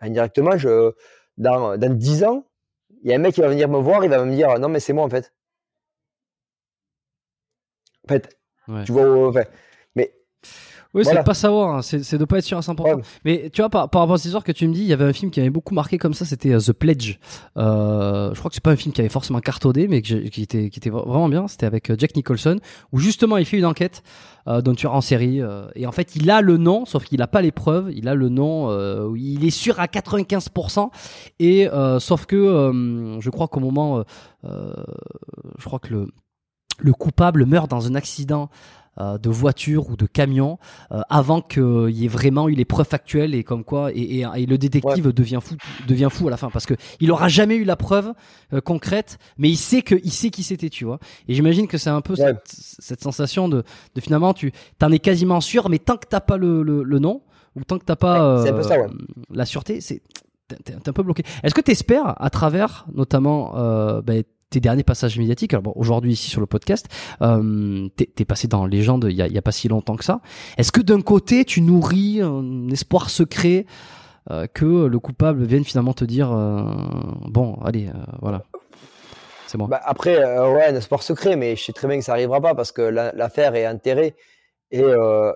indirectement, 0.00 0.56
je, 0.56 0.92
dans, 1.36 1.76
dans 1.76 1.94
10 1.94 2.24
ans, 2.24 2.46
il 3.02 3.10
y 3.10 3.12
a 3.12 3.16
un 3.16 3.18
mec 3.18 3.34
qui 3.34 3.42
va 3.42 3.48
venir 3.48 3.68
me 3.68 3.78
voir, 3.78 4.02
il 4.04 4.10
va 4.10 4.24
me 4.24 4.34
dire 4.34 4.58
non, 4.58 4.68
mais 4.68 4.80
c'est 4.80 4.92
moi 4.92 5.04
en 5.04 5.10
fait. 5.10 5.32
En 8.04 8.08
fait, 8.08 8.38
tu 8.84 8.92
vois, 8.92 9.28
enfin, 9.28 9.44
oui, 10.94 11.04
c'est 11.04 11.14
de 11.14 11.22
pas 11.22 11.34
savoir, 11.34 11.76
hein. 11.76 11.82
c'est 11.82 12.16
de 12.16 12.24
pas 12.24 12.38
être 12.38 12.44
sûr 12.44 12.56
à 12.56 12.62
100%. 12.62 13.02
Mais 13.24 13.50
tu 13.52 13.60
vois, 13.60 13.68
par, 13.68 13.90
par 13.90 14.02
rapport 14.02 14.14
à 14.14 14.18
ces 14.18 14.28
histoires 14.28 14.44
que 14.44 14.52
tu 14.52 14.66
me 14.66 14.72
dis, 14.72 14.80
il 14.80 14.86
y 14.86 14.92
avait 14.92 15.04
un 15.04 15.12
film 15.12 15.30
qui 15.30 15.38
avait 15.40 15.50
beaucoup 15.50 15.74
marqué 15.74 15.98
comme 15.98 16.14
ça, 16.14 16.24
c'était 16.24 16.54
euh, 16.54 16.60
The 16.60 16.72
Pledge. 16.72 17.18
Euh, 17.56 18.32
je 18.32 18.38
crois 18.38 18.48
que 18.48 18.54
c'est 18.54 18.62
pas 18.62 18.70
un 18.70 18.76
film 18.76 18.94
qui 18.94 19.02
avait 19.02 19.10
forcément 19.10 19.40
cartonné, 19.40 19.86
mais 19.86 20.00
qui, 20.00 20.42
était, 20.42 20.70
qui 20.70 20.78
était 20.78 20.90
vraiment 20.90 21.28
bien. 21.28 21.46
C'était 21.46 21.66
avec 21.66 21.90
euh, 21.90 21.96
Jack 21.98 22.16
Nicholson, 22.16 22.58
où 22.92 22.98
justement 22.98 23.36
il 23.36 23.44
fait 23.44 23.58
une 23.58 23.66
enquête 23.66 24.02
euh, 24.48 24.62
d'un 24.62 24.74
tueur 24.74 24.94
en 24.94 25.02
série. 25.02 25.42
Euh, 25.42 25.66
et 25.74 25.86
en 25.86 25.92
fait, 25.92 26.16
il 26.16 26.30
a 26.30 26.40
le 26.40 26.56
nom, 26.56 26.86
sauf 26.86 27.04
qu'il 27.04 27.20
a 27.20 27.26
pas 27.26 27.42
les 27.42 27.52
preuves. 27.52 27.90
Il 27.94 28.08
a 28.08 28.14
le 28.14 28.30
nom, 28.30 28.70
euh, 28.70 29.12
il 29.16 29.44
est 29.44 29.50
sûr 29.50 29.78
à 29.78 29.86
95%. 29.86 30.90
Et 31.38 31.68
sauf 31.98 32.26
que 32.26 33.18
je 33.20 33.30
crois 33.30 33.48
qu'au 33.48 33.60
moment, 33.60 34.04
je 34.44 35.64
crois 35.64 35.78
que 35.78 35.92
le 35.92 36.06
le 36.78 36.92
coupable 36.92 37.44
meurt 37.44 37.70
dans 37.70 37.86
un 37.86 37.94
accident 37.94 38.50
euh, 39.00 39.16
de 39.16 39.30
voiture 39.30 39.90
ou 39.90 39.96
de 39.96 40.06
camion 40.06 40.58
euh, 40.90 41.02
avant 41.08 41.40
qu'il 41.40 41.90
y 41.90 42.04
ait 42.04 42.08
vraiment 42.08 42.48
eu 42.48 42.54
les 42.54 42.64
preuves 42.64 42.88
factuelles 42.88 43.32
et 43.32 43.44
comme 43.44 43.62
quoi 43.62 43.92
et, 43.92 44.22
et, 44.22 44.46
le 44.46 44.58
détective 44.58 45.12
devient 45.12 45.38
fou 45.40 45.54
devient 45.86 46.08
fou 46.10 46.26
à 46.26 46.32
la 46.32 46.36
fin 46.36 46.50
parce 46.50 46.66
que 46.66 46.74
il 46.98 47.12
aura 47.12 47.28
jamais 47.28 47.54
eu 47.54 47.62
la 47.62 47.76
preuve 47.76 48.12
euh, 48.52 48.60
concrète 48.60 49.18
mais 49.36 49.50
il 49.50 49.56
sait 49.56 49.82
que 49.82 49.94
il 50.02 50.10
sait 50.10 50.30
qui 50.30 50.42
c'était 50.42 50.68
tu 50.68 50.84
vois. 50.84 50.98
Et 51.28 51.34
j'imagine 51.34 51.68
que 51.68 51.78
c'est 51.78 51.90
un 51.90 52.00
peu 52.00 52.16
cette, 52.16 52.42
cette, 52.48 53.00
sensation 53.00 53.48
de, 53.48 53.62
de 53.94 54.00
finalement 54.00 54.34
tu 54.34 54.50
t'en 54.80 54.90
es 54.90 54.98
quasiment 54.98 55.40
sûr 55.40 55.68
mais 55.68 55.78
tant 55.78 55.96
que 55.96 56.06
t'as 56.08 56.20
pas 56.20 56.36
le, 56.36 56.64
le, 56.64 56.98
nom 56.98 57.22
ou 57.54 57.62
tant 57.62 57.78
que 57.78 57.84
t'as 57.84 57.94
pas 57.94 58.44
la 59.30 59.44
sûreté 59.46 59.80
c'est 59.80 60.02
t'es 60.48 60.74
un 60.74 60.92
peu 60.92 61.02
bloqué. 61.02 61.22
Est-ce 61.42 61.54
que 61.54 61.60
tu 61.60 61.70
espères, 61.70 62.14
à 62.18 62.30
travers 62.30 62.86
notamment 62.92 63.56
euh, 63.56 64.00
bah, 64.02 64.14
tes 64.50 64.60
derniers 64.60 64.82
passages 64.82 65.18
médiatiques, 65.18 65.52
alors 65.52 65.62
bon, 65.62 65.72
aujourd'hui 65.76 66.12
ici 66.12 66.30
sur 66.30 66.40
le 66.40 66.46
podcast, 66.46 66.86
euh, 67.22 67.88
t'es 67.96 68.08
es 68.18 68.24
passé 68.24 68.48
dans 68.48 68.66
Légende 68.66 69.06
il 69.10 69.16
y 69.16 69.38
a, 69.38 69.42
pas 69.42 69.52
si 69.52 69.68
longtemps 69.68 69.96
que 69.96 70.04
ça. 70.04 70.20
Est-ce 70.56 70.72
que 70.72 70.80
d'un 70.80 71.00
côté 71.00 71.44
tu 71.44 71.60
nourris 71.60 72.20
un 72.22 72.68
espoir 72.70 73.10
secret 73.10 73.66
euh, 74.30 74.46
que 74.46 74.86
le 74.86 74.98
coupable 74.98 75.44
vienne 75.44 75.64
finalement 75.64 75.92
te 75.92 76.04
dire 76.04 76.32
euh, 76.32 76.62
bon, 77.26 77.58
allez, 77.64 77.90
voilà, 78.20 78.42
c'est 79.46 79.58
bon. 79.58 79.66
Bah 79.66 79.80
après, 79.84 80.16
ouais, 80.18 80.66
un 80.66 80.74
espoir 80.74 81.02
secret, 81.02 81.36
mais 81.36 81.56
je 81.56 81.64
sais 81.64 81.72
très 81.72 81.88
bien 81.88 81.98
que 81.98 82.04
ça 82.04 82.12
arrivera 82.12 82.40
pas 82.40 82.54
parce 82.54 82.72
que 82.72 82.82
l'affaire 82.82 83.54
est 83.54 83.66
enterrée 83.66 84.14
et 84.70 84.84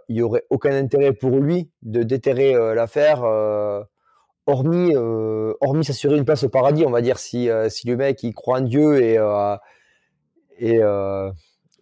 il 0.09 0.17
y 0.17 0.23
aurait 0.23 0.45
aucun 0.51 0.73
intérêt 0.73 1.13
pour 1.13 1.39
lui 1.39 1.71
de 1.83 2.03
déterrer 2.03 2.55
l'affaire 2.75 3.23
hormis, 4.47 4.95
euh, 4.95 5.55
hormis 5.61 5.85
s'assurer 5.85 6.17
une 6.17 6.25
place 6.25 6.45
au 6.45 6.49
paradis, 6.49 6.85
on 6.87 6.91
va 6.91 7.03
dire, 7.03 7.19
si, 7.19 7.49
euh, 7.49 7.69
si 7.69 7.87
le 7.87 7.97
mec 7.97 8.23
il 8.23 8.35
croit 8.35 8.59
en 8.59 8.63
Dieu 8.63 9.01
et, 9.01 9.19
euh, 9.19 9.57
et, 10.59 10.77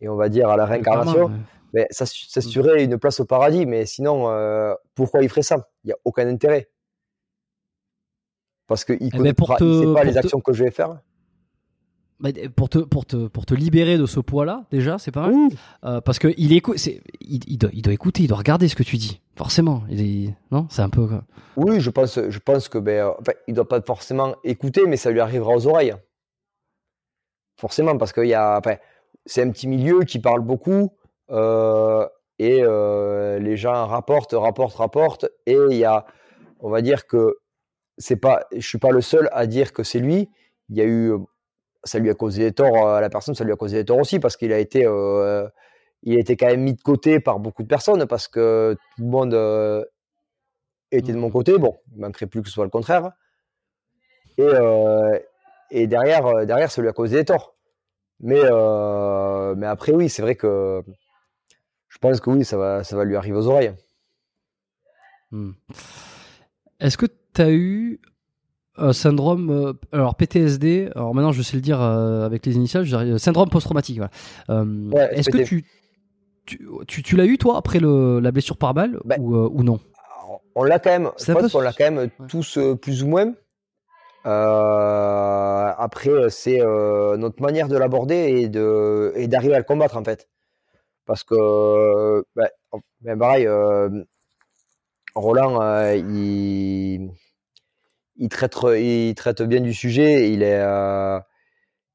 et, 0.00 0.08
on 0.08 0.16
va 0.16 0.28
dire 0.28 0.48
à 0.48 0.56
la 0.56 0.64
réincarnation, 0.64 1.30
mais 1.72 1.86
s'assurer 1.90 2.84
une 2.84 2.98
place 2.98 3.20
au 3.20 3.24
paradis. 3.24 3.66
Mais 3.66 3.86
sinon, 3.86 4.30
pourquoi 4.94 5.22
il 5.22 5.28
ferait 5.28 5.42
ça? 5.42 5.68
Il 5.84 5.88
n'y 5.88 5.92
a 5.92 5.98
aucun 6.04 6.26
intérêt. 6.28 6.70
Parce 8.66 8.84
qu'il 8.84 8.94
ne 8.94 9.10
eh 9.12 9.18
ben, 9.18 9.34
sait 9.34 9.94
pas 9.94 10.04
les 10.04 10.16
actions 10.16 10.40
que 10.40 10.52
je 10.52 10.64
vais 10.64 10.70
faire. 10.70 11.00
Bah, 12.20 12.28
pour 12.54 12.68
te 12.68 12.78
pour 12.78 13.06
te 13.06 13.28
pour 13.28 13.46
te 13.46 13.54
libérer 13.54 13.96
de 13.96 14.04
ce 14.04 14.20
poids 14.20 14.44
là 14.44 14.66
déjà 14.70 14.98
c'est 14.98 15.10
pas 15.10 15.26
mal. 15.28 15.48
Euh, 15.84 16.02
parce 16.02 16.18
que 16.18 16.28
il 16.36 16.52
il, 16.52 16.60
il, 17.22 17.56
doit, 17.56 17.70
il 17.72 17.80
doit 17.80 17.94
écouter 17.94 18.24
il 18.24 18.26
doit 18.26 18.36
regarder 18.36 18.68
ce 18.68 18.74
que 18.76 18.82
tu 18.82 18.98
dis 18.98 19.22
forcément. 19.36 19.84
Il 19.88 20.00
est 20.02 20.34
non? 20.50 20.66
C'est 20.68 20.82
un 20.82 20.90
peu 20.90 21.06
quoi. 21.06 21.24
oui 21.56 21.80
je 21.80 21.88
pense 21.88 22.20
je 22.28 22.38
pense 22.38 22.68
que 22.68 22.76
ben 22.76 23.06
euh, 23.06 23.12
enfin, 23.18 23.32
il 23.48 23.54
doit 23.54 23.66
pas 23.66 23.80
forcément 23.80 24.34
écouter 24.44 24.82
mais 24.86 24.98
ça 24.98 25.10
lui 25.10 25.20
arrivera 25.20 25.54
aux 25.54 25.66
oreilles. 25.66 25.94
Forcément 27.58 27.96
parce 27.96 28.12
qu'il 28.12 28.26
y 28.26 28.34
a 28.34 28.58
enfin, 28.58 28.76
c'est 29.24 29.42
un 29.42 29.50
petit 29.50 29.66
milieu 29.66 30.00
qui 30.00 30.18
parle 30.18 30.42
beaucoup 30.42 30.92
euh, 31.30 32.06
et 32.38 32.58
euh, 32.62 33.38
les 33.38 33.56
gens 33.56 33.86
rapportent 33.86 34.34
rapportent 34.34 34.76
rapportent 34.76 35.26
et 35.46 35.56
il 35.70 35.76
y 35.78 35.86
a 35.86 36.04
on 36.58 36.68
va 36.68 36.82
dire 36.82 37.06
que 37.06 37.38
c'est 37.96 38.16
pas 38.16 38.44
je 38.54 38.66
suis 38.66 38.78
pas 38.78 38.90
le 38.90 39.00
seul 39.00 39.30
à 39.32 39.46
dire 39.46 39.72
que 39.72 39.84
c'est 39.84 40.00
lui. 40.00 40.28
Il 40.68 40.76
y 40.76 40.82
a 40.82 40.84
eu 40.84 41.14
ça 41.84 41.98
lui 41.98 42.10
a 42.10 42.14
causé 42.14 42.42
des 42.42 42.52
torts 42.52 42.88
à 42.88 43.00
la 43.00 43.10
personne, 43.10 43.34
ça 43.34 43.44
lui 43.44 43.52
a 43.52 43.56
causé 43.56 43.78
des 43.78 43.84
torts 43.84 43.98
aussi 43.98 44.20
parce 44.20 44.36
qu'il 44.36 44.52
a 44.52 44.58
été, 44.58 44.84
euh, 44.86 45.48
il 46.02 46.16
a 46.16 46.20
été 46.20 46.36
quand 46.36 46.46
même 46.46 46.62
mis 46.62 46.74
de 46.74 46.80
côté 46.80 47.20
par 47.20 47.38
beaucoup 47.38 47.62
de 47.62 47.68
personnes 47.68 48.06
parce 48.06 48.28
que 48.28 48.76
tout 48.96 49.02
le 49.02 49.08
monde 49.08 49.34
euh, 49.34 49.84
était 50.90 51.12
de 51.12 51.18
mon 51.18 51.28
mmh. 51.28 51.32
côté. 51.32 51.58
Bon, 51.58 51.78
il 51.94 52.00
manquerait 52.00 52.26
plus 52.26 52.42
que 52.42 52.48
ce 52.48 52.54
soit 52.54 52.64
le 52.64 52.70
contraire. 52.70 53.12
Et, 54.38 54.42
euh, 54.42 55.18
et 55.70 55.86
derrière, 55.86 56.46
derrière, 56.46 56.70
ça 56.70 56.82
lui 56.82 56.88
a 56.88 56.92
causé 56.92 57.16
des 57.16 57.24
torts. 57.24 57.56
Mais, 58.20 58.42
mais 59.56 59.66
après, 59.66 59.92
oui, 59.92 60.08
c'est 60.08 60.22
vrai 60.22 60.34
que 60.34 60.82
je 61.88 61.98
pense 61.98 62.20
que 62.20 62.30
oui, 62.30 62.44
ça 62.44 62.56
va, 62.56 62.84
ça 62.84 62.96
va 62.96 63.04
lui 63.04 63.16
arriver 63.16 63.36
aux 63.36 63.46
oreilles. 63.46 63.74
Mmh. 65.30 65.52
Est-ce 66.80 66.96
que 66.96 67.06
tu 67.06 67.42
as 67.42 67.50
eu 67.50 68.00
euh, 68.80 68.92
syndrome, 68.92 69.50
euh, 69.50 69.72
alors 69.92 70.14
PTSD, 70.14 70.90
alors 70.94 71.14
maintenant 71.14 71.32
je 71.32 71.42
sais 71.42 71.56
le 71.56 71.60
dire 71.60 71.80
euh, 71.80 72.24
avec 72.24 72.46
les 72.46 72.56
initiales, 72.56 72.84
je 72.84 73.18
syndrome 73.18 73.50
post-traumatique. 73.50 74.00
Voilà. 74.48 75.12
Est-ce 75.12 75.30
que 75.30 75.42
tu, 75.42 75.64
tu, 76.46 77.02
tu, 77.02 77.16
l'as 77.16 77.26
eu 77.26 77.36
toi 77.36 77.58
après 77.58 77.78
le, 77.78 78.20
la 78.20 78.32
blessure 78.32 78.56
par 78.56 78.74
balle 78.74 78.98
bah, 79.04 79.16
ou, 79.18 79.36
ou, 79.36 79.62
non? 79.62 79.80
On 80.54 80.64
l'a 80.64 80.78
quand 80.78 80.90
même, 80.90 81.10
je 81.18 81.32
pense 81.32 81.52
qu'on 81.52 81.60
l'a 81.60 81.72
quand 81.72 81.90
même 81.90 82.10
tous 82.28 82.58
plus 82.80 83.02
ou 83.02 83.08
moins. 83.08 83.34
après, 84.24 86.30
c'est 86.30 86.60
notre 86.60 87.42
manière 87.42 87.68
de 87.68 87.76
l'aborder 87.76 88.40
et 88.40 88.48
de 88.48 89.12
et 89.14 89.28
d'arriver 89.28 89.54
à 89.54 89.58
le 89.58 89.64
combattre 89.64 89.96
en 89.96 90.04
fait. 90.04 90.28
Parce 91.06 91.24
que, 91.24 92.24
bah, 92.36 92.48
ben 93.00 93.18
pareil, 93.18 93.48
Roland, 95.14 95.60
il 95.94 97.10
il 98.20 98.28
traite, 98.28 98.56
il 98.76 99.14
traite 99.16 99.42
bien 99.42 99.60
du 99.60 99.74
sujet. 99.74 100.30
Il 100.30 100.42
est, 100.42 100.60
euh, 100.60 101.18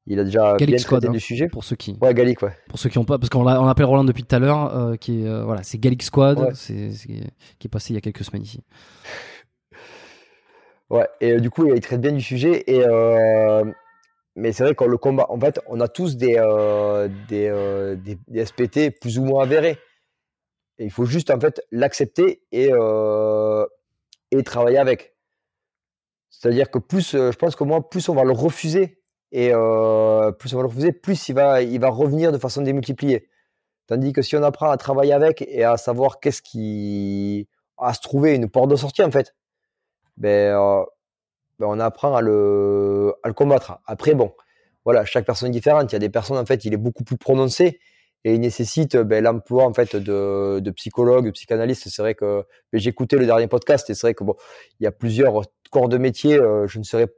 il 0.06 0.18
a 0.18 0.24
déjà 0.24 0.56
bien 0.56 0.76
traité 0.76 1.06
hein, 1.06 1.12
du 1.12 1.20
sujet. 1.20 1.48
Pour 1.48 1.64
ceux 1.64 1.76
qui. 1.76 1.96
Ouais, 2.00 2.12
Gallic, 2.12 2.42
ouais. 2.42 2.52
Pour 2.68 2.78
ceux 2.78 2.90
qui 2.90 2.98
ont 2.98 3.04
pas, 3.04 3.16
parce 3.18 3.30
qu'on 3.30 3.46
on 3.46 3.68
appelle 3.68 3.86
Roland 3.86 4.04
depuis 4.04 4.24
tout 4.24 4.34
à 4.34 4.40
l'heure, 4.40 4.76
euh, 4.76 4.96
qui 4.96 5.22
est, 5.22 5.26
euh, 5.26 5.44
voilà, 5.44 5.62
c'est 5.62 5.78
Gallic 5.78 6.02
Squad, 6.02 6.52
c'est, 6.54 6.90
qui 6.90 7.22
est 7.64 7.68
passé 7.70 7.92
il 7.92 7.94
y 7.94 7.98
a 7.98 8.00
quelques 8.00 8.24
semaines 8.24 8.42
ici. 8.42 8.62
Ouais, 10.88 11.08
et 11.20 11.40
du 11.40 11.50
coup, 11.50 11.66
il 11.66 11.80
traite 11.80 12.00
bien 12.00 12.12
du 12.12 12.20
sujet 12.20 12.62
et. 12.68 12.86
mais 14.36 14.52
c'est 14.52 14.62
vrai 14.62 14.76
qu'on 14.76 14.86
le 14.86 14.96
combat, 14.96 15.26
en 15.30 15.40
fait, 15.40 15.58
on 15.66 15.80
a 15.80 15.88
tous 15.88 16.16
des, 16.16 16.36
des, 17.28 18.16
des, 18.28 18.46
SPT 18.46 18.96
plus 19.00 19.18
ou 19.18 19.24
moins 19.24 19.42
avérés. 19.42 19.78
Et 20.78 20.84
il 20.84 20.92
faut 20.92 21.04
juste 21.04 21.32
en 21.32 21.40
fait 21.40 21.60
l'accepter 21.72 22.40
et, 22.52 22.70
et 24.30 24.42
travailler 24.44 24.78
avec. 24.78 25.15
C'est-à-dire 26.30 26.70
que 26.70 26.78
plus, 26.78 27.14
euh, 27.14 27.32
je 27.32 27.36
pense 27.38 27.56
que 27.56 27.64
moi, 27.64 27.88
plus 27.88 28.08
on 28.08 28.14
va 28.14 28.24
le 28.24 28.32
refuser 28.32 29.00
et 29.32 29.50
euh, 29.52 30.32
plus 30.32 30.52
on 30.54 30.56
va 30.56 30.62
le 30.62 30.68
refuser, 30.68 30.92
plus 30.92 31.28
il 31.28 31.34
va, 31.34 31.62
il 31.62 31.80
va 31.80 31.88
revenir 31.88 32.32
de 32.32 32.38
façon 32.38 32.62
démultipliée. 32.62 33.28
Tandis 33.86 34.12
que 34.12 34.22
si 34.22 34.36
on 34.36 34.42
apprend 34.42 34.70
à 34.70 34.76
travailler 34.76 35.12
avec 35.12 35.42
et 35.42 35.64
à 35.64 35.76
savoir 35.76 36.20
qu'est-ce 36.20 36.42
qui, 36.42 37.48
à 37.78 37.94
se 37.94 38.00
trouver 38.00 38.34
une 38.34 38.48
porte 38.48 38.70
de 38.70 38.76
sortie 38.76 39.02
en 39.02 39.10
fait, 39.10 39.34
ben, 40.16 40.54
euh, 40.54 40.84
ben 41.58 41.66
on 41.68 41.80
apprend 41.80 42.14
à 42.16 42.20
le, 42.20 43.14
à 43.22 43.28
le 43.28 43.34
combattre. 43.34 43.78
Après, 43.86 44.14
bon, 44.14 44.32
voilà, 44.84 45.04
chaque 45.04 45.26
personne 45.26 45.48
est 45.48 45.52
différente. 45.52 45.92
Il 45.92 45.94
y 45.94 45.96
a 45.96 46.00
des 46.00 46.08
personnes, 46.10 46.38
en 46.38 46.46
fait, 46.46 46.64
il 46.64 46.74
est 46.74 46.78
beaucoup 46.78 47.04
plus 47.04 47.16
prononcé 47.16 47.80
et 48.24 48.34
il 48.34 48.40
nécessite 48.40 48.96
ben, 48.96 49.22
l'emploi 49.22 49.64
en 49.64 49.72
fait 49.72 49.94
de, 49.94 50.58
de 50.60 50.70
psychologues, 50.72 51.26
de 51.26 51.30
psychanalystes. 51.30 51.88
C'est 51.88 52.02
vrai 52.02 52.14
que 52.14 52.44
ben, 52.72 52.80
j'ai 52.80 52.90
écouté 52.90 53.16
le 53.18 53.26
dernier 53.26 53.46
podcast 53.46 53.88
et 53.88 53.94
c'est 53.94 54.06
vrai 54.06 54.14
que 54.14 54.24
bon, 54.24 54.34
il 54.80 54.84
y 54.84 54.86
a 54.86 54.92
plusieurs 54.92 55.42
corps 55.68 55.88
de 55.88 55.98
métier. 55.98 56.38
Euh, 56.38 56.66
je 56.66 56.78
ne 56.78 56.84
saurais 56.84 57.08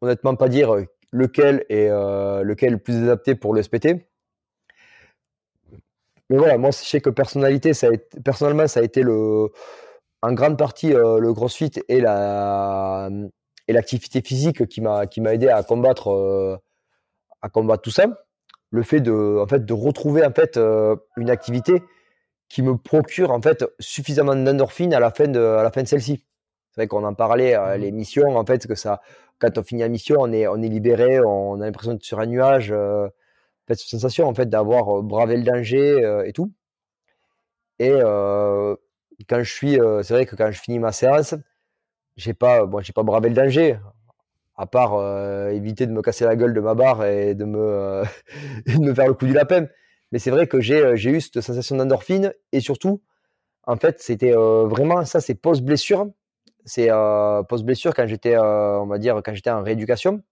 honnêtement 0.00 0.36
pas 0.36 0.48
dire 0.48 0.74
lequel 1.12 1.64
est 1.68 1.88
euh, 1.90 2.42
lequel 2.42 2.72
le 2.72 2.78
plus 2.78 2.96
adapté 3.02 3.34
pour 3.34 3.54
le 3.54 3.62
SPT. 3.62 4.06
Mais 6.30 6.38
voilà, 6.38 6.56
moi, 6.56 6.70
je 6.70 6.78
sais 6.78 7.00
que 7.00 7.10
personnalité, 7.10 7.74
ça 7.74 7.88
personnellement, 8.24 8.66
ça 8.66 8.80
a 8.80 8.82
été 8.82 9.02
le, 9.02 9.50
en 10.24 10.32
grande 10.32 10.56
partie 10.56 10.94
euh, 10.94 11.18
le 11.18 11.34
CrossFit 11.34 11.72
et 11.88 12.00
la 12.00 13.10
et 13.68 13.72
l'activité 13.72 14.22
physique 14.22 14.66
qui 14.68 14.80
m'a 14.80 15.06
qui 15.06 15.20
m'a 15.20 15.34
aidé 15.34 15.48
à 15.48 15.62
combattre 15.62 16.10
euh, 16.12 16.56
à 17.42 17.50
combattre 17.50 17.82
tout 17.82 17.90
ça. 17.90 18.06
Le 18.70 18.82
fait 18.82 19.00
de 19.00 19.38
en 19.42 19.46
fait 19.46 19.66
de 19.66 19.72
retrouver 19.74 20.24
en 20.24 20.32
fait 20.32 20.56
euh, 20.56 20.96
une 21.18 21.28
activité 21.30 21.82
qui 22.48 22.62
me 22.62 22.76
procure 22.76 23.30
en 23.32 23.42
fait 23.42 23.64
suffisamment 23.80 24.34
d'endorphine 24.34 24.94
à 24.94 25.00
la 25.00 25.10
fin 25.10 25.28
de 25.28 25.40
à 25.40 25.62
la 25.62 25.70
fin 25.70 25.82
de 25.82 25.88
celle-ci. 25.88 26.24
C'est 26.74 26.80
vrai 26.80 26.88
qu'on 26.88 27.04
en 27.04 27.14
parlait 27.14 27.54
à 27.54 27.76
mmh 27.76 27.80
l'émission 27.80 28.36
en 28.36 28.44
fait 28.44 28.66
que 28.66 28.74
ça 28.74 29.00
quand 29.38 29.58
on 29.58 29.62
finit 29.62 29.82
la 29.82 29.88
mission 29.88 30.16
on 30.18 30.32
est 30.32 30.48
on 30.48 30.60
est 30.60 30.68
libéré, 30.68 31.20
on 31.20 31.60
a 31.60 31.66
l'impression 31.66 31.92
d'être 31.92 32.04
sur 32.04 32.18
un 32.18 32.26
nuage. 32.26 32.72
Euh, 32.72 33.08
cette 33.68 33.78
sensation 33.78 34.26
en 34.26 34.34
fait 34.34 34.46
d'avoir 34.48 35.02
bravé 35.02 35.36
le 35.36 35.44
danger 35.44 36.22
et 36.26 36.32
tout. 36.32 36.52
Et 37.78 37.90
quand 37.90 39.42
je 39.42 39.52
suis, 39.52 39.78
c'est 40.02 40.14
vrai 40.14 40.26
que 40.26 40.36
quand 40.36 40.50
je 40.50 40.60
finis 40.60 40.78
ma 40.78 40.92
séance, 40.92 41.34
j'ai 42.16 42.34
pas, 42.34 42.66
bon, 42.66 42.80
j'ai 42.82 42.92
pas 42.92 43.02
bravé 43.02 43.30
le 43.30 43.34
danger, 43.34 43.78
à 44.56 44.66
part 44.66 45.00
éviter 45.50 45.86
de 45.86 45.92
me 45.92 46.02
casser 46.02 46.26
la 46.26 46.36
gueule 46.36 46.52
de 46.52 46.60
ma 46.60 46.74
barre 46.74 47.06
et 47.06 47.34
de 47.34 47.44
me, 47.44 48.02
de 48.66 48.78
me 48.78 48.94
faire 48.94 49.06
le 49.08 49.14
coup 49.14 49.26
du 49.26 49.32
lapin. 49.32 49.66
Mais 50.12 50.18
c'est 50.18 50.30
vrai 50.30 50.46
que 50.46 50.60
j'ai, 50.60 50.96
j'ai 50.96 51.10
eu 51.10 51.20
cette 51.22 51.40
sensation 51.40 51.76
d'endorphine 51.76 52.34
et 52.52 52.60
surtout, 52.60 53.02
en 53.66 53.76
fait, 53.76 54.00
c'était 54.02 54.32
vraiment 54.32 55.04
ça, 55.06 55.20
c'est 55.22 55.34
post 55.34 55.62
blessure. 55.62 56.10
C'est 56.64 56.88
post 57.48 57.64
blessure 57.64 57.94
quand 57.94 58.06
j'étais, 58.06 58.36
on 58.38 58.86
va 58.86 58.98
dire, 58.98 59.20
quand 59.24 59.34
j'étais 59.34 59.50
en 59.50 59.62
rééducation. 59.62 60.22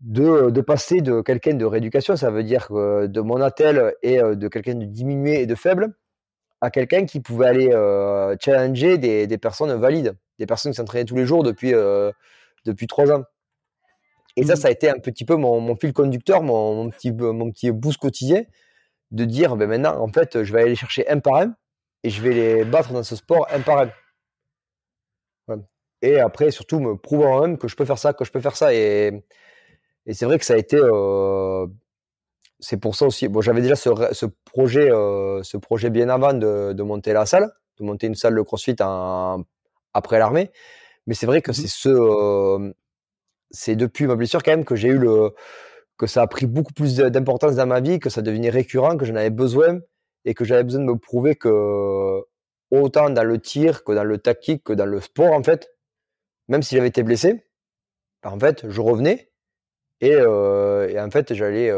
De, 0.00 0.50
de, 0.50 0.60
passer 0.60 1.00
de 1.00 1.22
quelqu'un 1.22 1.54
de 1.54 1.64
rééducation, 1.64 2.14
ça 2.16 2.30
veut 2.30 2.42
dire 2.42 2.68
de 2.70 3.20
mon 3.20 3.40
attel 3.40 3.94
et 4.02 4.18
de 4.18 4.48
quelqu'un 4.48 4.74
de 4.74 4.84
diminué 4.84 5.40
et 5.40 5.46
de 5.46 5.54
faible, 5.54 5.94
à 6.64 6.70
quelqu'un 6.70 7.04
qui 7.04 7.20
pouvait 7.20 7.46
aller 7.46 7.70
euh, 7.72 8.36
challenger 8.40 8.96
des, 8.96 9.26
des, 9.26 9.38
personnes 9.38 9.78
valides, 9.78 10.16
des 10.38 10.46
personnes 10.46 10.72
qui 10.72 10.76
s'entraînaient 10.76 11.04
tous 11.04 11.16
les 11.16 11.26
jours 11.26 11.42
depuis, 11.42 11.74
euh, 11.74 12.10
depuis 12.64 12.86
trois 12.86 13.12
ans. 13.12 13.24
Et 14.36 14.44
ça, 14.44 14.54
mmh. 14.54 14.56
ça 14.56 14.68
a 14.68 14.70
été 14.70 14.88
un 14.88 14.98
petit 14.98 15.26
peu 15.26 15.36
mon, 15.36 15.60
mon 15.60 15.76
fil 15.76 15.92
conducteur, 15.92 16.42
mon, 16.42 16.74
mon, 16.74 16.90
petit, 16.90 17.12
mon 17.12 17.50
petit 17.50 17.70
boost 17.70 17.98
quotidien, 17.98 18.44
de 19.10 19.24
dire 19.26 19.56
ben 19.56 19.68
maintenant, 19.68 20.00
en 20.00 20.08
fait, 20.08 20.42
je 20.42 20.52
vais 20.54 20.62
aller 20.62 20.74
chercher 20.74 21.06
un 21.08 21.20
par 21.20 21.36
un 21.36 21.54
et 22.02 22.08
je 22.08 22.22
vais 22.22 22.32
les 22.32 22.64
battre 22.64 22.94
dans 22.94 23.02
ce 23.02 23.14
sport 23.14 23.46
un 23.52 23.60
par 23.60 23.80
un. 23.80 23.90
Et 26.04 26.20
après, 26.20 26.50
surtout, 26.50 26.80
me 26.80 26.96
prouver 26.96 27.24
moi-même 27.24 27.56
que 27.56 27.66
je 27.66 27.76
peux 27.76 27.86
faire 27.86 27.98
ça, 27.98 28.12
que 28.12 28.26
je 28.26 28.30
peux 28.30 28.40
faire 28.40 28.56
ça. 28.56 28.74
Et, 28.74 29.24
et 30.04 30.12
c'est 30.12 30.26
vrai 30.26 30.38
que 30.38 30.44
ça 30.44 30.52
a 30.52 30.58
été, 30.58 30.76
euh, 30.76 31.66
c'est 32.60 32.76
pour 32.76 32.94
ça 32.94 33.06
aussi. 33.06 33.26
Bon, 33.28 33.40
j'avais 33.40 33.62
déjà 33.62 33.74
ce, 33.74 33.88
ce 34.12 34.26
projet, 34.44 34.90
euh, 34.90 35.42
ce 35.42 35.56
projet 35.56 35.88
bien 35.88 36.10
avant 36.10 36.34
de, 36.34 36.74
de, 36.74 36.82
monter 36.82 37.14
la 37.14 37.24
salle, 37.24 37.50
de 37.78 37.84
monter 37.84 38.06
une 38.06 38.16
salle 38.16 38.34
de 38.34 38.42
CrossFit 38.42 38.76
en, 38.80 39.44
après 39.94 40.18
l'armée. 40.18 40.52
Mais 41.06 41.14
c'est 41.14 41.24
vrai 41.26 41.40
que 41.40 41.52
mmh 41.52 41.54
c'est 41.54 41.68
ce, 41.68 41.88
euh, 41.88 42.72
c'est 43.50 43.76
depuis 43.76 44.06
ma 44.06 44.16
blessure 44.16 44.42
quand 44.42 44.52
même 44.52 44.66
que 44.66 44.76
j'ai 44.76 44.88
eu 44.88 44.98
le, 44.98 45.32
que 45.98 46.06
ça 46.06 46.22
a 46.22 46.26
pris 46.26 46.46
beaucoup 46.46 46.74
plus 46.74 46.96
d'importance 46.96 47.56
dans 47.56 47.66
ma 47.66 47.80
vie, 47.80 47.98
que 47.98 48.10
ça 48.10 48.22
devenait 48.22 48.50
récurrent, 48.50 48.98
que 48.98 49.06
j'en 49.06 49.16
avais 49.16 49.30
besoin 49.30 49.80
et 50.26 50.34
que 50.34 50.44
j'avais 50.44 50.64
besoin 50.64 50.82
de 50.82 50.86
me 50.86 50.98
prouver 50.98 51.36
que 51.36 52.22
autant 52.70 53.10
dans 53.10 53.24
le 53.24 53.38
tir 53.40 53.84
que 53.84 53.92
dans 53.92 54.04
le 54.04 54.18
tactique 54.18 54.64
que 54.64 54.72
dans 54.74 54.86
le 54.86 55.00
sport 55.00 55.32
en 55.32 55.42
fait, 55.42 55.73
même 56.48 56.62
si 56.62 56.74
j'avais 56.74 56.88
été 56.88 57.02
blessé, 57.02 57.44
en 58.22 58.38
fait, 58.38 58.68
je 58.68 58.80
revenais 58.80 59.30
et, 60.00 60.16
en 60.16 61.10
fait 61.10 61.34
j'allais 61.34 61.70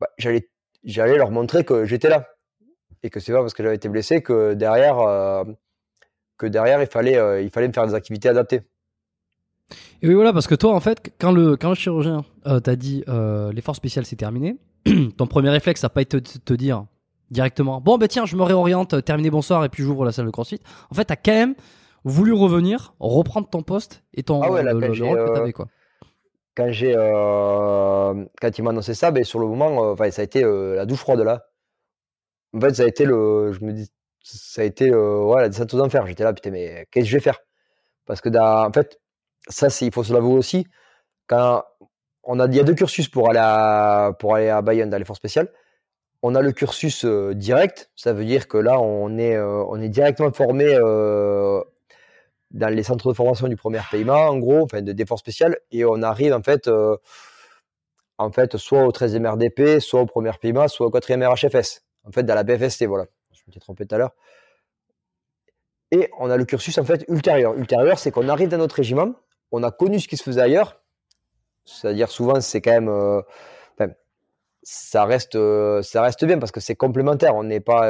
bah, 0.00 0.08
j'allais, 0.18 0.50
j'allais 0.82 1.16
leur 1.16 1.30
montrer 1.30 1.64
que 1.64 1.84
j'étais 1.84 2.08
là. 2.08 2.28
Et 3.02 3.10
que 3.10 3.20
c'est 3.20 3.32
pas 3.32 3.40
parce 3.40 3.52
que 3.52 3.62
j'avais 3.62 3.76
été 3.76 3.88
blessé 3.88 4.22
que 4.22 4.54
derrière, 4.54 4.96
que 6.38 6.46
derrière 6.46 6.80
il, 6.80 6.86
fallait, 6.86 7.44
il 7.44 7.50
fallait 7.50 7.68
me 7.68 7.72
faire 7.72 7.86
des 7.86 7.94
activités 7.94 8.28
adaptées. 8.28 8.62
Et 10.02 10.08
oui, 10.08 10.14
voilà, 10.14 10.32
parce 10.32 10.46
que 10.46 10.54
toi, 10.54 10.74
en 10.74 10.80
fait, 10.80 11.14
quand 11.18 11.32
le, 11.32 11.56
quand 11.56 11.68
le 11.70 11.74
chirurgien 11.74 12.24
t'a 12.44 12.76
dit 12.76 13.04
l'effort 13.52 13.76
spécial 13.76 14.06
c'est 14.06 14.16
terminé, 14.16 14.56
ton 15.16 15.26
premier 15.26 15.50
réflexe, 15.50 15.82
n'a 15.82 15.88
pas 15.88 16.02
été 16.02 16.20
de 16.20 16.28
te 16.28 16.54
dire 16.54 16.86
directement 17.30 17.80
Bon, 17.80 17.98
ben 17.98 18.08
tiens, 18.08 18.26
je 18.26 18.36
me 18.36 18.42
réoriente, 18.42 19.04
terminé, 19.04 19.30
bonsoir, 19.30 19.64
et 19.64 19.68
puis 19.68 19.82
j'ouvre 19.82 20.04
la 20.04 20.12
salle 20.12 20.26
de 20.26 20.30
crossfit. 20.30 20.60
En 20.90 20.94
fait, 20.94 21.04
t'as 21.04 21.16
quand 21.16 21.32
même 21.32 21.54
voulu 22.04 22.32
revenir, 22.32 22.94
reprendre 23.00 23.48
ton 23.48 23.62
poste 23.62 24.04
et 24.14 24.22
ton 24.22 24.42
ah 24.42 24.62
le, 24.62 24.72
rôle 24.76 24.92
que 24.92 25.34
t'avais, 25.34 25.52
quoi 25.52 25.66
quand 26.56 26.70
j'ai 26.70 26.94
euh, 26.96 28.24
quand 28.40 28.58
il 28.58 28.62
m'a 28.62 28.70
annoncé 28.70 28.94
ça, 28.94 29.10
ben 29.10 29.24
sur 29.24 29.38
le 29.38 29.46
moment, 29.46 29.94
euh, 29.98 30.10
ça 30.10 30.22
a 30.22 30.24
été 30.24 30.44
euh, 30.44 30.76
la 30.76 30.86
douche 30.86 31.00
froide 31.00 31.20
là. 31.20 31.46
En 32.54 32.60
fait, 32.60 32.74
ça 32.74 32.84
a 32.84 32.86
été 32.86 33.04
le, 33.04 33.52
je 33.52 33.64
me 33.64 33.72
dis, 33.72 33.90
ça 34.22 34.62
a 34.62 34.64
été 34.64 34.94
ouais, 34.94 35.42
la 35.42 35.48
descente 35.48 35.74
aux 35.74 35.80
enfers. 35.80 36.06
J'étais 36.06 36.22
là, 36.22 36.32
putain, 36.32 36.50
mais 36.50 36.86
qu'est-ce 36.90 37.06
que 37.06 37.10
je 37.10 37.16
vais 37.16 37.22
faire? 37.22 37.40
Parce 38.06 38.20
que 38.20 38.28
en 38.38 38.72
fait, 38.72 39.00
ça, 39.48 39.70
c'est, 39.70 39.86
il 39.86 39.92
faut 39.92 40.04
se 40.04 40.12
l'avouer 40.12 40.34
aussi. 40.34 40.66
Quand 41.26 41.64
on 42.22 42.38
a, 42.38 42.46
il 42.46 42.54
y 42.54 42.60
a 42.60 42.62
deux 42.62 42.74
cursus 42.74 43.08
pour 43.08 43.28
aller 43.28 43.40
à, 43.42 44.12
pour 44.20 44.36
aller 44.36 44.50
à 44.50 44.62
Bayonne 44.62 44.90
dans 44.90 44.98
l'effort 44.98 45.16
spécial. 45.16 45.48
On 46.22 46.34
a 46.36 46.42
le 46.42 46.52
cursus 46.52 47.04
direct, 47.04 47.90
ça 47.96 48.12
veut 48.12 48.24
dire 48.24 48.48
que 48.48 48.56
là, 48.56 48.80
on 48.80 49.18
est, 49.18 49.38
on 49.38 49.80
est 49.80 49.90
directement 49.90 50.32
formé 50.32 50.78
dans 52.54 52.68
les 52.68 52.84
centres 52.84 53.08
de 53.08 53.14
formation 53.14 53.48
du 53.48 53.56
premier 53.56 53.80
paiement, 53.90 54.28
en 54.28 54.38
gros, 54.38 54.62
enfin 54.62 54.80
de 54.80 54.92
d'effort 54.92 55.18
spécial, 55.18 55.58
et 55.72 55.84
on 55.84 56.02
arrive 56.02 56.32
en 56.32 56.42
fait, 56.42 56.68
euh, 56.68 56.96
en 58.16 58.30
fait, 58.30 58.56
soit 58.56 58.84
au 58.84 58.92
13e 58.92 59.26
RDP, 59.26 59.80
soit 59.80 60.00
au 60.00 60.06
premier 60.06 60.30
paiement, 60.40 60.68
soit 60.68 60.86
au 60.86 60.90
4e 60.90 61.26
RHFS. 61.26 61.82
En 62.04 62.12
fait, 62.12 62.22
dans 62.22 62.34
la 62.34 62.44
BFST, 62.44 62.86
voilà. 62.86 63.06
Je 63.32 63.40
me 63.48 63.52
suis 63.52 63.60
trompé 63.60 63.86
tout 63.86 63.94
à 63.96 63.98
l'heure. 63.98 64.12
Et 65.90 66.08
on 66.18 66.30
a 66.30 66.36
le 66.36 66.44
cursus 66.44 66.78
en 66.78 66.84
fait 66.84 67.04
ultérieur. 67.08 67.54
Ultérieur, 67.54 67.98
c'est 67.98 68.12
qu'on 68.12 68.28
arrive 68.28 68.48
dans 68.48 68.58
notre 68.58 68.76
régiment, 68.76 69.14
on 69.50 69.62
a 69.64 69.70
connu 69.70 69.98
ce 69.98 70.08
qui 70.08 70.16
se 70.16 70.22
faisait 70.22 70.40
ailleurs. 70.40 70.80
C'est-à-dire 71.64 72.10
souvent, 72.10 72.40
c'est 72.40 72.60
quand 72.60 72.72
même, 72.72 72.88
euh, 72.88 73.20
ça 74.62 75.04
reste, 75.04 75.34
euh, 75.34 75.82
ça 75.82 76.02
reste 76.02 76.24
bien 76.24 76.38
parce 76.38 76.52
que 76.52 76.60
c'est 76.60 76.76
complémentaire. 76.76 77.34
On 77.34 77.44
n'est 77.44 77.60
pas 77.60 77.88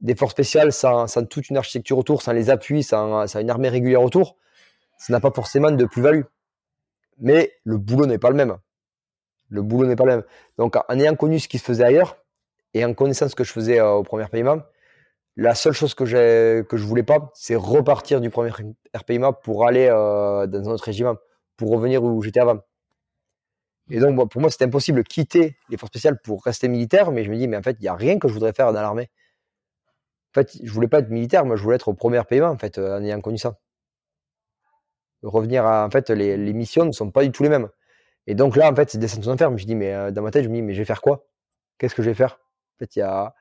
des 0.00 0.14
forces 0.14 0.32
spéciales 0.32 0.72
sans, 0.72 1.06
toute 1.28 1.48
une 1.50 1.56
architecture 1.56 1.98
autour, 1.98 2.22
sans 2.22 2.32
les 2.32 2.50
appuis, 2.50 2.82
sans, 2.82 3.36
une 3.36 3.50
armée 3.50 3.68
régulière 3.68 4.02
autour, 4.02 4.36
ça 4.96 5.12
n'a 5.12 5.20
pas 5.20 5.30
forcément 5.30 5.70
de 5.70 5.84
plus-value. 5.84 6.22
Mais 7.18 7.52
le 7.64 7.78
boulot 7.78 8.06
n'est 8.06 8.18
pas 8.18 8.30
le 8.30 8.36
même. 8.36 8.56
Le 9.48 9.62
boulot 9.62 9.88
n'est 9.88 9.96
pas 9.96 10.04
le 10.04 10.16
même. 10.16 10.24
Donc, 10.56 10.76
en 10.76 10.98
ayant 10.98 11.16
connu 11.16 11.40
ce 11.40 11.48
qui 11.48 11.58
se 11.58 11.64
faisait 11.64 11.84
ailleurs 11.84 12.16
et 12.74 12.84
en 12.84 12.94
connaissant 12.94 13.28
ce 13.28 13.34
que 13.34 13.44
je 13.44 13.52
faisais 13.52 13.80
euh, 13.80 13.92
au 13.92 14.02
premier 14.02 14.26
paiement, 14.26 14.58
la 15.36 15.54
seule 15.54 15.72
chose 15.72 15.94
que, 15.94 16.62
que 16.62 16.76
je 16.76 16.84
voulais 16.84 17.02
pas, 17.04 17.30
c'est 17.34 17.54
repartir 17.54 18.20
du 18.20 18.28
premier 18.28 18.50
RPIMA 18.94 19.32
pour 19.32 19.66
aller 19.66 19.88
euh, 19.88 20.46
dans 20.46 20.68
un 20.68 20.72
autre 20.72 20.84
régiment, 20.84 21.16
pour 21.56 21.70
revenir 21.70 22.02
où 22.02 22.20
j'étais 22.22 22.40
avant. 22.40 22.60
Et 23.90 24.00
donc, 24.00 24.30
pour 24.30 24.40
moi, 24.40 24.50
c'était 24.50 24.66
impossible 24.66 24.98
de 24.98 25.08
quitter 25.08 25.56
les 25.70 25.76
forces 25.76 25.90
spéciales 25.90 26.20
pour 26.20 26.44
rester 26.44 26.68
militaire, 26.68 27.10
mais 27.10 27.24
je 27.24 27.30
me 27.30 27.36
dis, 27.36 27.48
mais 27.48 27.56
en 27.56 27.62
fait, 27.62 27.76
il 27.80 27.82
n'y 27.82 27.88
a 27.88 27.94
rien 27.94 28.18
que 28.18 28.28
je 28.28 28.34
voudrais 28.34 28.52
faire 28.52 28.72
dans 28.72 28.82
l'armée. 28.82 29.10
Fait, 30.38 30.58
je 30.62 30.70
voulais 30.70 30.88
pas 30.88 31.00
être 31.00 31.10
militaire, 31.10 31.44
moi 31.44 31.56
je 31.56 31.62
voulais 31.62 31.76
être 31.76 31.88
au 31.88 31.94
premier 31.94 32.22
paiement 32.22 32.48
en 32.48 32.58
fait, 32.58 32.78
euh, 32.78 32.98
en 32.98 33.02
ayant 33.02 33.20
connu 33.20 33.38
ça. 33.38 33.58
Revenir 35.22 35.66
à 35.66 35.84
en 35.84 35.90
fait, 35.90 36.10
les, 36.10 36.36
les, 36.36 36.52
missions 36.52 36.84
ne 36.84 36.92
sont 36.92 37.10
pas 37.10 37.24
du 37.24 37.32
tout 37.32 37.42
les 37.42 37.48
mêmes. 37.48 37.68
Et 38.28 38.34
donc 38.34 38.54
là, 38.54 38.70
en 38.70 38.74
fait, 38.74 38.90
c'est 38.90 38.98
descendre 38.98 39.28
en 39.28 39.32
enfer. 39.32 39.56
Je 39.56 39.66
dis, 39.66 39.74
mais 39.74 39.92
euh, 39.92 40.10
dans 40.12 40.22
ma 40.22 40.30
tête, 40.30 40.44
je 40.44 40.48
me 40.48 40.54
dis, 40.54 40.62
mais 40.62 40.74
je 40.74 40.78
vais 40.78 40.84
faire 40.84 41.00
quoi? 41.00 41.24
Qu'est-ce 41.78 41.94
que 41.94 42.02
je 42.02 42.10
vais 42.10 42.14
faire? 42.14 42.34
En 42.34 42.78
fait, 42.78 42.94
il 42.94 43.00
y 43.00 43.02
a, 43.02 43.34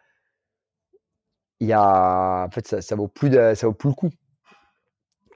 il 1.59 1.67
y 1.67 1.73
a, 1.73 2.45
en 2.47 2.49
fait, 2.49 2.65
ça, 2.65 2.81
ça 2.81 2.95
vaut 2.95 3.07
plus 3.07 3.29
de, 3.29 3.53
ça 3.53 3.67
vaut 3.67 3.73
plus 3.73 3.89
le 3.89 3.95
coup. 3.95 4.09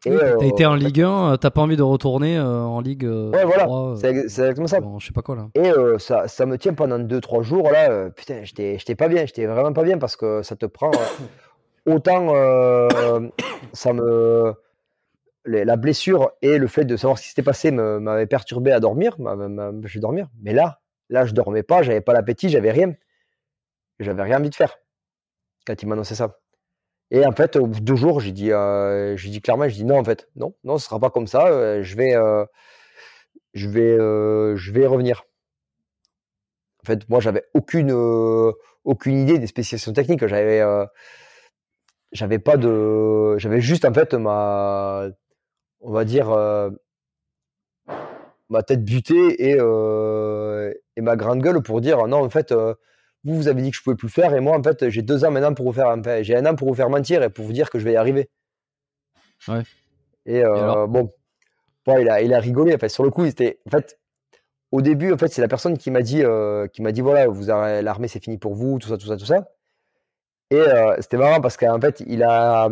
Tu 0.02 0.20
as 0.20 0.36
t'as 0.36 0.46
été 0.46 0.66
en 0.66 0.74
Ligue 0.74 1.02
1, 1.02 1.38
t'as 1.38 1.52
pas 1.52 1.62
envie 1.62 1.76
de 1.76 1.84
retourner 1.84 2.36
euh, 2.36 2.64
en 2.64 2.82
Ligue 2.82 3.04
Ouais, 3.04 3.46
voilà, 3.46 3.68
c'est 3.98 4.10
exactement 4.10 4.66
ça. 4.66 4.80
je 4.98 5.06
sais 5.06 5.14
pas 5.14 5.22
quoi 5.22 5.36
là. 5.36 5.50
Et 5.54 5.72
ça, 6.00 6.28
ça 6.28 6.48
me 6.48 6.58
tient 6.58 6.74
pendant 6.74 6.98
2-3 6.98 7.44
jours 7.44 7.70
là. 7.70 8.10
putain, 8.10 8.42
j'étais 8.44 8.96
pas 8.96 9.10
bien, 9.10 9.28
j'étais 9.28 9.46
vraiment 9.46 9.74
pas 9.74 9.84
bien 9.84 10.00
parce 10.00 10.16
que 10.16 10.42
ça 10.42 10.56
te 10.56 10.66
prend 10.66 10.90
autant 11.86 12.28
ça 13.74 13.94
me 13.94 14.54
la 15.46 15.76
blessure 15.76 16.32
et 16.42 16.58
le 16.58 16.68
fait 16.68 16.86
de 16.86 16.96
savoir 16.96 17.18
ce 17.18 17.24
qui 17.24 17.30
s'était 17.30 17.44
passé 17.44 17.72
m'avait 17.72 18.28
perturbé 18.28 18.72
à 18.72 18.80
dormir, 18.80 19.20
m'avait 19.20 19.46
empêché 19.46 20.00
de 20.00 20.02
dormir. 20.02 20.28
Mais 20.42 20.54
là, 20.54 20.82
là, 21.10 21.26
je 21.26 21.34
dormais 21.34 21.64
pas, 21.64 21.82
j'avais 21.84 22.02
pas 22.02 22.14
l'appétit, 22.14 22.50
j'avais 22.50 22.72
rien. 22.72 22.94
J'avais 24.00 24.24
rien 24.24 24.40
envie 24.40 24.50
de 24.50 24.56
faire 24.56 24.78
quand 25.66 25.82
il 25.82 25.88
m'a 25.88 25.94
annoncé 25.94 26.16
ça. 26.16 26.40
Et 27.12 27.26
en 27.26 27.34
fait, 27.34 27.58
au 27.58 27.68
bout 27.68 27.80
de 27.80 27.86
deux 27.86 27.96
jours, 27.96 28.22
j'ai 28.22 28.32
dit, 28.32 28.52
euh, 28.52 29.18
j'ai 29.18 29.30
dit 29.30 29.42
clairement, 29.42 29.68
non, 29.84 30.00
en 30.00 30.04
fait, 30.04 30.30
non, 30.36 30.56
non, 30.64 30.78
ce 30.78 30.86
sera 30.86 31.00
pas 31.00 31.10
comme 31.10 31.28
ça. 31.28 31.48
Euh, 31.48 31.84
je 31.84 31.96
vais, 31.98 32.16
euh, 32.16 32.46
je 33.54 33.68
vais, 33.68 33.98
je 33.98 34.72
vais 34.72 34.88
revenir. 34.88 35.24
En 36.84 36.88
fait, 36.88 37.08
moi, 37.10 37.20
j'avais 37.20 37.44
aucune, 37.54 37.92
aucune 38.86 39.18
idée 39.18 39.38
des 39.38 39.48
spécialisations 39.48 39.94
techniques. 39.94 40.26
J'avais, 40.26 40.64
j'avais 42.12 42.40
pas 42.40 42.58
de, 42.58 43.38
j'avais 43.38 43.62
juste 43.62 43.86
en 43.86 43.94
fait 43.94 44.14
ma, 44.14 45.08
on 45.80 45.92
va 45.92 46.06
dire, 46.06 46.30
ma 48.50 48.64
tête 48.64 48.84
butée 48.84 49.50
et, 49.50 49.58
et 49.58 51.02
ma 51.02 51.16
grande 51.16 51.42
gueule 51.42 51.62
pour 51.62 51.82
dire 51.82 52.08
non, 52.08 52.24
en 52.24 52.30
fait 52.30 52.54
vous, 53.24 53.36
vous 53.36 53.48
avez 53.48 53.62
dit 53.62 53.72
que 53.72 53.78
je 53.78 53.84
pouvais 53.84 53.96
plus 53.96 54.10
faire, 54.10 54.34
et 54.34 54.40
moi, 54.40 54.58
en 54.58 54.64
fait, 54.64 54.90
j'ai 54.90 55.02
deux 55.02 55.26
ans 55.26 55.32
maintenant 55.32 55.54
pour 55.54 55.66
vous 55.66 55.74
faire, 55.74 55.96
j'ai 56.24 56.36
un 56.36 56.46
an 56.46 56.56
pour 56.56 56.68
vous 56.68 56.74
faire 56.74 56.90
mentir 56.90 57.22
et 57.24 57.30
pour 57.30 57.46
vous 57.46 57.54
dire 57.54 57.70
que 57.70 57.78
je 57.80 57.86
vais 57.86 57.94
y 57.94 57.96
arriver. 57.96 58.30
Ouais. 59.48 59.62
Et, 60.26 60.44
euh, 60.44 60.88
bon, 60.88 61.12
il 61.88 62.10
a, 62.10 62.22
il 62.22 62.34
a 62.34 62.40
rigolé. 62.40 62.74
En 62.74 62.78
fait, 62.78 62.90
sur 62.90 63.04
le 63.04 63.12
coup, 63.12 63.26
était, 63.26 63.60
en 63.68 63.70
fait, 63.70 64.00
au 64.72 64.82
début, 64.82 65.14
en 65.14 65.18
fait, 65.18 65.28
c'est 65.28 65.42
la 65.42 65.48
personne 65.48 65.78
qui 65.78 65.92
m'a 65.92 66.02
dit, 66.02 66.24
euh, 66.24 66.68
qui 66.68 66.82
m'a 66.82 66.92
dit, 66.92 67.02
voilà, 67.02 67.28
vous 67.28 67.46
l'armée, 67.46 68.08
c'est 68.08 68.24
fini 68.24 68.38
pour 68.38 68.56
vous, 68.56 68.80
tout 68.80 68.90
ça, 68.90 68.98
tout 68.98 69.08
ça, 69.08 69.18
tout 69.18 69.26
ça. 69.26 69.48
Et 70.52 70.56
euh, 70.56 70.96
c'était 71.00 71.18
marrant 71.18 71.42
parce 71.42 71.58
qu'en 71.58 71.80
fait, 71.82 72.04
il 72.06 72.24
a, 72.24 72.70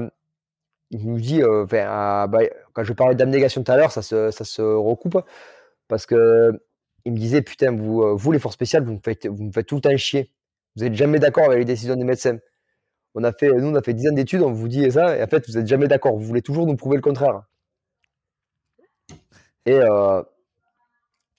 il 0.92 1.08
nous 1.08 1.20
dit, 1.20 1.42
bah, 1.72 2.28
quand 2.74 2.84
je 2.84 2.94
parlais 2.94 3.16
d'abnégation 3.16 3.64
tout 3.64 3.72
à 3.72 3.78
l'heure, 3.78 3.92
ça 3.92 4.02
se, 4.02 4.32
ça 4.32 4.44
se 4.44 4.62
recoupe 4.62 5.18
parce 5.88 6.06
que 6.06 6.52
il 7.06 7.14
me 7.14 7.18
disait, 7.18 7.42
putain, 7.42 7.76
vous, 7.76 8.18
vous 8.18 8.32
les 8.32 8.40
forces 8.40 8.56
spéciales, 8.56 8.84
vous 8.84 8.94
me 8.94 9.00
faites, 9.04 9.26
vous 9.28 9.44
me 9.46 9.52
faites 9.52 9.66
tout 9.68 9.76
le 9.76 9.82
temps 9.82 9.98
chier. 9.98 10.32
Vous 10.76 10.84
n'êtes 10.84 10.96
jamais 10.96 11.20
d'accord 11.20 11.46
avec 11.46 11.60
les 11.60 11.66
décisions 11.66 11.96
des 11.96 12.04
médecins. 12.04 12.38
On 13.16 13.24
a 13.24 13.34
fait, 13.34 13.52
nous, 13.52 13.70
on 13.70 13.76
a 13.76 13.82
fait 13.82 13.94
10 13.94 14.10
ans 14.10 14.14
d'études, 14.14 14.42
on 14.42 14.52
vous 14.52 14.68
dit 14.68 14.92
ça, 14.92 15.18
et 15.18 15.24
en 15.24 15.28
fait, 15.28 15.48
vous 15.48 15.58
n'êtes 15.58 15.68
jamais 15.68 15.88
d'accord. 15.88 16.16
Vous 16.16 16.26
voulez 16.26 16.42
toujours 16.42 16.68
nous 16.68 16.76
prouver 16.76 16.98
le 16.98 17.02
contraire. 17.02 17.44
Et 19.66 19.74
euh, 19.74 20.22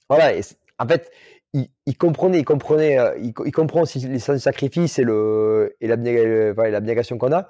voilà, 0.08 0.32
en 0.78 0.88
fait, 0.88 1.10
il, 1.52 1.96
comprenait, 1.98 2.38
il 2.38 2.44
comprenait, 2.44 2.98
euh, 2.98 3.18
il, 3.18 3.32
comprend 3.32 3.82
aussi 3.82 3.98
les 4.00 4.18
sacrifices 4.18 4.98
et 4.98 5.04
le 5.04 5.76
et 5.80 5.88
l'abnégation 5.88 7.18
qu'on 7.18 7.32
a. 7.32 7.48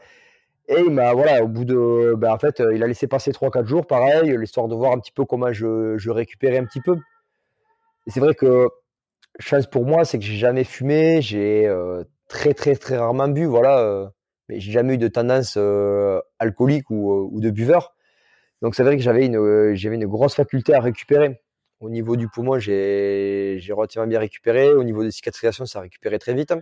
Et 0.69 0.85
m'a, 0.85 1.13
voilà, 1.15 1.43
au 1.43 1.49
bout 1.49 1.65
de, 1.65 2.15
ben, 2.17 2.33
en 2.33 2.39
fait, 2.39 2.63
il 2.73 2.83
a 2.83 2.87
laissé 2.87 3.09
passer 3.09 3.33
3-4 3.33 3.67
jours, 3.67 3.87
pareil, 3.87 4.37
l'histoire 4.39 4.69
de 4.69 4.75
voir 4.77 4.93
un 4.93 5.01
petit 5.01 5.11
peu 5.11 5.25
comment 5.25 5.53
je, 5.53 5.99
je 5.99 6.11
récupérais 6.11 6.59
un 6.59 6.65
petit 6.65 6.81
peu. 6.81 6.97
Et 8.07 8.11
c'est 8.11 8.21
vrai 8.21 8.35
que 8.35 8.69
chance 9.39 9.67
pour 9.67 9.87
moi, 9.87 10.05
c'est 10.05 10.19
que 10.19 10.25
j'ai 10.25 10.37
jamais 10.37 10.65
fumé, 10.65 11.23
j'ai 11.23 11.67
euh, 11.67 12.05
très 12.29 12.55
très 12.55 12.77
très 12.77 12.97
rarement 12.97 13.29
bu, 13.29 13.47
voilà, 13.47 13.79
euh, 13.81 14.09
mais 14.49 14.61
j'ai 14.61 14.73
jamais 14.73 14.95
eu 14.95 14.99
de 14.99 15.09
tendance 15.09 15.55
euh, 15.57 16.21
alcoolique 16.39 16.91
ou, 16.91 17.41
de 17.41 17.51
buveur. 17.51 17.95
Donc 18.63 18.75
c'est 18.75 18.83
vrai 18.83 18.97
que 18.97 19.03
j'avais 19.03 19.27
une 19.27 19.75
j'avais 19.75 19.97
une 19.97 20.07
grosse 20.07 20.35
faculté 20.35 20.75
à 20.75 20.81
récupérer. 20.81 21.41
Au 21.81 21.91
niveau 21.91 22.17
du 22.17 22.29
poumon, 22.29 22.59
j'ai 22.59 23.59
relativement 23.71 24.07
bien 24.07 24.21
récupéré. 24.21 24.73
Au 24.73 24.85
niveau 24.85 25.03
de 25.03 25.11
cicatrisation, 25.11 25.67
ça 25.67 25.81
a 25.81 25.83
récupéré 25.83 26.19
très 26.19 26.35
vite. 26.35 26.53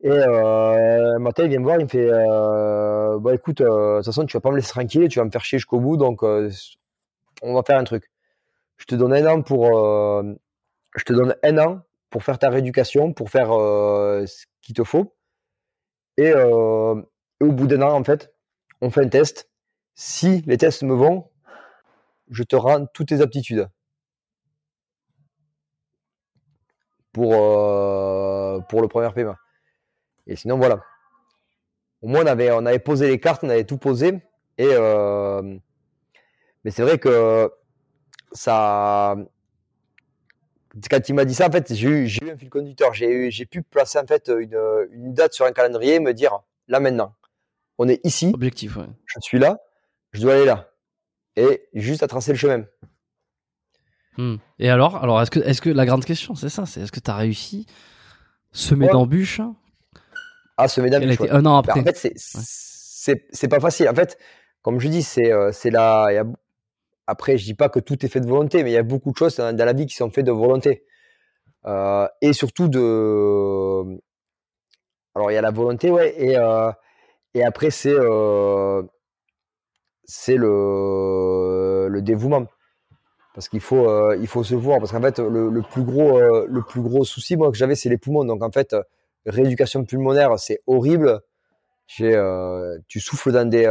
Et 0.00 0.10
euh, 0.10 1.18
matin, 1.18 1.44
il 1.44 1.50
vient 1.50 1.58
me 1.58 1.64
voir, 1.64 1.78
il 1.78 1.84
me 1.84 1.88
fait 1.88 2.08
euh, 2.10 3.18
Bon, 3.18 3.34
écoute, 3.34 3.62
de 3.62 3.96
toute 3.96 4.04
façon, 4.04 4.26
tu 4.26 4.36
vas 4.36 4.40
pas 4.40 4.50
me 4.50 4.56
laisser 4.56 4.70
tranquille, 4.70 5.08
tu 5.08 5.18
vas 5.18 5.24
me 5.24 5.30
faire 5.30 5.44
chier 5.44 5.58
jusqu'au 5.58 5.80
bout, 5.80 5.96
donc 5.96 6.22
on 6.22 7.54
va 7.54 7.62
faire 7.62 7.78
un 7.78 7.84
truc. 7.84 8.10
Je 8.76 8.84
te 8.84 8.94
donne 8.94 9.14
un 9.14 9.26
an 9.26 9.42
pour, 9.42 9.64
je 10.96 11.04
te 11.04 11.12
donne 11.12 11.34
un 11.42 11.58
an 11.58 11.82
pour 12.10 12.22
faire 12.24 12.38
ta 12.38 12.48
rééducation, 12.48 13.12
pour 13.12 13.30
faire 13.30 13.52
euh, 13.52 14.24
ce 14.26 14.46
qu'il 14.62 14.74
te 14.74 14.84
faut. 14.84 15.14
Euh, 16.18 17.02
et, 17.40 17.44
au 17.44 17.52
bout 17.52 17.66
d'un 17.66 17.82
an, 17.82 17.92
en 17.92 18.04
fait, 18.04 18.32
on 18.80 18.90
fait 18.90 19.02
un 19.02 19.08
test. 19.08 19.50
Si 19.94 20.42
les 20.46 20.56
tests 20.56 20.82
me 20.82 20.94
vont, 20.94 21.30
je 22.30 22.42
te 22.42 22.56
rends 22.56 22.86
toutes 22.86 23.08
tes 23.08 23.20
aptitudes. 23.20 23.68
Pour, 27.16 27.32
euh, 27.32 28.60
pour 28.68 28.82
le 28.82 28.88
premier 28.88 29.10
paiement. 29.10 29.36
Et 30.26 30.36
sinon, 30.36 30.58
voilà. 30.58 30.82
Au 32.02 32.08
moins, 32.08 32.24
on 32.24 32.26
avait, 32.26 32.50
on 32.50 32.66
avait 32.66 32.78
posé 32.78 33.08
les 33.08 33.18
cartes, 33.18 33.42
on 33.42 33.48
avait 33.48 33.64
tout 33.64 33.78
posé. 33.78 34.20
Et, 34.58 34.68
mais 36.62 36.70
c'est 36.70 36.82
vrai 36.82 36.98
que 36.98 37.50
ça, 38.32 39.16
quand 40.90 41.08
il 41.08 41.14
m'a 41.14 41.24
dit 41.24 41.34
ça, 41.34 41.48
en 41.48 41.50
fait, 41.50 41.72
j'ai 41.72 41.88
eu, 41.88 42.06
eu, 42.06 42.30
un 42.30 42.36
fil 42.36 42.50
conducteur. 42.50 42.92
J'ai 42.92 43.46
pu 43.46 43.62
placer 43.62 43.98
en 43.98 44.06
fait 44.06 44.28
une, 44.28 44.60
une, 44.92 45.14
date 45.14 45.32
sur 45.32 45.46
un 45.46 45.52
calendrier 45.52 45.94
et 45.94 46.00
me 46.00 46.12
dire 46.12 46.40
là 46.68 46.80
maintenant, 46.80 47.14
on 47.78 47.88
est 47.88 48.04
ici. 48.04 48.30
Objectif, 48.34 48.76
ouais. 48.76 48.88
Je 49.06 49.20
suis 49.20 49.38
là, 49.38 49.58
je 50.12 50.20
dois 50.20 50.34
aller 50.34 50.44
là. 50.44 50.70
Et 51.36 51.66
juste 51.72 52.02
à 52.02 52.08
tracer 52.08 52.32
le 52.32 52.38
chemin. 52.38 52.66
Hmm. 54.18 54.36
Et 54.58 54.70
alors, 54.70 54.96
alors 54.96 55.20
est-ce 55.20 55.30
que, 55.30 55.40
est-ce 55.40 55.60
que 55.60 55.70
la 55.70 55.86
grande 55.86 56.04
question, 56.04 56.34
c'est 56.34 56.48
ça, 56.48 56.66
c'est 56.66 56.80
est-ce 56.80 56.92
que 56.92 57.00
tu 57.00 57.10
as 57.10 57.16
réussi 57.16 57.66
semer 58.52 58.86
ouais. 58.86 58.92
d'embûches 58.92 59.40
Ah, 60.56 60.68
semer 60.68 60.90
d'embûches. 60.90 61.20
Ouais. 61.20 61.30
un 61.30 61.44
an 61.46 61.56
après. 61.56 61.82
Ben, 61.82 61.90
en 61.90 61.92
fait, 61.92 62.12
c'est 63.30 63.48
pas 63.48 63.60
facile. 63.60 63.88
En 63.88 63.94
fait, 63.94 64.18
comme 64.62 64.80
je 64.80 64.88
dis, 64.88 65.02
c'est 65.02 65.32
euh, 65.32 65.50
c'est 65.52 65.70
y 65.70 65.76
a 65.76 66.24
après, 67.06 67.38
je 67.38 67.44
dis 67.44 67.54
pas 67.54 67.68
que 67.68 67.78
tout 67.78 68.04
est 68.04 68.08
fait 68.08 68.20
de 68.20 68.26
volonté, 68.26 68.64
mais 68.64 68.70
il 68.70 68.74
y 68.74 68.78
a 68.78 68.82
beaucoup 68.82 69.12
de 69.12 69.16
choses 69.16 69.36
dans, 69.36 69.56
la 69.56 69.72
vie 69.72 69.86
qui 69.86 69.94
sont 69.94 70.10
faites 70.10 70.26
de 70.26 70.32
volonté. 70.32 70.84
Euh, 71.66 72.08
et 72.20 72.32
surtout 72.32 72.68
de. 72.68 74.00
Alors, 75.14 75.30
il 75.30 75.34
y 75.34 75.36
a 75.36 75.42
la 75.42 75.50
volonté, 75.50 75.90
ouais, 75.90 76.14
et, 76.18 76.36
euh, 76.36 76.70
et 77.34 77.44
après, 77.44 77.70
c'est 77.70 77.94
euh, 77.94 78.82
c'est 80.04 80.36
le, 80.36 81.88
le 81.88 82.02
dévouement. 82.02 82.46
Parce 83.36 83.48
qu'il 83.48 83.60
faut, 83.60 84.12
il 84.14 84.26
faut 84.26 84.42
se 84.42 84.56
voir. 84.56 84.80
Parce 84.80 84.90
qu'en 84.90 85.00
fait, 85.00 85.20
le, 85.20 85.50
le, 85.50 85.62
plus 85.62 85.84
gros, 85.84 86.18
le 86.18 86.62
plus 86.62 86.80
gros 86.80 87.04
souci, 87.04 87.36
moi, 87.36 87.52
que 87.52 87.56
j'avais, 87.56 87.76
c'est 87.76 87.88
les 87.88 87.98
poumons. 87.98 88.24
Donc, 88.24 88.42
en 88.42 88.50
fait, 88.50 88.74
rééducation 89.26 89.84
pulmonaire, 89.84 90.36
c'est 90.38 90.62
horrible. 90.66 91.20
tu 91.86 92.98
souffles 92.98 93.32
dans 93.32 93.48
des, 93.48 93.66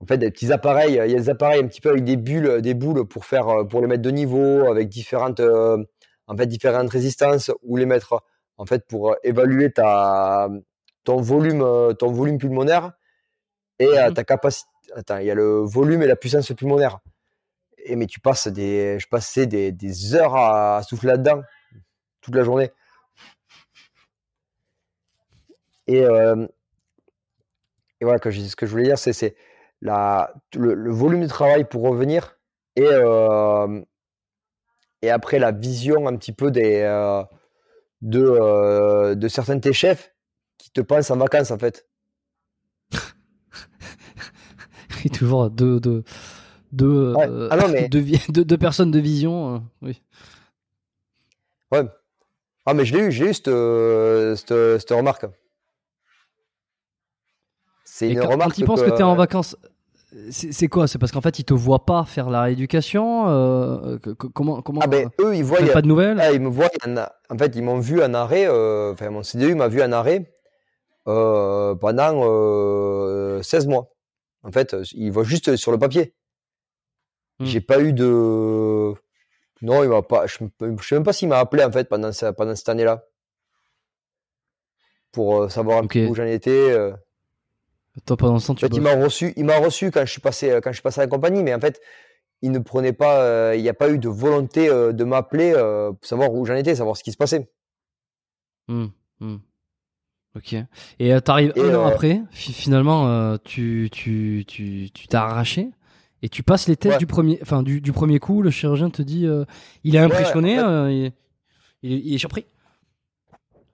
en 0.00 0.06
fait 0.06 0.18
des 0.18 0.30
petits 0.30 0.52
appareils. 0.52 0.92
Il 0.92 0.96
y 0.96 1.14
a 1.14 1.18
des 1.18 1.30
appareils 1.30 1.60
un 1.60 1.66
petit 1.66 1.80
peu 1.80 1.90
avec 1.90 2.04
des 2.04 2.16
bulles, 2.16 2.60
des 2.62 2.74
boules 2.74 3.06
pour 3.06 3.24
faire, 3.24 3.48
euh, 3.48 3.64
pour 3.64 3.80
les 3.80 3.86
mettre 3.86 4.02
de 4.02 4.10
niveau, 4.10 4.70
avec 4.70 4.88
différentes, 4.88 5.40
euh, 5.40 5.82
en 6.26 6.36
fait, 6.36 6.46
différentes 6.46 6.90
résistances 6.90 7.50
ou 7.62 7.76
les 7.76 7.86
mettre, 7.86 8.22
en 8.56 8.66
fait, 8.66 8.86
pour 8.86 9.16
évaluer 9.22 9.70
ta, 9.70 10.48
ton 11.04 11.20
volume, 11.20 11.94
ton 11.98 12.12
volume 12.12 12.38
pulmonaire 12.38 12.92
et 13.78 13.86
mmh 13.86 14.14
ta 14.14 14.24
capacité. 14.24 14.68
Attends, 14.94 15.18
il 15.18 15.26
y 15.26 15.30
a 15.30 15.34
le 15.34 15.60
volume 15.60 16.02
et 16.02 16.06
la 16.06 16.16
puissance 16.16 16.50
pulmonaire. 16.52 16.98
Et 17.84 17.96
mais 17.96 18.06
tu 18.06 18.20
passes 18.20 18.48
des, 18.48 18.98
je 18.98 19.08
passais 19.08 19.46
des, 19.46 20.14
heures 20.14 20.36
à, 20.36 20.82
souffler 20.82 21.08
là-dedans 21.08 21.42
toute 22.20 22.34
la 22.34 22.44
journée. 22.44 22.70
Et, 25.86 26.04
euh, 26.04 26.46
et 28.00 28.04
voilà, 28.04 28.18
que 28.18 28.30
je, 28.30 28.40
ce 28.42 28.56
que 28.56 28.66
je 28.66 28.70
voulais 28.70 28.84
dire, 28.84 28.98
c'est 28.98 29.36
la, 29.80 30.34
le, 30.54 30.90
volume 30.90 31.22
de 31.22 31.28
travail 31.28 31.64
pour 31.64 31.82
revenir 31.82 32.36
et, 32.76 32.84
euh, 32.84 33.80
et 35.02 35.10
après 35.10 35.38
la 35.38 35.52
vision 35.52 36.06
un 36.06 36.16
petit 36.16 36.32
peu 36.32 36.50
des, 36.50 36.82
euh, 36.82 37.22
de, 38.02 39.14
de 39.14 39.28
certains 39.28 39.56
de 39.56 39.60
tes 39.60 39.72
chefs 39.72 40.12
qui 40.58 40.70
te 40.70 40.80
pensent 40.80 41.10
en 41.10 41.16
vacances 41.16 41.50
en 41.50 41.58
fait. 41.58 41.88
Et 45.04 45.10
toujours 45.10 45.50
deux, 45.50 45.80
deux, 45.80 46.04
deux, 46.72 47.14
ah 47.18 47.56
deux, 48.28 48.58
personnes 48.58 48.90
de 48.90 48.98
vision. 48.98 49.62
oui. 49.82 50.00
Ouais. 51.70 51.84
Ah, 52.66 52.74
mais 52.74 52.84
je 52.84 52.94
l'ai 52.96 53.04
eu, 53.04 53.12
j'ai 53.12 53.30
eu 53.30 53.34
cette, 53.34 53.50
cette, 54.36 54.80
cette 54.80 54.90
remarque. 54.90 55.26
C'est 57.84 58.10
une 58.10 58.20
quand, 58.20 58.28
remarque. 58.28 58.50
Quand 58.50 58.58
ils 58.58 58.64
pensent 58.64 58.82
que, 58.82 58.90
tu 58.90 59.00
es 59.00 59.02
en 59.02 59.14
vacances, 59.14 59.56
c'est 60.30 60.68
quoi? 60.68 60.86
C'est 60.86 60.98
parce 60.98 61.12
qu'en 61.12 61.20
fait, 61.20 61.38
ils 61.38 61.44
te 61.44 61.52
voient 61.52 61.84
pas 61.84 62.04
faire 62.04 62.30
la 62.30 62.42
rééducation 62.42 63.28
euh, 63.28 63.98
Comment, 64.34 64.62
comment 64.62 64.80
Ah 64.82 64.86
ben 64.86 65.10
eux, 65.20 65.36
ils 65.36 65.44
voient. 65.44 65.58
pas 65.72 65.82
de 65.82 65.86
nouvelles? 65.86 66.18
Ah, 66.20 66.32
Ils 66.32 66.40
me 66.40 66.48
voient. 66.48 66.70
En, 67.30 67.38
fait, 67.38 67.54
ils 67.56 67.62
m'ont 67.62 67.78
vu 67.78 68.02
en 68.02 68.14
arrêt. 68.14 68.46
Euh, 68.46 68.92
enfin, 68.92 69.10
mon 69.10 69.22
CDU 69.22 69.54
m'a 69.54 69.68
vu 69.68 69.82
en 69.82 69.92
arrêt 69.92 70.32
euh, 71.08 71.74
pendant 71.74 73.42
16 73.42 73.66
mois. 73.66 73.92
En 74.42 74.52
fait, 74.52 74.74
ils 74.92 75.10
voient 75.10 75.24
juste 75.24 75.56
sur 75.56 75.72
le 75.72 75.78
papier. 75.78 76.14
Hmm. 77.38 77.44
J'ai 77.44 77.60
pas 77.60 77.80
eu 77.80 77.92
de. 77.92 78.92
Non, 79.62 79.82
il 79.82 79.88
m'a 79.88 80.02
pas. 80.02 80.26
Je, 80.26 80.38
je 80.60 80.86
sais 80.86 80.94
même 80.94 81.04
pas 81.04 81.12
s'il 81.12 81.28
m'a 81.28 81.38
appelé 81.38 81.64
en 81.64 81.72
fait 81.72 81.88
pendant, 81.88 82.10
pendant 82.36 82.54
cette 82.54 82.68
année-là 82.68 83.04
pour 85.12 85.50
savoir 85.50 85.78
un 85.78 85.86
peu 85.86 86.06
où 86.06 86.14
j'en 86.14 86.24
étais. 86.24 86.74
Toi, 88.06 88.16
pendant 88.16 88.38
ce 88.38 88.48
temps, 88.48 88.54
tu 88.54 88.66
il 88.72 88.80
m'a 88.80 88.94
reçu, 88.94 89.32
il 89.36 89.44
m'a 89.44 89.58
reçu 89.58 89.90
quand 89.90 90.04
je 90.04 90.12
suis 90.12 90.20
passé, 90.20 90.60
quand 90.62 90.70
je 90.70 90.76
suis 90.76 90.82
passé 90.82 91.00
à 91.00 91.04
la 91.04 91.08
compagnie, 91.08 91.42
mais 91.42 91.54
en 91.54 91.60
fait, 91.60 91.80
il 92.42 92.52
ne 92.52 92.58
prenait 92.58 92.92
pas, 92.92 93.22
euh, 93.22 93.54
il 93.56 93.62
n'y 93.62 93.68
a 93.68 93.74
pas 93.74 93.90
eu 93.90 93.98
de 93.98 94.08
volonté 94.08 94.68
euh, 94.68 94.92
de 94.92 95.04
m'appeler 95.04 95.52
euh, 95.54 95.92
pour 95.92 96.06
savoir 96.06 96.32
où 96.32 96.44
j'en 96.46 96.54
étais, 96.54 96.76
savoir 96.76 96.96
ce 96.96 97.02
qui 97.02 97.12
se 97.12 97.16
passait. 97.16 97.50
Mmh, 98.68 98.86
mmh. 99.20 99.36
Ok. 100.36 100.54
Et 100.98 101.14
euh, 101.14 101.20
t'arrives 101.20 101.52
un 101.56 101.74
an 101.74 101.86
après, 101.86 102.22
finalement, 102.30 103.36
tu 103.38 103.88
tu 103.90 104.44
tu 104.46 104.90
tu 104.92 105.08
t'as 105.08 105.22
arraché? 105.22 105.70
Et 106.22 106.28
tu 106.28 106.42
passes 106.42 106.68
les 106.68 106.76
tests 106.76 106.98
du 106.98 107.06
premier, 107.06 107.38
enfin 107.42 107.62
du, 107.62 107.80
du, 107.80 107.92
premier 107.92 108.18
coup. 108.18 108.42
Le 108.42 108.50
chirurgien 108.50 108.90
te 108.90 109.02
dit, 109.02 109.26
il 109.84 109.96
est 109.96 109.98
impressionné, 109.98 110.56
il, 111.82 112.14
est 112.14 112.18
surpris. 112.18 112.46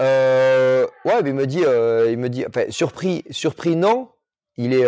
ouais, 0.01 1.23
mais 1.23 1.31
il 1.31 1.35
me 1.35 1.47
dit, 1.47 1.61
il 1.61 2.19
me 2.19 2.29
dit, 2.29 2.45
enfin 2.47 2.65
surpris, 2.71 3.25
surpris 3.31 3.77
non. 3.77 4.09
Il 4.57 4.73
est 4.73 4.87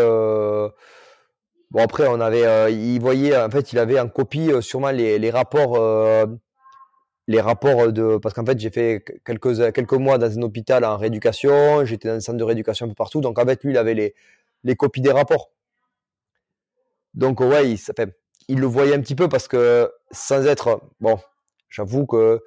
Bon 1.70 1.82
après 1.82 2.06
on 2.06 2.20
avait, 2.20 2.46
euh, 2.46 2.70
il 2.70 3.00
voyait 3.00 3.36
en 3.36 3.50
fait 3.50 3.72
il 3.72 3.78
avait 3.78 3.98
en 3.98 4.08
copie 4.08 4.52
euh, 4.52 4.60
sûrement 4.60 4.92
les, 4.92 5.18
les 5.18 5.30
rapports, 5.30 5.76
euh, 5.76 6.24
les 7.26 7.40
rapports 7.40 7.92
de 7.92 8.18
parce 8.18 8.34
qu'en 8.34 8.44
fait 8.46 8.58
j'ai 8.60 8.70
fait 8.70 9.04
quelques 9.24 9.72
quelques 9.72 9.92
mois 9.94 10.16
dans 10.16 10.38
un 10.38 10.42
hôpital 10.42 10.84
en 10.84 10.96
rééducation, 10.96 11.84
j'étais 11.84 12.08
dans 12.08 12.14
un 12.14 12.20
centre 12.20 12.38
de 12.38 12.44
rééducation 12.44 12.86
un 12.86 12.88
peu 12.90 12.94
partout, 12.94 13.20
donc 13.20 13.38
en 13.38 13.44
fait 13.44 13.64
lui 13.64 13.72
il 13.72 13.78
avait 13.78 13.94
les 13.94 14.14
les 14.62 14.76
copies 14.76 15.00
des 15.00 15.10
rapports. 15.10 15.50
Donc 17.16 17.40
ouais 17.40 17.74
il, 18.48 18.60
le 18.60 18.66
voyait 18.66 18.94
un 18.94 19.00
petit 19.00 19.16
peu 19.16 19.28
parce 19.28 19.48
que 19.48 19.92
sans 20.12 20.46
être 20.46 20.80
bon, 21.00 21.18
j'avoue 21.68 22.06
que 22.06 22.42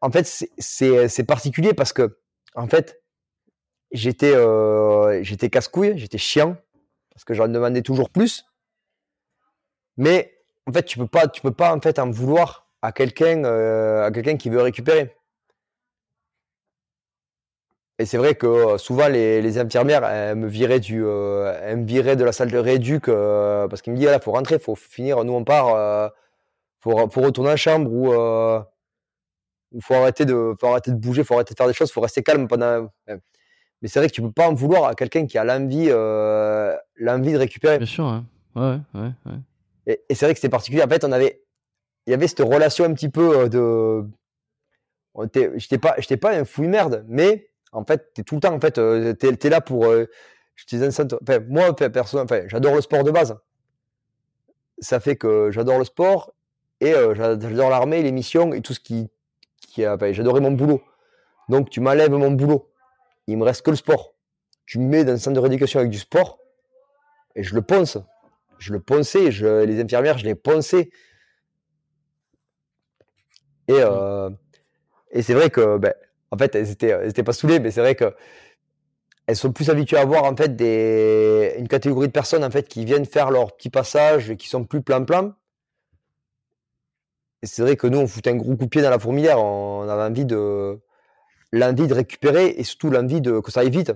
en 0.00 0.10
fait 0.10 0.26
c'est 0.58 1.24
particulier 1.24 1.72
parce 1.72 1.92
que 1.92 2.18
en 2.54 2.68
fait 2.68 3.02
j'étais 3.92 4.34
j'étais 5.22 5.48
casse-couille, 5.48 5.96
j'étais 5.96 6.18
chiant 6.18 6.56
parce 7.16 7.24
que 7.24 7.32
j'en 7.32 7.48
demandais 7.48 7.80
toujours 7.80 8.10
plus. 8.10 8.44
Mais 9.96 10.36
en 10.66 10.72
fait, 10.72 10.82
tu 10.82 10.98
peux 10.98 11.06
pas, 11.06 11.28
tu 11.28 11.40
peux 11.40 11.52
pas 11.52 11.74
en 11.74 11.80
fait 11.80 11.98
en 11.98 12.10
vouloir 12.10 12.68
à 12.82 12.92
quelqu'un, 12.92 13.44
euh, 13.44 14.04
à 14.04 14.10
quelqu'un 14.10 14.36
qui 14.36 14.50
veut 14.50 14.60
récupérer. 14.60 15.16
Et 17.98 18.04
c'est 18.04 18.18
vrai 18.18 18.34
que 18.34 18.46
euh, 18.46 18.78
souvent 18.78 19.08
les, 19.08 19.58
infirmières 19.58 20.04
elles 20.04 20.36
me 20.36 20.48
viraient 20.48 20.80
du, 20.80 21.02
euh, 21.04 21.58
elles 21.62 21.78
me 21.78 21.86
viraient 21.86 22.16
de 22.16 22.24
la 22.24 22.32
salle 22.32 22.50
de 22.50 22.58
rééduc 22.58 23.06
parce 23.06 23.80
qu'ils 23.82 23.92
me 23.92 23.98
disent 23.98 24.06
là 24.08 24.20
faut 24.20 24.32
rentrer, 24.32 24.58
faut 24.58 24.74
finir, 24.74 25.24
nous 25.24 25.32
on 25.32 25.44
part, 25.44 26.12
faut, 26.80 27.08
faut 27.10 27.22
retourner 27.22 27.52
en 27.52 27.56
chambre 27.56 27.90
ou 27.90 28.12
il 29.72 29.82
faut 29.82 29.94
arrêter 29.94 30.24
de, 30.24 30.54
faut 30.60 30.66
arrêter 30.68 30.90
de 30.90 30.96
bouger, 30.96 31.24
faut 31.24 31.34
arrêter 31.34 31.54
de 31.54 31.58
faire 31.58 31.66
des 31.66 31.74
choses, 31.74 31.90
faut 31.90 32.00
rester 32.00 32.22
calme 32.22 32.48
pendant. 32.48 32.88
Mais 33.82 33.88
c'est 33.88 33.98
vrai 33.98 34.08
que 34.08 34.14
tu 34.14 34.22
peux 34.22 34.32
pas 34.32 34.48
en 34.48 34.54
vouloir 34.54 34.84
à 34.84 34.94
quelqu'un 34.94 35.26
qui 35.26 35.38
a 35.38 35.44
l'envie, 35.44 35.88
euh, 35.90 36.74
l'envie 36.96 37.32
de 37.32 37.38
récupérer. 37.38 37.78
Bien 37.78 37.86
sûr, 37.86 38.22
ouais, 38.54 38.78
ouais, 38.94 39.10
Et, 39.86 40.14
c'est 40.14 40.24
vrai 40.24 40.32
que 40.34 40.40
c'était 40.40 40.48
particulier. 40.48 40.82
En 40.82 40.88
fait, 40.88 41.04
on 41.04 41.12
avait, 41.12 41.42
il 42.06 42.10
y 42.10 42.14
avait 42.14 42.26
cette 42.26 42.40
relation 42.40 42.84
un 42.84 42.94
petit 42.94 43.10
peu 43.10 43.38
euh, 43.38 43.48
de, 43.48 44.04
j'étais 45.56 45.78
pas, 45.78 45.94
j'étais 45.98 46.16
pas 46.16 46.32
un 46.34 46.44
fou 46.44 46.62
merde, 46.62 47.04
mais 47.08 47.50
en 47.76 47.84
fait, 47.84 48.12
t'es 48.14 48.22
tout 48.22 48.36
le 48.36 48.40
temps, 48.40 48.54
en 48.54 48.60
fait, 48.60 48.78
euh, 48.78 49.12
t'es, 49.12 49.28
es 49.28 49.50
là 49.50 49.60
pour, 49.60 49.86
euh, 49.86 50.06
enfin, 50.74 51.38
moi, 51.48 51.74
personne, 51.74 52.20
enfin, 52.20 52.42
j'adore 52.46 52.74
le 52.74 52.80
sport 52.80 53.04
de 53.04 53.10
base. 53.10 53.36
Ça 54.78 55.00
fait 55.00 55.16
que 55.16 55.50
j'adore 55.50 55.78
le 55.78 55.84
sport 55.84 56.32
et 56.80 56.92
j'adore 57.14 57.70
l'armée, 57.70 58.02
les 58.02 58.12
missions 58.12 58.52
et 58.52 58.60
tout 58.60 58.74
ce 58.74 58.80
qui, 58.80 59.08
qui, 59.68 59.86
enfin, 59.86 60.12
j'adorais 60.12 60.40
mon 60.40 60.52
boulot. 60.52 60.82
Donc, 61.48 61.70
tu 61.70 61.80
m'enlèves 61.80 62.10
mon 62.10 62.30
boulot 62.30 62.70
il 63.26 63.36
me 63.36 63.44
reste 63.44 63.62
que 63.62 63.70
le 63.70 63.76
sport. 63.76 64.14
Tu 64.66 64.78
me 64.78 64.86
mets 64.86 65.04
dans 65.04 65.12
un 65.12 65.18
centre 65.18 65.34
de 65.34 65.40
rééducation 65.40 65.80
avec 65.80 65.90
du 65.90 65.98
sport, 65.98 66.38
et 67.34 67.42
je 67.42 67.54
le 67.54 67.62
ponce. 67.62 67.98
Je 68.58 68.72
le 68.72 68.80
ponçais, 68.80 69.30
je, 69.30 69.64
les 69.64 69.80
infirmières, 69.82 70.18
je 70.18 70.24
les 70.24 70.34
ponçais. 70.34 70.90
Et, 73.68 73.74
euh, 73.74 74.30
et 75.10 75.22
c'est 75.22 75.34
vrai 75.34 75.50
que, 75.50 75.76
ben, 75.76 75.92
en 76.30 76.38
fait, 76.38 76.54
elles 76.54 76.70
étaient, 76.70 77.22
pas 77.22 77.32
saoulées, 77.32 77.60
mais 77.60 77.70
c'est 77.70 77.80
vrai 77.80 77.94
que 77.94 78.14
elles 79.26 79.36
sont 79.36 79.52
plus 79.52 79.70
habituées 79.70 79.98
à 79.98 80.04
voir 80.04 80.24
en 80.24 80.36
fait 80.36 80.50
une 81.58 81.68
catégorie 81.68 82.06
de 82.06 82.12
personnes 82.12 82.44
en 82.44 82.50
fait 82.50 82.68
qui 82.68 82.84
viennent 82.84 83.06
faire 83.06 83.30
leur 83.30 83.56
petit 83.56 83.70
passage 83.70 84.30
et 84.30 84.36
qui 84.36 84.48
sont 84.48 84.64
plus 84.64 84.82
plan-plan. 84.82 85.32
Et 87.42 87.46
c'est 87.46 87.62
vrai 87.62 87.76
que 87.76 87.86
nous, 87.86 87.98
on 87.98 88.06
fout 88.06 88.26
un 88.28 88.36
gros 88.36 88.56
coup 88.56 88.64
de 88.64 88.68
pied 88.68 88.82
dans 88.82 88.90
la 88.90 88.98
fourmilière. 88.98 89.40
On 89.40 89.88
avait 89.88 90.02
envie 90.02 90.24
de, 90.24 90.80
l'envie 91.52 91.86
de 91.86 91.94
récupérer 91.94 92.48
et 92.48 92.64
surtout 92.64 92.90
l'envie 92.90 93.20
que 93.22 93.50
ça 93.50 93.60
aille 93.60 93.70
vite. 93.70 93.92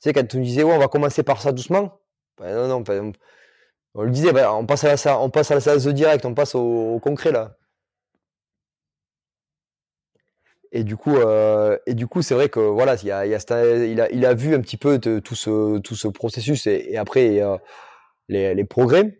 Tu 0.00 0.10
sais, 0.10 0.12
quand 0.12 0.36
disais, 0.36 0.62
ouais, 0.62 0.74
on 0.74 0.78
va 0.78 0.88
commencer 0.88 1.22
par 1.22 1.40
ça 1.40 1.52
doucement, 1.52 2.00
ben 2.38 2.54
non, 2.54 2.68
non, 2.68 2.80
ben, 2.80 3.12
on, 3.94 4.02
le 4.02 4.10
disait, 4.10 4.32
ben, 4.32 4.50
on, 4.50 4.66
passe 4.66 4.84
à 4.84 4.94
la, 4.94 5.18
on 5.20 5.30
passe 5.30 5.50
à 5.50 5.54
la 5.54 5.60
séance 5.60 5.84
de 5.84 5.92
direct, 5.92 6.24
on 6.26 6.34
passe 6.34 6.54
au, 6.54 7.00
concret 7.00 7.32
là. 7.32 7.56
Et 10.76 10.84
du 10.84 10.94
coup, 10.94 11.16
euh, 11.16 11.78
et 11.86 11.94
du 11.94 12.06
coup, 12.06 12.20
c'est 12.20 12.34
vrai 12.34 12.50
que 12.50 12.60
voilà, 12.60 12.96
il, 13.02 13.10
a, 13.10 13.24
il, 13.24 14.26
a, 14.26 14.34
vu 14.34 14.54
un 14.54 14.60
petit 14.60 14.76
peu 14.76 14.98
tout 14.98 15.34
ce, 15.34 15.78
tout 15.78 15.94
ce 15.94 16.06
processus 16.06 16.66
et, 16.66 16.98
après 16.98 17.40
les, 18.28 18.54
les, 18.54 18.64
progrès. 18.64 19.18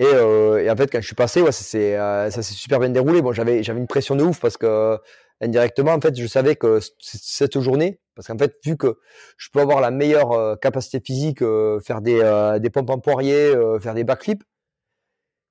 Euh, 0.00 0.56
et, 0.56 0.70
en 0.70 0.76
fait, 0.76 0.90
quand 0.90 1.02
je 1.02 1.06
suis 1.06 1.14
passé, 1.14 1.42
ouais, 1.42 1.52
ça 1.52 2.30
s'est 2.30 2.54
super 2.54 2.78
bien 2.78 2.88
déroulé. 2.88 3.20
Bon, 3.20 3.32
j'avais 3.34 3.62
j'avais 3.62 3.80
une 3.80 3.86
pression 3.86 4.16
de 4.16 4.24
ouf 4.24 4.40
parce 4.40 4.56
que 4.56 4.98
indirectement, 5.42 5.92
en 5.92 6.00
fait, 6.00 6.18
je 6.18 6.26
savais 6.26 6.56
que 6.56 6.80
cette 7.00 7.60
journée, 7.60 8.00
parce 8.14 8.26
qu'en 8.26 8.38
fait, 8.38 8.56
vu 8.64 8.78
que 8.78 8.98
je 9.36 9.50
peux 9.52 9.60
avoir 9.60 9.82
la 9.82 9.90
meilleure 9.90 10.32
euh, 10.32 10.56
capacité 10.56 11.00
physique, 11.04 11.42
euh, 11.42 11.80
faire 11.80 12.00
des, 12.00 12.58
des 12.60 12.70
pompes 12.70 12.88
en 12.88 12.98
poirier, 12.98 13.52
faire 13.82 13.92
des 13.92 14.04
backflips, 14.04 14.42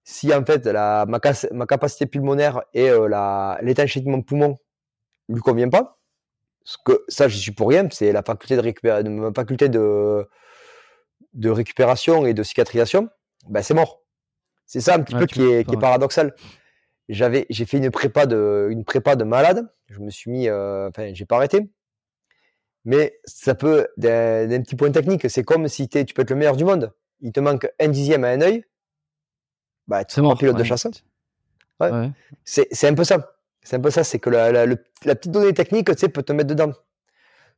si 0.03 0.34
en 0.34 0.44
fait 0.44 0.66
la, 0.66 1.06
ma, 1.07 1.20
ma 1.52 1.68
capacité 1.68 2.07
pulmonaire 2.07 2.64
et 2.74 2.90
l'étanchéité 3.61 4.07
de 4.07 4.11
mon 4.11 4.24
poumon 4.24 4.57
lui 5.30 5.42
convient 5.42 5.70
pas, 5.70 6.00
parce 6.64 6.78
que 6.78 7.06
ça, 7.08 7.28
je 7.28 7.38
suis 7.38 7.52
pour 7.52 7.70
rien, 7.70 7.88
c'est 7.92 8.12
la 8.12 8.24
faculté 8.24 8.56
de, 8.56 8.62
récupérer, 8.62 9.04
ma 9.04 9.32
faculté 9.34 9.70
de, 9.70 10.28
de 11.34 11.50
récupération 11.50 12.26
et 12.26 12.34
de 12.34 12.44
cicatrisation, 12.44 13.10
ben 13.48 13.62
c'est 13.62 13.74
mort. 13.74 14.04
C'est 14.66 14.82
ça 14.82 14.96
un 14.96 15.00
petit 15.02 15.16
peu 15.16 15.26
qui 15.26 15.42
est, 15.42 15.68
qui 15.68 15.74
est, 15.74 15.80
paradoxal. 15.80 16.36
J'avais, 17.08 17.48
j'ai 17.50 17.66
fait 17.66 17.78
une 17.78 17.90
prépa 17.90 18.28
de, 18.28 18.68
une 18.70 18.84
prépa 18.84 19.16
de 19.16 19.24
malade. 19.24 19.68
Je 19.88 20.00
me 20.00 20.12
suis 20.12 20.30
mis, 20.30 20.48
euh, 20.48 20.90
enfin, 20.90 21.12
j'ai 21.14 21.26
pas 21.26 21.38
arrêté. 21.38 21.72
Mais 22.86 23.20
ça 23.26 23.56
peut, 23.56 23.88
d'un 23.98 24.62
petit 24.62 24.76
point 24.76 24.92
technique, 24.92 25.28
c'est 25.30 25.44
comme 25.44 25.68
si 25.68 25.90
tu 25.90 26.14
peux 26.14 26.22
être 26.22 26.30
le 26.30 26.36
meilleur 26.36 26.56
du 26.56 26.66
monde. 26.66 26.94
Il 27.22 27.32
te 27.32 27.40
manque 27.40 27.68
un 27.80 27.88
dixième 27.88 28.24
à 28.24 28.30
un 28.30 28.42
œil. 28.42 28.64
Bah, 29.88 30.06
tu 30.06 30.20
es 30.20 30.36
pilote 30.36 30.58
de 30.58 30.64
chasse. 30.64 30.88
Ouais. 31.80 32.12
C'est 32.44 32.88
un 32.88 32.94
peu 32.94 33.04
ça. 33.04 33.39
C'est 33.61 33.76
un 33.76 33.80
peu 33.80 33.91
ça. 33.91 34.03
C'est 34.03 34.19
que 34.19 34.30
la, 34.30 34.52
la, 34.52 34.65
la, 34.65 35.15
petite 35.15 35.31
donnée 35.31 35.53
technique, 35.53 35.88
tu 35.88 35.98
sais, 35.98 36.10
peut 36.10 36.23
te 36.23 36.34
mettre 36.34 36.49
dedans. 36.49 36.73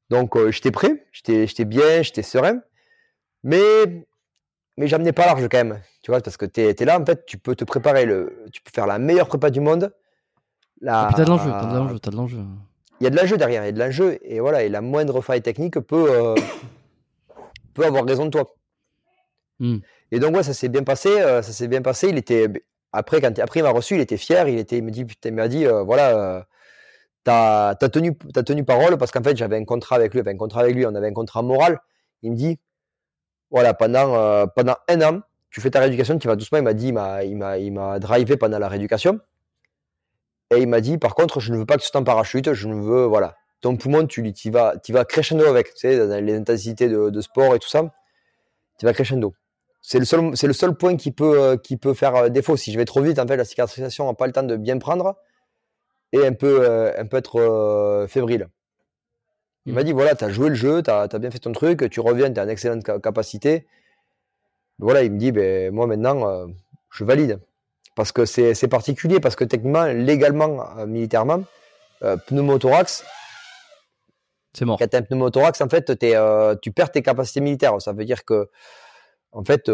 Donc, 0.09 0.35
euh, 0.35 0.51
j'étais 0.51 0.71
prêt. 0.71 1.05
J'étais 1.11 1.65
bien, 1.65 2.01
j'étais 2.01 2.23
serein. 2.23 2.61
Mais 3.43 4.05
mais 4.77 4.87
j'amenais 4.87 5.11
pas 5.11 5.25
large 5.25 5.47
quand 5.49 5.57
même. 5.57 5.79
Tu 6.01 6.11
vois, 6.11 6.21
parce 6.21 6.37
que 6.37 6.45
tu 6.45 6.61
es, 6.61 6.85
là, 6.85 6.99
en 6.99 7.05
fait, 7.05 7.25
tu 7.25 7.37
peux 7.37 7.55
te 7.55 7.63
préparer, 7.63 8.05
le, 8.05 8.45
tu 8.51 8.61
peux 8.61 8.71
faire 8.73 8.87
la 8.87 8.97
meilleure 8.99 9.27
prépa 9.27 9.49
du 9.49 9.59
monde. 9.59 9.93
La... 10.79 11.03
Et 11.03 11.05
puis 11.07 11.15
t'as 11.17 11.25
de 11.25 11.29
l'enjeu, 11.29 11.51
t'as 11.51 11.71
de 11.71 11.77
l'enjeu, 11.77 11.99
t'as 11.99 12.11
de 12.11 12.15
l'enjeu. 12.15 12.39
Il 12.99 13.03
y 13.03 13.07
a 13.07 13.09
de 13.09 13.17
l'enjeu 13.17 13.37
derrière, 13.37 13.63
il 13.63 13.67
y 13.67 13.69
a 13.69 13.71
de 13.71 13.79
l'enjeu, 13.79 14.17
et 14.23 14.39
voilà, 14.39 14.63
et 14.63 14.69
la 14.69 14.81
moindre 14.81 15.21
faille 15.21 15.41
technique 15.41 15.79
peut, 15.79 16.07
euh, 16.09 16.35
peut 17.73 17.85
avoir 17.85 18.05
raison 18.05 18.25
de 18.25 18.31
toi. 18.31 18.55
Hmm. 19.59 19.77
Et 20.11 20.19
donc, 20.19 20.35
ouais, 20.35 20.43
ça 20.43 20.53
s'est 20.53 20.69
bien 20.69 20.83
passé, 20.83 21.09
euh, 21.21 21.41
ça 21.41 21.51
s'est 21.51 21.67
bien 21.67 21.81
passé. 21.81 22.09
Il 22.09 22.17
était, 22.17 22.47
après, 22.93 23.21
quand 23.21 23.37
après 23.39 23.59
il 23.61 23.63
m'a 23.63 23.69
reçu, 23.69 23.95
il 23.95 24.01
était 24.01 24.17
fier, 24.17 24.47
il 24.47 24.59
était, 24.59 24.81
me 24.81 24.91
dit, 24.91 25.05
il 25.23 25.33
m'a 25.33 25.47
dit, 25.47 25.65
euh, 25.65 25.83
voilà, 25.83 26.45
t'as 27.23 27.69
as 27.69 27.89
tenu, 27.89 28.17
as 28.35 28.43
tenu 28.43 28.63
parole, 28.63 28.97
parce 28.97 29.11
qu'en 29.11 29.23
fait, 29.23 29.37
j'avais 29.37 29.57
un 29.57 29.65
contrat 29.65 29.95
avec 29.95 30.13
lui, 30.13 30.21
un 30.25 30.37
contrat 30.37 30.61
avec 30.61 30.75
lui, 30.75 30.85
on 30.85 30.95
avait 30.95 31.07
un 31.07 31.13
contrat 31.13 31.41
moral. 31.41 31.79
Il 32.23 32.31
me 32.31 32.35
dit, 32.35 32.59
voilà, 33.51 33.73
pendant, 33.73 34.15
euh, 34.15 34.45
pendant 34.47 34.75
un 34.87 35.01
an, 35.01 35.21
tu 35.49 35.61
fais 35.61 35.69
ta 35.69 35.79
rééducation, 35.81 36.17
tu 36.17 36.27
vas 36.27 36.35
doucement. 36.35 36.57
Il 36.59 36.63
m'a 36.63 36.73
dit, 36.73 36.87
il 36.87 37.73
m'a, 37.73 37.99
drivé 37.99 38.37
pendant 38.37 38.59
la 38.59 38.69
rééducation. 38.69 39.19
Et 40.51 40.59
il 40.59 40.67
m'a 40.67 40.81
dit, 40.81 40.97
par 40.97 41.15
contre, 41.15 41.39
je 41.39 41.51
ne 41.51 41.57
veux 41.57 41.65
pas 41.65 41.77
que 41.77 41.83
tu 41.83 41.97
en 41.97 42.03
parachute, 42.03 42.53
je 42.53 42.67
ne 42.67 42.81
veux, 42.81 43.05
voilà. 43.05 43.35
Ton 43.61 43.77
poumon, 43.77 44.07
tu, 44.07 44.27
y 44.27 44.49
vas, 44.49 44.75
tu 44.83 44.91
vas 44.91 45.05
crescendo 45.05 45.45
avec, 45.45 45.73
tu 45.73 45.81
sais, 45.81 46.07
dans 46.07 46.23
les 46.23 46.35
intensités 46.35 46.89
de, 46.89 47.21
sport 47.21 47.55
et 47.55 47.59
tout 47.59 47.69
ça. 47.69 47.83
Tu 48.79 48.85
vas 48.85 48.93
crescendo. 48.93 49.33
C'est 49.81 49.99
le 49.99 50.05
seul, 50.05 50.35
c'est 50.35 50.47
le 50.47 50.53
seul 50.53 50.75
point 50.75 50.95
qui 50.95 51.11
peut, 51.11 51.41
euh, 51.41 51.57
qui 51.57 51.77
peut 51.77 51.93
faire 51.93 52.15
euh, 52.15 52.29
défaut. 52.29 52.55
Si 52.55 52.71
je 52.71 52.77
vais 52.77 52.85
trop 52.85 53.01
vite, 53.01 53.19
en 53.19 53.27
fait, 53.27 53.37
la 53.37 53.45
cicatrisation 53.45 54.07
n'a 54.07 54.13
pas 54.13 54.27
le 54.27 54.33
temps 54.33 54.43
de 54.43 54.55
bien 54.55 54.77
prendre 54.77 55.15
et 56.13 56.25
un 56.25 56.33
peu, 56.33 56.67
un 56.97 57.05
peu 57.05 57.17
être 57.17 58.05
fébrile. 58.09 58.49
Il 59.65 59.73
m'a 59.73 59.83
dit 59.83 59.93
voilà, 59.93 60.15
tu 60.15 60.23
as 60.23 60.29
joué 60.29 60.49
le 60.49 60.55
jeu, 60.55 60.81
tu 60.81 60.89
as, 60.89 61.07
bien 61.07 61.31
fait 61.31 61.39
ton 61.39 61.51
truc, 61.51 61.89
tu 61.89 61.99
reviens, 61.99 62.31
tu 62.33 62.39
as 62.39 62.43
une 62.43 62.49
excellente 62.49 62.83
capacité. 63.01 63.67
Voilà, 64.79 65.03
il 65.03 65.11
me 65.11 65.19
dit 65.19 65.31
ben, 65.31 65.71
moi 65.73 65.85
maintenant, 65.85 66.27
euh, 66.27 66.47
je 66.89 67.03
valide. 67.03 67.39
Parce 67.95 68.11
que 68.11 68.25
c'est 68.25 68.67
particulier, 68.67 69.19
parce 69.19 69.35
que 69.35 69.43
techniquement, 69.43 69.85
légalement, 69.85 70.65
euh, 70.77 70.85
militairement, 70.87 71.43
euh, 72.03 72.17
pneumothorax, 72.17 73.03
c'est 74.53 74.65
mort. 74.65 74.77
Quand 74.79 74.87
tu 74.87 74.95
as 74.95 74.99
un 74.99 75.03
pneumothorax, 75.03 75.61
en 75.61 75.69
fait, 75.69 75.97
tu 76.61 76.71
perds 76.71 76.91
tes 76.91 77.01
capacités 77.01 77.41
militaires. 77.41 77.79
Ça 77.81 77.93
veut 77.93 78.05
dire 78.05 78.25
que, 78.25 78.49
en 79.31 79.43
fait, 79.43 79.69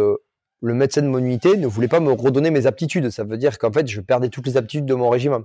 le 0.62 0.74
médecin 0.74 1.02
de 1.02 1.08
mon 1.08 1.20
unité 1.20 1.58
ne 1.58 1.68
voulait 1.68 1.88
pas 1.88 2.00
me 2.00 2.12
redonner 2.12 2.52
mes 2.52 2.66
aptitudes. 2.66 3.10
Ça 3.10 3.24
veut 3.24 3.38
dire 3.38 3.58
qu'en 3.58 3.72
fait, 3.72 3.88
je 3.88 4.02
perdais 4.02 4.30
toutes 4.30 4.48
les 4.48 4.58
aptitudes 4.58 4.86
de 4.86 4.96
mon 4.96 5.10
régiment 5.10 5.44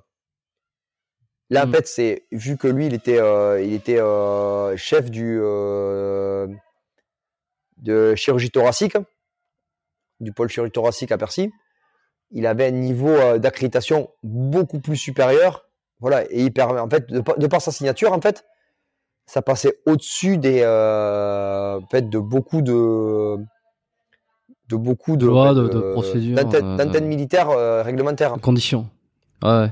Là, 1.51 1.65
en 1.65 1.67
mm. 1.67 1.75
fait, 1.75 1.87
c'est 1.87 2.27
vu 2.33 2.57
que 2.57 2.67
lui, 2.67 2.87
il 2.87 2.95
était, 2.95 3.21
euh, 3.21 3.61
il 3.63 3.75
était 3.75 4.01
euh, 4.01 4.75
chef 4.77 5.11
du 5.11 5.39
de 7.77 8.15
chirurgie 8.15 8.51
thoracique, 8.51 8.97
du 10.21 10.33
pôle 10.33 10.49
chirurgie 10.49 10.73
thoracique 10.73 11.13
à 11.13 11.19
Percy. 11.19 11.53
Il 12.31 12.47
avait 12.47 12.67
un 12.67 12.71
niveau 12.71 13.39
d'accréditation 13.39 14.09
beaucoup 14.23 14.81
plus 14.81 14.97
supérieur. 14.97 15.69
Voilà, 16.01 16.25
et 16.31 16.43
il 16.43 16.53
permet, 16.53 16.81
en 16.81 16.89
fait, 16.89 17.07
de, 17.11 17.21
de 17.21 17.47
par 17.47 17.61
sa 17.61 17.71
signature, 17.71 18.13
en 18.13 18.21
fait, 18.21 18.45
ça 19.27 19.43
passait 19.43 19.79
au-dessus 19.85 20.39
des, 20.39 20.65
en 20.65 21.87
fait, 21.91 22.09
de 22.09 22.19
beaucoup 22.19 22.63
de 22.63 23.37
de 24.73 24.77
beaucoup 24.77 25.17
de, 25.17 25.27
de, 25.27 25.93
procédures, 25.93 26.37
d'antennes 26.45 27.07
militaires 27.07 27.51
réglementaires. 27.85 28.35
Conditions. 28.41 28.89
Ouais 29.43 29.69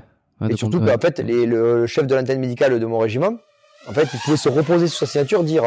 et 0.48 0.56
surtout 0.56 0.80
qu'en 0.80 0.98
fait, 0.98 1.18
le 1.20 1.86
chef 1.86 2.06
de 2.06 2.14
l'antenne 2.14 2.40
médicale 2.40 2.78
de 2.78 2.86
mon 2.86 2.98
régiment, 2.98 3.36
en 3.86 3.92
fait, 3.92 4.08
il 4.12 4.20
pouvait 4.20 4.36
se 4.36 4.48
reposer 4.48 4.88
sur 4.88 4.98
sa 4.98 5.06
signature, 5.06 5.44
dire 5.44 5.64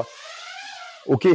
Ok, 1.06 1.28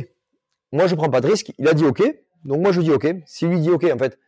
moi 0.73 0.87
je 0.87 0.95
prends 0.95 1.11
pas 1.11 1.21
de 1.21 1.29
risque. 1.29 1.53
Il 1.59 1.69
a 1.69 1.75
dit 1.75 1.85
Ok, 1.85 2.03
donc 2.45 2.61
moi 2.61 2.73
je 2.73 2.81
dis 2.81 2.91
Ok. 2.91 3.07
Si 3.27 3.47
lui 3.47 3.61
dit 3.61 3.71
Ok, 3.71 3.85
en 3.85 3.99
fait, 3.99 4.19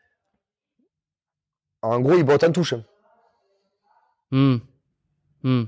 en 1.82 1.98
gros, 2.00 2.14
il 2.14 2.24
botte 2.24 2.44
en 2.44 2.52
touche. 2.52 2.74
Hmm. 4.30 4.56
Hmm. 5.42 5.64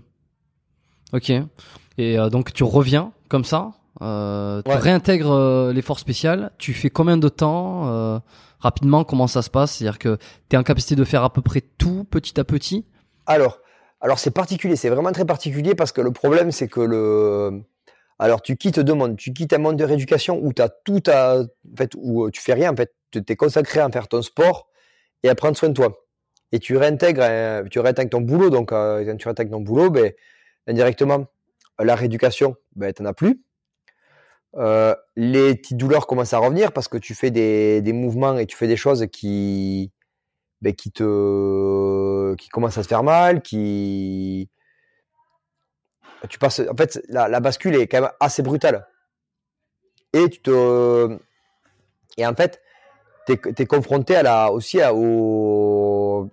Ok. 1.12 1.30
Et 1.98 2.18
euh, 2.18 2.28
donc 2.28 2.52
tu 2.52 2.64
reviens 2.64 3.12
comme 3.28 3.44
ça, 3.44 3.72
euh, 4.00 4.62
tu 4.62 4.72
réintègres 4.72 5.30
euh, 5.30 5.72
les 5.72 5.82
forces 5.82 6.00
spéciales. 6.00 6.50
Tu 6.58 6.72
fais 6.72 6.90
combien 6.90 7.16
de 7.16 7.28
temps 7.28 8.20
Rapidement, 8.62 9.02
comment 9.02 9.26
ça 9.26 9.42
se 9.42 9.50
passe? 9.50 9.76
C'est-à-dire 9.76 9.98
que 9.98 10.16
tu 10.48 10.54
es 10.54 10.56
en 10.56 10.62
capacité 10.62 10.94
de 10.94 11.02
faire 11.02 11.24
à 11.24 11.32
peu 11.32 11.42
près 11.42 11.60
tout 11.60 12.04
petit 12.08 12.38
à 12.38 12.44
petit? 12.44 12.86
Alors, 13.26 13.58
alors 14.00 14.20
c'est 14.20 14.30
particulier, 14.30 14.76
c'est 14.76 14.88
vraiment 14.88 15.10
très 15.10 15.24
particulier 15.24 15.74
parce 15.74 15.90
que 15.90 16.00
le 16.00 16.12
problème, 16.12 16.52
c'est 16.52 16.68
que 16.68 16.80
le. 16.80 17.62
Alors, 18.20 18.40
tu 18.40 18.56
quittes 18.56 18.78
deux 18.78 18.94
mondes. 18.94 19.16
Tu 19.16 19.32
quittes 19.32 19.52
un 19.52 19.58
monde 19.58 19.76
de 19.76 19.84
rééducation 19.84 20.38
où 20.40 20.52
tu 20.52 20.62
as 20.62 20.68
tout 20.68 21.02
à. 21.08 21.40
En 21.40 21.76
fait, 21.76 21.92
où 21.96 22.26
euh, 22.26 22.30
tu 22.30 22.40
fais 22.40 22.54
rien, 22.54 22.72
en 22.72 22.76
fait. 22.76 22.94
Tu 23.10 23.22
t'es 23.24 23.34
consacré 23.34 23.80
à 23.80 23.90
faire 23.90 24.06
ton 24.06 24.22
sport 24.22 24.68
et 25.24 25.28
à 25.28 25.34
prendre 25.34 25.56
soin 25.56 25.70
de 25.70 25.74
toi. 25.74 26.06
Et 26.52 26.60
tu 26.60 26.76
réintègres, 26.76 27.24
tu 27.68 27.80
réintègres 27.80 28.10
ton 28.10 28.20
boulot. 28.20 28.50
Donc, 28.50 28.70
euh, 28.70 29.04
quand 29.04 29.16
tu 29.16 29.26
réintègres 29.26 29.50
ton 29.50 29.60
boulot, 29.60 29.90
ben, 29.90 30.12
indirectement, 30.68 31.26
la 31.80 31.96
rééducation, 31.96 32.54
ben, 32.76 32.92
tu 32.92 33.02
n'en 33.02 33.10
as 33.10 33.14
plus. 33.14 33.42
Euh, 34.56 34.94
les 35.16 35.54
petites 35.54 35.78
douleurs 35.78 36.06
commencent 36.06 36.34
à 36.34 36.38
revenir 36.38 36.72
parce 36.72 36.88
que 36.88 36.98
tu 36.98 37.14
fais 37.14 37.30
des, 37.30 37.80
des 37.80 37.92
mouvements 37.92 38.36
et 38.38 38.46
tu 38.46 38.56
fais 38.56 38.66
des 38.66 38.76
choses 38.76 39.06
qui, 39.10 39.90
ben, 40.60 40.74
qui 40.74 40.92
te 40.92 42.34
qui 42.34 42.48
commence 42.50 42.76
à 42.76 42.82
se 42.82 42.88
faire 42.88 43.02
mal, 43.02 43.40
qui 43.40 44.50
tu 46.28 46.38
passes 46.38 46.60
en 46.60 46.76
fait 46.76 47.00
la, 47.08 47.28
la 47.28 47.40
bascule 47.40 47.76
est 47.76 47.86
quand 47.86 48.02
même 48.02 48.10
assez 48.20 48.42
brutale. 48.42 48.86
Et 50.12 50.28
tu 50.28 50.42
te 50.42 51.18
et 52.18 52.26
en 52.26 52.34
fait 52.34 52.60
tu 53.26 53.32
es, 53.32 53.66
confronté 53.66 54.16
à 54.16 54.22
la 54.22 54.52
aussi 54.52 54.80
à, 54.80 54.92
au, 54.94 56.28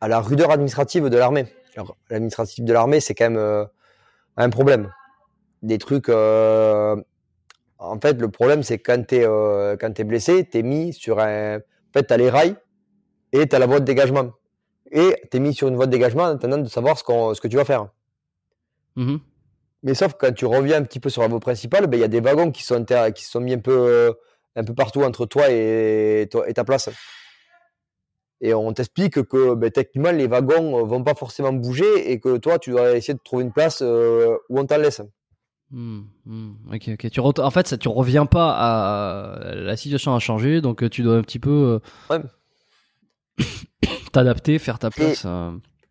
à 0.00 0.08
la 0.08 0.20
rudeur 0.20 0.50
administrative 0.50 1.08
de 1.08 1.16
l'armée. 1.16 1.46
L'administratif 2.10 2.64
de 2.64 2.72
l'armée, 2.72 3.00
c'est 3.00 3.14
quand 3.14 3.24
même 3.24 3.36
euh, 3.36 3.64
un 4.36 4.50
problème. 4.50 4.92
Des 5.62 5.78
trucs 5.78 6.08
euh, 6.08 6.96
en 7.84 8.00
fait, 8.00 8.20
le 8.20 8.28
problème, 8.30 8.62
c'est 8.62 8.78
quand 8.78 9.06
tu 9.06 9.16
es, 9.16 9.26
euh, 9.26 9.76
es 9.76 10.04
blessé, 10.04 10.48
tu 10.50 10.58
es 10.58 10.62
mis 10.62 10.92
sur 10.92 11.18
un. 11.20 11.58
En 11.58 11.92
fait, 11.92 12.06
tu 12.06 12.12
as 12.12 12.16
les 12.16 12.30
rails 12.30 12.56
et 13.32 13.46
tu 13.46 13.54
as 13.54 13.58
la 13.58 13.66
voie 13.66 13.80
de 13.80 13.84
dégagement. 13.84 14.32
Et 14.90 15.16
tu 15.30 15.36
es 15.36 15.40
mis 15.40 15.54
sur 15.54 15.68
une 15.68 15.76
voie 15.76 15.86
de 15.86 15.90
dégagement 15.90 16.24
en 16.24 16.34
attendant 16.34 16.58
de 16.58 16.68
savoir 16.68 16.98
ce, 16.98 17.04
ce 17.04 17.40
que 17.40 17.48
tu 17.48 17.56
vas 17.56 17.64
faire. 17.64 17.88
Mmh 18.96 19.16
Mais 19.82 19.94
sauf 19.94 20.14
quand 20.14 20.32
tu 20.32 20.46
reviens 20.46 20.78
un 20.78 20.82
petit 20.82 21.00
peu 21.00 21.10
sur 21.10 21.22
la 21.22 21.28
voie 21.28 21.40
principale, 21.40 21.86
ben, 21.86 21.96
il 21.96 22.00
y 22.00 22.04
a 22.04 22.08
des 22.08 22.20
wagons 22.20 22.50
qui 22.50 22.62
sont, 22.62 22.84
qui 23.14 23.24
sont 23.24 23.40
mis 23.40 23.54
un 23.54 23.58
peu, 23.58 23.72
euh, 23.72 24.12
un 24.56 24.64
peu 24.64 24.74
partout 24.74 25.02
entre 25.02 25.26
toi 25.26 25.50
et, 25.50 26.28
et 26.46 26.54
ta 26.54 26.64
place. 26.64 26.90
Et 28.40 28.54
on 28.54 28.72
t'explique 28.72 29.22
que 29.24 29.54
ben, 29.54 29.70
techniquement, 29.70 30.12
les 30.12 30.26
wagons 30.26 30.84
vont 30.84 31.02
pas 31.02 31.14
forcément 31.14 31.52
bouger 31.52 32.12
et 32.12 32.20
que 32.20 32.36
toi, 32.36 32.58
tu 32.58 32.70
dois 32.70 32.96
essayer 32.96 33.14
de 33.14 33.20
trouver 33.24 33.44
une 33.44 33.52
place 33.52 33.80
euh, 33.82 34.36
où 34.48 34.58
on 34.58 34.66
t'en 34.66 34.78
laisse. 34.78 35.00
Mmh, 35.74 36.02
mmh. 36.26 36.52
ok, 36.72 36.88
ok. 36.92 37.10
Tu 37.10 37.20
En 37.20 37.50
fait, 37.50 37.66
ça, 37.66 37.76
tu 37.76 37.88
reviens 37.88 38.26
pas 38.26 38.52
à 38.52 39.54
la 39.56 39.76
situation 39.76 40.14
a 40.14 40.20
changé, 40.20 40.60
donc 40.60 40.88
tu 40.88 41.02
dois 41.02 41.16
un 41.16 41.22
petit 41.22 41.40
peu. 41.40 41.80
Euh, 42.10 42.20
T'adapter, 44.12 44.60
faire 44.60 44.78
ta 44.78 44.90
place. 44.90 45.24
Euh. 45.26 45.50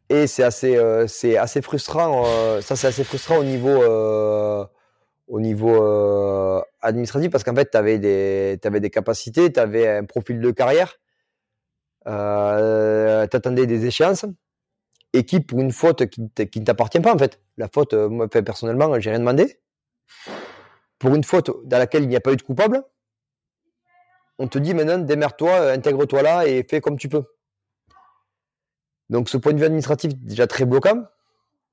Et, 0.10 0.28
c'est 0.28 0.44
assez, 0.44 0.78
euh, 0.78 1.06
c'est 1.08 1.36
assez 1.36 1.62
frustrant. 1.62 2.24
Euh, 2.26 2.62
ça, 2.62 2.78
c'est 2.78 2.88
assez 2.88 3.04
frustrant 3.04 3.36
au 3.36 3.44
niveau, 3.44 3.84
au 5.28 5.40
niveau 5.42 6.64
administratif 6.82 7.30
parce 7.30 7.44
qu'en 7.44 7.56
fait, 7.56 7.70
tu 7.70 7.78
avais 7.78 8.00
des, 8.00 8.58
avais 8.64 8.80
des 8.80 8.90
capacités, 8.90 9.52
tu 9.52 9.60
avais 9.60 9.90
un 9.90 10.06
profil 10.06 10.40
de 10.40 10.52
carrière, 10.52 10.96
tu 12.06 12.10
attendais 12.10 13.66
des 13.66 13.86
échéances 13.86 14.26
et 15.12 15.26
qui, 15.26 15.42
pour 15.42 15.60
une 15.60 15.74
faute 15.74 16.06
qui, 16.06 16.30
qui 16.50 16.60
ne 16.62 16.66
t'appartient 16.66 17.02
pas, 17.02 17.14
en 17.14 17.18
fait, 17.18 17.42
la 17.58 17.68
faute, 17.68 17.94
moi, 17.94 18.30
personnellement, 18.30 18.98
j'ai 19.02 19.10
rien 19.10 19.20
demandé. 19.20 19.60
Pour 21.00 21.16
une 21.16 21.24
faute 21.24 21.52
dans 21.66 21.78
laquelle 21.78 22.04
il 22.04 22.10
n'y 22.10 22.16
a 22.16 22.22
pas 22.22 22.32
eu 22.34 22.38
de 22.38 22.42
coupable, 22.42 22.84
on 24.40 24.48
te 24.48 24.58
dit 24.58 24.74
maintenant, 24.74 24.98
démerde-toi, 24.98 25.72
intègre-toi 25.72 26.22
là 26.22 26.48
et 26.48 26.64
fais 26.64 26.82
comme 26.82 26.98
tu 26.98 27.10
peux. 27.10 27.24
Donc 29.10 29.30
ce 29.30 29.38
point 29.38 29.54
de 29.54 29.60
vue 29.60 29.66
administratif 29.66 30.16
déjà 30.16 30.48
très 30.48 30.66
bloquant, 30.66 31.04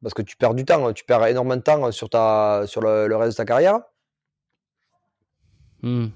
parce 0.02 0.14
que 0.14 0.22
tu 0.22 0.36
perds 0.36 0.54
du 0.54 0.64
temps, 0.64 0.92
tu 0.92 1.04
perds 1.04 1.26
énormément 1.26 1.56
de 1.56 1.62
temps 1.62 1.90
sur, 1.92 2.10
ta, 2.10 2.64
sur 2.66 2.80
le, 2.80 3.14
reste 3.16 3.32
de 3.32 3.36
ta 3.36 3.44
carrière. 3.44 3.80
Hmm. 5.82 6.08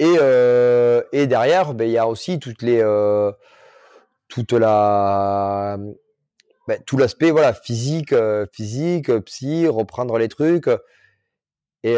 Et, 0.00 0.16
euh, 0.18 1.02
et, 1.12 1.26
derrière, 1.26 1.74
ben, 1.74 1.88
il 1.88 1.92
y 1.92 1.98
a 1.98 2.06
aussi 2.06 2.38
toutes 2.38 2.62
les, 2.62 2.80
euh, 2.80 3.32
toute 4.28 4.52
la, 4.52 5.78
ben, 6.68 6.82
tout 6.86 6.96
l'aspect 6.96 7.30
voilà, 7.30 7.52
physique, 7.52 8.12
euh, 8.12 8.46
physique, 8.52 9.10
psy, 9.20 9.66
reprendre 9.66 10.18
les 10.18 10.28
trucs. 10.28 10.68
Et, 11.84 11.94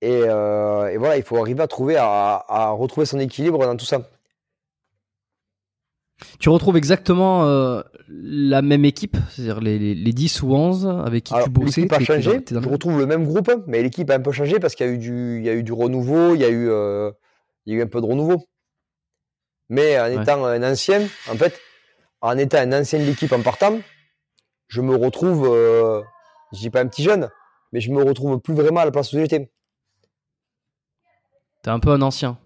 et, 0.00 0.20
et, 0.20 0.96
voilà, 0.96 1.16
il 1.16 1.22
faut 1.22 1.36
arriver 1.38 1.62
à 1.62 1.68
trouver 1.68 1.96
à, 1.96 2.44
à 2.48 2.70
retrouver 2.70 3.06
son 3.06 3.18
équilibre 3.18 3.64
dans 3.64 3.76
tout 3.76 3.84
ça. 3.84 4.00
Tu 6.38 6.48
retrouves 6.48 6.76
exactement 6.76 7.44
euh, 7.46 7.82
la 8.08 8.62
même 8.62 8.84
équipe, 8.84 9.16
c'est-à-dire 9.30 9.60
les, 9.60 9.78
les, 9.94 10.12
10 10.12 10.42
ou 10.42 10.54
11 10.54 11.02
avec 11.04 11.24
qui 11.24 11.34
tu 11.42 11.50
bossais 11.50 11.82
L'équipe 11.82 11.92
a 11.92 12.00
changé, 12.00 12.40
je 12.50 12.68
retrouve 12.68 12.98
le 12.98 13.06
même 13.06 13.24
groupe, 13.24 13.50
mais 13.66 13.82
l'équipe 13.82 14.08
a 14.10 14.14
un 14.14 14.20
peu 14.20 14.32
changé 14.32 14.58
parce 14.60 14.74
qu'il 14.74 14.86
y 14.86 14.88
a 14.88 14.92
eu 14.92 14.98
du, 14.98 15.38
il 15.38 15.44
y 15.44 15.48
a 15.48 15.54
eu 15.54 15.62
du 15.62 15.72
renouveau, 15.72 16.34
il 16.34 16.40
y 16.40 16.44
a 16.44 16.48
eu, 16.48 16.68
euh, 16.68 17.10
il 17.66 17.74
y 17.74 17.76
a 17.76 17.80
eu 17.80 17.82
un 17.82 17.88
peu 17.88 18.00
de 18.00 18.06
renouveau. 18.06 18.44
Mais 19.68 19.98
en 19.98 20.06
étant 20.06 20.44
un 20.44 20.62
ancien, 20.62 21.02
en 21.30 21.36
fait, 21.36 21.58
en 22.20 22.36
étant 22.38 22.58
un 22.58 22.72
ancien 22.72 22.98
de 22.98 23.04
l'équipe 23.04 23.32
en 23.32 23.42
partant, 23.42 23.78
je 24.68 24.80
me 24.80 24.94
retrouve, 24.94 25.48
euh, 25.50 26.02
je 26.54 26.60
dis 26.60 26.70
pas 26.70 26.80
un 26.80 26.86
petit 26.86 27.02
jeune, 27.02 27.28
mais 27.72 27.80
je 27.80 27.90
me 27.90 28.02
retrouve 28.02 28.40
plus 28.40 28.54
vraiment 28.54 28.80
à 28.80 28.84
la 28.84 28.90
place 28.90 29.12
où 29.12 29.18
j'étais. 29.18 29.50
T'es 31.62 31.70
un 31.70 31.80
peu 31.80 31.90
un 31.90 32.02
ancien. 32.02 32.38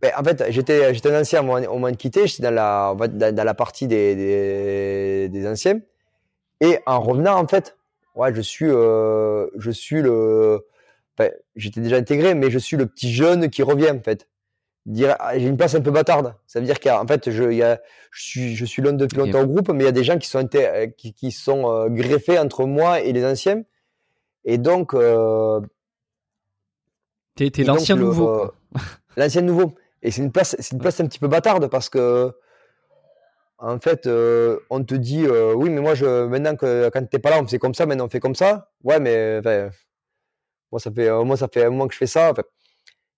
Ben, 0.00 0.12
en 0.18 0.24
fait, 0.24 0.44
j'étais, 0.50 0.92
j'étais 0.92 1.14
un 1.14 1.20
ancien 1.20 1.42
au 1.42 1.44
moment 1.44 1.90
de 1.90 1.96
quitter, 1.96 2.26
j'étais 2.26 2.42
dans 2.42 2.50
la, 2.50 2.94
dans, 3.08 3.44
la 3.44 3.54
partie 3.54 3.86
des, 3.86 5.28
des, 5.28 5.48
anciens. 5.48 5.80
Et 6.60 6.80
en 6.86 7.00
revenant, 7.00 7.38
en 7.38 7.46
fait, 7.46 7.76
ouais, 8.16 8.34
je 8.34 8.40
suis, 8.40 8.68
euh, 8.68 9.46
je 9.56 9.70
suis 9.70 10.02
le, 10.02 10.66
j'étais 11.54 11.80
déjà 11.80 11.96
intégré, 11.96 12.34
mais 12.34 12.50
je 12.50 12.58
suis 12.58 12.76
le 12.76 12.86
petit 12.86 13.12
jeune 13.12 13.48
qui 13.48 13.62
revient, 13.62 13.90
en 13.90 14.02
fait. 14.02 14.28
Ah, 15.18 15.38
j'ai 15.38 15.46
une 15.46 15.56
place 15.56 15.74
un 15.74 15.80
peu 15.80 15.92
bâtarde. 15.92 16.34
Ça 16.46 16.58
veut 16.58 16.66
dire 16.66 16.80
qu'en 16.80 17.06
fait, 17.06 17.30
je, 17.30 17.52
y 17.52 17.62
a, 17.62 17.80
je 18.10 18.22
suis, 18.22 18.56
je 18.56 18.64
suis 18.64 18.82
l'un 18.82 18.92
depuis 18.92 19.16
longtemps 19.16 19.42
au 19.42 19.46
groupe, 19.46 19.68
mais 19.68 19.84
il 19.84 19.86
y 19.86 19.88
a 19.88 19.92
des 19.92 20.02
gens 20.02 20.18
qui 20.18 20.28
sont, 20.28 20.48
qui, 20.96 21.12
qui 21.14 21.30
sont 21.30 21.70
euh, 21.70 21.88
greffés 21.88 22.38
entre 22.38 22.66
moi 22.66 23.00
et 23.00 23.12
les 23.12 23.24
anciens. 23.24 23.62
Et 24.44 24.58
donc, 24.58 24.92
euh, 24.94 25.60
t'es, 27.36 27.50
l'ancien 27.62 27.94
nouveau. 27.94 28.28
Euh, 28.28 28.52
l'ancien 29.16 29.42
nouveau. 29.42 29.74
Et 30.02 30.10
c'est 30.10 30.22
une 30.22 30.32
place, 30.32 30.56
c'est 30.58 30.72
une 30.72 30.80
place 30.80 30.98
un 30.98 31.06
petit 31.06 31.20
peu 31.20 31.28
bâtarde 31.28 31.68
parce 31.68 31.88
que, 31.88 32.32
en 33.58 33.78
fait, 33.78 34.08
euh, 34.08 34.58
on 34.68 34.82
te 34.82 34.96
dit, 34.96 35.24
euh, 35.24 35.54
oui, 35.54 35.70
mais 35.70 35.80
moi, 35.80 35.94
je, 35.94 36.26
maintenant 36.26 36.56
que 36.56 36.90
quand 36.92 37.08
t'es 37.08 37.20
pas 37.20 37.30
là, 37.30 37.40
on 37.40 37.46
fait 37.46 37.58
comme 37.58 37.74
ça, 37.74 37.86
maintenant 37.86 38.06
on 38.06 38.10
fait 38.10 38.18
comme 38.18 38.34
ça. 38.34 38.72
Ouais, 38.82 38.98
mais 38.98 39.40
moi, 40.72 40.80
ça 40.80 40.90
fait, 40.90 41.24
moi, 41.24 41.36
ça 41.36 41.46
fait 41.46 41.64
un 41.64 41.70
moment 41.70 41.86
que 41.86 41.94
je 41.94 41.98
fais 41.98 42.08
ça. 42.08 42.32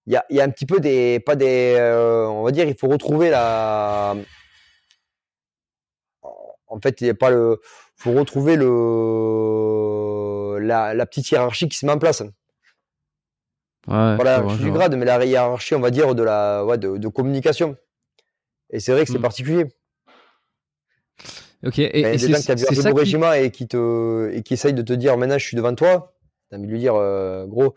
Il 0.06 0.12
y, 0.12 0.16
a, 0.16 0.24
y 0.28 0.40
a 0.40 0.44
un 0.44 0.50
petit 0.50 0.66
peu 0.66 0.80
des, 0.80 1.18
pas 1.20 1.34
des, 1.34 1.76
euh, 1.78 2.26
on 2.26 2.42
va 2.42 2.50
dire, 2.50 2.68
il 2.68 2.76
faut 2.76 2.88
retrouver 2.88 3.30
la, 3.30 4.14
en 6.66 6.80
fait, 6.80 7.00
il 7.00 7.06
y 7.06 7.10
a 7.10 7.14
pas 7.14 7.30
le, 7.30 7.60
faut 7.96 8.12
retrouver 8.12 8.56
le, 8.56 10.58
la, 10.58 10.92
la 10.92 11.06
petite 11.06 11.30
hiérarchie 11.30 11.68
qui 11.68 11.78
se 11.78 11.86
met 11.86 11.92
en 11.92 11.98
place. 11.98 12.22
Ouais, 13.86 14.16
voilà, 14.16 14.44
je 14.48 14.54
suis 14.56 14.64
du 14.64 14.72
grade, 14.72 14.96
mais 14.96 15.04
la 15.04 15.24
hiérarchie, 15.24 15.74
on 15.74 15.80
va 15.80 15.90
dire, 15.90 16.14
de 16.14 16.22
la 16.22 16.64
ouais, 16.64 16.78
de, 16.78 16.96
de 16.96 17.08
communication. 17.08 17.76
Et 18.70 18.80
c'est 18.80 18.92
vrai 18.92 19.04
que 19.04 19.12
c'est 19.12 19.18
mmh. 19.18 19.22
particulier. 19.22 19.66
Ok. 21.64 21.78
Et, 21.78 22.18
c'est 22.18 22.34
ça 22.34 22.54
qui 22.54 22.98
régiment 22.98 23.32
et 23.32 23.50
qui 23.50 23.68
te 23.68 24.30
et 24.32 24.42
qui 24.42 24.54
essaye 24.54 24.74
de 24.74 24.82
te 24.82 24.92
dire 24.92 25.16
maintenant 25.16 25.38
je 25.38 25.46
suis 25.46 25.56
devant 25.56 25.74
toi. 25.74 26.14
T'as 26.50 26.58
envie 26.58 26.66
de 26.66 26.72
lui 26.72 26.78
dire 26.78 26.94
gros. 27.46 27.74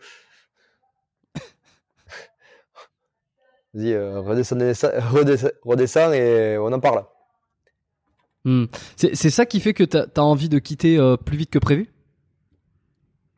Redescends, 3.78 4.58
redescends, 5.64 6.12
et 6.12 6.58
on 6.58 6.72
en 6.72 6.80
parle. 6.80 7.04
Hmm. 8.44 8.66
C'est 8.96 9.30
ça 9.30 9.46
qui 9.46 9.60
fait 9.60 9.74
que 9.74 9.84
tu 9.84 9.96
as, 9.96 10.22
envie 10.22 10.48
de 10.48 10.58
quitter 10.58 10.98
plus 11.24 11.36
vite 11.36 11.50
que 11.50 11.58
prévu? 11.58 11.92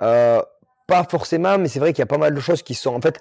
Euh, 0.02 0.42
pas 0.86 1.04
forcément, 1.04 1.58
mais 1.58 1.68
c'est 1.68 1.78
vrai 1.78 1.92
qu'il 1.92 2.00
y 2.00 2.02
a 2.02 2.06
pas 2.06 2.18
mal 2.18 2.34
de 2.34 2.40
choses 2.40 2.62
qui 2.62 2.74
sont. 2.74 2.94
En 2.94 3.00
fait, 3.00 3.20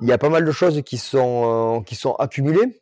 il 0.00 0.08
y 0.08 0.12
a 0.12 0.18
pas 0.18 0.28
mal 0.28 0.44
de 0.44 0.52
choses 0.52 0.82
qui 0.82 0.98
sont, 0.98 1.78
euh, 1.78 1.82
qui 1.82 1.94
sont 1.94 2.14
accumulées. 2.14 2.80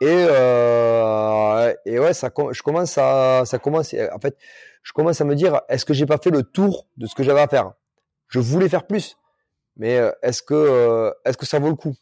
Et, 0.00 0.26
euh, 0.28 1.72
et 1.86 2.00
ouais, 2.00 2.12
ça, 2.12 2.30
je 2.50 2.62
commence 2.62 2.98
à, 2.98 3.44
ça 3.44 3.58
commence, 3.58 3.94
en 4.12 4.18
fait, 4.18 4.36
je 4.82 4.92
commence 4.92 5.20
à 5.20 5.24
me 5.24 5.36
dire, 5.36 5.60
est-ce 5.68 5.84
que 5.84 5.94
j'ai 5.94 6.06
pas 6.06 6.18
fait 6.18 6.30
le 6.30 6.42
tour 6.42 6.88
de 6.96 7.06
ce 7.06 7.14
que 7.14 7.22
j'avais 7.22 7.40
à 7.40 7.46
faire? 7.46 7.72
Je 8.26 8.40
voulais 8.40 8.68
faire 8.68 8.84
plus, 8.84 9.16
mais 9.76 10.00
est-ce 10.22 10.42
que, 10.42 11.14
est-ce 11.24 11.36
que 11.38 11.46
ça 11.46 11.60
vaut 11.60 11.68
le 11.68 11.76
coup? 11.76 11.94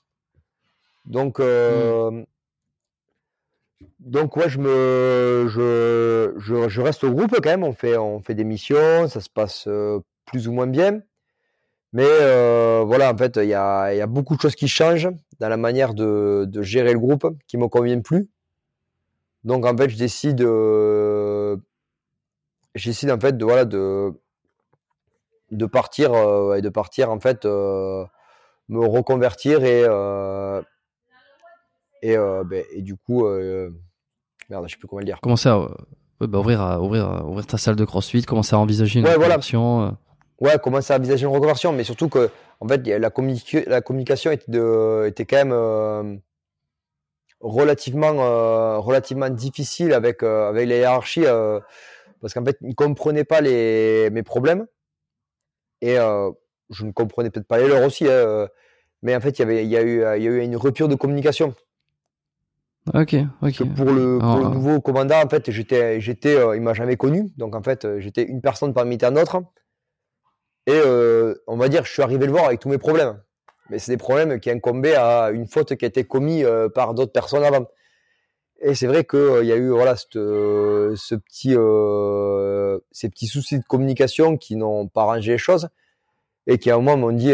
Donc, 1.06 1.38
hmm. 1.40 2.24
donc 3.98 4.36
ouais, 4.36 4.48
je 4.48 4.58
me, 4.58 5.46
je, 5.48 6.34
je, 6.38 6.68
je, 6.68 6.80
reste 6.80 7.04
au 7.04 7.12
groupe 7.12 7.34
quand 7.42 7.50
même. 7.50 7.64
On 7.64 7.72
fait, 7.72 7.96
on 7.96 8.20
fait 8.20 8.34
des 8.34 8.44
missions, 8.44 9.08
ça 9.08 9.20
se 9.20 9.28
passe 9.28 9.68
plus 10.26 10.48
ou 10.48 10.52
moins 10.52 10.66
bien. 10.66 11.00
Mais 11.92 12.06
euh, 12.06 12.84
voilà, 12.86 13.12
en 13.12 13.16
fait, 13.16 13.36
il 13.36 13.48
y 13.48 13.54
a, 13.54 13.92
y 13.94 14.00
a, 14.00 14.06
beaucoup 14.06 14.36
de 14.36 14.40
choses 14.40 14.54
qui 14.54 14.68
changent 14.68 15.08
dans 15.40 15.48
la 15.48 15.56
manière 15.56 15.94
de, 15.94 16.44
de 16.48 16.62
gérer 16.62 16.92
le 16.92 17.00
groupe 17.00 17.26
qui 17.48 17.56
me 17.56 17.66
conviennent 17.68 18.02
plus. 18.02 18.28
Donc 19.42 19.66
en 19.66 19.76
fait, 19.76 19.88
je 19.88 19.96
décide, 19.96 20.42
euh, 20.42 21.56
en 22.76 23.20
fait 23.20 23.36
de 23.36 23.44
voilà 23.44 23.64
de 23.64 24.12
de 25.50 25.66
partir 25.66 26.12
euh, 26.14 26.54
et 26.54 26.62
de 26.62 26.68
partir 26.68 27.10
en 27.10 27.18
fait 27.18 27.44
me 27.44 28.06
reconvertir 28.86 29.64
et 29.64 29.84
et, 32.02 32.16
ben, 32.16 32.64
et 32.72 32.82
du 32.82 32.96
coup 32.96 33.26
merde, 34.48 34.64
je 34.66 34.72
sais 34.72 34.78
plus 34.78 34.88
comment 34.88 35.00
le 35.00 35.06
dire. 35.06 35.20
Commencer 35.20 35.48
à 35.48 35.68
bah, 36.20 36.38
ouvrir, 36.38 36.60
à, 36.60 36.80
ouvrir, 36.80 37.24
ouvrir 37.26 37.46
ta 37.46 37.56
salle 37.58 37.76
de 37.76 37.84
CrossFit, 37.84 38.22
commencer 38.22 38.54
à 38.54 38.58
envisager 38.58 39.00
une 39.00 39.06
ouais, 39.06 39.14
reconversion 39.14 39.96
ouais, 40.40 40.58
commencer 40.58 40.92
à 40.92 40.96
envisager 40.96 41.26
une 41.26 41.32
reconversion, 41.32 41.72
mais 41.72 41.84
surtout 41.84 42.08
que 42.08 42.30
en 42.60 42.68
fait, 42.68 42.86
la, 42.86 42.98
la 42.98 43.80
communication 43.80 44.30
était, 44.30 44.50
de, 44.50 45.06
était 45.06 45.24
quand 45.24 45.36
même 45.36 45.52
euh, 45.52 46.16
relativement, 47.40 48.14
euh, 48.18 48.78
relativement 48.78 49.30
difficile 49.30 49.94
avec, 49.94 50.22
euh, 50.22 50.50
avec 50.50 50.68
les 50.68 50.78
hiérarchies 50.78 51.24
parce 52.20 52.34
qu'en 52.34 52.44
fait, 52.44 52.58
ils 52.60 52.68
ne 52.68 52.74
comprenaient 52.74 53.24
pas 53.24 53.40
les, 53.40 54.10
mes 54.10 54.22
problèmes 54.22 54.66
et 55.80 55.96
je 55.96 56.84
ne 56.84 56.92
comprenais 56.92 57.30
peut-être 57.30 57.48
pas 57.48 57.58
les 57.58 57.66
leurs 57.66 57.82
aussi, 57.82 58.06
hein, 58.08 58.48
mais 59.02 59.16
en 59.16 59.20
fait, 59.20 59.30
il 59.30 59.38
y, 59.38 59.42
avait, 59.42 59.64
il, 59.64 59.70
y 59.70 59.76
a 59.78 59.82
eu, 59.82 60.04
il 60.18 60.22
y 60.22 60.28
a 60.28 60.30
eu 60.30 60.40
une 60.40 60.56
rupture 60.56 60.88
de 60.88 60.94
communication. 60.94 61.54
Ok, 62.94 63.16
ok. 63.42 63.74
Pour 63.74 63.90
le, 63.90 64.18
pour 64.18 64.38
le 64.38 64.48
nouveau 64.48 64.80
commandant, 64.80 65.22
en 65.22 65.28
fait, 65.28 65.50
j'étais, 65.50 66.00
j'étais, 66.00 66.36
il 66.54 66.60
m'a 66.60 66.74
jamais 66.74 66.96
connu, 66.96 67.30
donc 67.36 67.54
en 67.54 67.62
fait, 67.62 67.86
j'étais 67.98 68.24
une 68.24 68.40
personne 68.40 68.74
parmi 68.74 68.98
tant 68.98 69.12
d'autres. 69.12 69.42
Et 70.66 70.72
euh, 70.84 71.34
on 71.46 71.56
va 71.56 71.68
dire, 71.68 71.84
je 71.84 71.92
suis 71.92 72.02
arrivé 72.02 72.26
le 72.26 72.32
voir 72.32 72.44
avec 72.44 72.60
tous 72.60 72.68
mes 72.68 72.78
problèmes. 72.78 73.20
Mais 73.70 73.78
c'est 73.78 73.92
des 73.92 73.98
problèmes 73.98 74.40
qui 74.40 74.50
incombaient 74.50 74.94
à 74.94 75.30
une 75.30 75.46
faute 75.46 75.74
qui 75.74 75.84
a 75.84 75.88
été 75.88 76.04
commise 76.04 76.44
euh, 76.44 76.68
par 76.68 76.94
d'autres 76.94 77.12
personnes 77.12 77.44
avant. 77.44 77.66
Et 78.60 78.74
c'est 78.74 78.86
vrai 78.86 79.04
qu'il 79.04 79.18
euh, 79.18 79.44
y 79.44 79.52
a 79.52 79.56
eu 79.56 79.70
voilà 79.70 79.96
ce 79.96 81.14
petit, 81.14 81.56
ces 82.92 83.08
petits 83.08 83.26
soucis 83.26 83.58
de 83.58 83.64
communication 83.64 84.36
qui 84.36 84.56
n'ont 84.56 84.86
pas 84.86 85.04
rangé 85.04 85.32
les 85.32 85.38
choses 85.38 85.68
et 86.46 86.58
qui 86.58 86.70
à 86.70 86.74
un 86.74 86.78
moment 86.78 86.96
m'ont 86.96 87.12
dit, 87.12 87.32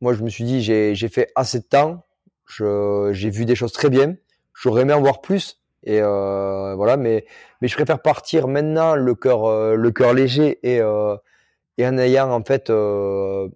moi 0.00 0.14
je 0.14 0.22
me 0.22 0.28
suis 0.28 0.44
dit, 0.44 0.62
j'ai 0.62 1.08
fait 1.08 1.30
assez 1.34 1.58
de 1.58 1.64
temps, 1.64 2.04
j'ai 2.48 3.30
vu 3.30 3.44
des 3.44 3.54
choses 3.54 3.72
très 3.72 3.90
bien, 3.90 4.14
j'aurais 4.60 4.82
aimé 4.82 4.92
en 4.92 5.00
voir 5.00 5.20
plus. 5.20 5.60
Et 5.82 6.00
voilà, 6.00 6.96
mais 6.98 7.24
mais 7.60 7.68
je 7.68 7.74
préfère 7.74 8.02
partir 8.02 8.48
maintenant 8.48 8.94
le 8.94 9.14
cœur 9.14 9.76
le 9.76 9.90
cœur 9.90 10.12
léger 10.12 10.58
et 10.62 10.82
et 11.80 11.86
en 11.86 11.98
ayant 11.98 12.30
en 12.30 12.44
fait 12.44 12.70
euh, 12.70 13.48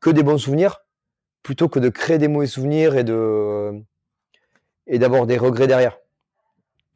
que 0.00 0.10
des 0.10 0.22
bons 0.22 0.38
souvenirs 0.38 0.84
plutôt 1.42 1.68
que 1.68 1.80
de 1.80 1.88
créer 1.88 2.18
des 2.18 2.28
mauvais 2.28 2.46
souvenirs 2.46 2.96
et 2.96 3.04
de 3.04 3.72
et 4.86 4.98
d'avoir 4.98 5.26
des 5.26 5.36
regrets 5.36 5.66
derrière. 5.66 5.98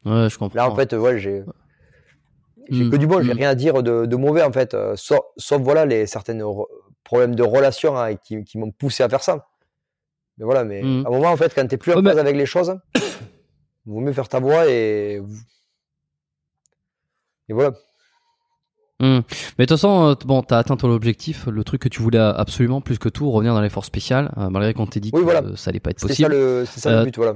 Ouais, 0.05 0.29
je 0.29 0.37
comprends. 0.37 0.55
Là 0.55 0.69
en 0.69 0.75
fait, 0.75 0.93
ouais, 0.93 1.19
j'ai 1.19 1.43
j'ai 2.69 2.89
que 2.89 2.95
du 2.95 3.05
bon, 3.05 3.21
j'ai 3.21 3.33
mm. 3.33 3.37
rien 3.37 3.49
à 3.49 3.55
dire 3.55 3.83
de, 3.83 4.05
de 4.05 4.15
mauvais 4.15 4.43
en 4.43 4.51
fait, 4.51 4.73
euh, 4.73 4.95
sauf, 4.95 5.19
sauf, 5.37 5.61
voilà 5.61 5.85
les 5.85 6.07
certains 6.07 6.39
problèmes 7.03 7.35
de 7.35 7.43
relation 7.43 7.97
hein, 7.97 8.15
qui, 8.15 8.43
qui 8.43 8.57
m'ont 8.57 8.71
poussé 8.71 9.03
à 9.03 9.09
faire 9.09 9.21
ça. 9.21 9.47
Mais 10.37 10.45
voilà, 10.45 10.63
mais 10.63 10.81
mm. 10.81 11.05
à 11.05 11.09
un 11.09 11.11
moment 11.11 11.31
en 11.31 11.37
fait, 11.37 11.53
quand 11.53 11.67
t'es 11.67 11.77
plus 11.77 11.93
en 11.93 12.01
phase 12.01 12.17
avec 12.17 12.35
les 12.35 12.45
choses, 12.45 12.79
vaut 13.85 14.01
mieux 14.01 14.13
faire 14.13 14.29
ta 14.29 14.39
voix 14.39 14.69
et 14.69 15.21
et 17.49 17.53
voilà. 17.53 17.71
Hmm. 18.99 19.19
Mais 19.57 19.65
de 19.65 19.67
toute 19.67 19.77
façon, 19.77 20.07
euh, 20.07 20.15
bon, 20.25 20.41
t'as 20.41 20.57
atteint 20.57 20.77
ton 20.77 20.89
objectif, 20.89 21.47
le 21.47 21.63
truc 21.65 21.81
que 21.81 21.89
tu 21.89 22.01
voulais 22.01 22.19
absolument, 22.19 22.79
plus 22.79 22.97
que 22.97 23.09
tout, 23.09 23.29
revenir 23.29 23.53
dans 23.53 23.61
les 23.61 23.69
forces 23.69 23.87
spéciales, 23.87 24.31
euh, 24.37 24.49
malgré 24.49 24.73
qu'on 24.73 24.87
t'ait 24.87 25.01
dit 25.01 25.11
que 25.11 25.55
ça 25.55 25.69
allait 25.69 25.81
pas 25.81 25.89
être 25.89 25.99
possible. 25.99 26.31
C'est 26.65 26.79
ça, 26.79 26.91
le, 26.91 26.97
euh, 26.97 27.03
but, 27.03 27.17
voilà. 27.17 27.35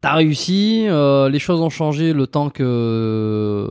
T'as 0.00 0.14
réussi, 0.14 0.86
les 0.88 1.38
choses 1.38 1.60
ont 1.60 1.70
changé 1.70 2.12
le 2.12 2.26
temps 2.26 2.50
que, 2.50 3.70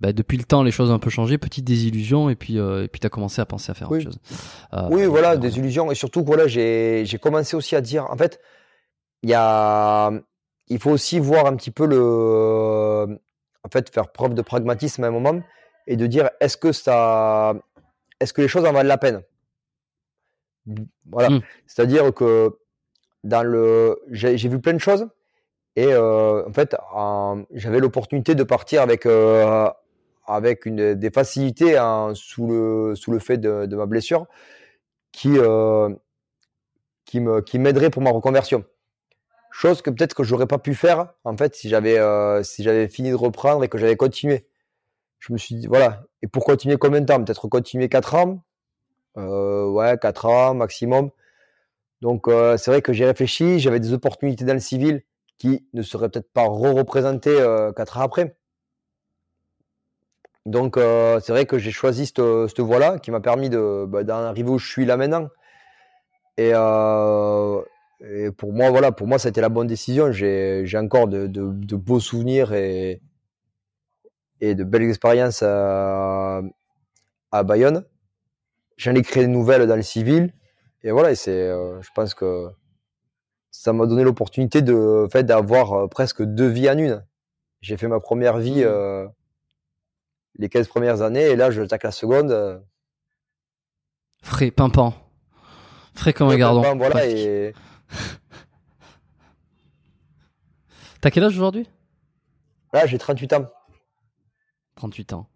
bah, 0.00 0.14
depuis 0.14 0.38
le 0.38 0.44
temps, 0.44 0.62
les 0.62 0.70
choses 0.70 0.90
ont 0.90 0.94
un 0.94 0.98
peu 0.98 1.10
changé, 1.10 1.36
petite 1.36 1.66
désillusion, 1.66 2.30
et 2.30 2.36
puis, 2.36 2.56
et 2.56 2.88
puis 2.90 3.00
t'as 3.00 3.10
commencé 3.10 3.42
à 3.42 3.44
penser 3.44 3.70
à 3.70 3.74
faire 3.74 3.90
autre 3.90 4.04
chose. 4.04 4.18
oui, 4.90 5.04
voilà, 5.04 5.36
désillusion, 5.36 5.90
et 5.90 5.94
surtout, 5.94 6.24
voilà, 6.24 6.46
j'ai, 6.46 7.02
j'ai 7.04 7.18
commencé 7.18 7.54
aussi 7.54 7.76
à 7.76 7.82
dire, 7.82 8.06
en 8.08 8.16
fait, 8.16 8.40
il 9.22 9.28
y 9.28 9.34
a, 9.34 10.12
il 10.68 10.78
faut 10.78 10.90
aussi 10.90 11.18
voir 11.18 11.46
un 11.46 11.56
petit 11.56 11.70
peu 11.70 11.86
le, 11.86 13.18
en 13.64 13.68
fait, 13.72 13.92
faire 13.92 14.10
preuve 14.12 14.34
de 14.34 14.42
pragmatisme 14.42 15.04
à 15.04 15.08
un 15.08 15.10
moment 15.10 15.40
et 15.86 15.96
de 15.96 16.06
dire 16.06 16.30
est-ce 16.40 16.56
que 16.56 16.72
ça, 16.72 17.54
est-ce 18.20 18.32
que 18.32 18.42
les 18.42 18.48
choses 18.48 18.64
en 18.64 18.72
valent 18.72 18.88
la 18.88 18.98
peine? 18.98 19.22
Voilà. 21.10 21.30
Hmm. 21.30 21.40
C'est-à-dire 21.66 22.12
que 22.12 22.58
dans 23.24 23.42
le, 23.42 23.98
j'ai 24.10 24.36
vu 24.36 24.60
plein 24.60 24.74
de 24.74 24.78
choses 24.78 25.08
et 25.76 25.92
euh, 25.92 26.46
en 26.46 26.52
fait, 26.52 26.76
j'avais 27.52 27.78
l'opportunité 27.78 28.34
de 28.34 28.42
partir 28.42 28.82
avec 28.82 29.06
euh, 29.06 29.68
avec 30.26 30.66
une 30.66 30.94
des 30.94 31.10
facilités 31.10 31.78
sous 32.14 32.46
le 32.46 32.94
sous 32.94 33.12
le 33.12 33.18
fait 33.18 33.38
de, 33.38 33.76
ma 33.76 33.86
blessure 33.86 34.26
qui 35.12 35.38
euh, 35.38 35.88
qui 37.04 37.20
m'aiderait 37.58 37.90
pour 37.90 38.02
ma 38.02 38.10
reconversion. 38.10 38.64
Chose 39.58 39.82
que 39.82 39.90
peut-être 39.90 40.14
que 40.14 40.22
j'aurais 40.22 40.46
pas 40.46 40.58
pu 40.58 40.74
faire 40.74 41.14
en 41.24 41.36
fait 41.36 41.56
si 41.56 41.68
j'avais 41.68 41.98
si 42.44 42.62
j'avais 42.62 42.88
fini 42.88 43.10
de 43.10 43.16
reprendre 43.16 43.64
et 43.64 43.68
que 43.68 43.78
j'avais 43.78 43.96
continué 43.96 44.46
je 45.20 45.32
me 45.32 45.38
suis 45.38 45.54
dit, 45.54 45.66
voilà. 45.66 46.04
Et 46.22 46.26
pour 46.26 46.44
continuer 46.44 46.76
combien 46.76 47.00
de 47.00 47.06
temps? 47.06 47.22
Peut-être 47.22 47.48
continuer 47.48 47.88
4 47.88 48.14
ans? 48.14 48.44
Euh, 49.16 49.66
Ouais, 49.66 49.98
4 49.98 50.26
ans 50.26 50.54
maximum. 50.54 51.10
Donc, 52.02 52.28
euh, 52.28 52.56
c'est 52.56 52.70
vrai 52.70 52.82
que 52.82 52.92
j'ai 52.92 53.06
réfléchi. 53.06 53.58
J'avais 53.60 53.80
des 53.80 53.92
opportunités 53.92 54.44
dans 54.44 54.54
le 54.54 54.60
civil 54.60 55.02
qui 55.38 55.66
ne 55.74 55.82
seraient 55.82 56.08
peut-être 56.08 56.32
pas 56.32 56.44
re-représentées 56.44 57.40
euh, 57.40 57.72
4 57.72 57.98
ans 57.98 58.02
après. 58.02 58.36
Donc, 60.46 60.76
euh, 60.76 61.20
c'est 61.20 61.32
vrai 61.32 61.46
que 61.46 61.58
j'ai 61.58 61.70
choisi 61.70 62.06
cette, 62.06 62.60
voie-là 62.60 62.98
qui 62.98 63.10
m'a 63.10 63.20
permis 63.20 63.50
bah, 63.50 64.04
d'en 64.04 64.16
arriver 64.24 64.50
où 64.50 64.58
je 64.58 64.68
suis 64.68 64.86
là 64.86 64.96
maintenant. 64.96 65.28
Et, 66.38 66.52
euh, 66.54 67.60
et, 68.00 68.30
pour 68.30 68.52
moi, 68.52 68.70
voilà, 68.70 68.92
pour 68.92 69.06
moi, 69.06 69.18
été 69.24 69.40
la 69.40 69.48
bonne 69.48 69.66
décision. 69.66 70.12
J'ai, 70.12 70.62
j'ai 70.64 70.78
encore 70.78 71.08
de, 71.08 71.26
de, 71.26 71.50
de 71.52 71.76
beaux 71.76 72.00
souvenirs 72.00 72.52
et, 72.52 73.02
et 74.40 74.54
de 74.54 74.64
belles 74.64 74.88
expériences 74.88 75.42
à, 75.42 76.42
à 77.32 77.42
Bayonne. 77.42 77.84
J'en 78.76 78.94
ai 78.94 79.02
créé 79.02 79.24
de 79.24 79.30
nouvelles 79.30 79.66
dans 79.66 79.76
le 79.76 79.82
civil. 79.82 80.32
Et 80.84 80.92
voilà, 80.92 81.14
c'est, 81.14 81.32
euh, 81.32 81.80
je 81.82 81.88
pense 81.94 82.14
que 82.14 82.48
ça 83.50 83.72
m'a 83.72 83.86
donné 83.86 84.04
l'opportunité 84.04 84.62
de, 84.62 85.08
fait, 85.10 85.24
d'avoir 85.24 85.72
euh, 85.72 85.86
presque 85.88 86.22
deux 86.22 86.46
vies 86.46 86.70
en 86.70 86.78
une. 86.78 87.04
J'ai 87.60 87.76
fait 87.76 87.88
ma 87.88 87.98
première 87.98 88.38
vie 88.38 88.60
mmh. 88.60 88.68
euh, 88.68 89.08
les 90.38 90.48
15 90.48 90.68
premières 90.68 91.02
années 91.02 91.24
et 91.24 91.34
là, 91.36 91.50
je 91.50 91.62
tacle 91.62 91.86
la 91.86 91.92
seconde. 91.92 92.62
Frais, 94.22 94.52
pimpant. 94.52 94.94
Frais 95.94 96.12
comme 96.12 96.28
un 96.28 96.36
gardon. 96.36 96.76
voilà, 96.76 97.06
et... 97.06 97.52
T'as 101.00 101.10
quel 101.10 101.24
âge 101.24 101.36
aujourd'hui? 101.36 101.68
Là, 102.72 102.86
j'ai 102.86 102.98
38 102.98 103.32
ans. 103.34 103.46
38 104.76 105.12
ans. 105.12 105.28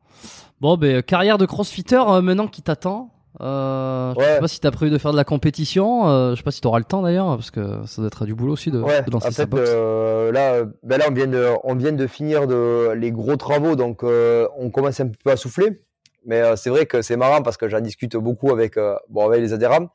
Bon, 0.60 0.76
ben, 0.76 1.02
carrière 1.02 1.38
de 1.38 1.46
crossfitter 1.46 1.96
euh, 1.96 2.20
maintenant 2.20 2.48
qui 2.48 2.62
t'attend. 2.62 3.10
Euh, 3.40 4.12
Je 4.18 4.24
sais 4.24 4.40
pas 4.40 4.48
si 4.48 4.60
t'as 4.60 4.70
prévu 4.70 4.90
de 4.90 4.98
faire 4.98 5.12
de 5.12 5.16
la 5.16 5.24
compétition. 5.24 6.08
Euh, 6.08 6.32
je 6.32 6.36
sais 6.36 6.42
pas 6.42 6.50
si 6.50 6.60
t'auras 6.60 6.78
le 6.78 6.84
temps 6.84 7.02
d'ailleurs, 7.02 7.26
parce 7.28 7.50
que 7.50 7.84
ça 7.86 8.02
doit 8.02 8.08
être 8.08 8.26
du 8.26 8.34
boulot 8.34 8.52
aussi 8.52 8.70
de, 8.70 8.80
ouais, 8.80 9.02
de 9.02 9.10
lancer 9.10 9.28
en 9.28 9.30
sa 9.30 9.42
fait, 9.42 9.46
boxe. 9.48 9.70
euh, 9.72 10.30
là, 10.32 10.64
ben 10.82 10.98
là, 10.98 11.06
on 11.08 11.12
vient 11.14 11.26
de, 11.26 11.48
on 11.64 11.74
vient 11.74 11.92
de 11.92 12.06
finir 12.06 12.46
de, 12.46 12.90
les 12.92 13.10
gros 13.10 13.36
travaux, 13.36 13.74
donc 13.74 14.04
euh, 14.04 14.46
on 14.58 14.70
commence 14.70 15.00
un 15.00 15.08
peu 15.08 15.30
à 15.30 15.36
souffler. 15.36 15.80
Mais 16.26 16.40
euh, 16.40 16.56
c'est 16.56 16.70
vrai 16.70 16.86
que 16.86 17.02
c'est 17.02 17.16
marrant 17.16 17.42
parce 17.42 17.56
que 17.56 17.68
j'en 17.68 17.80
discute 17.80 18.16
beaucoup 18.16 18.50
avec, 18.52 18.76
euh, 18.76 18.94
bon, 19.08 19.26
avec 19.26 19.40
les 19.40 19.52
adhérents. 19.52 19.88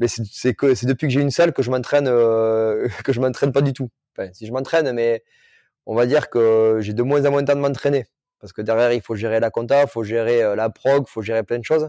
Mais 0.00 0.08
c'est 0.08 0.24
c'est 0.26 0.54
que 0.54 0.74
c'est 0.74 0.86
depuis 0.86 1.06
que 1.06 1.12
j'ai 1.12 1.20
une 1.20 1.30
salle 1.30 1.52
que 1.52 1.62
je 1.62 1.70
m'entraîne, 1.70 2.08
euh, 2.08 2.88
que 3.04 3.12
je 3.12 3.20
m'entraîne 3.20 3.52
pas 3.52 3.62
du 3.62 3.72
tout. 3.72 3.90
Enfin, 4.16 4.30
si 4.32 4.46
je 4.46 4.52
m'entraîne, 4.52 4.90
mais 4.92 5.22
on 5.86 5.94
va 5.94 6.06
dire 6.06 6.30
que 6.30 6.78
j'ai 6.80 6.94
de 6.94 7.02
moins 7.02 7.24
en 7.26 7.30
moins 7.30 7.42
de 7.42 7.46
temps 7.46 7.56
de 7.56 7.60
m'entraîner 7.60 8.06
parce 8.40 8.52
que 8.52 8.62
derrière 8.62 8.92
il 8.92 9.02
faut 9.02 9.14
gérer 9.14 9.38
la 9.38 9.50
compta, 9.50 9.82
il 9.82 9.88
faut 9.88 10.02
gérer 10.02 10.42
euh, 10.42 10.56
la 10.56 10.70
prog, 10.70 11.04
il 11.06 11.10
faut 11.10 11.22
gérer 11.22 11.42
plein 11.42 11.58
de 11.58 11.64
choses. 11.64 11.88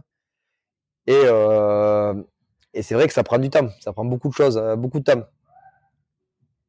Et, 1.07 1.15
euh, 1.15 2.13
et 2.73 2.83
c'est 2.83 2.93
vrai 2.93 3.07
que 3.07 3.13
ça 3.13 3.23
prend 3.23 3.39
du 3.39 3.49
temps, 3.49 3.69
ça 3.79 3.93
prend 3.93 4.05
beaucoup 4.05 4.29
de 4.29 4.33
choses, 4.33 4.61
beaucoup 4.77 4.99
de 4.99 5.05
temps. 5.05 5.23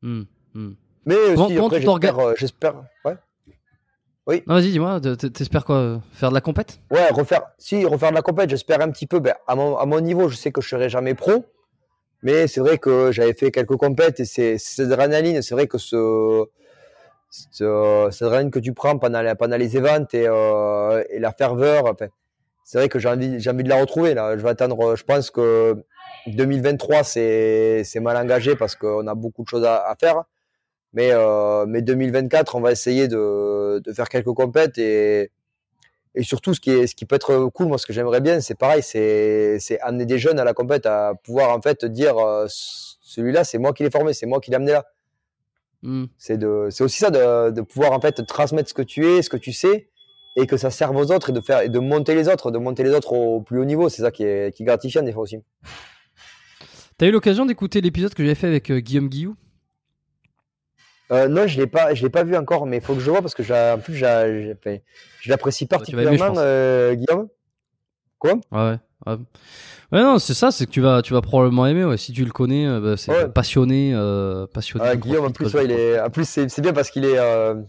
Hmm, 0.01 0.23
hmm. 0.55 0.73
Mais 1.05 1.17
comment 1.35 1.67
après, 1.67 2.35
j'espère, 2.37 2.85
ouais, 3.05 3.17
Non, 4.29 4.55
vas-y, 4.55 4.71
dis-moi, 4.71 5.01
t'espères 5.01 5.65
quoi 5.65 5.77
euh, 5.77 5.99
Faire 6.13 6.29
de 6.31 6.35
la 6.35 6.41
compète? 6.41 6.79
Ouais, 6.91 7.09
refaire, 7.11 7.43
si 7.59 7.85
refaire 7.85 8.11
de 8.11 8.15
la 8.15 8.23
compète, 8.23 8.51
j'espère 8.51 8.81
un 8.81 8.91
petit 8.91 9.07
peu. 9.07 9.19
Ben, 9.19 9.35
à 9.49 9.55
mon, 9.57 9.77
à 9.77 9.85
mon 9.87 10.01
niveau, 10.01 10.29
je 10.29 10.37
sais 10.37 10.53
que 10.53 10.61
je 10.61 10.69
serai 10.69 10.89
jamais 10.89 11.15
pro, 11.15 11.45
mais 12.23 12.47
c'est 12.47 12.61
vrai 12.61 12.79
que 12.79 13.11
j'avais 13.13 13.35
fait 13.35 13.51
quelques 13.51 13.77
compètes 13.77 14.21
et 14.21 14.25
c'est 14.25 14.59
cette 14.59 14.93
adrénaline, 14.93 15.43
c'est 15.43 15.55
vrai 15.55 15.67
que 15.67 15.79
ce, 15.79 16.45
ce, 17.31 18.09
cette 18.13 18.23
adrénaline 18.23 18.51
que 18.51 18.61
tu 18.61 18.73
prends 18.75 18.97
pendant, 18.99 19.23
les- 19.23 19.35
pendant 19.35 19.57
les 19.57 19.77
events 19.77 20.07
et, 20.13 20.27
euh, 20.29 21.03
et 21.11 21.19
la 21.19 21.33
ferveur, 21.33 21.87
enfin, 21.87 22.07
c'est 22.65 22.79
vrai 22.79 22.89
que 22.89 22.99
j'ai 23.01 23.09
envie, 23.09 23.41
j'ai 23.41 23.51
envie 23.51 23.65
de 23.65 23.69
la 23.69 23.81
retrouver. 23.81 24.15
Là, 24.15 24.37
je 24.39 24.43
vais 24.43 24.51
attendre. 24.51 24.95
Je 24.97 25.03
pense 25.05 25.31
que 25.33 25.77
2023 26.29 27.03
c'est 27.03 27.83
c'est 27.85 27.99
mal 27.99 28.17
engagé 28.17 28.55
parce 28.55 28.77
qu'on 28.77 29.05
a 29.09 29.15
beaucoup 29.17 29.43
de 29.43 29.49
choses 29.49 29.65
à, 29.65 29.79
à 29.89 29.97
faire. 29.97 30.23
Mais 30.93 31.11
euh, 31.13 31.65
mais 31.67 31.83
2024, 31.83 32.55
on 32.55 32.61
va 32.61 32.73
essayer 32.73 33.09
de, 33.09 33.81
de 33.81 33.93
faire 33.93 34.09
quelques 34.09 34.33
compètes 34.33 34.79
et 34.79 35.31
et 36.15 36.23
surtout 36.23 36.53
ce 36.53 36.61
qui 36.61 36.71
est 36.71 36.87
ce 36.87 36.95
qui 36.95 37.07
peut 37.07 37.17
être 37.17 37.47
cool, 37.55 37.69
moi 37.69 37.79
ce 37.79 37.87
que 37.87 37.93
j'aimerais 37.93 38.21
bien, 38.21 38.41
c'est 38.41 38.55
pareil, 38.55 38.83
c'est 38.83 39.79
amener 39.81 40.05
des 40.05 40.19
jeunes 40.19 40.39
à 40.39 40.45
la 40.45 40.53
compète 40.53 40.85
à 40.85 41.15
pouvoir 41.25 41.57
en 41.57 41.63
fait 41.63 41.85
dire 41.87 42.19
euh, 42.19 42.47
celui-là 42.49 43.45
c'est 43.45 43.59
moi 43.59 43.73
qui 43.73 43.83
l'ai 43.83 43.91
formé, 43.91 44.13
c'est 44.13 44.27
moi 44.27 44.41
qui 44.41 44.51
l'ai 44.51 44.57
amené 44.57 44.73
là. 44.73 44.85
Hmm. 45.83 46.05
C'est 46.19 46.43
aussi 46.45 46.99
ça 46.99 47.11
de, 47.11 47.51
de 47.51 47.61
pouvoir 47.63 47.93
en 47.93 48.01
fait 48.01 48.25
transmettre 48.27 48.69
ce 48.69 48.75
que 48.75 48.83
tu 48.83 49.07
es, 49.07 49.23
ce 49.23 49.31
que 49.31 49.37
tu 49.37 49.53
sais, 49.53 49.89
et 50.37 50.47
que 50.47 50.57
ça 50.57 50.71
serve 50.71 50.97
aux 50.97 51.11
autres 51.11 51.31
et 51.31 51.33
de 51.33 51.41
faire 51.41 51.63
et 51.63 51.69
de 51.69 51.79
monter 51.79 52.15
les 52.15 52.29
autres, 52.29 52.51
de 52.51 52.59
monter 52.59 52.83
les 52.85 52.91
autres 52.91 53.13
au 53.13 53.41
plus 53.41 53.59
haut 53.59 53.65
niveau. 53.65 53.89
C'est 53.89 54.03
ça 54.03 54.11
qui 54.11 54.25
est, 54.25 54.55
qui 54.55 54.63
est 54.63 54.67
gratifiant 54.67 55.03
des 55.03 55.13
fois 55.13 55.23
aussi. 55.23 55.39
T'as 56.99 57.07
eu 57.07 57.11
l'occasion 57.11 57.47
d'écouter 57.47 57.81
l'épisode 57.81 58.15
que 58.15 58.23
j'avais 58.23 58.35
fait 58.35 58.47
avec 58.47 58.71
euh, 58.71 58.79
Guillaume 58.79 59.09
Guillou? 59.09 59.35
Euh, 61.13 61.29
non, 61.29 61.47
je 61.47 61.61
l'ai 61.61 61.67
pas, 61.67 61.95
je 61.95 62.03
l'ai 62.03 62.11
pas 62.11 62.25
vu 62.25 62.37
encore, 62.37 62.67
mais 62.67 62.79
il 62.79 62.83
faut 62.83 62.95
que 62.95 63.01
je 63.01 63.07
le 63.07 63.13
vois 63.13 63.21
parce 63.21 63.35
que 63.35 63.43
en 63.75 63.79
plus, 63.79 63.95
je 63.95 64.05
l'apprécie 65.29 65.65
aimer, 65.65 65.69
particulièrement, 65.69 66.35
euh, 66.39 66.95
Guillaume. 66.95 67.29
Quoi? 68.19 68.35
Ouais, 68.51 68.79
ouais. 69.07 69.17
Ouais, 69.93 70.03
non, 70.03 70.19
c'est 70.19 70.33
ça, 70.33 70.51
c'est 70.51 70.65
que 70.65 70.71
tu 70.71 70.81
vas, 70.81 71.03
tu 71.03 71.13
vas 71.13 71.21
probablement 71.21 71.67
aimer. 71.67 71.85
Ouais. 71.85 71.99
Si 71.99 72.13
tu 72.13 72.25
le 72.25 72.31
connais, 72.31 72.67
euh, 72.67 72.81
bah, 72.81 72.97
c'est 72.97 73.11
Ouais. 73.13 73.29
passionné, 73.29 73.93
euh, 73.95 74.47
passionné. 74.47 74.87
Ah, 74.89 74.97
Guillaume, 74.97 75.27
en 75.27 75.31
plus, 75.31 75.55
il 75.63 75.71
est, 75.71 76.01
en 76.01 76.09
plus, 76.09 76.27
c'est, 76.27 76.49
c'est 76.49 76.63
bien 76.63 76.73
parce 76.73 76.91
qu'il 76.91 77.05
est, 77.05 77.19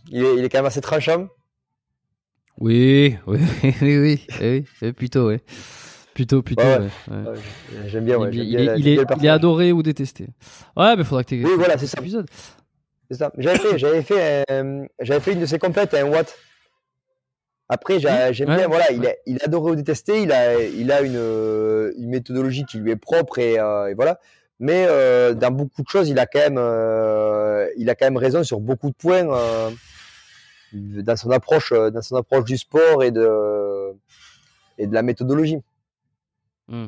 il 0.09 0.23
est, 0.23 0.37
il 0.37 0.45
est 0.45 0.49
quand 0.49 0.59
même 0.59 0.65
assez 0.65 0.79
tranchant. 0.81 1.27
Oui, 2.59 3.17
oui, 3.27 3.39
oui, 3.63 3.73
oui, 3.81 3.97
oui, 3.97 4.25
oui, 4.39 4.65
oui, 4.81 4.93
plutôt, 4.93 5.27
ouais. 5.27 5.41
Plutôt, 6.13 6.43
plutôt, 6.43 6.61
Ouais, 6.63 6.89
j'aime 7.87 8.05
bien, 8.05 8.19
ouais, 8.19 8.29
il, 8.31 8.43
il 8.43 8.55
bien 8.55 8.59
est, 8.75 8.79
il 8.79 8.83
bien 8.83 9.05
il 9.19 9.29
adoré 9.29 9.71
ou 9.71 9.81
détesté. 9.81 10.27
Ouais, 10.77 10.95
mais 10.95 11.03
faudra 11.03 11.23
que 11.23 11.29
tu 11.29 11.43
Oui, 11.43 11.51
voilà, 11.57 11.75
épisode. 11.97 12.27
C'est 13.11 13.17
ça. 13.17 13.31
J'avais 13.37 13.59
fait, 13.59 13.77
j'avais 13.77 14.01
fait, 14.01 14.43
euh, 14.49 14.85
j'avais 14.99 15.19
fait 15.19 15.33
une 15.33 15.39
de 15.41 15.45
ses 15.45 15.59
compètes 15.59 15.93
à 15.93 15.99
un 16.01 16.05
watt. 16.09 16.35
Après, 17.69 17.99
j'ai- 17.99 18.33
j'aime 18.33 18.49
Ouais, 18.49 18.57
bien, 18.57 18.67
voilà, 18.67 18.91
il, 18.91 19.05
a, 19.07 19.13
il 19.25 19.37
a 19.41 19.45
adoré 19.45 19.71
ou 19.71 19.75
détesté, 19.75 20.21
il 20.21 20.31
a, 20.31 20.61
il 20.61 20.91
a 20.91 21.01
une, 21.01 21.93
une 21.97 22.09
méthodologie 22.09 22.65
qui 22.65 22.77
lui 22.77 22.91
est 22.91 22.95
propre 22.97 23.39
et, 23.39 23.59
euh, 23.59 23.87
et 23.87 23.93
voilà. 23.93 24.19
Mais 24.59 24.85
euh, 24.87 25.33
dans 25.33 25.51
beaucoup 25.51 25.81
de 25.81 25.87
choses, 25.87 26.09
il 26.09 26.19
a 26.19 26.25
quand 26.25 26.39
même, 26.39 26.57
euh, 26.57 27.67
il 27.77 27.89
a 27.89 27.95
quand 27.95 28.05
même 28.05 28.17
raison 28.17 28.43
sur 28.43 28.59
beaucoup 28.59 28.89
de 28.89 28.95
points 28.95 29.23
dans 30.73 31.15
son 31.17 31.31
approche, 31.31 31.71
dans 31.73 32.01
son 32.01 32.15
approche 32.15 32.45
du 32.45 32.57
sport 32.57 33.03
et 33.03 33.11
de 33.11 33.93
et 34.77 34.87
de 34.87 34.93
la 34.93 35.01
méthodologie. 35.03 35.59
Hmm. 36.67 36.87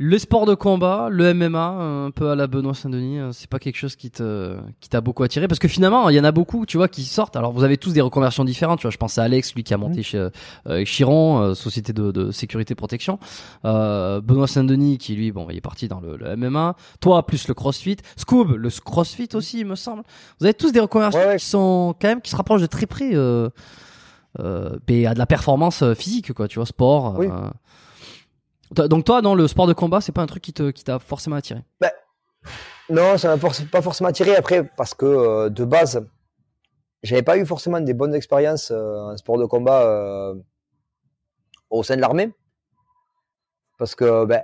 Le 0.00 0.16
sport 0.16 0.46
de 0.46 0.54
combat, 0.54 1.08
le 1.10 1.34
MMA, 1.34 1.66
un 2.06 2.10
peu 2.12 2.30
à 2.30 2.36
la 2.36 2.46
Benoît 2.46 2.72
Saint-Denis, 2.72 3.18
euh, 3.18 3.32
c'est 3.32 3.50
pas 3.50 3.58
quelque 3.58 3.74
chose 3.74 3.96
qui 3.96 4.12
te, 4.12 4.56
qui 4.78 4.88
t'a 4.88 5.00
beaucoup 5.00 5.24
attiré? 5.24 5.48
Parce 5.48 5.58
que 5.58 5.66
finalement, 5.66 6.08
il 6.08 6.14
y 6.14 6.20
en 6.20 6.24
a 6.24 6.30
beaucoup, 6.30 6.66
tu 6.66 6.76
vois, 6.76 6.86
qui 6.86 7.02
sortent. 7.02 7.34
Alors, 7.34 7.50
vous 7.50 7.64
avez 7.64 7.78
tous 7.78 7.92
des 7.94 8.00
reconversions 8.00 8.44
différentes. 8.44 8.78
Tu 8.78 8.82
vois, 8.82 8.92
je 8.92 8.96
pense 8.96 9.18
à 9.18 9.24
Alex, 9.24 9.56
lui 9.56 9.64
qui 9.64 9.74
a 9.74 9.76
monté 9.76 10.04
chez 10.04 10.28
euh, 10.68 10.84
Chiron, 10.84 11.40
euh, 11.40 11.54
société 11.54 11.92
de, 11.92 12.12
de 12.12 12.30
sécurité 12.30 12.76
protection. 12.76 13.18
Euh, 13.64 14.20
Benoît 14.20 14.46
Saint-Denis 14.46 14.98
qui 14.98 15.16
lui, 15.16 15.32
bon, 15.32 15.48
il 15.50 15.56
est 15.56 15.60
parti 15.60 15.88
dans 15.88 15.98
le, 15.98 16.16
le 16.16 16.36
MMA. 16.36 16.76
Toi, 17.00 17.26
plus 17.26 17.48
le 17.48 17.54
CrossFit. 17.54 17.96
Scoob, 18.16 18.52
le 18.52 18.70
CrossFit 18.70 19.30
aussi, 19.34 19.58
il 19.58 19.66
me 19.66 19.74
semble. 19.74 20.04
Vous 20.38 20.46
avez 20.46 20.54
tous 20.54 20.70
des 20.70 20.78
reconversions 20.78 21.18
Ouais, 21.18 21.26
ouais. 21.26 21.36
qui 21.38 21.46
sont 21.46 21.96
quand 22.00 22.06
même 22.06 22.20
qui 22.20 22.30
se 22.30 22.36
rapprochent 22.36 22.62
de 22.62 22.66
très 22.66 22.86
près. 22.86 23.10
Euh, 23.14 23.48
euh, 24.38 24.78
à 25.08 25.14
de 25.14 25.18
la 25.18 25.26
performance 25.26 25.82
euh, 25.82 25.94
physique, 25.94 26.32
quoi. 26.34 26.46
Tu 26.46 26.60
vois, 26.60 26.66
sport. 26.66 27.16
Oui. 27.18 27.26
Donc 28.70 29.04
toi, 29.04 29.22
dans 29.22 29.34
le 29.34 29.48
sport 29.48 29.66
de 29.66 29.72
combat, 29.72 30.00
c'est 30.00 30.12
pas 30.12 30.22
un 30.22 30.26
truc 30.26 30.42
qui 30.42 30.52
t'a 30.52 30.98
forcément 30.98 31.36
attiré? 31.36 31.62
Non, 32.90 33.18
ça 33.18 33.36
m'a 33.36 33.50
pas 33.70 33.82
forcément 33.82 34.08
attiré 34.08 34.34
après 34.34 34.64
parce 34.64 34.94
que 34.94 35.04
euh, 35.04 35.48
de 35.50 35.64
base, 35.64 36.06
j'avais 37.02 37.22
pas 37.22 37.36
eu 37.36 37.44
forcément 37.44 37.80
des 37.80 37.92
bonnes 37.92 38.14
expériences 38.14 38.70
euh, 38.70 39.12
en 39.12 39.16
sport 39.16 39.38
de 39.38 39.44
combat 39.44 39.82
euh, 39.82 40.34
au 41.68 41.82
sein 41.82 41.96
de 41.96 42.00
l'armée. 42.00 42.32
Parce 43.78 43.94
que 43.94 44.24
ben, 44.24 44.42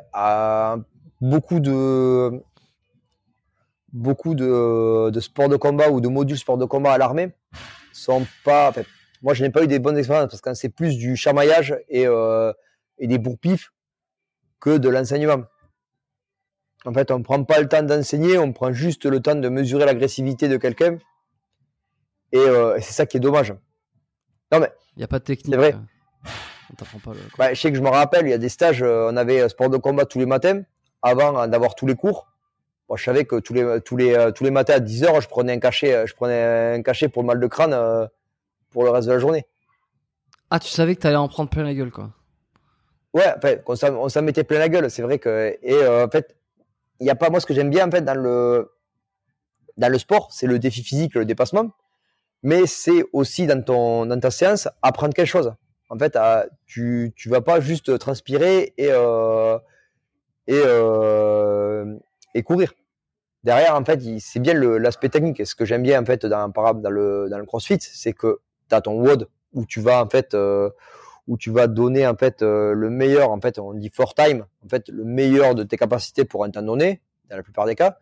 beaucoup 1.20 1.58
de 1.58 2.42
beaucoup 3.92 4.34
de, 4.34 5.20
sports 5.20 5.48
de 5.48 5.56
combat 5.56 5.90
ou 5.90 6.00
de 6.00 6.08
modules 6.08 6.38
sport 6.38 6.58
de 6.58 6.64
combat 6.64 6.92
à 6.92 6.98
l'armée 6.98 7.34
sont 7.92 8.26
pas. 8.44 8.72
moi, 9.22 9.34
je 9.34 9.42
n'ai 9.42 9.50
pas 9.50 9.64
eu 9.64 9.66
des 9.66 9.78
bonnes 9.78 9.96
expériences 9.96 10.30
parce 10.30 10.40
que 10.40 10.54
c'est 10.54 10.68
plus 10.68 10.96
du 10.96 11.16
chamaillage 11.16 11.76
et, 11.88 12.04
et 12.98 13.06
des 13.06 13.18
bourpifs 13.18 13.73
que 14.64 14.78
de 14.78 14.88
l'enseignement. 14.88 15.44
En 16.86 16.92
fait, 16.94 17.10
on 17.10 17.18
ne 17.18 17.24
prend 17.24 17.42
pas 17.44 17.60
le 17.60 17.68
temps 17.68 17.82
d'enseigner, 17.82 18.38
on 18.38 18.52
prend 18.52 18.72
juste 18.72 19.04
le 19.04 19.20
temps 19.20 19.34
de 19.34 19.48
mesurer 19.48 19.84
l'agressivité 19.84 20.48
de 20.48 20.56
quelqu'un. 20.56 20.96
Et, 22.32 22.38
euh, 22.38 22.76
et 22.76 22.80
c'est 22.80 22.92
ça 22.94 23.04
qui 23.06 23.18
est 23.18 23.20
dommage. 23.20 23.54
Il 24.52 25.00
y 25.00 25.04
a 25.04 25.08
pas 25.08 25.18
de 25.18 25.24
technique. 25.24 25.52
C'est 25.52 25.56
vrai. 25.58 25.74
euh, 25.74 26.84
On 26.94 26.98
pas 26.98 27.12
le. 27.12 27.20
Bah, 27.36 27.52
je 27.52 27.60
sais 27.60 27.70
que 27.70 27.76
je 27.76 27.82
me 27.82 27.88
rappelle, 27.88 28.26
il 28.26 28.30
y 28.30 28.34
a 28.34 28.38
des 28.38 28.48
stages, 28.48 28.82
euh, 28.82 29.10
on 29.12 29.16
avait 29.16 29.48
sport 29.48 29.68
de 29.68 29.76
combat 29.76 30.06
tous 30.06 30.18
les 30.18 30.26
matins, 30.26 30.62
avant 31.02 31.38
euh, 31.38 31.46
d'avoir 31.46 31.74
tous 31.74 31.86
les 31.86 31.94
cours. 31.96 32.26
Je 32.94 33.02
savais 33.02 33.24
que 33.24 33.40
tous 33.40 33.52
les, 33.54 33.80
tous 33.84 33.96
les, 33.96 34.30
tous 34.36 34.44
les 34.44 34.52
matins 34.52 34.74
à 34.74 34.78
10h, 34.80 35.20
je 35.20 35.26
prenais 35.28 35.52
un 35.54 35.58
cachet, 35.58 36.06
je 36.06 36.14
prenais 36.14 36.76
un 36.76 36.82
cachet 36.82 37.08
pour 37.08 37.22
le 37.22 37.26
mal 37.26 37.40
de 37.40 37.46
crâne 37.48 37.74
pour 38.70 38.84
le 38.84 38.90
reste 38.90 39.08
de 39.08 39.12
la 39.12 39.18
journée. 39.18 39.44
Ah, 40.50 40.60
tu 40.60 40.68
savais 40.68 40.94
que 40.94 41.00
t'allais 41.00 41.16
en 41.16 41.26
prendre 41.28 41.50
plein 41.50 41.64
la 41.64 41.74
gueule, 41.74 41.90
quoi. 41.90 42.10
Ouais, 43.14 43.32
on 43.66 43.76
s'en 43.76 43.94
on 43.94 44.08
s'en 44.08 44.22
mettait 44.22 44.44
plein 44.44 44.58
la 44.58 44.68
gueule, 44.68 44.90
c'est 44.90 45.02
vrai 45.02 45.18
que. 45.18 45.56
Et 45.62 45.72
euh, 45.74 46.04
en 46.06 46.10
fait, 46.10 46.36
il 47.00 47.06
y 47.06 47.10
a 47.10 47.14
pas. 47.14 47.30
Moi, 47.30 47.40
ce 47.40 47.46
que 47.46 47.54
j'aime 47.54 47.70
bien, 47.70 47.86
en 47.88 47.90
fait, 47.90 48.02
dans 48.02 48.14
le, 48.20 48.70
dans 49.76 49.88
le 49.88 49.98
sport, 49.98 50.28
c'est 50.32 50.46
le 50.46 50.58
défi 50.58 50.82
physique, 50.82 51.14
le 51.14 51.24
dépassement. 51.24 51.70
Mais 52.42 52.66
c'est 52.66 53.04
aussi 53.12 53.46
dans, 53.46 53.62
ton, 53.62 54.06
dans 54.06 54.20
ta 54.20 54.30
séance 54.30 54.68
apprendre 54.82 55.14
quelque 55.14 55.28
chose. 55.28 55.54
En 55.90 55.98
fait, 55.98 56.16
à- 56.16 56.46
tu 56.66 57.12
tu 57.16 57.28
vas 57.30 57.40
pas 57.42 57.60
juste 57.60 57.98
transpirer 57.98 58.74
et, 58.78 58.88
euh, 58.92 59.58
et, 60.46 60.60
euh, 60.64 61.96
et 62.34 62.42
courir. 62.42 62.74
Derrière, 63.44 63.76
en 63.76 63.84
fait, 63.84 64.00
c'est 64.20 64.40
bien 64.40 64.54
l'aspect 64.54 65.10
technique. 65.10 65.40
Et 65.40 65.44
ce 65.46 65.54
que 65.54 65.64
j'aime 65.64 65.82
bien, 65.82 66.02
en 66.02 66.06
fait, 66.06 66.26
dans, 66.26 66.50
le, 66.90 67.28
dans 67.30 67.38
le 67.38 67.46
crossfit, 67.46 67.78
c'est 67.80 68.12
que 68.14 68.40
tu 68.70 68.74
as 68.76 68.80
ton 68.82 68.94
WOD 69.00 69.28
où 69.54 69.66
tu 69.66 69.80
vas, 69.80 70.02
en 70.02 70.08
fait, 70.08 70.34
où 71.26 71.36
tu 71.36 71.50
vas 71.50 71.66
donner 71.66 72.06
en 72.06 72.16
fait 72.16 72.42
euh, 72.42 72.74
le 72.74 72.90
meilleur, 72.90 73.30
en 73.30 73.40
fait, 73.40 73.58
on 73.58 73.72
dit 73.74 73.90
for 73.92 74.14
time, 74.14 74.44
en 74.64 74.68
fait, 74.68 74.88
le 74.88 75.04
meilleur 75.04 75.54
de 75.54 75.62
tes 75.62 75.76
capacités 75.76 76.24
pour 76.24 76.44
un 76.44 76.50
temps 76.50 76.62
donné, 76.62 77.00
dans 77.30 77.36
la 77.36 77.42
plupart 77.42 77.66
des 77.66 77.74
cas. 77.74 77.98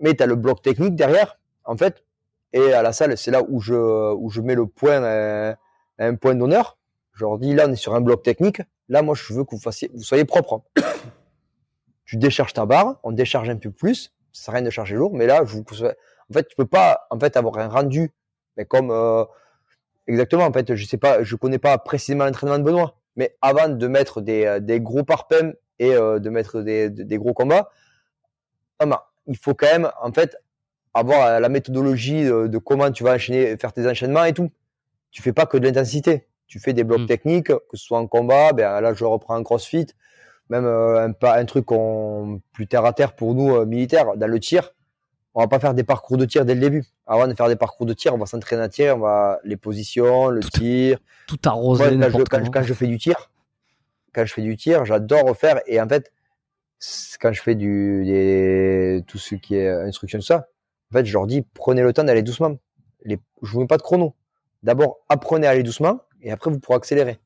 Mais 0.00 0.14
tu 0.14 0.22
as 0.22 0.26
le 0.26 0.34
bloc 0.34 0.62
technique 0.62 0.96
derrière, 0.96 1.38
en 1.64 1.76
fait, 1.76 2.04
et 2.52 2.72
à 2.72 2.82
la 2.82 2.92
salle, 2.92 3.16
c'est 3.16 3.30
là 3.30 3.42
où 3.48 3.60
je, 3.60 3.74
où 3.74 4.30
je 4.30 4.40
mets 4.40 4.54
le 4.54 4.66
point, 4.66 5.02
euh, 5.02 5.54
un 5.98 6.14
point 6.16 6.34
d'honneur. 6.34 6.78
Je 7.12 7.24
leur 7.24 7.38
dis, 7.38 7.54
là, 7.54 7.66
on 7.68 7.72
est 7.72 7.76
sur 7.76 7.94
un 7.94 8.00
bloc 8.00 8.22
technique. 8.22 8.62
Là, 8.88 9.02
moi, 9.02 9.14
je 9.14 9.32
veux 9.32 9.44
que 9.44 9.54
vous 9.54 9.60
fassiez, 9.60 9.90
vous 9.94 10.02
soyez 10.02 10.24
propre. 10.24 10.62
tu 12.04 12.16
décharges 12.16 12.52
ta 12.52 12.66
barre, 12.66 12.98
on 13.04 13.12
décharge 13.12 13.48
un 13.48 13.56
peu 13.56 13.70
plus. 13.70 14.12
Ça 14.32 14.44
sert 14.44 14.54
à 14.54 14.56
rien 14.56 14.64
de 14.64 14.70
charger 14.70 14.96
lourd, 14.96 15.14
mais 15.14 15.26
là, 15.26 15.44
je 15.44 15.54
vous, 15.54 15.64
en 15.70 16.32
fait, 16.32 16.48
tu 16.48 16.56
peux 16.56 16.66
pas, 16.66 17.06
en 17.10 17.18
fait, 17.18 17.36
avoir 17.36 17.58
un 17.58 17.68
rendu, 17.68 18.12
mais 18.56 18.64
comme, 18.64 18.90
euh, 18.90 19.24
Exactement. 20.06 20.44
En 20.44 20.52
fait, 20.52 20.74
je 20.74 20.84
sais 20.84 20.96
pas, 20.96 21.22
je 21.22 21.36
connais 21.36 21.58
pas 21.58 21.76
précisément 21.78 22.24
l'entraînement 22.24 22.58
de 22.58 22.64
Benoît, 22.64 22.96
mais 23.16 23.36
avant 23.42 23.68
de 23.68 23.86
mettre 23.86 24.20
des, 24.20 24.44
euh, 24.44 24.60
des 24.60 24.80
gros 24.80 25.04
parpaings 25.04 25.54
et 25.78 25.94
de 25.94 26.28
mettre 26.28 26.60
des, 26.60 26.90
des, 26.90 27.16
gros 27.16 27.32
combats. 27.32 27.70
il 29.26 29.36
faut 29.38 29.54
quand 29.54 29.66
même, 29.66 29.90
en 30.02 30.12
fait, 30.12 30.36
avoir 30.92 31.40
la 31.40 31.48
méthodologie 31.48 32.24
de, 32.24 32.58
comment 32.58 32.90
tu 32.90 33.02
vas 33.02 33.14
enchaîner, 33.14 33.56
faire 33.56 33.72
tes 33.72 33.88
enchaînements 33.88 34.24
et 34.24 34.34
tout. 34.34 34.50
Tu 35.10 35.22
fais 35.22 35.32
pas 35.32 35.46
que 35.46 35.56
de 35.56 35.66
l'intensité. 35.66 36.26
Tu 36.48 36.58
fais 36.58 36.74
des 36.74 36.84
blocs 36.84 37.00
mmh. 37.00 37.06
techniques, 37.06 37.46
que 37.46 37.76
ce 37.76 37.82
soit 37.82 37.98
en 37.98 38.06
combat, 38.06 38.52
ben 38.52 38.78
là 38.82 38.92
je 38.92 39.06
reprends 39.06 39.36
un 39.36 39.42
crossfit, 39.42 39.86
même 40.50 40.66
un, 40.66 41.14
un 41.22 41.44
truc 41.46 41.68
plus 42.52 42.66
terre 42.66 42.84
à 42.84 42.92
terre 42.92 43.14
pour 43.14 43.34
nous 43.34 43.64
militaires, 43.64 44.16
dans 44.16 44.26
le 44.26 44.38
tir 44.38 44.74
on 45.34 45.40
va 45.40 45.48
pas 45.48 45.60
faire 45.60 45.74
des 45.74 45.84
parcours 45.84 46.16
de 46.16 46.24
tir 46.24 46.44
dès 46.44 46.54
le 46.54 46.60
début. 46.60 46.84
Avant 47.06 47.28
de 47.28 47.34
faire 47.34 47.48
des 47.48 47.56
parcours 47.56 47.86
de 47.86 47.92
tir, 47.92 48.14
on 48.14 48.18
va 48.18 48.26
s'entraîner 48.26 48.62
à 48.62 48.68
tir, 48.68 48.96
on 48.96 49.00
va 49.00 49.38
les 49.44 49.56
positions, 49.56 50.28
le 50.28 50.40
tir. 50.40 50.98
Tout 51.26 51.38
arroser. 51.44 51.84
quand, 52.28 52.62
je, 52.64 52.74
fais 52.74 52.86
du 52.86 52.98
tir, 52.98 53.30
quand 54.12 54.24
je 54.24 54.34
fais 54.34 54.42
du 54.42 54.56
tir, 54.56 54.84
j'adore 54.84 55.36
faire. 55.36 55.60
Et 55.66 55.80
en 55.80 55.88
fait, 55.88 56.12
quand 57.20 57.32
je 57.32 57.42
fais 57.42 57.54
du 57.54 59.04
tout 59.06 59.18
ce 59.18 59.36
qui 59.36 59.54
est 59.54 59.68
instruction 59.68 60.18
de 60.18 60.24
ça, 60.24 60.48
en 60.90 60.98
fait, 60.98 61.04
je 61.04 61.12
leur 61.12 61.26
dis 61.26 61.42
prenez 61.42 61.82
le 61.82 61.92
temps 61.92 62.04
d'aller 62.04 62.22
doucement. 62.22 62.56
Les, 63.04 63.18
je 63.42 63.52
vous 63.52 63.60
mets 63.60 63.66
pas 63.66 63.76
de 63.76 63.82
chrono. 63.82 64.14
D'abord, 64.62 64.98
apprenez 65.08 65.46
à 65.46 65.50
aller 65.50 65.62
doucement 65.62 66.00
et 66.22 66.32
après 66.32 66.50
vous 66.50 66.58
pourrez 66.58 66.76
accélérer. 66.76 67.18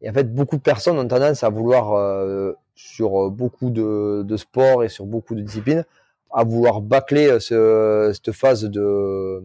Et 0.00 0.10
en 0.10 0.12
fait, 0.12 0.34
beaucoup 0.34 0.56
de 0.56 0.62
personnes 0.62 0.98
ont 0.98 1.06
tendance 1.06 1.44
à 1.44 1.50
vouloir 1.50 1.92
euh, 1.92 2.54
sur 2.74 3.30
beaucoup 3.30 3.70
de, 3.70 4.24
de 4.26 4.36
sports 4.36 4.82
et 4.82 4.88
sur 4.88 5.04
beaucoup 5.06 5.34
de 5.36 5.42
disciplines 5.42 5.84
à 6.32 6.44
vouloir 6.44 6.80
bâcler 6.80 7.28
euh, 7.28 7.40
ce, 7.40 8.12
cette 8.14 8.32
phase 8.32 8.64
de 8.64 9.42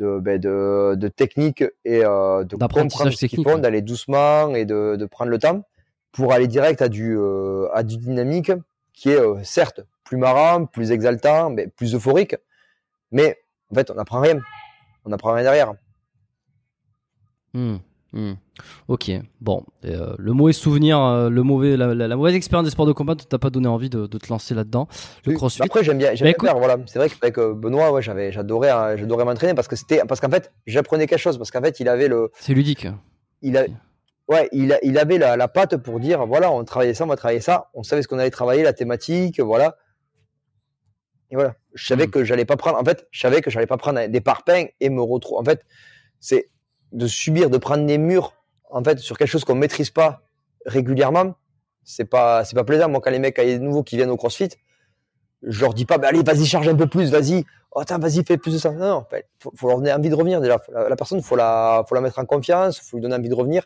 de, 0.00 0.18
ben 0.18 0.40
de, 0.40 0.94
de, 0.96 1.08
technique 1.08 1.62
et 1.84 2.04
euh, 2.04 2.42
de 2.44 2.56
comprendre 2.56 3.12
ce 3.12 3.26
qu'ils 3.26 3.44
font, 3.44 3.58
d'aller 3.58 3.82
doucement 3.82 4.54
et 4.54 4.64
de, 4.64 4.96
de, 4.96 5.06
prendre 5.06 5.30
le 5.30 5.38
temps 5.38 5.62
pour 6.10 6.32
aller 6.32 6.48
direct 6.48 6.80
à 6.82 6.88
du, 6.88 7.16
euh, 7.16 7.68
à 7.74 7.82
du 7.82 7.98
dynamique 7.98 8.50
qui 8.94 9.10
est 9.10 9.20
euh, 9.20 9.42
certes 9.44 9.82
plus 10.04 10.16
marrant, 10.16 10.64
plus 10.64 10.90
exaltant, 10.90 11.50
mais 11.50 11.68
plus 11.68 11.94
euphorique, 11.94 12.34
mais 13.12 13.38
en 13.70 13.74
fait 13.74 13.90
on 13.90 13.94
n'apprend 13.94 14.20
rien, 14.20 14.40
on 15.04 15.10
n'apprend 15.10 15.34
rien 15.34 15.44
derrière. 15.44 15.74
Hmm. 17.52 17.76
Hmm. 18.12 18.32
Ok, 18.88 19.10
bon, 19.40 19.64
euh, 19.84 20.14
le 20.18 20.32
mauvais 20.32 20.52
souvenir, 20.52 20.98
euh, 21.00 21.30
le 21.30 21.42
mauvais, 21.44 21.76
la, 21.76 22.16
mauvaise 22.16 22.34
expérience 22.34 22.64
des 22.64 22.72
sports 22.72 22.86
de 22.86 22.92
combat, 22.92 23.14
t'as 23.14 23.38
pas 23.38 23.50
donné 23.50 23.68
envie 23.68 23.88
de, 23.88 24.06
te 24.06 24.28
lancer 24.28 24.54
là-dedans. 24.54 24.88
Le 25.26 25.34
crossfit. 25.34 25.62
Après, 25.62 25.84
j'aime 25.84 25.98
bien, 25.98 26.14
j'aime 26.14 26.34
bien 26.38 26.54
voilà. 26.54 26.76
C'est 26.86 26.98
vrai 26.98 27.08
qu'avec 27.08 27.38
euh, 27.38 27.54
Benoît, 27.54 27.92
ouais, 27.92 28.02
j'avais, 28.02 28.32
j'adorais, 28.32 28.70
hein, 28.70 28.96
j'adorais 28.96 29.24
m'entraîner 29.24 29.54
parce 29.54 29.68
que 29.68 29.76
c'était, 29.76 30.02
parce 30.08 30.20
qu'en 30.20 30.30
fait, 30.30 30.52
j'apprenais 30.66 31.06
quelque 31.06 31.20
chose, 31.20 31.38
parce 31.38 31.52
qu'en 31.52 31.62
fait, 31.62 31.78
il 31.78 31.88
avait 31.88 32.08
le. 32.08 32.30
C'est 32.40 32.54
ludique. 32.54 32.88
Il 33.42 33.56
a, 33.56 33.66
ouais, 34.28 34.48
il, 34.50 34.76
il 34.82 34.98
avait 34.98 35.18
la, 35.18 35.36
la 35.36 35.46
patte 35.46 35.76
pour 35.76 36.00
dire, 36.00 36.26
voilà, 36.26 36.50
on 36.50 36.64
travaillait 36.64 36.94
ça, 36.94 37.04
on 37.04 37.08
va 37.08 37.16
travailler 37.16 37.40
ça, 37.40 37.70
on 37.74 37.84
savait 37.84 38.02
ce 38.02 38.08
qu'on 38.08 38.18
allait 38.18 38.30
travailler, 38.30 38.64
la 38.64 38.72
thématique, 38.72 39.38
voilà. 39.38 39.76
Et 41.30 41.36
voilà, 41.36 41.54
je 41.74 41.86
savais 41.86 42.08
hmm. 42.08 42.10
que 42.10 42.24
j'allais 42.24 42.44
pas 42.44 42.56
prendre, 42.56 42.76
en 42.76 42.84
fait, 42.84 43.06
je 43.12 43.20
savais 43.20 43.40
que 43.40 43.50
j'allais 43.50 43.68
pas 43.68 43.76
prendre 43.76 44.04
des 44.04 44.20
parpaings 44.20 44.68
et 44.80 44.90
me 44.90 45.00
retrouver. 45.00 45.40
En 45.40 45.44
fait, 45.44 45.64
c'est 46.18 46.50
de 46.92 47.06
subir, 47.06 47.50
de 47.50 47.58
prendre 47.58 47.86
des 47.86 47.98
murs, 47.98 48.34
en 48.70 48.82
fait, 48.82 48.98
sur 48.98 49.18
quelque 49.18 49.28
chose 49.28 49.44
qu'on 49.44 49.54
maîtrise 49.54 49.90
pas 49.90 50.22
régulièrement. 50.66 51.34
C'est 51.82 52.04
pas, 52.04 52.44
c'est 52.44 52.54
pas 52.54 52.64
plaisant. 52.64 52.88
Moi, 52.88 53.00
quand 53.00 53.10
les 53.10 53.18
mecs, 53.18 53.36
des 53.36 53.58
nouveaux 53.58 53.82
qui 53.82 53.96
viennent 53.96 54.10
au 54.10 54.16
CrossFit, 54.16 54.50
je 55.42 55.60
leur 55.60 55.74
dis 55.74 55.86
pas, 55.86 55.98
bah, 55.98 56.08
allez, 56.08 56.22
vas-y, 56.22 56.44
charge 56.44 56.68
un 56.68 56.76
peu 56.76 56.86
plus, 56.86 57.10
vas-y. 57.10 57.44
Oh, 57.72 57.82
vas-y, 57.88 58.24
fais 58.24 58.36
plus 58.36 58.52
de 58.52 58.58
ça. 58.58 58.72
Non, 58.72 58.88
non, 58.88 59.06
faut, 59.38 59.52
faut 59.56 59.68
leur 59.68 59.78
donner 59.78 59.92
envie 59.92 60.10
de 60.10 60.14
revenir, 60.14 60.40
déjà. 60.40 60.60
La, 60.72 60.96
personne, 60.96 61.22
faut 61.22 61.36
la, 61.36 61.84
faut 61.88 61.94
la 61.94 62.00
mettre 62.00 62.18
en 62.18 62.26
confiance, 62.26 62.80
faut 62.80 62.96
lui 62.96 63.02
donner 63.02 63.14
envie 63.14 63.28
de 63.28 63.34
revenir. 63.34 63.64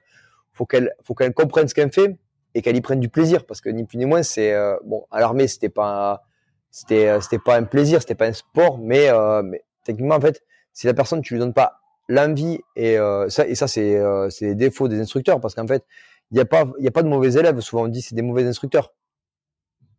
Faut 0.53 0.67
qu'elle, 0.67 0.95
faut 1.03 1.15
qu'elle 1.15 1.35
comprenne 1.35 1.67
ce 1.67 1.75
qu'elle 1.75 1.93
fait 1.93 2.17
et 2.55 2.63
qu'elle 2.63 2.77
y 2.77 2.81
prenne 2.81 3.01
du 3.01 3.09
plaisir. 3.09 3.45
Parce 3.45 3.61
que 3.61 3.71
ni 3.71 3.85
plus 3.85 3.99
ni 3.99 4.05
moins, 4.05 4.23
c'est, 4.23 4.53
euh, 4.53 4.77
bon, 4.85 5.07
à 5.11 5.21
l'armée, 5.21 5.49
c'était 5.49 5.71
pas, 5.71 6.23
c'était, 6.71 7.21
c'était 7.21 7.39
pas 7.39 7.57
un 7.57 7.65
plaisir, 7.65 8.01
c'était 8.01 8.15
pas 8.15 8.27
un 8.27 8.33
sport, 8.33 8.79
mais, 8.79 9.09
euh, 9.11 9.43
mais 9.43 9.65
techniquement, 9.85 10.17
en 10.17 10.21
fait, 10.21 10.43
si 10.73 10.87
la 10.87 10.95
personne, 10.95 11.23
tu 11.23 11.35
lui 11.35 11.41
donnes 11.41 11.55
pas 11.55 11.81
l'envie 12.09 12.61
et 12.77 12.99
euh, 12.99 13.29
ça 13.29 13.47
et 13.47 13.55
ça 13.55 13.67
c'est 13.67 13.97
euh, 13.97 14.29
c'est 14.31 14.47
les 14.47 14.55
défauts 14.55 14.89
des 14.89 15.01
instructeurs 15.01 15.41
parce 15.41 15.55
qu'en 15.55 15.67
fait 15.67 15.85
il 16.31 16.35
n'y 16.35 16.41
a 16.41 16.45
pas 16.45 16.65
il 16.79 16.85
y 16.85 16.89
a 16.89 16.91
pas 16.91 17.03
de 17.03 17.09
mauvais 17.09 17.35
élèves 17.35 17.61
souvent 17.61 17.85
on 17.85 17.89
dit 17.89 18.03
c'est 18.03 18.15
des 18.15 18.23
mauvais 18.23 18.47
instructeurs 18.47 18.93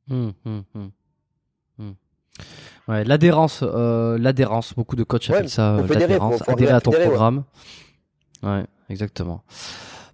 mmh, 0.08 0.30
mmh, 0.46 0.60
mmh. 1.80 1.92
ouais 2.88 3.04
l'adhérence 3.04 3.62
euh, 3.64 4.18
l'adhérence 4.20 4.74
beaucoup 4.74 4.96
de 4.96 5.04
coachs 5.04 5.30
appellent 5.30 5.50
ça 5.50 5.82
l'adhérence 5.90 6.48
adhérer 6.48 6.74
à 6.74 6.82
ton 6.82 6.92
programme 6.92 7.44
ouais. 8.44 8.66
exactement 8.90 9.44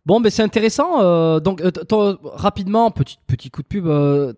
Bon, 0.04 0.20
ben 0.20 0.32
c'est 0.32 0.42
intéressant. 0.42 1.40
donc, 1.42 1.62
rapidement, 2.24 2.90
petit 2.90 3.20
petit 3.28 3.52
coup 3.52 3.62
de 3.62 3.68
pub. 3.68 3.88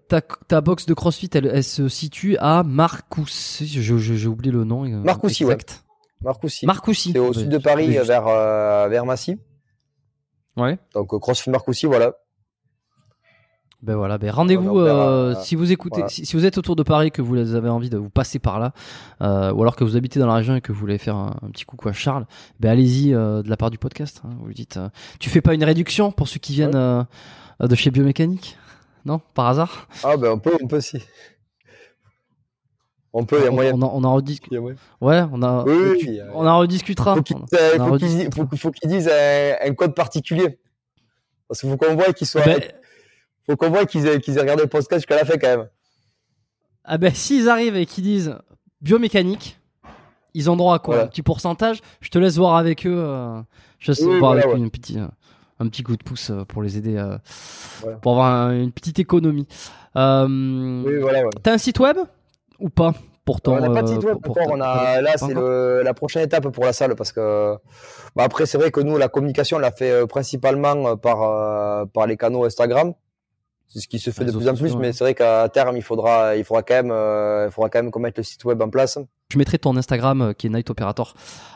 ta, 0.09 0.19
ta 0.19 0.59
box 0.59 0.85
de 0.85 0.93
CrossFit, 0.93 1.29
elle, 1.35 1.45
elle 1.45 1.63
se 1.63 1.87
situe 1.87 2.35
à 2.35 2.63
Marcoussis. 2.63 3.81
J'ai 3.81 4.27
oublié 4.27 4.51
le 4.51 4.65
nom. 4.65 4.83
Marcoussis, 4.83 5.43
exact. 5.43 5.82
Marcoussis. 6.23 6.65
Marcoussis. 6.65 7.11
C'est 7.11 7.19
au 7.19 7.33
sud 7.33 7.49
de 7.49 7.57
Paris, 7.57 7.87
vers, 7.87 8.27
euh, 8.27 8.87
vers 8.87 9.05
Massy. 9.05 9.37
Ouais. 10.55 10.77
Donc 10.93 11.13
euh, 11.13 11.19
CrossFit 11.19 11.49
Marcoussis, 11.49 11.85
voilà. 11.85 12.13
Ben 13.81 13.97
voilà, 13.97 14.17
ben 14.17 14.31
rendez-vous 14.31 14.79
euh, 14.79 15.35
si 15.41 15.55
vous 15.55 15.73
écoutez, 15.73 16.03
si, 16.07 16.37
vous 16.37 16.45
êtes 16.45 16.57
autour 16.57 16.77
de 16.77 16.83
Paris 16.83 17.11
que 17.11 17.21
vous 17.21 17.53
avez 17.53 17.67
envie 17.67 17.89
de 17.89 17.97
vous 17.97 18.09
passer 18.09 18.39
par 18.39 18.57
là, 18.57 18.71
ou 19.19 19.61
alors 19.61 19.75
que 19.75 19.83
vous 19.83 19.97
habitez 19.97 20.21
dans 20.21 20.27
la 20.27 20.35
région 20.35 20.55
et 20.55 20.61
que 20.61 20.71
vous 20.71 20.79
voulez 20.79 20.97
faire 20.97 21.17
un, 21.17 21.35
petit 21.51 21.65
coucou 21.65 21.89
à 21.89 21.91
Charles, 21.91 22.25
ben 22.61 22.69
allez-y 22.69 23.11
de 23.11 23.43
la 23.45 23.57
part 23.57 23.71
du 23.71 23.77
podcast. 23.77 24.21
Hein, 24.23 24.29
vous 24.39 24.47
lui 24.47 24.55
dites, 24.55 24.79
tu 25.19 25.29
fais 25.29 25.41
pas 25.41 25.53
une 25.53 25.65
réduction 25.65 26.13
pour 26.13 26.29
ceux 26.29 26.39
qui 26.39 26.53
viennent 26.53 27.05
de 27.59 27.75
chez 27.75 27.91
Biomécanique, 27.91 28.57
non, 29.03 29.19
par 29.33 29.47
hasard? 29.47 29.89
Ah 30.01 30.15
ben 30.15 30.31
on 30.31 30.39
peut, 30.39 30.57
on 30.61 30.67
peut 30.67 30.77
aussi. 30.77 30.99
On 33.15 33.25
peut, 33.25 33.37
il 33.39 33.45
y 33.45 33.47
a 33.47 33.51
moyen. 33.51 33.73
On, 33.75 33.83
on, 33.83 34.03
en 34.03 34.15
rediscute. 34.15 34.51
Ouais, 34.51 34.75
on 35.31 35.43
a. 35.43 35.65
on 36.33 36.47
en 36.47 36.59
rediscutera. 36.59 37.15
Faut 37.15 38.71
qu'ils 38.71 38.89
disent 38.89 39.09
un, 39.09 39.73
code 39.73 39.93
particulier. 39.93 40.59
Parce 41.47 41.61
qu'il 41.61 41.69
faut 41.69 41.77
qu'on 41.77 41.95
voit 41.95 42.11
qu'ils 42.13 42.27
soient. 42.27 42.43
Ben... 42.43 42.59
Faut 43.45 43.55
qu'on 43.55 43.69
voit 43.69 43.85
qu'ils 43.85 44.07
aient, 44.07 44.19
regardé 44.39 44.63
le 44.63 44.69
podcast 44.69 45.01
jusqu'à 45.01 45.17
la 45.17 45.25
fin 45.25 45.37
quand 45.37 45.57
même. 45.57 45.67
Ah 46.85 46.97
ben 46.97 47.13
s'ils 47.13 47.49
arrivent 47.49 47.75
et 47.75 47.85
qu'ils 47.85 48.03
disent 48.03 48.35
biomécanique, 48.81 49.59
ils 50.33 50.49
ont 50.49 50.55
droit 50.55 50.75
à 50.75 50.79
quoi? 50.79 51.03
Un 51.03 51.07
petit 51.07 51.21
pourcentage? 51.21 51.81
Je 52.01 52.09
te 52.09 52.17
laisse 52.17 52.37
voir 52.37 52.55
avec 52.55 52.85
eux. 52.85 52.97
Euh, 52.97 53.41
je 53.79 53.91
laisse 53.91 54.01
voir 54.01 54.31
avec 54.31 54.47
eux 54.47 54.55
un 54.55 54.69
petit, 54.69 54.97
un 55.59 55.67
petit 55.67 55.83
coup 55.83 55.95
de 55.95 56.03
pouce 56.03 56.29
euh, 56.29 56.43
pour 56.45 56.61
les 56.61 56.77
aider 56.77 56.97
euh, 56.97 57.17
pour 58.01 58.13
avoir 58.13 58.51
une 58.51 58.71
petite 58.71 58.99
économie. 58.99 59.47
Euh, 59.95 60.83
oui, 60.85 61.29
T'as 61.41 61.53
un 61.53 61.57
site 61.57 61.79
web? 61.79 61.97
Ou 62.59 62.69
pas 62.69 62.93
Pourtant, 63.25 63.53
on 63.53 63.59
n'a 63.61 63.69
pas 63.69 63.83
de 63.83 63.87
site 63.87 64.03
web 64.03 64.17
On 64.49 64.59
a, 64.59 65.01
là, 65.01 65.13
c'est 65.15 65.33
la 65.33 65.93
prochaine 65.93 66.23
étape 66.23 66.49
pour 66.49 66.65
la 66.65 66.73
salle 66.73 66.95
parce 66.95 67.13
que 67.13 67.55
bah, 68.15 68.23
après, 68.23 68.45
c'est 68.45 68.57
vrai 68.57 68.69
que 68.69 68.81
nous, 68.81 68.97
la 68.97 69.07
communication, 69.07 69.57
on 69.57 69.59
l'a 69.59 69.71
fait 69.71 69.91
euh, 69.91 70.05
principalement 70.05 70.87
euh, 70.87 70.95
par, 70.95 71.23
euh, 71.23 71.85
par 71.85 72.05
les 72.05 72.17
canaux 72.17 72.43
Instagram. 72.43 72.93
C'est 73.69 73.79
ce 73.79 73.87
qui 73.87 73.97
se 73.97 74.11
fait 74.11 74.25
de 74.25 74.31
plus 74.31 74.47
en 74.47 74.55
plus, 74.55 74.75
mais 74.75 74.93
c'est 74.93 75.03
vrai 75.03 75.15
qu'à 75.15 75.49
terme, 75.49 75.77
il 75.77 75.81
faudra, 75.81 76.35
il 76.35 76.43
faudra 76.43 76.61
quand 76.61 76.75
même, 76.75 76.93
il 77.47 77.51
faudra 77.51 77.69
quand 77.69 77.81
même 77.81 77.89
qu'on 77.89 78.01
mette 78.01 78.17
le 78.17 78.23
site 78.23 78.45
web 78.45 78.61
en 78.61 78.69
place. 78.69 78.99
Je 79.31 79.37
mettrai 79.39 79.57
ton 79.57 79.75
Instagram 79.75 80.35
qui 80.37 80.45
est 80.45 80.49
Night 80.51 80.69
Operator 80.69 81.15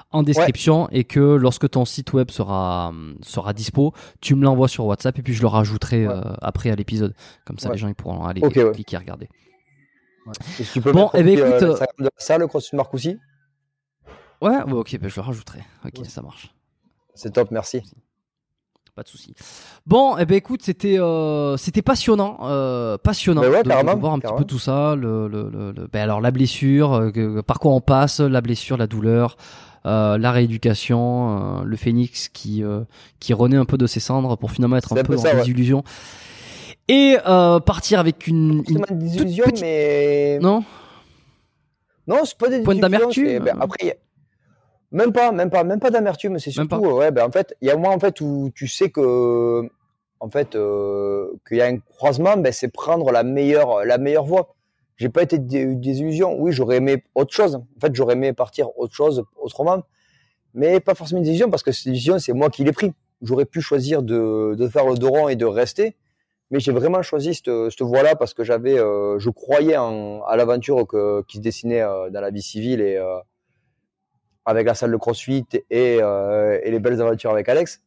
en 0.09 0.23
description 0.23 0.89
et 0.91 1.03
que 1.03 1.19
lorsque 1.19 1.69
ton 1.69 1.85
site 1.85 2.13
web 2.13 2.31
sera 2.31 2.91
sera 3.21 3.53
dispo, 3.53 3.93
tu 4.19 4.33
me 4.33 4.45
l'envoies 4.45 4.67
sur 4.67 4.87
WhatsApp 4.87 5.19
et 5.19 5.21
puis 5.21 5.35
je 5.35 5.41
le 5.41 5.47
rajouterai 5.47 6.07
après 6.41 6.71
à 6.71 6.75
l'épisode. 6.75 7.13
Comme 7.45 7.59
ça, 7.59 7.69
les 7.71 7.77
gens 7.77 7.87
ils 7.87 7.93
pourront 7.93 8.25
aller 8.25 8.41
cliquer 8.41 8.95
et 8.95 8.97
regarder. 8.97 9.29
Tu 10.71 10.81
peux 10.81 10.91
bon, 10.91 11.09
eh 11.13 11.23
ben, 11.23 11.37
écoute, 11.37 11.63
euh, 11.63 11.77
de 11.99 12.09
ça, 12.17 12.37
le 12.37 12.47
CrossFit 12.47 12.75
aussi 12.93 13.17
Ouais, 14.41 14.61
ok, 14.69 14.97
ben, 14.99 15.09
je 15.09 15.15
le 15.15 15.21
rajouterai. 15.21 15.63
Ok, 15.85 16.05
ça 16.05 16.21
marche. 16.21 16.53
C'est 17.15 17.31
top, 17.31 17.51
merci. 17.51 17.81
Pas 18.95 19.03
de 19.03 19.09
souci. 19.09 19.35
Bon, 19.85 20.17
eh 20.17 20.25
ben 20.25 20.35
écoute, 20.35 20.61
c'était 20.63 20.99
euh, 20.99 21.55
c'était 21.57 21.83
passionnant, 21.83 22.39
euh, 22.43 22.97
passionnant 22.97 23.41
ben 23.41 23.61
de, 23.61 23.99
voir 23.99 24.13
un 24.13 24.19
petit 24.19 24.33
peu 24.35 24.43
tout 24.43 24.57
ça. 24.57 24.95
Le, 24.95 25.27
le, 25.27 25.49
le, 25.51 25.87
ben 25.87 26.01
alors 26.01 26.19
la 26.19 26.31
blessure, 26.31 27.11
par 27.45 27.59
quoi 27.59 27.73
on 27.73 27.81
passe, 27.81 28.19
la 28.19 28.41
blessure, 28.41 28.75
la 28.75 28.87
douleur, 28.87 29.37
la 29.85 30.31
rééducation, 30.31 31.61
le 31.63 31.75
phénix 31.75 32.27
qui 32.27 32.63
qui 33.19 33.33
renaît 33.35 33.57
un 33.57 33.65
peu 33.65 33.77
de 33.77 33.85
ses 33.85 33.99
cendres 33.99 34.35
pour 34.35 34.49
finalement 34.49 34.77
être 34.77 34.97
un, 34.97 35.03
peu, 35.03 35.15
en 35.15 35.21
désillusion 35.21 35.83
et 36.87 37.17
euh, 37.25 37.59
partir 37.59 37.99
avec 37.99 38.27
une, 38.27 38.63
une 38.69 38.83
désillusion, 38.97 39.45
mais 39.61 40.39
non, 40.41 40.63
non, 42.07 42.23
c'est 42.23 42.37
pas 42.37 42.49
des 42.49 42.61
point 42.61 42.75
d'amertume. 42.75 43.39
Ben, 43.39 43.57
après, 43.59 43.99
même 44.91 45.11
pas, 45.11 45.31
même 45.31 45.49
pas, 45.49 45.63
même 45.63 45.79
pas 45.79 45.91
d'amertume. 45.91 46.39
C'est 46.39 46.51
surtout, 46.51 46.77
ouais, 46.77 47.11
ben 47.11 47.27
en 47.27 47.31
fait, 47.31 47.55
il 47.61 47.67
y 47.67 47.71
a 47.71 47.75
moi 47.75 47.93
en 47.93 47.99
fait 47.99 48.21
où 48.21 48.49
tu 48.55 48.67
sais 48.67 48.89
que, 48.89 49.69
en 50.19 50.29
fait, 50.29 50.55
euh, 50.55 51.27
qu'il 51.47 51.57
y 51.57 51.61
a 51.61 51.65
un 51.65 51.77
croisement, 51.79 52.37
ben 52.37 52.53
c'est 52.53 52.69
prendre 52.69 53.11
la 53.11 53.23
meilleure, 53.23 53.83
la 53.83 53.97
meilleure 53.97 54.25
voie. 54.25 54.55
J'ai 54.95 55.09
pas 55.09 55.21
été 55.21 55.37
des, 55.37 55.75
désillusion. 55.75 56.39
Oui, 56.39 56.51
j'aurais 56.53 56.77
aimé 56.77 57.03
autre 57.13 57.33
chose. 57.33 57.55
En 57.55 57.79
fait, 57.81 57.93
j'aurais 57.93 58.13
aimé 58.13 58.33
partir 58.33 58.69
autre 58.79 58.95
chose, 58.95 59.25
autrement, 59.39 59.83
mais 60.53 60.79
pas 60.79 60.95
forcément 60.95 61.19
une 61.19 61.25
décision 61.25 61.49
parce 61.49 61.61
que 61.61 61.71
cette 61.71 61.91
décision, 61.91 62.17
c'est 62.17 62.33
moi 62.33 62.49
qui 62.49 62.63
l'ai 62.63 62.71
pris. 62.71 62.93
J'aurais 63.21 63.45
pu 63.45 63.61
choisir 63.61 64.01
de, 64.01 64.55
de 64.57 64.67
faire 64.67 64.87
le 64.87 64.95
dos 64.95 65.09
rond 65.09 65.27
et 65.27 65.35
de 65.35 65.45
rester 65.45 65.95
mais 66.49 66.59
j'ai 66.59 66.71
vraiment 66.71 67.01
choisi 67.01 67.33
cette, 67.33 67.51
cette 67.69 67.81
voie-là 67.81 68.15
parce 68.15 68.33
que 68.33 68.43
j'avais, 68.43 68.79
euh, 68.79 69.19
je 69.19 69.29
croyais 69.29 69.77
en, 69.77 70.23
à 70.23 70.35
l'aventure 70.37 70.87
qui 71.27 71.37
se 71.37 71.41
dessinait 71.41 71.81
euh, 71.81 72.09
dans 72.09 72.21
la 72.21 72.29
vie 72.29 72.41
civile 72.41 72.81
et 72.81 72.97
euh, 72.97 73.19
avec 74.45 74.65
la 74.65 74.73
salle 74.73 74.91
de 74.91 74.97
CrossFit 74.97 75.45
et, 75.69 75.97
et 75.97 76.71
les 76.71 76.79
belles 76.79 77.01
aventures 77.01 77.31
avec 77.31 77.49
Alex, 77.49 77.81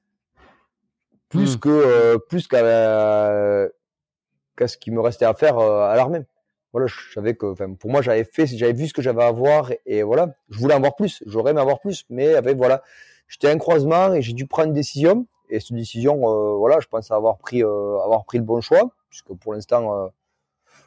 plus 1.31 1.57
hmm. 1.57 1.61
que 1.61 2.17
plus 2.29 2.47
qu'à 2.49 3.69
qu'à 4.57 4.69
ce 4.69 4.77
qui 4.77 4.91
me 4.91 5.01
restait 5.01 5.25
à 5.25 5.33
faire 5.33 5.59
à 5.59 5.97
l'armée. 5.97 6.21
Voilà, 6.73 6.87
je 6.87 7.13
savais 7.15 7.35
que, 7.35 7.55
pour 7.75 7.91
moi, 7.91 8.01
j'avais 8.01 8.23
fait, 8.23 8.47
j'avais 8.47 8.75
vu 8.75 8.87
ce 8.87 8.93
que 8.95 9.03
j'avais 9.03 9.25
à 9.25 9.33
voir 9.33 9.73
et, 9.87 10.03
voilà, 10.05 10.35
je 10.51 10.59
voulais 10.59 10.75
en 10.75 10.81
voir 10.81 10.95
plus, 10.95 11.21
j'aurais 11.27 11.51
aimé 11.51 11.61
avoir 11.61 11.81
plus, 11.81 12.05
mais 12.11 12.35
avec 12.35 12.57
voilà, 12.59 12.83
j'étais 13.27 13.51
un 13.51 13.59
croisement 13.59 14.13
et 14.15 14.23
j'ai 14.23 14.35
dû 14.35 14.47
prendre 14.47 14.69
une 14.69 14.75
décision 14.75 15.27
et 15.51 15.61
cette 15.61 15.77
décision, 15.77 16.15
euh, 16.15 16.57
voilà, 16.57 16.79
je 16.81 16.87
pense 16.87 17.11
avoir 17.11 17.39
pris, 17.39 17.63
euh, 17.63 17.99
avoir 18.05 18.25
pris 18.25 18.39
le 18.39 18.45
bon 18.45 18.61
choix, 18.61 18.91
puisque 19.11 19.35
pour 19.35 19.53
l'instant, 19.53 19.95
euh, 19.95 20.09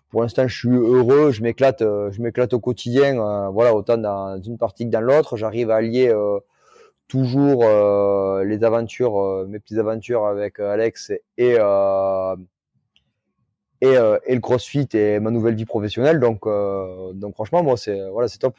pour 0.10 0.22
l'instant, 0.22 0.48
je 0.48 0.58
suis 0.58 0.70
heureux, 0.70 1.32
je 1.32 1.42
m'éclate, 1.42 1.80
je 1.82 2.22
m'éclate 2.22 2.54
au 2.54 2.60
quotidien, 2.60 3.50
voilà, 3.50 3.74
autant 3.74 3.98
dans 3.98 4.40
une 4.42 4.60
partie 4.60 4.86
que 4.86 4.92
dans 4.92 5.02
l'autre. 5.02 5.38
J'arrive 5.38 5.72
à 5.72 5.78
allier 5.78 6.14
toujours 7.08 7.64
les 8.44 8.64
aventures, 8.64 9.48
mes 9.48 9.58
petites 9.60 9.80
aventures 9.80 10.28
avec 10.28 10.60
Alex 10.60 11.12
et 11.40 11.58
et, 13.82 13.88
et 13.88 14.36
le 14.36 14.40
CrossFit 14.40 14.88
et 14.94 15.20
ma 15.20 15.32
nouvelle 15.32 15.56
vie 15.56 15.66
professionnelle. 15.66 16.20
Donc, 16.20 16.44
donc 17.16 17.34
franchement, 17.34 17.64
moi, 17.64 17.76
c'est 17.76 18.08
voilà, 18.12 18.28
c'est 18.28 18.38
top. 18.38 18.56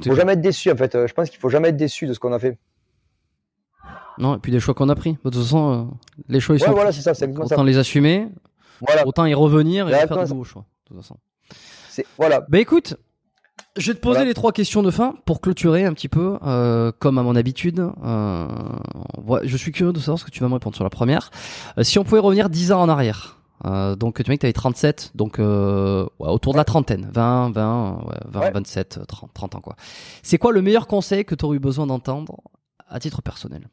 Il 0.00 0.10
faut 0.10 0.14
jamais 0.14 0.34
être 0.34 0.42
déçu 0.42 0.70
en 0.70 0.76
fait. 0.76 1.06
Je 1.06 1.14
pense 1.14 1.30
qu'il 1.30 1.40
faut 1.40 1.48
jamais 1.48 1.70
être 1.70 1.76
déçu 1.78 2.06
de 2.06 2.12
ce 2.12 2.18
qu'on 2.18 2.34
a 2.34 2.38
fait. 2.38 2.58
Non, 4.18 4.36
et 4.36 4.38
puis 4.38 4.52
des 4.52 4.60
choix 4.60 4.74
qu'on 4.74 4.88
a 4.88 4.94
pris. 4.94 5.12
De 5.12 5.30
toute 5.30 5.34
façon, 5.42 5.72
euh, 5.72 5.84
les 6.28 6.40
choix 6.40 6.56
ils 6.56 6.60
sont. 6.60 6.72
Voilà, 6.72 6.92
c'est 6.92 7.02
ça, 7.02 7.14
c'est 7.14 7.28
autant 7.38 7.62
les 7.62 7.78
assumer, 7.78 8.28
voilà. 8.80 9.06
autant 9.06 9.26
y 9.26 9.34
revenir 9.34 9.88
et 9.88 9.92
faire 9.92 10.24
de 10.24 10.28
nouveaux 10.28 10.44
choix. 10.44 10.64
De 10.90 10.94
toute 10.94 11.02
façon. 11.02 11.16
Voilà. 12.16 12.44
Bah 12.48 12.58
écoute, 12.58 12.96
je 13.78 13.92
vais 13.92 13.94
te 13.94 14.00
poser 14.00 14.24
les 14.24 14.34
trois 14.34 14.52
questions 14.52 14.82
de 14.82 14.90
fin 14.90 15.14
pour 15.24 15.40
clôturer 15.40 15.84
un 15.84 15.92
petit 15.92 16.08
peu, 16.08 16.38
euh, 16.44 16.92
comme 16.98 17.18
à 17.18 17.22
mon 17.22 17.36
habitude. 17.36 17.80
Euh, 18.04 18.48
je 19.44 19.56
suis 19.56 19.72
curieux 19.72 19.92
de 19.92 19.98
savoir 19.98 20.18
ce 20.18 20.24
que 20.24 20.30
tu 20.30 20.40
vas 20.40 20.48
me 20.48 20.54
répondre 20.54 20.74
sur 20.74 20.84
la 20.84 20.90
première. 20.90 21.30
Euh, 21.78 21.84
si 21.84 21.98
on 21.98 22.04
pouvait 22.04 22.20
revenir 22.20 22.50
10 22.50 22.72
ans 22.72 22.82
en 22.82 22.88
arrière, 22.88 23.36
donc 23.96 24.22
tu 24.22 24.30
m'as 24.30 24.34
dit 24.34 24.38
que 24.38 24.40
tu 24.40 24.46
avais 24.46 24.52
37, 24.52 25.12
donc 25.14 25.38
ouais, 25.38 26.06
autour 26.18 26.52
de 26.52 26.58
la 26.58 26.64
trentaine, 26.64 27.08
20, 27.12 27.50
20, 27.50 28.04
ouais, 28.06 28.16
20 28.26 28.50
27, 28.52 29.00
30, 29.06 29.30
30 29.34 29.54
ans 29.56 29.60
quoi. 29.60 29.76
C'est 30.22 30.38
quoi 30.38 30.52
le 30.52 30.62
meilleur 30.62 30.86
conseil 30.86 31.24
que 31.24 31.34
tu 31.34 31.44
aurais 31.44 31.56
eu 31.56 31.60
besoin 31.60 31.86
d'entendre 31.86 32.36
à 32.88 33.00
titre 33.00 33.22
personnel? 33.22 33.68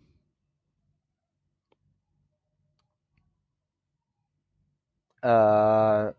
Euh, 5.26 6.12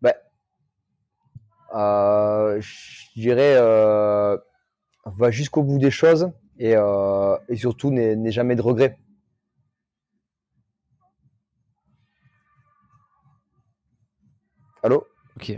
ben, 0.00 0.14
euh, 1.74 2.58
je 2.60 3.20
dirais, 3.20 3.56
euh, 3.58 4.38
va 5.04 5.30
jusqu'au 5.30 5.62
bout 5.62 5.78
des 5.78 5.90
choses 5.90 6.30
et, 6.58 6.74
et 7.48 7.56
surtout 7.56 7.90
n'aie 7.90 8.30
jamais 8.32 8.56
de 8.56 8.62
regrets. 8.62 8.98
Allô? 14.82 15.06
Ok. 15.36 15.48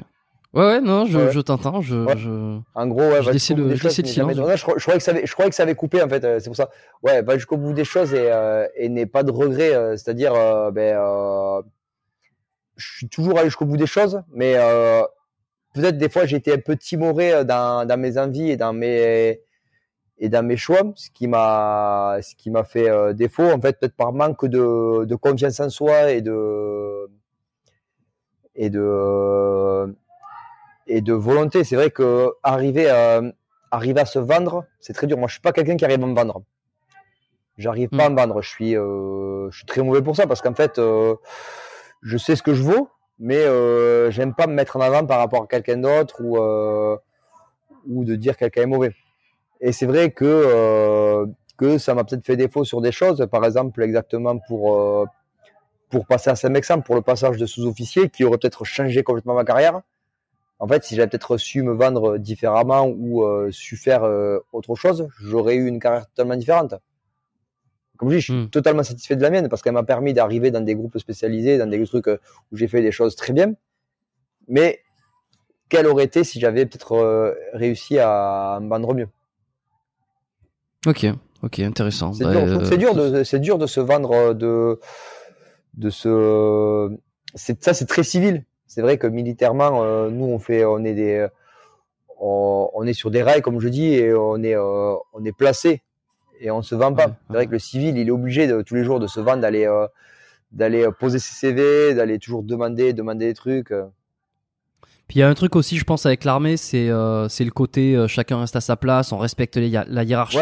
Ouais, 0.54 0.66
ouais, 0.66 0.80
non, 0.80 1.06
je, 1.06 1.30
je 1.30 1.40
t'entends. 1.40 1.80
Je, 1.80 2.06
je, 2.16 2.60
En 2.74 2.86
gros, 2.88 3.00
ouais, 3.00 3.22
je 3.22 3.30
laissais 3.30 3.54
le, 3.54 3.74
je 3.74 3.88
silence. 3.88 4.34
je, 4.34 4.62
croyais 4.82 4.98
que 4.98 5.04
ça 5.04 5.12
avait, 5.12 5.24
je 5.24 5.32
croyais 5.32 5.48
que 5.48 5.56
ça 5.56 5.62
avait 5.62 5.76
coupé, 5.76 6.02
en 6.02 6.08
fait. 6.08 6.20
c'est 6.40 6.50
pour 6.50 6.56
ça. 6.56 6.68
Ouais, 7.02 7.22
va 7.22 7.36
jusqu'au 7.36 7.56
bout 7.56 7.72
des 7.72 7.84
choses 7.84 8.12
et, 8.12 8.30
et 8.74 8.88
n'aie 8.88 9.06
pas 9.06 9.22
de 9.22 9.30
regrets. 9.30 9.96
C'est-à-dire, 9.96 10.34
ben, 10.72 11.62
je 12.82 12.96
suis 12.96 13.08
toujours 13.08 13.38
allé 13.38 13.48
jusqu'au 13.48 13.64
bout 13.66 13.76
des 13.76 13.86
choses, 13.86 14.22
mais 14.32 14.54
euh, 14.56 15.02
peut-être 15.74 15.98
des 15.98 16.08
fois 16.08 16.26
j'ai 16.26 16.36
été 16.36 16.52
un 16.52 16.58
peu 16.58 16.76
timoré 16.76 17.32
euh, 17.32 17.44
dans, 17.44 17.86
dans 17.86 17.98
mes 17.98 18.18
envies 18.18 18.50
et 18.50 18.56
dans 18.56 18.72
mes 18.72 19.40
et 20.18 20.28
dans 20.28 20.44
mes 20.44 20.56
choix, 20.56 20.82
ce 20.96 21.10
qui 21.10 21.26
m'a 21.28 22.18
ce 22.22 22.34
qui 22.36 22.50
m'a 22.50 22.64
fait 22.64 22.88
euh, 22.88 23.12
défaut 23.12 23.50
en 23.50 23.60
fait 23.60 23.78
peut-être 23.78 23.96
par 23.96 24.12
manque 24.12 24.46
de, 24.46 25.04
de 25.04 25.14
confiance 25.16 25.60
en 25.60 25.70
soi 25.70 26.10
et 26.12 26.22
de 26.22 27.08
et 28.54 28.70
de 28.70 29.94
et 30.86 31.00
de 31.00 31.12
volonté. 31.12 31.64
C'est 31.64 31.76
vrai 31.76 31.90
que 31.90 32.30
arriver 32.42 32.88
à 32.88 33.22
arriver 33.70 34.00
à 34.00 34.06
se 34.06 34.18
vendre, 34.18 34.64
c'est 34.80 34.92
très 34.92 35.06
dur. 35.06 35.16
Moi, 35.16 35.28
je 35.28 35.34
suis 35.34 35.40
pas 35.40 35.52
quelqu'un 35.52 35.76
qui 35.76 35.84
arrive 35.84 36.02
à 36.04 36.06
me 36.06 36.14
vendre. 36.14 36.42
J'arrive 37.56 37.88
pas 37.88 38.06
à 38.06 38.10
me 38.10 38.16
vendre. 38.16 38.42
Je 38.42 38.48
suis 38.48 38.72
je 38.72 39.56
suis 39.56 39.66
très 39.66 39.82
mauvais 39.82 40.02
pour 40.02 40.16
ça 40.16 40.26
parce 40.26 40.42
qu'en 40.42 40.54
fait 40.54 40.78
je 42.02 42.18
sais 42.18 42.36
ce 42.36 42.42
que 42.42 42.54
je 42.54 42.62
vaux, 42.62 42.88
mais 43.18 43.38
euh, 43.38 44.10
j'aime 44.10 44.34
pas 44.34 44.46
me 44.46 44.54
mettre 44.54 44.76
en 44.76 44.80
avant 44.80 45.06
par 45.06 45.18
rapport 45.18 45.44
à 45.44 45.46
quelqu'un 45.46 45.78
d'autre 45.78 46.20
ou, 46.20 46.36
euh, 46.36 46.96
ou 47.88 48.04
de 48.04 48.16
dire 48.16 48.36
quelqu'un 48.36 48.62
est 48.62 48.66
mauvais. 48.66 48.94
Et 49.60 49.72
c'est 49.72 49.86
vrai 49.86 50.10
que, 50.10 50.24
euh, 50.24 51.26
que 51.56 51.78
ça 51.78 51.94
m'a 51.94 52.02
peut-être 52.04 52.26
fait 52.26 52.36
défaut 52.36 52.64
sur 52.64 52.80
des 52.80 52.90
choses, 52.92 53.26
par 53.30 53.44
exemple 53.44 53.80
exactement 53.82 54.38
pour, 54.38 54.76
euh, 54.76 55.06
pour 55.88 56.06
passer 56.06 56.30
à 56.30 56.34
Saint-Mexam, 56.34 56.82
pour 56.82 56.96
le 56.96 57.02
passage 57.02 57.36
de 57.36 57.46
sous-officier, 57.46 58.08
qui 58.08 58.24
aurait 58.24 58.38
peut-être 58.38 58.64
changé 58.64 59.04
complètement 59.04 59.34
ma 59.34 59.44
carrière. 59.44 59.80
En 60.58 60.66
fait, 60.66 60.84
si 60.84 60.96
j'avais 60.96 61.08
peut-être 61.08 61.36
su 61.36 61.62
me 61.62 61.72
vendre 61.72 62.18
différemment 62.18 62.86
ou 62.86 63.24
euh, 63.24 63.50
su 63.52 63.76
faire 63.76 64.02
autre 64.52 64.74
chose, 64.74 65.08
j'aurais 65.20 65.54
eu 65.54 65.66
une 65.66 65.78
carrière 65.78 66.06
totalement 66.08 66.36
différente. 66.36 66.74
Comme 68.02 68.10
je 68.10 68.16
dis, 68.16 68.20
je 68.20 68.32
suis 68.32 68.42
hmm. 68.42 68.50
totalement 68.50 68.82
satisfait 68.82 69.14
de 69.14 69.22
la 69.22 69.30
mienne 69.30 69.48
parce 69.48 69.62
qu'elle 69.62 69.74
m'a 69.74 69.84
permis 69.84 70.12
d'arriver 70.12 70.50
dans 70.50 70.60
des 70.60 70.74
groupes 70.74 70.98
spécialisés, 70.98 71.56
dans 71.56 71.68
des 71.68 71.86
trucs 71.86 72.08
euh, 72.08 72.18
où 72.50 72.56
j'ai 72.56 72.66
fait 72.66 72.82
des 72.82 72.90
choses 72.90 73.14
très 73.14 73.32
bien. 73.32 73.54
Mais 74.48 74.80
quelle 75.68 75.86
aurait 75.86 76.02
été 76.02 76.24
si 76.24 76.40
j'avais 76.40 76.66
peut-être 76.66 76.96
euh, 76.96 77.32
réussi 77.52 78.00
à 78.00 78.58
me 78.60 78.68
vendre 78.68 78.92
mieux? 78.92 79.06
Ok, 80.84 81.06
ok, 81.44 81.60
intéressant. 81.60 82.12
C'est 82.12 82.28
dur, 82.28 82.44
bah, 82.44 82.76
dur, 82.76 82.94
de, 82.96 83.22
c'est 83.22 83.38
dur 83.38 83.56
de 83.56 83.68
se 83.68 83.78
vendre, 83.78 84.34
de, 84.34 84.80
de 85.74 85.88
c'est 87.36 87.62
ça, 87.62 87.72
c'est 87.72 87.86
très 87.86 88.02
civil. 88.02 88.44
C'est 88.66 88.82
vrai 88.82 88.98
que 88.98 89.06
militairement, 89.06 89.84
euh, 89.84 90.10
nous, 90.10 90.24
on 90.26 90.40
fait, 90.40 90.64
on 90.64 90.82
est 90.84 90.94
des, 90.94 91.28
on, 92.18 92.84
est 92.84 92.94
sur 92.94 93.12
des 93.12 93.22
rails, 93.22 93.42
comme 93.42 93.60
je 93.60 93.68
dis, 93.68 93.94
et 93.94 94.12
on 94.12 94.42
est, 94.42 94.56
on 94.56 95.24
est 95.24 95.36
placé 95.36 95.82
et 96.42 96.50
on 96.50 96.60
se 96.60 96.74
vend 96.74 96.92
pas. 96.92 97.06
c'est 97.28 97.34
vrai 97.34 97.46
que 97.46 97.52
le 97.52 97.58
civil, 97.58 97.96
il 97.96 98.08
est 98.08 98.10
obligé 98.10 98.46
de, 98.46 98.60
tous 98.62 98.74
les 98.74 98.84
jours 98.84 99.00
de 99.00 99.06
se 99.06 99.20
vendre, 99.20 99.40
d'aller 99.40 99.64
euh, 99.64 99.86
d'aller 100.50 100.84
euh, 100.84 100.90
poser 100.90 101.18
ses 101.18 101.34
CV, 101.34 101.94
d'aller 101.94 102.18
toujours 102.18 102.42
demander, 102.42 102.92
demander 102.92 103.26
des 103.26 103.34
trucs. 103.34 103.70
Euh. 103.70 103.84
Puis 105.08 105.18
il 105.18 105.20
y 105.20 105.22
a 105.22 105.28
un 105.28 105.34
truc 105.34 105.56
aussi, 105.56 105.78
je 105.78 105.84
pense, 105.84 106.04
avec 106.04 106.24
l'armée, 106.24 106.56
c'est 106.56 106.90
c'est 107.28 107.44
le 107.44 107.50
côté 107.50 108.06
chacun 108.08 108.40
reste 108.40 108.56
à 108.56 108.60
sa 108.60 108.76
place, 108.76 109.12
on 109.12 109.18
respecte 109.18 109.56
la 109.56 110.04
hiérarchie, 110.04 110.38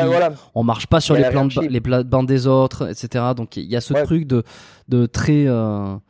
on 0.54 0.62
marche 0.62 0.86
pas 0.86 1.00
sur 1.00 1.14
les 1.14 1.28
plans, 1.28 1.46
de, 1.46 1.66
les 1.66 1.80
bandes 1.80 2.26
des 2.26 2.46
autres, 2.46 2.88
etc. 2.88 3.24
Donc 3.36 3.56
il 3.56 3.64
y 3.64 3.74
a 3.74 3.80
ce 3.80 3.94
truc 3.94 4.26
de 4.26 4.44
de 4.88 5.06
très 5.06 5.48
on 5.48 6.02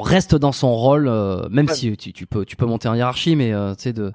reste 0.00 0.36
dans 0.36 0.52
son 0.52 0.74
rôle, 0.74 1.10
même 1.50 1.68
si 1.68 1.96
tu, 1.96 2.12
tu, 2.12 2.26
peux 2.26 2.44
tu 2.44 2.56
peux 2.56 2.66
monter 2.66 2.88
en 2.88 2.94
hiérarchie, 2.94 3.34
mais 3.34 3.52
tu 3.76 3.82
sais 3.82 3.92
de 3.92 4.12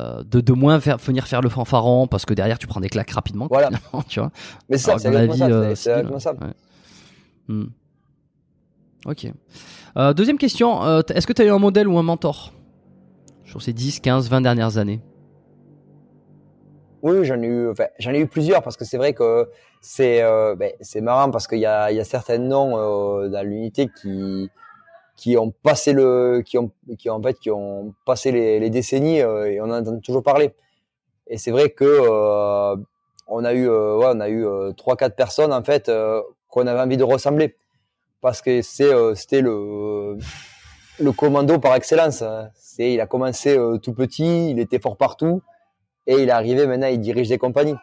de, 0.00 0.40
de 0.40 0.52
moins 0.52 0.80
faire, 0.80 0.98
venir 0.98 1.26
faire 1.26 1.40
le 1.40 1.48
fanfaron 1.48 2.06
parce 2.06 2.24
que 2.24 2.34
derrière 2.34 2.58
tu 2.58 2.66
prends 2.66 2.80
des 2.80 2.88
claques 2.88 3.10
rapidement. 3.10 3.46
Voilà. 3.50 3.70
Tu 4.08 4.20
vois. 4.20 4.30
Mais 4.68 4.78
ça, 4.78 4.98
c'est 4.98 5.10
la 5.10 5.26
vie. 5.26 5.38
c'est 5.76 5.90
euh. 5.90 6.02
Hmm. 7.48 7.66
Ok. 9.06 9.26
Euh, 9.96 10.12
deuxième 10.14 10.38
question. 10.38 10.84
Euh, 10.84 11.02
est-ce 11.14 11.26
que 11.26 11.32
tu 11.32 11.42
as 11.42 11.44
eu 11.44 11.50
un 11.50 11.58
modèle 11.58 11.88
ou 11.88 11.98
un 11.98 12.02
mentor 12.02 12.52
sur 13.44 13.62
ces 13.62 13.72
10, 13.72 14.00
15, 14.00 14.28
20 14.28 14.40
dernières 14.40 14.78
années? 14.78 15.00
Oui, 17.02 17.24
j'en 17.24 17.40
ai 17.42 17.46
eu, 17.46 17.68
enfin, 17.68 17.84
j'en 17.98 18.12
ai 18.12 18.20
eu 18.20 18.26
plusieurs 18.26 18.62
parce 18.62 18.78
que 18.78 18.86
c'est 18.86 18.96
vrai 18.96 19.12
que 19.12 19.50
c'est, 19.82 20.22
ben, 20.56 20.72
c'est 20.80 21.02
marrant 21.02 21.30
parce 21.30 21.46
qu'il 21.46 21.58
y 21.58 21.66
a, 21.66 21.92
il 21.92 21.98
y 21.98 22.00
a 22.00 22.04
certains 22.04 22.38
noms 22.38 23.28
dans 23.28 23.46
l'unité 23.46 23.90
qui, 24.00 24.50
qui 25.16 25.36
ont 25.36 25.50
passé 25.50 25.92
le, 25.92 26.42
qui 26.44 26.58
ont, 26.58 26.70
qui 26.98 27.08
en 27.10 27.22
fait, 27.22 27.38
qui 27.38 27.50
ont 27.50 27.94
passé 28.04 28.32
les, 28.32 28.58
les 28.58 28.70
décennies 28.70 29.20
euh, 29.20 29.50
et 29.50 29.60
on 29.60 29.64
en 29.64 29.80
entend 29.80 29.98
toujours 30.00 30.22
parler. 30.22 30.52
Et 31.26 31.38
c'est 31.38 31.50
vrai 31.50 31.70
que 31.70 31.84
euh, 31.84 32.76
on 33.28 33.44
a 33.44 33.54
eu, 33.54 33.68
euh, 33.68 33.96
ouais, 33.96 34.08
on 34.12 34.20
a 34.20 34.28
eu 34.28 34.46
trois, 34.76 34.96
quatre 34.96 35.16
personnes 35.16 35.52
en 35.52 35.62
fait 35.62 35.90
qu'on 36.48 36.66
avait 36.66 36.80
envie 36.80 36.96
de 36.96 37.04
ressembler 37.04 37.56
parce 38.20 38.42
que 38.42 38.62
c'est, 38.62 38.92
c'était 39.14 39.40
le, 39.40 40.18
le 40.98 41.12
commando 41.12 41.58
par 41.58 41.74
excellence. 41.74 42.22
Hein. 42.22 42.50
C'est, 42.54 42.92
il 42.92 43.00
a 43.00 43.06
commencé 43.06 43.58
tout 43.82 43.94
petit, 43.94 44.50
il 44.50 44.58
était 44.58 44.78
fort 44.78 44.96
partout 44.96 45.42
et 46.06 46.16
il 46.16 46.28
est 46.28 46.32
arrivé 46.32 46.66
maintenant, 46.66 46.88
il 46.88 47.00
dirige 47.00 47.28
des 47.28 47.38
compagnies. 47.38 47.76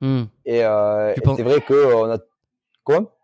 Hmm. 0.00 0.24
Et, 0.44 0.58
et 0.58 1.20
c'est 1.36 1.42
vrai 1.42 1.60
que 1.60 1.94
on 1.94 2.10
a 2.10 2.18
quoi 2.84 3.14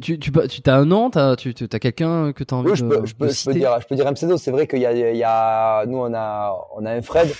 tu, 0.00 0.18
tu, 0.18 0.30
tu 0.30 0.70
as 0.70 0.76
un 0.76 0.84
nom, 0.84 1.10
t'as, 1.10 1.36
tu 1.36 1.54
as 1.70 1.78
quelqu'un 1.78 2.32
que 2.32 2.44
tu 2.44 2.54
as 2.54 2.56
envie 2.56 2.70
oui, 2.70 2.76
je 2.76 2.84
de, 2.84 2.88
peux, 2.88 3.06
je 3.06 3.14
peux, 3.14 3.28
je 3.28 3.44
peux 3.44 3.52
dire, 3.52 3.80
je 3.80 3.86
peux 3.86 3.94
dire. 3.94 4.38
C'est 4.38 4.50
vrai 4.50 4.66
qu'il 4.66 4.78
y 4.78 4.82
y 4.82 5.24
a, 5.24 5.84
nous 5.86 5.98
on 5.98 6.14
a, 6.14 6.56
on 6.74 6.84
a 6.86 6.92
un 6.92 7.02
Fred. 7.02 7.32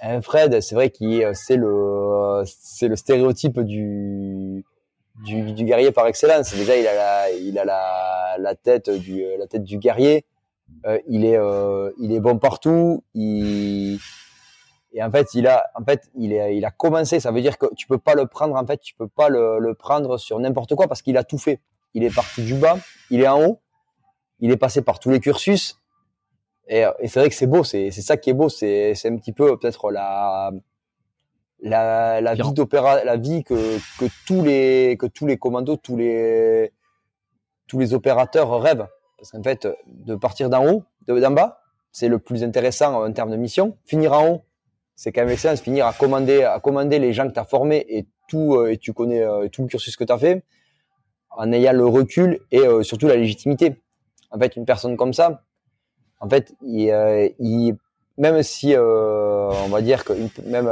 Un 0.00 0.20
Fred, 0.20 0.60
c'est 0.60 0.74
vrai 0.74 0.90
qu'il 0.90 1.30
c'est 1.34 1.56
le, 1.56 2.42
c'est 2.44 2.88
le 2.88 2.96
stéréotype 2.96 3.60
du, 3.60 4.64
du, 5.24 5.52
du, 5.52 5.64
guerrier 5.64 5.92
par 5.92 6.06
excellence. 6.08 6.52
Déjà, 6.54 6.76
il 6.76 6.86
a 6.86 6.94
la, 6.94 7.30
il 7.30 7.58
a 7.58 7.64
la, 7.64 8.36
la 8.38 8.54
tête 8.54 8.90
du, 8.90 9.22
la 9.38 9.46
tête 9.46 9.62
du 9.62 9.78
guerrier. 9.78 10.24
Euh, 10.86 10.98
il 11.06 11.24
est, 11.24 11.36
euh, 11.36 11.90
il 12.00 12.12
est 12.12 12.20
bon 12.20 12.38
partout. 12.38 13.04
Il, 13.14 13.98
et 14.92 15.02
en 15.02 15.10
fait, 15.10 15.34
il 15.34 15.46
a, 15.46 15.70
en 15.74 15.84
fait, 15.84 16.10
il 16.14 16.32
est, 16.32 16.56
il 16.56 16.64
a 16.64 16.70
commencé. 16.70 17.18
Ça 17.20 17.30
veut 17.30 17.40
dire 17.40 17.58
que 17.58 17.66
tu 17.74 17.86
peux 17.86 17.98
pas 17.98 18.14
le 18.14 18.26
prendre. 18.26 18.54
En 18.56 18.66
fait, 18.66 18.78
tu 18.78 18.94
peux 18.94 19.08
pas 19.08 19.28
le, 19.28 19.58
le 19.58 19.74
prendre 19.74 20.18
sur 20.18 20.38
n'importe 20.38 20.74
quoi 20.74 20.86
parce 20.88 21.02
qu'il 21.02 21.16
a 21.16 21.24
tout 21.24 21.38
fait. 21.38 21.60
Il 21.94 22.04
est 22.04 22.14
parti 22.14 22.42
du 22.42 22.54
bas, 22.54 22.76
il 23.10 23.20
est 23.20 23.28
en 23.28 23.42
haut, 23.42 23.60
il 24.40 24.50
est 24.50 24.56
passé 24.56 24.82
par 24.82 24.98
tous 24.98 25.10
les 25.10 25.20
cursus. 25.20 25.78
Et, 26.68 26.84
et 27.00 27.08
c'est 27.08 27.20
vrai 27.20 27.28
que 27.28 27.34
c'est 27.34 27.46
beau. 27.46 27.64
C'est, 27.64 27.90
c'est 27.90 28.02
ça 28.02 28.16
qui 28.16 28.30
est 28.30 28.34
beau. 28.34 28.48
C'est, 28.48 28.94
c'est 28.94 29.08
un 29.08 29.16
petit 29.16 29.32
peu 29.32 29.58
peut-être 29.58 29.90
la, 29.90 30.52
la, 31.60 32.20
la 32.20 32.34
vie 32.34 32.52
d'opéra, 32.52 33.04
la 33.04 33.16
vie 33.16 33.44
que, 33.44 33.78
que 33.98 34.06
tous 34.26 34.42
les 34.42 34.96
que 34.98 35.06
tous 35.06 35.26
les 35.26 35.38
commandos, 35.38 35.76
tous 35.76 35.96
les 35.96 36.72
tous 37.66 37.78
les 37.78 37.94
opérateurs 37.94 38.60
rêvent. 38.60 38.88
Parce 39.18 39.30
qu'en 39.30 39.42
fait, 39.42 39.68
de 39.86 40.14
partir 40.16 40.50
d'en 40.50 40.66
haut, 40.66 40.84
d'en 41.06 41.30
bas, 41.30 41.62
c'est 41.92 42.08
le 42.08 42.18
plus 42.18 42.42
intéressant 42.42 43.04
en 43.04 43.12
termes 43.12 43.30
de 43.30 43.36
mission. 43.36 43.76
Finir 43.84 44.12
en 44.12 44.28
haut, 44.28 44.42
c'est 44.94 45.12
quand 45.12 45.22
même 45.22 45.30
excellent. 45.30 45.56
Finir 45.56 45.86
à 45.86 45.92
commander, 45.92 46.42
à 46.44 46.60
commander 46.60 46.98
les 46.98 47.12
gens 47.12 47.28
que 47.28 47.34
tu 47.34 47.40
as 47.40 47.44
formés 47.44 47.84
et 47.88 48.06
tout, 48.28 48.56
euh, 48.56 48.72
et 48.72 48.78
tu 48.78 48.92
connais 48.92 49.22
euh, 49.22 49.48
tout 49.48 49.62
le 49.62 49.68
cursus 49.68 49.96
que 49.96 50.04
tu 50.04 50.12
as 50.12 50.18
fait, 50.18 50.44
en 51.30 51.52
ayant 51.52 51.72
le 51.72 51.86
recul 51.86 52.40
et 52.50 52.60
euh, 52.60 52.82
surtout 52.82 53.06
la 53.06 53.16
légitimité. 53.16 53.80
En 54.30 54.38
fait, 54.38 54.56
une 54.56 54.64
personne 54.64 54.96
comme 54.96 55.12
ça, 55.12 55.42
en 56.20 56.28
fait, 56.28 56.54
il, 56.62 57.76
même 58.16 58.42
si 58.42 58.74
on 58.76 59.68
va 59.68 59.82
dire 59.82 60.04
que 60.04 60.12
même 60.46 60.68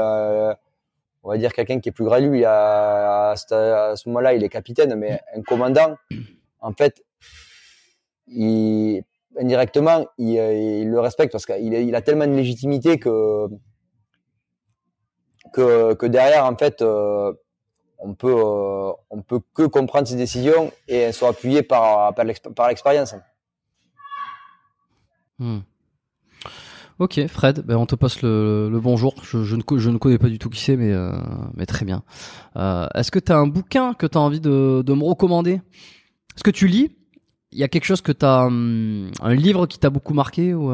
on 1.22 1.28
va 1.28 1.36
dire 1.36 1.52
quelqu'un 1.52 1.80
qui 1.80 1.88
est 1.88 1.92
plus 1.92 2.04
grand 2.04 2.18
lui 2.18 2.44
à, 2.46 3.34
ce 3.36 4.08
moment-là 4.08 4.34
il 4.34 4.44
est 4.44 4.48
capitaine 4.48 4.94
mais 4.94 5.20
un 5.36 5.42
commandant 5.42 5.96
en 6.60 6.72
fait 6.72 7.02
indirectement 9.38 10.06
il, 10.18 10.88
le 10.88 11.00
respecte 11.00 11.32
parce 11.32 11.46
qu'il 11.46 11.74
il 11.74 11.94
a 11.94 12.02
tellement 12.02 12.26
de 12.26 12.34
légitimité 12.34 12.98
que 12.98 13.48
que, 15.52 16.06
derrière 16.06 16.44
en 16.44 16.56
fait 16.56 16.82
euh, 16.82 17.32
on 17.98 18.14
peut 18.14 18.34
euh, 18.34 18.92
on 19.10 19.22
peut 19.22 19.40
que 19.54 19.64
comprendre 19.64 20.08
ses 20.08 20.16
décisions 20.16 20.72
et 20.88 20.96
elles 20.96 21.14
sont 21.14 21.28
appuyées 21.28 21.62
par 21.62 22.14
par 22.14 22.68
l'expérience. 22.68 23.14
Hmm. 25.38 25.60
Ok, 26.98 27.26
Fred, 27.28 27.60
ben 27.60 27.76
on 27.76 27.86
te 27.86 27.94
passe 27.94 28.20
le, 28.20 28.78
bonjour. 28.82 29.14
Je, 29.22 29.38
ne, 29.38 29.62
je 29.78 29.90
ne 29.90 29.96
connais 29.96 30.18
pas 30.18 30.28
du 30.28 30.38
tout 30.38 30.50
qui 30.50 30.60
c'est, 30.60 30.76
mais, 30.76 30.92
euh, 30.92 31.12
mais 31.54 31.64
très 31.64 31.86
bien. 31.86 32.02
Est-ce 32.54 33.10
que 33.10 33.18
tu 33.18 33.32
as 33.32 33.38
un 33.38 33.46
bouquin 33.46 33.94
que 33.94 34.06
tu 34.06 34.18
as 34.18 34.20
envie 34.20 34.40
de, 34.40 34.82
de 34.84 34.92
me 34.92 35.02
recommander? 35.02 35.62
Est-ce 36.34 36.44
que 36.44 36.50
tu 36.50 36.66
lis? 36.66 36.94
Il 37.52 37.58
y 37.58 37.64
a 37.64 37.68
quelque 37.68 37.86
chose 37.86 38.02
que 38.02 38.12
tu 38.12 38.26
as. 38.26 38.44
Hum, 38.44 39.10
un 39.22 39.34
livre 39.34 39.66
qui 39.66 39.78
t'a 39.78 39.88
beaucoup 39.88 40.12
marqué 40.12 40.52
ou 40.52 40.70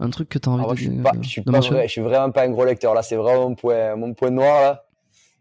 un 0.00 0.10
truc 0.10 0.28
que 0.28 0.38
tu 0.38 0.48
as 0.48 0.52
envie 0.52 0.64
de, 0.64 0.76
je 0.76 0.82
suis, 0.82 1.00
pas, 1.00 1.12
je, 1.20 1.28
suis 1.28 1.42
pas 1.42 1.60
vrai, 1.60 1.86
je 1.86 1.92
suis 1.92 2.00
vraiment 2.00 2.30
pas 2.30 2.44
un 2.44 2.50
gros 2.50 2.64
lecteur. 2.64 2.94
Là, 2.94 3.02
c'est 3.02 3.16
vraiment 3.16 3.48
mon 3.48 3.54
point, 3.54 3.96
mon 3.96 4.14
point 4.14 4.30
noir. 4.30 4.60
là. 4.60 4.84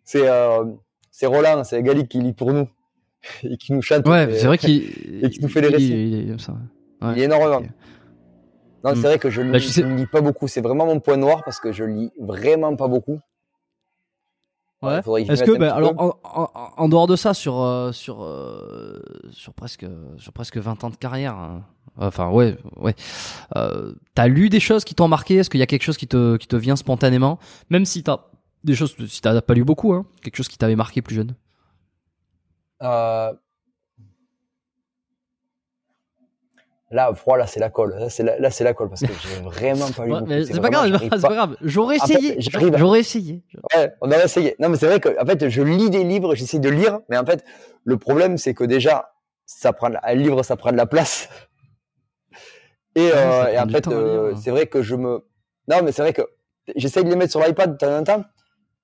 C'est 0.04 0.28
euh, 0.28 0.66
c'est 1.12 1.26
Roland, 1.26 1.64
c'est 1.64 1.82
Gali 1.82 2.08
qui 2.08 2.20
lit 2.20 2.34
pour 2.34 2.54
nous 2.54 2.68
et 3.44 3.58
qui 3.58 3.74
nous 3.74 3.82
chante. 3.82 4.08
Ouais, 4.08 4.28
c'est 4.34 4.48
vrai 4.48 4.58
qu'il. 4.58 5.24
et 5.24 5.30
qui 5.30 5.42
nous 5.42 5.50
fait 5.50 5.62
les 5.62 5.70
récits. 5.70 5.92
Il, 5.92 6.14
il, 6.14 6.28
il, 6.28 6.32
ouais. 6.32 7.14
il 7.16 7.22
est 7.22 7.26
énormément. 7.26 7.58
Okay. 7.58 7.70
Non, 8.84 8.92
c'est 8.92 9.00
mm. 9.00 9.02
vrai 9.04 9.20
que 9.20 9.30
je, 9.30 9.42
bah, 9.42 9.58
lis, 9.58 9.84
ne 9.84 9.96
lis 9.96 10.08
pas 10.08 10.22
beaucoup. 10.22 10.48
C'est 10.48 10.62
vraiment 10.62 10.86
mon 10.86 11.00
point 11.00 11.18
noir 11.18 11.42
parce 11.46 11.60
que 11.60 11.72
je 11.72 11.84
lis 11.84 12.12
vraiment 12.20 12.76
pas 12.76 12.88
beaucoup. 12.88 13.20
Ouais. 14.84 15.00
Est-ce 15.30 15.44
que, 15.44 15.58
bah, 15.58 15.74
alors, 15.74 15.94
en, 15.98 16.14
en, 16.24 16.50
en, 16.78 16.90
dehors 16.90 17.08
de 17.08 17.16
ça, 17.16 17.34
sur 17.34 17.62
euh, 17.62 17.92
sur 17.92 18.24
euh, 18.24 19.02
sur 19.32 19.54
presque 19.54 19.86
sur 20.18 20.34
presque 20.34 20.58
20 20.58 20.84
ans 20.84 20.90
de 20.90 20.96
carrière, 20.96 21.36
hein. 21.36 21.64
enfin 21.98 22.30
ouais, 22.30 22.58
ouais, 22.76 22.94
euh, 23.56 23.94
t'as 24.14 24.28
lu 24.28 24.50
des 24.50 24.60
choses 24.60 24.84
qui 24.84 24.94
t'ont 24.94 25.08
marqué? 25.08 25.36
Est-ce 25.36 25.50
qu'il 25.50 25.60
y 25.60 25.64
a 25.64 25.68
quelque 25.68 25.84
chose 25.84 25.98
qui 25.98 26.08
te 26.08 26.36
qui 26.36 26.48
te 26.48 26.58
vient 26.58 26.76
spontanément, 26.76 27.40
même 27.70 27.86
si 27.86 28.04
t'as 28.04 28.26
des 28.66 28.76
choses, 28.76 28.96
si 29.08 29.22
t'as 29.22 29.42
pas 29.42 29.54
lu 29.54 29.64
beaucoup, 29.64 29.94
hein, 29.94 30.06
quelque 30.22 30.36
chose 30.36 30.50
qui 30.50 30.58
t'avait 30.58 30.76
marqué 30.76 31.02
plus 31.02 31.16
jeune? 31.16 31.34
Là, 36.94 37.12
froid, 37.16 37.38
là, 37.38 37.48
c'est 37.48 37.60
la 37.60 37.72
colle. 37.72 37.96
Là, 37.98 38.08
c'est 38.12 38.22
la, 38.22 38.38
là, 38.38 38.52
c'est 38.52 38.64
la 38.64 38.76
colle 38.76 38.88
parce 38.88 39.02
que 39.02 39.08
j'ai 39.08 39.42
vraiment 39.44 39.90
pas 39.90 40.06
eu. 40.06 40.12
Ouais, 40.12 40.46
c'est, 40.46 40.62
pas 40.62 40.70
grave, 40.70 40.96
c'est 41.02 41.22
pas 41.22 41.34
grave. 41.34 41.58
J'aurais 41.64 41.96
essayé. 41.96 42.40
Fait, 42.40 42.78
j'aurais 42.78 43.00
essayé. 43.00 43.42
Ouais, 43.76 43.92
on 44.00 44.12
aurait 44.12 44.26
essayé. 44.26 44.56
Non, 44.60 44.70
mais 44.70 44.78
c'est 44.78 44.86
vrai 44.86 45.00
que, 45.00 45.10
en 45.20 45.26
fait, 45.26 45.50
je 45.50 45.64
lis 45.64 45.90
des 45.90 46.04
livres, 46.04 46.36
j'essaie 46.36 46.60
de 46.60 46.70
lire, 46.70 47.00
mais 47.10 47.18
en 47.18 47.26
fait, 47.26 47.44
le 47.84 47.98
problème, 47.98 48.38
c'est 48.38 48.54
que 48.54 48.64
déjà, 48.64 49.12
ça 49.48 49.74
prend, 49.74 49.90
un 50.04 50.14
livre, 50.14 50.44
ça 50.44 50.56
prend 50.56 50.72
de 50.72 50.78
la 50.78 50.86
place. 50.86 51.30
Et, 52.96 53.10
ah, 53.12 53.18
euh, 53.18 53.48
et 53.48 53.60
en 53.60 53.68
fait, 53.68 53.88
euh, 53.88 54.36
c'est 54.40 54.52
vrai 54.52 54.68
que 54.68 54.84
je 54.84 54.94
me, 54.94 55.26
non, 55.68 55.82
mais 55.84 55.92
c'est 55.92 56.04
vrai 56.04 56.14
que 56.14 56.22
j'essaie 56.76 57.04
de 57.04 57.10
les 57.10 57.16
mettre 57.16 57.32
sur 57.32 57.44
l'iPad 57.44 57.72
de 57.72 57.78
temps 57.78 57.98
en 57.98 58.04
temps 58.04 58.24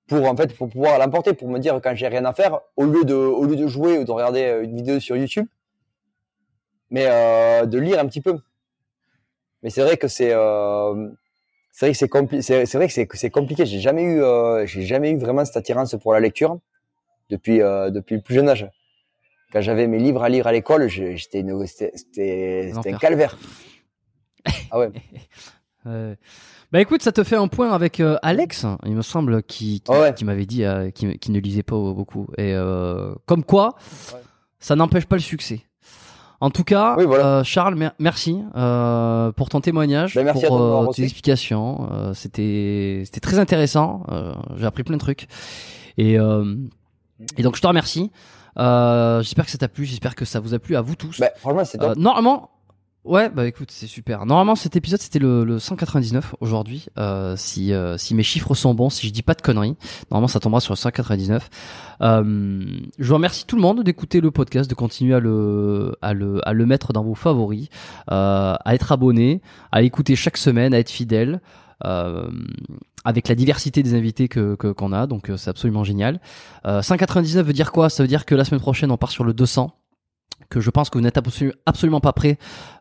pour, 0.08 0.28
en 0.28 0.34
fait, 0.34 0.52
pour 0.56 0.68
pouvoir 0.68 0.98
l'emporter, 0.98 1.32
pour 1.32 1.48
me 1.48 1.60
dire 1.60 1.78
quand 1.80 1.94
j'ai 1.94 2.08
rien 2.08 2.24
à 2.24 2.32
faire, 2.32 2.58
au 2.76 2.86
lieu 2.86 3.04
de, 3.04 3.14
au 3.14 3.44
lieu 3.44 3.54
de 3.54 3.68
jouer 3.68 3.98
ou 3.98 4.04
de 4.04 4.10
regarder 4.10 4.62
une 4.64 4.74
vidéo 4.74 4.98
sur 4.98 5.16
YouTube, 5.16 5.46
mais 6.90 7.06
euh, 7.08 7.66
de 7.66 7.78
lire 7.78 7.98
un 7.98 8.06
petit 8.06 8.20
peu. 8.20 8.38
Mais 9.62 9.70
c'est 9.70 9.82
vrai 9.82 9.96
que 9.96 10.08
c'est 10.08 10.32
euh, 10.32 11.08
c'est 11.72 11.86
vrai 11.86 11.92
que 11.92 11.98
c'est 11.98 12.08
compliqué. 12.08 12.42
C'est 12.42 12.74
vrai 12.74 12.86
que 12.86 12.92
c'est 12.92 13.08
c'est 13.14 13.30
compliqué. 13.30 13.66
J'ai 13.66 13.80
jamais 13.80 14.02
eu 14.02 14.22
euh, 14.22 14.66
j'ai 14.66 14.82
jamais 14.82 15.10
eu 15.10 15.18
vraiment 15.18 15.44
cette 15.44 15.56
attirance 15.56 15.94
pour 16.02 16.12
la 16.12 16.20
lecture 16.20 16.58
depuis 17.30 17.58
depuis 17.58 18.16
le 18.16 18.22
plus 18.22 18.34
jeune 18.34 18.48
âge. 18.48 18.68
Quand 19.52 19.60
j'avais 19.60 19.88
mes 19.88 19.98
livres 19.98 20.22
à 20.22 20.28
lire 20.28 20.46
à 20.46 20.52
l'école, 20.52 20.88
j'étais 20.88 21.44
c'était 21.66 21.92
c'était 21.96 22.92
un 22.92 22.98
calvaire. 22.98 23.36
Ah 24.70 24.78
ouais. 24.78 24.90
euh, 25.86 26.14
bah 26.72 26.80
écoute, 26.80 27.02
ça 27.02 27.12
te 27.12 27.24
fait 27.24 27.36
un 27.36 27.48
point 27.48 27.72
avec 27.72 28.00
euh, 28.00 28.16
Alex, 28.22 28.64
il 28.84 28.94
me 28.94 29.02
semble, 29.02 29.42
qui 29.42 29.80
qui, 29.80 29.90
ouais. 29.90 30.14
qui 30.14 30.24
m'avait 30.24 30.46
dit 30.46 30.64
euh, 30.64 30.90
qui, 30.90 31.18
qui, 31.18 31.32
ne 31.32 31.40
lisait 31.40 31.62
pas 31.62 31.76
beaucoup. 31.76 32.28
Et 32.38 32.54
comme 33.26 33.44
quoi, 33.44 33.76
ouais. 34.14 34.20
ça 34.58 34.76
n'empêche 34.76 35.06
pas 35.06 35.16
le 35.16 35.22
succès. 35.22 35.60
En 36.42 36.48
tout 36.50 36.64
cas, 36.64 36.94
oui, 36.96 37.04
voilà. 37.04 37.26
euh, 37.40 37.44
Charles, 37.44 37.74
mer 37.74 37.92
merci 37.98 38.42
euh, 38.56 39.30
pour 39.32 39.50
ton 39.50 39.60
témoignage, 39.60 40.14
ben, 40.14 40.24
merci 40.24 40.46
pour 40.46 40.60
euh, 40.60 40.86
tes 40.90 41.02
explications. 41.02 41.86
Euh, 41.92 42.14
c'était 42.14 43.02
c'était 43.04 43.20
très 43.20 43.38
intéressant. 43.38 44.04
Euh, 44.10 44.32
j'ai 44.56 44.64
appris 44.64 44.82
plein 44.82 44.96
de 44.96 45.00
trucs. 45.00 45.28
Et 45.98 46.14
et 46.14 47.42
donc 47.42 47.56
je 47.56 47.60
te 47.60 47.66
remercie. 47.66 48.10
j'espère 48.56 49.44
que 49.44 49.50
ça 49.50 49.58
t'a 49.58 49.68
plu. 49.68 49.84
J'espère 49.84 50.14
que 50.14 50.24
ça 50.24 50.40
vous 50.40 50.54
a 50.54 50.58
plu 50.58 50.76
à 50.76 50.80
vous 50.80 50.94
tous. 50.94 51.20
Ben, 51.20 51.30
franchement, 51.36 51.64
c'est 51.64 51.78
normalement, 51.96 52.50
Ouais, 53.04 53.30
bah 53.30 53.46
écoute, 53.46 53.70
c'est 53.70 53.86
super. 53.86 54.26
Normalement, 54.26 54.54
cet 54.54 54.76
épisode 54.76 55.00
c'était 55.00 55.18
le, 55.18 55.42
le 55.44 55.58
199 55.58 56.34
aujourd'hui. 56.40 56.86
Euh, 56.98 57.34
si 57.34 57.72
euh, 57.72 57.96
si 57.96 58.14
mes 58.14 58.22
chiffres 58.22 58.54
sont 58.54 58.74
bons, 58.74 58.90
si 58.90 59.06
je 59.06 59.12
dis 59.12 59.22
pas 59.22 59.32
de 59.32 59.40
conneries, 59.40 59.74
normalement 60.10 60.28
ça 60.28 60.38
tombera 60.38 60.60
sur 60.60 60.74
le 60.74 60.76
199. 60.76 61.48
Euh, 62.02 62.62
je 62.98 63.08
vous 63.08 63.14
remercie 63.14 63.46
tout 63.46 63.56
le 63.56 63.62
monde 63.62 63.82
d'écouter 63.82 64.20
le 64.20 64.30
podcast, 64.30 64.68
de 64.68 64.74
continuer 64.74 65.14
à 65.14 65.20
le 65.20 65.96
à 66.02 66.12
le 66.12 66.46
à 66.46 66.52
le 66.52 66.66
mettre 66.66 66.92
dans 66.92 67.02
vos 67.02 67.14
favoris, 67.14 67.68
euh, 68.10 68.54
à 68.62 68.74
être 68.74 68.92
abonné, 68.92 69.40
à 69.72 69.80
écouter 69.80 70.14
chaque 70.14 70.36
semaine, 70.36 70.74
à 70.74 70.78
être 70.78 70.90
fidèle. 70.90 71.40
Euh, 71.86 72.28
avec 73.06 73.28
la 73.28 73.34
diversité 73.34 73.82
des 73.82 73.94
invités 73.94 74.28
que 74.28 74.54
qu'on 74.56 74.92
a, 74.92 75.06
donc 75.06 75.30
euh, 75.30 75.38
c'est 75.38 75.48
absolument 75.48 75.84
génial. 75.84 76.20
199 76.66 77.46
veut 77.46 77.54
dire 77.54 77.72
quoi? 77.72 77.88
Ça 77.88 78.02
veut 78.02 78.08
dire 78.08 78.26
que 78.26 78.34
la 78.34 78.44
semaine 78.44 78.60
prochaine 78.60 78.90
on 78.90 78.98
part 78.98 79.10
sur 79.10 79.24
le 79.24 79.32
200 79.32 79.74
que 80.50 80.60
je 80.60 80.68
pense 80.68 80.90
que 80.90 80.98
vous 80.98 81.02
n'êtes 81.02 81.18
absolument 81.64 82.00
pas 82.00 82.12
prêt 82.12 82.36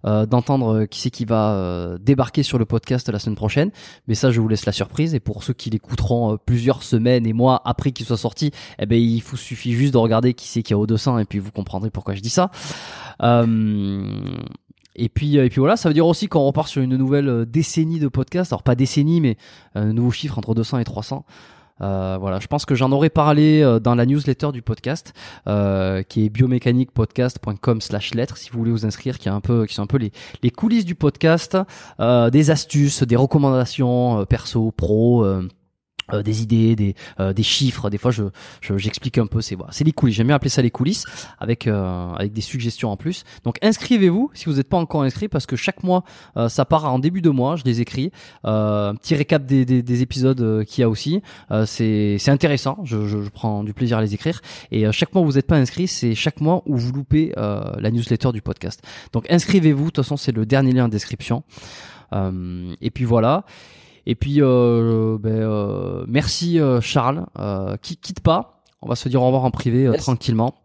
euh, 0.06 0.26
d'entendre 0.26 0.86
qui 0.86 1.00
c'est 1.00 1.12
qui 1.12 1.24
va 1.24 1.52
euh, 1.52 1.98
débarquer 2.00 2.44
sur 2.44 2.58
le 2.58 2.66
podcast 2.66 3.08
la 3.10 3.20
semaine 3.20 3.36
prochaine. 3.36 3.70
Mais 4.08 4.16
ça, 4.16 4.32
je 4.32 4.42
vous 4.42 4.48
laisse 4.48 4.66
la 4.66 4.72
surprise. 4.72 5.14
Et 5.14 5.20
pour 5.20 5.44
ceux 5.44 5.54
qui 5.54 5.70
l'écouteront 5.70 6.34
euh, 6.34 6.38
plusieurs 6.44 6.84
semaines 6.84 7.28
et 7.28 7.34
mois 7.34 7.62
après 7.66 7.92
qu'il 7.92 8.06
soit 8.06 8.18
sorti, 8.18 8.52
eh 8.80 8.86
ben 8.88 9.00
il 9.00 9.22
vous 9.22 9.38
suffit 9.38 9.74
juste 9.74 9.94
de 9.94 10.00
regarder 10.00 10.34
qui 10.34 10.48
c'est 10.48 10.64
qui 10.64 10.74
a 10.74 10.78
au 10.78 10.88
200 10.88 11.20
et 11.20 11.26
puis 11.26 11.40
vous 11.40 11.52
comprendrez 11.52 11.92
pourquoi 11.92 12.16
je 12.16 12.22
dis 12.22 12.32
ça. 12.32 12.50
Euh, 13.22 14.04
et 14.96 15.08
puis, 15.08 15.38
et 15.38 15.50
puis 15.50 15.60
voilà, 15.60 15.78
ça 15.78 15.88
veut 15.90 15.94
dire 15.94 16.08
aussi 16.08 16.28
qu'on 16.28 16.42
repart 16.42 16.68
sur 16.68 16.82
une 16.82 16.98
nouvelle 16.98 17.46
décennie 17.46 18.00
de 18.00 18.08
podcast. 18.08 18.52
Alors 18.52 18.64
pas 18.64 18.76
décennie, 18.76 19.22
mais 19.22 19.38
un 19.76 19.94
nouveau 19.94 20.12
chiffre 20.12 20.38
entre 20.38 20.56
200 20.56 20.80
et 20.80 20.84
300. 20.84 21.24
Euh, 21.82 22.18
voilà, 22.20 22.40
je 22.40 22.48
pense 22.48 22.66
que 22.66 22.76
j'en 22.76 22.92
aurais 22.92 23.10
parlé 23.10 23.62
euh, 23.62 23.80
dans 23.80 23.96
la 23.96 24.06
newsletter 24.06 24.52
du 24.52 24.62
podcast, 24.62 25.14
euh, 25.48 26.04
qui 26.04 26.26
est 26.26 26.30
biomécaniquepodcast.com/lettres. 26.30 28.38
Si 28.38 28.50
vous 28.50 28.60
voulez 28.60 28.72
vous 28.72 28.86
inscrire, 28.86 29.20
qui 29.20 29.28
est 29.28 29.32
un 29.32 29.42
peu, 29.42 29.66
qui 29.66 29.76
sont 29.76 29.84
un 29.84 29.88
peu 29.88 29.98
les, 29.98 30.12
les 30.44 30.52
coulisses 30.52 30.86
du 30.86 30.96
podcast, 30.96 31.58
euh, 32.00 32.30
des 32.30 32.52
astuces, 32.52 33.04
des 33.04 33.16
recommandations 33.16 34.22
euh, 34.22 34.26
perso, 34.26 34.72
pro 34.72 35.26
euh, 36.14 36.24
des 36.24 36.42
idées, 36.42 36.76
des, 36.76 36.96
euh, 37.20 37.34
des 37.34 37.44
chiffres. 37.44 37.90
Des 37.90 37.98
fois, 37.98 38.12
je, 38.12 38.24
j'explique 38.78 39.18
un 39.18 39.28
peu. 39.28 39.42
C'est 39.42 39.56
voilà, 39.56 39.72
c'est 39.72 39.84
les 39.84 39.92
coulisses. 39.92 40.16
J'aime 40.16 40.28
bien 40.28 40.36
appeler 40.36 40.50
ça 40.50 40.62
les 40.62 40.72
coulisses, 40.72 41.06
avec 41.40 41.68
euh, 41.68 42.14
avec 42.14 42.34
des 42.34 42.42
suggestions 42.42 42.92
en 42.92 42.98
plus. 42.98 43.24
Donc 43.44 43.58
inscrivez-vous 43.62 44.32
si 44.34 44.46
vous 44.46 44.54
n'êtes 44.54 44.70
pas 44.70 44.78
encore 44.78 45.04
inscrit, 45.04 45.28
parce 45.28 45.46
que 45.46 45.56
chaque 45.56 45.84
mois, 45.84 46.04
ça 46.48 46.66
part 46.66 46.86
en 46.92 47.00
début 47.00 47.22
de 47.22 47.30
mois. 47.30 47.56
Je 47.56 47.64
les 47.64 47.82
écris. 47.82 48.12
un 48.44 48.96
petit 48.96 49.16
récap 49.16 49.46
des, 49.46 49.66
des, 49.66 49.82
des 49.82 50.02
épisodes 50.02 50.64
qu'il 50.66 50.82
y 50.82 50.84
a 50.84 50.90
aussi. 50.90 51.22
c'est 51.66 52.18
c'est 52.20 52.32
intéressant. 52.32 52.80
Je, 52.84 53.08
je, 53.08 53.22
je, 53.22 53.30
prends 53.30 53.64
du 53.64 53.74
plaisir 53.74 53.98
à 53.98 54.02
les 54.02 54.14
écrire. 54.14 54.42
Et 54.72 54.92
chaque 54.92 55.14
mois, 55.14 55.24
vous 55.24 55.34
n'êtes 55.34 55.48
pas 55.48 55.58
inscrit, 55.58 55.88
c'est 55.88 56.16
chaque 56.16 56.42
mois 56.42 56.64
où 56.66 56.78
vous 56.78 56.92
loupez 56.92 57.34
la 57.36 57.92
newsletter 57.92 58.32
du 58.32 58.42
podcast. 58.42 58.82
Donc 59.14 59.26
inscrivez-vous. 59.30 59.86
De 59.86 59.90
toute 59.90 60.04
façon, 60.04 60.18
c'est 60.18 60.32
le 60.32 60.46
dernier 60.46 60.72
lien 60.72 60.86
en 60.86 60.90
description. 60.90 61.44
et 62.14 62.92
puis 62.92 63.06
voilà. 63.06 63.46
Et 64.10 64.16
puis, 64.16 64.42
euh, 64.42 65.20
ben, 65.20 65.30
euh, 65.30 66.04
merci 66.08 66.60
euh, 66.60 66.82
Charles. 66.82 67.28
qui 67.84 67.96
quitte 67.96 68.22
pas. 68.22 68.64
On 68.82 68.90
va 68.90 68.96
se 68.96 69.08
dire 69.08 69.22
au 69.22 69.26
revoir 69.28 69.44
en 69.44 69.52
privé 69.52 69.88
tranquillement. 70.00 70.56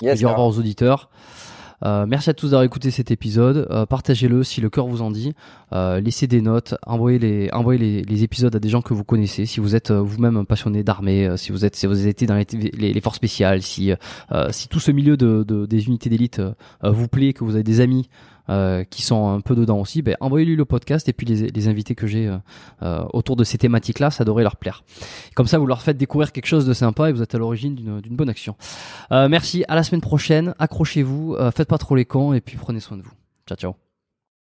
Yes, 0.00 0.22
et 0.22 0.24
au 0.24 0.30
revoir 0.30 0.46
aux 0.46 0.58
auditeurs. 0.58 1.10
merci 1.82 2.30
à 2.30 2.32
tous 2.32 2.52
d'avoir 2.52 2.62
écouté 2.62 2.90
cet 2.90 3.10
épisode. 3.10 3.68
Partagez-le 3.90 4.42
si 4.44 4.62
le 4.62 4.70
cœur 4.70 4.86
vous 4.86 5.02
en 5.02 5.10
dit. 5.10 5.34
laissez 5.72 6.26
des 6.26 6.40
notes. 6.40 6.74
Envoyez 6.86 7.18
les, 7.18 7.50
envoyez 7.52 8.02
les, 8.02 8.22
épisodes 8.22 8.56
à 8.56 8.58
des 8.58 8.70
gens 8.70 8.80
que 8.80 8.94
vous 8.94 9.04
connaissez. 9.04 9.44
Si 9.44 9.60
vous 9.60 9.76
êtes 9.76 9.90
vous-même 9.90 10.46
passionné 10.46 10.82
d'armée, 10.82 11.36
si 11.36 11.52
vous 11.52 11.66
êtes, 11.66 11.76
si 11.76 11.86
vous 11.86 12.00
avez 12.00 12.08
été 12.08 12.24
dans 12.24 12.36
les, 12.36 12.46
les, 12.92 13.00
forces 13.02 13.16
spéciales, 13.16 13.60
si, 13.60 13.92
si 14.52 14.68
tout 14.68 14.80
ce 14.80 14.90
milieu 14.90 15.18
de, 15.18 15.44
de 15.46 15.66
des 15.66 15.86
unités 15.86 16.08
d'élite 16.08 16.40
vous 16.82 17.08
plaît, 17.08 17.34
que 17.34 17.44
vous 17.44 17.56
avez 17.56 17.64
des 17.64 17.82
amis 17.82 18.08
euh, 18.50 18.84
qui 18.84 19.02
sont 19.02 19.28
un 19.28 19.40
peu 19.40 19.54
dedans 19.54 19.78
aussi, 19.78 20.02
ben, 20.02 20.16
envoyez-lui 20.20 20.56
le 20.56 20.64
podcast 20.64 21.08
et 21.08 21.12
puis 21.12 21.26
les, 21.26 21.48
les 21.48 21.68
invités 21.68 21.94
que 21.94 22.06
j'ai 22.06 22.26
euh, 22.26 22.36
euh, 22.82 23.04
autour 23.12 23.36
de 23.36 23.44
ces 23.44 23.58
thématiques-là, 23.58 24.10
ça 24.10 24.24
devrait 24.24 24.42
leur 24.42 24.56
plaire. 24.56 24.82
Comme 25.34 25.46
ça, 25.46 25.58
vous 25.58 25.66
leur 25.66 25.82
faites 25.82 25.96
découvrir 25.96 26.32
quelque 26.32 26.46
chose 26.46 26.66
de 26.66 26.72
sympa 26.72 27.08
et 27.08 27.12
vous 27.12 27.22
êtes 27.22 27.34
à 27.34 27.38
l'origine 27.38 27.74
d'une 27.74 28.16
bonne 28.16 28.28
action. 28.28 28.56
merci, 29.10 29.64
à 29.68 29.74
la 29.76 29.82
semaine 29.82 30.00
prochaine, 30.00 30.54
accrochez-vous, 30.58 31.36
faites 31.54 31.68
pas 31.68 31.78
trop 31.78 31.94
les 31.94 32.04
cons 32.04 32.32
et 32.32 32.40
puis 32.40 32.56
prenez 32.56 32.80
soin 32.80 32.96
de 32.96 33.02
vous. 33.02 33.12
Ciao, 33.46 33.56
ciao. 33.56 33.89